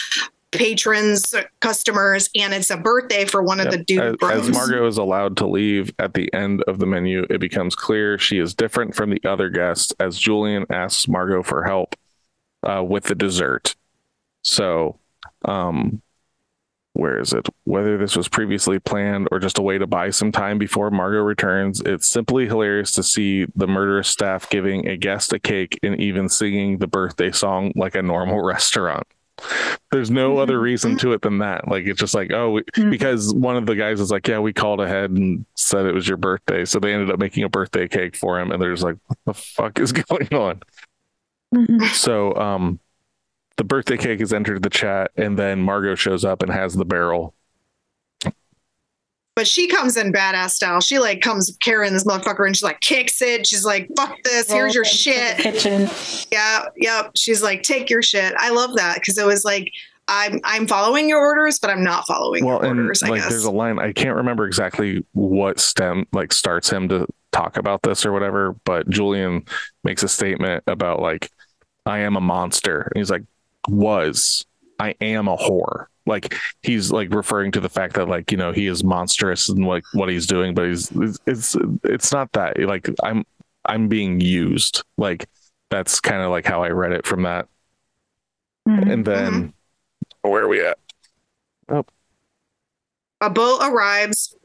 patrons, 0.51 1.35
customers, 1.59 2.29
and 2.35 2.53
it's 2.53 2.69
a 2.69 2.77
birthday 2.77 3.25
for 3.25 3.43
one 3.43 3.59
of 3.59 3.71
the 3.71 3.77
dude 3.77 3.99
As, 3.99 4.15
bros. 4.15 4.49
as 4.49 4.55
Margot 4.55 4.87
is 4.87 4.97
allowed 4.97 5.37
to 5.37 5.47
leave 5.47 5.93
at 5.99 6.13
the 6.13 6.33
end 6.33 6.63
of 6.67 6.79
the 6.79 6.85
menu, 6.85 7.25
it 7.29 7.39
becomes 7.39 7.75
clear 7.75 8.17
she 8.17 8.39
is 8.39 8.53
different 8.53 8.95
from 8.95 9.09
the 9.09 9.21
other 9.25 9.49
guests 9.49 9.93
as 9.99 10.17
Julian 10.17 10.65
asks 10.69 11.07
Margot 11.07 11.43
for 11.43 11.63
help 11.63 11.95
uh, 12.63 12.83
with 12.83 13.05
the 13.05 13.15
dessert. 13.15 13.75
So, 14.43 14.97
um, 15.43 16.01
where 16.95 17.19
is 17.19 17.33
it? 17.33 17.47
Whether 17.65 17.97
this 17.97 18.15
was 18.15 18.27
previously 18.27 18.79
planned 18.79 19.27
or 19.31 19.39
just 19.39 19.57
a 19.57 19.61
way 19.61 19.77
to 19.77 19.85
buy 19.85 20.09
some 20.09 20.31
time 20.31 20.57
before 20.57 20.89
Margot 20.91 21.21
returns, 21.21 21.81
it's 21.81 22.07
simply 22.07 22.47
hilarious 22.47 22.93
to 22.93 23.03
see 23.03 23.45
the 23.55 23.67
murderous 23.67 24.07
staff 24.07 24.49
giving 24.49 24.87
a 24.87 24.95
guest 24.97 25.33
a 25.33 25.39
cake 25.39 25.77
and 25.83 25.99
even 25.99 26.29
singing 26.29 26.77
the 26.77 26.87
birthday 26.87 27.31
song 27.31 27.71
like 27.75 27.95
a 27.95 28.01
normal 28.01 28.41
restaurant. 28.43 29.05
There's 29.91 30.09
no 30.09 30.37
other 30.37 30.59
reason 30.61 30.97
to 30.99 31.11
it 31.11 31.21
than 31.21 31.39
that. 31.39 31.67
Like 31.67 31.85
it's 31.85 31.99
just 31.99 32.15
like, 32.15 32.31
oh, 32.31 32.51
we, 32.51 32.61
Mhm. 32.75 32.89
because 32.89 33.33
one 33.33 33.57
of 33.57 33.65
the 33.65 33.75
guys 33.75 33.99
was 33.99 34.09
like, 34.09 34.25
yeah, 34.29 34.39
we 34.39 34.53
called 34.53 34.79
ahead 34.79 35.11
and 35.11 35.45
said 35.55 35.85
it 35.85 35.93
was 35.93 36.07
your 36.07 36.15
birthday, 36.17 36.63
so 36.63 36.79
they 36.79 36.93
ended 36.93 37.11
up 37.11 37.19
making 37.19 37.43
a 37.43 37.49
birthday 37.49 37.87
cake 37.89 38.15
for 38.15 38.39
him, 38.39 38.51
and 38.51 38.61
they're 38.61 38.71
just 38.71 38.83
like, 38.83 38.95
what 39.07 39.17
the 39.25 39.33
fuck 39.33 39.77
is 39.79 39.91
going 40.09 40.33
on? 40.33 40.61
Mhm. 41.53 41.81
So, 41.93 42.33
um, 42.35 42.79
the 43.57 43.63
birthday 43.63 43.97
cake 43.97 44.21
is 44.21 44.33
entered 44.33 44.63
the 44.63 44.69
chat, 44.69 45.11
and 45.15 45.37
then 45.39 45.61
Margot 45.61 45.95
shows 45.95 46.25
up 46.25 46.41
and 46.43 46.51
has 46.51 46.73
the 46.73 46.85
barrel. 46.85 47.33
but 49.35 49.47
she 49.47 49.67
comes 49.67 49.97
in 49.97 50.13
badass 50.13 50.51
style. 50.51 50.79
She 50.79 50.97
like 50.97 51.21
comes 51.21 51.55
carrying 51.61 51.93
this 51.93 52.05
motherfucker 52.05 52.45
and 52.45 52.55
she 52.55 52.65
like 52.65 52.79
kicks 52.79 53.21
it. 53.21 53.45
She's 53.45 53.65
like, 53.65 53.89
fuck 53.97 54.15
this, 54.23 54.49
here's 54.49 54.73
your 54.73 54.85
shit. 54.85 55.37
the 55.37 55.43
Kitchen. 55.43 55.89
Yeah, 56.31 56.65
yep. 56.77 57.11
She's 57.15 57.43
like, 57.43 57.61
take 57.63 57.89
your 57.89 58.01
shit. 58.01 58.33
I 58.37 58.49
love 58.49 58.75
that 58.77 58.95
because 58.95 59.17
it 59.17 59.25
was 59.25 59.43
like, 59.43 59.71
I'm 60.07 60.39
I'm 60.43 60.67
following 60.67 61.09
your 61.09 61.19
orders, 61.19 61.59
but 61.59 61.69
I'm 61.69 61.83
not 61.83 62.05
following 62.07 62.45
well, 62.45 62.59
your 62.61 62.71
and 62.71 62.79
orders. 62.79 63.03
I 63.03 63.09
like, 63.09 63.21
guess. 63.21 63.29
there's 63.29 63.45
a 63.45 63.51
line 63.51 63.79
I 63.79 63.91
can't 63.91 64.15
remember 64.15 64.45
exactly 64.45 65.03
what 65.13 65.59
stem 65.59 66.05
like 66.13 66.31
starts 66.31 66.69
him 66.69 66.87
to 66.89 67.07
talk 67.31 67.57
about 67.57 67.81
this 67.81 68.05
or 68.05 68.11
whatever, 68.13 68.55
but 68.65 68.89
Julian 68.89 69.43
makes 69.83 70.03
a 70.03 70.07
statement 70.07 70.63
about 70.67 71.01
like, 71.01 71.29
I 71.85 71.99
am 71.99 72.15
a 72.15 72.21
monster, 72.21 72.81
and 72.81 72.97
he's 72.97 73.11
like, 73.11 73.23
was 73.67 74.45
I 74.79 74.95
am 75.01 75.27
a 75.27 75.37
whore. 75.37 75.87
Like 76.05 76.35
he's 76.61 76.91
like 76.91 77.13
referring 77.13 77.51
to 77.53 77.59
the 77.59 77.69
fact 77.69 77.95
that 77.95 78.07
like 78.07 78.31
you 78.31 78.37
know 78.37 78.51
he 78.51 78.67
is 78.67 78.83
monstrous 78.83 79.49
and 79.49 79.65
like 79.65 79.83
what 79.93 80.09
he's 80.09 80.27
doing, 80.27 80.53
but 80.53 80.67
he's 80.67 80.91
it's 81.25 81.55
it's, 81.83 82.11
not 82.11 82.31
that 82.33 82.59
like 82.59 82.89
I'm 83.03 83.25
I'm 83.65 83.87
being 83.87 84.19
used. 84.19 84.83
Like 84.97 85.27
that's 85.69 85.99
kind 85.99 86.21
of 86.21 86.29
like 86.29 86.45
how 86.45 86.63
I 86.63 86.69
read 86.69 86.91
it 86.91 87.07
from 87.07 87.23
that. 87.23 87.47
Mhm. 88.67 88.91
And 88.91 89.05
then 89.05 89.53
where 90.21 90.43
are 90.43 90.47
we 90.47 90.65
at? 90.65 90.77
Oh. 91.67 91.83
a 93.21 93.29
boat 93.31 93.59
arrives 93.63 94.35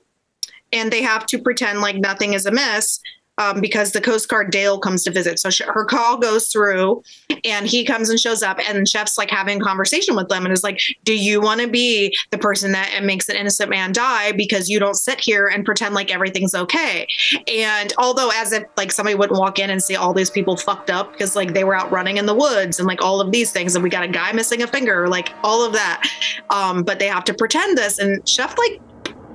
and 0.73 0.91
they 0.91 1.03
have 1.03 1.27
to 1.27 1.39
pretend 1.39 1.83
like 1.83 1.97
nothing 1.97 2.33
is 2.33 2.47
amiss 2.47 3.01
um, 3.41 3.61
because 3.61 3.93
the 3.93 4.01
Coast 4.03 4.29
Guard 4.29 4.51
Dale 4.51 4.79
comes 4.79 5.03
to 5.05 5.11
visit. 5.11 5.39
So 5.39 5.49
she, 5.49 5.65
her 5.65 5.85
call 5.87 6.19
goes 6.19 6.49
through 6.49 7.03
and 7.43 7.67
he 7.67 7.85
comes 7.85 8.11
and 8.11 8.21
shows 8.21 8.43
up 8.43 8.59
and 8.69 8.87
Chef's 8.87 9.17
like 9.17 9.31
having 9.31 9.61
conversation 9.61 10.15
with 10.15 10.29
them 10.29 10.45
and 10.45 10.53
is 10.53 10.63
like, 10.63 10.79
Do 11.05 11.17
you 11.17 11.41
want 11.41 11.63
to 11.63 11.67
be 11.67 12.15
the 12.31 12.39
person 12.39 12.73
that 12.73 13.03
makes 13.03 13.31
an 13.31 13.37
innocent 13.37 13.71
man 13.71 13.93
die 13.93 14.33
because 14.33 14.69
you 14.69 14.79
don't 14.79 14.95
sit 14.95 15.19
here 15.21 15.47
and 15.47 15.65
pretend 15.65 15.95
like 15.95 16.13
everything's 16.13 16.55
okay? 16.55 17.09
And 17.49 17.95
although, 17.97 18.31
as 18.35 18.53
if 18.53 18.65
like 18.77 18.93
somebody 18.93 19.15
wouldn't 19.15 19.41
walk 19.41 19.59
in 19.59 19.71
and 19.71 19.83
see 19.83 19.97
all 19.97 20.13
these 20.13 20.31
people 20.31 20.59
fucked 20.59 20.91
up 20.91 21.13
because 21.13 21.35
like 21.35 21.55
they 21.55 21.65
were 21.65 21.75
out 21.75 21.91
running 21.91 22.19
in 22.19 22.27
the 22.27 22.35
woods 22.35 22.79
and 22.79 22.87
like 22.87 23.03
all 23.03 23.23
of 23.23 23.33
these 23.33 23.51
things, 23.51 23.75
and 23.75 23.83
we 23.83 23.89
got 23.89 24.05
a 24.05 24.09
guy 24.09 24.33
missing 24.33 24.63
a 24.63 24.67
finger, 24.67 25.09
like 25.09 25.33
all 25.43 25.65
of 25.65 25.73
that. 25.73 26.07
Um, 26.51 26.83
but 26.83 26.99
they 26.99 27.07
have 27.07 27.25
to 27.25 27.35
pretend 27.35 27.79
this, 27.79 27.99
and 27.99 28.29
Chef 28.29 28.55
like 28.59 28.81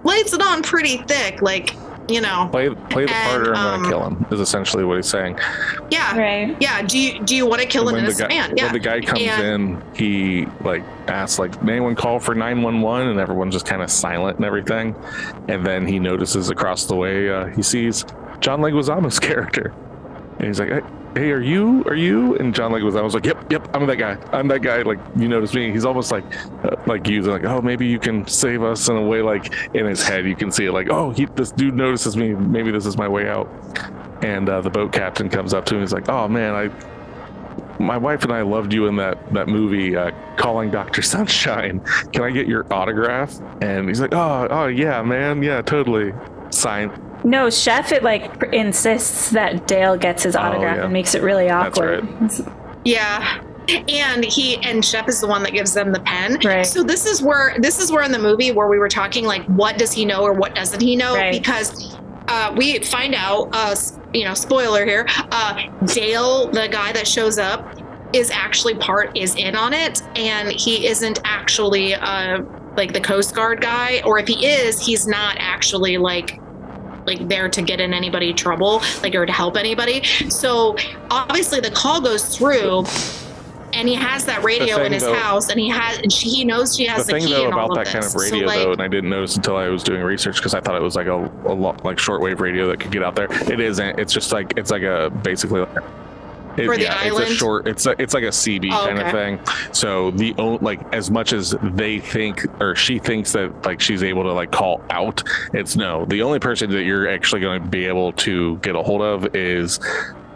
lays 0.03 0.31
it 0.31 0.41
on 0.41 0.61
pretty 0.61 0.97
thick, 0.97 1.41
like 1.41 1.75
you 2.07 2.21
know, 2.21 2.47
Play 2.51 2.69
play 2.89 3.05
the 3.05 3.11
part 3.11 3.47
or 3.47 3.55
I'm 3.55 3.65
um, 3.75 3.81
gonna 3.83 3.89
kill 3.89 4.03
him 4.07 4.25
is 4.31 4.39
essentially 4.39 4.83
what 4.83 4.97
he's 4.97 5.07
saying. 5.07 5.39
yeah, 5.89 6.17
Right. 6.17 6.55
yeah. 6.59 6.81
Do 6.81 6.97
you 6.99 7.19
do 7.23 7.35
you 7.35 7.45
want 7.45 7.61
to 7.61 7.67
kill 7.67 7.87
an 7.89 7.95
when 7.95 8.03
the 8.03 8.09
innocent 8.09 8.29
guy 8.29 8.35
man? 8.35 8.53
Yeah, 8.57 8.63
when 8.65 8.73
the 8.73 8.79
guy 8.79 9.01
comes 9.01 9.21
And- 9.21 9.43
in, 9.43 9.83
he 9.95 10.45
like 10.63 10.83
asks 11.07 11.39
like 11.39 11.51
"Did 11.59 11.69
anyone 11.69 11.95
call 11.95 12.19
for 12.19 12.35
nine 12.35 12.61
one 12.61 12.81
one, 12.81 13.07
and 13.07 13.19
everyone's 13.19 13.53
just 13.53 13.65
kind 13.65 13.81
of 13.81 13.89
silent 13.89 14.37
and 14.37 14.45
everything. 14.45 14.95
And 15.47 15.65
then 15.65 15.87
he 15.87 15.99
notices 15.99 16.49
across 16.49 16.85
the 16.85 16.95
way 16.95 17.29
uh, 17.29 17.45
he 17.47 17.61
sees 17.63 18.05
John 18.39 18.61
Leguizamo's 18.61 19.19
character. 19.29 19.73
And 20.37 20.47
he's 20.47 20.59
like, 20.59 20.83
hey, 21.15 21.31
are 21.31 21.41
you, 21.41 21.83
are 21.85 21.95
you? 21.95 22.35
And 22.35 22.53
John 22.53 22.71
Leguizamo 22.71 23.03
was 23.03 23.13
like, 23.13 23.25
yep, 23.25 23.49
yep, 23.51 23.67
I'm 23.73 23.85
that 23.87 23.95
guy. 23.95 24.17
I'm 24.31 24.47
that 24.49 24.61
guy. 24.61 24.81
Like, 24.81 24.99
you 25.15 25.27
notice 25.27 25.53
me. 25.53 25.71
He's 25.71 25.85
almost 25.85 26.11
like, 26.11 26.25
uh, 26.65 26.75
like 26.85 27.07
you, 27.07 27.21
like, 27.21 27.45
oh, 27.45 27.61
maybe 27.61 27.87
you 27.87 27.99
can 27.99 28.27
save 28.27 28.63
us 28.63 28.89
in 28.89 28.97
a 28.97 29.01
way. 29.01 29.21
Like 29.21 29.53
in 29.73 29.85
his 29.85 30.05
head, 30.05 30.25
you 30.25 30.35
can 30.35 30.51
see 30.51 30.65
it. 30.65 30.71
Like, 30.73 30.89
oh, 30.89 31.11
he, 31.11 31.25
this 31.25 31.51
dude 31.51 31.75
notices 31.75 32.17
me. 32.17 32.33
Maybe 32.33 32.71
this 32.71 32.85
is 32.85 32.97
my 32.97 33.07
way 33.07 33.29
out. 33.29 33.49
And 34.23 34.49
uh, 34.49 34.61
the 34.61 34.69
boat 34.69 34.91
captain 34.91 35.29
comes 35.29 35.53
up 35.53 35.65
to 35.65 35.75
him. 35.75 35.81
He's 35.81 35.93
like, 35.93 36.09
oh 36.09 36.27
man, 36.27 36.53
I 36.53 36.69
my 37.79 37.97
wife 37.97 38.23
and 38.23 38.31
I 38.31 38.41
loved 38.41 38.73
you 38.73 38.87
in 38.87 38.95
that 38.97 39.33
that 39.33 39.47
movie, 39.47 39.95
uh, 39.95 40.11
Calling 40.37 40.71
Doctor 40.71 41.01
Sunshine. 41.01 41.79
Can 42.13 42.23
I 42.23 42.31
get 42.31 42.47
your 42.47 42.71
autograph? 42.73 43.39
And 43.61 43.87
he's 43.87 44.01
like, 44.01 44.13
oh, 44.13 44.47
oh 44.49 44.67
yeah, 44.67 45.01
man, 45.01 45.43
yeah, 45.43 45.61
totally. 45.61 46.13
Sign. 46.51 46.89
No, 47.23 47.49
Chef 47.49 47.91
it 47.91 48.03
like 48.03 48.43
insists 48.53 49.31
that 49.31 49.67
Dale 49.67 49.97
gets 49.97 50.23
his 50.23 50.35
autograph 50.35 50.77
yeah. 50.77 50.83
and 50.83 50.93
makes 50.93 51.15
it 51.15 51.21
really 51.23 51.47
That's 51.47 51.77
awkward. 51.77 52.07
Yeah. 52.83 53.41
And 53.87 54.23
he 54.23 54.57
and 54.57 54.85
Shep 54.85 55.09
is 55.09 55.21
the 55.21 55.27
one 55.27 55.41
that 55.43 55.53
gives 55.53 55.73
them 55.73 55.91
the 55.91 55.99
pen. 56.01 56.39
Right. 56.43 56.65
So 56.65 56.83
this 56.83 57.07
is 57.07 57.23
where 57.23 57.55
this 57.59 57.79
is 57.79 57.91
where 57.91 58.03
in 58.03 58.11
the 58.11 58.19
movie 58.19 58.51
where 58.51 58.67
we 58.67 58.77
were 58.77 58.89
talking 58.89 59.25
like 59.25 59.43
what 59.45 59.79
does 59.79 59.91
he 59.91 60.05
know 60.05 60.21
or 60.21 60.33
what 60.33 60.53
doesn't 60.53 60.81
he 60.81 60.95
know 60.95 61.15
Right. 61.15 61.31
because 61.33 61.97
uh, 62.27 62.53
we 62.55 62.79
find 62.79 63.15
out 63.15 63.49
uh, 63.53 63.75
you 64.13 64.23
know 64.23 64.35
spoiler 64.35 64.85
here 64.85 65.07
uh, 65.31 65.59
Dale 65.85 66.47
the 66.51 66.67
guy 66.67 66.91
that 66.91 67.07
shows 67.07 67.39
up 67.39 67.75
is 68.13 68.29
actually 68.29 68.75
part 68.75 69.17
is 69.17 69.35
in 69.35 69.55
on 69.55 69.73
it 69.73 70.01
and 70.15 70.51
he 70.51 70.87
isn't 70.87 71.19
actually 71.25 71.95
uh, 71.95 72.43
like 72.77 72.93
the 72.93 73.01
Coast 73.01 73.33
Guard 73.33 73.61
guy 73.61 74.01
or 74.05 74.19
if 74.19 74.27
he 74.27 74.45
is 74.45 74.79
he's 74.79 75.07
not 75.07 75.37
actually 75.39 75.97
like 75.97 76.39
like 77.05 77.27
there 77.27 77.49
to 77.49 77.61
get 77.61 77.79
in 77.79 77.93
anybody 77.93 78.33
trouble 78.33 78.81
like 79.01 79.13
or 79.15 79.25
to 79.25 79.33
help 79.33 79.57
anybody 79.57 80.03
so 80.29 80.75
obviously 81.11 81.59
the 81.59 81.71
call 81.71 82.01
goes 82.01 82.35
through 82.35 82.83
and 83.73 83.89
he 83.89 83.93
has 83.95 84.23
that 84.25 84.41
radio 84.43 84.81
in 84.83 84.93
his 84.93 85.03
though- 85.03 85.13
house 85.13 85.49
and 85.49 85.59
he 85.59 85.67
has 85.69 85.97
and 85.99 86.11
she, 86.11 86.29
he 86.29 86.45
knows 86.45 86.77
she 86.77 86.85
The 86.85 86.91
has 86.91 87.07
the, 87.07 87.13
thing 87.13 87.23
key 87.27 87.33
though 87.33 87.47
about 87.49 87.75
that 87.75 87.87
kind 87.87 88.05
of 88.05 88.15
radio 88.15 88.39
so, 88.39 88.45
like, 88.45 88.59
though, 88.59 88.71
and 88.71 88.81
I 88.81 88.87
didn't 88.87 89.09
notice 89.09 89.35
until 89.35 89.57
I 89.57 89.67
was 89.67 89.83
doing 89.83 90.01
research 90.01 90.37
because 90.37 90.53
I 90.53 90.61
thought 90.61 90.75
it 90.75 90.81
was 90.81 90.95
like 90.95 91.07
a, 91.07 91.15
a 91.45 91.53
lot 91.53 91.83
like 91.83 91.97
shortwave 91.97 92.39
radio 92.39 92.67
that 92.67 92.79
could 92.79 92.91
get 92.91 93.03
out 93.03 93.15
there. 93.15 93.27
It 93.51 93.59
isn't. 93.59 93.99
It's 93.99 94.13
just 94.13 94.31
like 94.31 94.53
it's 94.57 94.71
like 94.71 94.83
a 94.83 95.09
basically 95.23 95.61
like 95.61 95.83
it, 96.57 96.65
For 96.65 96.75
the 96.77 96.83
yeah, 96.83 97.03
it's 97.03 97.19
a 97.19 97.35
short. 97.35 97.67
It's 97.67 97.85
a, 97.85 97.95
it's 98.01 98.13
like 98.13 98.23
a 98.23 98.27
CB 98.27 98.69
Oh, 98.71 98.87
kind 98.87 98.99
of 98.99 99.11
thing. 99.11 99.39
So 99.73 100.11
the 100.11 100.33
like 100.61 100.81
as 100.93 101.11
much 101.11 101.33
as 101.33 101.55
they 101.61 101.99
think 101.99 102.45
or 102.61 102.75
she 102.75 102.99
thinks 102.99 103.31
that 103.33 103.65
like 103.65 103.81
she's 103.81 104.03
able 104.03 104.23
to 104.23 104.33
like 104.33 104.51
call 104.51 104.81
out, 104.89 105.23
it's 105.53 105.75
no. 105.75 106.05
The 106.05 106.21
only 106.21 106.39
person 106.39 106.69
that 106.71 106.83
you're 106.83 107.07
actually 107.09 107.41
going 107.41 107.61
to 107.63 107.67
be 107.67 107.85
able 107.85 108.13
to 108.13 108.57
get 108.57 108.75
a 108.75 108.81
hold 108.83 109.01
of 109.01 109.35
is 109.35 109.79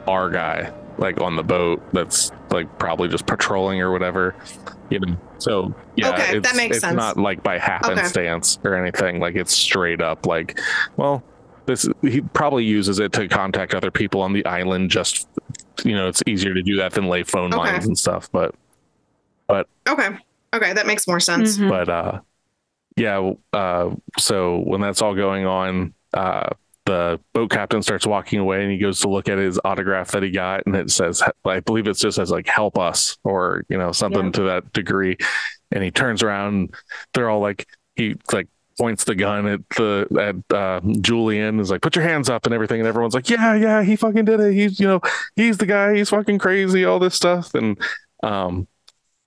our 0.07 0.29
guy, 0.29 0.73
like 0.97 1.21
on 1.21 1.35
the 1.35 1.43
boat. 1.43 1.81
That's 1.93 2.31
like 2.51 2.77
probably 2.79 3.07
just 3.07 3.25
patrolling 3.25 3.81
or 3.81 3.91
whatever. 3.91 4.35
You 4.89 4.99
know. 4.99 5.17
So 5.37 5.73
yeah, 5.95 6.09
Okay, 6.09 6.37
it's, 6.37 6.47
that 6.49 6.57
makes 6.57 6.77
it's 6.77 6.85
sense. 6.85 6.97
not 6.97 7.15
like 7.17 7.43
by 7.43 7.57
happenstance 7.59 8.59
or 8.63 8.75
anything. 8.75 9.19
Like 9.19 9.35
it's 9.35 9.55
straight 9.55 10.01
up 10.01 10.25
like, 10.25 10.59
well, 10.97 11.23
this 11.69 11.87
he 12.01 12.21
probably 12.21 12.65
uses 12.65 12.99
it 12.99 13.13
to 13.13 13.27
contact 13.27 13.73
other 13.73 13.91
people 13.91 14.21
on 14.21 14.33
the 14.33 14.45
island. 14.45 14.89
Just 14.91 15.27
you 15.85 15.93
know, 15.93 16.07
it's 16.07 16.21
easier 16.27 16.53
to 16.53 16.61
do 16.61 16.75
that 16.77 16.91
than 16.93 17.07
lay 17.07 17.23
phone 17.23 17.53
Okay. 17.53 17.57
lines 17.71 17.85
and 17.85 17.97
stuff. 17.97 18.29
But 18.31 18.53
but 19.47 19.67
okay 19.87 20.09
okay 20.53 20.73
that 20.73 20.85
makes 20.87 21.07
more 21.07 21.19
sense 21.19 21.57
Mhm. 21.57 21.69
but 21.69 21.89
uh, 21.89 22.19
yeah. 22.97 23.31
Uh, 23.53 23.95
so 24.17 24.57
when 24.59 24.81
that's 24.81 25.01
all 25.01 25.15
going 25.15 25.45
on, 25.45 25.93
uh. 26.13 26.49
The 26.85 27.19
boat 27.33 27.51
captain 27.51 27.83
starts 27.83 28.07
walking 28.07 28.39
away 28.39 28.63
and 28.63 28.71
he 28.71 28.79
goes 28.79 29.01
to 29.01 29.09
look 29.09 29.29
at 29.29 29.37
his 29.37 29.59
autograph 29.63 30.09
that 30.11 30.23
he 30.23 30.31
got 30.31 30.65
and 30.65 30.75
it 30.75 30.89
says 30.89 31.21
I 31.45 31.59
believe 31.59 31.87
it 31.87 31.97
just 31.97 32.15
says 32.15 32.31
like 32.31 32.47
help 32.47 32.79
us 32.79 33.15
or 33.23 33.63
you 33.69 33.77
know 33.77 33.91
something 33.91 34.25
Yeah. 34.25 34.31
to 34.31 34.41
that 34.43 34.73
degree 34.73 35.15
and 35.71 35.83
he 35.83 35.91
turns 35.91 36.23
around 36.23 36.73
they're 37.13 37.29
all 37.29 37.41
like 37.41 37.67
he 37.95 38.15
like 38.33 38.47
points 38.79 39.03
the 39.03 39.15
gun 39.15 39.45
at 39.45 39.69
the 39.71 40.07
at 40.49 40.55
uh, 40.55 40.79
Julian 41.01 41.59
is 41.59 41.69
like 41.69 41.81
put 41.81 41.95
your 41.95 42.05
hands 42.05 42.29
up 42.29 42.45
and 42.45 42.55
everything 42.55 42.79
and 42.79 42.87
everyone's 42.87 43.13
like 43.13 43.29
yeah 43.29 43.53
yeah 43.55 43.83
he 43.83 43.95
fucking 43.95 44.25
did 44.25 44.39
it. 44.39 44.53
He's 44.53 44.79
you 44.79 44.87
know 44.87 45.01
he's 45.35 45.57
the 45.57 45.65
guy. 45.65 45.95
He's 45.95 46.09
fucking 46.09 46.39
crazy 46.39 46.85
all 46.85 46.99
this 46.99 47.15
stuff. 47.15 47.53
And 47.53 47.77
um 48.23 48.67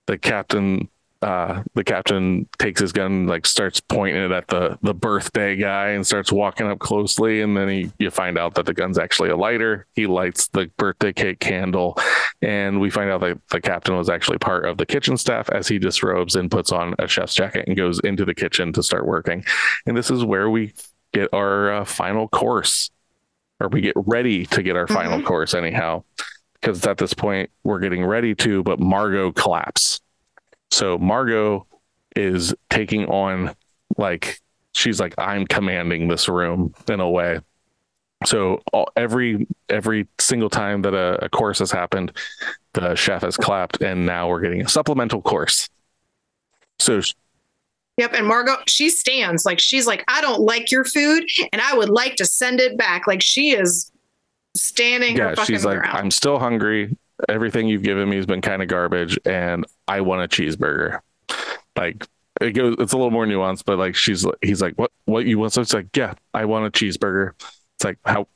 the 0.07 0.17
captain 0.17 0.89
uh 1.23 1.63
the 1.73 1.83
captain 1.83 2.47
takes 2.59 2.81
his 2.81 2.91
gun 2.91 3.27
like 3.27 3.45
starts 3.45 3.79
pointing 3.79 4.21
it 4.21 4.31
at 4.31 4.47
the 4.47 4.77
the 4.81 4.93
birthday 4.93 5.55
guy 5.55 5.89
and 5.89 6.05
starts 6.05 6.31
walking 6.31 6.67
up 6.67 6.79
closely. 6.79 7.41
And 7.41 7.55
then 7.55 7.69
he 7.69 7.91
you 7.97 8.11
find 8.11 8.37
out 8.37 8.55
that 8.55 8.65
the 8.65 8.73
gun's 8.73 8.99
actually 8.99 9.29
a 9.29 9.37
lighter. 9.37 9.87
He 9.95 10.05
lights 10.05 10.47
the 10.49 10.69
birthday 10.77 11.13
cake 11.13 11.39
candle. 11.39 11.97
And 12.41 12.81
we 12.81 12.89
find 12.89 13.09
out 13.09 13.21
that 13.21 13.39
the 13.49 13.61
captain 13.61 13.95
was 13.95 14.09
actually 14.09 14.37
part 14.37 14.65
of 14.65 14.77
the 14.77 14.85
kitchen 14.85 15.15
staff 15.15 15.49
as 15.49 15.67
he 15.67 15.79
disrobes 15.79 16.35
and 16.35 16.51
puts 16.51 16.71
on 16.71 16.93
a 16.99 17.07
chef's 17.07 17.33
jacket 17.33 17.67
and 17.67 17.77
goes 17.77 17.99
into 18.01 18.25
the 18.25 18.35
kitchen 18.35 18.73
to 18.73 18.83
start 18.83 19.05
working. 19.07 19.45
And 19.85 19.95
this 19.95 20.11
is 20.11 20.25
where 20.25 20.49
we 20.49 20.73
get 21.13 21.29
our 21.31 21.71
uh, 21.71 21.85
final 21.85 22.27
course 22.27 22.91
or 23.61 23.69
we 23.69 23.79
get 23.79 23.95
ready 23.95 24.45
to 24.47 24.61
get 24.61 24.75
our 24.75 24.87
final 24.87 25.21
course 25.23 25.53
anyhow. 25.53 26.03
Because 26.55 26.85
at 26.85 26.97
this 26.97 27.13
point 27.13 27.49
we're 27.63 27.79
getting 27.79 28.05
ready 28.05 28.35
to 28.35 28.63
but 28.63 28.79
margot 28.79 29.31
collapse 29.31 30.01
so 30.73 30.97
margot 30.97 31.65
is 32.15 32.53
taking 32.69 33.05
on 33.05 33.55
like 33.97 34.41
she's 34.73 34.99
like 34.99 35.13
i'm 35.17 35.45
commanding 35.45 36.07
this 36.07 36.27
room 36.27 36.73
in 36.87 36.99
a 36.99 37.09
way 37.09 37.39
so 38.25 38.61
all, 38.71 38.89
every 38.95 39.47
every 39.69 40.07
single 40.19 40.49
time 40.49 40.81
that 40.81 40.93
a, 40.93 41.25
a 41.25 41.29
course 41.29 41.59
has 41.59 41.71
happened 41.71 42.11
the 42.73 42.95
chef 42.95 43.21
has 43.21 43.37
clapped 43.37 43.81
and 43.81 44.05
now 44.05 44.27
we're 44.27 44.41
getting 44.41 44.61
a 44.61 44.69
supplemental 44.69 45.21
course 45.21 45.69
so 46.79 46.99
Yep. 47.97 48.13
And 48.13 48.25
Margot, 48.25 48.55
she 48.65 48.89
stands 48.89 49.45
like 49.45 49.59
she's 49.59 49.85
like, 49.85 50.03
I 50.07 50.19
don't 50.21 50.41
like 50.41 50.71
your 50.71 50.83
food 50.83 51.29
and 51.51 51.61
I 51.61 51.77
would 51.77 51.91
like 51.91 52.15
to 52.15 52.25
send 52.25 52.59
it 52.59 52.75
back. 52.75 53.05
Like 53.05 53.21
she 53.21 53.51
is 53.51 53.91
standing 54.55 55.17
her 55.17 55.33
yeah 55.35 55.43
she's 55.43 55.65
like 55.65 55.79
ground. 55.79 55.97
i'm 55.97 56.11
still 56.11 56.39
hungry 56.39 56.95
everything 57.29 57.67
you've 57.67 57.83
given 57.83 58.09
me 58.09 58.15
has 58.15 58.25
been 58.25 58.41
kind 58.41 58.61
of 58.61 58.67
garbage 58.67 59.17
and 59.25 59.65
i 59.87 60.01
want 60.01 60.21
a 60.21 60.27
cheeseburger 60.27 60.99
like 61.77 62.07
it 62.41 62.51
goes 62.51 62.75
it's 62.79 62.93
a 62.93 62.97
little 62.97 63.11
more 63.11 63.25
nuanced 63.25 63.63
but 63.65 63.77
like 63.77 63.95
she's 63.95 64.25
he's 64.41 64.61
like 64.61 64.73
what 64.75 64.91
what 65.05 65.25
you 65.25 65.37
want 65.39 65.53
so 65.53 65.61
it's 65.61 65.73
like 65.73 65.87
yeah 65.95 66.13
i 66.33 66.43
want 66.45 66.65
a 66.65 66.71
cheeseburger 66.71 67.31
it's 67.75 67.83
like 67.83 67.97
how 68.05 68.27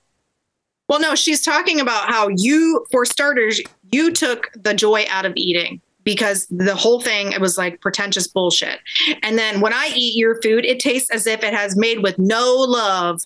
Well, 0.87 0.99
no, 1.01 1.15
she's 1.15 1.41
talking 1.41 1.79
about 1.81 2.07
how 2.09 2.29
you, 2.37 2.85
for 2.91 3.03
starters, 3.05 3.59
you 3.91 4.11
took 4.13 4.49
the 4.53 4.73
joy 4.73 5.05
out 5.09 5.25
of 5.25 5.33
eating 5.35 5.81
because 6.03 6.47
the 6.49 6.75
whole 6.75 7.01
thing 7.01 7.33
it 7.33 7.41
was 7.41 7.57
like 7.57 7.81
pretentious 7.81 8.27
bullshit. 8.27 8.79
And 9.23 9.37
then 9.37 9.59
when 9.59 9.73
I 9.73 9.91
eat 9.93 10.15
your 10.15 10.41
food, 10.41 10.63
it 10.63 10.79
tastes 10.79 11.09
as 11.11 11.27
if 11.27 11.43
it 11.43 11.53
has 11.53 11.75
made 11.75 12.01
with 12.01 12.17
no 12.17 12.55
love. 12.55 13.21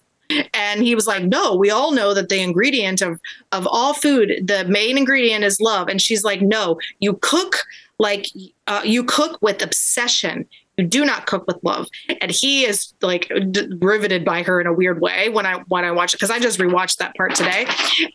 And 0.53 0.83
he 0.83 0.95
was 0.95 1.07
like, 1.07 1.23
"No, 1.23 1.55
we 1.55 1.69
all 1.69 1.91
know 1.91 2.13
that 2.13 2.29
the 2.29 2.41
ingredient 2.41 3.01
of 3.01 3.19
of 3.51 3.67
all 3.67 3.93
food, 3.93 4.43
the 4.45 4.65
main 4.65 4.97
ingredient 4.97 5.43
is 5.43 5.59
love." 5.59 5.87
And 5.87 6.01
she's 6.01 6.23
like, 6.23 6.41
"No, 6.41 6.79
you 6.99 7.17
cook 7.21 7.63
like 8.01 8.27
uh, 8.67 8.81
you 8.83 9.03
cook 9.03 9.37
with 9.41 9.61
obsession. 9.61 10.47
You 10.77 10.85
do 10.87 11.05
not 11.05 11.25
cook 11.27 11.45
with 11.47 11.57
love." 11.63 11.87
And 12.21 12.31
he 12.31 12.65
is 12.65 12.93
like 13.01 13.31
d- 13.51 13.67
riveted 13.81 14.23
by 14.25 14.43
her 14.43 14.59
in 14.61 14.67
a 14.67 14.73
weird 14.73 15.01
way 15.01 15.29
when 15.29 15.45
I 15.45 15.59
when 15.67 15.85
I 15.85 15.91
watch 15.91 16.13
it 16.13 16.17
because 16.17 16.31
I 16.31 16.39
just 16.39 16.59
rewatched 16.59 16.97
that 16.97 17.15
part 17.15 17.35
today, 17.35 17.65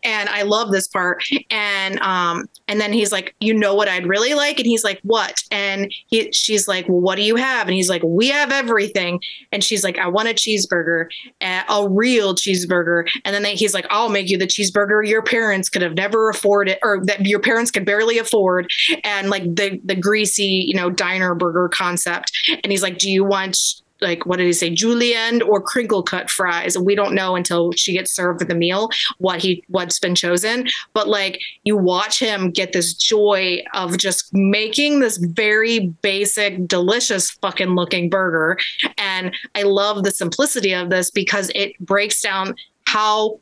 and 0.05 0.29
I 0.29 0.43
love 0.43 0.71
this 0.71 0.89
part. 0.89 1.23
And 1.51 1.99
um 2.01 2.47
and 2.69 2.81
then 2.81 2.93
he's 2.93 3.13
like, 3.13 3.35
"You 3.41 3.55
know 3.55 3.75
what 3.75 3.89
I'd 3.89 4.07
really 4.07 4.35
like?" 4.35 4.59
And 4.59 4.67
he's 4.67 4.85
like, 4.85 5.01
"What?" 5.03 5.35
And 5.51 5.91
he 6.09 6.31
she's 6.33 6.67
like, 6.69 6.89
"Well, 6.89 7.01
what 7.01 7.17
do 7.17 7.23
you 7.23 7.37
have?" 7.37 7.67
And 7.67 7.75
he's 7.75 7.89
like, 7.89 8.03
"We 8.05 8.29
have 8.29 8.53
everything." 8.53 9.21
And 9.53 9.63
she's 9.63 9.85
like, 9.85 9.99
"I 9.99 10.09
want 10.09 10.29
a 10.29 10.35
cheeseburger, 10.35 11.07
a 11.41 11.87
real 11.89 12.35
cheeseburger." 12.35 13.09
And 13.25 13.35
then 13.35 13.43
they, 13.43 13.55
he's 13.55 13.75
like, 13.75 13.87
"I'll 13.91 14.09
make 14.09 14.31
you 14.31 14.39
the 14.39 14.47
cheeseburger 14.47 15.07
your 15.07 15.23
parents 15.23 15.69
could 15.69 15.83
have 15.83 15.95
never 15.95 16.29
afforded, 16.31 16.79
or 16.83 17.05
that 17.05 17.25
your 17.27 17.41
parents 17.41 17.71
could 17.71 17.85
barely 17.85 18.19
afford." 18.19 18.71
And 19.05 19.31
like 19.31 19.45
the 19.45 19.81
the 19.85 19.95
greasy, 19.95 20.65
you 20.67 20.75
know, 20.75 20.91
diner 20.91 21.35
burger 21.35 21.69
concept. 21.69 22.33
And 22.63 22.71
he's 22.71 22.83
like, 22.83 22.99
"Do 22.99 23.11
you 23.11 23.25
want?" 23.25 23.57
Like 24.03 24.27
what 24.27 24.37
did 24.37 24.45
he 24.45 24.53
say, 24.53 24.69
julienne 24.69 25.41
or 25.41 25.59
crinkle 25.59 26.03
cut 26.03 26.29
fries? 26.29 26.77
And 26.77 26.85
we 26.85 26.95
don't 26.95 27.15
know 27.15 27.35
until 27.35 27.73
she 27.73 27.95
gets 27.95 28.15
served 28.15 28.41
with 28.41 28.49
the 28.49 28.55
meal 28.55 28.91
what 29.17 29.41
he 29.41 29.65
what's 29.69 29.99
been 29.99 30.15
chosen. 30.15 30.67
But 30.93 31.09
like 31.09 31.41
you 31.65 31.79
watch 31.79 32.19
him 32.19 32.51
get 32.51 32.75
this 32.75 32.93
joy 32.93 33.63
of 33.73 33.97
just 33.97 34.35
making 34.35 35.01
this 35.01 35.17
very 35.17 35.89
basic, 36.03 36.69
delicious 36.69 37.31
fucking 37.31 37.75
looking 37.75 38.11
burger. 38.11 38.59
And 38.99 39.35
I 39.55 39.63
love 39.63 40.05
the 40.05 40.11
simplicity 40.11 40.75
of 40.75 40.91
this 40.91 41.11
because 41.11 41.51
it 41.55 41.79
breaks 41.79 42.21
down 42.21 42.55
how 42.87 43.41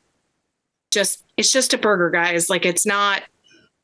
just 0.93 1.25
it's 1.37 1.53
just 1.53 1.75
a 1.75 1.79
burger, 1.79 2.11
guys. 2.11 2.49
Like 2.49 2.65
it's 2.65 2.87
not 2.87 3.23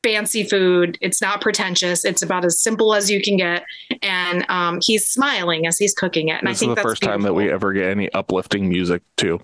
fancy 0.03 0.43
food. 0.43 0.97
It's 1.01 1.21
not 1.21 1.41
pretentious. 1.41 2.03
It's 2.05 2.21
about 2.21 2.43
as 2.45 2.59
simple 2.61 2.93
as 2.93 3.09
you 3.09 3.21
can 3.21 3.37
get. 3.37 3.63
And 4.01 4.45
um, 4.49 4.79
he's 4.81 5.07
smiling 5.07 5.67
as 5.67 5.77
he's 5.77 5.93
cooking 5.93 6.29
it. 6.29 6.39
And 6.39 6.49
I 6.49 6.53
think 6.53 6.53
this 6.53 6.61
is 6.61 6.67
the 6.69 6.75
that's 6.75 6.83
first 6.87 7.01
time 7.03 7.21
that 7.21 7.33
we 7.33 7.51
ever 7.51 7.73
get 7.73 7.87
any 7.89 8.11
uplifting 8.13 8.67
music 8.69 9.01
too 9.17 9.39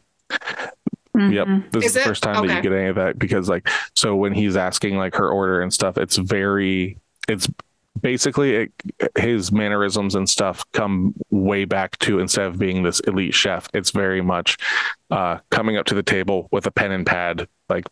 Yep. 1.16 1.48
Mhm. 1.48 1.72
This 1.72 1.84
is, 1.84 1.88
Is 1.88 1.94
the 1.96 2.02
it? 2.02 2.04
first 2.04 2.24
time 2.24 2.46
that 2.46 2.56
you 2.58 2.62
get 2.62 2.74
any 2.74 2.90
of 2.90 2.96
that 2.96 3.18
because 3.18 3.50
like 3.50 3.68
so 3.96 4.16
when 4.16 4.34
he's 4.34 4.56
asking 4.56 4.98
like 4.98 5.16
her 5.16 5.28
order 5.30 5.62
and 5.62 5.74
stuff, 5.74 5.98
it's 5.98 6.18
very 6.18 7.00
it's 7.28 7.48
basically 8.00 8.54
it, 8.56 8.72
his 9.18 9.52
mannerisms 9.52 10.14
and 10.14 10.30
stuff 10.30 10.64
come 10.74 11.16
way 11.32 11.66
back 11.66 11.98
to 12.00 12.20
instead 12.20 12.46
of 12.46 12.60
being 12.60 12.84
this 12.84 13.00
elite 13.02 13.34
chef, 13.34 13.68
it's 13.74 13.90
very 13.90 14.22
much 14.22 14.58
uh 15.10 15.40
coming 15.50 15.76
up 15.76 15.88
to 15.88 15.96
the 15.96 16.04
table 16.04 16.50
with 16.52 16.68
a 16.68 16.72
pen 16.72 16.92
and 16.92 17.06
pad 17.08 17.48
like 17.68 17.88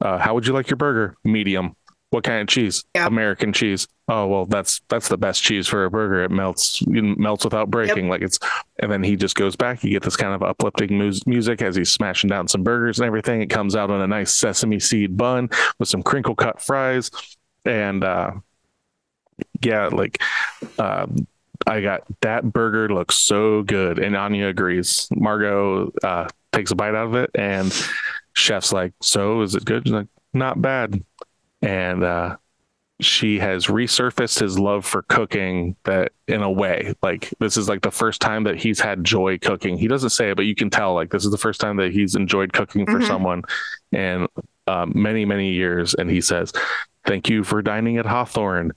uh 0.00 0.16
how 0.16 0.32
would 0.32 0.46
you 0.46 0.54
like 0.54 0.70
your 0.70 0.78
burger? 0.78 1.14
Medium. 1.22 1.76
What 2.10 2.24
kind 2.24 2.40
of 2.40 2.48
cheese? 2.48 2.84
Yeah. 2.94 3.06
American 3.06 3.52
cheese. 3.52 3.86
Oh 4.08 4.26
well, 4.26 4.46
that's 4.46 4.80
that's 4.88 5.08
the 5.08 5.16
best 5.16 5.42
cheese 5.42 5.68
for 5.68 5.84
a 5.84 5.90
burger. 5.90 6.24
It 6.24 6.32
melts 6.32 6.82
it 6.82 7.18
melts 7.18 7.44
without 7.44 7.70
breaking. 7.70 8.08
Like 8.08 8.22
it's, 8.22 8.40
and 8.80 8.90
then 8.90 9.04
he 9.04 9.14
just 9.14 9.36
goes 9.36 9.54
back. 9.54 9.84
You 9.84 9.90
get 9.90 10.02
this 10.02 10.16
kind 10.16 10.34
of 10.34 10.42
uplifting 10.42 10.98
mus- 10.98 11.24
music 11.26 11.62
as 11.62 11.76
he's 11.76 11.92
smashing 11.92 12.28
down 12.28 12.48
some 12.48 12.64
burgers 12.64 12.98
and 12.98 13.06
everything. 13.06 13.40
It 13.42 13.50
comes 13.50 13.76
out 13.76 13.90
on 13.90 14.00
a 14.00 14.08
nice 14.08 14.34
sesame 14.34 14.80
seed 14.80 15.16
bun 15.16 15.50
with 15.78 15.88
some 15.88 16.02
crinkle 16.02 16.34
cut 16.34 16.60
fries, 16.60 17.12
and 17.64 18.02
uh, 18.02 18.32
yeah, 19.62 19.86
like 19.86 20.20
um, 20.78 21.26
I 21.66 21.80
got 21.80 22.02
that 22.22 22.52
burger 22.52 22.88
looks 22.88 23.18
so 23.18 23.62
good, 23.62 23.98
and 23.98 24.16
Anya 24.16 24.48
agrees. 24.48 25.08
Margot 25.14 25.92
uh, 26.02 26.28
takes 26.52 26.70
a 26.70 26.74
bite 26.74 26.94
out 26.94 27.06
of 27.06 27.14
it, 27.14 27.30
and 27.34 27.72
chef's 28.32 28.72
like, 28.72 28.92
"So 29.00 29.42
is 29.42 29.54
it 29.54 29.64
good?" 29.64 29.84
She's 29.86 29.92
like, 29.92 30.08
"Not 30.32 30.60
bad," 30.60 31.04
and 31.62 32.02
uh, 32.04 32.36
she 33.00 33.38
has 33.38 33.66
resurfaced 33.66 34.38
his 34.40 34.58
love 34.58 34.84
for 34.84 35.02
cooking 35.02 35.74
that 35.84 36.12
in 36.28 36.42
a 36.42 36.50
way 36.50 36.94
like 37.02 37.32
this 37.38 37.56
is 37.56 37.68
like 37.68 37.80
the 37.82 37.90
first 37.90 38.20
time 38.20 38.44
that 38.44 38.56
he's 38.56 38.78
had 38.80 39.04
joy 39.04 39.38
cooking. 39.38 39.78
He 39.78 39.88
doesn't 39.88 40.10
say 40.10 40.30
it 40.30 40.36
but 40.36 40.44
you 40.46 40.54
can 40.54 40.68
tell 40.70 40.94
like 40.94 41.10
this 41.10 41.24
is 41.24 41.30
the 41.30 41.38
first 41.38 41.60
time 41.60 41.76
that 41.76 41.92
he's 41.92 42.14
enjoyed 42.14 42.52
cooking 42.52 42.84
for 42.86 42.98
Mhm. 43.00 43.06
someone 43.06 43.42
in 43.92 44.26
um, 44.66 44.92
many 44.94 45.24
many 45.24 45.52
years. 45.52 45.94
And 45.94 46.10
he 46.10 46.20
says 46.20 46.52
thank 47.06 47.28
you 47.30 47.42
for 47.42 47.62
dining 47.62 47.96
at 47.96 48.04
hawthorn. 48.06 48.72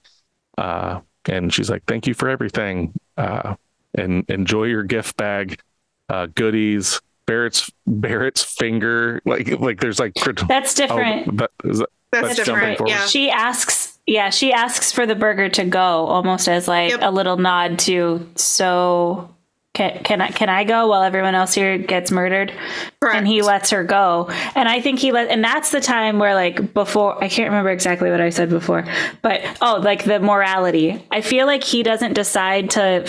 Uh, 0.56 1.00
and 1.26 1.52
she's 1.52 1.68
like 1.70 1.84
thank 1.84 2.06
you 2.06 2.14
for 2.14 2.28
everything. 2.28 2.92
Uh, 3.16 3.56
and 3.94 4.24
enjoy 4.30 4.64
your 4.64 4.82
gift 4.84 5.16
bag 5.16 5.60
uh, 6.08 6.26
goodies 6.34 7.00
barrett's 7.26 7.70
barrett's 7.86 8.42
finger. 8.42 9.20
Like 9.26 9.60
like 9.60 9.80
there's 9.80 9.98
like 10.00 10.14
That's 10.14 10.80
oh, 10.80 10.86
different. 10.86 11.40
is 11.64 11.78
that, 11.80 11.88
That's, 12.14 12.36
That's 12.36 12.48
different. 12.48 12.78
forward. 12.78 12.90
Yeah. 12.90 13.06
She 13.06 13.30
asks, 13.30 13.98
yeah, 14.06 14.30
she 14.30 14.52
asks 14.52 14.92
for 14.92 15.06
the 15.06 15.14
burger 15.14 15.48
to 15.50 15.64
go, 15.64 15.80
almost 16.06 16.48
as 16.48 16.68
like 16.68 16.90
Yep. 16.90 17.00
a 17.02 17.10
little 17.10 17.36
nod 17.36 17.78
to. 17.80 18.28
So 18.36 19.30
can 19.74 20.04
can 20.04 20.20
I 20.20 20.28
can 20.30 20.48
I 20.48 20.62
go 20.62 20.86
while 20.86 21.02
everyone 21.02 21.34
else 21.34 21.52
here 21.52 21.78
gets 21.78 22.12
murdered? 22.12 22.52
Correct. 23.00 23.16
And 23.16 23.26
he 23.26 23.42
lets 23.42 23.70
her 23.70 23.82
go, 23.82 24.28
and 24.54 24.68
I 24.68 24.80
think 24.80 25.00
he 25.00 25.10
let, 25.10 25.30
and 25.30 25.42
that's 25.42 25.72
the 25.72 25.80
time 25.80 26.20
where 26.20 26.34
like 26.34 26.72
before 26.74 27.22
I 27.22 27.28
can't 27.28 27.48
remember 27.50 27.70
exactly 27.70 28.08
what 28.10 28.20
I 28.20 28.30
said 28.30 28.50
before, 28.50 28.84
but 29.20 29.40
oh, 29.60 29.80
like 29.82 30.04
the 30.04 30.20
morality. 30.20 31.04
I 31.10 31.22
feel 31.22 31.46
like 31.46 31.64
he 31.64 31.82
doesn't 31.82 32.12
decide 32.12 32.70
to 32.72 33.04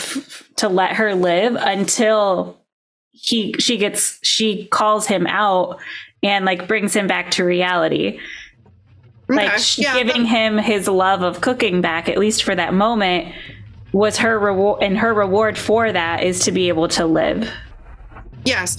to 0.58 0.68
let 0.70 0.94
her 0.94 1.14
live 1.14 1.56
until 1.56 2.58
he 3.12 3.54
she 3.60 3.78
gets 3.78 4.18
she 4.24 4.66
calls 4.68 5.06
him 5.06 5.28
out 5.28 5.78
and 6.24 6.46
like 6.46 6.68
brings 6.68 6.96
him 6.96 7.06
back 7.06 7.30
to 7.32 7.44
reality 7.44 8.14
like 8.14 8.20
Okay. 9.32 9.58
sh- 9.58 9.80
Yeah, 9.80 9.94
giving 9.98 10.24
that- 10.24 10.30
him 10.30 10.58
his 10.58 10.88
love 10.88 11.22
of 11.22 11.42
cooking 11.42 11.82
back 11.82 12.08
at 12.10 12.18
least 12.18 12.44
for 12.44 12.54
that 12.56 12.74
moment 12.74 13.34
was 13.92 14.18
her 14.18 14.38
reward 14.38 14.84
and 14.84 14.98
her 14.98 15.14
reward 15.14 15.58
for 15.58 15.92
that 15.92 16.22
is 16.24 16.40
to 16.42 16.52
be 16.52 16.68
able 16.68 16.88
to 16.90 17.06
live 17.06 17.50
Yes. 18.44 18.78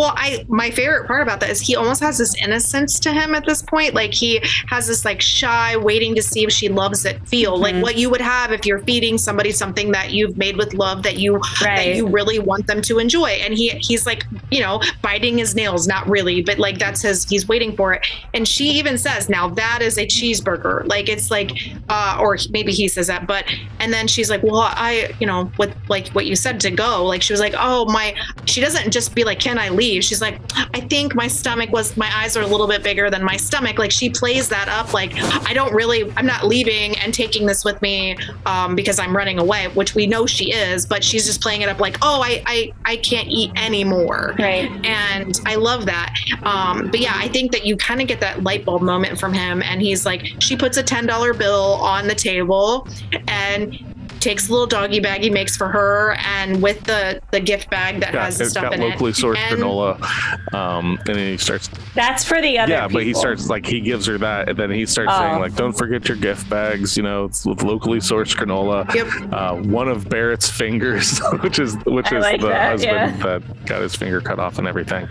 Well, 0.00 0.14
I 0.16 0.46
my 0.48 0.70
favorite 0.70 1.06
part 1.06 1.20
about 1.22 1.40
that 1.40 1.50
is 1.50 1.60
he 1.60 1.76
almost 1.76 2.00
has 2.00 2.16
this 2.16 2.34
innocence 2.42 2.98
to 3.00 3.12
him 3.12 3.34
at 3.34 3.44
this 3.44 3.60
point. 3.60 3.92
Like 3.92 4.14
he 4.14 4.40
has 4.68 4.86
this 4.86 5.04
like 5.04 5.20
shy, 5.20 5.76
waiting 5.76 6.14
to 6.14 6.22
see 6.22 6.42
if 6.42 6.50
she 6.50 6.70
loves 6.70 7.04
it 7.04 7.20
feel 7.28 7.58
like 7.58 7.74
Mhm. 7.74 7.82
what 7.82 7.96
you 7.98 8.08
would 8.08 8.22
have 8.22 8.50
if 8.50 8.64
you're 8.64 8.78
feeding 8.84 9.18
somebody 9.18 9.50
something 9.52 9.92
that 9.92 10.10
you've 10.12 10.38
made 10.38 10.56
with 10.56 10.72
love 10.72 11.02
that 11.02 11.18
you 11.18 11.38
that 11.60 11.94
you 11.96 12.06
really 12.08 12.38
want 12.38 12.66
them 12.66 12.80
to 12.80 12.98
enjoy. 12.98 13.28
And 13.44 13.52
he 13.52 13.68
he's 13.80 14.06
like, 14.06 14.24
you 14.50 14.60
know, 14.60 14.80
biting 15.02 15.36
his 15.36 15.54
nails, 15.54 15.86
not 15.86 16.08
really, 16.08 16.40
but 16.40 16.58
like 16.58 16.78
that's 16.78 17.02
his 17.02 17.28
he's 17.28 17.46
waiting 17.46 17.76
for 17.76 17.92
it. 17.92 18.06
And 18.32 18.48
she 18.48 18.70
even 18.70 18.96
says, 18.96 19.28
now 19.28 19.48
that 19.50 19.80
is 19.82 19.98
a 19.98 20.06
cheeseburger. 20.06 20.86
Like 20.88 21.10
it's 21.10 21.30
like 21.30 21.50
uh 21.90 22.16
or 22.18 22.38
maybe 22.52 22.72
he 22.72 22.88
says 22.88 23.08
that, 23.08 23.26
but 23.26 23.44
and 23.80 23.92
then 23.92 24.08
she's 24.08 24.30
like, 24.30 24.42
Well, 24.42 24.60
I, 24.62 25.10
you 25.20 25.26
know, 25.26 25.52
with 25.58 25.74
like 25.88 26.08
what 26.12 26.24
you 26.24 26.36
said 26.36 26.58
to 26.60 26.70
go, 26.70 27.04
like 27.04 27.20
she 27.20 27.34
was 27.34 27.40
like, 27.40 27.54
Oh 27.58 27.84
my 27.84 28.14
she 28.46 28.62
doesn't 28.62 28.92
just 28.92 29.14
be 29.14 29.24
like, 29.24 29.40
Can 29.40 29.58
I 29.58 29.68
leave? 29.68 29.89
She's 30.00 30.20
like, 30.20 30.38
I 30.74 30.80
think 30.80 31.14
my 31.14 31.26
stomach 31.26 31.70
was 31.70 31.96
my 31.96 32.10
eyes 32.14 32.36
are 32.36 32.42
a 32.42 32.46
little 32.46 32.68
bit 32.68 32.82
bigger 32.82 33.10
than 33.10 33.24
my 33.24 33.36
stomach. 33.36 33.78
Like 33.78 33.90
she 33.90 34.10
plays 34.10 34.48
that 34.48 34.68
up 34.68 34.92
like 34.92 35.12
I 35.48 35.52
don't 35.52 35.72
really 35.74 36.12
I'm 36.16 36.26
not 36.26 36.46
leaving 36.46 36.96
and 36.98 37.12
taking 37.12 37.46
this 37.46 37.64
with 37.64 37.80
me 37.82 38.16
um 38.46 38.74
because 38.76 38.98
I'm 38.98 39.16
running 39.16 39.38
away, 39.38 39.68
which 39.68 39.94
we 39.94 40.06
know 40.06 40.26
she 40.26 40.52
is, 40.52 40.86
but 40.86 41.02
she's 41.02 41.26
just 41.26 41.40
playing 41.40 41.62
it 41.62 41.68
up 41.68 41.80
like, 41.80 41.96
Oh, 42.02 42.20
I 42.22 42.42
I, 42.46 42.72
I 42.84 42.96
can't 42.96 43.28
eat 43.28 43.50
anymore 43.56 44.34
right 44.38 44.70
and 44.84 45.40
I 45.46 45.56
love 45.56 45.86
that. 45.86 46.14
Um, 46.42 46.90
but 46.90 47.00
yeah, 47.00 47.14
I 47.14 47.28
think 47.28 47.52
that 47.52 47.64
you 47.64 47.76
kind 47.76 48.00
of 48.00 48.08
get 48.08 48.20
that 48.20 48.42
light 48.42 48.64
bulb 48.64 48.82
moment 48.82 49.18
from 49.18 49.32
him, 49.32 49.62
and 49.62 49.80
he's 49.80 50.04
like, 50.06 50.26
she 50.40 50.56
puts 50.56 50.76
a 50.76 50.82
ten 50.82 51.06
dollar 51.06 51.32
bill 51.32 51.74
on 51.74 52.06
the 52.06 52.14
table, 52.14 52.88
and 53.28 53.78
takes 54.20 54.48
a 54.48 54.52
little 54.52 54.66
doggy 54.66 55.00
bag 55.00 55.22
he 55.22 55.30
makes 55.30 55.56
for 55.56 55.68
her, 55.68 56.12
and 56.24 56.62
with 56.62 56.82
the 56.84 57.20
the 57.30 57.40
gift 57.40 57.70
bag 57.70 58.00
that 58.00 58.12
got, 58.12 58.24
has 58.26 58.38
the 58.38 58.44
stuff 58.46 58.64
got 58.64 58.74
in 58.74 58.80
locally 58.80 59.10
it. 59.10 59.16
sourced 59.16 59.36
and, 59.36 59.60
granola 59.60 60.54
um 60.54 60.98
and 61.06 61.16
then 61.16 61.32
he 61.32 61.36
starts 61.36 61.68
that's 61.94 62.24
for 62.24 62.40
the 62.42 62.58
other 62.58 62.72
yeah 62.72 62.86
but 62.88 63.02
he 63.02 63.14
starts 63.14 63.48
like 63.48 63.64
he 63.66 63.80
gives 63.80 64.06
her 64.06 64.18
that 64.18 64.48
and 64.48 64.58
then 64.58 64.70
he 64.70 64.84
starts 64.86 65.10
Oh. 65.14 65.18
saying 65.20 65.40
like 65.40 65.54
don't 65.54 65.72
forget 65.72 66.06
your 66.08 66.16
gift 66.16 66.48
bags 66.50 66.96
you 66.96 67.02
know 67.02 67.24
it's 67.26 67.44
with 67.46 67.62
locally 67.62 67.98
sourced 67.98 68.34
granola 68.36 68.92
Yep. 68.94 69.32
uh 69.32 69.56
one 69.68 69.88
of 69.88 70.08
barrett's 70.08 70.48
fingers 70.50 71.20
which 71.42 71.58
is 71.58 71.76
which 71.86 72.12
I 72.12 72.16
is 72.18 72.22
like 72.24 72.40
the 72.40 72.48
that, 72.48 72.70
husband 72.70 73.18
yeah. 73.18 73.38
that 73.38 73.66
got 73.66 73.82
his 73.82 73.94
finger 73.94 74.20
cut 74.20 74.38
off 74.38 74.58
and 74.58 74.66
everything 74.68 75.08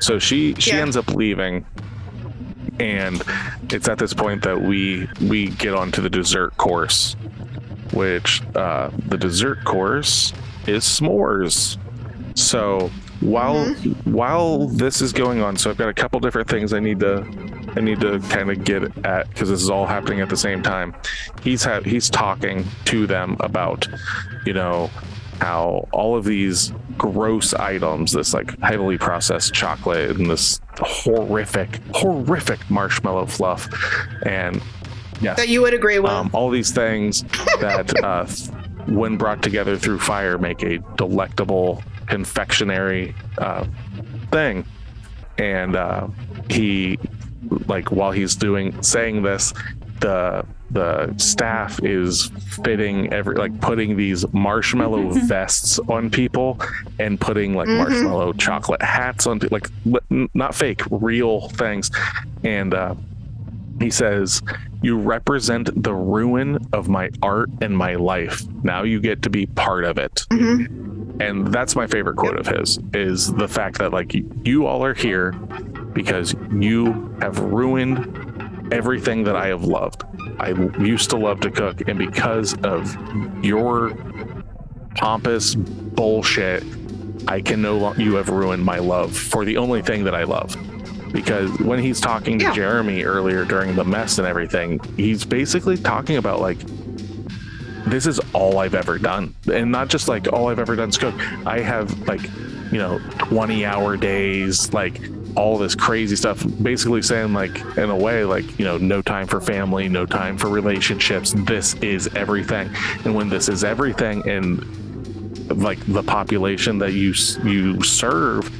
so 0.00 0.18
she 0.18 0.54
she 0.58 0.72
Yeah. 0.72 0.82
ends 0.82 0.96
up 0.96 1.08
leaving 1.14 1.64
and 2.80 3.22
it's 3.70 3.88
at 3.88 3.98
this 3.98 4.14
point 4.14 4.42
that 4.42 4.60
we 4.60 5.08
we 5.22 5.48
get 5.48 5.74
onto 5.74 6.00
the 6.02 6.10
dessert 6.10 6.56
course 6.56 7.16
which 7.92 8.42
uh 8.56 8.90
the 9.08 9.16
dessert 9.18 9.64
course 9.64 10.32
is 10.66 10.84
s'mores. 10.84 11.78
So 12.34 12.90
while 13.20 13.72
while 14.04 14.66
this 14.66 15.00
is 15.00 15.12
going 15.12 15.40
on 15.40 15.56
so 15.56 15.70
i've 15.70 15.76
got 15.76 15.88
a 15.88 15.94
couple 15.94 16.18
different 16.18 16.48
things 16.48 16.72
i 16.72 16.80
need 16.80 16.98
to 16.98 17.24
i 17.76 17.80
need 17.80 18.00
to 18.00 18.18
kind 18.30 18.50
of 18.50 18.64
get 18.64 18.82
at 19.06 19.28
because 19.28 19.48
this 19.48 19.62
is 19.62 19.70
all 19.70 19.86
happening 19.86 20.20
at 20.20 20.28
the 20.28 20.36
same 20.36 20.60
time. 20.60 20.92
He's 21.42 21.62
ha- 21.62 21.82
he's 21.82 22.10
talking 22.10 22.64
to 22.86 23.06
them 23.06 23.36
about 23.40 23.86
you 24.44 24.52
know 24.52 24.90
how 25.40 25.88
all 25.92 26.16
of 26.16 26.24
these 26.24 26.72
gross 26.98 27.54
items 27.54 28.12
this 28.12 28.34
like 28.34 28.58
heavily 28.60 28.98
processed 28.98 29.54
chocolate 29.54 30.16
and 30.16 30.28
this 30.28 30.60
horrific 30.78 31.80
horrific 31.94 32.68
marshmallow 32.70 33.26
fluff 33.26 33.68
and 34.26 34.60
yes 35.22 35.36
that 35.38 35.48
you 35.48 35.62
would 35.62 35.74
agree 35.74 35.98
with. 35.98 36.10
um, 36.10 36.28
all 36.32 36.50
these 36.50 36.70
things 36.72 37.22
that 37.60 37.92
uh, 38.04 38.26
when 38.92 39.16
brought 39.16 39.42
together 39.42 39.76
through 39.76 39.98
fire 39.98 40.36
make 40.38 40.62
a 40.62 40.78
delectable 40.96 41.82
confectionery 42.06 43.14
uh, 43.38 43.64
thing 44.30 44.64
and 45.38 45.76
uh, 45.76 46.06
he 46.50 46.98
like 47.66 47.90
while 47.90 48.12
he's 48.12 48.34
doing 48.36 48.80
saying 48.82 49.22
this 49.22 49.52
the 50.00 50.44
the 50.70 51.14
staff 51.18 51.78
is 51.84 52.30
fitting 52.64 53.12
every 53.12 53.34
like 53.36 53.58
putting 53.60 53.96
these 53.96 54.24
marshmallow 54.32 55.10
vests 55.26 55.78
on 55.88 56.08
people 56.10 56.58
and 56.98 57.20
putting 57.20 57.54
like 57.54 57.68
Mhm. 57.68 57.76
marshmallow 57.78 58.32
chocolate 58.34 58.80
hats 58.82 59.26
on 59.26 59.38
like 59.50 59.68
n- 60.10 60.28
not 60.34 60.54
fake 60.54 60.80
real 60.90 61.48
things 61.50 61.90
and 62.42 62.72
uh 62.74 62.94
he 63.82 63.90
says 63.90 64.40
you 64.82 64.96
represent 64.98 65.70
the 65.82 65.94
ruin 65.94 66.58
of 66.72 66.88
my 66.88 67.10
art 67.22 67.50
and 67.60 67.76
my 67.76 67.94
life 67.94 68.42
now 68.62 68.82
you 68.82 69.00
get 69.00 69.22
to 69.22 69.30
be 69.30 69.46
part 69.46 69.84
of 69.84 69.98
it 69.98 70.24
Mhm. 70.30 71.20
and 71.20 71.48
that's 71.48 71.74
my 71.76 71.86
favorite 71.86 72.16
quote 72.16 72.36
of 72.38 72.46
his 72.46 72.78
is 72.94 73.32
the 73.34 73.48
fact 73.48 73.78
that 73.78 73.92
like 73.92 74.14
you 74.44 74.66
all 74.66 74.84
are 74.84 74.94
here 74.94 75.32
because 75.92 76.34
you 76.58 77.14
have 77.20 77.38
ruined 77.38 78.68
everything 78.72 79.24
that 79.24 79.36
I 79.36 79.48
have 79.48 79.64
loved. 79.64 80.04
I 80.40 80.52
used 80.80 81.10
to 81.10 81.18
love 81.18 81.40
to 81.40 81.50
cook, 81.50 81.86
and 81.86 81.98
because 81.98 82.54
of 82.62 82.96
your 83.44 83.92
pompous 84.96 85.54
bullshit, 85.54 86.64
I 87.28 87.42
can 87.42 87.60
no 87.60 87.76
longer. 87.76 88.00
You 88.02 88.14
have 88.14 88.30
ruined 88.30 88.64
my 88.64 88.78
love 88.78 89.14
for 89.14 89.44
the 89.44 89.58
only 89.58 89.82
thing 89.82 90.04
that 90.04 90.14
I 90.14 90.24
love. 90.24 90.56
Because 91.12 91.50
when 91.60 91.78
he's 91.78 92.00
talking 92.00 92.38
to 92.38 92.46
Yeah. 92.46 92.52
Jeremy 92.54 93.04
earlier 93.04 93.44
during 93.44 93.76
the 93.76 93.84
mess 93.84 94.18
and 94.18 94.26
everything, 94.26 94.80
he's 94.96 95.24
basically 95.24 95.76
talking 95.76 96.16
about 96.16 96.40
like 96.40 96.58
this 97.86 98.06
is 98.06 98.20
all 98.32 98.58
I've 98.58 98.74
ever 98.74 98.98
done. 98.98 99.34
And 99.52 99.70
not 99.70 99.88
just 99.88 100.08
like 100.08 100.32
all 100.32 100.48
I've 100.48 100.58
ever 100.58 100.76
done 100.76 100.88
is 100.88 100.98
cook. 100.98 101.14
I 101.46 101.60
have 101.60 102.06
like, 102.08 102.22
you 102.70 102.78
know, 102.78 103.00
20 103.18 103.64
hour 103.66 103.96
days, 103.96 104.72
like 104.72 105.00
all 105.36 105.58
this 105.58 105.74
crazy 105.74 106.16
stuff, 106.16 106.44
basically 106.62 107.02
saying 107.02 107.32
like 107.32 107.58
in 107.76 107.90
a 107.90 107.96
way 107.96 108.24
like 108.24 108.58
you 108.58 108.64
know 108.64 108.78
no 108.78 109.02
time 109.02 109.26
for 109.26 109.40
family, 109.40 109.88
no 109.88 110.06
time 110.06 110.36
for 110.36 110.48
relationships. 110.48 111.34
This 111.36 111.74
is 111.74 112.08
everything, 112.14 112.70
and 113.04 113.14
when 113.14 113.28
this 113.28 113.48
is 113.48 113.64
everything, 113.64 114.28
and 114.28 114.62
like 115.62 115.78
the 115.86 116.02
population 116.02 116.78
that 116.78 116.92
you 116.92 117.14
you 117.44 117.82
serve 117.82 118.50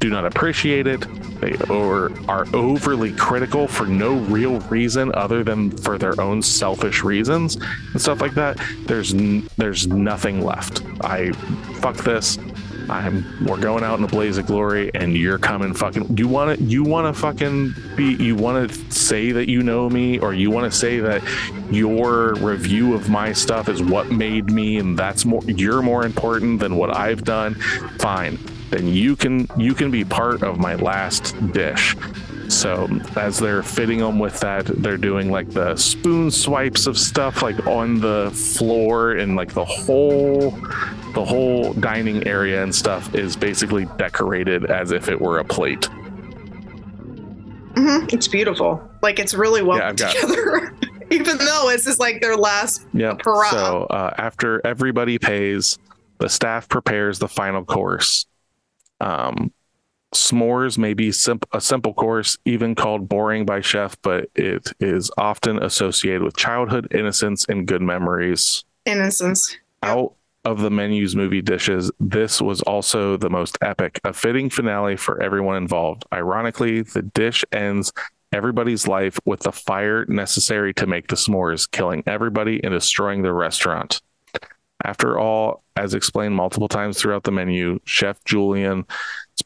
do 0.00 0.08
not 0.08 0.24
appreciate 0.24 0.86
it. 0.86 1.00
They 1.40 1.56
or 1.68 2.10
are 2.26 2.46
overly 2.54 3.12
critical 3.12 3.68
for 3.68 3.86
no 3.86 4.14
real 4.14 4.58
reason 4.60 5.12
other 5.14 5.44
than 5.44 5.70
for 5.70 5.98
their 5.98 6.18
own 6.20 6.42
selfish 6.42 7.04
reasons 7.04 7.56
and 7.56 8.00
stuff 8.00 8.20
like 8.20 8.34
that. 8.34 8.58
There's 8.86 9.12
there's 9.56 9.86
nothing 9.86 10.40
left. 10.40 10.82
I 11.02 11.32
fuck 11.80 11.96
this. 11.98 12.38
I'm 12.88 13.46
we're 13.46 13.60
going 13.60 13.84
out 13.84 13.98
in 13.98 14.04
a 14.04 14.08
blaze 14.08 14.38
of 14.38 14.46
glory 14.46 14.90
and 14.94 15.16
you're 15.16 15.38
coming 15.38 15.74
fucking 15.74 16.16
you 16.16 16.26
want 16.26 16.58
to 16.58 16.64
you 16.64 16.82
want 16.82 17.14
to 17.14 17.20
fucking 17.20 17.72
be 17.94 18.14
you 18.14 18.34
want 18.34 18.68
to 18.68 18.92
say 18.92 19.30
that 19.30 19.48
you 19.48 19.62
know 19.62 19.88
me 19.88 20.18
or 20.18 20.34
you 20.34 20.50
want 20.50 20.70
to 20.70 20.76
say 20.76 20.98
that 20.98 21.22
your 21.70 22.34
review 22.36 22.94
of 22.94 23.08
my 23.08 23.32
stuff 23.32 23.68
is 23.68 23.80
what 23.80 24.10
made 24.10 24.50
me 24.50 24.78
and 24.78 24.98
that's 24.98 25.24
more 25.24 25.42
you're 25.44 25.82
more 25.82 26.04
important 26.04 26.58
than 26.58 26.76
what 26.76 26.90
I've 26.96 27.22
done. 27.22 27.54
Fine 27.98 28.38
then 28.70 28.86
you 28.88 29.16
can 29.16 29.46
you 29.56 29.74
can 29.74 29.90
be 29.90 30.04
part 30.04 30.42
of 30.42 30.58
my 30.58 30.74
last 30.76 31.34
dish 31.52 31.94
so 32.48 32.88
as 33.16 33.38
they're 33.38 33.62
fitting 33.62 34.00
them 34.00 34.18
with 34.18 34.40
that, 34.40 34.66
they're 34.66 34.96
doing 34.96 35.30
like 35.30 35.48
the 35.50 35.76
spoon 35.76 36.32
swipes 36.32 36.88
of 36.88 36.98
stuff 36.98 37.42
like 37.42 37.64
on 37.68 38.00
the 38.00 38.32
floor 38.34 39.12
and 39.12 39.36
like 39.36 39.52
the 39.54 39.64
whole 39.64 40.50
the 41.14 41.24
whole 41.24 41.72
dining 41.74 42.26
area 42.26 42.60
and 42.60 42.74
stuff 42.74 43.14
is 43.14 43.36
basically 43.36 43.84
decorated 43.98 44.64
as 44.68 44.90
if 44.90 45.08
it 45.08 45.20
were 45.20 45.38
a 45.38 45.44
plate. 45.44 45.88
Mm-hmm. 47.74 48.06
It's 48.12 48.26
beautiful. 48.28 48.82
Like 49.02 49.18
it's 49.20 49.34
really 49.34 49.62
well 49.62 49.78
Yeah, 49.78 49.92
got- 49.92 50.14
together. 50.16 50.74
Even 51.12 51.38
though 51.38 51.70
it's 51.70 51.84
just 51.84 51.98
like 52.00 52.20
their 52.20 52.36
last 52.36 52.84
Yeah. 52.92 53.14
Hurrah. 53.24 53.50
So 53.50 53.82
uh, 53.84 54.14
after 54.18 54.64
everybody 54.66 55.18
pays, 55.18 55.78
the 56.18 56.28
staff 56.28 56.68
prepares 56.68 57.18
the 57.20 57.28
final 57.28 57.64
course. 57.64 58.26
Um, 59.00 59.52
s'mores 60.14 60.76
may 60.78 60.94
be 60.94 61.12
simp- 61.12 61.46
a 61.52 61.60
simple 61.60 61.94
course, 61.94 62.36
even 62.44 62.74
called 62.74 63.08
boring 63.08 63.46
by 63.46 63.60
chef, 63.60 63.96
but 64.02 64.28
it 64.34 64.72
is 64.80 65.10
often 65.16 65.62
associated 65.62 66.22
with 66.22 66.36
childhood 66.36 66.88
innocence 66.92 67.44
and 67.48 67.66
good 67.66 67.82
memories. 67.82 68.64
innocence. 68.86 69.56
Out 69.82 70.14
of 70.44 70.60
the 70.60 70.70
menu's 70.70 71.14
movie 71.14 71.42
dishes, 71.42 71.90
this 72.00 72.40
was 72.40 72.60
also 72.62 73.16
the 73.16 73.30
most 73.30 73.56
epic, 73.62 74.00
a 74.04 74.12
fitting 74.12 74.50
finale 74.50 74.96
for 74.96 75.22
everyone 75.22 75.56
involved. 75.56 76.04
Ironically, 76.12 76.82
the 76.82 77.02
dish 77.02 77.44
ends 77.52 77.92
everybody's 78.32 78.86
life 78.86 79.18
with 79.24 79.40
the 79.40 79.52
fire 79.52 80.04
necessary 80.06 80.72
to 80.74 80.86
make 80.86 81.08
the 81.08 81.16
s'mores, 81.16 81.70
killing 81.70 82.02
everybody 82.06 82.62
and 82.62 82.72
destroying 82.72 83.22
the 83.22 83.32
restaurant. 83.32 84.00
After 84.84 85.18
all, 85.18 85.62
as 85.76 85.94
explained 85.94 86.34
multiple 86.34 86.68
times 86.68 86.98
throughout 86.98 87.24
the 87.24 87.32
menu, 87.32 87.80
Chef 87.84 88.22
Julian's 88.24 88.84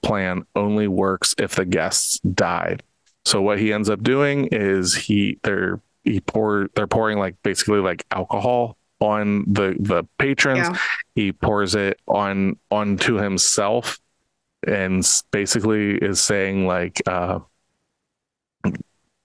plan 0.02 0.44
only 0.54 0.88
works 0.88 1.34
if 1.38 1.54
the 1.54 1.64
guests 1.64 2.18
died. 2.20 2.82
So 3.24 3.40
what 3.40 3.58
he 3.58 3.72
ends 3.72 3.88
up 3.88 4.02
doing 4.02 4.48
is 4.52 4.94
he 4.94 5.38
they're 5.42 5.80
he 6.04 6.20
pour 6.20 6.68
they're 6.74 6.86
pouring 6.86 7.18
like 7.18 7.36
basically 7.42 7.80
like 7.80 8.04
alcohol 8.10 8.76
on 9.00 9.44
the 9.46 9.76
the 9.78 10.04
patrons. 10.18 10.58
Yeah. 10.58 10.76
He 11.14 11.32
pours 11.32 11.74
it 11.74 12.00
on 12.06 12.58
onto 12.70 13.14
himself 13.14 13.98
and 14.66 15.06
basically 15.30 15.96
is 15.96 16.20
saying 16.20 16.66
like 16.66 17.02
uh 17.06 17.40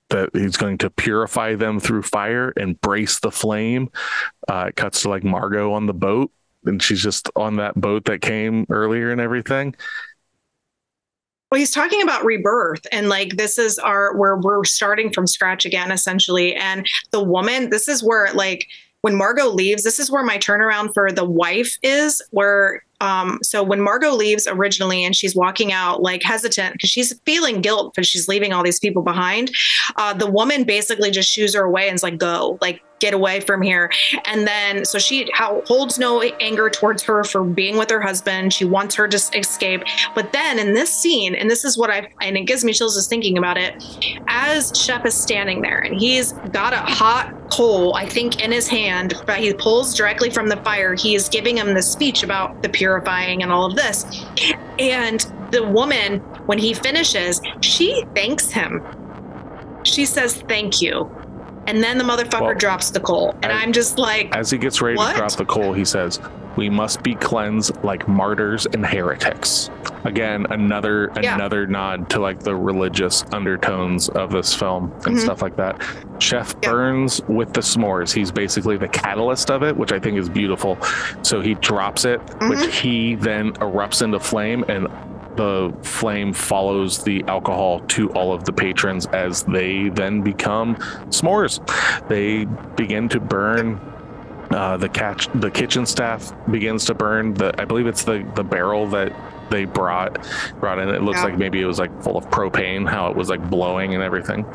that 0.09 0.29
he's 0.33 0.57
going 0.57 0.77
to 0.79 0.89
purify 0.89 1.55
them 1.55 1.79
through 1.79 2.03
fire 2.03 2.53
and 2.57 2.79
brace 2.81 3.19
the 3.19 3.31
flame. 3.31 3.89
Uh, 4.47 4.65
it 4.69 4.75
cuts 4.75 5.03
to 5.03 5.09
like 5.09 5.23
Margot 5.23 5.73
on 5.73 5.85
the 5.85 5.93
boat, 5.93 6.31
and 6.65 6.81
she's 6.81 7.01
just 7.01 7.29
on 7.35 7.57
that 7.57 7.75
boat 7.75 8.05
that 8.05 8.21
came 8.21 8.65
earlier 8.69 9.11
and 9.11 9.21
everything. 9.21 9.75
Well, 11.51 11.59
he's 11.59 11.71
talking 11.71 12.03
about 12.03 12.25
rebirth, 12.25 12.85
and 12.91 13.09
like 13.09 13.37
this 13.37 13.57
is 13.57 13.79
our 13.79 14.15
where 14.15 14.37
we're 14.37 14.63
starting 14.65 15.11
from 15.11 15.25
scratch 15.25 15.65
again, 15.65 15.91
essentially. 15.91 16.55
And 16.55 16.85
the 17.11 17.23
woman, 17.23 17.71
this 17.71 17.87
is 17.87 18.03
where 18.03 18.31
like 18.33 18.67
when 19.01 19.15
Margot 19.15 19.49
leaves, 19.49 19.83
this 19.83 19.99
is 19.99 20.11
where 20.11 20.23
my 20.23 20.37
turnaround 20.37 20.93
for 20.93 21.11
the 21.11 21.25
wife 21.25 21.77
is. 21.83 22.21
Where 22.31 22.83
um, 23.01 23.39
so 23.41 23.63
when 23.63 23.79
Margot 23.79 24.13
leaves 24.13 24.45
originally, 24.47 25.03
and 25.03 25.15
she's 25.15 25.35
walking 25.35 25.71
out 25.71 26.01
like 26.01 26.21
hesitant 26.21 26.73
because 26.73 26.89
she's 26.89 27.17
feeling 27.25 27.61
guilt 27.61 27.93
because 27.93 28.07
she's 28.07 28.27
leaving 28.27 28.51
all 28.51 28.63
these 28.63 28.79
people 28.79 29.01
behind. 29.01 29.51
Uh, 29.95 30.13
the 30.13 30.29
woman 30.29 30.63
basically 30.63 31.11
just 31.11 31.31
shoos 31.31 31.55
her 31.55 31.63
away 31.63 31.87
and 31.87 31.95
is 31.95 32.03
like, 32.03 32.17
"Go, 32.17 32.57
like 32.61 32.81
get 32.99 33.13
away 33.13 33.39
from 33.39 33.61
here." 33.61 33.91
And 34.25 34.47
then 34.47 34.85
so 34.85 34.99
she 34.99 35.29
holds 35.35 35.99
no 35.99 36.21
anger 36.21 36.69
towards 36.69 37.03
her 37.03 37.23
for 37.23 37.43
being 37.43 37.77
with 37.77 37.89
her 37.89 38.01
husband. 38.01 38.53
She 38.53 38.65
wants 38.65 38.95
her 38.95 39.07
to 39.07 39.17
escape. 39.37 39.83
But 40.15 40.31
then 40.31 40.59
in 40.59 40.73
this 40.73 40.93
scene, 40.93 41.35
and 41.35 41.49
this 41.49 41.63
is 41.63 41.77
what 41.77 41.89
I 41.89 42.09
and 42.21 42.37
it 42.37 42.45
gives 42.45 42.63
me 42.63 42.73
chills 42.73 42.95
just 42.95 43.09
thinking 43.09 43.37
about 43.37 43.57
it, 43.57 43.83
as 44.27 44.71
Shep 44.75 45.05
is 45.05 45.15
standing 45.15 45.61
there 45.61 45.79
and 45.79 45.95
he's 45.95 46.33
got 46.51 46.73
a 46.73 46.77
hot 46.77 47.33
coal, 47.49 47.95
I 47.95 48.05
think, 48.05 48.43
in 48.43 48.51
his 48.51 48.67
hand 48.67 49.15
that 49.25 49.39
he 49.39 49.53
pulls 49.53 49.95
directly 49.95 50.29
from 50.29 50.49
the 50.49 50.57
fire. 50.57 50.95
He 50.95 51.15
is 51.15 51.29
giving 51.29 51.57
him 51.57 51.73
the 51.73 51.81
speech 51.81 52.23
about 52.23 52.61
the 52.61 52.69
purifying 52.69 53.43
and 53.43 53.51
all 53.51 53.65
of 53.65 53.75
this. 53.75 54.05
And 54.77 55.25
the 55.51 55.67
woman, 55.67 56.19
when 56.45 56.57
he 56.57 56.73
finishes, 56.73 57.41
she 57.61 58.05
thanks 58.15 58.51
him. 58.51 58.81
She 59.83 60.05
says, 60.05 60.41
Thank 60.47 60.81
you. 60.81 61.18
And 61.69 61.83
then 61.83 61.99
the 61.99 62.03
motherfucker 62.03 62.41
Well, 62.41 62.55
drops 62.55 62.89
the 62.89 62.99
coal. 62.99 63.35
And 63.43 63.51
I- 63.51 63.61
I'm 63.61 63.71
just 63.71 63.99
like, 63.99 64.35
As 64.35 64.49
he 64.49 64.57
gets 64.57 64.81
ready 64.81 64.97
What? 64.97 65.11
to 65.11 65.17
drop 65.19 65.31
the 65.33 65.45
coal, 65.45 65.71
he 65.71 65.85
says, 65.85 66.19
"We 66.55 66.67
must 66.67 67.03
be 67.03 67.13
cleansed 67.13 67.83
like 67.83 68.07
martyrs 68.07 68.65
and 68.73 68.83
heretics." 68.83 69.69
Again, 70.03 70.47
another 70.49 71.11
Yeah. 71.21 71.35
another 71.35 71.67
nod 71.67 72.09
to 72.09 72.19
like 72.19 72.39
the 72.39 72.55
religious 72.55 73.23
undertones 73.33 74.09
of 74.09 74.31
this 74.31 74.55
film 74.55 74.91
and 75.05 75.15
Mhm. 75.15 75.19
stuff 75.19 75.43
like 75.43 75.57
that. 75.57 75.79
Chef 76.17 76.55
Yeah. 76.63 76.71
burns 76.71 77.21
with 77.27 77.53
the 77.53 77.61
s'mores. 77.61 78.11
He's 78.13 78.31
basically 78.31 78.77
the 78.77 78.87
catalyst 78.87 79.51
of 79.51 79.61
it, 79.61 79.77
which 79.77 79.91
I 79.91 79.99
think 79.99 80.17
is 80.17 80.27
beautiful. 80.27 80.79
So 81.21 81.39
he 81.39 81.53
drops 81.53 82.03
it, 82.03 82.19
Mm-hmm. 82.25 82.49
which 82.49 82.75
he 82.77 83.13
then 83.13 83.51
erupts 83.53 84.01
into 84.01 84.19
flame 84.19 84.65
and 84.67 84.87
the 85.39 85.73
flame 85.83 86.33
follows 86.33 87.01
the 87.01 87.23
alcohol 87.29 87.79
to 87.87 88.09
all 88.11 88.33
of 88.33 88.43
the 88.43 88.51
patrons 88.51 89.05
as 89.07 89.43
they 89.43 89.87
then 89.87 90.21
become 90.21 90.75
s'mores. 91.07 91.59
They 92.09 92.43
begin 92.75 93.07
to 93.09 93.21
burn. 93.21 93.79
Uh, 94.51 94.75
the 94.77 94.89
catch, 94.89 95.29
the 95.35 95.49
kitchen 95.49 95.85
staff 95.85 96.33
begins 96.51 96.83
to 96.85 96.93
burn. 96.93 97.33
The 97.35 97.53
I 97.61 97.63
believe 97.63 97.87
it's 97.87 98.03
the 98.03 98.29
the 98.35 98.43
barrel 98.43 98.85
that 98.87 99.13
they 99.49 99.63
brought 99.63 100.17
brought 100.59 100.77
in. 100.79 100.89
It 100.89 101.03
looks 101.03 101.19
Yeah. 101.19 101.25
like 101.25 101.37
maybe 101.37 101.61
it 101.61 101.65
was 101.65 101.79
like 101.79 101.93
full 102.03 102.17
of 102.17 102.29
propane. 102.29 102.89
How 102.89 103.07
it 103.09 103.15
was 103.15 103.29
like 103.29 103.49
blowing 103.49 103.93
and 103.93 104.03
everything. 104.03 104.45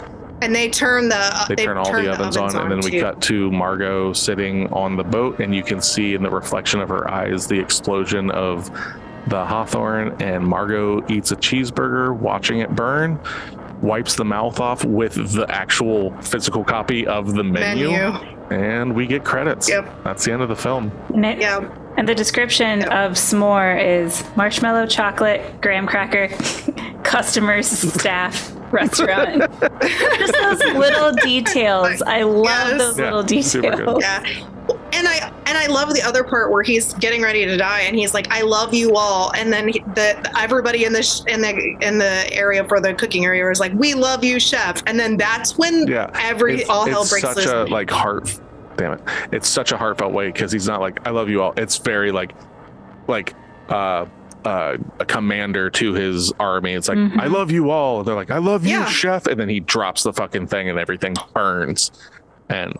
and 0.43 0.55
they 0.55 0.69
turn 0.69 1.09
the 1.09 1.17
uh, 1.17 1.47
They 1.47 1.55
turn 1.65 1.79
all 1.79 1.91
the 1.91 2.13
ovens, 2.13 2.37
on, 2.37 2.55
and 2.57 2.71
then 2.71 2.81
we 2.81 3.01
cut 3.01 3.23
to 3.23 3.51
Margot 3.53 4.13
sitting 4.13 4.71
on 4.73 4.97
the 4.97 5.05
boat, 5.05 5.39
and 5.41 5.55
you 5.55 5.63
can 5.63 5.81
see 5.81 6.13
in 6.15 6.23
the 6.23 6.31
reflection 6.31 6.81
of 6.81 6.89
her 6.91 7.11
eyes 7.11 7.47
the 7.47 7.59
explosion 7.59 8.31
of 8.33 8.69
the 9.29 9.45
Hawthorn. 9.45 10.21
And 10.23 10.47
Margot 10.47 11.05
eats 11.09 11.33
a 11.33 11.37
cheeseburger, 11.37 12.17
watching 12.17 12.59
it 12.61 12.75
burn, 12.75 13.19
wipes 13.83 14.15
the 14.17 14.25
mouth 14.25 14.61
off 14.61 14.85
with 14.85 15.15
the 15.35 15.47
actual 15.51 16.17
physical 16.23 16.65
copy 16.65 17.07
of 17.07 17.35
the 17.35 17.45
menu, 17.45 17.91
menu. 17.91 18.19
and 18.51 18.95
we 18.95 19.07
get 19.07 19.25
credits. 19.25 19.69
Yep. 19.69 20.05
That's 20.05 20.25
the 20.25 20.33
end 20.33 20.43
of 20.43 20.49
the 20.49 20.57
film. 20.57 20.91
And, 21.13 21.25
it- 21.27 21.39
Yeah. 21.39 21.69
and 21.97 22.09
the 22.09 22.15
description 22.15 22.83
of 22.85 23.13
s'more 23.13 23.81
is 23.83 24.25
marshmallow, 24.37 24.87
chocolate, 24.87 25.61
graham 25.61 25.87
cracker, 25.87 26.29
customers, 27.03 27.67
staff, 27.69 28.53
restaurant. 28.73 29.43
Just 29.83 30.33
those 30.33 30.65
little 30.75 31.13
details. 31.13 32.03
I 32.03 32.23
love 32.23 32.45
Yes. 32.45 32.79
those 32.79 32.99
Yeah, 32.99 33.13
little 33.15 33.43
super 33.43 33.71
good. 33.71 33.77
details. 33.79 34.03
Yeah. 34.03 34.47
And 34.93 35.07
I 35.09 35.31
and 35.47 35.59
I 35.59 35.67
love 35.67 35.93
the 35.93 36.03
other 36.03 36.25
part 36.25 36.51
where 36.51 36.63
he's 36.63 36.95
getting 36.95 37.21
ready 37.21 37.45
to 37.45 37.57
die 37.57 37.81
and 37.81 37.97
he's 37.97 38.15
like, 38.15 38.33
"I 38.33 38.43
love 38.43 38.73
you 38.73 38.95
all," 38.95 39.33
and 39.35 39.53
then 39.53 39.69
he, 39.69 39.81
the 39.95 40.33
everybody 40.39 40.85
in 40.85 40.93
the 40.93 41.03
sh- 41.03 41.21
in 41.27 41.43
the 41.43 41.77
in 41.81 41.99
the 41.99 42.33
area 42.33 42.65
for 42.67 42.81
the 42.81 42.95
cooking 42.95 43.25
area 43.27 43.51
is 43.51 43.61
like, 43.61 43.73
"We 43.75 43.95
love 43.95 44.25
you, 44.25 44.39
chef," 44.41 44.83
and 44.87 44.99
then 44.99 45.17
that's 45.17 45.59
when 45.59 45.87
Yeah. 45.89 46.11
every 46.15 46.55
It's- 46.55 46.71
all 46.71 46.87
hell 46.87 47.03
it's 47.03 47.11
breaks 47.11 47.27
such 47.27 47.37
loose. 47.37 47.47
a 47.49 47.65
like 47.65 47.91
heart 47.91 48.41
damn 48.77 48.93
it 48.95 49.01
it's 49.33 49.49
such 49.49 49.71
a 49.71 49.77
heartfelt 49.77 50.13
way 50.13 50.27
because 50.33 50.51
he's 50.51 50.67
not 50.67 50.81
like 50.81 50.99
i 51.07 51.11
love 51.11 51.29
you 51.29 51.41
all 51.41 51.55
it's 51.57 51.77
very 51.77 52.11
like 52.11 52.33
like 53.07 53.33
uh 53.69 54.05
uh, 54.45 54.77
a 55.01 55.07
commander 55.07 55.71
to 55.71 55.95
his 55.95 56.31
army. 56.39 56.75
It's 56.75 56.87
like, 56.87 56.99
Mhm. 56.99 57.19
I 57.19 57.29
love 57.29 57.51
you 57.51 57.71
all. 57.71 58.05
They're 58.05 58.15
like, 58.15 58.31
I 58.31 58.37
love 58.37 58.67
you, 58.67 58.85
chef. 58.89 59.27
And 59.27 59.41
then 59.41 59.49
he 59.49 59.59
drops 59.61 60.03
the 60.03 60.13
fucking 60.13 60.49
thing 60.49 60.69
and 60.69 60.79
everything 60.79 61.15
burns. 61.33 61.91
And 62.51 62.75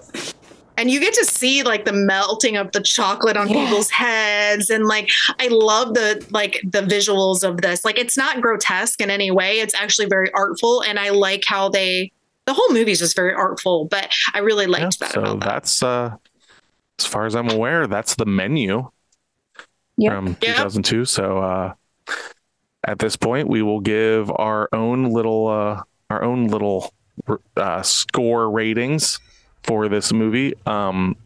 and 0.77 0.91
you 0.91 1.01
get 1.01 1.15
to 1.15 1.25
see 1.25 1.63
like 1.63 1.85
the 1.85 1.93
melting 1.93 2.57
of 2.57 2.73
the 2.73 2.81
chocolate 2.81 3.37
on 3.37 3.49
yeah. 3.49 3.65
people's 3.65 3.91
heads 3.91 4.71
and 4.71 4.87
like 4.87 5.11
i 5.39 5.49
love 5.49 5.95
the 5.95 6.25
like 6.31 6.61
the 6.65 6.83
visuals 6.83 7.43
of 7.43 7.59
this 7.59 7.85
like 7.85 7.99
it's 7.99 8.17
not 8.17 8.41
grotesque 8.41 9.01
in 9.01 9.11
any 9.11 9.31
way 9.31 9.61
it's 9.61 9.75
actually 9.75 10.07
very 10.07 10.31
artful 10.33 10.83
and 10.83 10.99
i 10.99 11.11
like 11.11 11.43
how 11.47 11.69
they 11.69 12.11
the 12.47 12.53
whole 12.53 12.73
movie 12.73 12.93
is 12.93 12.99
just 12.99 13.17
very 13.17 13.35
artful 13.35 13.87
but 13.87 14.13
i 14.35 14.39
really 14.39 14.67
liked 14.67 14.99
yeah, 15.01 15.09
that 15.09 15.13
so 15.13 15.37
that's 15.37 15.81
that. 15.81 15.87
uh 15.87 16.17
as 16.99 17.07
far 17.07 17.27
as 17.27 17.35
i'm 17.35 17.51
aware 17.51 17.87
that's 17.87 18.15
the 18.17 18.27
menu 18.27 18.89
yep. 19.97 20.13
from 20.13 20.35
2002 20.37 20.99
yep. 20.99 21.07
so 21.07 21.39
uh 21.39 21.75
at 22.87 22.99
this 22.99 23.17
point 23.17 23.49
we 23.49 23.63
will 23.63 23.81
give 23.81 24.31
our 24.31 24.69
own 24.73 25.11
little 25.11 25.49
uh 25.49 25.83
our 26.11 26.23
own 26.23 26.49
little 26.49 26.93
uh, 27.57 27.81
score 27.83 28.51
ratings 28.51 29.21
for 29.65 29.89
this 29.89 30.13
movie. 30.13 30.55
Um, 30.67 31.17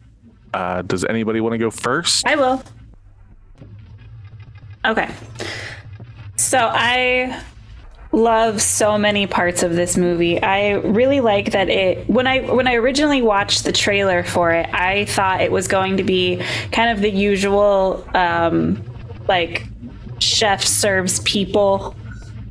uh, 0.53 0.81
does 0.81 1.05
anybody 1.05 1.41
want 1.41 1.53
to 1.53 1.57
go 1.57 1.69
first? 1.69 2.25
I 2.27 2.35
will. 2.35 2.63
Okay. 4.85 5.13
So 6.37 6.57
I 6.57 7.43
love 8.11 8.61
so 8.61 8.97
many 8.97 9.27
parts 9.27 9.61
of 9.61 9.75
this 9.75 9.95
movie. 9.95 10.41
I 10.41 10.71
really 10.71 11.19
like 11.19 11.51
that 11.51 11.69
it 11.69 12.09
when 12.09 12.25
I 12.25 12.39
when 12.39 12.67
I 12.67 12.75
originally 12.75 13.21
watched 13.21 13.65
the 13.65 13.71
trailer 13.71 14.23
for 14.23 14.51
it, 14.51 14.67
I 14.73 15.05
thought 15.05 15.41
it 15.41 15.51
was 15.51 15.67
going 15.67 15.97
to 15.97 16.03
be 16.03 16.41
kind 16.71 16.89
of 16.89 17.01
the 17.01 17.11
usual 17.11 18.07
um 18.15 18.83
like 19.27 19.63
chef 20.19 20.63
serves 20.63 21.19
people 21.19 21.95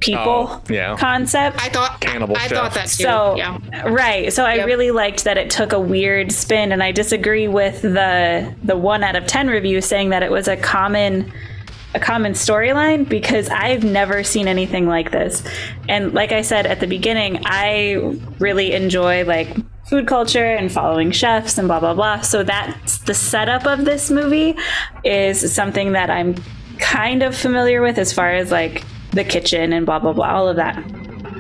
people 0.01 0.47
oh, 0.49 0.63
yeah. 0.69 0.97
concept. 0.97 1.61
I 1.61 1.69
thought 1.69 2.01
cannibal. 2.01 2.37
I, 2.37 2.45
I 2.45 2.49
thought 2.49 2.75
that 2.75 2.89
too. 2.89 3.03
So 3.05 3.37
yeah. 3.37 3.59
right. 3.89 4.33
So 4.33 4.47
yep. 4.47 4.61
I 4.61 4.65
really 4.65 4.91
liked 4.91 5.25
that 5.25 5.37
it 5.37 5.51
took 5.51 5.73
a 5.73 5.81
weird 5.81 6.33
spin, 6.33 6.73
and 6.73 6.83
I 6.83 6.93
disagree 6.93 7.49
with 7.49 7.83
the 7.83 8.55
the 8.63 8.77
one 8.77 9.03
out 9.03 9.17
of 9.17 9.27
ten 9.27 9.49
review 9.49 9.81
saying 9.81 10.11
that 10.11 10.23
it 10.23 10.31
was 10.31 10.49
a 10.49 10.57
common 10.57 11.33
a 11.95 12.01
common 12.01 12.33
storyline 12.33 13.09
because 13.09 13.49
I've 13.49 13.83
never 13.83 14.23
seen 14.23 14.47
anything 14.47 14.87
like 14.87 15.11
this. 15.11 15.43
And 15.89 16.13
like 16.13 16.33
I 16.33 16.43
said 16.43 16.67
at 16.67 16.81
the 16.81 16.87
beginning, 16.87 17.41
I 17.47 18.19
really 18.39 18.73
enjoy 18.73 19.25
like 19.25 19.57
food 19.87 20.07
culture 20.07 20.45
and 20.45 20.71
following 20.71 21.11
chefs 21.11 21.57
and 21.57 21.67
blah 21.67 21.81
blah 21.81 21.95
blah. 21.95 22.21
So 22.21 22.43
that's 22.43 22.99
the 22.99 23.15
setup 23.15 23.67
of 23.67 23.85
this 23.85 24.11
movie 24.11 24.57
is 25.03 25.53
something 25.53 25.93
that 25.93 26.11
I'm 26.11 26.35
kind 26.79 27.23
of 27.23 27.37
familiar 27.37 27.81
with 27.83 27.99
as 27.99 28.13
far 28.13 28.33
as 28.33 28.53
like 28.53 28.85
the 29.11 29.25
kitchen 29.25 29.73
and 29.73 29.87
blah 29.87 29.99
blah 29.99 30.13
blah, 30.13 30.29
all 30.29 30.49
of 30.49 30.57
that. 30.57 30.83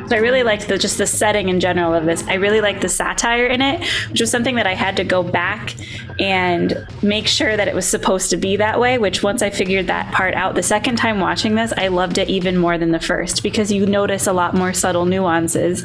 So 0.08 0.16
I 0.16 0.20
really 0.20 0.42
liked 0.42 0.68
the 0.68 0.78
just 0.78 0.96
the 0.96 1.06
setting 1.06 1.50
in 1.50 1.60
general 1.60 1.92
of 1.92 2.06
this. 2.06 2.26
I 2.26 2.34
really 2.34 2.62
liked 2.62 2.80
the 2.80 2.88
satire 2.88 3.46
in 3.46 3.60
it, 3.60 3.86
which 4.10 4.20
was 4.20 4.30
something 4.30 4.54
that 4.54 4.66
I 4.66 4.74
had 4.74 4.96
to 4.96 5.04
go 5.04 5.22
back 5.22 5.74
and 6.18 6.86
make 7.02 7.26
sure 7.26 7.56
that 7.56 7.68
it 7.68 7.74
was 7.74 7.86
supposed 7.86 8.30
to 8.30 8.38
be 8.38 8.56
that 8.56 8.80
way. 8.80 8.96
Which 8.96 9.22
once 9.22 9.42
I 9.42 9.50
figured 9.50 9.86
that 9.88 10.10
part 10.12 10.32
out, 10.34 10.54
the 10.54 10.62
second 10.62 10.96
time 10.96 11.20
watching 11.20 11.56
this, 11.56 11.74
I 11.76 11.88
loved 11.88 12.16
it 12.16 12.30
even 12.30 12.56
more 12.56 12.78
than 12.78 12.92
the 12.92 13.00
first 13.00 13.42
because 13.42 13.70
you 13.70 13.84
notice 13.84 14.26
a 14.26 14.32
lot 14.32 14.54
more 14.54 14.72
subtle 14.72 15.04
nuances 15.04 15.84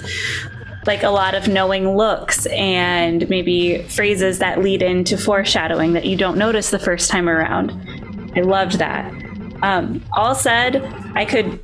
like 0.86 1.04
a 1.04 1.10
lot 1.10 1.34
of 1.34 1.48
knowing 1.48 1.96
looks 1.96 2.46
and 2.48 3.30
maybe 3.30 3.84
phrases 3.84 4.40
that 4.40 4.62
lead 4.62 4.82
into 4.82 5.18
foreshadowing 5.18 5.94
that 5.94 6.06
you 6.06 6.18
don't 6.18 6.38
notice 6.38 6.72
the 6.72 6.80
first 6.80 7.10
time 7.10 7.30
around. 7.30 7.72
I 8.36 8.42
loved 8.42 8.80
that. 8.80 9.10
Um, 9.62 10.04
all 10.12 10.36
said, 10.36 10.84
I 11.16 11.24
could 11.24 11.64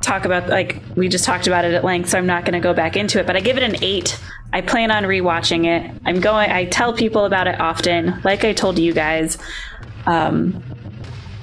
talk 0.00 0.24
about 0.24 0.48
like 0.48 0.82
we 0.96 1.08
just 1.08 1.24
talked 1.24 1.46
about 1.46 1.64
it 1.64 1.74
at 1.74 1.84
length, 1.84 2.10
so 2.10 2.18
I'm 2.18 2.26
not 2.26 2.44
going 2.44 2.54
to 2.54 2.60
go 2.60 2.74
back 2.74 2.96
into 2.96 3.18
it. 3.18 3.26
But 3.26 3.36
I 3.36 3.40
give 3.40 3.56
it 3.56 3.62
an 3.62 3.76
eight. 3.82 4.20
I 4.52 4.60
plan 4.60 4.90
on 4.90 5.04
rewatching 5.04 5.66
it. 5.66 6.00
I'm 6.06 6.20
going. 6.20 6.50
I 6.50 6.64
tell 6.66 6.92
people 6.92 7.24
about 7.24 7.46
it 7.46 7.60
often, 7.60 8.20
like 8.24 8.44
I 8.44 8.52
told 8.52 8.78
you 8.78 8.92
guys. 8.92 9.38
Um, 10.06 10.62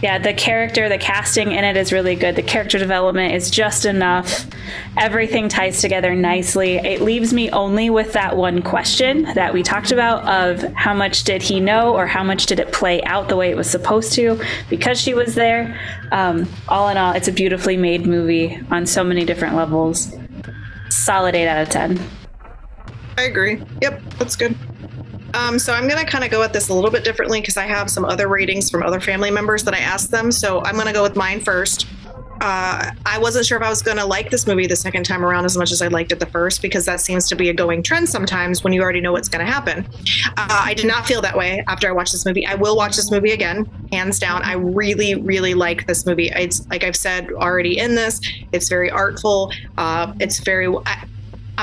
yeah, 0.06 0.20
the 0.20 0.36
character, 0.36 0.88
the 0.88 1.00
casting 1.00 1.52
in 1.52 1.64
it 1.64 1.76
is 1.76 1.92
really 1.92 2.14
good. 2.14 2.36
The 2.36 2.44
character 2.44 2.78
development 2.78 3.34
is 3.34 3.50
just 3.50 3.86
enough. 3.86 4.46
Everything 4.98 5.50
ties 5.50 5.82
together 5.82 6.14
nicely. 6.14 6.76
It 6.76 7.02
leaves 7.02 7.34
me 7.34 7.50
only 7.50 7.90
with 7.90 8.14
that 8.14 8.38
one 8.38 8.62
question 8.62 9.24
that 9.34 9.52
we 9.52 9.64
talked 9.64 9.92
about 9.92 10.24
of 10.28 10.62
how 10.74 10.94
much 10.94 11.24
did 11.24 11.42
he 11.42 11.60
know 11.60 11.96
or 11.96 12.06
how 12.06 12.24
much 12.24 12.46
did 12.46 12.60
it 12.60 12.72
play 12.72 13.02
out 13.06 13.30
the 13.30 13.36
way 13.36 13.50
it 13.50 13.58
was 13.58 13.68
supposed 13.68 14.14
to 14.14 14.40
because 14.70 15.02
she 15.02 15.16
was 15.16 15.34
there. 15.34 15.76
Um, 16.12 16.48
all 16.68 16.88
in 16.90 16.98
all, 16.98 17.14
it's 17.14 17.28
a 17.28 17.32
beautifully 17.32 17.76
made 17.76 18.06
movie 18.06 18.62
on 18.70 18.86
so 18.86 19.04
many 19.04 19.26
different 19.26 19.56
levels. 19.56 20.16
Solid 20.90 21.34
8 21.34 21.48
out 21.48 21.64
of 21.64 21.70
10. 21.70 22.00
I 23.18 23.24
agree. 23.24 23.60
Yep, 23.82 24.04
that's 24.20 24.36
good. 24.36 24.56
Um, 25.36 25.60
so 25.60 25.74
I'm 25.74 25.88
going 25.88 26.04
to 26.04 26.10
kind 26.10 26.24
of 26.24 26.32
go 26.32 26.42
at 26.44 26.54
this 26.54 26.70
a 26.70 26.74
little 26.74 26.90
bit 26.90 27.04
differently 27.04 27.42
because 27.42 27.58
I 27.58 27.66
have 27.66 27.90
some 27.90 28.06
other 28.06 28.28
ratings 28.30 28.70
from 28.70 28.84
other 28.84 29.02
family 29.02 29.32
members 29.32 29.64
that 29.66 29.74
I 29.74 29.80
asked 29.80 30.12
them. 30.12 30.32
So 30.32 30.62
I'm 30.64 30.76
going 30.76 30.88
to 30.88 30.94
go 30.94 31.04
with 31.04 31.16
mine 31.16 31.42
first. 31.42 31.88
Uh, 32.42 32.92
I 33.06 33.18
wasn't 33.18 33.46
sure 33.46 33.58
if 33.58 33.64
I 33.64 33.70
was 33.70 33.82
going 33.82 33.98
to 33.98 34.06
like 34.06 34.30
this 34.30 34.46
movie 34.46 34.68
the 34.68 34.76
second 34.76 35.06
time 35.06 35.24
around 35.24 35.46
as 35.46 35.58
much 35.58 35.72
as 35.72 35.82
I 35.82 35.88
liked 35.88 36.12
it 36.12 36.20
the 36.20 36.26
first 36.26 36.62
because 36.62 36.86
that 36.86 37.00
seems 37.00 37.30
to 37.30 37.36
be 37.36 37.50
a 37.50 37.54
going 37.54 37.82
trend 37.82 38.10
sometimes 38.10 38.64
when 38.64 38.74
you 38.74 38.82
already 38.82 39.00
know 39.00 39.14
what's 39.14 39.30
going 39.30 39.46
to 39.46 39.52
happen. 39.52 39.88
Uh, 40.38 40.48
I 40.50 40.74
did 40.74 40.86
not 40.86 41.06
feel 41.06 41.22
that 41.22 41.38
way 41.38 41.64
after 41.68 41.88
I 41.88 41.92
watched 41.92 42.12
this 42.12 42.26
movie. 42.26 42.46
I 42.46 42.56
will 42.56 42.76
watch 42.76 42.96
this 42.96 43.10
movie 43.10 43.32
again, 43.32 43.66
hands 43.92 44.20
down. 44.20 44.42
I 44.44 44.54
really, 44.54 45.16
really 45.16 45.54
like 45.54 45.88
this 45.88 46.06
movie. 46.06 46.30
It's 46.30 46.68
like 46.68 46.84
I've 46.84 46.96
said 46.96 47.32
already 47.32 47.78
in 47.78 47.96
this, 47.96 48.20
it's 48.52 48.68
very 48.68 48.92
artful. 48.92 49.52
Uh, 49.78 50.14
it's 50.20 50.40
very. 50.40 50.68
I, 50.86 51.06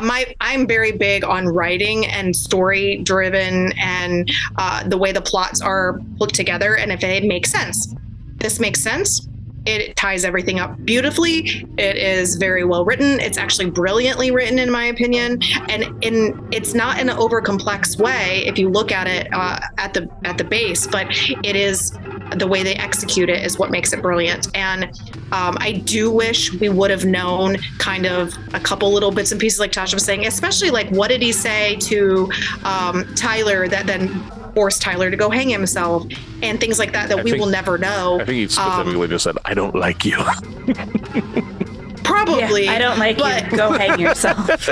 my 0.00 0.34
I'm 0.40 0.66
very 0.66 0.92
big 0.92 1.24
on 1.24 1.48
writing 1.48 2.06
and 2.06 2.34
story 2.34 2.98
driven 2.98 3.72
and 3.78 4.30
uh, 4.56 4.88
the 4.88 4.96
way 4.96 5.12
the 5.12 5.20
plots 5.20 5.60
are 5.60 6.00
put 6.18 6.32
together 6.32 6.76
and 6.76 6.92
if 6.92 7.02
it 7.02 7.24
makes 7.24 7.50
sense. 7.50 7.94
This 8.36 8.58
makes 8.58 8.80
sense. 8.80 9.28
It 9.64 9.96
ties 9.96 10.24
everything 10.24 10.58
up 10.58 10.84
beautifully. 10.84 11.66
It 11.78 11.96
is 11.96 12.36
very 12.36 12.64
well 12.64 12.84
written. 12.84 13.20
It's 13.20 13.38
actually 13.38 13.70
brilliantly 13.70 14.30
written, 14.30 14.58
in 14.58 14.70
my 14.70 14.84
opinion, 14.84 15.40
and 15.68 16.04
in 16.04 16.48
it's 16.52 16.74
not 16.74 16.98
in 17.00 17.08
an 17.08 17.16
over 17.16 17.40
complex 17.40 17.96
way 17.96 18.44
if 18.46 18.58
you 18.58 18.68
look 18.68 18.92
at 18.92 19.06
it 19.06 19.28
uh, 19.32 19.60
at 19.78 19.94
the 19.94 20.08
at 20.24 20.38
the 20.38 20.44
base, 20.44 20.86
but 20.86 21.06
it 21.44 21.56
is 21.56 21.96
the 22.36 22.46
way 22.46 22.62
they 22.62 22.74
execute 22.74 23.28
it 23.28 23.44
is 23.44 23.58
what 23.58 23.70
makes 23.70 23.92
it 23.92 24.00
brilliant. 24.02 24.48
And 24.54 24.84
um, 25.32 25.56
I 25.60 25.82
do 25.84 26.10
wish 26.10 26.52
we 26.52 26.68
would 26.68 26.90
have 26.90 27.04
known 27.04 27.56
kind 27.78 28.06
of 28.06 28.34
a 28.54 28.60
couple 28.60 28.92
little 28.92 29.10
bits 29.10 29.32
and 29.32 29.40
pieces, 29.40 29.60
like 29.60 29.72
Tasha 29.72 29.94
was 29.94 30.04
saying, 30.04 30.26
especially 30.26 30.70
like 30.70 30.88
what 30.90 31.08
did 31.08 31.22
he 31.22 31.32
say 31.32 31.76
to 31.76 32.30
um, 32.64 33.04
Tyler 33.14 33.68
that 33.68 33.86
then 33.86 34.08
forced 34.54 34.82
Tyler 34.82 35.10
to 35.10 35.16
go 35.16 35.30
hang 35.30 35.48
himself 35.48 36.06
and 36.42 36.60
things 36.60 36.78
like 36.78 36.92
that 36.92 37.08
that 37.08 37.18
I 37.18 37.22
we 37.22 37.30
think, 37.30 37.42
will 37.42 37.50
never 37.50 37.78
know. 37.78 38.20
I 38.20 38.24
think 38.24 38.36
he 38.36 38.48
specifically 38.48 39.04
um, 39.04 39.10
just 39.10 39.24
said, 39.24 39.36
"I 39.44 39.54
don't 39.54 39.74
like 39.74 40.04
you." 40.04 40.16
probably, 42.04 42.64
yeah, 42.64 42.72
I 42.72 42.78
don't 42.78 42.98
like 42.98 43.18
but, 43.18 43.50
you. 43.50 43.56
Go 43.56 43.72
hang 43.72 43.98
yourself. 44.06 44.68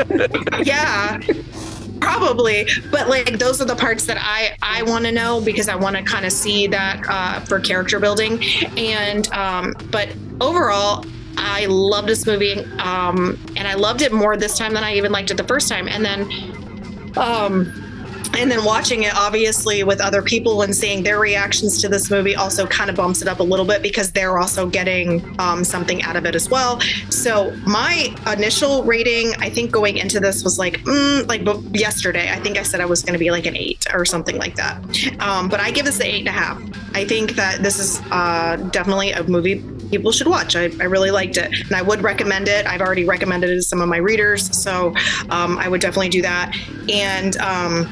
yeah 0.65 1.18
probably 2.00 2.67
but 2.91 3.09
like 3.09 3.39
those 3.39 3.60
are 3.60 3.67
the 3.67 3.76
parts 3.76 4.07
that 4.07 4.17
i 4.20 4.57
i 4.62 4.83
want 4.84 5.05
to 5.05 5.12
know 5.12 5.41
because 5.41 5.68
i 5.68 5.76
want 5.76 5.97
to 5.97 6.02
kind 6.02 6.25
of 6.25 6.33
see 6.33 6.67
that 6.67 7.02
uh, 7.09 7.41
for 7.41 7.60
character 7.60 8.00
building 8.00 8.42
and 8.76 9.31
um 9.33 9.75
but 9.91 10.09
overall 10.41 11.05
i 11.36 11.67
love 11.67 12.07
this 12.07 12.26
movie 12.26 12.59
um 12.78 13.39
and 13.57 13.68
i 13.68 13.75
loved 13.75 14.02
it 14.02 14.12
more 14.12 14.36
this 14.36 14.57
time 14.57 14.73
than 14.73 14.83
i 14.83 14.94
even 14.94 15.12
liked 15.12 15.31
it 15.31 15.36
the 15.36 15.44
first 15.44 15.68
time 15.68 15.89
and 15.89 16.05
then 16.05 16.23
um 17.17 17.90
and 18.34 18.50
then 18.50 18.65
watching 18.65 19.05
it 19.05 19.15
obviously 19.15 19.84
with 19.84 20.00
other 20.00 20.23
people 20.23 20.62
and 20.62 20.75
seeing 20.75 21.02
their 21.02 21.18
reactions 21.18 21.81
to 21.81 21.89
this 21.89 22.10
movie 22.10 22.36
also 22.36 22.67
kind 22.67 22.91
of 22.91 22.97
bumps 22.97 23.23
it 23.23 23.28
up 23.28 23.41
a 23.41 23.42
little 23.42 23.65
bit 23.65 23.83
because 23.83 24.12
they're 24.12 24.39
also 24.39 24.68
getting 24.68 25.34
um, 25.39 25.65
something 25.65 26.02
out 26.02 26.17
of 26.17 26.25
it 26.25 26.34
as 26.34 26.49
well. 26.49 26.81
So 27.10 27.55
my 27.67 28.15
initial 28.26 28.83
rating 28.84 29.33
i 29.39 29.50
think 29.50 29.70
going 29.70 29.97
into 29.97 30.20
this 30.20 30.44
was 30.44 30.59
like 30.59 30.78
mm, 30.81 31.26
like 31.28 31.42
yesterday 31.75 32.31
i 32.31 32.39
think 32.41 32.57
i 32.59 32.62
said 32.62 32.81
i 32.81 32.84
was 32.84 33.02
going 33.02 33.12
to 33.12 33.18
be 33.18 33.31
like 33.31 33.47
an 33.47 33.57
eight 33.57 33.86
or 33.92 34.05
something 34.05 34.36
like 34.36 34.57
that. 34.57 34.76
Um, 35.20 35.49
but 35.49 35.60
i 35.60 35.70
give 35.70 35.86
this 35.86 36.00
an 36.00 36.07
eight 36.07 36.20
and 36.20 36.28
a 36.28 36.33
half. 36.33 36.60
I 36.94 37.05
think 37.05 37.33
that 37.33 37.62
this 37.62 37.78
is 37.78 38.00
uh, 38.10 38.57
definitely 38.73 39.12
a 39.12 39.23
movie 39.25 39.62
people 39.91 40.12
should 40.12 40.26
watch. 40.26 40.57
I, 40.57 40.65
I 40.81 40.84
really 40.84 41.10
liked 41.10 41.36
it. 41.36 41.52
And 41.67 41.75
i 41.75 41.83
would 41.83 42.02
recommend 42.02 42.49
it. 42.49 42.67
I've 42.67 42.81
already 42.81 43.05
recommended 43.05 43.50
it 43.50 43.57
to 43.57 43.62
some 43.62 43.81
of 43.81 43.89
my 43.89 43.97
readers. 43.97 44.57
So 44.57 44.94
um, 45.31 45.59
i 45.59 45.68
would 45.68 45.81
definitely 45.81 46.09
do 46.09 46.23
that. 46.23 46.57
And 46.89 47.36
um, 47.39 47.86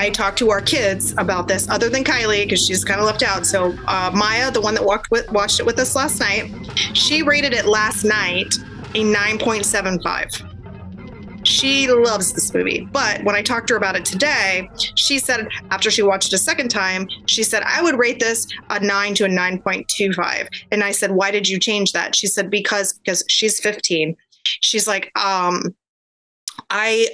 I 0.00 0.08
talked 0.08 0.38
to 0.38 0.50
our 0.50 0.62
kids 0.62 1.12
about 1.18 1.46
this, 1.46 1.68
other 1.68 1.90
than 1.90 2.04
Kylie, 2.04 2.44
because 2.44 2.64
she's 2.64 2.82
kind 2.86 3.00
of 3.00 3.06
left 3.06 3.22
out. 3.22 3.46
So 3.46 3.76
uh, 3.86 4.10
Maya, 4.14 4.50
the 4.50 4.62
one 4.62 4.72
that 4.72 4.82
walked 4.82 5.10
with, 5.10 5.30
watched 5.30 5.60
it 5.60 5.66
with 5.66 5.78
us 5.78 5.94
last 5.94 6.20
night, 6.20 6.50
she 6.94 7.22
rated 7.22 7.52
it 7.52 7.66
last 7.66 8.02
night 8.02 8.54
a 8.94 9.04
9.75 9.04 10.46
she 11.42 11.88
loves 11.88 12.34
this 12.34 12.52
movie. 12.52 12.86
But 12.92 13.24
when 13.24 13.34
I 13.34 13.40
talked 13.40 13.68
to 13.68 13.74
her 13.74 13.78
about 13.78 13.96
it 13.96 14.04
today, 14.04 14.68
she 14.94 15.18
said 15.18 15.48
after 15.70 15.90
she 15.90 16.02
watched 16.02 16.34
it 16.34 16.36
a 16.36 16.38
second 16.38 16.68
time, 16.68 17.08
she 17.24 17.42
said, 17.42 17.62
I 17.62 17.82
would 17.82 17.98
rate 17.98 18.20
this 18.20 18.46
a 18.68 18.78
nine 18.78 19.14
to 19.14 19.24
a 19.24 19.28
9.25. 19.28 20.48
And 20.70 20.84
I 20.84 20.90
said, 20.90 21.12
Why 21.12 21.30
did 21.30 21.48
you 21.48 21.58
change 21.58 21.92
that? 21.92 22.14
She 22.14 22.26
said, 22.26 22.50
Because 22.50 22.92
because 22.92 23.24
she's 23.26 23.58
15. 23.58 24.14
She's 24.42 24.86
like, 24.86 25.10
um, 25.18 25.74
I 26.68 27.08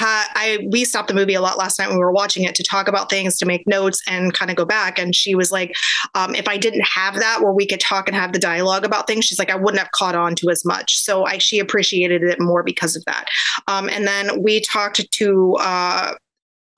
I 0.00 0.58
we 0.70 0.84
stopped 0.84 1.08
the 1.08 1.14
movie 1.14 1.34
a 1.34 1.40
lot 1.40 1.58
last 1.58 1.78
night 1.78 1.88
when 1.88 1.96
we 1.96 2.04
were 2.04 2.12
watching 2.12 2.44
it 2.44 2.54
to 2.56 2.62
talk 2.62 2.88
about 2.88 3.08
things, 3.10 3.36
to 3.38 3.46
make 3.46 3.66
notes 3.66 4.02
and 4.08 4.32
kind 4.34 4.50
of 4.50 4.56
go 4.56 4.64
back. 4.64 4.98
And 4.98 5.14
she 5.14 5.34
was 5.34 5.50
like, 5.50 5.74
um, 6.14 6.34
if 6.34 6.48
I 6.48 6.56
didn't 6.56 6.86
have 6.86 7.14
that 7.16 7.40
where 7.40 7.52
we 7.52 7.66
could 7.66 7.80
talk 7.80 8.08
and 8.08 8.16
have 8.16 8.32
the 8.32 8.38
dialogue 8.38 8.84
about 8.84 9.06
things, 9.06 9.24
she's 9.24 9.38
like, 9.38 9.50
I 9.50 9.56
wouldn't 9.56 9.78
have 9.78 9.92
caught 9.92 10.14
on 10.14 10.34
to 10.36 10.50
as 10.50 10.64
much. 10.64 10.98
So 10.98 11.24
I 11.24 11.38
she 11.38 11.58
appreciated 11.58 12.22
it 12.22 12.40
more 12.40 12.62
because 12.62 12.96
of 12.96 13.04
that. 13.06 13.26
Um, 13.66 13.88
and 13.88 14.06
then 14.06 14.42
we 14.42 14.60
talked 14.60 15.00
to 15.10 15.56
uh, 15.60 16.14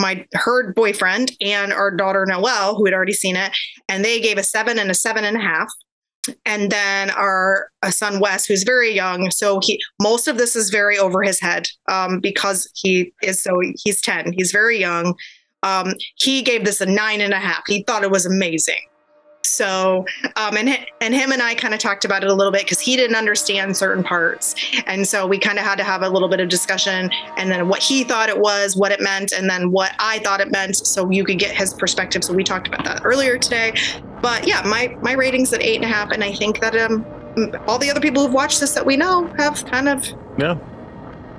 my 0.01 0.25
her 0.35 0.73
boyfriend 0.73 1.33
and 1.41 1.73
our 1.73 1.91
daughter 1.91 2.25
Noelle, 2.27 2.77
who 2.77 2.85
had 2.85 2.95
already 2.95 3.13
seen 3.13 3.37
it, 3.37 3.53
and 3.89 4.05
they 4.05 4.21
gave 4.21 4.39
a 4.39 4.43
seven 4.43 4.79
and 4.79 4.91
a 4.91 4.95
seven 4.95 5.25
and 5.25 5.37
a 5.37 5.41
half. 5.41 5.69
And 6.45 6.71
then 6.71 7.11
our 7.11 7.71
son 7.91 8.21
Wes, 8.21 8.47
who's 8.47 8.63
very 8.63 8.95
young, 8.95 9.31
so 9.31 9.61
he 9.63 9.81
most 10.01 10.29
of 10.29 10.39
this 10.39 10.57
is 10.57 10.71
very 10.71 10.99
over 10.99 11.23
his 11.23 11.41
head 11.41 11.67
um, 11.91 12.21
because 12.21 12.71
he 12.75 13.13
is 13.23 13.43
so 13.43 13.61
he's 13.85 14.01
ten, 14.01 14.33
he's 14.33 14.53
very 14.53 14.79
young. 14.79 15.15
Um, 15.63 15.95
he 16.17 16.43
gave 16.43 16.65
this 16.65 16.81
a 16.81 16.87
nine 16.87 17.21
and 17.21 17.35
a 17.35 17.39
half. 17.39 17.63
He 17.67 17.83
thought 17.83 18.05
it 18.05 18.11
was 18.11 18.27
amazing. 18.27 18.81
So, 19.51 20.05
um, 20.37 20.57
and 20.57 20.79
and 21.01 21.15
him 21.15 21.33
and 21.33 21.43
I 21.43 21.55
kind 21.55 21.75
of 21.75 21.81
talked 21.81 22.05
about 22.05 22.23
it 22.23 22.31
a 22.31 22.35
little 22.35 22.53
bit 22.53 22.63
because 22.63 22.81
he 22.81 22.97
didn't 22.97 23.17
understand 23.17 23.77
certain 23.77 24.05
parts, 24.05 24.55
and 24.87 25.07
so 25.07 25.27
we 25.27 25.39
kind 25.39 25.59
of 25.59 25.65
had 25.65 25.77
to 25.79 25.85
have 25.85 26.03
a 26.03 26.09
little 26.09 26.29
bit 26.29 26.41
of 26.41 26.49
discussion, 26.49 27.11
and 27.37 27.51
then 27.51 27.69
what 27.69 27.83
he 27.83 28.05
thought 28.05 28.29
it 28.29 28.39
was, 28.41 28.77
what 28.77 28.93
it 28.93 29.01
meant, 29.01 29.33
and 29.33 29.49
then 29.49 29.71
what 29.71 29.93
I 29.99 30.19
thought 30.21 30.41
it 30.41 30.51
meant, 30.51 30.77
so 30.77 31.11
you 31.11 31.25
could 31.25 31.39
get 31.39 31.57
his 31.57 31.75
perspective. 31.75 32.25
So 32.25 32.35
we 32.35 32.45
talked 32.45 32.69
about 32.69 32.85
that 32.85 33.03
earlier 33.05 33.39
today, 33.39 33.73
but 34.23 34.47
yeah, 34.47 34.63
my 34.65 34.95
my 35.03 35.13
rating's 35.13 35.53
at 35.53 35.63
eight 35.63 35.77
and 35.77 35.85
a 35.85 35.89
half, 35.89 36.11
and 36.11 36.23
I 36.23 36.33
think 36.33 36.61
that 36.61 36.77
um 36.77 37.05
all 37.67 37.79
the 37.79 37.91
other 37.91 38.01
people 38.01 38.25
who've 38.25 38.35
watched 38.35 38.61
this 38.61 38.75
that 38.75 38.85
we 38.85 38.97
know 38.97 39.31
have 39.39 39.65
kind 39.67 39.89
of 39.89 40.05
Yeah. 40.39 40.57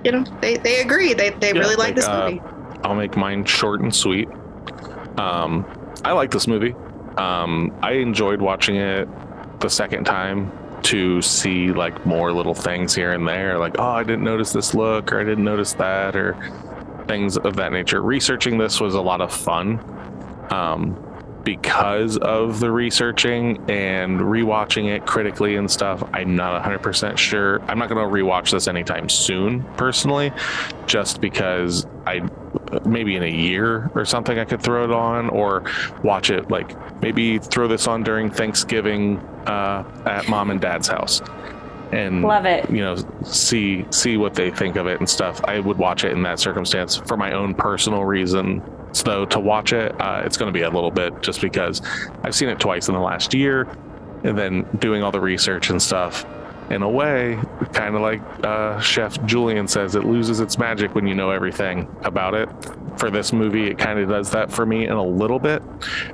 you 0.03 0.11
know 0.11 0.23
they 0.41 0.55
they 0.57 0.81
agree 0.81 1.13
they 1.13 1.31
they 1.31 1.51
Yeah, 1.53 1.59
really 1.59 1.75
like 1.75 1.89
like, 1.89 1.95
this 1.95 2.05
uh, 2.05 2.25
movie. 2.25 2.41
I'll 2.83 2.95
make 2.95 3.17
mine 3.17 3.43
short 3.45 3.81
and 3.81 3.93
sweet. 3.93 4.29
Um, 5.17 5.65
I 6.05 6.13
like 6.13 6.31
this 6.31 6.47
movie. 6.47 6.73
Um, 7.17 7.77
I 7.81 7.93
enjoyed 7.93 8.41
watching 8.41 8.75
it 8.75 9.07
the 9.59 9.69
second 9.69 10.05
time 10.05 10.51
to 10.83 11.21
see 11.21 11.71
like 11.71 12.05
more 12.05 12.31
little 12.31 12.53
things 12.53 12.95
here 12.95 13.11
and 13.11 13.27
there, 13.27 13.57
like 13.57 13.75
oh, 13.79 13.83
I 13.83 14.03
didn't 14.03 14.23
notice 14.23 14.53
this 14.53 14.73
look, 14.73 15.11
or 15.11 15.19
I 15.19 15.23
didn't 15.23 15.43
notice 15.43 15.73
that, 15.73 16.15
or 16.15 16.37
things 17.07 17.37
of 17.37 17.55
that 17.55 17.71
nature. 17.71 18.01
Researching 18.01 18.57
this 18.57 18.79
was 18.79 18.95
a 18.95 19.01
lot 19.01 19.21
of 19.21 19.33
fun. 19.33 19.79
Um, 20.51 21.08
because 21.43 22.17
of 22.17 22.59
the 22.59 22.71
researching 22.71 23.57
and 23.69 24.19
rewatching 24.19 24.93
it 24.93 25.05
critically 25.05 25.55
and 25.55 25.69
stuff, 25.69 26.03
I'm 26.13 26.35
not 26.35 26.61
100% 26.63 27.17
sure. 27.17 27.61
I'm 27.63 27.79
not 27.79 27.89
going 27.89 28.05
to 28.05 28.13
rewatch 28.13 28.51
this 28.51 28.67
anytime 28.67 29.09
soon, 29.09 29.63
personally, 29.75 30.31
just 30.85 31.21
because 31.21 31.85
I 32.05 32.27
maybe 32.85 33.15
in 33.15 33.23
a 33.23 33.31
year 33.31 33.89
or 33.95 34.05
something 34.05 34.37
I 34.37 34.45
could 34.45 34.61
throw 34.61 34.83
it 34.83 34.91
on 34.91 35.29
or 35.29 35.63
watch 36.03 36.29
it 36.29 36.49
like 36.49 37.01
maybe 37.01 37.39
throw 37.39 37.67
this 37.67 37.87
on 37.87 38.03
during 38.03 38.29
Thanksgiving 38.29 39.17
uh, 39.47 39.83
at 40.05 40.27
mom 40.29 40.49
and 40.51 40.59
dad's 40.61 40.87
house 40.87 41.21
and 41.91 42.21
Love 42.21 42.45
it. 42.45 42.69
you 42.69 42.81
know 42.81 42.95
see 43.23 43.85
see 43.91 44.17
what 44.17 44.35
they 44.35 44.51
think 44.51 44.75
of 44.75 44.87
it 44.87 44.99
and 44.99 45.09
stuff 45.09 45.41
i 45.45 45.59
would 45.59 45.77
watch 45.77 46.03
it 46.03 46.11
in 46.11 46.21
that 46.21 46.39
circumstance 46.39 46.97
for 46.97 47.17
my 47.17 47.31
own 47.31 47.55
personal 47.55 48.05
reason 48.05 48.61
so 48.93 49.25
to 49.25 49.39
watch 49.39 49.73
it 49.73 49.93
uh, 49.99 50.21
it's 50.25 50.37
going 50.37 50.51
to 50.51 50.57
be 50.57 50.63
a 50.63 50.69
little 50.69 50.91
bit 50.91 51.21
just 51.21 51.41
because 51.41 51.81
i've 52.23 52.35
seen 52.35 52.49
it 52.49 52.59
twice 52.59 52.87
in 52.87 52.93
the 52.93 52.99
last 52.99 53.33
year 53.33 53.67
and 54.23 54.37
then 54.37 54.67
doing 54.79 55.03
all 55.03 55.11
the 55.11 55.19
research 55.19 55.69
and 55.69 55.81
stuff 55.81 56.25
in 56.69 56.83
a 56.83 56.89
way 56.89 57.39
kind 57.73 57.95
of 57.95 58.01
like 58.01 58.21
uh, 58.45 58.79
chef 58.79 59.23
julian 59.25 59.67
says 59.67 59.95
it 59.95 60.05
loses 60.05 60.39
its 60.39 60.57
magic 60.57 60.93
when 60.95 61.07
you 61.07 61.15
know 61.15 61.31
everything 61.31 61.87
about 62.03 62.33
it 62.33 62.49
for 62.97 63.09
this 63.09 63.33
movie 63.33 63.67
it 63.67 63.77
kind 63.77 63.99
of 63.99 64.09
does 64.09 64.29
that 64.31 64.51
for 64.51 64.65
me 64.65 64.85
in 64.85 64.91
a 64.91 65.03
little 65.03 65.39
bit 65.39 65.63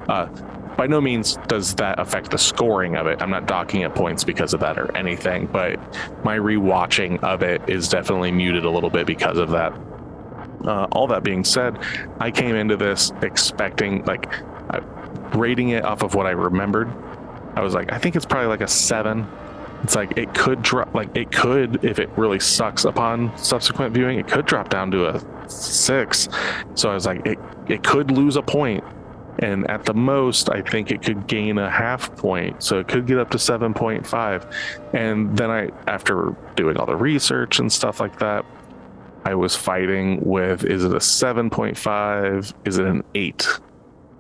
uh, 0.07 0.27
by 0.75 0.87
no 0.87 0.99
means 0.99 1.37
does 1.47 1.75
that 1.75 1.99
affect 1.99 2.31
the 2.31 2.37
scoring 2.37 2.95
of 2.95 3.07
it. 3.07 3.21
I'm 3.21 3.29
not 3.29 3.45
docking 3.45 3.83
at 3.83 3.95
points 3.95 4.23
because 4.23 4.53
of 4.53 4.59
that 4.61 4.77
or 4.77 4.95
anything, 4.95 5.47
but 5.47 5.79
my 6.23 6.37
rewatching 6.37 7.23
of 7.23 7.43
it 7.43 7.61
is 7.69 7.87
definitely 7.87 8.31
muted 8.31 8.65
a 8.65 8.69
little 8.69 8.89
bit 8.89 9.07
because 9.07 9.37
of 9.37 9.51
that. 9.51 9.73
Uh, 10.65 10.87
all 10.91 11.07
that 11.07 11.23
being 11.23 11.43
said, 11.43 11.79
I 12.19 12.31
came 12.31 12.55
into 12.55 12.75
this 12.77 13.11
expecting, 13.21 14.03
like, 14.05 14.33
uh, 14.69 14.81
rating 15.35 15.69
it 15.69 15.83
off 15.83 16.01
of 16.01 16.15
what 16.15 16.25
I 16.25 16.31
remembered. 16.31 16.91
I 17.55 17.61
was 17.61 17.73
like, 17.73 17.91
I 17.91 17.97
think 17.97 18.15
it's 18.15 18.25
probably 18.25 18.47
like 18.47 18.61
a 18.61 18.67
seven. 18.67 19.27
It's 19.83 19.95
like 19.95 20.17
it 20.17 20.33
could 20.33 20.61
drop, 20.61 20.93
like 20.95 21.15
it 21.15 21.31
could, 21.31 21.85
if 21.85 21.99
it 21.99 22.09
really 22.17 22.39
sucks 22.39 22.85
upon 22.85 23.37
subsequent 23.37 23.93
viewing, 23.93 24.17
it 24.17 24.27
could 24.27 24.45
drop 24.45 24.69
down 24.69 24.89
to 24.91 25.15
a 25.15 25.49
six. 25.49 26.27
So 26.73 26.89
I 26.89 26.93
was 26.93 27.05
like, 27.05 27.25
it 27.25 27.37
it 27.67 27.83
could 27.83 28.09
lose 28.09 28.35
a 28.35 28.41
point, 28.41 28.83
and 29.39 29.69
at 29.69 29.85
the 29.85 29.93
most 29.93 30.49
i 30.49 30.61
think 30.61 30.91
it 30.91 31.01
could 31.01 31.27
gain 31.27 31.57
a 31.57 31.69
half 31.69 32.15
point 32.15 32.61
so 32.61 32.79
it 32.79 32.87
could 32.87 33.05
get 33.05 33.17
up 33.17 33.29
to 33.29 33.37
7.5 33.37 34.53
and 34.93 35.37
then 35.37 35.49
i 35.49 35.69
after 35.87 36.35
doing 36.55 36.77
all 36.77 36.85
the 36.85 36.95
research 36.95 37.59
and 37.59 37.71
stuff 37.71 37.99
like 37.99 38.17
that 38.19 38.45
i 39.25 39.33
was 39.35 39.55
fighting 39.55 40.19
with 40.21 40.63
is 40.63 40.83
it 40.83 40.91
a 40.91 40.97
7.5 40.97 42.53
is 42.65 42.77
it 42.77 42.85
an 42.85 43.03
8 43.13 43.47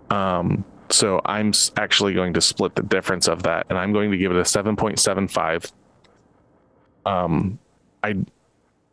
um 0.09 0.65
so 0.89 1.21
i'm 1.25 1.53
actually 1.77 2.13
going 2.13 2.33
to 2.33 2.41
split 2.41 2.75
the 2.75 2.83
difference 2.83 3.27
of 3.27 3.43
that 3.43 3.65
and 3.69 3.77
i'm 3.77 3.93
going 3.93 4.11
to 4.11 4.17
give 4.17 4.31
it 4.31 4.37
a 4.37 4.41
7.75 4.41 5.71
um 7.05 7.57
i 8.03 8.15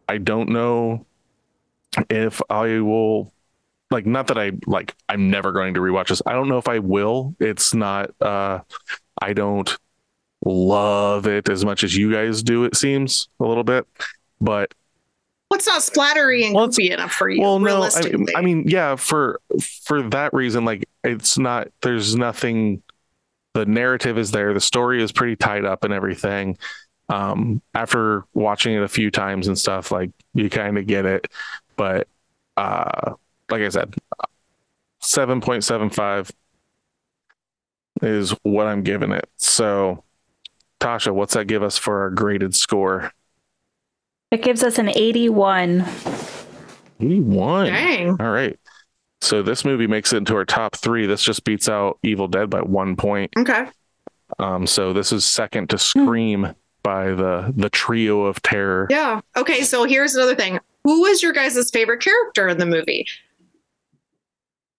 i 0.08 0.18
don't 0.18 0.48
know 0.48 1.04
if 2.08 2.40
i 2.50 2.78
will 2.80 3.32
like 3.92 4.06
not 4.06 4.26
that 4.28 4.38
I 4.38 4.52
like 4.66 4.94
I'm 5.08 5.30
never 5.30 5.52
going 5.52 5.74
to 5.74 5.80
rewatch 5.80 6.08
this. 6.08 6.22
I 6.26 6.32
don't 6.32 6.48
know 6.48 6.58
if 6.58 6.66
I 6.66 6.80
will. 6.80 7.36
It's 7.38 7.74
not 7.74 8.10
uh 8.20 8.60
I 9.20 9.32
don't 9.34 9.78
love 10.44 11.28
it 11.28 11.48
as 11.48 11.64
much 11.64 11.84
as 11.84 11.94
you 11.94 12.12
guys 12.12 12.42
do 12.42 12.64
it 12.64 12.74
seems 12.74 13.28
a 13.38 13.44
little 13.44 13.62
bit. 13.62 13.86
But 14.40 14.74
What's 15.52 15.66
not 15.66 15.82
splattery 15.82 16.46
and 16.46 16.54
Well, 16.54 16.68
goofy 16.68 16.90
enough 16.92 17.12
for 17.12 17.28
you? 17.28 17.42
well 17.42 17.58
no 17.58 17.82
I? 17.82 18.14
I 18.34 18.40
mean 18.40 18.66
yeah 18.66 18.96
for 18.96 19.38
for 19.60 20.00
that 20.08 20.32
reason 20.32 20.64
like 20.64 20.88
it's 21.04 21.36
not 21.36 21.68
there's 21.82 22.16
nothing 22.16 22.82
the 23.52 23.66
narrative 23.66 24.16
is 24.16 24.30
there 24.30 24.54
the 24.54 24.62
story 24.62 25.02
is 25.02 25.12
pretty 25.12 25.36
tied 25.36 25.66
up 25.66 25.84
and 25.84 25.92
everything 25.92 26.56
um 27.10 27.60
after 27.74 28.24
watching 28.32 28.74
it 28.74 28.82
a 28.82 28.88
few 28.88 29.10
times 29.10 29.46
and 29.46 29.58
stuff 29.58 29.92
like 29.92 30.10
you 30.32 30.48
kind 30.48 30.78
of 30.78 30.86
get 30.86 31.04
it 31.04 31.28
but 31.76 32.08
uh 32.56 33.12
like 33.50 33.60
i 33.60 33.68
said 33.68 33.94
7.75 35.02 36.30
is 38.00 38.30
what 38.42 38.66
i'm 38.66 38.82
giving 38.82 39.12
it 39.12 39.28
so 39.36 40.02
tasha 40.80 41.12
what's 41.12 41.34
that 41.34 41.46
give 41.46 41.62
us 41.62 41.76
for 41.76 42.00
our 42.00 42.10
graded 42.10 42.54
score 42.54 43.12
It 44.32 44.42
gives 44.42 44.62
us 44.64 44.78
an 44.78 44.88
81. 44.88 45.84
81 47.00 47.66
Dang. 47.66 48.08
all 48.20 48.30
right 48.30 48.58
so 49.20 49.42
this 49.42 49.64
movie 49.64 49.86
makes 49.86 50.12
it 50.12 50.16
into 50.18 50.34
our 50.36 50.44
top 50.44 50.76
three 50.76 51.06
this 51.06 51.22
just 51.22 51.44
beats 51.44 51.68
out 51.68 51.98
evil 52.02 52.28
dead 52.28 52.48
by 52.50 52.60
one 52.60 52.94
point 52.96 53.30
Okay. 53.38 53.66
um 54.38 54.66
so 54.66 54.92
this 54.92 55.12
is 55.12 55.24
second 55.24 55.68
to 55.70 55.78
scream 55.78 56.54
by 56.84 57.06
the 57.12 57.52
the 57.56 57.68
trio 57.70 58.22
of 58.24 58.40
terror 58.42 58.86
Yeah. 58.90 59.20
Okay. 59.36 59.62
So 59.62 59.84
here's 59.84 60.14
another 60.16 60.34
thing. 60.34 60.58
Who 60.84 61.02
was 61.02 61.22
your 61.22 61.32
guys' 61.32 61.70
favorite 61.70 62.00
character 62.02 62.48
in 62.48 62.58
the 62.58 62.66
movie? 62.66 63.06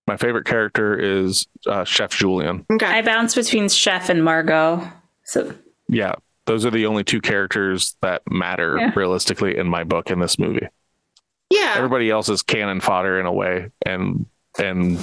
my 0.07 0.17
favorite 0.17 0.45
character 0.45 0.98
is 0.98 1.48
uh, 1.67 1.83
chef 1.85 2.11
julian 2.11 2.65
Okay. 2.73 2.85
I 2.85 3.01
bounce 3.01 3.35
between 3.35 3.69
Chef 3.69 4.09
and 4.09 4.23
Margot. 4.23 4.85
So 5.23 5.53
yeah 5.90 6.14
those 6.45 6.65
are 6.65 6.72
the 6.72 6.85
only 6.85 7.03
two 7.03 7.22
characters 7.22 7.95
that 8.01 8.22
matter 8.30 8.77
Yeah. 8.80 8.91
realistically 8.95 9.57
in 9.57 9.67
my 9.67 9.83
book 9.83 10.09
in 10.11 10.19
this 10.19 10.38
movie 10.39 10.67
yeah. 11.49 11.73
everybody 11.77 12.09
else 12.09 12.30
is 12.30 12.41
cannon 12.41 12.80
fodder 12.81 13.19
in 13.19 13.25
a 13.25 13.31
way 13.33 13.69
and 13.85 14.25
and 14.59 14.99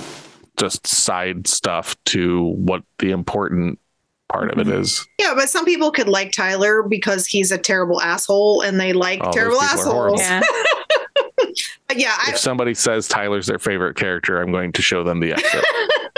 just 0.58 0.86
side 0.86 1.46
stuff 1.46 1.96
to 2.06 2.42
what 2.44 2.82
the 2.98 3.10
important 3.12 3.78
part 4.28 4.52
of 4.52 4.58
it 4.58 4.66
Mm-hmm. 4.66 5.04
Yeah, 5.18 5.34
but 5.34 5.48
some 5.48 5.64
people 5.64 5.90
could 5.90 6.08
like 6.08 6.30
Tyler 6.32 6.82
because 6.84 7.26
he's 7.26 7.50
a 7.50 7.58
terrible 7.58 8.00
asshole 8.00 8.60
and 8.62 8.78
they 8.78 8.92
like 8.92 9.20
Oh, 9.22 9.32
terrible 9.32 9.58
people 9.58 9.80
are 9.80 9.92
horrible. 9.92 10.20
assholes. 10.20 10.44
yeah. 10.98 10.99
Yeah, 11.96 12.14
I, 12.26 12.30
if 12.30 12.38
somebody 12.38 12.74
says 12.74 13.08
tyler's 13.08 13.46
their 13.46 13.58
favorite 13.58 13.96
character 13.96 14.40
i'm 14.40 14.52
going 14.52 14.72
to 14.72 14.82
show 14.82 15.02
them 15.04 15.20
the 15.20 15.32
exit 15.32 15.64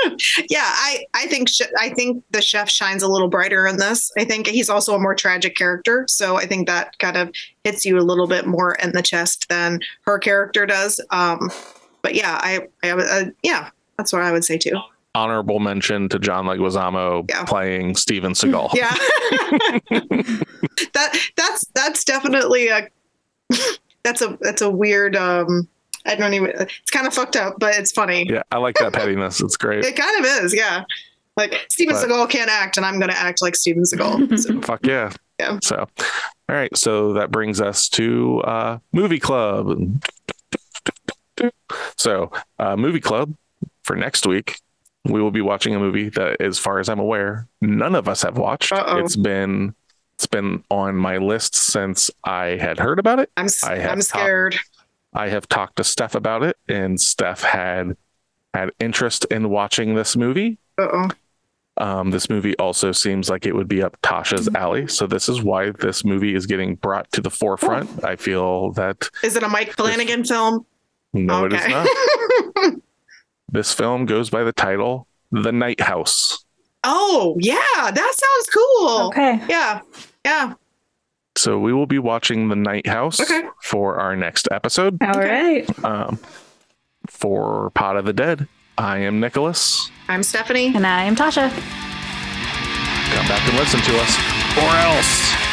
yeah, 0.51 0.65
I 0.65 1.05
I 1.15 1.26
think 1.26 1.49
sh- 1.49 1.60
I 1.78 1.91
think 1.91 2.25
the 2.33 2.42
chef 2.42 2.68
shines 2.68 3.02
a 3.05 3.09
little 3.09 3.28
brighter 3.28 3.67
in 3.68 3.76
this. 3.76 4.10
I 4.18 4.25
think 4.25 4.47
he's 4.49 4.68
also 4.68 4.94
a 4.97 4.99
more 4.99 5.15
tragic 5.15 5.55
character, 5.55 6.05
so 6.09 6.36
I 6.36 6.44
think 6.47 6.67
that 6.67 6.99
kind 6.99 7.17
of 7.17 7.31
hits 7.62 7.84
you 7.84 7.99
a 7.99 8.02
little 8.02 8.26
bit 8.26 8.47
more 8.47 8.75
in 8.75 8.92
the 8.92 9.02
chest 9.02 9.49
than 9.49 9.78
her 10.05 10.18
character 10.18 10.67
does. 10.67 11.01
Um, 11.10 11.51
but 12.02 12.15
yeah, 12.17 12.39
I, 12.42 12.67
I 12.83 12.91
uh, 12.91 13.25
yeah, 13.44 13.70
that's 13.97 14.12
what 14.12 14.23
I 14.23 14.33
would 14.33 14.44
say 14.44 14.59
too. 14.59 14.76
honorable 15.15 15.60
mention 15.60 16.09
to 16.09 16.18
john 16.18 16.47
leguizamo 16.47 17.25
Yeah. 17.31 17.44
playing 17.44 17.94
steven 17.94 18.33
seagal 18.33 18.70
Yeah, 18.75 18.94
that 20.94 21.18
that's 21.36 21.65
that's 21.75 22.05
definitely 22.05 22.68
a 22.68 22.89
that's 24.05 24.22
a 24.22 24.36
that's 24.40 24.62
a 24.62 24.70
weird 24.70 25.16
um 25.16 25.68
I 26.05 26.16
don't 26.16 26.34
even. 26.34 26.50
It's 26.50 26.90
kind 26.90 27.06
of 27.06 27.14
fucked 27.14 27.36
up, 27.36 27.60
but 27.60 27.76
it's 27.76 27.92
funny. 27.92 28.26
Yeah, 28.28 28.42
I 28.50 28.58
like 28.58 28.74
that 28.78 28.92
pettiness. 28.92 29.40
It's 29.40 29.56
great. 29.56 29.84
It 29.84 29.94
kind 29.94 30.18
of 30.18 30.44
is, 30.44 30.52
yeah. 30.52 30.82
Like 31.36 31.64
Steven 31.68 31.94
But- 31.94 32.08
Seagal 32.08 32.28
can't 32.31 32.50
act, 32.50 32.76
and 32.76 32.84
I'm 32.84 32.98
gonna 32.98 33.12
act 33.12 33.40
like 33.40 33.55
Steven 33.55 33.84
Seagal. 33.84 34.36
So, 34.39 34.60
Fuck 34.62 34.84
yeah. 34.84 35.12
Yeah. 35.39 35.58
So, 35.62 35.76
all 35.78 35.86
right. 36.56 36.76
So 36.76 37.12
that 37.12 37.31
brings 37.31 37.60
us 37.60 37.89
to 37.90 38.40
uh, 38.40 38.78
movie 38.92 39.20
club. 39.20 39.78
So, 41.97 42.31
uh, 42.58 42.76
movie 42.76 43.00
club 43.00 43.34
for 43.82 43.97
next 43.97 44.26
week. 44.26 44.58
We 45.05 45.20
will 45.20 45.31
be 45.32 45.40
watching 45.40 45.74
a 45.74 45.81
movie 45.81 46.10
that, 46.10 46.40
as 46.40 46.58
far 46.58 46.78
as 46.78 46.89
I'm 46.89 47.00
aware, 47.00 47.48
none 47.60 47.94
of 47.94 48.08
us 48.08 48.22
have 48.22 48.39
watched. 48.39 48.72
Uh-oh. 48.72 48.98
It's 48.98 49.16
been 49.16 49.74
it's 50.23 50.28
been 50.28 50.62
on 50.70 50.94
my 50.94 51.17
list 51.17 51.57
since 51.57 52.09
I 52.23 52.57
had 52.60 52.78
heard 52.78 53.01
about 53.01 53.18
it. 53.18 53.28
I'm 53.36 53.47
s- 53.47 53.65
I 53.65 53.75
I'm 53.75 53.97
top- 53.99 54.02
scared. 54.02 54.57
I 55.12 55.28
have 55.31 55.49
talked 55.49 55.76
to 55.76 55.84
Steph 55.84 56.15
about 56.15 56.44
it, 56.44 56.57
and 56.68 57.01
Steph 57.01 57.42
had 57.42 57.97
had 58.55 58.70
interest 58.78 59.25
in 59.33 59.51
watching 59.51 59.97
this 59.97 60.17
movie. 60.17 60.59
Uh 60.78 60.86
oh. 60.92 61.09
Um, 61.78 62.10
this 62.12 62.31
movie 62.31 62.57
also 62.59 62.92
seems 62.92 63.28
like 63.28 63.47
it 63.47 63.55
would 63.57 63.67
be 63.67 63.83
up 63.83 64.01
Tasha's 64.02 64.49
alley. 64.55 64.86
So 64.86 65.09
this 65.09 65.28
is 65.28 65.42
why 65.42 65.70
this 65.73 66.05
movie 66.05 66.36
is 66.36 66.47
getting 66.47 66.76
brought 66.76 67.10
to 67.12 67.20
the 67.20 67.31
forefront. 67.31 68.05
I 68.05 68.15
feel 68.15 68.70
that 68.73 69.09
Is 69.25 69.34
it 69.34 69.42
a 69.42 69.49
Mike 69.49 69.73
Flanagan 69.73 70.23
film? 70.25 70.65
no, 71.15 71.47
it 71.47 71.52
is 71.52 71.67
not. 71.68 71.89
This 73.51 73.73
film 73.75 74.07
goes 74.07 74.31
by 74.31 74.44
the 74.44 74.52
title 74.52 75.07
The 75.33 75.51
Night 75.52 75.81
House. 75.81 76.44
oh 76.84 77.36
yeah, 77.41 77.57
that 77.76 77.94
sounds 77.94 78.49
cool. 78.55 79.07
Okay. 79.09 79.41
Yeah, 79.49 79.81
yeah. 80.25 80.55
So 81.36 81.59
we 81.59 81.73
will 81.73 81.86
be 81.86 81.99
watching 81.99 82.49
The 82.49 82.57
Night 82.57 82.86
House 82.86 83.18
Okay. 83.20 83.42
for 83.62 83.97
our 83.99 84.15
next 84.15 84.49
episode. 84.51 84.99
All 85.02 85.15
right. 85.20 85.67
Um, 85.84 86.18
for 87.09 87.70
Pod 87.70 87.97
of 87.97 88.05
the 88.05 88.12
Dead, 88.12 88.47
I 88.76 88.99
am 88.99 89.18
Nicholas. 89.18 89.91
I'm 90.09 90.23
Stephanie. 90.23 90.73
And 90.75 90.86
I 90.86 91.05
am 91.05 91.17
Tasha. 91.17 91.49
Come 93.15 93.26
back 93.28 93.47
and 93.49 93.59
listen 93.59 93.81
to 93.81 93.99
us, 93.99 94.17
or 94.59 94.76
else. 94.76 95.51